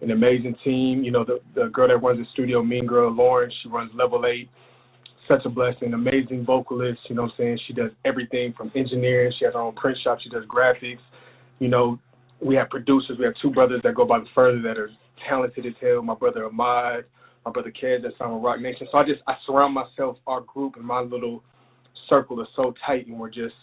an 0.00 0.10
amazing 0.10 0.56
team. 0.64 1.02
You 1.02 1.10
know, 1.10 1.24
the 1.24 1.40
the 1.54 1.68
girl 1.68 1.88
that 1.88 1.98
runs 1.98 2.18
the 2.18 2.26
studio, 2.32 2.62
Mean 2.62 2.86
Girl 2.86 3.10
Lauren, 3.10 3.52
she 3.62 3.68
runs 3.68 3.90
Level 3.94 4.24
Eight. 4.26 4.48
Such 5.28 5.44
a 5.46 5.48
blessing, 5.48 5.94
amazing 5.94 6.44
vocalist. 6.44 7.00
You 7.08 7.16
know 7.16 7.22
what 7.22 7.32
I'm 7.32 7.36
saying? 7.38 7.60
She 7.66 7.72
does 7.72 7.90
everything 8.04 8.52
from 8.54 8.70
engineering. 8.74 9.32
She 9.38 9.46
has 9.46 9.54
her 9.54 9.60
own 9.60 9.74
print 9.74 9.98
shop. 10.02 10.18
She 10.20 10.28
does 10.28 10.44
graphics. 10.44 10.98
You 11.60 11.68
know, 11.68 11.98
we 12.44 12.54
have 12.56 12.68
producers. 12.68 13.16
We 13.18 13.24
have 13.24 13.34
two 13.40 13.50
brothers 13.50 13.80
that 13.82 13.94
go 13.94 14.04
by 14.04 14.20
the 14.20 14.26
further 14.34 14.60
that 14.62 14.78
are 14.78 14.90
talented 15.28 15.64
as 15.66 15.72
hell. 15.80 16.02
My 16.02 16.14
brother 16.14 16.44
Ahmad, 16.44 17.04
my 17.44 17.50
brother 17.50 17.70
Ked 17.70 18.02
that's 18.02 18.14
on 18.20 18.42
Roc 18.42 18.60
Nation. 18.60 18.86
So 18.92 18.98
I 18.98 19.04
just 19.04 19.22
I 19.26 19.36
surround 19.46 19.74
myself, 19.74 20.18
our 20.26 20.42
group 20.42 20.76
and 20.76 20.84
my 20.84 21.00
little 21.00 21.42
circle 22.08 22.40
is 22.42 22.48
so 22.54 22.74
tight 22.86 23.06
and 23.06 23.18
we're 23.18 23.30
just 23.30 23.54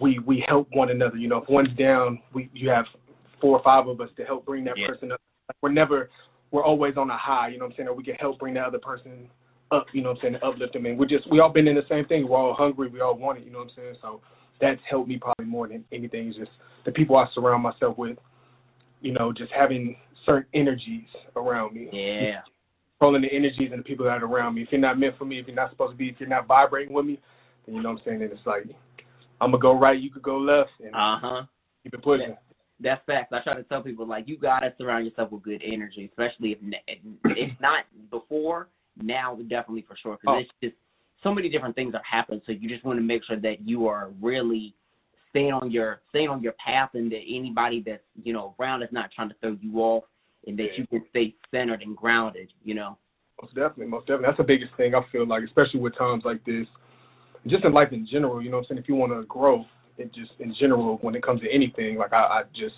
we 0.00 0.18
we 0.20 0.44
help 0.48 0.68
one 0.72 0.90
another. 0.90 1.16
You 1.16 1.28
know, 1.28 1.38
if 1.38 1.48
one's 1.48 1.76
down, 1.76 2.20
we 2.32 2.48
you 2.54 2.70
have 2.70 2.86
four 3.40 3.58
or 3.58 3.62
five 3.62 3.86
of 3.86 4.00
us 4.00 4.08
to 4.16 4.24
help 4.24 4.46
bring 4.46 4.64
that 4.64 4.78
Yeah. 4.78 4.86
person 4.88 5.12
up. 5.12 5.20
Like 5.48 5.56
we're 5.60 5.72
never 5.72 6.10
we're 6.50 6.64
always 6.64 6.96
on 6.96 7.10
a 7.10 7.16
high, 7.16 7.48
you 7.48 7.58
know 7.58 7.66
what 7.66 7.72
I'm 7.72 7.76
saying, 7.76 7.88
or 7.88 7.94
we 7.94 8.02
can 8.02 8.14
help 8.14 8.38
bring 8.38 8.54
that 8.54 8.64
other 8.64 8.78
person 8.78 9.28
up, 9.70 9.84
you 9.92 10.00
know 10.00 10.10
what 10.10 10.18
I'm 10.18 10.22
saying, 10.22 10.32
to 10.34 10.46
uplift 10.46 10.72
them 10.72 10.86
and 10.86 10.98
we're 10.98 11.04
just 11.04 11.30
we 11.30 11.40
all 11.40 11.50
been 11.50 11.68
in 11.68 11.74
the 11.76 11.84
same 11.90 12.06
thing. 12.06 12.26
We're 12.26 12.38
all 12.38 12.54
hungry, 12.54 12.88
we 12.88 13.00
all 13.00 13.18
want 13.18 13.38
it, 13.38 13.44
you 13.44 13.50
know 13.50 13.58
what 13.58 13.68
I'm 13.68 13.74
saying? 13.76 13.96
So 14.00 14.22
that's 14.60 14.80
helped 14.88 15.08
me 15.08 15.18
probably 15.18 15.46
more 15.46 15.68
than 15.68 15.84
anything 15.92 16.28
is 16.28 16.36
just 16.36 16.50
the 16.84 16.92
people 16.92 17.16
I 17.16 17.26
surround 17.34 17.62
myself 17.62 17.96
with, 17.98 18.18
you 19.00 19.12
know, 19.12 19.32
just 19.32 19.52
having 19.52 19.96
certain 20.26 20.48
energies 20.54 21.06
around 21.36 21.74
me 21.74 21.88
Yeah. 21.92 22.42
controlling 22.98 23.22
the 23.22 23.32
energies 23.32 23.70
and 23.72 23.80
the 23.80 23.84
people 23.84 24.04
that 24.06 24.22
are 24.22 24.26
around 24.26 24.54
me. 24.54 24.62
If 24.62 24.72
you're 24.72 24.80
not 24.80 24.98
meant 24.98 25.16
for 25.16 25.24
me, 25.24 25.38
if 25.38 25.46
you're 25.46 25.56
not 25.56 25.70
supposed 25.70 25.92
to 25.92 25.96
be, 25.96 26.08
if 26.08 26.16
you're 26.18 26.28
not 26.28 26.46
vibrating 26.46 26.94
with 26.94 27.06
me, 27.06 27.20
then 27.64 27.76
you 27.76 27.82
know 27.82 27.90
what 27.90 28.00
I'm 28.00 28.04
saying. 28.04 28.20
Then 28.20 28.30
it's 28.32 28.46
like 28.46 28.64
I'm 29.40 29.50
gonna 29.52 29.60
go 29.60 29.78
right, 29.78 29.98
you 29.98 30.10
could 30.10 30.22
go 30.22 30.38
left, 30.38 30.70
and 30.80 30.94
Uh 30.94 31.18
huh. 31.18 31.42
keep 31.82 31.94
it 31.94 32.02
pushing. 32.02 32.36
That's 32.80 33.04
facts. 33.06 33.32
I 33.32 33.40
try 33.40 33.54
to 33.54 33.64
tell 33.64 33.82
people 33.82 34.06
like 34.06 34.28
you 34.28 34.36
gotta 34.36 34.72
surround 34.78 35.04
yourself 35.04 35.32
with 35.32 35.42
good 35.42 35.62
energy, 35.64 36.06
especially 36.06 36.52
if 36.52 36.58
if 37.24 37.60
not 37.60 37.84
before, 38.10 38.68
now 38.96 39.36
definitely 39.48 39.82
for 39.82 39.96
sure. 39.96 40.18
Because 40.20 40.36
Oh. 40.36 40.40
it's 40.40 40.50
just 40.62 40.76
so 41.22 41.34
many 41.34 41.48
different 41.48 41.74
things 41.74 41.94
are 41.94 42.02
happening. 42.08 42.40
So 42.46 42.52
you 42.52 42.68
just 42.68 42.84
want 42.84 42.98
to 42.98 43.02
make 43.02 43.24
sure 43.24 43.38
that 43.38 43.66
you 43.66 43.86
are 43.88 44.10
really 44.20 44.74
staying 45.30 45.52
on 45.52 45.70
your 45.70 46.00
staying 46.10 46.28
on 46.28 46.42
your 46.42 46.52
path, 46.52 46.90
and 46.94 47.10
that 47.12 47.22
anybody 47.28 47.82
that's 47.84 48.02
you 48.22 48.32
know 48.32 48.54
around 48.58 48.82
is 48.82 48.88
not 48.92 49.10
trying 49.12 49.28
to 49.28 49.34
throw 49.40 49.56
you 49.60 49.78
off, 49.78 50.04
and 50.46 50.58
that 50.58 50.72
Yeah. 50.72 50.78
you 50.78 50.86
can 50.86 51.04
stay 51.10 51.34
centered 51.50 51.82
and 51.82 51.96
grounded. 51.96 52.52
You 52.64 52.74
know. 52.74 52.98
Most 53.40 53.54
definitely, 53.54 53.86
most 53.86 54.06
definitely. 54.06 54.26
That's 54.26 54.38
the 54.38 54.44
biggest 54.44 54.74
thing 54.76 54.94
I 54.94 55.02
feel 55.12 55.26
like, 55.26 55.44
especially 55.44 55.78
with 55.78 55.96
times 55.96 56.24
like 56.24 56.44
this, 56.44 56.66
just 57.46 57.64
in 57.64 57.72
life 57.72 57.92
in 57.92 58.04
general. 58.06 58.42
You 58.42 58.50
know 58.50 58.56
what 58.56 58.62
I'm 58.64 58.76
saying? 58.76 58.78
If 58.78 58.88
you 58.88 58.96
want 58.96 59.12
to 59.12 59.22
grow, 59.26 59.64
it 59.96 60.12
just 60.12 60.32
in 60.40 60.54
general 60.54 60.98
when 61.02 61.14
it 61.14 61.22
comes 61.22 61.40
to 61.42 61.50
anything, 61.52 61.96
like 61.98 62.12
I, 62.12 62.22
I 62.22 62.42
just 62.54 62.74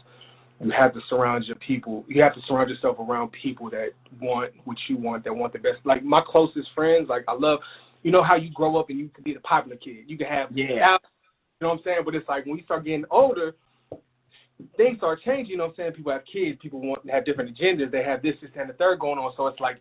you 0.62 0.70
have 0.70 0.92
to 0.92 1.00
surround 1.08 1.44
your 1.44 1.56
people. 1.56 2.04
You 2.08 2.22
have 2.22 2.34
to 2.34 2.40
surround 2.46 2.68
yourself 2.68 2.98
around 2.98 3.32
people 3.32 3.70
that 3.70 3.90
want 4.20 4.52
what 4.64 4.76
you 4.88 4.98
want, 4.98 5.24
that 5.24 5.34
want 5.34 5.54
the 5.54 5.58
best. 5.58 5.78
Like 5.84 6.04
my 6.04 6.22
closest 6.26 6.68
friends, 6.74 7.08
like 7.08 7.24
I 7.28 7.32
love. 7.32 7.60
You 8.02 8.10
know 8.10 8.22
how 8.22 8.36
you 8.36 8.50
grow 8.50 8.76
up 8.76 8.90
and 8.90 8.98
you 8.98 9.08
can 9.08 9.24
be 9.24 9.34
the 9.34 9.40
popular 9.40 9.76
kid. 9.76 10.04
You 10.06 10.16
can 10.16 10.26
have 10.26 10.50
Yeah. 10.56 10.98
You 11.60 11.66
know 11.66 11.74
what 11.74 11.78
I'm 11.78 11.84
saying? 11.84 12.00
But 12.04 12.14
it's 12.14 12.28
like 12.28 12.46
when 12.46 12.56
you 12.56 12.64
start 12.64 12.84
getting 12.84 13.04
older, 13.10 13.54
things 14.76 14.98
start 14.98 15.20
changing. 15.22 15.50
You 15.50 15.56
know 15.58 15.64
what 15.64 15.70
I'm 15.70 15.76
saying? 15.76 15.92
People 15.92 16.12
have 16.12 16.24
kids. 16.24 16.58
People 16.62 16.80
want 16.80 17.08
have 17.10 17.24
different 17.24 17.56
agendas. 17.56 17.90
They 17.90 18.02
have 18.02 18.22
this, 18.22 18.34
this, 18.40 18.50
and 18.58 18.70
the 18.70 18.74
third 18.74 18.98
going 19.00 19.18
on. 19.18 19.32
So 19.36 19.46
it's 19.46 19.60
like 19.60 19.76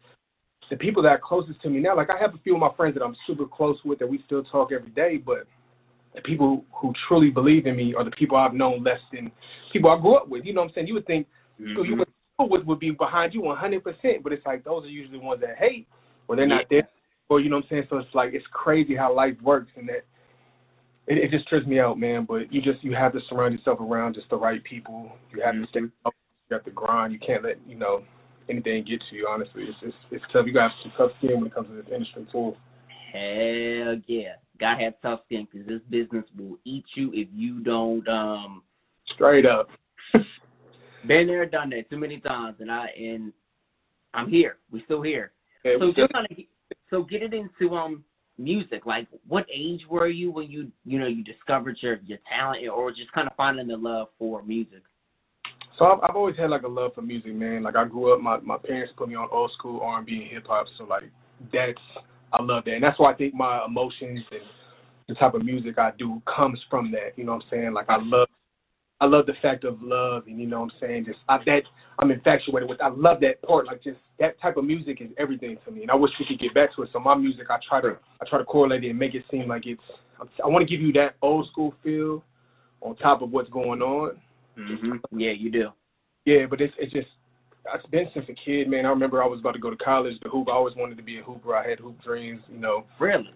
the 0.70 0.76
people 0.76 1.02
that 1.04 1.10
are 1.10 1.20
closest 1.20 1.62
to 1.62 1.70
me 1.70 1.80
now. 1.80 1.96
Like 1.96 2.10
I 2.10 2.18
have 2.18 2.36
a 2.36 2.38
few 2.40 2.56
of 2.56 2.60
my 2.60 2.72
friends 2.76 2.96
that 2.96 3.04
I'm 3.04 3.16
super 3.26 3.46
close 3.46 3.78
with 3.86 4.00
that 4.00 4.10
we 4.10 4.22
still 4.26 4.44
talk 4.44 4.72
every 4.74 4.92
day. 4.92 5.18
But 5.18 5.48
the 6.14 6.22
people 6.22 6.66
who 6.74 6.94
truly 7.08 7.30
believe 7.30 7.66
in 7.66 7.78
me 7.78 7.94
are 7.96 8.04
the 8.04 8.12
people 8.12 8.36
I've 8.36 8.54
known 8.54 8.84
less 8.84 9.00
than 9.14 9.32
people 9.72 9.90
I 9.90 10.00
grew 10.00 10.16
up 10.16 10.28
with. 10.28 10.46
You 10.46 10.54
know 10.54 10.62
what 10.62 10.70
I'm 10.70 10.74
saying? 10.74 10.88
You 10.88 10.96
would 10.96 11.08
think 11.08 11.28
who 11.58 11.86
you 11.86 11.96
went 11.96 12.10
to 12.40 12.46
with 12.46 12.64
would 12.66 12.80
be 12.80 12.92
behind 12.92 13.34
you 13.34 13.42
100%, 13.42 14.24
but 14.24 14.34
it's 14.34 14.46
like 14.46 14.64
those 14.64 14.84
are 14.84 14.88
usually 14.88 15.20
the 15.20 15.26
ones 15.26 15.42
that 15.42 15.58
hate 15.58 15.88
or 16.28 16.36
they're 16.36 16.48
not 16.48 16.66
there. 16.70 16.88
Or 17.30 17.40
you 17.40 17.50
know 17.50 17.58
what 17.58 17.66
I'm 17.66 17.70
saying? 17.70 17.88
So 17.90 17.98
it's 17.98 18.14
like 18.14 18.34
it's 18.34 18.46
crazy 18.52 18.96
how 18.96 19.16
life 19.16 19.36
works 19.42 19.72
and 19.76 19.88
that 19.88 20.04
it, 21.08 21.18
it 21.18 21.32
just 21.32 21.48
trips 21.48 21.68
me 21.68 21.80
out, 21.80 22.00
man. 22.00 22.26
But 22.26 22.52
you 22.52 22.62
just 22.62 22.84
you 22.84 22.94
have 22.94 23.14
to 23.14 23.20
surround 23.30 23.54
yourself 23.58 23.80
around 23.80 24.16
just 24.16 24.30
the 24.30 24.38
right 24.38 24.64
people. 24.64 25.12
You 25.32 25.42
have 25.44 25.56
to 25.56 25.68
stay 25.70 25.80
up. 26.06 26.14
You 26.50 26.56
have 26.56 26.66
to 26.66 26.72
grind. 26.72 27.14
You 27.14 27.20
can't 27.20 27.44
let 27.44 27.58
you 27.68 27.76
know 27.76 28.04
anything 28.50 28.84
get 28.84 29.02
to 29.10 29.16
you. 29.16 29.28
Honestly, 29.30 29.64
it's 29.64 29.78
it's, 29.82 29.96
it's 30.12 30.26
tough. 30.34 30.48
You 30.48 30.54
got 30.54 30.70
to 30.70 30.74
have 30.74 30.78
some 30.82 30.94
tough 30.98 31.12
skin 31.20 31.38
when 31.38 31.48
it 31.48 31.54
comes 31.54 31.68
to 31.68 31.76
this 31.76 31.86
industry 31.94 32.28
too. 32.32 32.56
Hell 33.14 34.02
yeah. 34.08 34.34
Gotta 34.60 34.84
have 34.84 34.94
tough 35.02 35.22
skin 35.26 35.48
because 35.52 35.68
this 35.68 35.82
business 35.90 36.26
will 36.38 36.58
eat 36.66 36.86
you 36.96 37.12
if 37.14 37.28
you 37.34 37.62
don't 37.62 38.08
um 38.08 38.64
Straight 39.16 39.46
up. 39.46 39.70
been 41.08 41.28
there, 41.28 41.46
done 41.46 41.70
that 41.72 41.90
too 41.90 41.98
many 41.98 42.20
times 42.20 42.58
and 42.60 42.72
I 42.72 42.88
and 42.98 43.34
I'm 44.14 44.30
here. 44.30 44.58
We 44.72 44.84
still 44.84 45.02
here. 45.02 45.32
Yeah, 45.64 45.76
so 45.80 45.92
just 45.94 46.14
kind 46.14 46.28
of 46.30 46.38
so 46.90 47.04
get 47.04 47.22
it 47.24 47.34
into 47.34 47.76
um 47.76 48.04
music. 48.38 48.86
Like 48.86 49.08
what 49.28 49.46
age 49.54 49.82
were 49.90 50.08
you 50.08 50.32
when 50.32 50.50
you 50.50 50.72
you 50.86 51.00
know 51.00 51.08
you 51.08 51.24
discovered 51.24 51.78
your 51.82 52.00
your 52.06 52.20
talent 52.32 52.68
or 52.68 52.92
just 52.92 53.12
kind 53.12 53.28
of 53.28 53.36
finding 53.36 53.68
the 53.68 53.78
love 53.78 54.08
for 54.18 54.42
music? 54.44 54.84
So 55.78 55.86
I've, 55.86 56.00
I've 56.04 56.16
always 56.16 56.36
had 56.36 56.50
like 56.50 56.64
a 56.64 56.68
love 56.68 56.94
for 56.94 57.02
music, 57.02 57.34
man. 57.34 57.64
Like 57.64 57.76
I 57.76 57.86
grew 57.86 58.14
up, 58.14 58.22
my 58.22 58.38
my 58.40 58.58
parents 58.58 58.94
put 58.98 59.10
me 59.10 59.16
on 59.16 59.30
old 59.32 59.52
school 59.52 59.82
R 59.82 59.98
and 60.00 60.06
B 60.06 60.22
and 60.22 60.32
hip 60.32 60.48
hop, 60.48 60.68
so 60.78 60.84
like 60.86 61.04
that's 61.54 61.80
I 62.34 62.42
love 62.42 62.66
that, 62.66 62.76
and 62.76 62.84
that's 62.84 63.00
why 63.00 63.12
I 63.12 63.16
think 63.16 63.34
my 63.34 63.66
emotions 63.66 64.20
and 64.32 64.42
the 65.08 65.16
type 65.16 65.34
of 65.34 65.44
music 65.44 65.80
I 65.80 65.92
do 65.98 66.22
comes 66.34 66.60
from 66.70 66.92
that. 66.92 67.18
You 67.18 67.24
know 67.24 67.34
what 67.34 67.44
I'm 67.46 67.50
saying? 67.50 67.74
Like 67.74 67.90
I 67.90 67.98
love, 67.98 68.28
I 69.02 69.06
love 69.06 69.26
the 69.26 69.34
fact 69.42 69.64
of 69.64 69.82
love, 69.82 70.24
and 70.28 70.40
you 70.40 70.46
know 70.46 70.62
what 70.62 70.74
I'm 70.74 70.80
saying. 70.80 71.06
Just 71.06 71.20
I, 71.28 71.40
that 71.46 71.64
I'm 71.98 72.12
infatuated 72.12 72.70
with. 72.70 72.82
I 72.82 72.90
love 72.90 73.20
that 73.22 73.42
part. 73.42 73.66
Like 73.66 73.84
just 73.84 73.98
that 74.20 74.40
type 74.42 74.58
of 74.58 74.66
music 74.66 75.02
is 75.02 75.10
everything 75.18 75.58
to 75.66 75.72
me, 75.72 75.82
and 75.82 75.92
I 75.92 75.96
wish 75.96 76.12
we 76.20 76.26
could 76.26 76.40
get 76.40 76.54
back 76.54 76.76
to 76.76 76.84
it. 76.84 76.90
So 76.92 77.00
my 77.00 77.16
music, 77.16 77.48
I 77.50 77.58
try 77.68 77.82
to 77.82 77.98
I 78.22 78.26
try 78.30 78.38
to 78.38 78.46
correlate 78.46 78.84
it 78.84 78.90
and 78.90 79.00
make 79.00 79.16
it 79.16 79.24
seem 79.32 79.48
like 79.48 79.66
it's. 79.66 79.82
I 80.44 80.48
want 80.48 80.68
to 80.68 80.72
give 80.72 80.86
you 80.86 80.92
that 80.94 81.16
old 81.22 81.48
school 81.48 81.74
feel 81.82 82.24
on 82.82 82.96
top 82.98 83.22
of 83.22 83.32
what's 83.32 83.50
going 83.50 83.82
on. 83.82 84.18
Mm-hmm. 84.58 85.18
Yeah, 85.18 85.32
you 85.32 85.50
do. 85.50 85.70
Yeah, 86.26 86.46
but 86.50 86.60
it's 86.60 86.74
it's 86.78 86.92
just 86.92 87.08
it's 87.74 87.86
been 87.88 88.08
since 88.14 88.26
a 88.30 88.34
kid, 88.34 88.70
man. 88.70 88.86
I 88.86 88.90
remember 88.90 89.24
I 89.24 89.28
was 89.28 89.40
about 89.40 89.54
to 89.54 89.60
go 89.60 89.70
to 89.70 89.78
college 89.78 90.20
to 90.22 90.30
hoop. 90.30 90.50
I 90.50 90.54
always 90.54 90.76
wanted 90.76 90.98
to 90.98 91.04
be 91.04 91.20
a 91.20 91.24
hooper. 91.24 91.56
I 91.56 91.70
had 91.70 91.80
hoop 91.80 92.02
dreams, 92.04 92.42
you 92.52 92.60
know. 92.60 92.86
Really? 93.00 93.34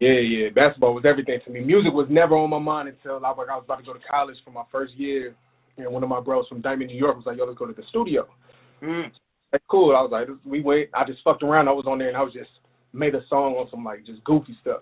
Yeah, 0.00 0.12
yeah. 0.12 0.50
Basketball 0.50 0.94
was 0.94 1.04
everything 1.06 1.40
to 1.44 1.50
me. 1.50 1.60
Music 1.60 1.92
was 1.92 2.06
never 2.10 2.36
on 2.36 2.50
my 2.50 2.58
mind 2.58 2.88
until 2.88 3.24
I 3.24 3.30
was 3.30 3.48
I 3.50 3.56
was 3.56 3.64
about 3.64 3.78
to 3.78 3.84
go 3.84 3.94
to 3.94 4.00
college 4.10 4.36
for 4.44 4.50
my 4.50 4.64
first 4.70 4.94
year. 4.94 5.34
And 5.78 5.90
one 5.90 6.02
of 6.02 6.08
my 6.08 6.20
bros 6.20 6.48
from 6.48 6.60
Diamond, 6.60 6.90
New 6.90 6.96
York, 6.96 7.16
was 7.16 7.26
like, 7.26 7.38
"Yo, 7.38 7.44
let's 7.44 7.58
go 7.58 7.66
to 7.66 7.72
the 7.72 7.82
studio." 7.88 8.26
Mm. 8.82 9.10
That's 9.52 9.64
cool. 9.68 9.94
I 9.96 10.02
was 10.02 10.10
like, 10.10 10.28
we 10.44 10.60
went. 10.60 10.88
I 10.94 11.04
just 11.04 11.22
fucked 11.22 11.42
around. 11.42 11.68
I 11.68 11.72
was 11.72 11.86
on 11.86 11.98
there 11.98 12.08
and 12.08 12.16
I 12.16 12.22
was 12.22 12.32
just 12.32 12.50
made 12.92 13.14
a 13.14 13.24
song 13.28 13.54
on 13.54 13.68
some 13.70 13.84
like 13.84 14.04
just 14.04 14.22
goofy 14.24 14.56
stuff. 14.60 14.80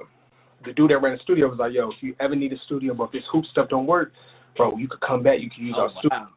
The 0.65 0.73
dude 0.73 0.91
that 0.91 1.03
ran 1.03 1.17
the 1.17 1.23
studio 1.23 1.49
was 1.49 1.59
like, 1.59 1.73
"Yo, 1.73 1.91
if 1.91 2.03
you 2.03 2.15
ever 2.21 2.35
need 2.35 2.53
a 2.53 2.59
studio, 2.65 2.95
but 2.95 3.05
if 3.05 3.13
this 3.13 3.25
hoop 3.31 3.45
stuff 3.47 3.69
don't 3.69 3.87
work, 3.87 4.13
bro, 4.57 4.77
you 4.77 4.89
could 4.89 5.01
come 5.01 5.23
back. 5.23 5.41
You 5.41 5.51
can 5.51 5.67
use 5.67 5.75
Oh, 5.77 5.83
our 5.83 5.91
studio." 5.99 6.29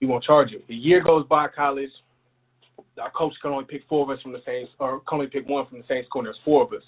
we 0.00 0.06
won't 0.06 0.24
charge 0.24 0.50
you. 0.50 0.62
A 0.68 0.72
year 0.72 1.02
goes 1.02 1.26
by 1.26 1.46
college. 1.46 1.90
Our 3.00 3.10
coach 3.10 3.34
can 3.42 3.52
only 3.52 3.66
pick 3.66 3.82
four 3.88 4.02
of 4.02 4.16
us 4.16 4.22
from 4.22 4.32
the 4.32 4.42
same, 4.46 4.66
or 4.78 5.00
can 5.00 5.16
only 5.16 5.26
pick 5.26 5.46
one 5.48 5.66
from 5.66 5.78
the 5.78 5.84
same 5.86 6.04
school. 6.06 6.20
And 6.20 6.26
there's 6.26 6.38
four 6.44 6.64
of 6.64 6.72
us. 6.72 6.82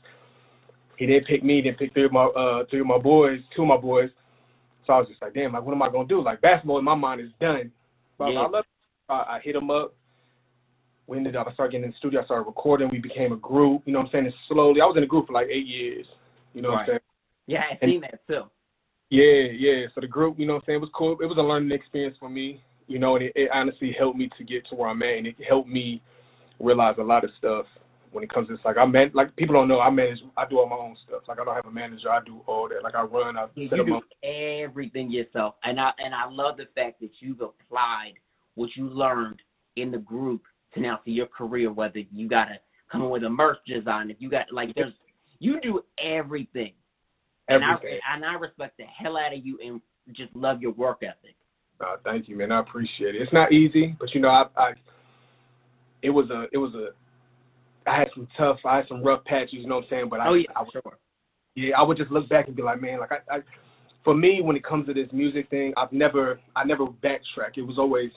He 0.97 1.07
didn't 1.07 1.27
pick 1.27 1.45
me. 1.45 1.61
Didn't 1.61 1.79
pick 1.79 1.93
three 1.93 2.05
of 2.05 2.13
my 2.13 2.25
uh, 2.25 2.65
three 2.71 2.81
of 2.81 2.87
my 2.87 2.99
boys, 2.99 3.41
two 3.55 3.63
of 3.63 3.69
my 3.69 3.77
boys. 3.77 4.11
So 4.87 4.95
I 4.95 4.99
was 4.99 5.09
just 5.09 5.23
like, 5.23 5.35
damn, 5.35 5.53
like 5.53 5.63
what 5.63 5.73
am 5.75 5.83
I 5.83 5.91
gonna 5.91 6.09
do? 6.09 6.23
Like 6.23 6.41
basketball 6.41 6.79
in 6.79 6.85
my 6.85 6.95
mind 6.95 7.21
is 7.21 7.31
done. 7.41 7.71
But 8.19 8.33
Yeah. 8.33 8.41
I 8.41 8.49
love. 8.49 8.65
I, 9.09 9.15
I 9.15 9.41
hit 9.43 9.55
him 9.55 9.71
up. 9.71 9.95
We 11.07 11.17
ended 11.17 11.37
up. 11.37 11.49
I 11.49 11.53
started 11.55 11.73
getting 11.73 11.85
in 11.85 11.91
the 11.91 11.97
studio. 11.97 12.23
I 12.23 12.25
started 12.25 12.47
recording. 12.47 12.89
We 12.91 12.99
became 12.99 13.33
a 13.33 13.37
group. 13.37 13.83
You 13.87 13.93
know 13.93 14.01
what 14.01 14.07
I'm 14.07 14.13
saying? 14.13 14.27
And 14.27 14.35
slowly, 14.49 14.81
I 14.81 14.87
was 14.87 14.97
in 14.97 15.03
a 15.03 15.07
group 15.07 15.27
for 15.27 15.33
like 15.33 15.49
eight 15.51 15.67
years. 15.67 16.07
You 16.55 16.63
know 16.63 16.71
what 16.71 16.81
I'm 16.81 16.87
saying? 16.87 16.99
Yeah, 17.47 17.65
I've 17.71 17.79
seen 17.89 18.01
that 18.03 18.21
too. 18.27 18.45
Yeah, 19.11 19.51
yeah. 19.53 19.87
So 19.95 20.01
the 20.01 20.07
group, 20.07 20.39
you 20.39 20.47
know 20.47 20.55
what 20.55 20.63
I'm 20.63 20.67
saying, 20.67 20.81
was 20.81 20.91
cool. 20.95 21.19
It 21.21 21.27
was 21.27 21.37
a 21.37 21.43
learning 21.43 21.73
experience 21.73 22.17
for 22.19 22.31
me, 22.31 22.63
you 22.87 22.99
know, 22.99 23.17
and 23.17 23.27
it, 23.27 23.33
it 23.37 23.51
honestly 23.53 23.95
helped 23.99 24.17
me 24.17 24.31
to 24.39 24.45
get 24.45 24.67
to 24.69 24.75
where 24.75 24.89
I'm 24.89 25.03
at, 25.03 25.19
and 25.19 25.27
it 25.27 25.37
helped 25.47 25.69
me 25.69 26.01
realize 26.61 26.95
a 26.99 27.03
lot 27.03 27.25
of 27.25 27.31
stuff 27.39 27.67
when 28.13 28.25
it 28.25 28.33
comes 28.33 28.49
to 28.49 28.55
this. 28.55 28.65
Like 28.65 28.79
I 28.79 28.87
man, 28.87 29.11
like 29.13 29.35
people 29.37 29.55
don't 29.55 29.69
know, 29.69 29.81
I 29.81 29.91
manage, 29.91 30.21
I 30.37 30.47
do 30.49 30.61
all 30.61 30.69
my 30.69 30.77
own 30.77 30.97
stuff. 31.07 31.23
Like 31.29 31.41
I 31.41 31.45
don't 31.45 31.55
have 31.55 31.67
a 31.67 31.71
manager, 31.71 32.11
I 32.11 32.21
do 32.25 32.41
all 32.47 32.69
that. 32.69 32.83
Like 32.83 32.95
I 32.95 33.03
run, 33.03 33.37
I 33.37 33.47
Yeah, 33.55 33.69
set 33.69 33.79
you 33.79 33.85
do 33.85 33.91
my. 33.91 34.01
everything 34.29 35.11
yourself, 35.11 35.57
and 35.65 35.79
I 35.79 35.93
and 35.99 36.15
I 36.15 36.29
love 36.31 36.57
the 36.57 36.69
fact 36.75 37.01
that 37.01 37.11
you've 37.21 37.41
applied 37.41 38.15
what 38.55 38.71
you 38.77 38.89
learned 38.89 39.41
in 39.77 39.91
the 39.91 39.99
group 39.99 40.43
to 40.75 40.81
now 40.81 40.97
to 41.05 41.11
your 41.11 41.27
career. 41.27 41.73
Whether 41.73 42.01
you 42.13 42.29
gotta 42.29 42.59
coming 42.91 43.11
with 43.11 43.25
a 43.25 43.31
merch 43.31 43.59
design, 43.67 44.11
if 44.11 44.17
you 44.21 44.31
got 44.31 44.53
like 44.53 44.75
there's 44.75 44.93
you 45.39 45.61
do 45.61 45.83
everything. 46.03 46.73
And 47.49 47.65
I, 47.65 47.75
and 48.15 48.25
I 48.25 48.35
respect 48.35 48.79
the 48.79 48.85
hell 48.85 49.19
out 49.19 49.35
of 49.35 49.45
you 49.45 49.59
and 49.63 49.81
just 50.13 50.35
love 50.35 50.63
your 50.63 50.73
work 50.73 51.03
ethic. 51.03 51.35
Uh, 51.81 51.97
thank 52.05 52.29
you, 52.29 52.37
man. 52.37 52.53
I 52.53 52.61
appreciate 52.61 53.17
it. 53.17 53.21
It's 53.21 53.33
not 53.33 53.53
easy, 53.53 53.97
but 53.99 54.15
you 54.15 54.21
know, 54.21 54.29
I, 54.29 54.45
I 54.57 54.73
it 56.03 56.11
was 56.11 56.31
a 56.31 56.47
it 56.53 56.59
was 56.59 56.73
a 56.75 56.91
I 57.89 57.99
had 57.99 58.09
some 58.15 58.29
tough, 58.37 58.59
I 58.65 58.77
had 58.77 58.89
some 58.89 59.03
rough 59.03 59.25
patches, 59.25 59.55
you 59.55 59.67
know 59.67 59.77
what 59.77 59.85
I'm 59.85 59.91
saying? 59.91 60.09
But 60.09 60.21
I, 60.21 60.29
Oh 60.29 60.35
yeah, 60.35 60.47
I, 60.55 60.65
sure. 60.73 60.99
yeah, 61.55 61.77
I 61.77 61.83
would 61.83 61.97
just 61.97 62.11
look 62.11 62.29
back 62.29 62.47
and 62.47 62.57
be 62.57 62.63
like, 62.63 62.81
man, 62.81 63.01
like 63.01 63.11
I, 63.13 63.37
I, 63.37 63.39
for 64.05 64.15
me, 64.15 64.41
when 64.41 64.57
it 64.57 64.65
comes 64.65 64.87
to 64.87 64.95
this 64.95 65.09
music 65.13 65.51
thing, 65.51 65.73
I've 65.77 65.93
never, 65.93 66.41
I 66.55 66.65
never 66.65 66.87
backtrack. 66.87 67.57
It 67.57 67.63
was 67.63 67.79
always 67.79 68.11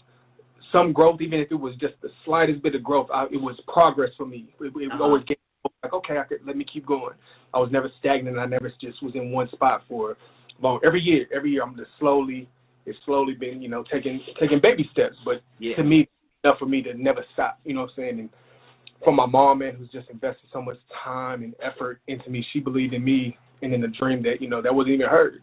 some 0.72 0.94
growth, 0.94 1.22
even 1.22 1.40
if 1.40 1.52
it 1.52 1.56
was 1.56 1.76
just 1.76 1.94
the 2.02 2.10
slightest 2.24 2.62
bit 2.62 2.76
of 2.76 2.84
growth. 2.84 3.08
I, 3.14 3.26
it 3.32 3.42
was 3.42 3.60
progress 3.68 4.12
for 4.18 4.26
me. 4.26 4.48
It, 4.60 4.66
it 4.66 4.74
was 4.74 4.90
Uh-huh. 4.92 5.04
always 5.04 5.24
getting 5.24 5.38
like, 5.84 5.94
okay, 5.94 6.18
I 6.18 6.24
could 6.24 6.46
let 6.46 6.58
me 6.58 6.64
keep 6.66 6.86
going. 6.86 7.14
I 7.54 7.60
was 7.60 7.72
never 7.72 7.92
stagnant. 8.00 8.38
I 8.38 8.46
never 8.46 8.72
just 8.80 9.02
was 9.02 9.16
in 9.16 9.32
one 9.32 9.50
spot 9.52 9.84
for 9.88 10.18
long. 10.62 10.80
Every 10.84 11.02
year, 11.02 11.28
every 11.34 11.52
year, 11.52 11.64
I'm 11.64 11.76
just 11.76 11.90
slowly, 12.00 12.48
it's 12.86 12.98
slowly 13.06 13.34
been, 13.34 13.62
you 13.62 13.70
know, 13.70 13.84
taking 13.92 14.20
taking 14.40 14.60
baby 14.60 14.88
steps. 14.92 15.16
But 15.24 15.42
Yeah. 15.60 15.76
to 15.78 15.84
me, 15.84 16.08
enough 16.44 16.60
for 16.60 16.66
me 16.66 16.82
to 16.84 16.94
never 16.94 17.26
stop. 17.34 17.60
You 17.66 17.74
know 17.74 17.82
what 17.82 17.92
I'm 17.92 17.96
saying? 17.96 18.20
And 18.20 18.30
from 19.04 19.16
my 19.16 19.26
mom, 19.26 19.60
man, 19.60 19.76
who's 19.76 19.90
just 19.90 20.10
invested 20.10 20.50
so 20.52 20.62
much 20.62 20.78
time 21.04 21.44
and 21.44 21.56
effort 21.62 22.02
into 22.08 22.30
me. 22.30 22.46
She 22.52 22.60
believed 22.60 22.94
in 22.94 23.04
me 23.04 23.38
and 23.62 23.74
in 23.74 23.82
the 23.82 23.88
dream 23.88 24.22
that, 24.24 24.42
you 24.42 24.50
know, 24.50 24.62
that 24.62 24.74
wasn't 24.74 24.96
even 24.96 25.08
hers 25.08 25.42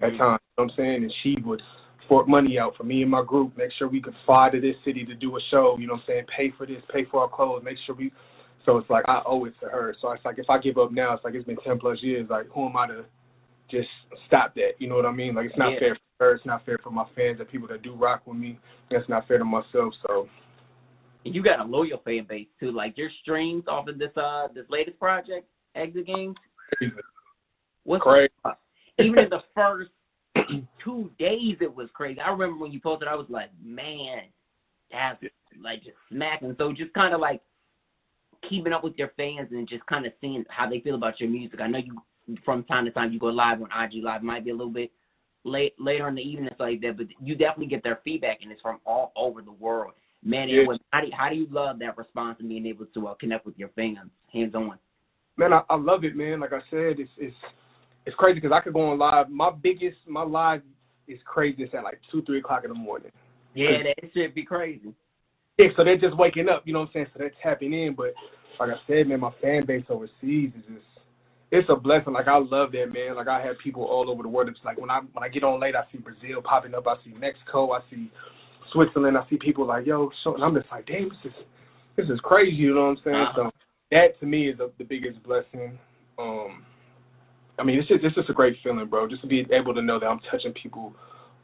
at 0.00 0.12
Mhm. 0.12 0.18
times. 0.18 0.40
You 0.58 0.64
know 0.64 0.64
what 0.64 0.72
I'm 0.72 0.76
saying? 0.76 1.02
And 1.04 1.12
she 1.22 1.36
would 1.44 1.62
fork 2.10 2.26
money 2.26 2.58
out 2.58 2.76
for 2.76 2.82
me 2.82 3.02
and 3.02 3.10
my 3.10 3.22
group, 3.22 3.56
make 3.56 3.70
sure 3.78 3.88
we 3.88 4.00
could 4.02 4.16
fly 4.26 4.50
to 4.50 4.60
this 4.60 4.74
city 4.84 5.04
to 5.04 5.14
do 5.14 5.36
a 5.36 5.40
show, 5.48 5.76
you 5.78 5.86
know 5.86 5.92
what 5.92 6.00
I'm 6.00 6.06
saying? 6.08 6.24
Pay 6.36 6.52
for 6.58 6.66
this, 6.66 6.82
pay 6.92 7.04
for 7.04 7.20
our 7.22 7.28
clothes, 7.28 7.62
make 7.64 7.78
sure 7.86 7.94
we 7.94 8.12
so 8.66 8.76
it's 8.76 8.90
like 8.90 9.04
I 9.08 9.22
owe 9.24 9.46
it 9.46 9.54
to 9.60 9.68
her. 9.68 9.94
So 10.02 10.10
it's 10.10 10.24
like 10.24 10.38
if 10.38 10.50
I 10.50 10.58
give 10.58 10.76
up 10.76 10.92
now, 10.92 11.14
it's 11.14 11.24
like 11.24 11.34
it's 11.34 11.46
been 11.46 11.56
ten 11.64 11.78
plus 11.78 12.02
years, 12.02 12.26
like 12.28 12.46
who 12.48 12.66
am 12.66 12.76
I 12.76 12.88
to 12.88 13.04
just 13.70 13.88
stop 14.26 14.54
that? 14.56 14.72
You 14.78 14.88
know 14.88 14.96
what 14.96 15.06
I 15.06 15.12
mean? 15.12 15.34
Like 15.36 15.46
it's 15.46 15.56
not 15.56 15.72
Yeah. 15.72 15.78
fair 15.78 15.94
for 15.94 16.26
her, 16.26 16.32
it's 16.34 16.44
not 16.44 16.66
fair 16.66 16.78
for 16.82 16.90
my 16.90 17.06
fans 17.14 17.38
and 17.38 17.48
people 17.48 17.68
that 17.68 17.80
do 17.82 17.94
rock 17.94 18.26
with 18.26 18.36
me. 18.36 18.58
It's 18.90 19.08
not 19.08 19.26
fair 19.28 19.38
to 19.38 19.44
myself. 19.44 19.94
So 20.06 20.28
And 21.24 21.34
you 21.34 21.42
got 21.42 21.60
a 21.60 21.64
loyal 21.64 21.98
fan 22.04 22.26
base 22.28 22.48
too. 22.58 22.72
Like 22.72 22.98
your 22.98 23.10
streams 23.22 23.64
off 23.68 23.86
of 23.86 23.98
this 23.98 24.14
uh 24.16 24.48
this 24.52 24.66
latest 24.68 24.98
project, 24.98 25.46
X 25.76 25.96
Games. 26.04 26.36
What's 27.84 28.02
crazy. 28.02 28.32
even 28.98 29.20
in 29.20 29.30
the 29.30 29.42
first 29.54 29.90
two 30.84 31.10
days 31.18 31.56
it 31.60 31.74
was 31.74 31.88
crazy. 31.92 32.20
I 32.20 32.30
remember 32.30 32.58
when 32.58 32.72
you 32.72 32.80
posted 32.80 33.08
I 33.08 33.14
was 33.14 33.26
like, 33.28 33.50
Man, 33.62 34.22
that's 34.90 35.22
like 35.62 35.82
just 35.82 35.96
smacking. 36.10 36.54
So 36.58 36.72
just 36.72 36.94
kinda 36.94 37.16
like 37.16 37.40
keeping 38.48 38.72
up 38.72 38.84
with 38.84 38.96
your 38.96 39.12
fans 39.16 39.48
and 39.50 39.68
just 39.68 39.84
kind 39.86 40.06
of 40.06 40.12
seeing 40.20 40.44
how 40.48 40.68
they 40.68 40.80
feel 40.80 40.94
about 40.94 41.20
your 41.20 41.28
music. 41.28 41.60
I 41.60 41.66
know 41.66 41.78
you 41.78 42.00
from 42.44 42.64
time 42.64 42.84
to 42.84 42.90
time 42.90 43.12
you 43.12 43.18
go 43.18 43.26
live 43.26 43.60
on 43.60 43.68
IG 43.84 44.02
Live, 44.02 44.22
might 44.22 44.44
be 44.44 44.50
a 44.50 44.54
little 44.54 44.72
bit 44.72 44.90
late 45.44 45.74
later 45.78 46.08
in 46.08 46.14
the 46.14 46.22
evening 46.22 46.46
and 46.46 46.54
stuff 46.54 46.66
like 46.68 46.80
that, 46.82 46.96
but 46.96 47.06
you 47.22 47.34
definitely 47.34 47.66
get 47.66 47.82
their 47.82 48.00
feedback 48.04 48.38
and 48.42 48.52
it's 48.52 48.60
from 48.60 48.78
all 48.84 49.12
over 49.16 49.42
the 49.42 49.52
world. 49.52 49.92
Man, 50.22 50.48
Yeah. 50.48 50.62
it 50.62 50.68
was, 50.68 50.78
how 50.90 51.00
do 51.00 51.06
you, 51.06 51.12
how 51.16 51.30
do 51.30 51.34
you 51.34 51.46
love 51.50 51.78
that 51.78 51.96
response 51.96 52.36
and 52.40 52.48
being 52.48 52.66
able 52.66 52.86
to 52.86 53.08
uh, 53.08 53.14
connect 53.14 53.46
with 53.46 53.58
your 53.58 53.70
fans 53.70 53.98
hands 54.32 54.54
on? 54.54 54.78
man, 55.36 55.54
I, 55.54 55.62
I 55.70 55.76
love 55.76 56.04
it, 56.04 56.14
man. 56.14 56.40
Like 56.40 56.52
I 56.52 56.60
said, 56.70 57.00
it's 57.00 57.10
it's 57.16 57.34
it's 58.06 58.16
crazy 58.16 58.40
because 58.40 58.52
I 58.52 58.60
could 58.60 58.72
go 58.72 58.90
on 58.90 58.98
live. 58.98 59.28
My 59.28 59.50
biggest, 59.50 59.98
my 60.06 60.22
live 60.22 60.62
is 61.08 61.18
craziest 61.24 61.74
at 61.74 61.84
like 61.84 62.00
two, 62.10 62.22
three 62.22 62.38
o'clock 62.38 62.64
in 62.64 62.70
the 62.70 62.74
morning. 62.74 63.12
Yeah, 63.54 63.82
that 63.82 64.10
should 64.14 64.34
be 64.34 64.44
crazy. 64.44 64.94
Yeah, 65.58 65.68
so 65.76 65.84
they're 65.84 65.98
just 65.98 66.16
waking 66.16 66.48
up, 66.48 66.62
you 66.64 66.72
know 66.72 66.80
what 66.80 66.88
I'm 66.88 66.92
saying? 66.94 67.06
So 67.12 67.18
they're 67.18 67.32
tapping 67.42 67.72
in. 67.72 67.94
But 67.94 68.14
like 68.58 68.70
I 68.70 68.80
said, 68.86 69.08
man, 69.08 69.20
my 69.20 69.32
fan 69.42 69.66
base 69.66 69.84
overseas 69.88 70.52
is 70.56 70.64
just 70.68 70.86
it's 71.50 71.68
a 71.68 71.76
blessing. 71.76 72.12
Like 72.12 72.28
I 72.28 72.38
love 72.38 72.72
that, 72.72 72.92
man. 72.92 73.16
Like 73.16 73.28
I 73.28 73.44
have 73.44 73.58
people 73.58 73.84
all 73.84 74.08
over 74.10 74.22
the 74.22 74.28
world. 74.28 74.48
It's 74.48 74.60
like 74.64 74.78
when 74.78 74.90
I 74.90 75.00
when 75.12 75.24
I 75.24 75.28
get 75.28 75.42
on 75.42 75.60
late, 75.60 75.74
I 75.74 75.82
see 75.90 75.98
Brazil 75.98 76.40
popping 76.42 76.74
up. 76.74 76.86
I 76.86 76.94
see 77.04 77.12
Mexico. 77.12 77.72
I 77.72 77.80
see 77.90 78.10
Switzerland. 78.72 79.18
I 79.18 79.28
see 79.28 79.36
people 79.36 79.66
like 79.66 79.86
yo, 79.86 80.10
so 80.22 80.34
and 80.34 80.44
I'm 80.44 80.54
just 80.54 80.70
like, 80.70 80.86
damn, 80.86 81.08
this 81.08 81.18
is 81.24 81.32
this 81.96 82.08
is 82.08 82.20
crazy. 82.20 82.56
You 82.56 82.74
know 82.74 82.82
what 82.82 82.98
I'm 82.98 83.04
saying? 83.04 83.16
Uh-huh. 83.16 83.32
So 83.36 83.50
that 83.90 84.20
to 84.20 84.26
me 84.26 84.48
is 84.48 84.60
a, 84.60 84.70
the 84.78 84.84
biggest 84.84 85.22
blessing. 85.24 85.78
Um, 86.18 86.64
I 87.60 87.62
mean, 87.62 87.78
it's 87.78 87.88
just 87.88 88.02
it's 88.02 88.14
just 88.14 88.30
a 88.30 88.32
great 88.32 88.56
feeling, 88.62 88.86
bro. 88.86 89.06
Just 89.06 89.22
to 89.22 89.28
be 89.28 89.46
able 89.52 89.74
to 89.74 89.82
know 89.82 90.00
that 90.00 90.06
I'm 90.06 90.20
touching 90.30 90.52
people 90.52 90.94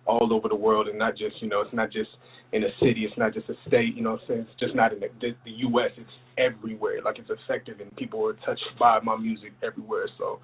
all 0.07 0.33
over 0.33 0.49
the 0.49 0.57
world 0.57 0.87
and 0.89 0.99
not 0.99 1.17
just 1.17 1.43
you 1.43 1.49
know 1.49 1.61
it's 1.61 1.75
not 1.75 1.91
just 1.91 2.11
in 2.53 2.65
a 2.65 2.69
city, 2.81 3.05
it's 3.05 3.19
not 3.19 3.35
just 3.35 3.49
a 3.49 3.55
state. 3.69 3.95
You 3.95 4.03
know, 4.03 4.13
what 4.13 4.23
I'm 4.23 4.29
saying 4.29 4.47
it's 4.51 4.61
just 4.61 4.75
not 4.75 4.93
in 4.93 5.01
the, 5.01 5.09
the, 5.21 5.37
the 5.45 5.51
U.S. 5.51 5.91
It's 5.97 6.11
everywhere. 6.39 7.03
Like 7.05 7.19
it's 7.19 7.31
effective 7.31 7.81
and 7.81 7.95
people 7.97 8.27
are 8.27 8.35
touched 8.47 8.65
by 8.79 9.01
my 9.01 9.17
music 9.17 9.53
everywhere. 9.63 10.09
So 10.17 10.41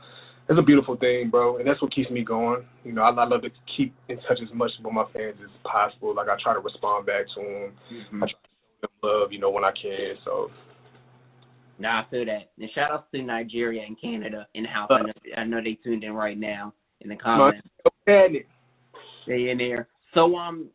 it's 0.49 0.59
a 0.59 0.63
beautiful 0.63 0.97
thing, 0.97 1.31
bro, 1.31 1.59
and 1.59 1.67
that's 1.67 1.81
what 1.81 1.95
keeps 1.95 2.11
me 2.11 2.23
going. 2.23 2.65
You 2.85 2.93
know, 2.93 3.03
I, 3.03 3.11
I 3.11 3.25
love 3.25 3.43
to 3.43 3.51
keep 3.77 3.95
in 4.09 4.19
touch 4.23 4.41
as 4.43 4.53
much 4.53 4.73
with 4.83 4.93
my 4.93 5.05
fans 5.13 5.37
as 5.43 5.51
possible. 5.65 6.15
Like 6.15 6.29
I 6.29 6.37
try 6.43 6.53
to 6.55 6.61
respond 6.61 7.07
back 7.07 7.27
to 7.35 7.41
them. 7.41 7.73
Mm-hmm. 7.93 8.25
I 8.25 8.27
try 8.27 8.29
to 8.29 8.35
show 8.35 8.89
them 8.89 8.91
love, 9.03 9.33
you 9.33 9.39
know, 9.39 9.51
when 9.51 9.65
I 9.65 9.73
can. 9.73 10.17
So 10.25 10.51
Nah, 11.83 12.03
I 12.03 12.11
feel 12.11 12.25
that. 12.27 12.51
And 12.61 12.71
shout 12.77 12.93
outs 12.93 13.09
to 13.13 13.21
Nigeria 13.21 13.83
and 13.85 14.01
Canada 14.01 14.47
in 14.55 14.63
the 14.63 14.69
house. 14.69 14.89
I 14.93 15.03
know, 15.03 15.13
I 15.37 15.43
know 15.43 15.61
they 15.61 15.75
tuned 15.83 16.05
in 16.05 16.13
right 16.13 16.39
now 16.39 16.73
in 17.01 17.09
the 17.09 17.17
comments. 17.17 17.67
okay. 18.09 18.45
They 19.27 19.51
in 19.51 19.59
there. 19.59 19.89
So 20.15 20.37
um, 20.37 20.69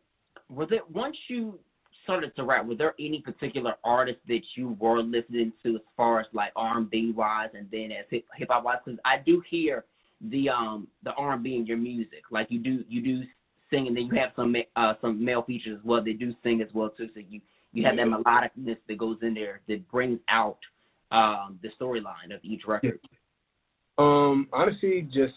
was 0.50 0.68
it 0.70 0.82
once 0.90 1.16
you 1.28 1.58
started 2.04 2.36
to 2.36 2.44
rap? 2.44 2.66
Was 2.66 2.76
there 2.76 2.94
any 3.00 3.22
particular 3.22 3.76
artist 3.84 4.18
that 4.28 4.42
you 4.54 4.76
were 4.78 5.02
listening 5.02 5.54
to 5.62 5.76
as 5.76 5.80
far 5.96 6.20
as 6.20 6.26
like 6.34 6.52
R 6.56 6.76
and 6.76 6.90
B 6.90 7.14
wise, 7.16 7.48
and 7.54 7.66
then 7.72 7.90
as 7.90 8.04
hip 8.10 8.48
hop 8.50 8.64
wise? 8.64 8.76
Because 8.84 9.00
I 9.06 9.16
do 9.24 9.42
hear 9.48 9.86
the 10.30 10.50
um 10.50 10.88
the 11.04 11.12
R 11.12 11.32
and 11.32 11.42
B 11.42 11.56
in 11.56 11.64
your 11.64 11.78
music. 11.78 12.24
Like 12.30 12.48
you 12.50 12.58
do 12.58 12.84
you 12.86 13.00
do 13.02 13.22
sing, 13.70 13.86
and 13.86 13.96
then 13.96 14.04
you 14.06 14.14
have 14.20 14.32
some 14.36 14.54
uh 14.76 14.92
some 15.00 15.24
male 15.24 15.42
features 15.42 15.78
as 15.78 15.84
well. 15.86 16.04
They 16.04 16.12
do 16.12 16.34
sing 16.42 16.60
as 16.60 16.68
well 16.74 16.90
too. 16.90 17.08
So 17.14 17.20
you 17.26 17.40
you 17.72 17.84
have 17.84 17.96
that 17.96 18.06
melodicness 18.06 18.76
that 18.88 18.98
goes 18.98 19.18
in 19.22 19.32
there 19.32 19.60
that 19.68 19.88
brings 19.90 20.20
out 20.28 20.58
um 21.10 21.58
the 21.62 21.68
storyline 21.80 22.34
of 22.34 22.40
each 22.42 22.62
record. 22.66 22.98
Um, 23.96 24.48
honestly, 24.52 25.08
just 25.12 25.34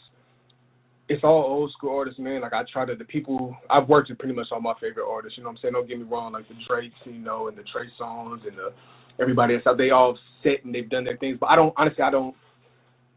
it's 1.10 1.24
all 1.24 1.44
old 1.44 1.72
school 1.72 1.96
artists, 1.98 2.20
man. 2.20 2.42
Like 2.42 2.54
I 2.54 2.64
try 2.72 2.86
to 2.86 2.96
the 2.96 3.04
people 3.04 3.56
I've 3.70 3.90
worked 3.90 4.10
with 4.10 4.20
pretty 4.20 4.36
much 4.36 4.48
all 4.52 4.62
my 4.62 4.74
favorite 4.80 5.10
artists. 5.10 5.38
You 5.38 5.44
know 5.44 5.50
what 5.50 5.58
I'm 5.58 5.62
saying? 5.62 5.74
Don't 5.74 5.88
get 5.88 5.98
me 5.98 6.06
wrong, 6.06 6.34
like 6.34 6.48
the 6.48 6.56
Drakes, 6.68 6.96
you 7.06 7.14
know, 7.14 7.48
and 7.48 7.58
the 7.58 7.64
Trey 7.64 7.88
Songz 8.00 8.48
and 8.48 8.58
the 8.58 8.72
everybody 9.20 9.56
else. 9.56 9.64
They 9.78 9.90
all 9.90 10.18
sit 10.44 10.64
and 10.64 10.74
they've 10.74 10.90
done 10.90 11.04
their 11.04 11.18
things. 11.18 11.38
But 11.40 11.50
I 11.50 11.56
don't 11.56 11.74
honestly, 11.78 12.04
I 12.04 12.12
don't, 12.12 12.36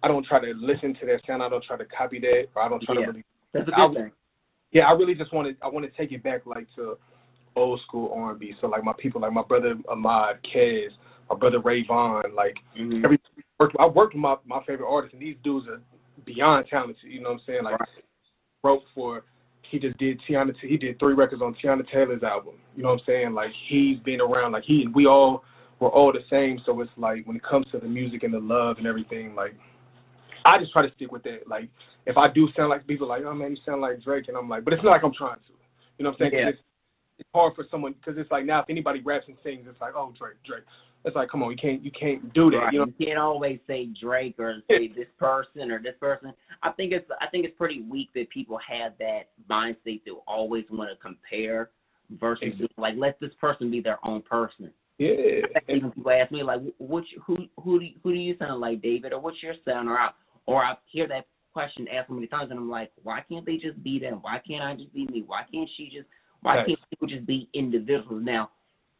I 0.02 0.08
don't 0.08 0.24
try 0.26 0.40
to 0.40 0.52
listen 0.56 0.94
to 0.94 1.06
their 1.06 1.20
sound. 1.26 1.42
I 1.42 1.48
don't 1.48 1.62
try 1.64 1.76
to 1.76 1.84
copy 1.84 2.18
that, 2.20 2.46
or 2.54 2.62
I 2.62 2.68
don't 2.68 2.82
try 2.82 2.94
Yeah. 2.94 3.00
to 3.02 3.06
really. 3.12 3.24
That's 3.52 3.68
a 3.68 3.74
I- 3.74 3.86
good 3.88 3.94
thing. 3.96 4.12
Yeah, 4.72 4.88
I 4.88 4.92
really 4.92 5.14
just 5.14 5.32
want 5.32 5.46
to. 5.48 5.64
I 5.64 5.68
want 5.68 5.86
to 5.86 5.92
take 5.96 6.10
it 6.10 6.22
back 6.24 6.46
like 6.46 6.66
to 6.74 6.98
old 7.54 7.80
school 7.82 8.12
R&B. 8.12 8.54
So 8.60 8.66
like 8.66 8.82
my 8.82 8.92
people, 8.98 9.20
like 9.20 9.32
my 9.32 9.42
brother 9.42 9.76
Ahmad, 9.88 10.38
Kez, 10.42 10.88
my 11.30 11.36
brother 11.36 11.60
Ray 11.60 11.84
Vaughn, 11.84 12.34
like 12.34 12.56
Mhm. 12.76 13.04
every 13.04 13.18
worked 13.58 13.76
I 13.78 13.86
worked 13.86 14.14
with 14.14 14.20
my, 14.20 14.36
my 14.44 14.62
favorite 14.64 14.88
artists 14.88 15.14
and 15.14 15.22
these 15.22 15.36
dudes 15.42 15.68
are 15.68 15.80
beyond 16.24 16.66
talented, 16.68 17.02
you 17.04 17.20
know 17.20 17.30
what 17.30 17.40
I'm 17.40 17.46
saying? 17.46 17.64
Like 17.64 17.80
wrote 18.62 18.82
for 18.94 19.24
he 19.62 19.78
just 19.78 19.96
did 19.98 20.20
Teyana 20.28 20.54
he 20.60 20.76
did 20.76 20.98
three 20.98 21.14
records 21.14 21.42
on 21.42 21.54
Teyana 21.54 21.88
Taylor's 21.90 22.22
album. 22.22 22.54
You 22.76 22.82
know 22.82 22.90
what 22.90 23.00
I'm 23.00 23.06
saying? 23.06 23.34
Like 23.34 23.50
he's 23.68 23.98
been 24.00 24.20
around 24.20 24.52
like 24.52 24.64
he 24.64 24.86
we 24.94 25.06
all 25.06 25.44
we're 25.80 25.88
all 25.88 26.12
the 26.12 26.24
same, 26.30 26.60
so 26.64 26.80
it's 26.80 26.90
like 26.96 27.26
when 27.26 27.36
it 27.36 27.42
comes 27.42 27.66
to 27.72 27.78
the 27.78 27.86
music 27.86 28.22
and 28.22 28.32
the 28.32 28.38
love 28.38 28.78
and 28.78 28.86
everything, 28.86 29.34
like 29.34 29.54
I 30.44 30.58
just 30.58 30.72
try 30.72 30.86
to 30.86 30.94
stick 30.94 31.10
with 31.10 31.22
that. 31.24 31.48
Like 31.48 31.68
if 32.06 32.16
I 32.16 32.28
do 32.28 32.48
sound 32.56 32.70
like 32.70 32.86
people 32.86 33.08
like, 33.08 33.22
oh 33.24 33.34
man, 33.34 33.50
you 33.52 33.56
sound 33.64 33.80
like 33.80 34.02
Drake, 34.02 34.28
and 34.28 34.36
I'm 34.36 34.48
like, 34.48 34.64
but 34.64 34.72
it's 34.72 34.84
not 34.84 34.90
like 34.90 35.04
I'm 35.04 35.14
trying 35.14 35.36
to. 35.36 35.52
You 35.98 36.04
know 36.04 36.10
what 36.10 36.20
I'm 36.22 36.30
saying? 36.30 36.42
Yeah. 36.42 36.48
It's, 36.50 36.58
it's 37.18 37.28
hard 37.32 37.54
for 37.54 37.64
someone 37.70 37.94
because 37.94 38.18
it's 38.18 38.30
like 38.30 38.44
now 38.44 38.60
if 38.60 38.66
anybody 38.68 39.00
raps 39.00 39.26
and 39.28 39.36
sings, 39.42 39.66
it's 39.68 39.80
like, 39.80 39.94
oh 39.96 40.12
Drake, 40.18 40.36
Drake. 40.46 40.64
It's 41.04 41.14
like, 41.14 41.28
come 41.28 41.42
on, 41.42 41.50
you 41.50 41.56
can't 41.56 41.84
you 41.84 41.90
can't 41.90 42.32
do 42.32 42.50
that. 42.50 42.56
Right. 42.56 42.72
You 42.72 42.78
know? 42.80 42.86
You 42.98 43.06
can't 43.06 43.18
always 43.18 43.58
say 43.66 43.88
Drake 44.00 44.36
or 44.38 44.56
say 44.70 44.88
this 44.96 45.06
person 45.18 45.70
or 45.70 45.80
this 45.82 45.94
person. 46.00 46.32
I 46.62 46.70
think 46.72 46.92
it's 46.92 47.08
I 47.20 47.26
think 47.26 47.44
it's 47.44 47.56
pretty 47.56 47.82
weak 47.82 48.10
that 48.14 48.30
people 48.30 48.58
have 48.66 48.92
that 48.98 49.30
mindset 49.50 50.04
to 50.06 50.20
always 50.26 50.64
want 50.70 50.90
to 50.90 50.96
compare 50.96 51.70
versus 52.18 52.44
Exactly. 52.46 52.68
like 52.78 52.94
let 52.96 53.20
this 53.20 53.32
person 53.40 53.70
be 53.70 53.80
their 53.80 53.98
own 54.06 54.22
person. 54.22 54.70
Yeah. 54.98 55.42
And, 55.68 55.76
Even 55.78 55.90
people 55.90 56.12
ask 56.12 56.30
me 56.30 56.42
like, 56.42 56.60
which 56.78 57.06
who 57.26 57.36
who 57.60 57.80
do 57.80 57.84
you, 57.86 57.94
who 58.02 58.12
do 58.12 58.18
you 58.18 58.36
sound 58.38 58.60
like, 58.60 58.80
David, 58.80 59.12
or 59.12 59.20
what's 59.20 59.42
your 59.42 59.54
sound, 59.64 59.88
or 59.88 59.98
I 59.98 60.10
or 60.46 60.64
I 60.64 60.74
hear 60.86 61.06
that 61.08 61.26
question 61.52 61.86
asked 61.88 62.08
so 62.08 62.14
many 62.14 62.26
times, 62.26 62.50
and 62.50 62.58
I'm 62.58 62.70
like, 62.70 62.92
why 63.02 63.22
can't 63.28 63.44
they 63.44 63.56
just 63.56 63.82
be 63.82 63.98
them? 63.98 64.18
Why 64.22 64.40
can't 64.46 64.62
I 64.62 64.74
just 64.74 64.92
be 64.94 65.06
me? 65.06 65.22
Why 65.26 65.42
can't 65.52 65.68
she 65.76 65.86
just? 65.86 66.06
Why 66.42 66.56
Right. 66.56 66.66
can't 66.66 66.78
people 66.90 67.08
just 67.08 67.26
be 67.26 67.48
individuals? 67.54 68.22
Now, 68.24 68.50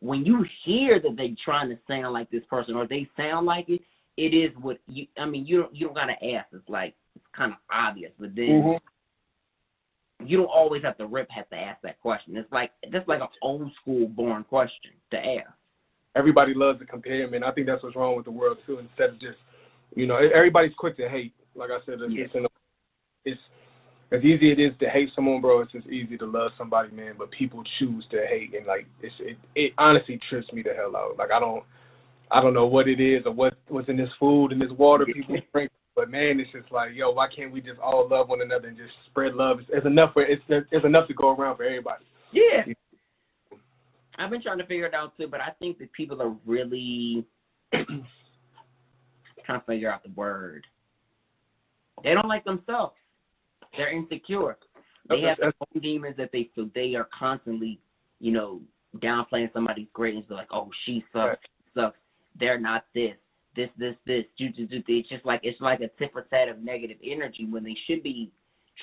when 0.05 0.25
you 0.27 0.45
hear 0.65 1.01
that 1.01 1.17
they 1.17 1.35
trying 1.43 1.71
to 1.71 1.79
sound 1.89 2.13
like 2.13 2.31
this 2.31 2.43
person 2.51 2.75
or 2.75 2.87
they 2.87 3.09
sound 3.17 3.47
like 3.47 3.69
it, 3.71 3.81
it 4.19 4.35
is 4.35 4.51
what 4.61 4.79
you. 4.87 5.07
I 5.17 5.25
mean, 5.25 5.47
you 5.47 5.63
don't 5.63 5.75
you 5.75 5.87
don't 5.87 5.95
gotta 5.95 6.13
ask. 6.13 6.47
It's 6.53 6.69
like 6.69 6.95
it's 7.17 7.25
kind 7.35 7.53
of 7.53 7.59
obvious, 7.71 8.13
but 8.21 8.35
then 8.35 8.63
Mhm. 8.63 8.81
you 10.23 10.37
don't 10.37 10.47
always 10.47 10.83
have 10.83 10.99
to 10.99 11.07
rip 11.07 11.31
have 11.31 11.49
to 11.49 11.57
ask 11.57 11.81
that 11.83 11.99
question. 12.01 12.37
It's 12.37 12.53
like 12.53 12.73
that's 12.91 13.09
like 13.09 13.23
an 13.23 13.29
old 13.41 13.73
school 13.81 14.07
born 14.09 14.45
question 14.45 14.93
to 15.11 15.19
ask. 15.19 15.51
everybody 16.17 16.55
loves 16.55 16.79
to 16.79 16.87
compare, 16.87 17.29
man. 17.29 17.43
I 17.43 17.51
think 17.51 17.67
that's 17.67 17.83
what's 17.83 17.97
wrong 17.97 18.15
with 18.15 18.25
the 18.25 18.31
world 18.31 18.59
too. 18.65 18.79
Instead 18.79 19.11
of 19.11 19.19
just, 19.19 19.39
you 19.97 20.07
know, 20.07 20.17
everybody's 20.17 20.73
quick 20.75 20.97
to 20.99 21.09
hate. 21.09 21.35
Like 21.57 21.71
I 21.71 21.81
said, 21.85 22.01
it's, 22.01 22.13
Yeah. 22.13 22.25
it's, 22.27 22.35
in 22.37 22.43
the, 22.45 22.49
it's 23.25 23.41
as 24.15 24.23
easy 24.23 24.53
it 24.53 24.61
is 24.61 24.73
to 24.81 24.89
hate 24.89 25.11
someone, 25.15 25.41
bro. 25.41 25.61
It's 25.61 25.73
just 25.73 25.87
easy 25.89 26.17
to 26.19 26.27
love 26.27 26.53
somebody, 26.57 26.95
man. 26.95 27.15
But 27.19 27.31
people 27.31 27.65
choose 27.79 28.05
to 28.11 28.25
hate, 28.29 28.55
and 28.55 28.67
like 28.67 28.87
it's 29.03 29.15
it, 29.19 29.37
it 29.55 29.73
honestly 29.77 30.21
trips 30.29 30.53
me 30.53 30.63
the 30.63 30.73
hell 30.75 30.97
out. 30.97 31.17
Like 31.19 31.33
I 31.33 31.41
don't, 31.41 31.65
I 32.31 32.41
don't 32.41 32.55
know 32.55 32.67
what 32.67 32.89
it 32.89 33.01
is 33.01 33.25
or 33.27 33.33
what 33.33 33.55
what's 33.69 33.89
in 33.89 33.97
this 33.97 34.11
food 34.21 34.53
and 34.53 34.61
this 34.61 34.71
water 34.79 35.05
people 35.05 35.37
drink. 35.53 35.71
But 35.97 36.11
man, 36.11 36.41
it's 36.41 36.51
just 36.53 36.71
like, 36.73 36.91
yo, 36.95 37.13
why 37.13 37.29
can't 37.29 37.53
we 37.53 37.61
just 37.61 37.79
all 37.81 38.09
love 38.09 38.29
one 38.29 38.43
another 38.43 38.69
and 38.69 38.77
just 38.77 38.93
spread 39.11 39.35
love? 39.35 39.61
It's, 39.61 39.71
it's 39.73 39.87
enough 39.87 40.13
for 40.13 40.23
it's 40.23 40.43
it's 40.49 40.85
enough 40.85 41.09
to 41.09 41.15
go 41.15 41.35
around 41.35 41.57
for 41.57 41.65
everybody. 41.65 42.05
Yeah. 42.33 42.65
I've 44.17 44.31
been 44.31 44.43
trying 44.43 44.59
to 44.59 44.67
figure 44.67 44.87
it 44.87 44.95
out 44.95 45.17
too, 45.17 45.27
but 45.27 45.41
I 45.41 45.51
think 45.59 45.79
that 45.79 45.93
people 45.93 46.23
are 46.23 46.35
really 46.47 47.25
trying 47.73 49.61
to 49.61 49.67
figure 49.67 49.93
out 49.93 50.05
the 50.05 50.11
word. 50.11 50.67
They 52.05 52.15
don't 52.15 52.29
like 52.29 52.45
themselves. 52.45 52.95
They're 53.77 53.93
insecure. 53.93 54.57
They 55.09 55.21
have 55.23 55.39
their 55.39 55.53
own 55.61 55.83
demons 55.83 56.17
that 56.17 56.31
they 56.33 56.51
feel 56.55 56.71
they 56.75 56.95
are 56.95 57.09
constantly, 57.17 57.79
you 58.21 58.33
know, 58.33 58.61
downplaying 58.99 59.53
somebody's 59.53 59.89
greatness. 59.93 60.25
They're 60.29 60.39
like, 60.39 60.53
oh, 60.53 60.71
she 60.85 61.05
sucks, 61.13 61.41
she 61.43 61.81
sucks. 61.81 61.99
They're 62.39 62.59
not 62.59 62.87
this, 62.95 63.15
this, 63.55 63.69
this, 63.77 63.95
this. 64.07 64.25
It's 64.39 65.09
just 65.09 65.27
like 65.27 65.41
it's 65.43 65.61
like 65.61 65.81
a 65.81 65.89
tit 65.99 66.13
for 66.13 66.23
tat 66.23 66.49
of 66.49 66.63
negative 66.63 66.97
energy 67.05 67.47
when 67.49 67.65
they 67.65 67.77
should 67.87 68.03
be 68.03 68.33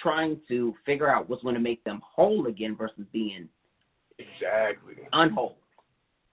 trying 0.01 0.39
to 0.47 0.73
figure 0.85 1.09
out 1.09 1.29
what's 1.29 1.43
going 1.43 1.55
to 1.55 1.61
make 1.61 1.83
them 1.83 2.01
whole 2.05 2.47
again 2.47 2.75
versus 2.75 3.05
being 3.11 3.49
Exactly. 4.19 4.95
unwhole. 5.13 5.55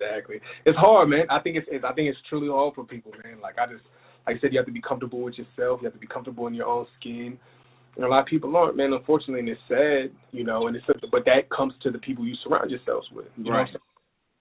Exactly. 0.01 0.41
It's 0.65 0.79
hard, 0.79 1.09
man. 1.09 1.25
I 1.29 1.41
think 1.41 1.57
it's, 1.57 1.67
it's 1.71 1.85
I 1.85 1.93
think 1.93 2.09
it's 2.09 2.19
truly 2.29 2.49
hard 2.49 2.75
for 2.75 2.85
people, 2.85 3.13
man. 3.25 3.41
Like 3.41 3.59
I 3.59 3.67
just 3.67 3.85
like 4.27 4.37
I 4.37 4.41
said, 4.41 4.53
you 4.53 4.59
have 4.59 4.67
to 4.67 4.73
be 4.73 4.81
comfortable 4.81 5.23
with 5.23 5.39
yourself. 5.39 5.81
You 5.81 5.87
have 5.87 5.95
to 5.95 5.99
be 5.99 6.07
comfortable 6.07 6.47
in 6.47 6.55
your 6.55 6.67
own 6.67 6.87
skin. 7.01 7.39
And 7.97 8.05
a 8.05 8.09
lot 8.09 8.21
of 8.21 8.27
people 8.27 8.57
aren't, 8.57 8.77
man. 8.77 8.93
Unfortunately, 8.93 9.41
and 9.41 9.49
it's 9.49 9.61
sad, 9.69 10.11
you 10.33 10.45
know. 10.45 10.69
And 10.69 10.77
it's 10.77 10.87
but 11.11 11.25
that 11.27 11.51
comes 11.51 11.75
to 11.83 11.91
the 11.91 11.99
people 11.99 12.27
you 12.27 12.37
surround 12.45 12.71
yourselves 12.71 13.09
with. 13.13 13.27
You 13.37 13.45
know, 13.45 13.51
Right. 13.51 13.67
saying? 13.69 13.79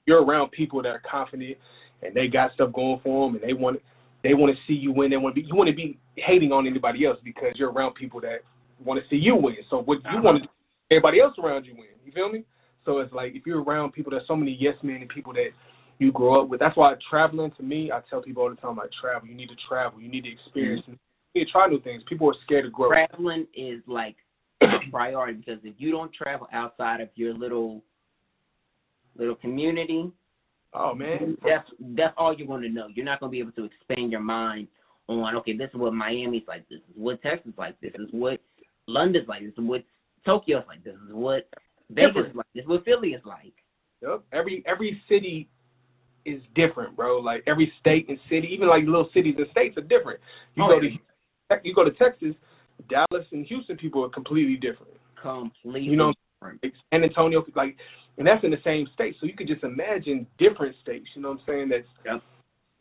you're 0.05 0.23
around 0.23 0.49
people 0.51 0.81
that 0.81 0.89
are 0.89 1.01
confident 1.09 1.57
and 2.01 2.15
they 2.15 2.27
got 2.27 2.53
stuff 2.53 2.71
going 2.73 2.99
for 3.03 3.27
them, 3.27 3.35
and 3.35 3.43
they 3.43 3.53
want 3.53 3.81
they 4.23 4.33
want 4.33 4.55
to 4.55 4.61
see 4.65 4.73
you 4.73 4.91
win. 4.91 5.09
They 5.11 5.17
want 5.17 5.35
to 5.35 5.41
be 5.41 5.47
you 5.47 5.55
want 5.55 5.69
to 5.69 5.75
be 5.75 5.99
hating 6.15 6.51
on 6.51 6.65
anybody 6.67 7.05
else 7.05 7.17
because 7.23 7.53
you're 7.55 7.71
around 7.71 7.95
people 7.95 8.21
that 8.21 8.43
want 8.83 9.01
to 9.01 9.09
see 9.09 9.15
you 9.15 9.35
win. 9.35 9.57
So 9.69 9.81
what 9.81 9.97
you 10.03 10.17
Uh-huh. 10.17 10.21
want 10.21 10.43
to 10.43 10.49
everybody 10.89 11.19
else 11.19 11.37
around 11.37 11.65
you 11.65 11.73
win. 11.75 11.87
You 12.05 12.11
feel 12.11 12.29
me? 12.29 12.43
So 12.85 12.99
it's 12.99 13.11
like 13.13 13.35
if 13.35 13.45
you're 13.45 13.61
around 13.63 13.91
people, 13.91 14.11
there's 14.11 14.27
so 14.27 14.35
many 14.35 14.55
yes 14.59 14.75
men 14.81 15.01
and 15.01 15.09
people 15.09 15.33
that 15.33 15.49
you 15.99 16.11
grow 16.11 16.41
up 16.41 16.47
with. 16.49 16.59
That's 16.59 16.77
why 16.77 16.93
traveling 17.09 17.51
to 17.57 17.63
me, 17.63 17.91
I 17.91 18.01
tell 18.09 18.21
people 18.21 18.43
all 18.43 18.49
the 18.49 18.55
time, 18.55 18.77
like 18.77 18.91
travel. 19.01 19.27
You 19.27 19.35
need 19.35 19.49
to 19.49 19.55
travel. 19.67 19.99
You 19.99 20.07
need 20.09 20.23
to 20.23 20.31
experience. 20.31 20.83
Need 20.87 20.97
to 21.35 21.45
try 21.45 21.67
new 21.67 21.79
things. 21.81 22.03
People 22.07 22.29
are 22.29 22.35
scared 22.43 22.65
to 22.65 22.71
grow. 22.71 22.89
Traveling 22.89 23.45
is 23.53 23.81
like 23.87 24.15
a 24.61 24.67
priority 24.91 25.33
because 25.39 25.59
if 25.63 25.75
you 25.77 25.91
don't 25.91 26.11
travel 26.13 26.47
outside 26.51 27.01
of 27.01 27.09
your 27.15 27.33
little 27.33 27.83
little 29.17 29.35
community, 29.35 30.11
Oh 30.73 30.93
man, 30.93 31.37
that's 31.45 31.67
that's 31.95 32.13
all 32.17 32.35
you're 32.37 32.47
going 32.47 32.61
to 32.61 32.69
know. 32.69 32.87
You're 32.93 33.05
not 33.05 33.19
going 33.19 33.29
to 33.29 33.31
be 33.31 33.39
able 33.39 33.51
to 33.53 33.65
expand 33.65 34.11
your 34.11 34.21
mind 34.21 34.67
on 35.07 35.35
okay, 35.37 35.55
this 35.55 35.69
is 35.69 35.75
what 35.79 35.93
Miami's 35.93 36.43
like. 36.47 36.67
This 36.69 36.79
is 36.79 36.95
what 36.95 37.21
Texas 37.21 37.51
is 37.51 37.57
like. 37.57 37.79
This 37.81 37.93
is 37.95 38.07
what 38.11 38.41
London's 38.87 39.27
like. 39.27 39.41
This 39.41 39.53
is 39.53 39.57
what 39.57 39.83
Tokyo's 40.25 40.65
like. 40.67 40.83
This 40.83 40.95
is 40.95 41.13
what 41.13 41.47
Vegas 41.89 42.07
Different. 42.07 42.29
is 42.29 42.35
like. 42.35 42.45
This 42.53 42.63
is 42.63 42.67
what 42.67 42.85
Philly 42.85 43.09
is 43.09 43.21
like. 43.25 43.53
Yep. 44.01 44.23
Every 44.33 44.63
every 44.67 45.01
city 45.07 45.47
is 46.25 46.41
different, 46.53 46.95
bro. 46.95 47.17
Like 47.19 47.43
every 47.47 47.71
state 47.79 48.07
and 48.09 48.19
city, 48.29 48.49
even 48.51 48.67
like 48.67 48.83
little 48.83 49.09
cities 49.13 49.35
and 49.37 49.47
states 49.51 49.77
are 49.77 49.81
different. 49.81 50.19
You 50.55 50.63
Oh, 50.63 50.67
go 50.67 50.79
to 50.81 50.89
you 51.63 51.73
go 51.73 51.83
to 51.83 51.91
Texas, 51.91 52.35
Dallas 52.89 53.25
and 53.31 53.45
Houston 53.45 53.77
people 53.77 54.03
are 54.03 54.09
completely 54.09 54.55
different. 54.55 54.93
Completely 55.21 55.89
You 55.89 55.97
know, 55.97 56.13
different. 56.41 56.61
San 56.93 57.03
Antonio, 57.03 57.45
like, 57.55 57.75
and 58.17 58.27
that's 58.27 58.43
in 58.43 58.51
the 58.51 58.61
same 58.63 58.87
state. 58.93 59.15
So 59.19 59.25
you 59.27 59.33
could 59.33 59.47
just 59.47 59.63
imagine 59.63 60.27
different 60.37 60.75
states. 60.81 61.07
You 61.15 61.21
know 61.21 61.29
what 61.29 61.39
I'm 61.39 61.43
saying? 61.47 61.69
That's 61.69 61.87
Yep. 62.05 62.21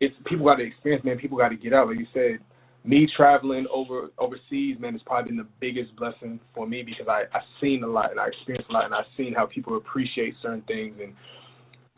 it's 0.01 0.15
people 0.25 0.47
got 0.47 0.57
to 0.57 0.65
experience, 0.65 1.05
man. 1.05 1.19
People 1.19 1.39
got 1.39 1.49
to 1.51 1.57
get 1.57 1.73
out. 1.73 1.89
Like 1.89 1.99
you 1.99 2.07
said, 2.13 2.39
me 2.85 3.09
traveling 3.17 3.67
over 3.73 4.11
overseas, 4.19 4.79
man, 4.79 4.93
has 4.93 5.03
probably 5.03 5.31
been 5.31 5.39
the 5.39 5.47
biggest 5.61 5.95
blessing 5.97 6.39
for 6.55 6.67
me 6.67 6.83
because 6.83 7.09
I 7.09 7.25
I 7.33 7.41
seen 7.61 7.83
a 7.83 7.87
lot 7.87 8.11
and 8.11 8.21
I 8.21 8.29
experienced 8.29 8.71
a 8.71 8.73
lot 8.73 8.85
and 8.85 8.95
I 8.95 9.03
seen 9.17 9.35
how 9.35 9.47
people 9.47 9.77
appreciate 9.77 10.35
certain 10.43 10.63
things 10.63 10.97
and 11.03 11.13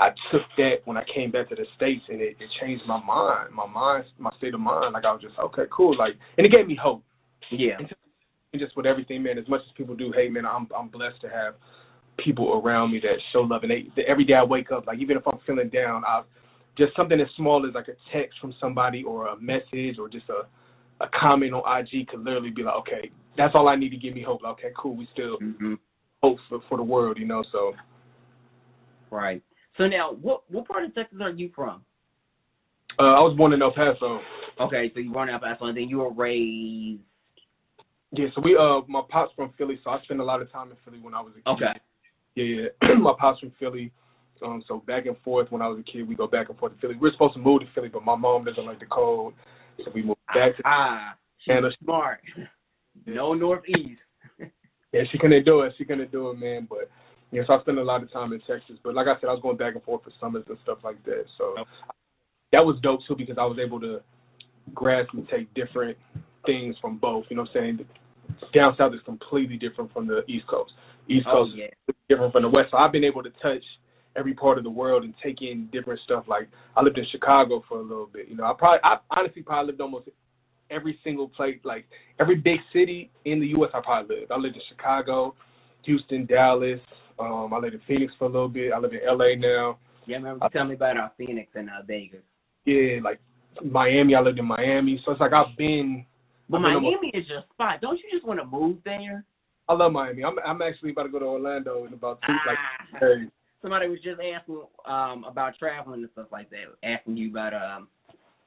I 0.01 0.11
took 0.31 0.43
that 0.57 0.77
when 0.85 0.97
I 0.97 1.05
came 1.05 1.31
back 1.31 1.49
to 1.49 1.57
the 1.57 1.67
states 1.77 2.05
and 2.09 2.21
it, 2.21 2.37
it 2.39 2.51
changed 2.61 2.85
my 2.87 3.03
mind, 3.03 3.53
my 3.53 3.67
mind, 3.67 4.05
my 4.19 4.31
state 4.39 4.55
of 4.55 4.61
mind. 4.61 4.93
Like 4.93 5.05
I 5.05 5.13
was 5.13 5.23
just 5.23 5.39
okay, 5.39 5.65
cool. 5.71 5.97
Like 5.97 6.15
and 6.37 6.47
it 6.47 6.53
gave 6.53 6.67
me 6.67 6.77
hope. 6.77 7.03
Yeah. 7.51 7.79
And 7.79 8.61
just 8.61 8.77
with 8.77 8.87
everything, 8.87 9.23
man. 9.23 9.39
As 9.39 9.49
much 9.49 9.61
as 9.67 9.73
people 9.77 9.97
do 9.97 10.13
hate, 10.13 10.33
man, 10.33 10.47
I'm 10.47 10.69
I'm 10.77 10.89
blessed 10.89 11.21
to 11.23 11.29
have 11.29 11.55
people 12.17 12.61
around 12.65 12.93
me 12.93 13.01
that 13.01 13.19
show 13.33 13.43
love. 13.43 13.63
And 13.63 13.71
they, 13.71 14.05
every 14.05 14.25
day 14.25 14.35
I 14.35 14.45
wake 14.45 14.71
up, 14.71 14.87
like 14.87 14.99
even 14.99 15.17
if 15.17 15.27
I'm 15.27 15.39
feeling 15.47 15.69
down, 15.69 16.05
I 16.05 16.23
just 16.77 16.95
something 16.95 17.21
as 17.21 17.29
small 17.37 17.67
as 17.67 17.75
like 17.75 17.89
a 17.89 17.97
text 18.13 18.39
from 18.41 18.55
somebody 18.61 19.03
or 19.03 19.29
a 19.29 19.41
message 19.41 19.99
or 19.99 20.09
just 20.09 20.29
a 20.29 20.47
a 21.01 21.09
comment 21.09 21.55
on 21.55 21.63
IG 21.79 22.09
could 22.09 22.25
literally 22.25 22.51
be 22.51 22.63
like, 22.63 22.75
okay, 22.75 23.11
that's 23.37 23.55
all 23.55 23.69
I 23.69 23.77
need 23.77 23.91
to 23.91 23.97
give 23.97 24.15
me 24.15 24.23
hope. 24.23 24.43
Like, 24.43 24.53
okay, 24.55 24.71
cool, 24.77 24.97
we 24.97 25.09
still 25.13 25.39
hmm 25.39 25.75
hope 26.21 26.39
for, 26.49 26.61
for 26.69 26.77
the 26.77 26.83
world, 26.83 27.17
you 27.19 27.27
know. 27.27 27.45
So 27.53 27.75
Right. 29.11 29.43
So 29.79 29.87
now, 29.87 30.13
what 30.21 30.43
what 30.51 30.67
part 30.67 30.85
of 30.85 30.95
Texas 30.95 31.19
are 31.23 31.31
you 31.31 31.51
from? 31.55 31.83
uh, 32.99 33.03
I 33.03 33.21
was 33.21 33.37
born 33.37 33.53
in 33.53 33.63
El 33.63 33.73
Paso. 33.73 34.21
Okay, 34.61 34.91
so 34.93 35.01
you 35.01 35.13
were 35.13 35.23
in 35.23 35.31
El 35.31 35.39
Paso, 35.39 35.67
and 35.67 35.77
then 35.77 35.89
you 35.89 35.99
were 35.99 36.13
raised. 36.13 37.01
Yeah, 38.13 38.27
so 38.35 38.41
we 38.41 38.57
uh 38.57 38.81
my 38.89 39.03
pops 39.09 39.33
from 39.37 39.53
Philly, 39.57 39.79
so 39.85 39.91
I 39.91 40.03
spent 40.03 40.21
a 40.21 40.25
lot 40.25 40.43
of 40.43 40.51
time 40.51 40.71
in 40.71 40.77
Philly 40.85 40.99
when 41.01 41.15
I 41.15 41.21
was 41.21 41.33
a 41.33 41.57
kid. 41.57 41.65
Okay. 41.65 41.81
Yeah, 42.35 42.69
yeah. 42.83 42.95
my 42.99 43.15
pops 43.19 43.41
from 43.41 43.53
Philly. 43.59 43.93
Um, 44.45 44.63
so 44.69 44.79
back 44.87 45.07
and 45.07 45.17
forth 45.25 45.51
when 45.51 45.63
I 45.63 45.69
was 45.69 45.81
a 45.81 45.83
kid, 45.83 46.07
we 46.09 46.15
go 46.15 46.29
back 46.29 46.49
and 46.49 46.59
forth 46.59 46.73
to 46.75 46.81
Philly. 46.81 46.97
We 46.97 47.09
are 47.09 47.13
supposed 47.13 47.35
to 47.35 47.41
move 47.41 47.61
to 47.61 47.67
Philly, 47.75 47.89
but 47.89 48.05
my 48.05 48.15
mom 48.15 48.45
doesn't 48.45 48.65
like 48.65 48.79
the 48.81 48.87
cold, 48.87 49.35
so 49.85 49.91
we 49.95 50.03
moved 50.03 50.21
back 50.33 50.57
to. 50.57 50.63
Ah, 50.65 51.17
she's 51.39 51.55
Anna. 51.57 51.71
smart. 51.83 52.21
No 53.07 53.35
northeast. 53.35 54.01
Yeah, 54.93 55.03
she 55.11 55.19
couldn't 55.19 55.45
do 55.45 55.61
it. 55.61 55.75
She 55.77 55.85
couldn't 55.85 56.11
do 56.11 56.31
it, 56.31 56.39
man. 56.39 56.67
But 56.69 56.89
yeah, 57.31 57.43
so 57.47 57.55
I 57.55 57.61
spent 57.61 57.79
a 57.79 57.83
lot 57.83 58.03
of 58.03 58.11
time 58.13 58.33
in 58.33 58.41
Texas. 58.41 58.77
But 58.83 58.95
like 58.95 59.07
I 59.07 59.15
said, 59.21 59.29
I 59.29 59.33
was 59.33 59.43
going 59.43 59.57
back 59.57 59.75
and 59.75 59.83
forth 59.85 60.05
for 60.05 60.11
summers 60.21 60.45
and 60.49 60.59
stuff 60.63 60.79
like 60.83 61.03
that. 61.05 61.25
So 61.37 61.55
oh. 61.59 61.65
that 62.53 62.65
was 62.65 62.79
dope 62.83 63.01
too 63.07 63.17
because 63.17 63.37
I 63.39 63.45
was 63.45 63.59
able 63.59 63.81
to 63.81 64.01
grasp 64.75 65.13
and 65.15 65.29
take 65.29 65.53
different 65.55 65.97
things 66.47 66.77
from 66.81 66.97
both. 66.97 67.27
You 67.29 67.37
know 67.37 67.43
what 67.43 67.51
I'm 67.57 67.77
saying? 67.79 67.87
Down 68.55 68.75
south 68.77 68.95
is 68.95 69.01
completely 69.05 69.57
different 69.57 69.93
from 69.93 70.07
the 70.07 70.25
East 70.27 70.47
Coast. 70.47 70.73
East 71.09 71.27
Oh 71.29 71.45
Coast 71.45 71.57
yeah. 71.57 71.67
is 71.89 71.95
different 72.09 72.33
from 72.33 72.43
the 72.43 72.49
West. 72.49 72.71
So 72.71 72.79
I've 72.79 72.93
been 72.93 73.05
able 73.05 73.23
to 73.23 73.31
touch 73.43 73.63
every 74.17 74.35
part 74.35 74.59
of 74.59 74.65
the 74.65 74.71
world 74.71 75.05
and 75.05 75.15
take 75.23 75.43
in 75.43 75.69
different 75.73 76.01
stuff. 76.01 76.25
Like 76.27 76.49
I 76.77 76.83
lived 76.83 76.99
in 76.99 77.07
Chicago 77.11 77.63
for 77.69 77.79
a 77.79 77.83
little 77.83 78.07
bit. 78.07 78.29
You 78.29 78.37
know, 78.37 78.45
I 78.45 78.55
probably, 78.57 78.81
I 78.85 78.99
honestly 79.11 79.43
probably 79.43 79.69
lived 79.69 79.81
almost 79.81 80.09
every 80.71 80.99
single 81.05 81.29
place, 81.29 81.59
like 81.65 81.87
every 82.21 82.37
big 82.37 82.61
city 82.73 83.11
in 83.25 83.41
the 83.41 83.49
U.S. 83.49 83.71
I 83.75 83.81
probably 83.81 84.17
lived. 84.17 84.33
I 84.33 84.37
lived 84.37 84.57
in 84.57 84.63
Chicago, 84.69 85.35
Houston, 85.83 86.27
Dallas. 86.27 86.81
Um, 87.21 87.53
I 87.53 87.59
lived 87.59 87.75
in 87.75 87.81
Phoenix 87.87 88.13
for 88.19 88.27
a 88.27 88.29
little 88.29 88.49
bit. 88.49 88.73
I 88.73 88.79
live 88.79 88.93
in 88.93 89.01
L.A. 89.07 89.37
now. 89.37 89.79
Yeah, 90.07 90.17
remember 90.17 90.45
you 90.45 90.51
telling 90.51 90.69
me 90.69 90.75
about 90.75 90.97
uh, 90.97 91.09
Phoenix 91.19 91.51
and 91.55 91.69
uh, 91.69 91.83
Vegas. 91.87 92.21
Yeah, 92.65 93.01
like 93.03 93.21
Miami. 93.65 94.15
I 94.15 94.21
lived 94.21 94.39
in 94.39 94.45
Miami. 94.47 95.01
So 95.05 95.13
it's 95.13 95.21
like 95.21 95.33
I've 95.33 95.57
been. 95.57 96.07
But 96.49 96.59
I've 96.59 96.75
been 96.75 96.83
Miami 96.83 97.09
is 97.15 97.29
your 97.29 97.43
spot. 97.53 97.81
Don't 97.81 97.99
you 97.99 98.05
just 98.11 98.27
want 98.27 98.41
to 98.41 98.47
move 98.47 98.79
there? 98.85 99.25
I 99.69 99.75
love 99.75 99.93
Miami. 99.93 100.25
I'm 100.25 100.39
I'm 100.47 100.63
actually 100.63 100.93
about 100.93 101.05
to 101.05 101.09
go 101.11 101.19
to 101.19 101.27
Orlando 101.27 101.85
in 101.85 101.93
about 101.93 102.21
two 102.27 102.33
like 102.47 102.57
Ah. 102.95 102.99
days. 103.01 103.29
Somebody 103.61 103.89
was 103.89 103.99
just 104.03 104.21
asking 104.21 104.63
um 104.87 105.25
about 105.25 105.59
traveling 105.59 106.01
and 106.03 106.11
stuff 106.13 106.29
like 106.33 106.49
that. 106.51 106.67
Asking 106.83 107.17
you 107.17 107.31
about 107.31 107.53
um 107.55 107.89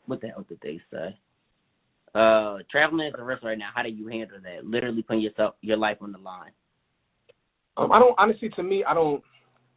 what 0.07 0.21
the 0.21 0.29
hell 0.29 0.45
did 0.47 0.59
they 0.63 0.79
say? 0.91 1.15
Uh, 2.13 2.57
traveling 2.69 3.07
is 3.07 3.13
a 3.17 3.23
risk 3.23 3.43
right 3.43 3.57
now. 3.57 3.69
How 3.73 3.83
do 3.83 3.89
you 3.89 4.07
handle 4.07 4.37
that? 4.43 4.65
Literally 4.65 5.01
putting 5.03 5.21
yourself 5.21 5.55
your 5.61 5.77
life 5.77 5.97
on 6.01 6.11
the 6.11 6.17
line. 6.17 6.51
Um, 7.77 7.91
I 7.91 7.99
don't 7.99 8.15
honestly. 8.17 8.49
To 8.49 8.63
me, 8.63 8.83
I 8.83 8.93
don't. 8.93 9.23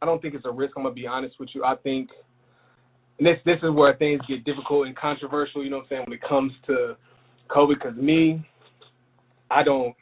I 0.01 0.05
don't 0.05 0.21
think 0.21 0.35
it's 0.35 0.45
a 0.45 0.51
risk. 0.51 0.73
I'm 0.77 0.83
gonna 0.83 0.95
be 0.95 1.07
honest 1.07 1.39
with 1.39 1.49
you. 1.53 1.63
I 1.63 1.75
think 1.75 2.09
and 3.17 3.27
this 3.27 3.39
this 3.45 3.57
is 3.63 3.71
where 3.71 3.93
things 3.95 4.21
get 4.27 4.43
difficult 4.43 4.87
and 4.87 4.95
controversial. 4.95 5.63
You 5.63 5.69
know 5.69 5.77
what 5.77 5.83
I'm 5.83 5.89
saying 5.89 6.03
when 6.07 6.13
it 6.13 6.21
comes 6.21 6.51
to 6.67 6.95
COVID. 7.49 7.75
Because 7.75 7.95
me, 7.95 8.45
I 9.49 9.63
don't. 9.63 9.95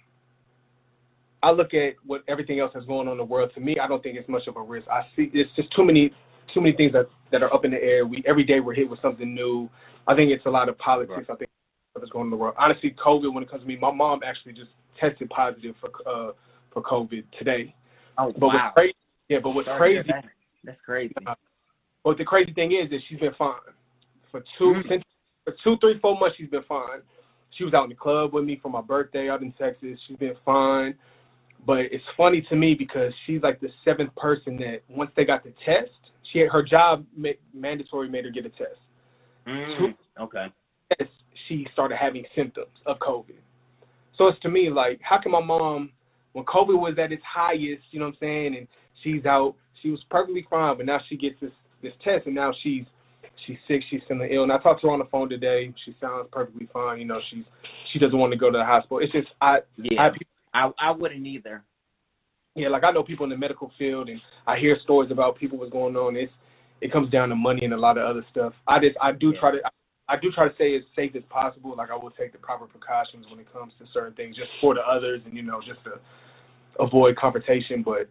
I 1.43 1.51
look 1.51 1.73
at 1.73 1.95
what 2.05 2.23
everything 2.27 2.59
else 2.59 2.71
that's 2.73 2.85
going 2.85 3.07
on 3.07 3.13
in 3.13 3.17
the 3.17 3.23
world. 3.23 3.51
To 3.55 3.59
me, 3.59 3.77
I 3.77 3.87
don't 3.87 4.01
think 4.01 4.17
it's 4.17 4.29
much 4.29 4.47
of 4.47 4.55
a 4.55 4.61
risk. 4.61 4.87
I 4.87 5.03
see 5.15 5.29
it's 5.33 5.51
just 5.55 5.71
too 5.71 5.83
many 5.83 6.11
too 6.53 6.61
many 6.61 6.75
things 6.75 6.93
that 6.93 7.07
that 7.31 7.43
are 7.43 7.53
up 7.53 7.65
in 7.65 7.71
the 7.71 7.83
air. 7.83 8.05
We 8.07 8.23
every 8.25 8.43
day 8.43 8.59
we're 8.59 8.73
hit 8.73 8.89
with 8.89 9.01
something 9.01 9.33
new. 9.33 9.69
I 10.07 10.15
think 10.15 10.31
it's 10.31 10.45
a 10.45 10.49
lot 10.49 10.69
of 10.69 10.77
politics. 10.79 11.27
I 11.29 11.35
think 11.35 11.49
what's 11.93 12.09
going 12.09 12.21
on 12.21 12.27
in 12.27 12.31
the 12.31 12.37
world. 12.37 12.55
Honestly, 12.57 12.95
COVID 13.03 13.31
when 13.33 13.43
it 13.43 13.49
comes 13.49 13.61
to 13.61 13.67
me, 13.67 13.77
my 13.77 13.91
mom 13.91 14.21
actually 14.25 14.53
just 14.53 14.71
tested 14.99 15.29
positive 15.29 15.75
for 15.79 15.89
uh 16.07 16.31
for 16.71 16.81
COVID 16.81 17.25
today. 17.37 17.75
Oh 18.17 18.31
But 18.37 18.47
wow. 18.47 18.53
what's 18.53 18.73
crazy, 18.75 18.95
yeah, 19.29 19.39
but 19.41 19.51
what's 19.51 19.67
Sorry 19.67 19.95
crazy, 19.95 20.09
that. 20.09 20.25
That's 20.63 20.81
crazy. 20.85 21.15
But 22.03 22.17
the 22.17 22.25
crazy 22.25 22.53
thing 22.53 22.73
is 22.73 22.89
that 22.89 22.99
she's 23.07 23.19
been 23.19 23.33
fine 23.37 23.55
for 24.29 24.43
2 24.57 24.73
Mhm. 24.73 24.87
since 24.89 25.03
for 25.45 25.53
two, 25.63 25.77
three, 25.77 25.99
four 25.99 26.17
months. 26.17 26.37
She's 26.37 26.49
been 26.49 26.63
fine. 26.63 27.01
She 27.51 27.63
was 27.63 27.73
out 27.73 27.83
in 27.83 27.89
the 27.89 27.95
club 27.95 28.33
with 28.33 28.45
me 28.45 28.55
for 28.55 28.69
my 28.69 28.81
birthday 28.81 29.29
out 29.29 29.41
in 29.41 29.51
Texas. 29.53 29.99
She's 30.07 30.17
been 30.17 30.35
fine. 30.45 30.97
But 31.65 31.79
it's 31.91 32.03
funny 32.17 32.41
to 32.43 32.55
me 32.55 32.73
because 32.73 33.13
she's 33.25 33.41
like 33.41 33.59
the 33.59 33.69
seventh 33.85 34.13
person 34.15 34.57
that 34.57 34.81
once 34.89 35.11
they 35.15 35.23
got 35.23 35.43
the 35.43 35.53
test, 35.65 35.91
she 36.31 36.39
had 36.39 36.49
her 36.49 36.63
job 36.63 37.05
ma- 37.15 37.29
mandatory 37.53 38.09
made 38.09 38.25
her 38.25 38.31
get 38.31 38.45
a 38.45 38.49
test. 38.49 38.79
Mm, 39.47 39.95
okay. 40.19 40.47
Test, 40.97 41.11
she 41.47 41.67
started 41.71 41.97
having 41.97 42.25
symptoms 42.35 42.75
of 42.85 42.99
COVID. 42.99 43.39
So 44.17 44.27
it's 44.27 44.39
to 44.41 44.49
me 44.49 44.69
like, 44.69 44.99
how 45.01 45.19
can 45.19 45.31
my 45.31 45.41
mom, 45.41 45.91
when 46.33 46.45
COVID 46.45 46.79
was 46.79 46.95
at 46.99 47.11
its 47.11 47.23
highest, 47.23 47.83
you 47.91 47.99
know 47.99 48.05
what 48.05 48.15
I'm 48.15 48.17
saying, 48.19 48.55
and 48.57 48.67
she's 49.03 49.25
out, 49.25 49.55
she 49.81 49.89
was 49.89 50.03
perfectly 50.09 50.45
fine, 50.49 50.77
but 50.77 50.85
now 50.85 50.99
she 51.07 51.17
gets 51.17 51.39
this 51.41 51.51
this 51.81 51.93
test, 52.03 52.25
and 52.25 52.35
now 52.35 52.53
she's 52.61 52.85
she's 53.45 53.57
sick, 53.67 53.81
she's 53.89 54.01
feeling 54.07 54.29
ill. 54.31 54.43
And 54.43 54.51
I 54.51 54.57
talked 54.57 54.81
to 54.81 54.87
her 54.87 54.93
on 54.93 54.99
the 54.99 55.05
phone 55.05 55.29
today. 55.29 55.73
She 55.85 55.95
sounds 55.99 56.27
perfectly 56.31 56.67
fine. 56.71 56.99
You 56.99 57.05
know, 57.05 57.19
she's 57.29 57.43
she 57.91 57.99
doesn't 57.99 58.17
want 58.17 58.31
to 58.31 58.37
go 58.37 58.51
to 58.51 58.57
the 58.57 58.65
hospital. 58.65 58.99
It's 58.99 59.11
just 59.11 59.27
I 59.41 59.59
Yeah. 59.77 60.09
I 60.53 60.67
I 60.67 60.71
I 60.79 60.91
wouldn't 60.91 61.25
either. 61.25 61.63
yeah, 62.55 62.69
like 62.69 62.83
I 62.83 62.91
know 62.91 63.03
people 63.03 63.23
in 63.25 63.29
the 63.29 63.37
medical 63.37 63.71
field, 63.77 64.09
and 64.09 64.21
I 64.47 64.57
hear 64.57 64.77
stories 64.83 65.11
about 65.11 65.37
people 65.37 65.57
what's 65.57 65.71
going 65.71 65.95
on. 65.95 66.15
It's 66.15 66.31
it 66.81 66.91
comes 66.91 67.09
down 67.09 67.29
to 67.29 67.35
money 67.35 67.63
and 67.63 67.73
a 67.73 67.77
lot 67.77 67.97
of 67.97 68.05
other 68.05 68.25
stuff. 68.31 68.53
I 68.67 68.79
just 68.79 68.97
I 69.01 69.11
do 69.11 69.33
try 69.33 69.51
to 69.51 69.57
I 69.65 69.69
do 70.17 70.31
try 70.31 70.47
to 70.47 70.55
stay 70.55 70.75
as 70.75 70.83
safe 70.95 71.15
as 71.15 71.23
possible. 71.29 71.75
Like 71.75 71.91
I 71.91 71.95
will 71.95 72.11
take 72.11 72.31
the 72.31 72.37
proper 72.37 72.65
precautions 72.65 73.25
when 73.29 73.39
it 73.39 73.51
comes 73.51 73.73
to 73.79 73.85
certain 73.93 74.13
things, 74.13 74.35
just 74.35 74.49
for 74.59 74.73
the 74.73 74.81
others, 74.81 75.21
and 75.25 75.35
you 75.35 75.43
know, 75.43 75.61
just 75.65 75.83
to 75.85 75.99
avoid 76.79 77.15
confrontation. 77.15 77.83
But 77.83 78.09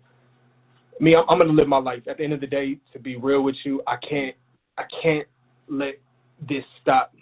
me, 1.01 1.15
I'm, 1.15 1.25
I'm 1.29 1.39
gonna 1.39 1.53
live 1.53 1.69
my 1.69 1.79
life. 1.79 2.03
At 2.09 2.19
the 2.19 2.25
end 2.25 2.33
of 2.33 2.41
the 2.41 2.47
day, 2.47 2.79
to 2.93 2.99
be 2.99 3.17
real 3.17 3.43
with 3.43 3.57
you, 3.65 3.83
I 3.87 3.97
can't 3.97 4.37
I 4.79 4.85
can't 5.03 5.27
let 5.69 5.95
this 6.49 6.65
stop 6.81 7.15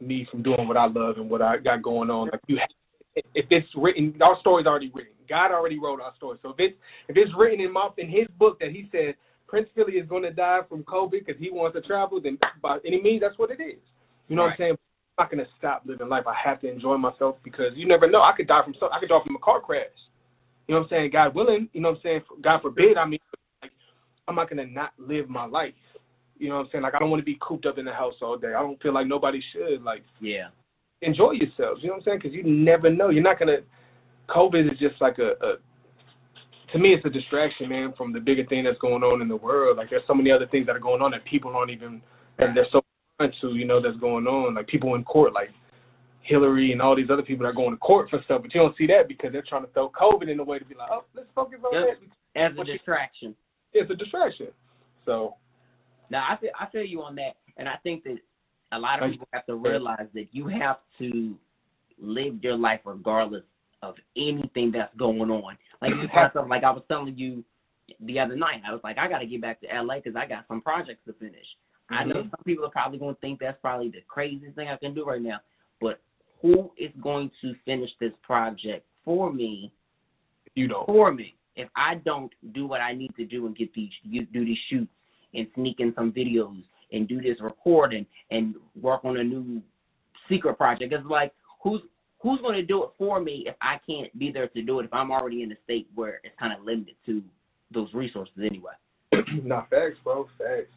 me 0.00 0.26
from 0.30 0.42
doing 0.42 0.68
what 0.68 0.76
I 0.76 0.86
love 0.86 1.16
and 1.16 1.28
what 1.28 1.42
I 1.42 1.56
got 1.58 1.82
going 1.82 2.10
on. 2.10 2.28
Like 2.30 2.40
you, 2.46 2.58
have, 2.58 2.68
if 3.34 3.46
it's 3.50 3.68
written, 3.74 4.14
our 4.22 4.38
story's 4.40 4.66
already 4.66 4.90
written. 4.94 5.12
God 5.28 5.50
already 5.50 5.78
wrote 5.78 6.00
our 6.00 6.14
story. 6.16 6.38
So 6.42 6.50
if 6.50 6.56
it's 6.58 6.76
if 7.08 7.16
it's 7.16 7.30
written 7.36 7.60
in 7.60 7.72
my 7.72 7.88
in 7.98 8.08
his 8.08 8.26
book 8.38 8.60
that 8.60 8.70
he 8.70 8.88
said 8.92 9.14
Prince 9.48 9.68
Philly 9.74 9.94
is 9.94 10.06
going 10.06 10.22
to 10.22 10.30
die 10.30 10.60
from 10.68 10.84
COVID 10.84 11.26
because 11.26 11.36
he 11.38 11.50
wants 11.50 11.74
to 11.74 11.82
travel, 11.82 12.20
then 12.20 12.38
by 12.62 12.78
any 12.86 13.00
means, 13.00 13.22
that's 13.22 13.38
what 13.38 13.50
it 13.50 13.60
is. 13.60 13.78
You 14.28 14.36
know 14.36 14.42
what 14.42 14.52
I'm 14.52 14.56
saying? 14.58 14.76
I'm 15.18 15.28
not 15.36 15.44
to 15.44 15.50
stop 15.58 15.82
living 15.84 16.08
life. 16.08 16.24
I 16.26 16.34
have 16.34 16.60
to 16.60 16.70
enjoy 16.70 16.96
myself 16.96 17.36
because 17.42 17.72
you 17.74 17.86
never 17.88 18.08
know. 18.08 18.22
I 18.22 18.32
could 18.36 18.46
die 18.46 18.62
from 18.62 18.74
something. 18.74 18.90
I 18.92 19.00
could 19.00 19.08
die 19.08 19.18
from 19.26 19.36
a 19.36 19.40
car 19.40 19.60
crash. 19.60 19.86
You 20.68 20.74
know 20.74 20.82
what 20.82 20.84
I'm 20.86 20.90
saying? 20.90 21.10
God 21.12 21.34
willing. 21.34 21.68
You 21.72 21.80
know 21.80 21.90
what 21.90 21.96
I'm 21.96 22.02
saying? 22.02 22.20
God 22.42 22.62
forbid. 22.62 22.96
I 22.98 23.06
mean, 23.06 23.18
like, 23.62 23.72
I'm 24.28 24.36
not 24.36 24.50
going 24.50 24.64
to 24.64 24.72
not 24.72 24.92
live 24.98 25.28
my 25.28 25.46
life. 25.46 25.72
You 26.38 26.50
know 26.50 26.56
what 26.56 26.66
I'm 26.66 26.68
saying? 26.70 26.82
Like, 26.82 26.94
I 26.94 26.98
don't 26.98 27.10
want 27.10 27.20
to 27.20 27.24
be 27.24 27.38
cooped 27.40 27.66
up 27.66 27.78
in 27.78 27.84
the 27.84 27.92
house 27.92 28.14
all 28.22 28.36
day. 28.36 28.48
I 28.54 28.62
don't 28.62 28.80
feel 28.80 28.92
like 28.92 29.06
nobody 29.06 29.42
should. 29.52 29.82
Like, 29.82 30.04
Yeah. 30.20 30.48
enjoy 31.02 31.32
yourselves. 31.32 31.82
You 31.82 31.88
know 31.88 31.94
what 31.94 32.00
I'm 32.00 32.04
saying? 32.04 32.18
Because 32.22 32.34
you 32.34 32.44
never 32.44 32.90
know. 32.90 33.08
You're 33.08 33.22
not 33.22 33.38
gonna. 33.38 33.58
COVID 34.28 34.70
is 34.70 34.78
just 34.78 35.00
like 35.00 35.18
a, 35.18 35.30
a. 35.44 35.54
To 36.72 36.78
me, 36.78 36.92
it's 36.92 37.04
a 37.06 37.10
distraction, 37.10 37.70
man, 37.70 37.94
from 37.96 38.12
the 38.12 38.20
bigger 38.20 38.44
thing 38.44 38.64
that's 38.64 38.78
going 38.78 39.02
on 39.02 39.22
in 39.22 39.28
the 39.28 39.36
world. 39.36 39.78
Like 39.78 39.88
there's 39.88 40.02
so 40.06 40.12
many 40.12 40.30
other 40.30 40.46
things 40.46 40.66
that 40.66 40.76
are 40.76 40.80
going 40.80 41.00
on 41.00 41.12
that 41.12 41.24
people 41.24 41.56
aren't 41.56 41.70
even 41.70 42.02
that 42.38 42.54
they're 42.54 42.66
so 42.70 42.82
into. 43.20 43.54
You 43.54 43.64
know, 43.64 43.80
that's 43.80 43.96
going 43.98 44.26
on. 44.26 44.54
Like 44.54 44.66
people 44.66 44.94
in 44.94 45.04
court, 45.04 45.32
like 45.32 45.50
Hillary 46.22 46.72
and 46.72 46.80
all 46.82 46.94
these 46.96 47.10
other 47.10 47.22
people 47.22 47.44
that 47.44 47.50
are 47.50 47.54
going 47.54 47.70
to 47.70 47.76
court 47.78 48.10
for 48.10 48.20
stuff, 48.24 48.42
but 48.42 48.54
you 48.54 48.60
don't 48.60 48.76
see 48.76 48.86
that 48.86 49.08
because 49.08 49.32
they're 49.32 49.42
trying 49.48 49.64
to 49.64 49.72
throw 49.72 49.90
COVID 49.90 50.28
in 50.28 50.40
a 50.40 50.44
way 50.44 50.58
to 50.58 50.64
be 50.64 50.74
like, 50.74 50.88
oh, 50.90 51.04
let's 51.14 51.28
focus 51.34 51.58
on 51.64 51.72
Yep. 51.72 51.98
that. 52.34 52.40
As 52.40 52.52
a 52.52 52.56
What 52.56 52.66
you- 52.66 52.74
distraction. 52.74 53.34
It's 53.72 53.90
a 53.90 53.94
distraction. 53.94 54.48
So 55.04 55.34
Now 56.10 56.24
I 56.28 56.36
feel 56.36 56.50
I 56.58 56.66
feel 56.66 56.82
you 56.84 57.02
on 57.02 57.14
that, 57.16 57.36
and 57.56 57.68
I 57.68 57.76
think 57.82 58.04
that 58.04 58.18
a 58.72 58.78
lot 58.78 59.02
of 59.02 59.10
people 59.10 59.28
have 59.32 59.46
to 59.46 59.56
realize 59.56 60.06
that 60.14 60.28
you 60.32 60.46
have 60.48 60.78
to 60.98 61.36
live 61.98 62.42
your 62.42 62.56
life 62.56 62.80
regardless 62.84 63.44
of 63.82 63.94
anything 64.16 64.70
that's 64.72 64.94
going 64.96 65.30
on. 65.30 65.56
Like 65.82 65.90
you 65.94 66.08
have 66.12 66.32
something 66.32 66.48
like 66.50 66.64
I 66.64 66.70
was 66.70 66.82
telling 66.88 67.16
you 67.16 67.44
the 68.00 68.18
other 68.20 68.36
night. 68.36 68.62
I 68.66 68.72
was 68.72 68.80
like, 68.84 68.98
I 68.98 69.08
got 69.08 69.18
to 69.18 69.26
get 69.26 69.40
back 69.40 69.60
to 69.62 69.66
LA 69.82 69.96
because 69.96 70.16
I 70.16 70.26
got 70.26 70.46
some 70.48 70.60
projects 70.60 71.00
to 71.06 71.12
finish. 71.14 71.46
I 71.90 72.04
know 72.04 72.22
Mhm. 72.22 72.30
some 72.30 72.44
people 72.44 72.66
are 72.66 72.70
probably 72.70 72.98
going 72.98 73.14
to 73.14 73.20
think 73.20 73.40
that's 73.40 73.60
probably 73.60 73.88
the 73.88 74.02
craziest 74.02 74.54
thing 74.56 74.68
I 74.68 74.76
can 74.76 74.94
do 74.94 75.04
right 75.04 75.22
now, 75.22 75.40
but 75.80 76.00
who 76.40 76.70
is 76.76 76.92
going 77.00 77.30
to 77.40 77.54
finish 77.64 77.90
this 77.98 78.14
project 78.22 78.86
for 79.04 79.32
me? 79.32 79.72
You 80.54 80.68
don't. 80.68 80.86
For 80.86 81.12
me, 81.12 81.34
if 81.56 81.68
I 81.74 81.96
don't 81.96 82.32
do 82.52 82.66
what 82.66 82.80
I 82.80 82.92
need 82.94 83.14
to 83.16 83.24
do 83.24 83.46
and 83.46 83.56
get 83.56 83.72
these 83.74 83.90
you 84.02 84.26
do 84.26 84.44
these 84.44 84.58
shoots 84.68 84.92
and 85.34 85.46
sneak 85.54 85.80
in 85.80 85.94
some 85.94 86.12
videos 86.12 86.62
and 86.92 87.08
do 87.08 87.20
this 87.20 87.40
recording 87.40 88.06
and 88.30 88.54
work 88.80 89.04
on 89.04 89.18
a 89.18 89.24
new 89.24 89.62
secret 90.28 90.56
project, 90.56 90.92
it's 90.92 91.06
like 91.06 91.32
who's 91.62 91.82
who's 92.20 92.40
going 92.40 92.54
to 92.54 92.62
do 92.64 92.84
it 92.84 92.90
for 92.98 93.20
me 93.20 93.44
if 93.46 93.54
I 93.60 93.78
can't 93.86 94.16
be 94.18 94.30
there 94.30 94.48
to 94.48 94.62
do 94.62 94.80
it 94.80 94.84
if 94.84 94.94
I'm 94.94 95.10
already 95.10 95.42
in 95.42 95.52
a 95.52 95.56
state 95.64 95.88
where 95.94 96.20
it's 96.24 96.34
kind 96.38 96.52
of 96.52 96.64
limited 96.64 96.96
to 97.06 97.22
those 97.72 97.92
resources 97.94 98.34
anyway. 98.44 98.72
Not 99.42 99.70
facts, 99.70 99.98
bro. 100.02 100.28
Facts. 100.38 100.72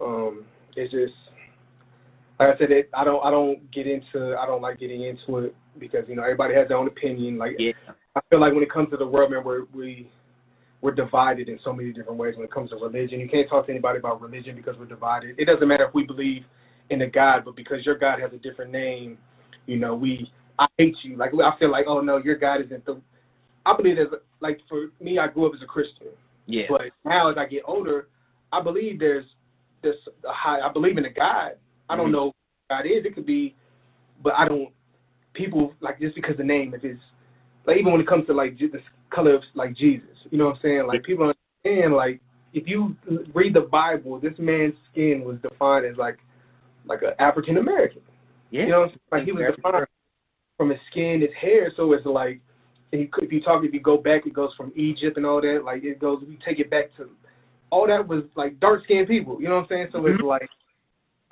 Um, 0.00 0.44
it's 0.76 0.92
just 0.92 1.14
like 2.38 2.54
I 2.54 2.58
said. 2.58 2.70
It, 2.70 2.90
I 2.94 3.04
don't. 3.04 3.24
I 3.24 3.30
don't 3.30 3.70
get 3.70 3.86
into. 3.86 4.36
I 4.36 4.46
don't 4.46 4.62
like 4.62 4.78
getting 4.80 5.02
into 5.02 5.38
it 5.38 5.54
because 5.78 6.04
you 6.08 6.16
know 6.16 6.22
everybody 6.22 6.54
has 6.54 6.68
their 6.68 6.76
own 6.76 6.88
opinion. 6.88 7.38
Like 7.38 7.56
Yeah. 7.58 7.72
I 8.16 8.20
feel 8.30 8.40
like 8.40 8.52
when 8.52 8.62
it 8.62 8.72
comes 8.72 8.90
to 8.90 8.96
the 8.96 9.06
world, 9.06 9.30
man, 9.30 9.44
we're 9.44 9.64
we 9.74 10.10
we're 10.80 10.94
divided 10.94 11.48
in 11.48 11.58
so 11.64 11.72
many 11.72 11.92
different 11.92 12.18
ways. 12.18 12.36
When 12.36 12.44
it 12.44 12.52
comes 12.52 12.70
to 12.70 12.76
religion, 12.76 13.20
you 13.20 13.28
can't 13.28 13.48
talk 13.48 13.66
to 13.66 13.72
anybody 13.72 13.98
about 13.98 14.20
religion 14.20 14.54
because 14.54 14.76
we're 14.78 14.84
divided. 14.86 15.36
It 15.38 15.46
doesn't 15.46 15.66
matter 15.66 15.86
if 15.86 15.94
we 15.94 16.04
believe 16.04 16.44
in 16.90 17.02
a 17.02 17.06
God, 17.06 17.44
but 17.44 17.56
because 17.56 17.86
your 17.86 17.96
God 17.96 18.20
has 18.20 18.32
a 18.32 18.38
different 18.38 18.70
name, 18.70 19.16
you 19.66 19.76
know, 19.76 19.94
we 19.94 20.30
I 20.58 20.66
hate 20.78 20.96
you. 21.02 21.16
Like 21.16 21.32
I 21.34 21.58
feel 21.58 21.70
like, 21.70 21.86
oh 21.88 22.00
no, 22.00 22.18
your 22.18 22.36
God 22.36 22.60
isn't 22.64 22.84
the. 22.84 23.00
I 23.66 23.76
believe 23.76 23.96
there's 23.96 24.12
like 24.40 24.60
for 24.68 24.86
me, 25.00 25.18
I 25.18 25.28
grew 25.28 25.46
up 25.46 25.54
as 25.54 25.62
a 25.62 25.66
Christian. 25.66 26.08
Yeah. 26.46 26.66
But 26.68 26.82
now 27.04 27.30
as 27.30 27.38
I 27.38 27.46
get 27.46 27.62
older, 27.66 28.08
I 28.52 28.60
believe 28.60 28.98
there's 28.98 29.24
a 29.84 30.32
high. 30.32 30.60
I 30.60 30.72
believe 30.72 30.98
in 30.98 31.04
a 31.04 31.10
God. 31.10 31.52
I 31.88 31.96
don't 31.96 32.08
Mhm. 32.08 32.12
know 32.12 32.24
who 32.26 32.32
God 32.70 32.86
is. 32.86 33.04
It 33.04 33.14
could 33.14 33.26
be, 33.26 33.54
but 34.22 34.34
I 34.34 34.48
don't. 34.48 34.72
People 35.32 35.74
like 35.80 35.98
just 35.98 36.14
because 36.14 36.36
the 36.36 36.44
name, 36.44 36.74
if 36.74 36.84
it's 36.84 37.00
like 37.66 37.76
even 37.78 37.92
when 37.92 38.00
it 38.00 38.06
comes 38.06 38.26
to 38.26 38.32
like 38.34 38.56
the 38.58 38.80
color 39.10 39.34
of 39.34 39.42
like 39.54 39.74
Jesus, 39.74 40.08
you 40.30 40.38
know 40.38 40.46
what 40.46 40.56
I'm 40.56 40.62
saying? 40.62 40.86
Like 40.86 41.02
people 41.02 41.32
understand. 41.64 41.94
Like 41.94 42.20
if 42.52 42.68
you 42.68 42.96
read 43.32 43.54
the 43.54 43.62
Bible, 43.62 44.18
this 44.20 44.38
man's 44.38 44.74
skin 44.90 45.24
was 45.24 45.38
defined 45.42 45.86
as 45.86 45.96
like 45.96 46.18
like 46.86 47.02
an 47.02 47.12
African 47.18 47.56
American. 47.58 48.02
Yeah. 48.50 48.64
You 48.64 48.68
know, 48.68 48.80
what 48.80 48.84
I'm 48.84 48.90
saying? 48.90 49.00
like 49.12 49.24
he 49.24 49.32
was 49.32 49.54
defined 49.56 49.86
from 50.56 50.70
his 50.70 50.78
skin, 50.90 51.20
his 51.20 51.30
hair. 51.40 51.72
So 51.76 51.92
it's 51.92 52.06
like, 52.06 52.40
and 52.92 53.08
if 53.18 53.32
you 53.32 53.40
talk, 53.40 53.64
if 53.64 53.74
you 53.74 53.80
go 53.80 53.96
back, 53.96 54.26
it 54.26 54.34
goes 54.34 54.52
from 54.56 54.72
Egypt 54.76 55.16
and 55.16 55.26
all 55.26 55.40
that. 55.40 55.62
Like 55.64 55.82
it 55.82 55.98
goes, 55.98 56.22
we 56.26 56.38
take 56.44 56.60
it 56.60 56.70
back 56.70 56.94
to 56.96 57.08
all 57.74 57.88
that 57.88 58.06
was 58.06 58.22
like 58.36 58.60
dark 58.60 58.84
skinned 58.84 59.08
people. 59.08 59.42
You 59.42 59.48
know 59.48 59.56
what 59.56 59.62
I'm 59.62 59.68
saying? 59.68 59.88
So 59.90 60.06
it's 60.06 60.20
Mhm. 60.20 60.28
like, 60.28 60.48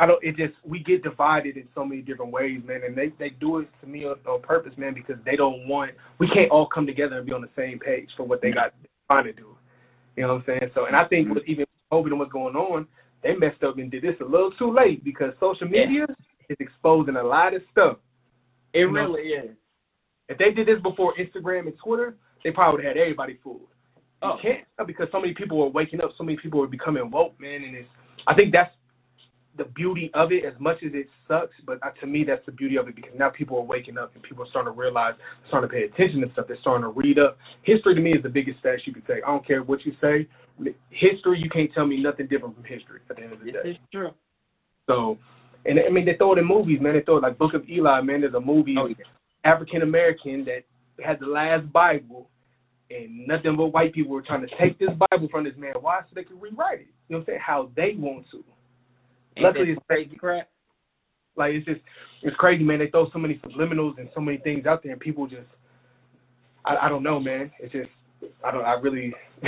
I 0.01 0.07
don't. 0.07 0.23
It 0.25 0.37
just 0.37 0.55
we 0.65 0.81
get 0.81 1.05
divided 1.05 1.57
in 1.57 1.69
so 1.73 1.85
many 1.85 2.03
different 2.03 2.33
ways, 2.33 2.61
man. 2.65 2.83
And 2.83 2.97
they 2.97 3.11
they 3.11 3.31
do 3.31 3.61
it 3.61 3.69
to 3.81 3.87
me 3.87 4.05
on, 4.05 4.17
on 4.27 4.43
purpose, 4.43 4.77
man, 4.77 4.93
because 4.93 5.23
they 5.25 5.37
don't 5.37 5.69
want. 5.69 5.93
We 6.19 6.29
can't 6.29 6.51
all 6.51 6.67
come 6.67 6.87
together 6.87 7.19
and 7.19 7.27
be 7.27 7.33
on 7.33 7.43
the 7.43 7.55
same 7.55 7.79
page 7.79 8.11
for 8.17 8.25
what 8.25 8.43
they 8.43 8.51
got 8.51 8.75
trying 9.09 9.25
to 9.25 9.33
do. 9.33 9.57
You 10.17 10.25
know 10.25 10.35
what 10.35 10.41
I'm 10.41 10.45
saying? 10.47 10.71
So, 10.75 10.87
and 10.87 10.97
I 10.97 11.05
think 11.07 11.33
with 11.33 11.45
even 11.47 11.65
COVID 11.93 12.07
and 12.07 12.19
what's 12.19 12.33
going 12.33 12.57
on, 12.57 12.89
they 13.23 13.37
messed 13.37 13.63
up 13.63 13.79
and 13.79 13.91
did 13.91 14.03
this 14.03 14.17
a 14.21 14.25
little 14.25 14.51
too 14.53 14.73
late 14.73 15.05
because 15.05 15.33
social 15.39 15.69
media 15.69 16.07
is 16.49 16.57
exposing 16.59 17.17
a 17.17 17.23
lot 17.23 17.55
of 17.55 17.63
stuff. 17.71 17.99
It 18.73 18.81
You 18.81 18.87
know, 18.93 18.93
really 18.93 19.29
is. 19.29 19.57
If 20.29 20.39
they 20.39 20.51
did 20.51 20.67
this 20.67 20.81
before 20.83 21.15
Instagram 21.15 21.69
and 21.69 21.79
Twitter, 21.79 22.17
they 22.43 22.51
probably 22.51 22.79
would 22.79 22.85
have 22.87 22.97
had 22.97 23.01
everybody 23.03 23.39
fooled. 23.45 23.69
You 24.23 24.29
Oh. 24.29 24.39
can't 24.41 24.65
because 24.87 25.09
so 25.11 25.21
many 25.21 25.35
people 25.35 25.63
are 25.63 25.69
waking 25.69 26.01
up, 26.01 26.11
so 26.17 26.25
many 26.25 26.39
people 26.39 26.63
are 26.63 26.67
becoming 26.67 27.11
woke, 27.11 27.39
man, 27.41 27.65
and 27.65 27.75
it's. 27.77 27.89
I 28.27 28.35
think 28.35 28.53
that's 28.53 28.73
the 29.57 29.65
beauty 29.65 30.11
of 30.15 30.33
it. 30.33 30.45
As 30.45 30.55
much 30.61 30.83
as 30.85 30.93
it 30.95 31.09
sucks, 31.29 31.55
but 31.67 31.79
uh, 31.83 31.91
to 32.01 32.07
me, 32.07 32.25
that's 32.25 32.45
the 32.47 32.53
beauty 32.53 32.77
of 32.77 32.89
it 32.89 32.95
because 32.97 33.13
now 33.17 33.31
people 33.31 33.59
are 33.59 33.63
waking 33.65 33.99
up 33.99 34.15
and 34.15 34.23
people 34.23 34.45
are 34.45 34.49
starting 34.49 34.73
to 34.73 34.79
realize, 34.79 35.15
starting 35.49 35.69
to 35.69 35.75
pay 35.75 35.85
attention 35.85 36.21
to 36.21 36.33
stuff. 36.33 36.47
They're 36.49 36.57
starting 36.61 36.83
to 36.85 36.89
read 36.91 37.19
up. 37.19 37.37
History 37.63 37.95
to 37.95 38.01
me 38.01 38.13
is 38.13 38.23
the 38.23 38.29
biggest 38.29 38.61
facts 38.63 38.83
you 38.87 38.93
can 38.93 39.03
take. 39.03 39.25
I 39.25 39.29
don't 39.29 39.47
care 39.47 39.63
what 39.63 39.85
you 39.85 39.93
say. 40.01 40.27
History, 40.91 41.41
you 41.41 41.51
can't 41.51 41.73
tell 41.73 41.87
me 41.87 42.01
nothing 42.01 42.29
different 42.29 42.55
from 42.55 42.65
history 42.65 43.01
at 43.11 43.17
the 43.17 43.23
end 43.23 43.33
of 43.33 43.41
the 43.41 43.51
day. 43.53 43.59
It's 43.65 43.79
true. 43.93 44.11
So, 44.89 45.19
and 45.67 45.79
I 45.81 45.89
mean, 45.91 46.05
they 46.05 46.17
throw 46.17 46.33
it 46.35 46.39
in 46.39 46.47
movies, 46.47 46.81
man. 46.81 46.95
They 46.95 47.01
throw 47.03 47.17
it 47.19 47.23
like 47.23 47.39
Book 47.39 47.55
of 47.55 47.69
Eli, 47.69 48.01
man. 48.03 48.21
There's 48.23 48.35
a 48.35 48.41
movie, 48.41 48.77
Oh, 48.79 48.87
yeah. 48.87 48.95
African 49.45 49.83
American, 49.83 50.45
that 50.45 50.63
had 51.05 51.19
the 51.21 51.27
last 51.27 51.71
Bible, 51.73 52.29
and 52.95 53.27
nothing 53.27 53.57
but 53.57 53.67
white 53.69 53.93
people 53.93 54.13
were 54.13 54.23
trying 54.23 54.47
to 54.47 54.57
take 54.59 54.79
this 54.79 54.91
Bible 55.11 55.29
from 55.31 55.45
this 55.45 55.55
man. 55.57 55.75
Why? 55.81 56.01
So 56.01 56.13
they 56.15 56.25
could 56.25 56.41
rewrite 56.41 56.81
it. 56.81 56.87
You 57.09 57.17
know 57.17 57.19
what 57.19 57.21
I'm 57.21 57.27
saying? 57.27 57.41
How 57.45 57.71
they 57.77 57.95
want 57.99 58.27
to. 58.31 58.45
Ain't 59.37 59.45
Luckily, 59.45 59.71
it's 59.71 59.81
crazy 59.89 60.17
crap. 60.17 60.49
like 61.37 61.55
it's 61.55 61.67
just 61.67 61.81
it's 62.23 62.37
crazy, 62.37 62.63
man. 62.65 62.79
They 62.79 62.89
throw 62.91 63.11
so 63.13 63.19
many 63.19 63.37
subliminals 63.37 63.99
and 63.99 64.09
so 64.15 64.21
many 64.21 64.39
things 64.39 64.67
out 64.67 64.83
there, 64.83 64.93
and 64.93 65.01
people 65.01 65.27
just 65.27 65.49
I, 66.65 66.77
I 66.77 66.89
don't 66.89 67.03
know, 67.03 67.19
man. 67.19 67.51
It's 67.59 67.73
just 67.73 67.89
I 68.45 68.51
don't 68.51 68.65
I 68.65 68.73
really 68.75 69.13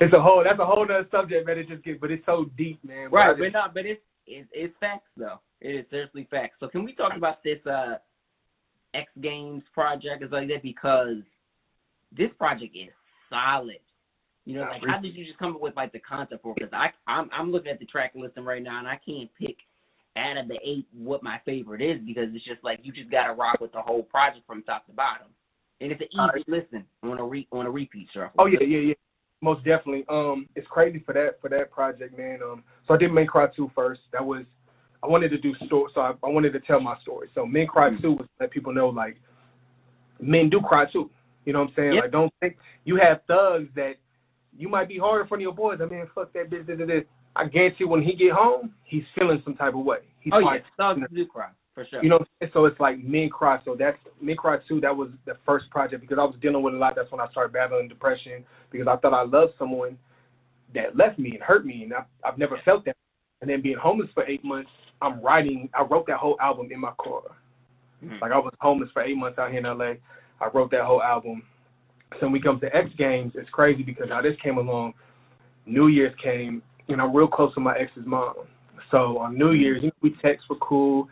it's 0.00 0.14
a 0.14 0.20
whole 0.20 0.44
that's 0.44 0.58
a 0.60 0.66
whole 0.66 0.82
other 0.84 1.06
subject, 1.10 1.46
man. 1.46 1.58
It 1.58 1.68
just 1.68 1.84
get, 1.84 2.00
but 2.00 2.10
it's 2.10 2.24
so 2.26 2.46
deep, 2.56 2.82
man. 2.84 3.08
But 3.10 3.16
Right, 3.16 3.28
just- 3.30 3.38
but 3.40 3.52
not, 3.58 3.74
but 3.74 3.86
it's 3.86 4.00
it's, 4.26 4.48
it's 4.52 4.74
facts 4.78 5.08
though. 5.16 5.40
It 5.60 5.74
is 5.74 5.86
seriously 5.90 6.28
facts. 6.30 6.56
So 6.60 6.68
can 6.68 6.84
we 6.84 6.92
talk 6.94 7.12
about 7.16 7.42
this 7.42 7.64
uh 7.66 7.94
X 8.94 9.10
Games 9.20 9.62
project 9.72 10.22
and 10.22 10.30
like 10.30 10.48
that 10.48 10.62
because 10.62 11.16
this 12.16 12.30
project 12.38 12.76
is 12.76 12.90
solid. 13.30 13.78
You 14.44 14.56
know, 14.56 14.62
like 14.62 14.82
how 14.86 14.98
did 14.98 15.14
you 15.14 15.24
just 15.24 15.38
come 15.38 15.54
up 15.54 15.60
with 15.60 15.76
like 15.76 15.92
the 15.92 16.00
concept 16.00 16.42
for? 16.42 16.54
Because 16.54 16.72
I 16.72 16.90
I'm 17.06 17.30
I'm 17.32 17.52
looking 17.52 17.70
at 17.70 17.78
the 17.78 17.86
track 17.86 18.12
listing 18.14 18.44
right 18.44 18.62
now 18.62 18.78
and 18.78 18.88
I 18.88 18.98
can't 19.06 19.30
pick 19.38 19.56
out 20.16 20.36
of 20.36 20.48
the 20.48 20.58
eight 20.64 20.86
what 20.92 21.22
my 21.22 21.40
favorite 21.44 21.80
is 21.80 22.00
because 22.04 22.28
it's 22.34 22.44
just 22.44 22.62
like 22.62 22.80
you 22.82 22.92
just 22.92 23.10
gotta 23.10 23.32
rock 23.32 23.60
with 23.60 23.72
the 23.72 23.80
whole 23.80 24.02
project 24.02 24.46
from 24.46 24.62
top 24.64 24.86
to 24.86 24.92
bottom, 24.92 25.28
and 25.80 25.92
it's 25.92 26.00
an 26.00 26.08
easy 26.12 26.44
listen 26.48 26.84
on 27.02 27.18
a 27.18 27.24
re 27.24 27.46
on 27.52 27.66
a 27.66 27.70
repeat 27.70 28.08
shuffle. 28.12 28.32
Oh 28.38 28.46
yeah, 28.46 28.62
yeah, 28.62 28.78
yeah. 28.78 28.94
Most 29.40 29.64
definitely. 29.64 30.04
Um, 30.08 30.48
it's 30.56 30.66
crazy 30.68 31.02
for 31.06 31.14
that 31.14 31.40
for 31.40 31.48
that 31.50 31.70
project, 31.70 32.18
man. 32.18 32.40
Um, 32.42 32.64
so 32.88 32.94
I 32.94 32.96
did 32.96 33.12
Men 33.12 33.28
Cry 33.28 33.46
Two 33.54 33.70
first. 33.76 34.00
That 34.12 34.24
was 34.24 34.44
I 35.04 35.06
wanted 35.06 35.30
to 35.30 35.38
do 35.38 35.54
story, 35.66 35.90
so 35.94 36.00
I, 36.00 36.12
I 36.24 36.28
wanted 36.28 36.52
to 36.52 36.60
tell 36.60 36.80
my 36.80 36.98
story. 37.00 37.28
So 37.34 37.46
Men 37.46 37.68
Cry 37.68 37.90
Mm-hmm. 37.90 38.02
Two 38.02 38.12
was 38.12 38.26
let 38.40 38.50
people 38.50 38.74
know 38.74 38.88
like 38.88 39.16
men 40.20 40.50
do 40.50 40.60
cry 40.60 40.90
too. 40.90 41.10
You 41.44 41.52
know 41.52 41.60
what 41.60 41.68
I'm 41.70 41.74
saying? 41.76 41.92
Yep. 41.94 42.02
Like 42.04 42.12
don't 42.12 42.32
think 42.40 42.56
you 42.84 42.96
have 42.96 43.20
thugs 43.26 43.68
that 43.74 43.94
you 44.56 44.68
might 44.68 44.88
be 44.88 44.98
hard 44.98 45.22
in 45.22 45.28
front 45.28 45.40
of 45.40 45.42
your 45.42 45.54
boys. 45.54 45.80
I 45.82 45.86
mean, 45.86 46.06
fuck 46.14 46.32
that 46.34 46.50
business. 46.50 46.78
This, 46.78 46.86
this. 46.86 47.04
I 47.34 47.46
guarantee 47.46 47.84
when 47.84 48.02
he 48.02 48.14
get 48.14 48.32
home, 48.32 48.74
he's 48.84 49.04
feeling 49.18 49.40
some 49.44 49.54
type 49.54 49.74
of 49.74 49.84
way. 49.84 49.98
He's 50.20 50.32
Oh 50.36 50.38
yeah, 50.38 50.46
like, 50.46 50.64
dogs 50.78 51.00
do 51.12 51.26
cry 51.26 51.48
for 51.74 51.86
sure. 51.86 52.02
you 52.02 52.10
know, 52.10 52.16
what 52.16 52.28
I'm 52.40 52.46
saying? 52.46 52.50
so 52.54 52.66
it's 52.66 52.78
like 52.78 53.02
Men 53.02 53.30
Cry. 53.30 53.58
So 53.64 53.74
that's 53.78 53.96
Men 54.20 54.36
Cry 54.36 54.58
Two. 54.68 54.80
That 54.80 54.96
was 54.96 55.08
the 55.24 55.36
first 55.46 55.70
project 55.70 56.02
because 56.02 56.18
I 56.18 56.24
was 56.24 56.36
dealing 56.42 56.62
with 56.62 56.74
a 56.74 56.76
lot. 56.76 56.94
That's 56.94 57.10
when 57.10 57.20
I 57.20 57.30
started 57.30 57.52
battling 57.52 57.88
depression 57.88 58.44
because 58.70 58.86
I 58.86 58.96
thought 58.96 59.14
I 59.14 59.22
loved 59.22 59.54
someone 59.58 59.96
that 60.74 60.96
left 60.96 61.18
me 61.18 61.30
and 61.32 61.42
hurt 61.42 61.66
me, 61.66 61.84
and 61.84 61.94
I, 61.94 62.04
I've 62.24 62.38
never 62.38 62.58
felt 62.64 62.84
that. 62.84 62.96
And 63.40 63.50
then 63.50 63.60
being 63.62 63.76
homeless 63.76 64.08
for 64.14 64.24
eight 64.26 64.44
months, 64.44 64.70
I'm 65.00 65.20
writing. 65.20 65.68
I 65.74 65.82
wrote 65.82 66.06
that 66.06 66.18
whole 66.18 66.36
album 66.40 66.68
in 66.70 66.78
my 66.80 66.92
car. 67.02 67.22
Mhm. 68.04 68.20
Like 68.20 68.32
I 68.32 68.38
was 68.38 68.52
homeless 68.60 68.90
for 68.92 69.02
eight 69.02 69.16
months 69.16 69.38
out 69.38 69.50
here 69.50 69.58
in 69.60 69.64
LA. 69.66 69.94
I 70.42 70.48
wrote 70.48 70.70
that 70.72 70.84
whole 70.84 71.02
album. 71.02 71.42
So 72.20 72.26
when 72.26 72.32
we 72.32 72.40
come 72.40 72.60
to 72.60 72.76
X 72.76 72.90
Games, 72.98 73.32
it's 73.34 73.48
crazy 73.50 73.82
because 73.82 74.08
how 74.08 74.20
this 74.22 74.36
came 74.42 74.58
along. 74.58 74.94
New 75.64 75.86
Year's 75.86 76.14
came, 76.22 76.62
and 76.88 77.00
I'm 77.00 77.14
real 77.14 77.28
close 77.28 77.54
to 77.54 77.60
my 77.60 77.76
ex's 77.76 78.04
mom. 78.04 78.34
So 78.90 79.18
on 79.18 79.38
New 79.38 79.52
Year's, 79.52 79.82
you 79.82 79.88
know, 79.88 79.94
we 80.02 80.14
text 80.20 80.48
were 80.50 80.56
cool. 80.56 81.08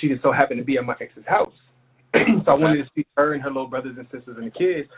She 0.00 0.08
just 0.08 0.22
so 0.22 0.32
happened 0.32 0.58
to 0.58 0.64
be 0.64 0.78
at 0.78 0.84
my 0.84 0.94
ex's 1.00 1.26
house. 1.26 1.52
so 2.14 2.50
I 2.50 2.54
wanted 2.54 2.84
to 2.84 2.90
see 2.94 3.04
her 3.16 3.34
and 3.34 3.42
her 3.42 3.50
little 3.50 3.66
brothers 3.66 3.96
and 3.98 4.06
sisters 4.06 4.36
and 4.38 4.46
the 4.46 4.50
kids. 4.50 4.88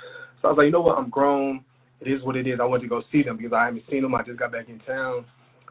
So 0.41 0.49
I 0.49 0.51
was 0.53 0.59
like, 0.59 0.67
you 0.67 0.73
know 0.73 0.83
what? 0.83 0.99
I'm 0.99 1.11
grown. 1.11 1.65
It 2.01 2.09
is 2.11 2.23
what 2.23 2.37
it 2.37 2.47
is. 2.47 2.61
I 2.61 2.65
wanted 2.65 2.83
to 2.83 2.89
go 2.89 3.03
see 3.11 3.23
them 3.23 3.37
because 3.37 3.53
I 3.53 3.65
haven't 3.65 3.83
seen 3.91 4.03
them. 4.03 4.15
I 4.15 4.23
just 4.23 4.39
got 4.39 4.53
back 4.53 4.69
in 4.69 4.79
town. 4.81 5.25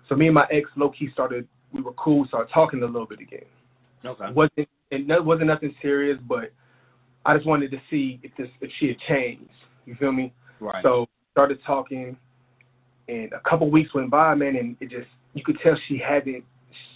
So 0.07 0.15
me 0.15 0.27
and 0.27 0.35
my 0.35 0.47
ex 0.51 0.69
low 0.75 0.89
key 0.89 1.09
started. 1.13 1.47
We 1.71 1.81
were 1.81 1.93
cool. 1.93 2.25
Started 2.27 2.51
talking 2.51 2.81
a 2.81 2.85
little 2.85 3.05
bit 3.05 3.19
again 3.19 3.45
Okay. 4.05 4.31
wasn't 4.33 4.69
it 4.91 5.25
wasn't 5.25 5.47
nothing 5.47 5.75
serious, 5.81 6.17
but 6.27 6.51
I 7.25 7.35
just 7.35 7.45
wanted 7.45 7.71
to 7.71 7.77
see 7.89 8.19
if 8.23 8.31
this 8.37 8.47
if 8.61 8.71
she 8.79 8.87
had 8.87 8.97
changed. 9.07 9.51
You 9.85 9.95
feel 9.95 10.11
me? 10.11 10.33
Right. 10.59 10.83
So 10.83 11.07
started 11.31 11.59
talking, 11.65 12.17
and 13.07 13.31
a 13.33 13.39
couple 13.49 13.69
weeks 13.69 13.93
went 13.93 14.09
by, 14.09 14.35
man, 14.35 14.55
and 14.55 14.75
it 14.79 14.89
just 14.89 15.07
you 15.33 15.43
could 15.43 15.57
tell 15.61 15.77
she 15.87 15.97
hadn't 15.97 16.43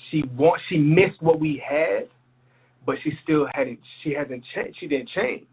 she 0.09 0.23
want 0.35 0.61
she 0.69 0.77
missed 0.77 1.21
what 1.21 1.39
we 1.39 1.61
had, 1.67 2.07
but 2.85 2.95
she 3.03 3.11
still 3.23 3.47
hadn't 3.53 3.79
she 4.03 4.13
hasn't 4.13 4.43
changed. 4.53 4.77
She 4.79 4.87
didn't 4.87 5.09
change. 5.09 5.45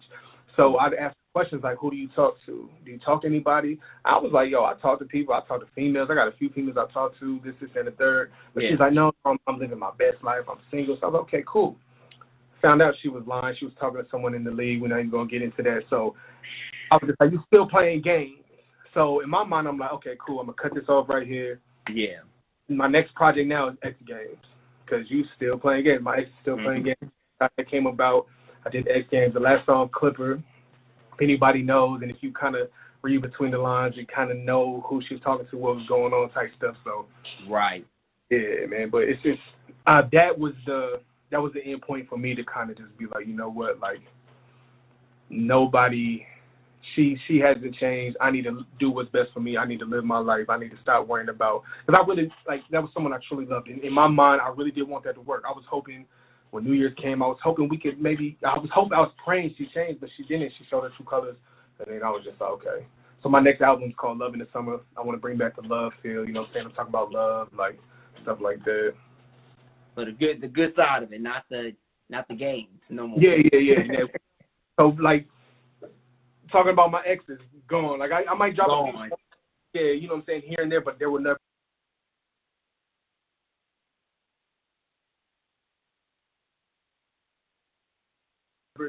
So 0.57 0.79
I'd 0.79 0.95
ask 0.95 1.17
questions 1.33 1.63
like, 1.63 1.79
"Who 1.79 1.91
do 1.91 1.97
you 1.97 2.09
talk 2.09 2.35
to? 2.47 2.69
Do 2.85 2.91
you 2.91 2.99
talk 2.99 3.23
to 3.23 3.29
anybody?" 3.29 3.79
I 4.05 4.19
was 4.19 4.33
like, 4.33 4.51
"Yo, 4.51 4.65
I 4.65 4.75
talk 4.75 4.99
to 4.99 5.05
people. 5.05 5.35
I 5.35 5.41
talk 5.47 5.61
to 5.61 5.67
females. 5.75 6.09
I 6.11 6.15
got 6.15 6.29
a 6.29 6.33
few 6.33 6.51
females 6.51 6.77
I 6.77 6.93
talk 6.93 7.19
to. 7.21 7.41
This, 7.45 7.55
this, 7.61 7.71
and 7.77 7.87
the 7.87 7.93
third. 7.93 8.33
But 8.55 8.65
Yeah. 8.65 8.71
she's 8.71 8.81
like, 8.81 8.93
"No, 8.93 9.13
I'm, 9.25 9.39
I'm 9.47 9.59
living 9.59 9.79
my 9.79 9.93
best 9.99 10.23
life. 10.23 10.43
I'm 10.51 10.59
single." 10.71 10.97
So 10.97 11.07
I 11.07 11.11
was 11.11 11.15
like, 11.15 11.23
"Okay, 11.23 11.45
cool." 11.47 11.77
Found 12.63 12.83
out 12.83 12.95
she 13.03 13.09
was 13.09 13.23
lying. 13.27 13.57
She 13.59 13.65
was 13.65 13.75
talking 13.81 14.03
to 14.03 14.09
someone 14.11 14.35
in 14.35 14.45
the 14.45 14.51
league. 14.51 14.83
We're 14.83 14.89
not 14.89 14.99
even 14.99 15.11
gonna 15.11 15.29
get 15.29 15.43
into 15.43 15.63
that. 15.63 15.83
So 15.89 16.15
I 16.91 16.97
was 16.97 17.09
just 17.09 17.21
like, 17.21 17.33
"You 17.33 17.43
still 17.47 17.67
playing 17.69 18.03
games?" 18.03 18.45
So 18.95 19.21
in 19.21 19.31
my 19.31 19.45
mind, 19.45 19.67
I'm 19.69 19.79
like, 19.79 19.93
"Okay, 19.95 20.17
cool. 20.25 20.41
I'm 20.41 20.47
gonna 20.47 20.57
cut 20.61 20.75
this 20.75 20.89
off 20.89 21.09
right 21.09 21.27
here." 21.27 21.61
Yeah. 21.93 22.21
my 22.69 22.87
next 22.87 23.13
project 23.17 23.49
now 23.49 23.69
is 23.69 23.77
X 23.83 23.97
Games 24.07 24.39
because 24.85 25.11
you 25.11 25.25
still 25.37 25.59
playing 25.59 25.85
games. 25.85 26.03
My 26.03 26.19
ex 26.19 26.29
is 26.29 26.35
still 26.43 26.57
playing 26.57 26.85
games. 26.85 27.13
That 27.41 27.71
came 27.71 27.87
about. 27.87 28.27
I 28.65 28.71
did 28.71 28.87
X 28.89 29.09
Games. 29.11 29.35
The 29.35 29.41
last 29.41 29.67
song, 29.67 29.89
Clipper. 29.93 30.35
If 31.15 31.21
anybody 31.21 31.63
knows, 31.63 32.03
and 32.03 32.11
if 32.11 32.19
you 32.21 32.33
kind 32.33 32.55
of 32.55 32.69
read 33.03 33.23
between 33.23 33.51
the 33.51 33.59
lines, 33.59 33.97
you 33.97 34.07
kind 34.07 34.31
of 34.31 34.37
know 34.37 34.85
who 34.87 35.03
she 35.09 35.15
was 35.15 35.23
talking 35.23 35.47
to, 35.51 35.57
what 35.57 35.77
was 35.77 35.87
going 35.87 36.13
on, 36.13 36.31
type 36.31 36.51
stuff. 36.57 36.77
So 36.85 37.07
Right. 37.49 37.85
yeah, 38.31 38.67
man. 38.69 38.91
But 38.91 39.05
it's 39.05 39.23
just 39.23 39.41
uh, 39.87 40.03
that 40.13 40.39
was 40.39 40.53
the 40.67 41.01
that 41.31 41.41
was 41.41 41.53
the 41.53 41.65
end 41.65 41.83
point 41.83 42.09
for 42.09 42.19
me 42.19 42.35
to 42.35 42.45
kind 42.45 42.71
of 42.71 42.77
just 42.77 42.97
be 42.99 43.07
like, 43.07 43.27
you 43.27 43.35
know 43.35 43.51
what, 43.51 43.81
like 43.81 44.01
nobody. 45.29 46.27
She 46.95 47.19
she 47.29 47.39
hasn't 47.39 47.75
changed. 47.77 48.17
I 48.23 48.31
need 48.31 48.45
to 48.45 48.65
do 48.79 48.91
what's 48.91 49.11
best 49.11 49.33
for 49.35 49.41
me. 49.41 49.59
I 49.59 49.67
need 49.67 49.81
to 49.81 49.85
live 49.85 50.03
my 50.03 50.19
life. 50.19 50.49
I 50.49 50.59
need 50.59 50.71
to 50.71 50.79
stop 50.83 51.07
worrying 51.07 51.29
about 51.29 51.63
because 51.87 52.01
I 52.03 52.09
really 52.09 52.33
like 52.49 52.63
that 52.71 52.81
was 52.81 52.91
someone 52.95 53.13
I 53.13 53.19
truly 53.29 53.45
loved. 53.45 53.69
In, 53.69 53.81
in 53.81 53.93
my 53.93 54.07
mind, 54.07 54.41
I 54.41 54.49
really 54.49 54.71
did 54.71 54.89
want 54.89 55.05
that 55.05 55.15
to 55.17 55.21
work. 55.21 55.45
I 55.47 55.51
was 55.51 55.65
hoping 55.69 56.07
when 56.51 56.65
New 56.65 56.73
Year's 56.73 56.95
came, 57.01 57.23
I 57.23 57.27
was 57.27 57.39
hoping 57.43 57.69
we 57.69 57.79
could 57.79 58.01
maybe. 58.01 58.37
I 58.45 58.59
was 58.59 58.71
hoping 58.73 58.95
I 58.95 59.01
was 59.01 59.13
praying 59.23 59.55
she 59.57 59.69
changed, 59.75 60.01
but 60.01 60.09
she 60.17 60.25
didn't. 60.25 60.53
She 60.59 60.65
showed 60.71 60.83
her 60.83 60.91
true 60.97 61.05
colors, 61.05 61.37
and 61.79 61.95
then 61.95 62.03
I 62.03 62.11
was 62.11 62.23
just 62.25 62.41
like, 62.41 62.51
okay. 62.51 62.87
So 63.23 63.29
my 63.29 63.41
next 63.41 63.61
album's 63.61 63.95
called 63.99 64.19
Love 64.19 64.33
in 64.33 64.41
the 64.41 64.49
Summer. 64.53 64.81
I 64.97 65.03
want 65.03 65.17
to 65.17 65.21
bring 65.21 65.37
back 65.37 65.57
the 65.57 65.63
love 65.63 65.93
feel. 66.03 66.25
You 66.25 66.33
know, 66.33 66.41
what 66.41 66.49
I'm 66.49 66.55
saying 66.55 66.67
I'm 66.67 66.73
talking 66.73 66.89
about 66.89 67.13
love, 67.13 67.49
like 67.57 67.79
stuff 68.23 68.39
like 68.41 68.65
that. 68.65 68.95
So 70.01 70.07
the 70.07 70.13
good 70.13 70.41
the 70.41 70.49
good 70.49 70.73
side 70.77 71.03
of 71.03 71.13
it, 71.13 71.21
not 71.21 71.45
the 71.51 71.73
not 72.09 72.27
the 72.27 72.35
games 72.35 72.81
no 72.89 73.07
more. 73.07 73.21
Yeah, 73.21 73.37
yeah, 73.53 73.59
yeah. 73.59 73.79
yeah. 73.93 73.99
so 74.79 74.97
like 74.99 75.27
talking 76.51 76.73
about 76.73 76.91
my 76.91 77.03
exes, 77.05 77.39
gone. 77.69 77.99
Like 77.99 78.11
I, 78.11 78.25
I 78.25 78.35
might 78.35 78.57
drop 78.57 78.69
a 78.69 78.71
Gone. 78.71 78.95
songs, 78.95 79.13
yeah, 79.75 79.83
you 79.93 80.09
know 80.09 80.15
what 80.15 80.21
I'm 80.21 80.25
saying, 80.27 80.43
here 80.47 80.61
and 80.63 80.73
there, 80.73 80.81
but 80.81 80.99
there 80.99 81.11
will 81.11 81.21
never 81.21 81.39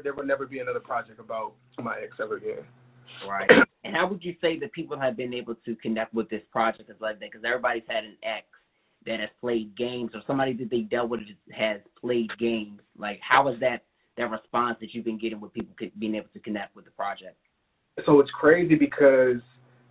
there 0.02 0.14
will 0.14 0.24
never 0.24 0.46
be 0.46 0.60
another 0.60 0.80
project 0.80 1.20
about 1.20 1.52
my 1.78 1.98
ex 2.02 2.16
ever 2.22 2.38
again. 2.38 2.64
Right. 3.28 3.50
and 3.84 3.94
how 3.94 4.08
would 4.08 4.24
you 4.24 4.34
say 4.40 4.58
that 4.60 4.72
people 4.72 4.98
have 4.98 5.18
been 5.18 5.34
able 5.34 5.56
to 5.66 5.76
connect 5.76 6.14
with 6.14 6.30
this 6.30 6.40
project 6.50 6.88
as 6.88 6.96
like 7.00 7.20
that? 7.20 7.32
Because 7.32 7.44
everybody's 7.44 7.82
had 7.86 8.04
an 8.04 8.16
ex 8.22 8.46
that 9.06 9.20
has 9.20 9.28
played 9.40 9.76
games, 9.76 10.10
or 10.14 10.22
somebody 10.26 10.52
that 10.54 10.70
they 10.70 10.80
dealt 10.80 11.08
with 11.08 11.20
has 11.52 11.80
played 12.00 12.30
games. 12.38 12.80
Like, 12.98 13.20
how 13.20 13.48
is 13.48 13.58
that 13.60 13.84
that 14.16 14.30
response 14.30 14.76
that 14.80 14.92
you've 14.94 15.04
been 15.04 15.18
getting 15.18 15.40
with 15.40 15.52
people 15.52 15.74
being 15.98 16.14
able 16.14 16.28
to 16.32 16.40
connect 16.40 16.76
with 16.76 16.84
the 16.84 16.90
project? 16.92 17.36
So 18.06 18.20
it's 18.20 18.30
crazy 18.30 18.74
because 18.74 19.36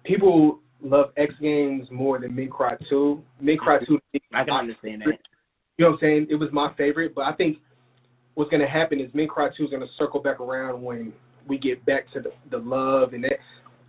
people 0.03 0.59
love 0.81 1.11
X 1.17 1.33
Games 1.41 1.87
more 1.91 2.19
than 2.19 2.35
Men 2.35 2.49
Cry 2.49 2.75
2. 2.89 3.21
Men 3.39 3.57
Cry 3.57 3.79
2 3.85 3.99
I 4.33 4.43
can 4.43 4.53
understand 4.53 5.01
that. 5.01 5.19
You 5.77 5.85
know 5.85 5.91
what 5.91 5.93
I'm 5.95 5.99
saying? 6.01 6.27
It 6.29 6.35
was 6.35 6.49
my 6.51 6.73
favorite, 6.75 7.15
but 7.15 7.25
I 7.25 7.33
think 7.33 7.57
what's 8.35 8.49
going 8.49 8.61
to 8.61 8.67
happen 8.67 8.99
is 8.99 9.13
Men 9.13 9.27
Cry 9.27 9.49
2 9.55 9.65
is 9.65 9.69
going 9.69 9.81
to 9.81 9.93
circle 9.97 10.21
back 10.21 10.39
around 10.39 10.81
when 10.81 11.13
we 11.47 11.57
get 11.57 11.83
back 11.85 12.11
to 12.13 12.19
the, 12.19 12.31
the 12.49 12.57
love 12.57 13.13
and 13.13 13.23
that. 13.23 13.37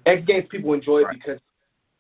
X 0.07 0.23
Games 0.27 0.47
people 0.51 0.73
enjoy 0.73 1.01
it 1.01 1.05
Right. 1.05 1.17
because 1.19 1.41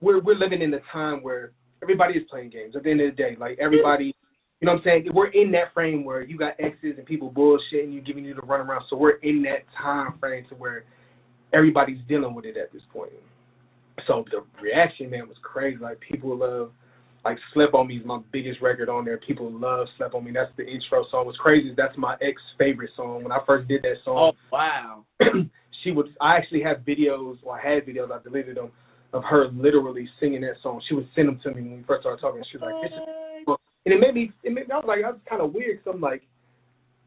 we're 0.00 0.20
we're 0.20 0.34
living 0.34 0.60
in 0.60 0.74
a 0.74 0.80
time 0.92 1.22
where 1.22 1.52
everybody 1.82 2.14
is 2.14 2.22
playing 2.30 2.50
games. 2.50 2.76
At 2.76 2.84
the 2.84 2.90
end 2.90 3.00
of 3.00 3.10
the 3.10 3.16
day, 3.16 3.36
like 3.38 3.58
everybody, 3.60 4.14
you 4.60 4.66
know 4.66 4.72
what 4.72 4.78
I'm 4.78 4.84
saying? 4.84 5.08
We're 5.12 5.28
in 5.28 5.50
that 5.52 5.74
frame 5.74 6.04
where 6.04 6.22
you 6.22 6.38
got 6.38 6.54
exes 6.58 6.94
and 6.96 7.04
people 7.04 7.30
bullshitting 7.30 7.92
you, 7.92 8.00
giving 8.00 8.24
you 8.24 8.34
the 8.34 8.42
runaround. 8.42 8.82
So 8.88 8.96
we're 8.96 9.16
in 9.16 9.42
that 9.42 9.64
time 9.76 10.14
frame 10.18 10.44
to 10.48 10.54
where 10.54 10.84
everybody's 11.52 11.98
dealing 12.08 12.34
with 12.34 12.44
it 12.44 12.56
at 12.56 12.72
this 12.72 12.82
point. 12.92 13.10
So 14.06 14.24
the 14.30 14.44
reaction, 14.60 15.10
man, 15.10 15.28
was 15.28 15.36
crazy. 15.42 15.78
Like 15.78 16.00
people 16.00 16.36
love, 16.36 16.70
like 17.24 17.38
"Slip 17.52 17.74
on 17.74 17.88
Me" 17.88 17.98
is 17.98 18.06
my 18.06 18.20
biggest 18.32 18.60
record 18.60 18.88
on 18.88 19.04
there. 19.04 19.18
People 19.18 19.50
love 19.50 19.86
"Slip 19.96 20.14
on 20.14 20.24
Me." 20.24 20.30
That's 20.32 20.50
the 20.56 20.66
intro 20.66 21.04
song. 21.10 21.26
What's 21.26 21.38
crazy 21.38 21.68
is 21.70 21.76
that's 21.76 21.96
my 21.98 22.16
ex 22.22 22.40
favorite 22.58 22.90
song. 22.96 23.22
When 23.22 23.32
I 23.32 23.38
first 23.46 23.68
did 23.68 23.82
that 23.82 23.96
song, 24.04 24.32
Oh 24.32 24.36
wow. 24.50 25.04
she 25.82 25.90
would. 25.90 26.06
I 26.20 26.36
actually 26.36 26.62
have 26.62 26.78
videos, 26.78 27.36
or 27.42 27.60
I 27.60 27.74
had 27.74 27.84
videos. 27.84 28.10
I 28.10 28.22
deleted 28.22 28.56
them 28.56 28.70
of 29.12 29.24
her 29.24 29.48
literally 29.48 30.08
singing 30.20 30.40
that 30.42 30.54
song. 30.62 30.82
She 30.88 30.94
would 30.94 31.08
send 31.14 31.28
them 31.28 31.38
to 31.42 31.50
me 31.50 31.62
when 31.62 31.76
we 31.78 31.82
first 31.84 32.02
started 32.02 32.20
talking. 32.20 32.42
She 32.50 32.56
was 32.56 32.62
like, 32.72 32.90
"This 32.90 32.98
is," 32.98 33.56
and 33.84 33.94
it 33.94 34.00
made 34.00 34.14
me. 34.14 34.32
It 34.42 34.52
made, 34.52 34.70
I 34.70 34.76
was 34.76 34.84
like, 34.86 35.04
I 35.04 35.10
was 35.10 35.20
kind 35.28 35.42
of 35.42 35.52
weird 35.52 35.78
because 35.78 35.94
I'm 35.94 36.00
like, 36.00 36.22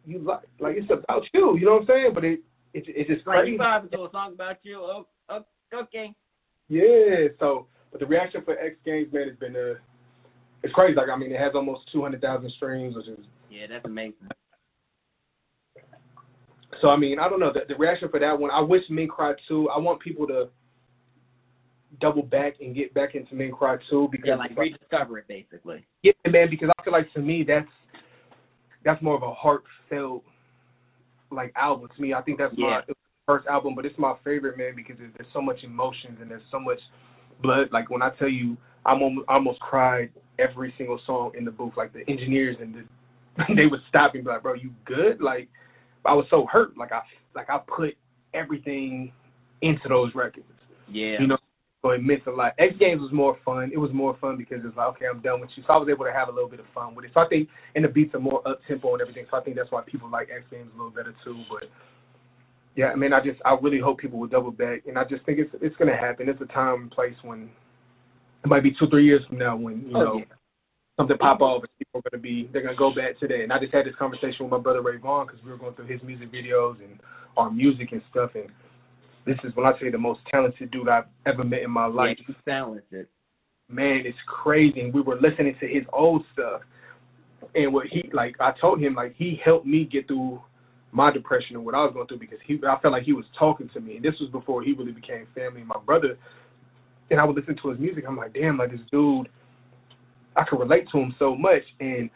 you 0.06 0.19
like, 0.19 0.42
like 0.59 0.75
it's 0.77 0.92
about 0.92 1.24
you. 1.34 1.58
You 1.58 1.66
know 1.66 1.74
what 1.74 1.82
I'm 1.82 1.88
saying? 1.88 2.11
But 2.14 2.25
it, 2.25 2.40
it, 2.74 2.84
it's 2.88 3.09
just 3.09 3.25
crazy. 3.25 3.58
vibing 3.58 3.92
to 3.92 4.03
a 4.03 4.11
song 4.11 4.34
about 4.34 4.58
you. 4.64 4.77
Oh, 4.80 5.08
oh, 5.30 5.45
okay. 5.74 6.14
Yeah. 6.67 7.27
So, 7.40 7.67
but 7.92 8.00
the 8.00 8.06
reaction 8.06 8.43
for 8.43 8.58
X 8.59 8.75
Games, 8.85 9.11
man, 9.11 9.30
has 9.30 9.38
been 9.38 9.56
uh, 9.56 9.80
it's 10.64 10.74
crazy. 10.74 10.95
Like, 10.95 11.09
I 11.09 11.16
mean, 11.16 11.32
it 11.32 11.40
has 11.40 11.53
almost 11.56 11.92
200,000 11.92 12.51
streams, 12.58 12.95
which 12.95 13.08
is 13.08 13.19
Yeah, 13.50 13.67
that's 13.69 13.85
amazing. 13.85 14.30
so. 16.82 16.90
I 16.90 16.98
mean, 16.98 17.19
I 17.19 17.30
don't 17.30 17.40
know 17.40 17.51
the, 17.53 17.61
the 17.67 17.75
reaction 17.75 18.09
for 18.09 18.19
that 18.19 18.38
one. 18.38 18.51
I 18.51 18.61
wish 18.61 18.84
Men 18.90 19.08
Cry 19.08 19.34
too. 19.48 19.69
I 19.69 19.80
want 19.80 20.00
people 20.00 20.27
to 20.27 20.50
double 21.99 22.24
back 22.24 22.56
and 22.61 22.75
get 22.75 22.93
back 22.93 23.15
into 23.15 23.35
Men 23.35 23.51
Cry 23.51 23.77
too 23.90 24.07
because 24.11 24.27
Yeah, 24.27 24.35
like 24.35 24.57
rediscover 24.57 25.19
it 25.19 25.27
basically. 25.27 25.85
yeah, 26.03 26.14
man, 26.27 26.49
because 26.49 26.69
I 26.77 26.83
feel 26.83 26.93
like 26.93 27.11
to 27.14 27.19
me 27.19 27.43
that's 27.43 27.67
that's 28.83 29.01
more 29.01 29.15
of 29.15 29.24
a 29.24 29.33
heartfelt 29.33 30.24
like 31.32 31.51
album 31.56 31.90
to 31.95 32.01
me. 32.01 32.14
I 32.14 32.22
think 32.22 32.38
that's 32.38 32.56
my 32.57 32.69
Yeah. 32.69 32.82
it 32.88 32.98
first 33.25 33.48
album, 33.48 33.74
but 33.75 33.85
it's 33.85 33.98
my 33.98 34.15
favorite, 34.24 34.57
man, 34.57 34.75
because 34.75 34.98
there's, 34.99 35.11
there's 35.17 35.32
so 35.33 35.41
much 35.41 35.64
emotions 35.64 36.19
and 36.22 36.30
there's 36.30 36.43
so 36.51 36.59
much 36.59 36.80
blood. 37.41 37.69
Like 37.72 37.90
when 37.90 38.01
I 38.01 38.11
tell 38.11 38.30
you, 38.30 38.56
I'm 38.85 39.01
almost, 39.01 39.25
I 39.27 39.33
almost 39.33 39.59
cried 39.59 40.11
every 40.38 40.74
single 40.77 40.99
song 41.06 41.32
in 41.35 41.43
the 41.45 41.51
booth. 41.51 41.74
Like 41.75 41.91
the 41.91 42.07
engineers 42.09 42.57
and 42.61 42.75
the, 42.75 43.53
they 43.56 43.65
would 43.65 43.82
stop 43.90 44.14
and 44.15 44.24
be 44.24 44.30
like, 44.30 44.43
"Bro, 44.43 44.56
you 44.56 44.72
good?" 44.85 45.22
Like 45.22 45.49
I 46.06 46.14
was 46.14 46.25
so 46.30 46.45
hurt. 46.45 46.77
Like 46.77 46.91
I 46.91 47.01
like 47.33 47.49
I 47.49 47.57
put 47.67 47.95
everything 48.33 49.11
into 49.61 49.90
those 49.90 50.14
records. 50.14 50.45
Yeah. 50.88 51.19
You 51.19 51.27
know, 51.27 51.38
so 51.85 51.91
it 51.91 52.03
meant 52.03 52.25
a 52.25 52.31
lot. 52.31 52.53
X 52.57 52.73
Games 52.80 52.99
was 52.99 53.11
more 53.11 53.38
fun. 53.45 53.69
It 53.72 53.77
was 53.77 53.91
more 53.93 54.17
fun 54.19 54.38
because 54.38 54.57
it's 54.65 54.75
like, 54.75 54.88
okay, 54.88 55.05
I'm 55.05 55.19
done 55.19 55.39
with 55.39 55.51
you. 55.55 55.61
So 55.67 55.73
I 55.73 55.77
was 55.77 55.88
able 55.88 56.05
to 56.05 56.11
have 56.11 56.30
a 56.30 56.31
little 56.31 56.49
bit 56.49 56.59
of 56.59 56.65
fun 56.73 56.95
with 56.95 57.05
it. 57.05 57.11
So 57.14 57.19
I 57.19 57.27
think, 57.27 57.47
and 57.75 57.85
the 57.85 57.88
beats 57.88 58.15
are 58.15 58.19
more 58.19 58.41
up 58.47 58.59
tempo 58.67 58.93
and 58.93 59.01
everything. 59.03 59.27
So 59.30 59.38
I 59.38 59.41
think 59.41 59.55
that's 59.55 59.72
why 59.72 59.83
people 59.85 60.09
like 60.09 60.30
X 60.35 60.45
Games 60.49 60.72
a 60.73 60.77
little 60.77 60.89
better 60.89 61.14
too. 61.23 61.43
But 61.47 61.69
yeah, 62.75 62.88
I 62.88 62.95
mean, 62.95 63.14
I 63.14 63.23
just, 63.23 63.39
I 63.45 63.55
really 63.61 63.80
hope 63.80 63.99
people 63.99 64.17
will 64.17 64.27
double 64.27 64.49
back, 64.49 64.81
and 64.88 64.97
I 64.97 65.03
just 65.03 65.23
think 65.27 65.38
it's, 65.38 65.51
it's 65.61 65.75
gonna 65.75 65.95
happen. 65.95 66.27
It's 66.27 66.41
a 66.41 66.45
time 66.45 66.81
and 66.81 66.91
place 66.91 67.14
when 67.22 67.51
it 68.43 68.47
might 68.47 68.64
be 68.64 68.72
two, 68.72 68.89
three 68.89 69.05
years 69.05 69.23
from 69.27 69.38
now 69.38 69.55
when 69.55 69.81
you 69.88 69.95
Oh, 69.95 70.03
know 70.03 70.17
yeah. 70.17 70.35
something 70.97 71.19
pop 71.19 71.41
off 71.41 71.61
and 71.61 71.69
people 71.77 72.01
are 72.03 72.09
gonna 72.09 72.22
be, 72.22 72.49
they're 72.51 72.64
gonna 72.64 72.75
go 72.75 72.95
back 72.95 73.19
to 73.19 73.27
that. 73.27 73.43
And 73.43 73.53
I 73.53 73.59
just 73.59 73.72
had 73.72 73.85
this 73.85 73.95
conversation 73.99 74.38
with 74.45 74.51
my 74.51 74.57
brother 74.57 74.81
Ray 74.81 74.97
Vaughn 74.97 75.27
because 75.27 75.43
we 75.45 75.51
were 75.51 75.57
going 75.57 75.75
through 75.75 75.85
his 75.85 76.01
music 76.01 76.31
videos 76.31 76.83
and 76.83 76.99
our 77.38 77.51
music 77.51 77.91
and 77.91 78.01
stuff, 78.09 78.31
and 78.33 78.49
this 79.26 79.38
is 79.44 79.56
when 79.56 79.66
I 79.66 79.78
say 79.80 79.90
the 79.90 79.98
most 79.98 80.20
talented 80.30 80.72
dude 80.72 80.88
I've 80.90 81.06
ever 81.26 81.44
met 81.44 81.62
in 81.64 81.72
my 81.72 81.86
life 81.86 82.18
Yeah, 82.20 82.26
he's 82.28 82.36
talented. 82.48 83.08
man, 83.70 84.04
it's 84.06 84.18
crazy. 84.28 84.82
And 84.82 84.94
we 84.94 85.02
were 85.02 85.20
listening 85.20 85.56
to 85.60 85.68
his 85.68 85.84
old 85.92 86.24
stuff, 86.34 86.62
and 87.56 87.74
what 87.74 87.88
he 87.88 88.10
like, 88.14 88.36
I 88.40 88.52
told 88.60 88.80
him 88.82 88.95
like 88.95 89.16
he 89.16 89.40
helped 89.44 89.66
me 89.66 89.86
get 89.86 90.08
through 90.08 90.42
my 90.92 91.12
depression 91.12 91.56
and 91.56 91.66
what 91.66 91.76
I 91.76 91.84
was 91.84 91.94
going 91.94 92.08
through 92.08 92.20
because 92.20 92.40
he, 92.45 92.60
I 92.68 92.80
felt 92.80 92.94
like 92.94 93.04
he 93.04 93.14
was 93.14 93.26
talking 93.38 93.70
to 93.74 93.82
me, 93.82 93.98
and 93.98 94.06
this 94.06 94.16
was 94.20 94.30
before 94.30 94.62
he 94.64 94.74
really 94.74 94.92
became 94.92 95.28
family. 95.36 95.64
My 95.64 95.80
brother, 95.86 96.18
and 97.10 97.20
I 97.20 97.26
would 97.26 97.36
listen 97.36 97.58
to 97.62 97.70
his 97.70 97.80
music. 97.80 98.06
I'm 98.08 98.18
like, 98.18 98.34
damn, 98.34 98.58
like 98.58 98.72
this 98.72 98.80
dude, 98.92 99.28
I 100.36 100.44
could 100.44 100.60
relate 100.60 100.88
to 100.92 101.00
him 101.00 101.16
so 101.18 101.36
much, 101.36 101.64
and 101.80 102.10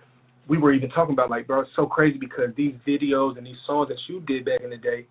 we 0.47 0.57
were 0.57 0.73
even 0.73 0.89
talking 0.89 1.13
about 1.13 1.29
like, 1.29 1.47
bro, 1.47 1.61
it's 1.61 1.69
so 1.75 1.85
crazy 1.85 2.17
because 2.17 2.49
these 2.55 2.73
videos 2.87 3.37
and 3.37 3.45
these 3.45 3.57
songs 3.67 3.89
that 3.89 3.97
you 4.07 4.21
did 4.21 4.45
back 4.45 4.61
in 4.63 4.69
the 4.69 4.77
day, 4.77 5.05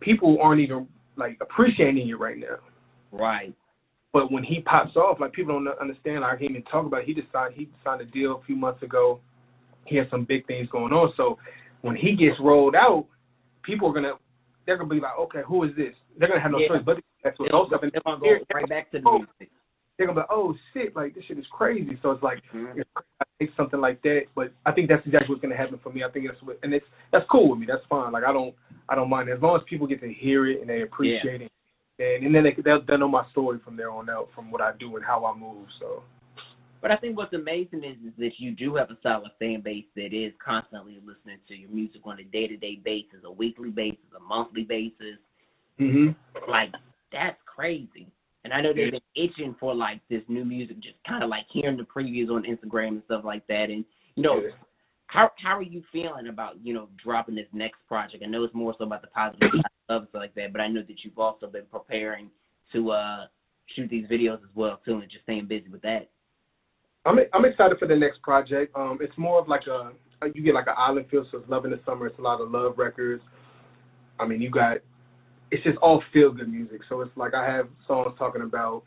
people 0.00 0.38
aren't 0.42 0.60
even 0.60 0.86
like 1.18 1.38
appreciating 1.40 2.06
you 2.06 2.16
right 2.16 2.38
now. 2.38 2.56
Right. 3.12 3.54
But 4.12 4.32
when 4.32 4.42
he 4.42 4.60
pops 4.60 4.96
off, 4.96 5.20
like 5.20 5.32
people 5.32 5.52
don't 5.52 5.68
understand. 5.78 6.20
Like, 6.20 6.34
I 6.34 6.38
can't 6.38 6.50
even 6.52 6.62
talk 6.64 6.86
about. 6.86 7.02
It. 7.02 7.06
He 7.06 7.14
just 7.14 7.30
signed. 7.32 7.54
He 7.54 7.68
signed 7.84 8.00
a 8.00 8.06
deal 8.06 8.40
a 8.42 8.46
few 8.46 8.56
months 8.56 8.82
ago. 8.82 9.20
He 9.84 9.96
has 9.96 10.06
some 10.10 10.24
big 10.24 10.46
things 10.46 10.68
going 10.70 10.92
on. 10.92 11.12
So 11.16 11.38
when 11.82 11.96
he 11.96 12.14
gets 12.16 12.38
rolled 12.40 12.74
out, 12.74 13.06
people 13.62 13.88
are 13.88 13.92
gonna 13.92 14.14
they're 14.66 14.76
gonna 14.76 14.88
be 14.88 15.00
like, 15.00 15.18
okay, 15.18 15.40
who 15.46 15.64
is 15.64 15.74
this? 15.76 15.94
They're 16.18 16.28
gonna 16.28 16.40
have 16.40 16.52
no 16.52 16.58
Yeah. 16.58 16.68
choice 16.68 16.82
but 16.84 16.98
that's 17.22 17.38
what 17.38 17.50
those 17.50 17.68
stuff. 17.68 17.82
And 17.82 17.92
they're 17.92 18.02
gonna 18.04 18.20
go 18.20 18.36
right 18.54 18.68
back 18.68 18.90
to 18.92 19.00
the 19.00 19.08
Oh, 19.08 19.18
music. 19.18 19.50
they're 19.96 20.06
gonna 20.06 20.16
be 20.16 20.20
like, 20.20 20.30
oh 20.30 20.56
shit, 20.72 20.94
like 20.96 21.14
this 21.14 21.24
shit 21.24 21.38
is 21.38 21.46
crazy. 21.50 21.98
So 22.02 22.10
it's 22.10 22.22
like 22.22 22.42
Mhm. 22.52 22.78
it's, 22.78 22.90
I 22.96 23.24
think 23.24 23.27
something 23.56 23.80
like 23.80 24.02
that. 24.02 24.22
But 24.34 24.52
I 24.66 24.72
think 24.72 24.88
that's 24.88 25.04
exactly 25.06 25.30
what's 25.30 25.42
gonna 25.42 25.56
happen 25.56 25.78
for 25.82 25.92
me. 25.92 26.02
I 26.02 26.10
think 26.10 26.26
that's 26.26 26.42
what, 26.42 26.58
and 26.62 26.74
it's 26.74 26.86
that's 27.12 27.24
cool 27.30 27.50
with 27.50 27.58
me. 27.58 27.66
That's 27.66 27.84
fine. 27.88 28.12
Like 28.12 28.24
I 28.24 28.32
don't 28.32 28.54
I 28.88 28.94
don't 28.94 29.10
mind 29.10 29.28
as 29.28 29.40
long 29.40 29.56
as 29.56 29.62
people 29.68 29.86
get 29.86 30.00
to 30.00 30.12
hear 30.12 30.46
it 30.48 30.60
and 30.60 30.68
they 30.68 30.82
appreciate 30.82 31.42
it. 31.42 31.52
And, 32.00 32.26
and 32.26 32.34
then 32.34 32.44
they, 32.44 32.56
they'll, 32.62 32.82
they'll 32.86 32.98
know 32.98 33.08
my 33.08 33.28
story 33.30 33.58
from 33.64 33.76
there 33.76 33.90
on 33.90 34.08
out, 34.08 34.28
from 34.34 34.50
what 34.50 34.60
I 34.60 34.72
do 34.78 34.96
and 34.96 35.04
how 35.04 35.24
I 35.26 35.36
move. 35.36 35.66
So 35.80 36.02
But 36.80 36.92
I 36.92 36.96
think 36.96 37.16
what's 37.16 37.34
amazing 37.34 37.82
is, 37.82 37.96
is 38.06 38.12
that 38.18 38.38
you 38.38 38.52
do 38.52 38.76
have 38.76 38.90
a 38.90 38.98
solid 39.02 39.32
fan 39.38 39.62
base 39.62 39.84
that 39.96 40.14
is 40.14 40.32
constantly 40.44 41.00
listening 41.04 41.38
to 41.48 41.54
your 41.54 41.70
music 41.70 42.02
on 42.04 42.20
a 42.20 42.24
day 42.24 42.46
to 42.46 42.56
day 42.56 42.80
basis, 42.84 43.20
a 43.24 43.30
weekly 43.30 43.70
basis, 43.70 43.98
a 44.16 44.20
monthly 44.20 44.62
basis. 44.62 45.18
hmm 45.78 46.10
Like 46.48 46.72
that's 47.12 47.38
crazy. 47.46 48.06
And 48.44 48.52
I 48.52 48.60
know 48.60 48.72
they've 48.72 48.92
been 48.92 49.00
itching 49.14 49.54
for 49.58 49.74
like 49.74 50.00
this 50.08 50.22
new 50.28 50.44
music, 50.44 50.80
just 50.80 50.96
kind 51.06 51.22
of 51.22 51.28
like 51.28 51.44
hearing 51.50 51.76
the 51.76 51.82
previews 51.82 52.30
on 52.30 52.44
Instagram 52.44 52.88
and 52.88 53.02
stuff 53.06 53.24
like 53.24 53.46
that. 53.48 53.68
And 53.70 53.84
you 54.14 54.22
know, 54.22 54.40
Yeah. 54.40 54.50
how 55.06 55.30
how 55.42 55.56
are 55.58 55.62
you 55.62 55.82
feeling 55.92 56.28
about 56.28 56.54
you 56.62 56.72
know 56.72 56.88
dropping 57.02 57.34
this 57.34 57.48
next 57.52 57.78
project? 57.88 58.22
I 58.22 58.26
know 58.26 58.44
it's 58.44 58.54
more 58.54 58.74
so 58.78 58.84
about 58.84 59.02
the 59.02 59.08
positive 59.08 59.50
stuff 59.84 60.04
like 60.14 60.34
that, 60.34 60.52
but 60.52 60.60
I 60.60 60.68
know 60.68 60.82
that 60.82 61.04
you've 61.04 61.18
also 61.18 61.46
been 61.46 61.66
preparing 61.70 62.30
to 62.72 62.90
uh 62.92 63.26
shoot 63.74 63.90
these 63.90 64.06
videos 64.06 64.42
as 64.42 64.54
well 64.54 64.80
too, 64.84 64.98
and 64.98 65.10
just 65.10 65.24
staying 65.24 65.46
busy 65.46 65.68
with 65.68 65.82
that. 65.82 66.08
I'm 67.04 67.18
I'm 67.32 67.44
excited 67.44 67.78
for 67.78 67.88
the 67.88 67.96
next 67.96 68.22
project. 68.22 68.74
Um, 68.76 68.98
it's 69.00 69.16
more 69.16 69.40
of 69.40 69.48
like 69.48 69.66
a 69.66 69.92
you 70.34 70.42
get 70.42 70.54
like 70.54 70.66
an 70.66 70.74
island 70.76 71.06
feel, 71.10 71.26
so 71.30 71.38
it's 71.38 71.48
love 71.48 71.64
in 71.64 71.70
the 71.70 71.80
summer. 71.84 72.06
It's 72.06 72.18
a 72.18 72.22
lot 72.22 72.40
of 72.40 72.50
love 72.50 72.74
records. 72.76 73.22
I 74.20 74.26
mean, 74.26 74.40
you 74.42 74.50
got 74.50 74.78
it's 75.50 75.62
just 75.64 75.78
all 75.78 76.02
feel 76.12 76.32
good 76.32 76.48
music. 76.48 76.80
So 76.88 77.00
it's 77.00 77.16
like 77.16 77.34
I 77.34 77.44
have 77.44 77.68
songs 77.86 78.14
talking 78.18 78.42
about 78.42 78.82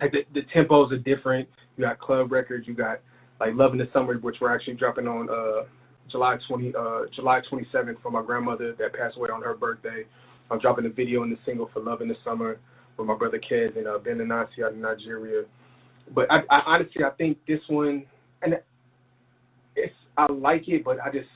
like 0.00 0.12
the, 0.12 0.24
the 0.34 0.42
tempos 0.54 0.92
are 0.92 0.98
different. 0.98 1.48
You 1.76 1.84
got 1.84 1.98
club 1.98 2.32
records. 2.32 2.66
You 2.66 2.74
got 2.74 3.00
like 3.38 3.54
love 3.54 3.72
in 3.72 3.78
the 3.78 3.88
summer, 3.92 4.14
which 4.18 4.36
we're 4.40 4.54
actually 4.54 4.74
dropping 4.74 5.06
on 5.06 5.28
uh 5.30 5.66
July 6.10 6.38
20 6.48 6.74
uh 6.74 7.00
July 7.14 7.40
27th 7.50 8.02
for 8.02 8.10
my 8.10 8.22
grandmother 8.22 8.74
that 8.78 8.94
passed 8.94 9.16
away 9.16 9.30
on 9.30 9.42
her 9.42 9.54
birthday. 9.54 10.04
I'm 10.50 10.58
dropping 10.58 10.86
a 10.86 10.90
video 10.90 11.22
and 11.22 11.32
the 11.32 11.38
single 11.46 11.70
for 11.72 11.80
Love 11.80 12.02
in 12.02 12.08
the 12.08 12.16
Summer 12.24 12.58
with 12.96 13.06
my 13.06 13.14
brother 13.14 13.38
Kez 13.38 13.76
and 13.76 13.86
uh, 13.86 13.98
Ben 13.98 14.18
Anansi 14.18 14.64
out 14.64 14.72
in 14.72 14.80
Nigeria 14.80 15.44
but 16.14 16.30
I, 16.30 16.40
I 16.50 16.60
honestly 16.66 17.04
I 17.04 17.10
think 17.10 17.38
this 17.46 17.60
one 17.68 18.04
and 18.42 18.54
it's 19.76 19.94
I 20.16 20.30
like 20.32 20.68
it, 20.68 20.84
but 20.84 20.98
I 21.00 21.10
just 21.10 21.28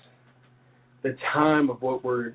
the 1.02 1.16
time 1.32 1.70
of 1.70 1.80
what 1.82 2.04
we're 2.04 2.34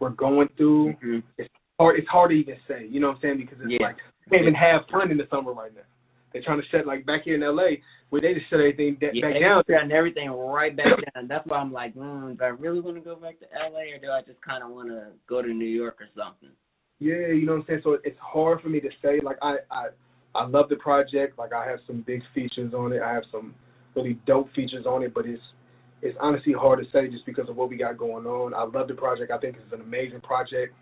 we're 0.00 0.10
going 0.10 0.48
through 0.56 0.94
it's 1.38 1.48
hard 1.78 1.98
it's 1.98 2.08
hard 2.08 2.30
to 2.30 2.36
even 2.36 2.56
say. 2.66 2.86
You 2.86 3.00
know 3.00 3.08
what 3.08 3.16
I'm 3.16 3.22
saying? 3.22 3.36
Because 3.38 3.58
it's 3.62 3.70
Yeah. 3.72 3.86
like 3.86 3.96
we 4.26 4.36
can't 4.36 4.42
even 4.42 4.54
have 4.54 4.82
fun 4.90 5.10
in 5.10 5.16
the 5.16 5.28
summer 5.30 5.52
right 5.52 5.74
now. 5.74 5.82
They're 6.32 6.42
trying 6.42 6.60
to 6.60 6.66
shut 6.68 6.86
like 6.86 7.04
back 7.06 7.22
here 7.24 7.34
in 7.34 7.40
LA 7.40 7.76
where 8.10 8.20
they 8.20 8.34
just 8.34 8.48
shut 8.50 8.60
everything 8.60 8.96
da- 9.00 9.10
Yeah, 9.12 9.22
back 9.26 9.34
they 9.34 9.40
down. 9.40 9.62
shutting 9.68 9.92
everything 9.92 10.30
right 10.30 10.74
back 10.76 10.86
down. 11.14 11.28
That's 11.28 11.46
why 11.46 11.58
I'm 11.58 11.72
like, 11.72 11.94
mm, 11.94 12.36
do 12.38 12.44
I 12.44 12.48
really 12.48 12.80
want 12.80 12.96
to 12.96 13.00
go 13.02 13.16
back 13.16 13.38
to 13.40 13.46
LA, 13.56 13.94
or 13.94 13.98
do 14.00 14.10
I 14.10 14.22
just 14.22 14.40
kind 14.40 14.62
of 14.62 14.70
want 14.70 14.88
to 14.88 15.08
go 15.28 15.42
to 15.42 15.48
New 15.48 15.64
York 15.66 16.00
or 16.00 16.08
something? 16.16 16.50
Yeah, 17.00 17.28
you 17.28 17.46
know 17.46 17.52
what 17.54 17.60
I'm 17.62 17.66
saying. 17.66 17.80
So 17.82 17.98
it's 18.04 18.18
hard 18.20 18.60
for 18.60 18.68
me 18.68 18.78
to 18.80 18.90
say. 19.02 19.20
Like 19.22 19.38
I, 19.42 19.56
I, 19.70 19.86
I 20.34 20.46
love 20.46 20.68
the 20.68 20.76
project. 20.76 21.38
Like 21.38 21.52
I 21.52 21.66
have 21.68 21.80
some 21.86 22.02
big 22.06 22.22
features 22.34 22.74
on 22.74 22.92
it. 22.92 23.02
I 23.02 23.12
have 23.12 23.24
some 23.32 23.54
really 23.96 24.18
dope 24.26 24.52
features 24.54 24.86
on 24.86 25.02
it. 25.02 25.12
But 25.14 25.26
it's, 25.26 25.42
it's 26.02 26.16
honestly 26.20 26.52
hard 26.52 26.84
to 26.84 26.90
say 26.90 27.08
just 27.08 27.26
because 27.26 27.48
of 27.48 27.56
what 27.56 27.68
we 27.68 27.76
got 27.76 27.98
going 27.98 28.26
on. 28.26 28.54
I 28.54 28.62
love 28.62 28.88
the 28.88 28.94
project. 28.94 29.30
I 29.30 29.38
think 29.38 29.56
it's 29.56 29.72
an 29.72 29.80
amazing 29.80 30.20
project. 30.20 30.74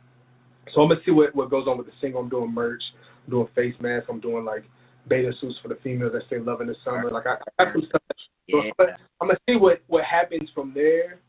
So 0.74 0.82
I'm 0.82 0.88
gonna 0.88 1.00
see 1.04 1.10
what 1.10 1.34
what 1.34 1.50
goes 1.50 1.66
on 1.66 1.78
with 1.78 1.86
the 1.86 1.92
single. 2.00 2.20
I'm 2.20 2.28
doing 2.28 2.52
merch. 2.52 2.82
I'm 3.26 3.30
doing 3.30 3.48
face 3.54 3.74
masks. 3.80 4.06
I'm 4.08 4.20
doing 4.20 4.44
like 4.44 4.64
beta 5.08 5.32
suits 5.40 5.58
for 5.62 5.68
the 5.68 5.78
females 5.82 6.12
that 6.12 6.22
stay 6.26 6.38
loving 6.38 6.66
the 6.66 6.76
summer. 6.84 7.10
Like 7.10 7.26
I, 7.26 7.36
I 7.58 7.64
got 7.64 7.72
some 7.74 7.86
stuff. 7.88 8.02
So 8.50 8.62
Yeah. 8.62 8.70
I'm, 8.78 8.86
I'm 9.20 9.28
gonna 9.28 9.38
see 9.48 9.56
what 9.56 9.82
what 9.88 10.04
happens 10.04 10.48
from 10.54 10.72
there. 10.74 11.20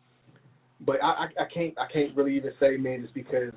But 0.81 1.03
I, 1.03 1.07
I 1.07 1.25
I 1.41 1.45
can't 1.53 1.73
I 1.79 1.91
can't 1.91 2.15
really 2.15 2.35
even 2.35 2.51
say 2.59 2.77
man 2.77 3.01
just 3.01 3.13
because 3.13 3.53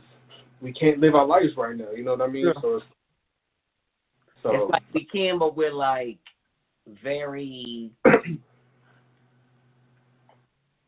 we 0.60 0.72
can't 0.72 0.98
live 0.98 1.14
our 1.14 1.26
lives 1.26 1.56
right 1.56 1.76
now. 1.76 1.90
You 1.90 2.04
know 2.04 2.12
what 2.12 2.22
I 2.22 2.28
mean? 2.28 2.46
Yeah. 2.46 2.60
So 2.62 2.76
it's, 2.76 2.86
so 4.42 4.54
It's 4.54 4.72
like 4.72 4.82
we 4.94 5.04
can, 5.04 5.38
but 5.38 5.56
we're 5.56 5.74
like 5.74 6.18
very. 7.02 7.92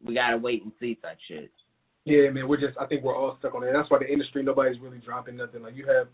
we 0.04 0.14
gotta 0.14 0.36
wait 0.36 0.62
and 0.62 0.72
see 0.80 0.94
type 0.96 1.18
shit. 1.28 1.50
yeah, 2.04 2.28
man, 2.30 2.48
we're 2.48 2.60
just 2.60 2.76
I 2.78 2.86
think 2.86 3.02
we're 3.02 3.16
all 3.16 3.36
stuck 3.38 3.54
on 3.54 3.64
it. 3.64 3.72
That's 3.72 3.90
why 3.90 3.98
the 3.98 4.10
industry 4.10 4.42
nobody's 4.42 4.80
really 4.80 4.98
dropping 4.98 5.36
nothing. 5.36 5.62
Like 5.62 5.74
you 5.76 5.86
have 5.86 6.08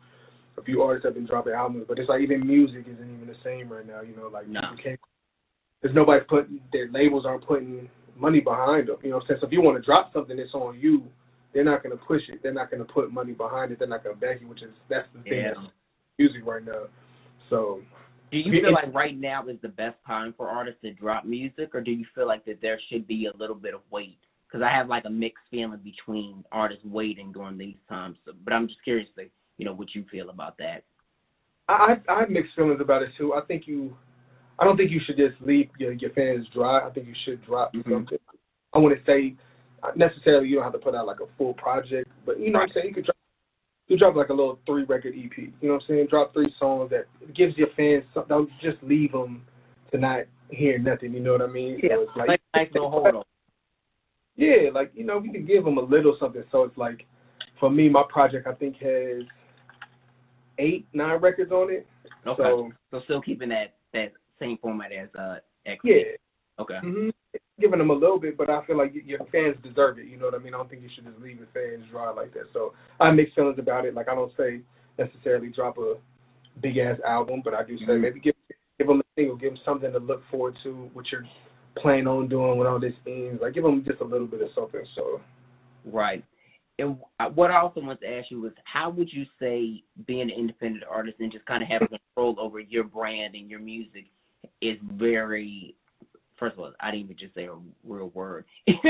a 0.58 0.62
few 0.62 0.82
artists 0.82 1.04
have 1.06 1.14
been 1.14 1.26
dropping 1.26 1.52
albums, 1.54 1.86
but 1.88 1.98
it's 1.98 2.08
like 2.08 2.20
even 2.20 2.46
music 2.46 2.84
isn't 2.86 3.14
even 3.14 3.26
the 3.26 3.36
same 3.44 3.72
right 3.72 3.86
now. 3.86 4.00
You 4.02 4.16
know, 4.16 4.28
like 4.28 4.48
No. 4.48 4.60
you 4.76 4.82
can't. 4.82 5.00
There's 5.82 5.94
nobody 5.94 6.24
putting 6.28 6.60
their 6.72 6.88
labels 6.90 7.24
aren't 7.24 7.46
putting 7.46 7.88
money 8.16 8.40
behind 8.40 8.88
them. 8.88 8.96
You 9.02 9.10
know 9.10 9.16
what 9.16 9.22
I'm 9.24 9.28
saying? 9.28 9.38
So 9.40 9.46
if 9.46 9.52
you 9.52 9.62
want 9.62 9.78
to 9.78 9.82
drop 9.82 10.12
something 10.12 10.38
it's 10.38 10.52
on 10.52 10.78
you, 10.78 11.04
they're 11.54 11.64
not 11.64 11.82
to 11.98 12.04
push 12.04 12.22
it. 12.28 12.42
They're 12.42 12.52
not 12.52 12.70
to 12.86 12.92
put 12.92 13.10
money 13.12 13.32
behind 13.32 13.72
it. 13.72 13.78
They're 13.78 13.88
not 13.88 14.04
to 14.04 14.14
back 14.14 14.40
you, 14.40 14.48
which 14.48 14.62
is 14.62 14.70
that's 14.88 15.08
the 15.14 15.22
thing 15.22 15.32
Yeah. 15.40 15.54
that's 15.54 15.66
music 16.18 16.42
right 16.44 16.64
now. 16.64 16.84
So 17.48 17.80
Do 18.30 18.38
you 18.38 18.62
feel 18.62 18.72
like 18.72 18.94
right 18.94 19.18
now 19.18 19.46
is 19.48 19.56
the 19.60 19.68
best 19.68 19.96
time 20.06 20.34
for 20.36 20.48
artists 20.48 20.80
to 20.82 20.92
drop 20.92 21.24
music, 21.24 21.74
or 21.74 21.80
do 21.80 21.90
you 21.90 22.06
feel 22.14 22.26
like 22.26 22.44
that 22.44 22.60
there 22.62 22.78
should 22.88 23.06
be 23.08 23.26
a 23.26 23.36
little 23.36 23.56
bit 23.56 23.74
of 23.74 23.80
wait? 23.90 24.18
Because 24.46 24.62
I 24.62 24.70
have 24.70 24.88
like 24.88 25.04
a 25.04 25.10
mixed 25.10 25.44
feeling 25.50 25.80
between 25.82 26.44
artists 26.52 26.84
waiting 26.84 27.32
during 27.32 27.58
these 27.58 27.76
times. 27.88 28.16
So, 28.24 28.32
but 28.44 28.52
I'm 28.52 28.68
just 28.68 28.82
curious, 28.82 29.08
to, 29.16 29.24
you 29.58 29.64
know, 29.64 29.72
what 29.72 29.94
you 29.94 30.04
feel 30.10 30.30
about 30.30 30.58
that. 30.58 30.84
I 31.68 31.96
I 32.08 32.20
have 32.20 32.30
mixed 32.30 32.54
feelings 32.54 32.80
about 32.80 33.02
it 33.02 33.10
too. 33.16 33.34
I 33.34 33.42
think 33.42 33.66
you, 33.66 33.96
I 34.58 34.64
don't 34.64 34.76
think 34.76 34.90
you 34.90 35.00
should 35.04 35.16
just 35.16 35.40
leave 35.40 35.70
your 35.78 35.92
your 35.92 36.10
fans 36.10 36.46
dry. 36.52 36.86
I 36.86 36.90
think 36.90 37.06
you 37.06 37.14
should 37.24 37.44
drop 37.44 37.72
Mhm. 37.74 37.90
something. 37.90 38.18
I 38.72 38.78
wouldn't 38.78 39.04
say 39.06 39.34
necessarily 39.96 40.48
you 40.48 40.56
don't 40.56 40.64
have 40.64 40.72
to 40.72 40.78
put 40.78 40.94
out 40.94 41.06
like 41.06 41.20
a 41.20 41.26
full 41.38 41.54
project, 41.54 42.10
but 42.26 42.38
you 42.38 42.50
know 42.50 42.60
what 42.60 42.68
I'm 42.68 42.74
saying. 42.74 42.88
You 42.88 42.94
could 42.94 43.04
drop 43.06 43.16
do 43.90 43.96
drop 43.96 44.14
like 44.14 44.28
a 44.28 44.32
little 44.32 44.58
three 44.64 44.84
record 44.84 45.14
EP. 45.16 45.36
You 45.36 45.52
know 45.62 45.74
what 45.74 45.82
I'm 45.82 45.88
saying? 45.88 46.06
Drop 46.08 46.32
three 46.32 46.54
songs 46.58 46.90
that 46.90 47.06
gives 47.34 47.58
your 47.58 47.68
fans 47.76 48.04
some, 48.14 48.24
don't 48.28 48.48
just 48.62 48.78
leave 48.82 49.10
them 49.12 49.42
to 49.90 49.98
not 49.98 50.20
hear 50.48 50.78
nothing. 50.78 51.12
You 51.12 51.20
know 51.20 51.32
what 51.32 51.42
I 51.42 51.48
mean? 51.48 51.80
Yeah, 51.82 51.96
so 51.96 52.02
it's 52.02 52.10
like, 52.16 52.28
like 52.28 52.40
nice 52.54 52.68
little 52.72 52.90
hold 52.90 53.06
on. 53.08 53.24
yeah, 54.36 54.70
like 54.72 54.92
you 54.94 55.04
know, 55.04 55.18
we 55.18 55.32
can 55.32 55.44
give 55.44 55.64
them 55.64 55.76
a 55.76 55.82
little 55.82 56.16
something. 56.20 56.44
So 56.52 56.62
it's 56.62 56.78
like, 56.78 57.04
for 57.58 57.68
me, 57.68 57.88
my 57.88 58.04
project 58.08 58.46
I 58.46 58.54
think 58.54 58.76
has 58.76 59.24
eight, 60.58 60.86
nine 60.92 61.20
records 61.20 61.50
on 61.50 61.72
it. 61.72 61.86
Okay. 62.26 62.42
So 62.42 62.70
So 62.92 63.00
still 63.04 63.20
keeping 63.20 63.48
that 63.48 63.74
that 63.92 64.12
same 64.38 64.56
format 64.62 64.92
as 64.92 65.08
uh 65.18 65.38
X. 65.66 65.80
yeah, 65.84 66.02
Okay. 66.60 66.78
hmm 66.82 67.10
giving 67.60 67.78
them 67.78 67.90
a 67.90 67.94
little 67.94 68.18
bit, 68.18 68.38
but 68.38 68.48
I 68.48 68.64
feel 68.64 68.78
like 68.78 68.94
your 69.04 69.18
fans 69.30 69.54
deserve 69.62 69.98
it. 69.98 70.06
You 70.06 70.16
know 70.16 70.24
what 70.24 70.34
I 70.34 70.38
mean? 70.38 70.54
I 70.54 70.56
don't 70.56 70.70
think 70.70 70.82
you 70.82 70.88
should 70.94 71.04
just 71.04 71.18
leave 71.20 71.36
your 71.36 71.48
fans 71.52 71.84
dry 71.90 72.10
like 72.10 72.32
that. 72.32 72.46
So 72.54 72.72
I 72.98 73.06
have 73.08 73.14
mixed 73.14 73.34
feelings 73.34 73.58
about 73.58 73.84
it. 73.84 73.92
Like 73.94 74.08
I 74.08 74.14
don't 74.14 74.32
say 74.34 74.60
necessarily 74.98 75.48
drop 75.48 75.76
a 75.76 75.96
big 76.62 76.78
ass 76.78 76.96
album, 77.06 77.42
but 77.44 77.52
I 77.52 77.62
do 77.62 77.76
say 77.78 77.84
Mhm. 77.84 78.00
maybe 78.00 78.20
give 78.20 78.34
give 78.78 78.86
them 78.86 79.00
a 79.00 79.04
single, 79.14 79.36
give 79.36 79.52
them 79.52 79.62
something 79.62 79.92
to 79.92 79.98
look 79.98 80.24
forward 80.30 80.56
to, 80.62 80.88
what 80.94 81.12
you're 81.12 81.26
planning 81.76 82.06
on 82.06 82.28
doing 82.28 82.56
when 82.56 82.66
all 82.66 82.78
this 82.80 82.94
ends. 83.06 83.42
Like 83.42 83.52
give 83.52 83.62
them 83.64 83.84
just 83.84 84.00
a 84.00 84.04
little 84.04 84.26
bit 84.26 84.40
of 84.40 84.50
something. 84.54 84.84
So 84.94 85.20
Right. 85.84 86.24
And 86.78 86.96
what 87.34 87.50
I 87.50 87.60
also 87.60 87.82
want 87.82 88.00
to 88.00 88.08
ask 88.08 88.30
you 88.30 88.40
was, 88.40 88.52
how 88.64 88.88
would 88.88 89.12
you 89.12 89.26
say 89.38 89.82
being 90.06 90.22
an 90.22 90.30
independent 90.30 90.84
artist 90.90 91.20
and 91.20 91.30
just 91.30 91.44
kind 91.44 91.62
of 91.62 91.68
having 91.68 91.88
control 91.88 92.36
over 92.38 92.58
your 92.58 92.84
brand 92.84 93.34
and 93.34 93.50
your 93.50 93.60
music 93.60 94.06
is 94.62 94.78
very, 94.82 95.74
first 96.40 96.54
of 96.54 96.60
all, 96.60 96.72
I 96.80 96.90
didn't 96.90 97.04
even 97.04 97.16
just 97.16 97.34
say 97.34 97.44
a 97.44 97.54
real 97.84 98.08
word. 98.08 98.44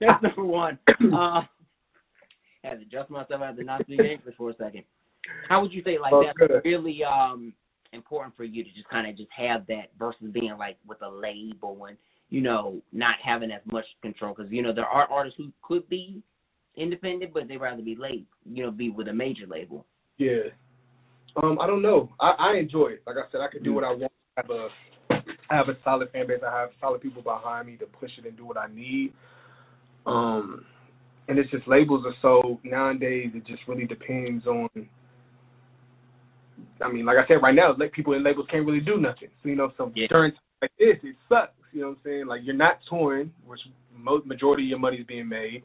That's 0.00 0.22
number 0.22 0.44
one. 0.44 0.78
Uh, 1.14 1.42
had 2.62 2.78
to 2.78 2.82
adjust 2.82 3.08
myself. 3.08 3.40
I 3.40 3.46
had 3.46 3.56
to 3.56 3.64
not 3.64 3.80
speak 3.82 4.00
English 4.00 4.34
for 4.36 4.50
a 4.50 4.56
second. 4.56 4.84
How 5.48 5.62
would 5.62 5.72
you 5.72 5.82
say 5.82 5.98
like 5.98 6.12
Oh, 6.12 6.22
that's 6.22 6.36
good. 6.36 6.60
really 6.62 7.02
um 7.02 7.54
important 7.94 8.36
for 8.36 8.44
you 8.44 8.62
to 8.62 8.70
just 8.74 8.88
kind 8.90 9.08
of 9.08 9.16
just 9.16 9.30
have 9.34 9.66
that 9.68 9.90
versus 9.98 10.28
being 10.30 10.54
like 10.58 10.76
with 10.86 11.00
a 11.00 11.08
label 11.08 11.86
and 11.86 11.96
you 12.28 12.42
know 12.42 12.82
not 12.92 13.14
having 13.22 13.50
as 13.50 13.62
much 13.64 13.86
control 14.02 14.34
because 14.36 14.52
you 14.52 14.60
know 14.60 14.74
there 14.74 14.84
are 14.84 15.10
artists 15.10 15.38
who 15.38 15.50
could 15.62 15.88
be 15.88 16.22
independent 16.76 17.32
but 17.32 17.48
they 17.48 17.56
rather 17.56 17.82
be 17.82 17.96
late 17.96 18.26
you 18.44 18.62
know 18.62 18.70
be 18.70 18.90
with 18.90 19.08
a 19.08 19.12
major 19.12 19.46
label 19.46 19.86
yeah. 20.20 20.52
Um, 21.42 21.58
I 21.60 21.66
don't 21.66 21.80
know. 21.80 22.10
I, 22.20 22.34
I 22.38 22.54
enjoy 22.56 22.88
it. 22.88 23.02
Like 23.06 23.16
I 23.16 23.30
said, 23.32 23.40
I 23.40 23.48
could 23.48 23.64
do 23.64 23.72
what 23.72 23.84
I 23.84 23.90
want. 23.90 24.12
I 24.36 24.42
have 24.42 24.50
a 24.50 24.68
I 25.50 25.56
have 25.56 25.68
a 25.68 25.76
solid 25.84 26.10
fan 26.12 26.28
base. 26.28 26.38
I 26.46 26.60
have 26.60 26.70
solid 26.80 27.00
people 27.00 27.22
behind 27.22 27.66
me 27.66 27.76
to 27.78 27.86
push 27.86 28.10
it 28.18 28.26
and 28.26 28.36
do 28.36 28.46
what 28.46 28.56
I 28.56 28.68
need. 28.72 29.12
Um, 30.06 30.64
and 31.28 31.38
it's 31.38 31.50
just 31.50 31.66
labels 31.66 32.04
are 32.06 32.14
so 32.22 32.60
nowadays. 32.62 33.30
It 33.34 33.46
just 33.46 33.62
really 33.66 33.86
depends 33.86 34.46
on. 34.46 34.68
I 36.80 36.90
mean, 36.90 37.04
like 37.04 37.18
I 37.18 37.26
said, 37.26 37.42
right 37.42 37.54
now, 37.54 37.74
like 37.76 37.92
people 37.92 38.12
in 38.14 38.22
labels 38.22 38.46
can't 38.50 38.64
really 38.64 38.80
do 38.80 38.96
nothing. 38.96 39.28
So 39.42 39.48
you 39.48 39.56
know, 39.56 39.72
so 39.76 39.92
Yeah. 39.94 40.06
during 40.08 40.32
times 40.32 40.42
like 40.62 40.72
this, 40.78 40.96
it 41.02 41.16
sucks. 41.28 41.52
You 41.72 41.82
know 41.82 41.88
what 41.88 41.98
I'm 41.98 42.00
saying? 42.04 42.26
Like 42.26 42.42
you're 42.44 42.54
not 42.54 42.78
touring, 42.88 43.32
which 43.46 43.60
most 43.96 44.26
majority 44.26 44.64
of 44.64 44.68
your 44.70 44.78
money 44.78 44.98
is 44.98 45.06
being 45.06 45.28
made. 45.28 45.62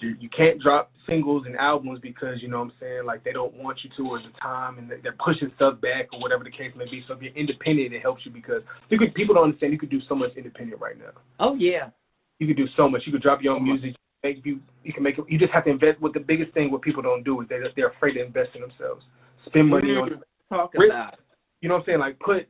You, 0.00 0.16
you 0.20 0.28
can't 0.28 0.60
drop 0.60 0.90
singles 1.08 1.44
and 1.46 1.56
albums 1.56 2.00
because 2.00 2.42
you 2.42 2.48
know 2.48 2.58
what 2.58 2.64
I'm 2.64 2.72
saying 2.80 3.04
like 3.06 3.24
they 3.24 3.32
don't 3.32 3.54
want 3.54 3.78
you 3.84 3.90
to 3.96 4.16
at 4.16 4.22
the 4.24 4.38
time 4.40 4.78
and 4.78 4.90
they- 4.90 5.00
they're 5.02 5.16
pushing 5.18 5.50
stuff 5.56 5.80
back 5.80 6.12
or 6.12 6.20
whatever 6.20 6.44
the 6.44 6.50
case 6.50 6.72
may 6.76 6.84
be. 6.90 7.04
So 7.06 7.14
if 7.14 7.22
you're 7.22 7.32
independent, 7.34 7.92
it 7.94 8.02
helps 8.02 8.24
you 8.26 8.32
because 8.32 8.62
you 8.90 8.98
could 8.98 9.14
people 9.14 9.34
don't 9.34 9.44
understand 9.44 9.72
you 9.72 9.78
could 9.78 9.90
do 9.90 10.00
so 10.08 10.14
much 10.14 10.32
independent 10.36 10.80
right 10.80 10.98
now. 10.98 11.12
oh 11.40 11.54
yeah 11.54 11.90
You 12.38 12.46
could 12.46 12.56
do 12.56 12.66
so 12.76 12.88
much. 12.88 13.02
You 13.06 13.12
could 13.12 13.22
drop 13.22 13.42
your 13.42 13.54
own 13.56 13.64
music. 13.64 13.94
Make 14.22 14.44
you 14.44 14.60
you 14.82 14.92
can 14.92 15.02
make 15.02 15.18
it. 15.18 15.24
You 15.28 15.38
just 15.38 15.52
have 15.52 15.64
to 15.64 15.70
invest. 15.70 16.00
What 16.00 16.12
the 16.12 16.20
biggest 16.20 16.52
thing 16.52 16.70
what 16.70 16.82
people 16.82 17.02
don't 17.02 17.22
do 17.24 17.40
is 17.40 17.48
they 17.48 17.60
they're 17.76 17.88
afraid 17.88 18.14
to 18.14 18.24
invest 18.24 18.50
in 18.54 18.60
themselves. 18.62 19.04
Spend 19.46 19.68
money 19.68 19.94
on 19.94 20.08
Mm, 20.10 20.22
talk 20.50 20.72
Rick- 20.74 20.90
about 20.90 21.18
you 21.60 21.68
know 21.68 21.76
what 21.76 21.80
I'm 21.80 21.86
saying? 21.86 21.98
Like 22.00 22.18
put 22.18 22.48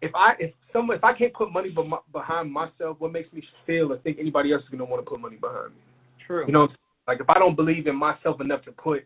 if 0.00 0.14
I 0.14 0.34
if 0.38 0.52
someone 0.72 0.96
if 0.96 1.04
I 1.04 1.12
can't 1.12 1.32
put 1.32 1.52
money 1.52 1.70
beh- 1.72 2.02
behind 2.12 2.52
myself, 2.52 2.96
what 3.00 3.12
makes 3.12 3.32
me 3.32 3.42
feel 3.66 3.92
or 3.92 3.98
think 3.98 4.18
anybody 4.18 4.52
else 4.52 4.62
is 4.62 4.68
gonna 4.68 4.84
want 4.84 5.04
to 5.04 5.10
put 5.10 5.20
money 5.20 5.36
behind 5.36 5.70
me? 5.70 5.80
True 6.28 6.44
You 6.46 6.52
know, 6.52 6.68
like 7.08 7.18
if 7.20 7.28
I 7.28 7.38
don't 7.40 7.56
believe 7.56 7.88
in 7.88 7.96
myself 7.96 8.40
enough 8.40 8.62
to 8.66 8.72
put 8.72 9.04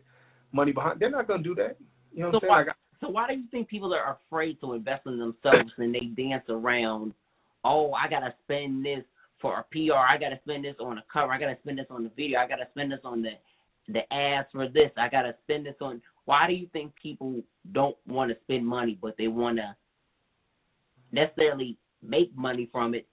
money 0.51 0.71
behind, 0.71 0.99
they're 0.99 1.09
not 1.09 1.27
gonna 1.27 1.41
do 1.41 1.55
that. 1.55 1.77
You 2.13 2.19
know 2.21 2.27
what 2.29 2.33
So 2.33 2.37
I'm 2.37 2.41
saying? 2.41 2.49
why- 2.49 2.57
Like, 2.65 2.75
so 3.01 3.09
why 3.09 3.27
do 3.27 3.33
you 3.33 3.47
think 3.49 3.67
people 3.67 3.93
are 3.93 4.17
afraid 4.27 4.59
to 4.61 4.73
invest 4.73 5.07
in 5.07 5.17
themselves 5.17 5.71
and 5.77 5.93
they 5.95 6.05
dance 6.23 6.45
around 6.49 7.13
oh 7.65 7.91
i 7.93 8.07
gotta 8.07 8.33
spend 8.43 8.85
this 8.85 9.03
for 9.41 9.59
a 9.59 9.63
pr 9.71 9.93
i 9.93 10.17
gotta 10.17 10.39
spend 10.43 10.63
this 10.63 10.75
on 10.79 10.97
a 10.99 11.03
cover 11.11 11.33
i 11.33 11.37
gotta 11.39 11.57
spend 11.63 11.77
this 11.79 11.87
on 11.89 12.03
the 12.03 12.09
video 12.15 12.39
i 12.39 12.47
gotta 12.47 12.67
spend 12.71 12.91
this 12.91 13.01
on 13.03 13.21
the 13.21 13.31
the 13.89 14.01
ads 14.13 14.47
for 14.53 14.69
this 14.69 14.89
i 14.97 15.09
gotta 15.09 15.35
spend 15.43 15.65
this 15.65 15.75
on 15.81 16.01
why 16.25 16.47
do 16.47 16.53
you 16.53 16.67
think 16.71 16.93
people 16.95 17.41
don't 17.73 17.97
want 18.07 18.29
to 18.31 18.37
spend 18.43 18.65
money 18.65 18.97
but 19.01 19.15
they 19.17 19.27
want 19.27 19.57
to 19.57 19.75
necessarily 21.11 21.77
make 22.01 22.33
money 22.37 22.69
from 22.71 22.93
it 22.95 23.05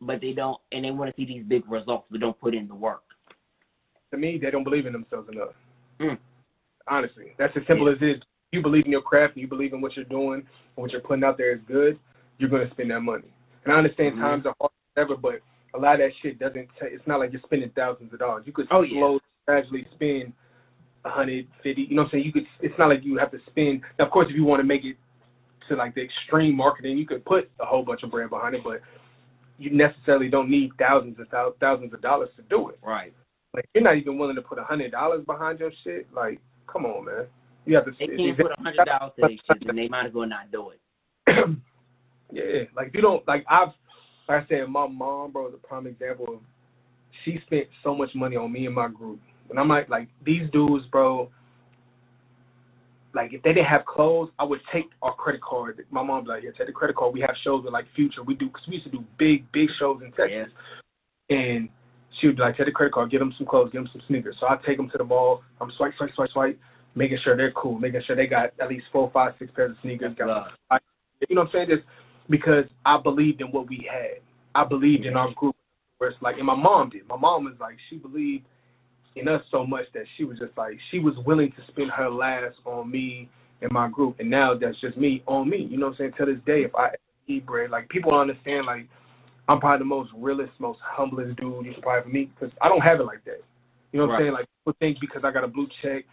but 0.00 0.20
they 0.20 0.32
don't 0.32 0.60
and 0.72 0.84
they 0.84 0.90
want 0.90 1.08
to 1.08 1.16
see 1.20 1.24
these 1.26 1.44
big 1.44 1.62
results 1.70 2.06
but 2.10 2.18
don't 2.20 2.40
put 2.40 2.54
in 2.54 2.66
the 2.68 2.74
work 2.74 3.04
to 4.10 4.16
me, 4.16 4.38
they 4.40 4.50
don't 4.50 4.64
believe 4.64 4.86
in 4.86 4.92
themselves 4.92 5.28
enough. 5.30 5.50
Mm. 6.00 6.18
Honestly, 6.88 7.32
that's 7.38 7.56
as 7.56 7.62
simple 7.66 7.88
as 7.88 7.96
it 8.00 8.08
is. 8.08 8.22
You 8.52 8.62
believe 8.62 8.86
in 8.86 8.92
your 8.92 9.02
craft 9.02 9.34
and 9.34 9.42
you 9.42 9.48
believe 9.48 9.72
in 9.72 9.80
what 9.80 9.96
you're 9.96 10.04
doing 10.04 10.40
and 10.40 10.46
what 10.76 10.92
you're 10.92 11.00
putting 11.00 11.24
out 11.24 11.36
there 11.36 11.52
is 11.52 11.60
good. 11.66 11.98
You're 12.38 12.50
gonna 12.50 12.70
spend 12.70 12.90
that 12.90 13.00
money. 13.00 13.24
And 13.64 13.72
I 13.74 13.78
understand 13.78 14.14
Mhm. 14.16 14.20
times 14.20 14.46
are 14.46 14.54
hard, 14.60 14.70
whatever, 14.94 15.16
but 15.16 15.40
a 15.74 15.78
lot 15.78 15.94
of 15.94 16.00
that 16.00 16.14
shit 16.22 16.38
doesn't. 16.38 16.68
ta 16.78 16.86
it's 16.86 17.06
not 17.06 17.18
like 17.18 17.32
you're 17.32 17.42
spending 17.42 17.70
thousands 17.70 18.12
of 18.12 18.18
dollars. 18.20 18.46
You 18.46 18.52
could 18.52 18.68
Oh, 18.70 18.82
yeah. 18.82 18.98
slowly, 19.00 19.20
gradually 19.46 19.84
spend 19.92 20.32
a 21.04 21.10
hundred, 21.10 21.48
fifty. 21.62 21.82
You 21.82 21.96
know 21.96 22.02
what 22.02 22.06
I'm 22.08 22.10
saying? 22.12 22.24
You 22.24 22.32
could. 22.32 22.46
It's 22.60 22.78
not 22.78 22.88
like 22.88 23.04
you 23.04 23.16
have 23.18 23.30
to 23.32 23.40
spend. 23.46 23.82
Now, 23.98 24.04
of 24.06 24.10
course, 24.12 24.28
if 24.30 24.36
you 24.36 24.44
want 24.44 24.60
to 24.60 24.64
make 24.66 24.84
it 24.84 24.96
to 25.68 25.74
like 25.76 25.94
the 25.94 26.02
extreme 26.02 26.54
marketing, 26.54 26.96
you 26.96 27.06
could 27.06 27.24
put 27.24 27.50
a 27.58 27.64
whole 27.64 27.82
bunch 27.82 28.04
of 28.04 28.10
brand 28.10 28.30
behind 28.30 28.54
it, 28.54 28.62
but 28.62 28.80
you 29.58 29.70
necessarily 29.70 30.28
don't 30.28 30.48
need 30.48 30.72
thousands 30.78 31.18
of 31.18 31.28
thou- 31.30 31.54
thousands 31.58 31.92
of 31.92 32.00
dollars 32.00 32.30
to 32.36 32.42
do 32.42 32.68
it. 32.68 32.78
right 32.82 33.12
Like 33.56 33.68
you're 33.74 33.82
not 33.82 33.96
even 33.96 34.18
willing 34.18 34.36
to 34.36 34.42
put 34.42 34.58
a 34.58 34.64
hundred 34.64 34.92
dollars 34.92 35.24
behind 35.26 35.58
your 35.58 35.72
shit. 35.82 36.06
Like, 36.14 36.40
come 36.70 36.86
on, 36.86 37.06
man. 37.06 37.26
You 37.64 37.74
have 37.74 37.86
to. 37.86 37.92
they 37.98 38.06
can't 38.06 38.36
put 38.36 38.52
a 38.52 38.62
hundred 38.62 38.84
dollars 38.84 39.12
to 39.16 39.22
their 39.22 39.30
shit 39.30 39.68
and 39.68 39.78
they 39.78 39.88
might 39.88 40.06
as 40.06 40.14
well 40.14 40.28
not 40.28 40.52
do 40.52 40.70
it 40.70 40.80
yeah, 42.32 42.62
like 42.76 42.88
if 42.88 42.94
you 42.94 43.00
don't 43.00 43.26
like 43.26 43.44
I've 43.50 43.70
like 44.28 44.44
I 44.44 44.48
said, 44.48 44.68
my 44.68 44.86
mom, 44.86 45.32
bro, 45.32 45.48
is 45.48 45.54
a 45.54 45.66
prime 45.66 45.86
example 45.86 46.26
of 46.28 46.40
she 47.24 47.40
spent 47.46 47.66
so 47.82 47.94
much 47.94 48.10
money 48.14 48.36
on 48.36 48.52
me 48.52 48.66
and 48.66 48.74
my 48.74 48.88
group. 48.88 49.20
And 49.50 49.58
I'm 49.58 49.68
like, 49.68 49.88
like 49.88 50.08
these 50.24 50.50
dudes, 50.52 50.84
bro. 50.90 51.30
Like 53.14 53.32
if 53.32 53.42
they 53.42 53.52
didn't 53.52 53.66
have 53.66 53.86
clothes, 53.86 54.30
I 54.38 54.44
would 54.44 54.60
take 54.72 54.86
our 55.02 55.14
credit 55.14 55.40
card. 55.42 55.84
My 55.90 56.02
mom's 56.02 56.28
like, 56.28 56.42
here, 56.42 56.52
take 56.56 56.66
the 56.66 56.72
credit 56.72 56.96
card. 56.96 57.14
We 57.14 57.20
have 57.20 57.34
shows 57.42 57.64
with 57.64 57.72
like 57.72 57.86
Future. 57.94 58.22
We 58.22 58.34
do 58.34 58.46
because 58.46 58.66
we 58.68 58.74
used 58.74 58.86
to 58.86 58.92
do 58.92 59.04
big, 59.18 59.50
big 59.52 59.68
shows 59.78 60.02
in 60.04 60.12
Texas. 60.12 60.52
And 61.30 61.68
would 62.24 62.38
like, 62.38 62.56
take 62.56 62.66
the 62.66 62.72
credit 62.72 62.92
card, 62.92 63.10
get 63.10 63.18
them 63.18 63.34
some 63.36 63.46
clothes, 63.46 63.70
get 63.72 63.78
them 63.78 63.88
some 63.92 64.02
sneakers. 64.08 64.36
So 64.40 64.46
I 64.46 64.56
take 64.66 64.76
them 64.76 64.90
to 64.90 64.98
the 64.98 65.04
mall. 65.04 65.42
I'm 65.60 65.70
swipe, 65.76 65.92
swipe, 65.96 66.10
swipe, 66.14 66.30
swipe, 66.30 66.58
making 66.94 67.18
sure 67.22 67.36
they're 67.36 67.52
cool, 67.52 67.78
making 67.78 68.02
sure 68.06 68.16
they 68.16 68.26
got 68.26 68.50
at 68.60 68.68
least 68.68 68.86
four, 68.92 69.10
five, 69.12 69.34
six 69.38 69.50
pairs 69.54 69.72
of 69.72 69.76
sneakers. 69.82 70.14
Got 70.16 70.28
love. 70.28 70.80
you 71.28 71.34
know 71.34 71.42
what 71.42 71.48
I'm 71.48 71.52
saying? 71.52 71.68
Just 71.70 71.82
because 72.30 72.64
I 72.84 72.98
believed 73.00 73.40
in 73.40 73.48
what 73.48 73.68
we 73.68 73.88
had. 73.90 74.20
I 74.54 74.64
believed 74.64 75.04
in 75.04 75.16
our 75.16 75.32
group. 75.34 75.54
Where 75.98 76.10
it's 76.10 76.20
like, 76.20 76.36
and 76.36 76.46
my 76.46 76.54
mom 76.54 76.90
did. 76.90 77.08
My 77.08 77.16
mom 77.16 77.44
was 77.44 77.54
like, 77.58 77.76
she 77.88 77.96
believed 77.96 78.44
in 79.14 79.28
us 79.28 79.42
so 79.50 79.66
much 79.66 79.86
that 79.94 80.04
she 80.16 80.24
was 80.24 80.38
just 80.38 80.56
like, 80.56 80.78
she 80.90 80.98
was 80.98 81.14
willing 81.24 81.50
to 81.52 81.72
spend 81.72 81.90
her 81.90 82.10
last 82.10 82.56
on 82.66 82.90
me 82.90 83.30
and 83.62 83.72
my 83.72 83.88
group. 83.88 84.16
And 84.18 84.30
now 84.30 84.54
that's 84.54 84.78
just 84.80 84.96
me 84.96 85.22
on 85.26 85.48
me. 85.48 85.66
You 85.70 85.78
know 85.78 85.86
what 85.86 85.92
I'm 85.92 85.98
saying? 85.98 86.12
To 86.18 86.26
this 86.26 86.44
day, 86.44 86.62
if 86.64 86.74
I 86.74 86.90
eat 87.26 87.46
bread, 87.46 87.70
like 87.70 87.88
people 87.88 88.10
don't 88.10 88.20
understand, 88.20 88.66
like 88.66 88.88
I'm 89.48 89.60
probably 89.60 89.78
the 89.78 89.84
most 89.84 90.10
realest, 90.16 90.52
most 90.58 90.80
humblest 90.82 91.36
dude 91.36 91.66
you 91.66 91.74
could 91.74 91.82
probably 91.82 92.12
meet 92.12 92.34
because 92.34 92.52
I 92.60 92.68
don't 92.68 92.80
have 92.80 93.00
it 93.00 93.04
like 93.04 93.24
that. 93.24 93.42
You 93.92 94.00
know 94.00 94.06
what 94.06 94.12
Right. 94.12 94.20
I'm 94.20 94.24
saying? 94.24 94.32
Like 94.32 94.46
people 94.60 94.76
think 94.80 94.98
because 95.00 95.22
I 95.24 95.30
got 95.30 95.44
a 95.44 95.48
blue 95.48 95.68
check, 95.82 96.04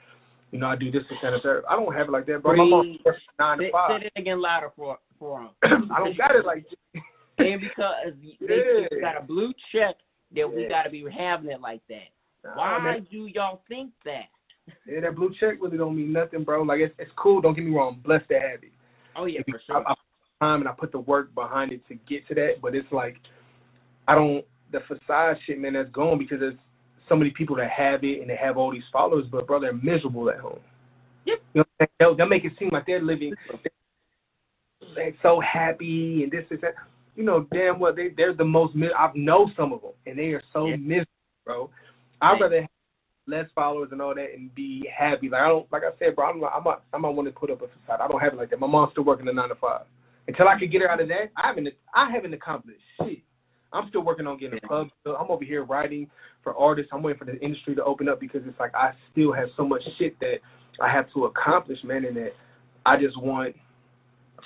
you 0.51 0.59
know, 0.59 0.67
I 0.67 0.75
do 0.75 0.91
this, 0.91 1.03
this, 1.09 1.17
and 1.23 1.33
the 1.35 1.39
third. 1.39 1.63
I 1.67 1.75
don't 1.75 1.93
have 1.93 2.07
it 2.07 2.11
like 2.11 2.27
that, 2.27 2.43
bro. 2.43 2.55
My 2.55 2.63
mom 2.63 2.99
works 3.03 3.19
nine 3.39 3.57
to 3.57 3.63
Say, 3.65 3.71
five. 3.71 4.01
say 4.01 4.07
it 4.15 4.19
again 4.21 4.39
louder 4.41 4.71
for 4.75 4.99
for 5.17 5.49
them. 5.63 5.89
I 5.95 5.99
don't 5.99 6.17
got 6.17 6.35
it 6.35 6.45
like 6.45 6.65
that. 6.69 7.01
and 7.45 7.61
because 7.61 8.13
they 8.47 8.55
Yeah. 8.55 8.87
just 8.89 9.01
got 9.01 9.17
a 9.17 9.21
blue 9.25 9.51
check, 9.71 9.95
that 10.35 10.51
we 10.51 10.65
got 10.67 10.83
to 10.83 10.89
be 10.89 11.05
having 11.15 11.49
it 11.51 11.61
like 11.61 11.81
that. 11.89 12.09
Why 12.55 12.77
Nah, 12.77 12.83
man. 12.83 13.07
do 13.09 13.27
y'all 13.27 13.61
think 13.67 13.91
that? 14.05 14.25
Yeah, 14.87 15.01
that 15.01 15.15
blue 15.15 15.33
check 15.39 15.57
really 15.61 15.77
don't 15.77 15.95
mean 15.95 16.11
nothing, 16.11 16.43
bro. 16.43 16.61
Like 16.63 16.79
it's 16.79 16.93
it's 16.97 17.11
cool. 17.15 17.41
Don't 17.41 17.53
get 17.55 17.65
me 17.65 17.75
wrong. 17.75 17.95
I'm 17.95 18.01
blessed 18.01 18.27
to 18.29 18.35
have 18.39 18.63
it. 18.63 18.71
Oh 19.15 19.25
yeah, 19.25 19.41
for 19.49 19.59
sure. 19.65 19.77
I 19.77 19.89
put 19.89 19.97
time 20.43 20.59
and 20.61 20.69
I 20.69 20.73
put 20.73 20.91
the 20.91 20.99
work 20.99 21.33
behind 21.35 21.71
it 21.71 21.81
to 21.87 21.95
get 22.09 22.27
to 22.27 22.35
that. 22.35 22.55
But 22.61 22.75
it's 22.75 22.91
like 22.91 23.17
I 24.07 24.15
don't 24.15 24.45
the 24.71 24.79
facade 24.87 25.37
shit, 25.45 25.59
man. 25.59 25.73
That's 25.73 25.91
gone 25.91 26.17
because 26.17 26.39
there's 26.39 26.55
so 27.09 27.15
many 27.15 27.31
people 27.31 27.55
that 27.57 27.69
have 27.69 28.03
it 28.03 28.21
and 28.21 28.29
they 28.29 28.35
have 28.35 28.57
all 28.57 28.71
these 28.71 28.89
followers, 28.91 29.25
but 29.31 29.45
bro, 29.47 29.59
they're 29.59 29.73
miserable 29.73 30.29
at 30.29 30.39
home. 30.39 30.59
Yep. 31.25 31.39
You 31.53 31.59
know, 31.59 31.65
what 31.65 31.67
I'm 31.79 31.87
saying? 31.87 31.89
they'll, 31.99 32.15
they'll 32.15 32.27
make 32.27 32.45
it 32.45 32.53
seem 32.57 32.69
like 32.71 32.85
they're 32.85 33.01
living, 33.01 33.33
they're 34.95 35.13
so 35.21 35.39
happy 35.39 36.23
and 36.23 36.31
this 36.31 36.45
is 36.51 36.59
that. 36.61 36.75
You 37.15 37.23
know, 37.23 37.45
damn 37.53 37.79
well 37.79 37.93
they 37.93 38.09
they're 38.17 38.33
the 38.33 38.43
most. 38.43 38.75
I 38.97 39.11
know 39.13 39.47
some 39.55 39.71
of 39.71 39.81
them, 39.81 39.91
and 40.07 40.17
they 40.17 40.29
are 40.33 40.41
so 40.51 40.65
Yeah. 40.65 40.77
miserable, 40.77 41.11
bro. 41.45 41.69
I'd 42.21 42.31
Right. 42.31 42.41
rather 42.41 42.61
have 42.61 42.69
less 43.27 43.45
followers 43.53 43.89
and 43.91 44.01
all 44.01 44.15
that 44.15 44.33
and 44.33 44.53
be 44.55 44.89
happy. 44.91 45.29
Like 45.29 45.41
I 45.41 45.47
don't, 45.47 45.71
like 45.71 45.83
I 45.83 45.91
said, 45.99 46.15
bro, 46.15 46.25
I'm, 46.29 46.43
I'm, 46.43 46.63
not, 46.63 46.83
I'm 46.91 47.03
not 47.03 47.13
want 47.15 47.27
to 47.27 47.39
put 47.39 47.51
up 47.51 47.61
a 47.61 47.67
facade. 47.67 48.01
I 48.01 48.07
don't 48.07 48.19
have 48.19 48.33
it 48.33 48.37
like 48.37 48.49
that. 48.49 48.59
My 48.59 48.67
mom's 48.67 48.91
still 48.91 49.03
working 49.03 49.27
a 49.27 49.33
nine 49.33 49.49
to 49.49 49.55
five. 49.55 49.85
Until 50.27 50.47
I 50.47 50.57
could 50.57 50.71
get 50.71 50.81
her 50.81 50.89
out 50.89 51.01
of 51.01 51.07
that, 51.09 51.31
I 51.35 51.47
haven't, 51.47 51.67
I 51.93 52.09
haven't 52.11 52.33
accomplished 52.33 52.79
shit. 52.99 53.19
I'm 53.73 53.89
still 53.89 54.01
working 54.01 54.27
on 54.27 54.37
getting 54.37 54.59
a 54.63 54.67
club. 54.67 54.89
So 55.03 55.15
I'm 55.15 55.29
over 55.31 55.43
here 55.43 55.63
writing 55.63 56.09
for 56.43 56.55
artists. 56.55 56.91
I'm 56.93 57.01
waiting 57.01 57.19
for 57.19 57.25
the 57.25 57.39
industry 57.39 57.75
to 57.75 57.83
open 57.83 58.07
up 58.07 58.19
because 58.19 58.41
it's 58.45 58.59
like 58.59 58.73
I 58.75 58.91
still 59.11 59.33
have 59.33 59.49
so 59.57 59.67
much 59.67 59.81
shit 59.97 60.19
that 60.19 60.35
I 60.79 60.91
have 60.91 61.11
to 61.13 61.25
accomplish, 61.25 61.79
man, 61.83 62.05
and 62.05 62.15
that 62.15 62.33
I 62.85 62.97
just 62.97 63.19
want 63.19 63.55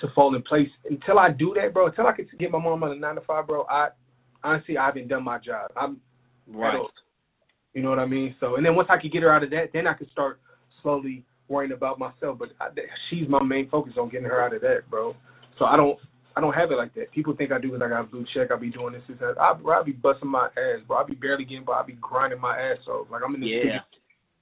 to 0.00 0.08
fall 0.14 0.34
in 0.34 0.42
place. 0.42 0.68
Until 0.88 1.18
I 1.18 1.30
do 1.30 1.54
that, 1.60 1.74
bro, 1.74 1.86
until 1.86 2.06
I 2.06 2.12
can 2.12 2.26
get 2.38 2.50
my 2.50 2.58
mom 2.58 2.82
on 2.82 2.92
of 2.92 2.98
nine 2.98 3.16
to 3.16 3.20
five, 3.20 3.46
bro, 3.46 3.66
I 3.68 3.88
honestly 4.42 4.78
I 4.78 4.86
haven't 4.86 5.08
done 5.08 5.24
my 5.24 5.38
job. 5.38 5.70
I'm 5.76 6.00
Right. 6.50 6.80
you 7.74 7.82
know 7.82 7.90
what 7.90 7.98
I 7.98 8.06
mean? 8.06 8.34
So, 8.40 8.56
and 8.56 8.64
then 8.64 8.74
once 8.74 8.88
I 8.90 8.96
could 8.98 9.12
get 9.12 9.22
her 9.22 9.30
out 9.30 9.44
of 9.44 9.50
that, 9.50 9.70
then 9.72 9.86
I 9.86 9.92
could 9.92 10.10
start 10.10 10.40
slowly 10.82 11.24
worrying 11.48 11.72
about 11.72 11.98
myself. 11.98 12.38
But 12.38 12.50
I, 12.60 12.68
she's 13.10 13.28
my 13.28 13.42
main 13.42 13.68
focus 13.68 13.94
on 13.98 14.08
getting 14.08 14.26
her 14.26 14.42
out 14.42 14.54
of 14.54 14.62
that, 14.62 14.88
bro. 14.88 15.14
So 15.58 15.64
I 15.64 15.76
don't, 15.76 15.98
I 16.36 16.40
don't 16.40 16.52
have 16.54 16.70
it 16.70 16.76
like 16.76 16.94
that. 16.94 17.10
People 17.10 17.34
think 17.34 17.50
I 17.52 17.58
do 17.60 17.68
because 17.68 17.82
I 17.82 17.88
got 17.88 18.00
a 18.00 18.04
blue 18.04 18.24
check. 18.32 18.50
I 18.52 18.56
be 18.56 18.70
doing 18.70 18.92
this, 18.92 19.02
this, 19.08 19.18
that. 19.20 19.40
I, 19.40 19.54
bro, 19.54 19.80
I 19.80 19.82
be 19.82 19.92
busting 19.92 20.28
my 20.28 20.46
ass, 20.46 20.80
bro. 20.86 20.98
I 20.98 21.04
be 21.04 21.14
barely 21.14 21.44
getting, 21.44 21.64
but 21.64 21.72
I 21.72 21.82
be 21.82 21.94
grinding 21.94 22.40
my 22.40 22.56
ass 22.58 22.78
off. 22.86 23.08
Like 23.10 23.22
I'm 23.26 23.34
in 23.34 23.40
the 23.40 23.46
Yeah. 23.48 23.60
studio 23.60 23.80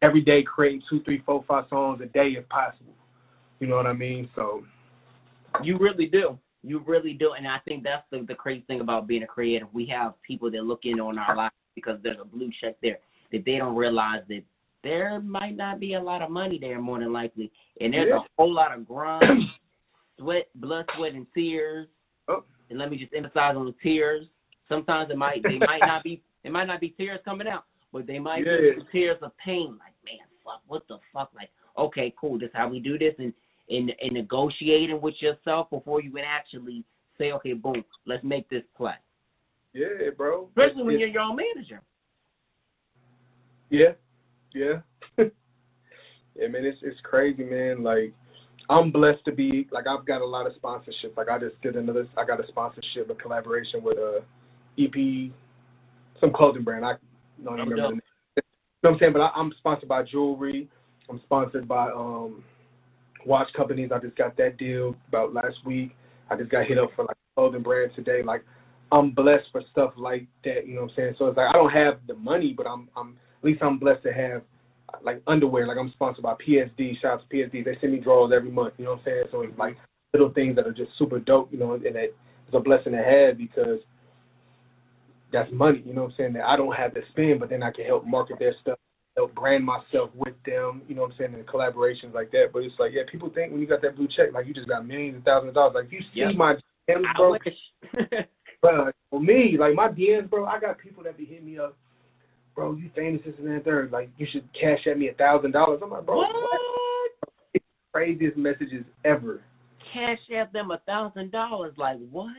every 0.03 0.21
day 0.21 0.43
creating 0.43 0.83
two, 0.91 1.03
three, 1.05 1.23
four, 1.25 1.43
five 1.49 1.65
songs 1.71 2.01
a 2.03 2.07
day 2.07 2.29
if 2.39 2.47
possible. 2.49 2.93
You 3.61 3.67
know 3.67 3.77
what 3.77 3.87
I 3.87 3.95
mean? 3.95 4.29
So 4.35 4.63
You 5.63 5.79
really 5.79 6.07
do. 6.07 6.39
You 6.63 6.81
really 6.81 7.15
do. 7.15 7.33
And 7.33 7.47
I 7.49 7.59
think 7.65 7.83
that's 7.83 8.05
the, 8.11 8.25
the 8.29 8.35
crazy 8.35 8.65
thing 8.67 8.81
about 8.81 9.07
being 9.07 9.23
a 9.23 9.27
creative. 9.27 9.69
We 9.73 9.87
have 9.87 10.21
people 10.23 10.51
that 10.51 10.65
look 10.65 10.81
in 10.85 11.01
on 11.01 11.19
our 11.19 11.35
lives 11.35 11.55
because 11.75 11.99
there's 12.03 12.19
a 12.21 12.25
blue 12.25 12.51
check 12.61 12.77
there 12.83 12.99
that 13.33 13.45
they 13.45 13.57
don't 13.57 13.75
realize 13.77 14.23
that 14.29 14.43
there 14.85 15.19
might 15.21 15.57
not 15.57 15.81
be 15.81 15.95
a 15.95 16.01
lot 16.01 16.23
of 16.23 16.31
money 16.31 16.59
there 16.61 16.81
more 16.81 16.99
than 16.99 17.13
likely. 17.13 17.51
And 17.81 17.95
there's 17.95 18.09
Yeah. 18.09 18.17
a 18.17 18.27
whole 18.39 18.53
lot 18.53 18.75
of 18.75 18.87
grind, 18.87 19.45
sweat, 20.19 20.49
blood, 20.57 20.87
sweat, 20.97 21.13
and 21.15 21.27
tears. 21.35 21.87
Oh. 22.29 22.45
And 22.71 22.79
let 22.79 22.91
me 22.91 22.97
just 22.99 23.13
emphasize 23.15 23.55
on 23.57 23.67
the 23.67 23.75
tears. 23.83 24.27
Sometimes 24.69 25.11
it 25.11 25.17
might 25.17 25.43
they 25.43 25.59
might 25.59 25.81
not 25.83 26.03
be 26.03 26.23
it 26.45 26.51
might 26.53 26.67
not 26.67 26.81
be 26.81 26.91
tears 26.91 27.21
coming 27.25 27.47
out, 27.49 27.65
but 27.93 28.07
they 28.07 28.19
might 28.19 28.45
Yeah. 28.47 28.57
be 28.77 28.83
tears 28.93 29.19
of 29.23 29.37
pain. 29.39 29.79
Like, 29.79 29.95
man, 30.05 30.27
fuck, 30.45 30.63
what 30.67 30.87
the 30.89 30.99
fuck? 31.13 31.31
Like, 31.35 31.51
okay, 31.79 32.13
cool, 32.21 32.39
this 32.39 32.49
is 32.49 32.55
how 32.55 32.69
we 32.69 32.81
do 32.81 32.99
this 32.99 33.15
and 33.19 33.33
in 33.69 33.91
in 34.01 34.15
negotiating 34.15 35.01
with 35.01 35.15
yourself 35.21 35.71
before 35.71 36.01
you 36.01 36.11
can 36.13 36.25
actually 36.25 36.85
say, 37.19 37.33
okay, 37.33 37.53
boom, 37.53 37.85
let's 38.07 38.23
make 38.23 38.49
this 38.49 38.63
play. 38.77 38.95
yeah, 39.73 40.11
bro. 40.17 40.49
Especially 40.49 40.83
when 40.83 40.99
you're 41.01 41.09
your 41.09 41.23
own 41.23 41.37
manager. 41.37 41.83
Yeah, 43.71 43.93
yeah, 44.55 44.81
yeah, 45.19 46.49
man. 46.49 46.65
It's 46.65 46.79
it's 46.83 47.01
crazy, 47.03 47.43
man. 47.43 47.83
Like 47.83 48.13
I'm 48.69 48.91
blessed 48.91 49.25
to 49.27 49.33
be 49.33 49.69
like 49.71 49.87
I've 49.87 50.07
got 50.07 50.23
a 50.23 50.27
lot 50.27 50.47
of 50.47 50.55
sponsorship. 50.57 51.17
Like 51.17 51.29
I 51.29 51.39
just 51.39 51.61
did 51.63 51.77
another. 51.77 52.07
I 52.17 52.25
got 52.25 52.43
a 52.43 52.47
sponsorship, 52.49 53.09
a 53.11 53.15
collaboration 53.15 53.83
with 53.83 53.97
a 53.99 54.23
EP, 54.79 55.31
some 56.21 56.33
clothing 56.33 56.65
brand. 56.65 56.85
I 56.85 56.95
don't 57.45 57.55
remember. 57.55 57.77
The 57.77 57.83
name. 57.83 58.01
You 58.37 58.43
know 58.83 58.91
what 58.91 58.93
I'm 58.95 58.99
saying? 58.99 59.13
But 59.13 59.23
I, 59.23 59.31
I'm 59.35 59.53
sponsored 59.59 59.89
by 59.89 60.03
jewelry. 60.03 60.69
I'm 61.09 61.21
sponsored 61.25 61.69
by 61.69 61.91
um 61.91 62.43
watch 63.25 63.49
companies. 63.55 63.91
I 63.95 63.99
just 63.99 64.17
got 64.17 64.37
that 64.37 64.59
deal 64.59 64.97
about 65.09 65.33
last 65.33 65.57
week. 65.65 65.95
I 66.31 66.37
just 66.37 66.51
got 66.51 66.67
hit 66.67 66.79
up 66.79 66.91
for 66.97 67.05
like 67.05 67.17
clothing 67.37 67.63
brand 67.63 67.93
today. 67.95 68.23
Like 68.23 68.45
I'm 68.91 69.13
blessed 69.13 69.47
for 69.53 69.63
stuff 69.71 69.93
like 69.97 70.27
that. 70.45 70.67
You 70.67 70.75
know 70.75 70.83
what 70.83 70.91
I'm 70.91 70.97
saying? 70.97 71.15
So 71.19 71.27
it's 71.27 71.37
like 71.37 71.49
I 71.49 71.53
don't 71.53 71.73
have 71.73 71.99
the 72.07 72.15
money, 72.15 72.53
but 72.57 72.67
I'm 72.67 72.89
I'm 72.97 73.17
at 73.41 73.45
least 73.45 73.63
I'm 73.63 73.79
blessed 73.79 74.03
to 74.05 74.13
have 74.13 74.43
like 75.03 75.23
underwear. 75.27 75.67
Like 75.67 75.79
I'm 75.79 75.91
sponsored 75.93 76.23
by 76.23 76.35
PSD. 76.35 77.01
Shout 77.01 77.13
out 77.21 77.31
to 77.31 77.37
PSD. 77.37 77.65
They 77.65 77.77
send 77.81 77.93
me 77.93 78.01
drawers 78.01 78.33
every 78.35 78.51
month. 78.51 78.75
You 78.79 78.85
know 78.85 78.93
what 78.93 79.01
I'm 79.01 79.05
saying? 79.05 79.25
So 79.31 79.43
it's 79.43 79.59
like 79.59 79.77
little 80.13 80.33
things 80.33 80.57
that 80.57 80.67
are 80.67 80.73
just 80.73 80.91
super 80.99 81.19
dope. 81.19 81.53
You 81.53 81.59
know, 81.59 81.75
and 81.75 81.85
that 81.85 82.05
is 82.05 82.55
a 82.55 82.61
blessing 82.61 82.93
to 82.93 83.03
have 83.03 83.39
because 83.39 83.81
that's 85.33 85.51
money. 85.53 85.83
You 85.85 85.95
know 85.95 86.03
what 86.03 86.11
I'm 86.13 86.17
saying? 86.17 86.33
That 86.35 86.47
I 86.47 86.57
don't 86.57 86.75
have 86.75 86.95
to 86.95 87.01
spend, 87.11 87.41
but 87.41 87.51
then 87.51 87.63
I 87.63 87.71
can 87.71 87.85
help 87.85 88.07
market 88.07 88.39
their 88.39 88.55
stuff, 88.63 88.79
help 89.17 89.35
brand 89.35 89.65
myself 89.65 90.11
with 90.15 90.35
them. 90.45 90.83
You 90.89 90.95
know 90.95 91.03
what 91.03 91.13
I'm 91.13 91.19
saying? 91.19 91.35
And 91.35 91.47
collaborations 91.47 92.15
like 92.15 92.31
that. 92.33 92.51
But 92.53 92.63
it's 92.63 92.75
like, 92.79 92.93
yeah, 92.95 93.03
people 93.11 93.31
think 93.31 93.53
when 93.53 93.61
you 93.61 93.67
got 93.67 93.83
that 93.83 93.97
blue 93.97 94.09
check, 94.09 94.33
like 94.33 94.47
you 94.47 94.55
just 94.55 94.69
got 94.69 94.87
millions 94.87 95.17
and 95.17 95.25
thousands 95.25 95.51
of 95.51 95.55
dollars. 95.55 95.75
Like 95.75 95.87
if 95.87 95.93
you 95.93 96.01
see 96.01 96.21
Yeah. 96.21 96.33
my 96.33 96.55
DMs, 96.89 97.05
bro, 97.17 97.33
wish. 97.33 97.99
Bro, 98.63 98.91
for 99.11 99.21
me, 99.21 99.57
like 99.59 99.75
my 99.75 99.89
DMs, 99.89 100.31
bro, 100.31 100.47
I 100.47 100.59
got 100.59 100.79
people 100.79 101.03
that 101.05 101.19
be 101.19 101.27
hitting 101.27 101.45
me 101.45 101.59
up, 101.59 101.77
bro. 102.57 102.75
You 102.75 102.91
famous 102.97 103.21
this 103.25 103.35
and 103.39 103.47
that 103.49 103.65
third. 103.65 103.93
Like 103.93 104.11
you 104.17 104.27
should 104.33 104.49
cash 104.59 104.81
at 104.91 104.99
me 104.99 105.09
a 105.09 105.15
thousand 105.15 105.53
dollars. 105.53 105.81
I'm 105.85 105.91
like, 105.91 106.05
bro, 106.05 106.17
what? 106.17 106.35
what? 106.35 107.63
Craziest 107.93 108.37
messages 108.37 108.85
ever. 109.05 109.43
Cash 109.93 110.19
at 110.37 110.53
them 110.53 110.73
a 110.73 110.79
thousand 110.87 111.31
dollars. 111.31 111.75
Like 111.77 111.99
what? 112.11 112.35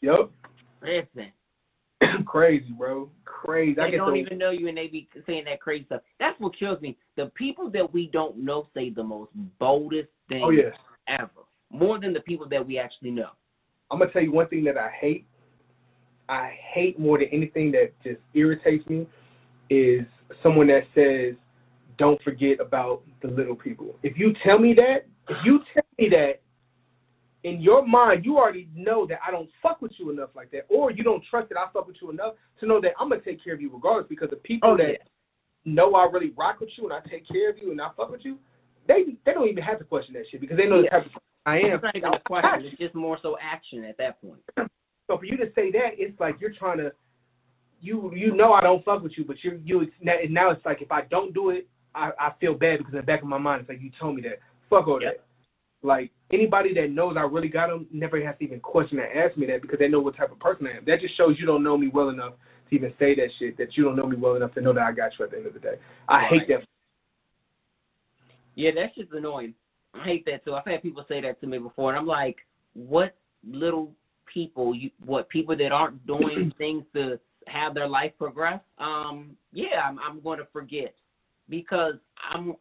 Yup, 0.00 0.30
Listen, 0.82 1.32
crazy, 2.26 2.70
bro, 2.76 3.08
crazy. 3.24 3.80
I 3.80 3.84
they 3.84 3.90
get 3.92 3.96
don't 3.98 4.10
so, 4.10 4.16
even 4.16 4.38
know 4.38 4.50
you 4.50 4.68
and 4.68 4.76
they 4.76 4.88
be 4.88 5.08
saying 5.26 5.44
that 5.46 5.60
crazy 5.60 5.84
stuff. 5.86 6.02
That's 6.20 6.38
what 6.38 6.56
kills 6.58 6.80
me. 6.80 6.96
The 7.16 7.26
people 7.34 7.70
that 7.70 7.92
we 7.92 8.08
don't 8.12 8.36
know 8.36 8.68
say 8.74 8.90
the 8.90 9.02
most 9.02 9.30
boldest 9.58 10.08
things 10.28 10.42
Oh 10.44 10.50
yeah, 10.50 10.70
ever. 11.08 11.30
More 11.70 11.98
than 11.98 12.12
the 12.12 12.20
people 12.20 12.48
that 12.50 12.64
we 12.64 12.78
actually 12.78 13.10
know. 13.10 13.30
I'm 13.90 13.98
gonna 13.98 14.12
tell 14.12 14.22
you 14.22 14.32
one 14.32 14.48
thing 14.48 14.64
that 14.64 14.76
I 14.76 14.90
hate. 14.90 15.26
I 16.28 16.52
hate 16.74 16.98
more 16.98 17.18
than 17.18 17.28
anything 17.32 17.70
that 17.72 17.92
just 18.02 18.20
irritates 18.34 18.86
me 18.88 19.06
is 19.70 20.06
someone 20.42 20.66
that 20.68 20.84
says, 20.94 21.34
"Don't 21.98 22.20
forget 22.22 22.60
about 22.60 23.02
the 23.22 23.28
little 23.28 23.56
people." 23.56 23.98
If 24.02 24.18
you 24.18 24.34
tell 24.44 24.58
me 24.58 24.74
that, 24.74 25.06
if 25.28 25.36
you 25.44 25.60
tell 25.74 25.84
me 25.98 26.08
that, 26.10 26.40
in 27.44 27.60
your 27.60 27.86
mind, 27.86 28.24
you 28.24 28.38
already 28.38 28.68
know 28.74 29.06
that 29.06 29.20
I 29.26 29.30
don't 29.30 29.48
fuck 29.62 29.80
with 29.80 29.92
you 29.98 30.10
enough 30.10 30.30
like 30.34 30.50
that, 30.50 30.66
or 30.68 30.90
you 30.90 31.04
don't 31.04 31.22
trust 31.30 31.48
that 31.50 31.58
I 31.58 31.66
fuck 31.72 31.86
with 31.86 31.96
you 32.02 32.10
enough 32.10 32.34
to 32.60 32.66
know 32.66 32.80
that 32.80 32.92
I'm 32.98 33.08
gonna 33.08 33.20
take 33.20 33.42
care 33.42 33.54
of 33.54 33.60
you 33.60 33.70
regardless. 33.72 34.08
Because 34.08 34.30
the 34.30 34.36
people 34.36 34.70
Oh, 34.70 34.76
that 34.76 34.90
yeah. 34.90 34.96
know 35.64 35.94
I 35.94 36.06
really 36.06 36.30
rock 36.36 36.60
with 36.60 36.70
you 36.76 36.84
and 36.84 36.92
I 36.92 37.00
take 37.08 37.26
care 37.28 37.50
of 37.50 37.58
you 37.58 37.70
and 37.70 37.80
I 37.80 37.90
fuck 37.96 38.10
with 38.10 38.24
you, 38.24 38.38
they 38.88 39.16
they 39.24 39.32
don't 39.32 39.48
even 39.48 39.62
have 39.62 39.78
to 39.78 39.84
question 39.84 40.14
that 40.14 40.24
shit 40.30 40.40
because 40.40 40.56
they 40.56 40.66
know 40.66 40.82
the 40.82 40.88
type 40.88 41.06
of 41.06 41.12
I 41.46 41.58
am. 41.58 41.74
It's 41.74 41.82
not 41.84 41.94
even 41.96 42.14
a 42.14 42.20
question. 42.20 42.66
It's 42.66 42.78
just 42.78 42.94
more 42.96 43.18
so 43.22 43.36
action 43.40 43.84
at 43.84 43.96
that 43.98 44.20
point. 44.20 44.40
So 44.56 45.16
for 45.16 45.24
you 45.24 45.36
to 45.36 45.46
say 45.54 45.70
that, 45.70 45.90
it's 45.96 46.18
like 46.18 46.40
you're 46.40 46.52
trying 46.52 46.78
to, 46.78 46.90
you 47.86 48.12
you 48.14 48.34
know 48.34 48.52
I 48.52 48.60
don't 48.60 48.84
fuck 48.84 49.02
with 49.02 49.12
you, 49.16 49.24
but 49.24 49.36
you 49.42 49.60
you 49.64 49.90
now, 50.02 50.16
now 50.28 50.50
it's 50.50 50.64
like 50.64 50.82
if 50.82 50.90
I 50.90 51.02
don't 51.02 51.32
do 51.32 51.50
it, 51.50 51.68
I 51.94 52.10
I 52.18 52.32
feel 52.40 52.54
bad 52.54 52.78
because 52.78 52.92
in 52.92 52.98
the 53.00 53.06
back 53.06 53.22
of 53.22 53.28
my 53.28 53.38
mind 53.38 53.60
it's 53.60 53.68
like 53.68 53.80
you 53.80 53.90
told 53.98 54.16
me 54.16 54.22
that. 54.22 54.40
Fuck 54.68 54.88
all 54.88 55.00
Yep. 55.00 55.14
that. 55.14 55.24
Like 55.86 56.10
anybody 56.32 56.74
that 56.74 56.90
knows 56.90 57.16
I 57.16 57.22
really 57.22 57.48
got 57.48 57.68
them 57.68 57.86
never 57.92 58.22
has 58.24 58.36
to 58.38 58.44
even 58.44 58.60
question 58.60 58.98
and 58.98 59.18
ask 59.18 59.36
me 59.36 59.46
that 59.46 59.62
because 59.62 59.78
they 59.78 59.88
know 59.88 60.00
what 60.00 60.16
type 60.16 60.32
of 60.32 60.40
person 60.40 60.66
I 60.66 60.78
am. 60.78 60.84
That 60.84 61.00
just 61.00 61.16
shows 61.16 61.36
you 61.38 61.46
don't 61.46 61.62
know 61.62 61.78
me 61.78 61.88
well 61.88 62.08
enough 62.08 62.32
to 62.68 62.74
even 62.74 62.92
say 62.98 63.14
that 63.14 63.28
shit. 63.38 63.56
That 63.58 63.76
you 63.76 63.84
don't 63.84 63.96
know 63.96 64.06
me 64.06 64.16
well 64.16 64.34
enough 64.34 64.54
to 64.54 64.60
know 64.60 64.72
that 64.72 64.82
I 64.82 64.92
got 64.92 65.12
you 65.18 65.24
at 65.24 65.30
the 65.30 65.36
end 65.38 65.46
of 65.46 65.54
the 65.54 65.60
day. 65.60 65.76
I 66.08 66.24
hate 66.24 66.38
Right. 66.38 66.48
that. 66.48 66.64
Yeah, 68.56 68.70
that's 68.74 68.94
just 68.96 69.12
annoying. 69.12 69.54
I 69.94 70.04
hate 70.04 70.24
that 70.26 70.44
too. 70.44 70.54
I've 70.54 70.64
had 70.64 70.82
people 70.82 71.04
say 71.08 71.20
that 71.20 71.40
to 71.40 71.46
me 71.46 71.58
before, 71.58 71.90
and 71.90 71.98
I'm 71.98 72.06
like, 72.06 72.38
what 72.74 73.14
little 73.46 73.92
people, 74.32 74.74
you, 74.74 74.90
what 75.04 75.28
people 75.28 75.56
that 75.56 75.72
aren't 75.72 76.04
doing 76.06 76.52
things 76.58 76.84
to 76.94 77.20
have 77.46 77.74
their 77.74 77.88
life 77.88 78.12
progress? 78.18 78.60
Um, 78.78 79.36
yeah, 79.52 79.80
I'm, 79.84 79.98
I'm 79.98 80.20
going 80.20 80.38
to 80.38 80.46
forget 80.52 80.94
because 81.48 81.94
I'm 82.30 82.54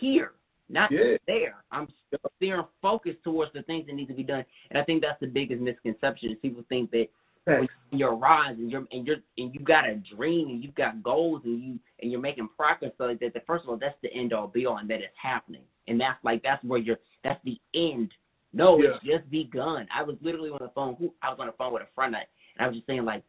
here, 0.00 0.32
not 0.68 0.90
Yeah. 0.90 1.16
there. 1.26 1.64
I'm 1.70 1.88
steering 2.36 2.64
focused 2.82 3.22
towards 3.22 3.52
the 3.52 3.62
things 3.62 3.86
that 3.86 3.94
need 3.94 4.08
to 4.08 4.14
be 4.14 4.22
done, 4.22 4.44
and 4.70 4.78
I 4.78 4.84
think 4.84 5.02
that's 5.02 5.20
the 5.20 5.26
biggest 5.26 5.60
misconception. 5.60 6.30
Is 6.30 6.38
people 6.42 6.64
think 6.68 6.90
that 6.90 7.08
when 7.44 7.68
you're 7.90 8.14
rising, 8.14 8.68
you're 8.68 8.86
and 8.92 9.06
you're 9.06 9.16
and 9.38 9.54
you 9.54 9.60
got 9.60 9.88
a 9.88 9.96
dream 10.14 10.48
and 10.48 10.62
you've 10.62 10.74
got 10.74 11.02
goals 11.02 11.42
and 11.44 11.62
you 11.62 11.78
and 12.00 12.10
you're 12.10 12.20
making 12.20 12.48
progress 12.56 12.92
so 12.98 13.04
like 13.04 13.20
that. 13.20 13.34
That 13.34 13.46
first 13.46 13.64
of 13.64 13.70
all, 13.70 13.76
that's 13.76 13.96
the 14.02 14.12
end 14.12 14.32
all 14.32 14.46
be 14.46 14.66
all, 14.66 14.78
and 14.78 14.88
that 14.90 15.00
it's 15.00 15.14
happening, 15.20 15.62
and 15.88 16.00
that's 16.00 16.22
like 16.24 16.42
that's 16.42 16.62
where 16.64 16.78
you're. 16.78 16.98
That's 17.24 17.40
the 17.44 17.58
end. 17.74 18.12
No, 18.52 18.82
it's 18.82 19.04
just 19.04 19.30
begun. 19.30 19.86
I 19.94 20.02
was 20.02 20.16
literally 20.20 20.50
on 20.50 20.58
the 20.60 20.70
phone. 20.74 20.96
Who 20.98 21.12
I 21.22 21.30
was 21.30 21.38
on 21.38 21.46
the 21.46 21.52
phone 21.52 21.72
with 21.72 21.82
a 21.82 21.88
friend, 21.94 22.14
and 22.14 22.24
I 22.58 22.66
was 22.66 22.76
just 22.76 22.86
saying 22.86 23.04
like, 23.04 23.22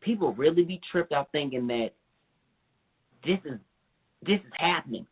people 0.00 0.32
really 0.34 0.64
be 0.64 0.80
tripped 0.90 1.12
out 1.12 1.30
thinking 1.32 1.66
that 1.68 1.90
this 3.24 3.38
is 3.44 3.58
this 4.26 4.40
is 4.40 4.52
happening. 4.54 5.06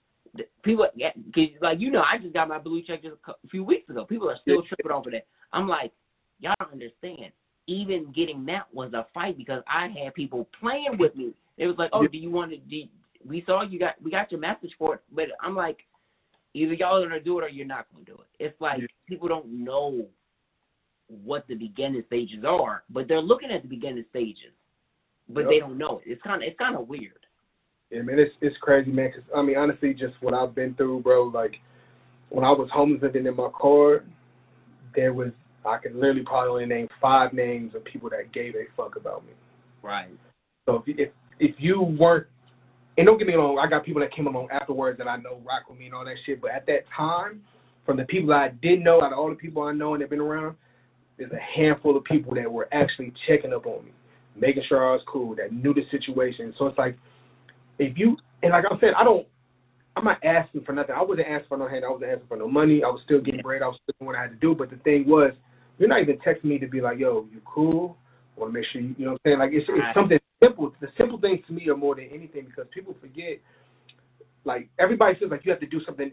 People, 0.63 0.87
'cause, 1.35 1.49
like 1.61 1.81
you 1.81 1.91
know, 1.91 2.03
I 2.03 2.19
just 2.19 2.35
got 2.35 2.49
my 2.49 2.59
blue 2.59 2.83
check 2.83 3.03
just 3.03 3.17
a 3.27 3.49
few 3.49 3.65
weeks 3.65 3.89
ago. 3.89 4.05
People 4.05 4.29
are 4.29 4.39
still 4.39 4.63
tripping 4.63 4.93
over 4.93 5.11
that. 5.11 5.27
I'm 5.53 5.67
like, 5.67 5.93
y'all 6.41 6.55
don't 6.61 6.73
understand. 6.73 7.33
Even 7.67 8.13
getting 8.13 8.45
that 8.47 8.73
was 8.73 8.93
a 8.93 9.07
fight 9.15 9.37
because 9.39 9.63
I 9.67 9.89
had 9.89 10.15
people 10.15 10.49
playing 10.61 10.99
with 10.99 11.17
me. 11.17 11.33
It 11.57 11.67
was 11.67 11.77
like, 11.79 11.91
oh, 11.93 12.07
do 12.07 12.19
you 12.19 12.31
want 12.31 12.51
to? 12.51 12.59
Do 12.59 12.85
we 13.25 13.43
saw 13.47 13.63
you 13.63 13.79
got 13.79 14.01
we 14.03 14.11
got 14.11 14.31
your 14.31 14.41
message 14.41 14.73
for 14.79 14.95
it, 14.97 15.01
but 15.11 15.27
I'm 15.41 15.57
like, 15.57 15.79
either 16.55 16.75
y'all 16.75 17.03
are 17.03 17.09
gonna 17.09 17.21
do 17.21 17.39
it 17.39 17.45
or 17.45 17.49
you're 17.49 17.67
not 17.67 17.87
gonna 17.93 18.05
do 18.05 18.15
it. 18.15 18.27
It's 18.39 18.61
like 18.61 18.83
people 19.09 19.29
don't 19.29 19.49
know 19.49 20.07
what 21.09 21.47
the 21.49 21.55
beginning 21.55 22.05
stages 22.07 22.45
are, 22.45 22.85
but 22.91 23.09
they're 23.09 23.21
looking 23.21 23.51
at 23.51 23.63
the 23.63 23.69
beginning 23.69 24.05
stages, 24.11 24.53
but 25.29 25.43
Yep. 25.43 25.49
they 25.51 25.59
don't 25.59 25.79
know 25.79 25.99
it. 25.99 26.11
It's 26.11 26.23
kind 26.23 26.43
of 26.43 26.49
it's 26.49 26.59
kind 26.59 26.77
of 26.77 26.89
weird. 26.89 27.27
Yeah, 27.91 28.03
man, 28.03 28.19
it's 28.19 28.35
it's 28.41 28.57
crazy, 28.59 28.91
man. 28.91 29.13
Cause 29.13 29.23
I 29.35 29.43
mean, 29.43 29.57
honestly, 29.57 29.95
just 29.95 30.15
what 30.21 30.35
I've 30.35 30.55
been 30.55 30.75
through, 30.75 31.01
bro. 31.01 31.25
Like 31.25 31.57
when 32.31 32.45
I 32.45 32.51
was 32.51 32.69
homeless 32.73 33.03
living 33.03 33.27
in 33.27 33.37
my 33.37 33.49
car, 33.59 34.05
there 34.95 35.13
was 35.13 35.31
I 35.65 35.79
could 35.79 35.95
literally 35.95 36.23
probably 36.23 36.51
only 36.51 36.67
name 36.67 36.89
five 37.01 37.33
names 37.33 37.75
of 37.75 37.85
people 37.85 38.09
that 38.11 38.33
gave 38.33 38.55
a 38.55 38.65
fuck 38.77 38.97
about 38.97 39.27
me. 39.27 39.33
Right. 39.83 40.09
So 40.67 40.83
if 40.87 40.99
if 40.99 41.11
if 41.39 41.55
you 41.59 41.83
weren't, 41.83 42.27
and 42.97 43.07
don't 43.07 43.19
get 43.19 43.27
me 43.27 43.35
wrong, 43.35 43.59
I 43.59 43.69
got 43.69 43.85
people 43.85 44.01
that 44.01 44.13
came 44.13 44.27
along 44.27 44.49
afterwards 44.51 44.99
that 44.99 45.09
I 45.09 45.17
know 45.17 45.41
rock 45.45 45.69
with 45.69 45.79
me 45.79 45.87
and 45.87 45.95
all 45.95 46.05
that 46.05 46.17
shit. 46.25 46.41
But 46.41 46.53
at 46.53 46.67
that 46.67 46.85
time, 46.97 47.43
from 47.85 47.97
the 47.97 48.05
people 48.05 48.33
I 48.33 48.49
did 48.63 48.83
know, 48.83 49.03
out 49.03 49.13
of 49.13 49.19
all 49.19 49.29
the 49.29 49.37
people 49.37 49.63
I 49.63 49.73
know 49.73 49.95
and 49.95 50.01
have 50.01 50.11
been 50.11 50.21
around, 50.21 50.57
there's 51.19 51.33
a 51.33 51.39
handful 51.39 51.97
of 51.97 52.05
people 52.05 52.35
that 52.35 52.51
were 52.51 52.69
actually 52.73 53.13
checking 53.27 53.53
up 53.53 53.67
on 53.67 53.85
me, 53.85 53.93
making 54.39 54.63
sure 54.69 54.89
I 54.89 54.93
was 54.93 55.03
cool, 55.07 55.35
that 55.37 55.53
knew 55.53 55.75
the 55.75 55.83
situation. 55.91 56.55
So 56.59 56.67
it's 56.67 56.79
like, 56.79 56.97
if 57.79 57.97
you 57.99 58.17
and 58.43 58.53
like 58.53 58.65
I 58.71 58.79
said, 58.81 58.95
I 58.97 59.05
don't. 59.05 59.27
I'm 59.97 60.05
not 60.05 60.23
asking 60.23 60.63
for 60.65 60.73
nothing. 60.73 60.95
I 60.95 61.03
wasn't 61.03 61.27
asking 61.27 61.49
for 61.49 61.57
no 61.57 61.69
hand. 61.69 61.83
I 61.85 61.89
wasn't 61.89 62.11
asking 62.11 62.29
for 62.29 62.37
no 62.37 62.49
money. 62.49 62.85
I 62.85 62.89
was 62.89 63.01
still 63.05 63.21
getting 63.21 63.41
bread. 63.41 63.63
I 63.63 63.69
was 63.69 63.79
still 63.83 63.95
doing 63.99 64.09
what 64.09 64.17
I 64.17 64.23
had 64.23 64.31
to 64.31 64.37
do. 64.37 64.55
But 64.55 64.69
the 64.69 64.77
thing 64.77 65.07
was, 65.09 65.33
you're 65.79 65.89
not 65.89 66.03
even 66.03 66.19
texting 66.19 66.45
me 66.45 66.59
to 66.59 66.67
be 66.67 66.83
like, 66.83 66.99
"Yo, 66.99 67.27
you 67.33 67.41
cool?" 67.47 67.97
I 68.37 68.41
want 68.41 68.53
to 68.53 68.59
make 68.61 68.69
sure 68.71 68.83
you, 68.83 68.95
you 68.99 69.05
know 69.07 69.13
what 69.13 69.21
I'm 69.25 69.31
saying. 69.31 69.39
Like 69.39 69.51
it's, 69.53 69.67
it's 69.69 69.95
something 69.95 70.19
simple. 70.43 70.75
The 70.81 70.89
simple 70.99 71.19
things 71.19 71.41
to 71.47 71.55
me 71.55 71.69
are 71.69 71.77
more 71.77 71.95
than 71.95 72.09
anything 72.13 72.45
because 72.45 72.67
people 72.73 72.95
forget. 73.01 73.39
Like 74.45 74.69
everybody 74.79 75.19
feels 75.19 75.31
like 75.31 75.45
you 75.45 75.51
have 75.51 75.61
to 75.61 75.67
do 75.67 75.81
something 75.85 76.13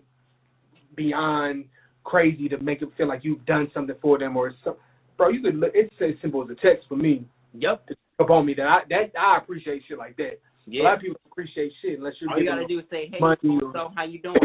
beyond 0.96 1.66
crazy 2.04 2.50
to 2.50 2.58
make 2.60 2.80
them 2.80 2.92
feel 2.98 3.08
like 3.08 3.24
you've 3.24 3.46
done 3.46 3.70
something 3.74 3.96
for 4.02 4.18
them 4.18 4.38
or 4.38 4.54
some. 4.64 4.76
Bro, 5.18 5.30
you 5.30 5.42
could. 5.42 5.56
look, 5.56 5.72
It's 5.74 5.94
as 6.02 6.20
simple 6.22 6.44
as 6.44 6.50
a 6.50 6.56
text 6.56 6.88
for 6.88 6.96
me. 6.96 7.26
Yep. 7.54 7.88
To 7.88 7.96
up 8.20 8.30
on 8.30 8.46
me 8.46 8.54
that 8.56 8.68
I 8.68 8.82
that 8.90 9.12
I 9.20 9.38
appreciate 9.38 9.84
shit 9.88 9.98
like 9.98 10.16
that. 10.18 10.40
Yeah. 10.66 10.82
A 10.82 10.84
lot 10.84 10.94
of 10.96 11.00
people 11.02 11.20
appreciate 11.30 11.74
shit 11.82 11.98
unless 11.98 12.14
you're 12.20 12.32
All 12.32 12.40
you 12.40 12.46
gotta 12.46 12.68
do 12.68 12.80
is 12.80 12.86
say, 12.90 13.10
"Hey, 13.12 13.20
money 13.20 13.38
so 13.44 13.70
or- 13.74 13.92
how 13.96 14.04
you 14.04 14.20
doing? 14.20 14.38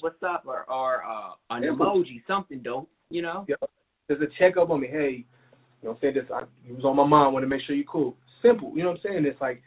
What's 0.00 0.22
up?" 0.22 0.44
or 0.46 0.70
or 0.70 1.04
uh, 1.04 1.32
an 1.50 1.62
emoji, 1.62 2.22
something 2.26 2.60
dope. 2.60 2.88
You 3.10 3.22
know. 3.22 3.44
Yep. 3.48 3.70
There's 4.08 4.20
a 4.20 4.26
checkup 4.38 4.70
on 4.70 4.80
me. 4.80 4.88
Hey, 4.88 5.24
you 5.82 5.88
know, 5.88 5.90
what 5.90 5.92
I'm 5.94 5.98
saying 6.00 6.14
this. 6.14 6.24
I, 6.34 6.42
it 6.68 6.76
was 6.76 6.84
on 6.84 6.96
my 6.96 7.06
mind. 7.06 7.32
Want 7.32 7.44
to 7.44 7.48
make 7.48 7.62
sure 7.62 7.76
you 7.76 7.84
cool. 7.84 8.16
Simple. 8.42 8.72
You 8.74 8.82
know 8.82 8.90
what 8.90 9.00
I'm 9.04 9.12
saying? 9.12 9.24
It's 9.24 9.40
like 9.40 9.62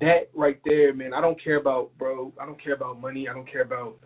that 0.00 0.30
right 0.34 0.58
there, 0.64 0.94
man. 0.94 1.12
I 1.12 1.20
don't 1.20 1.42
care 1.42 1.56
about, 1.56 1.90
bro. 1.98 2.32
I 2.40 2.46
don't 2.46 2.62
care 2.62 2.74
about 2.74 3.00
money. 3.00 3.28
I 3.28 3.34
don't 3.34 3.50
care 3.50 3.62
about 3.62 3.96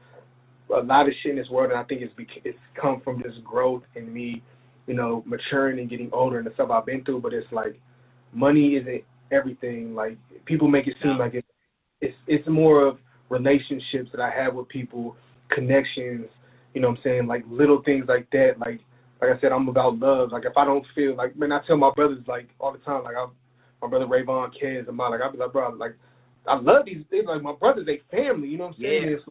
a 0.74 0.80
lot 0.82 1.06
of 1.06 1.14
shit 1.22 1.32
in 1.32 1.36
this 1.36 1.50
world. 1.50 1.70
And 1.70 1.78
I 1.78 1.84
think 1.84 2.02
it's 2.02 2.14
it's 2.44 2.58
come 2.80 3.00
from 3.02 3.22
this 3.22 3.34
growth 3.44 3.82
in 3.94 4.12
me, 4.12 4.42
you 4.86 4.94
know, 4.94 5.22
maturing 5.26 5.78
and 5.78 5.90
getting 5.90 6.10
older 6.12 6.38
and 6.38 6.46
the 6.46 6.54
stuff 6.54 6.70
I've 6.70 6.86
been 6.86 7.04
through. 7.04 7.20
But 7.20 7.34
it's 7.34 7.50
like 7.52 7.78
money 8.34 8.76
isn't 8.76 9.04
everything. 9.30 9.94
Like 9.94 10.18
people 10.44 10.68
make 10.68 10.86
it 10.86 10.96
seem 11.02 11.18
like 11.18 11.34
it's 11.34 11.48
it's 12.00 12.16
it's 12.26 12.48
more 12.48 12.86
of 12.86 12.98
relationships 13.28 14.10
that 14.12 14.20
I 14.20 14.30
have 14.30 14.54
with 14.54 14.68
people, 14.68 15.16
connections. 15.48 16.26
You 16.74 16.80
know 16.80 16.90
what 16.90 16.98
I'm 16.98 17.02
saying? 17.04 17.26
Like 17.26 17.44
little 17.48 17.82
things 17.82 18.06
like 18.08 18.28
that. 18.32 18.54
Like 18.58 18.80
like 19.20 19.30
I 19.36 19.40
said, 19.40 19.52
I'm 19.52 19.68
about 19.68 19.98
love. 19.98 20.32
Like 20.32 20.44
if 20.44 20.56
I 20.56 20.64
don't 20.64 20.84
feel 20.94 21.16
like 21.16 21.36
man, 21.36 21.52
I 21.52 21.60
tell 21.66 21.76
my 21.76 21.90
brothers 21.94 22.24
like 22.26 22.48
all 22.60 22.72
the 22.72 22.78
time, 22.78 23.04
like 23.04 23.16
I 23.16 23.26
my 23.80 23.88
brother 23.88 24.06
Rayvon, 24.06 24.50
Kez, 24.60 24.88
and 24.88 24.96
my 24.96 25.08
like 25.08 25.20
I 25.20 25.30
be 25.30 25.38
like, 25.38 25.52
bro, 25.52 25.70
like 25.70 25.96
I 26.46 26.58
love 26.58 26.86
these 26.86 27.04
they 27.10 27.22
like 27.22 27.42
my 27.42 27.54
brothers, 27.54 27.86
they 27.86 28.00
family, 28.10 28.48
you 28.48 28.58
know 28.58 28.66
what 28.66 28.76
I'm 28.76 28.82
saying? 28.82 29.02
Yeah. 29.04 29.16
It's, 29.16 29.22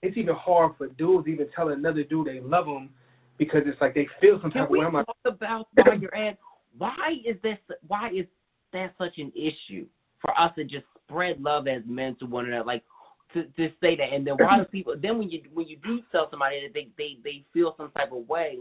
it's 0.00 0.16
even 0.16 0.34
hard 0.34 0.72
for 0.78 0.86
dudes 0.86 1.26
to 1.26 1.32
even 1.32 1.48
tell 1.54 1.68
another 1.68 2.04
dude 2.04 2.28
they 2.28 2.40
love 2.40 2.66
them 2.66 2.90
because 3.36 3.62
it's 3.66 3.80
like 3.80 3.94
they 3.94 4.06
feel 4.20 4.40
some 4.40 4.50
Can 4.50 4.60
type 4.60 4.68
of 4.68 4.70
we 4.70 4.78
way. 4.78 4.86
I'm 4.86 4.92
like, 4.92 5.06
talk 5.06 5.16
about 5.24 5.68
while 5.74 5.98
you're 5.98 6.14
at 6.14 6.38
why 6.76 7.14
is 7.26 7.36
this 7.42 7.58
why 7.86 8.10
is 8.10 8.26
that 8.72 8.94
such 8.98 9.18
an 9.18 9.32
issue 9.34 9.86
for 10.20 10.38
us 10.38 10.52
to 10.56 10.64
just 10.64 10.84
spread 11.04 11.40
love 11.40 11.68
as 11.68 11.82
men 11.86 12.16
to 12.16 12.26
one 12.26 12.46
another 12.46 12.64
like 12.64 12.84
to, 13.32 13.44
to 13.56 13.70
say 13.80 13.96
that 13.96 14.12
and 14.12 14.26
then 14.26 14.34
why 14.38 14.56
do 14.56 14.64
people 14.64 14.94
then 15.00 15.18
when 15.18 15.30
you 15.30 15.42
when 15.52 15.66
you 15.66 15.76
do 15.84 16.00
tell 16.10 16.28
somebody 16.30 16.60
that 16.62 16.74
they, 16.74 16.88
they, 16.96 17.18
they 17.22 17.44
feel 17.52 17.74
some 17.76 17.90
type 17.90 18.12
of 18.12 18.26
way 18.28 18.58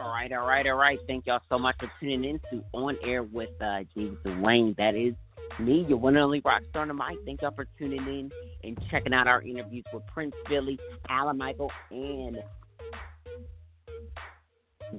All 0.00 0.10
right, 0.10 0.32
all 0.32 0.46
right, 0.46 0.66
all 0.66 0.74
right. 0.74 0.98
Thank 1.06 1.26
y'all 1.26 1.40
so 1.48 1.58
much 1.58 1.76
for 1.80 1.90
tuning 2.00 2.24
in 2.24 2.40
to 2.50 2.64
On 2.72 2.96
Air 3.04 3.24
with 3.24 3.50
uh, 3.60 3.80
James 3.94 4.18
Wayne. 4.24 4.74
That 4.78 4.94
is 4.94 5.14
me, 5.60 5.84
your 5.88 5.98
one 5.98 6.16
and 6.16 6.24
only 6.24 6.40
rock 6.44 6.62
star 6.70 6.82
on 6.82 6.88
the 6.88 6.94
mic. 6.94 7.18
Thank 7.24 7.42
y'all 7.42 7.54
for 7.54 7.66
tuning 7.78 8.00
in 8.00 8.30
and 8.64 8.78
checking 8.90 9.12
out 9.12 9.26
our 9.26 9.42
interviews 9.42 9.84
with 9.92 10.02
Prince 10.12 10.34
Philly, 10.48 10.78
Alan 11.08 11.38
Michael, 11.38 11.70
and 11.90 12.38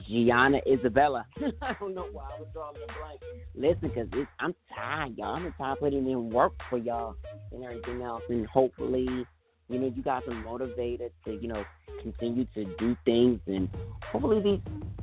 Gianna 0.07 0.59
Isabella. 0.71 1.25
I 1.61 1.73
don't 1.79 1.95
know 1.95 2.07
why 2.11 2.29
I 2.35 2.39
was 2.39 2.47
drawing 2.53 2.75
a 2.75 2.99
blank. 2.99 3.21
Listen, 3.55 3.89
because 3.89 4.27
I'm 4.39 4.53
tired, 4.75 5.17
y'all. 5.17 5.35
I'm 5.35 5.53
tired 5.57 5.79
putting 5.79 6.09
in 6.09 6.29
work 6.29 6.53
for 6.69 6.77
y'all 6.77 7.15
and 7.51 7.63
everything 7.63 8.01
else. 8.01 8.23
And 8.29 8.45
hopefully, 8.47 9.25
you 9.69 9.79
know, 9.79 9.93
you 9.95 10.03
guys 10.03 10.23
are 10.27 10.33
motivated 10.33 11.13
to, 11.25 11.33
you 11.33 11.47
know, 11.47 11.63
continue 12.01 12.45
to 12.55 12.65
do 12.77 12.97
things. 13.05 13.39
And 13.45 13.69
hopefully 14.11 14.41
these 14.41 14.61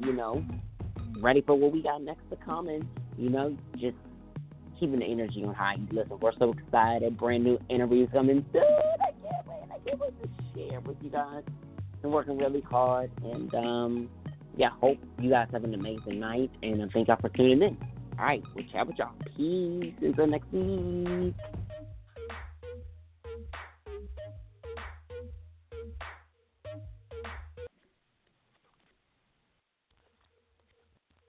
you 0.00 0.12
know, 0.12 0.44
ready 1.20 1.42
for 1.42 1.54
what 1.54 1.70
we 1.72 1.80
got 1.80 2.02
next 2.02 2.28
to 2.30 2.36
come. 2.44 2.66
And, 2.66 2.84
you 3.16 3.30
know, 3.30 3.56
just 3.76 3.94
keeping 4.78 4.98
the 5.00 5.06
energy 5.06 5.44
on 5.44 5.54
high. 5.54 5.76
Listen, 5.90 6.18
we're 6.20 6.32
so 6.38 6.52
excited. 6.52 7.16
Brand 7.18 7.44
new 7.44 7.58
interviews 7.68 8.08
coming 8.12 8.44
soon. 8.52 8.62
I 8.62 9.10
can't 9.22 9.46
wait. 9.46 9.64
I 9.72 9.88
can't 9.88 10.00
wait 10.00 10.22
to 10.22 10.28
share 10.54 10.80
with 10.80 10.96
you 11.02 11.10
guys. 11.10 11.42
Been 12.02 12.10
working 12.10 12.38
really 12.38 12.60
hard. 12.62 13.10
And, 13.22 13.54
um, 13.54 14.08
yeah, 14.56 14.70
hope 14.80 14.98
you 15.18 15.30
guys 15.30 15.48
have 15.52 15.64
an 15.64 15.74
amazing 15.74 16.20
night. 16.20 16.50
And 16.62 16.90
thank 16.92 17.08
y'all 17.08 17.20
for 17.20 17.30
tuning 17.30 17.62
in. 17.62 17.76
All 18.18 18.26
right, 18.26 18.42
we'll 18.54 18.64
chat 18.72 18.86
with 18.86 18.96
y'all. 18.96 19.12
Peace 19.36 19.94
until 20.00 20.26
next 20.26 20.46
week. 20.52 21.34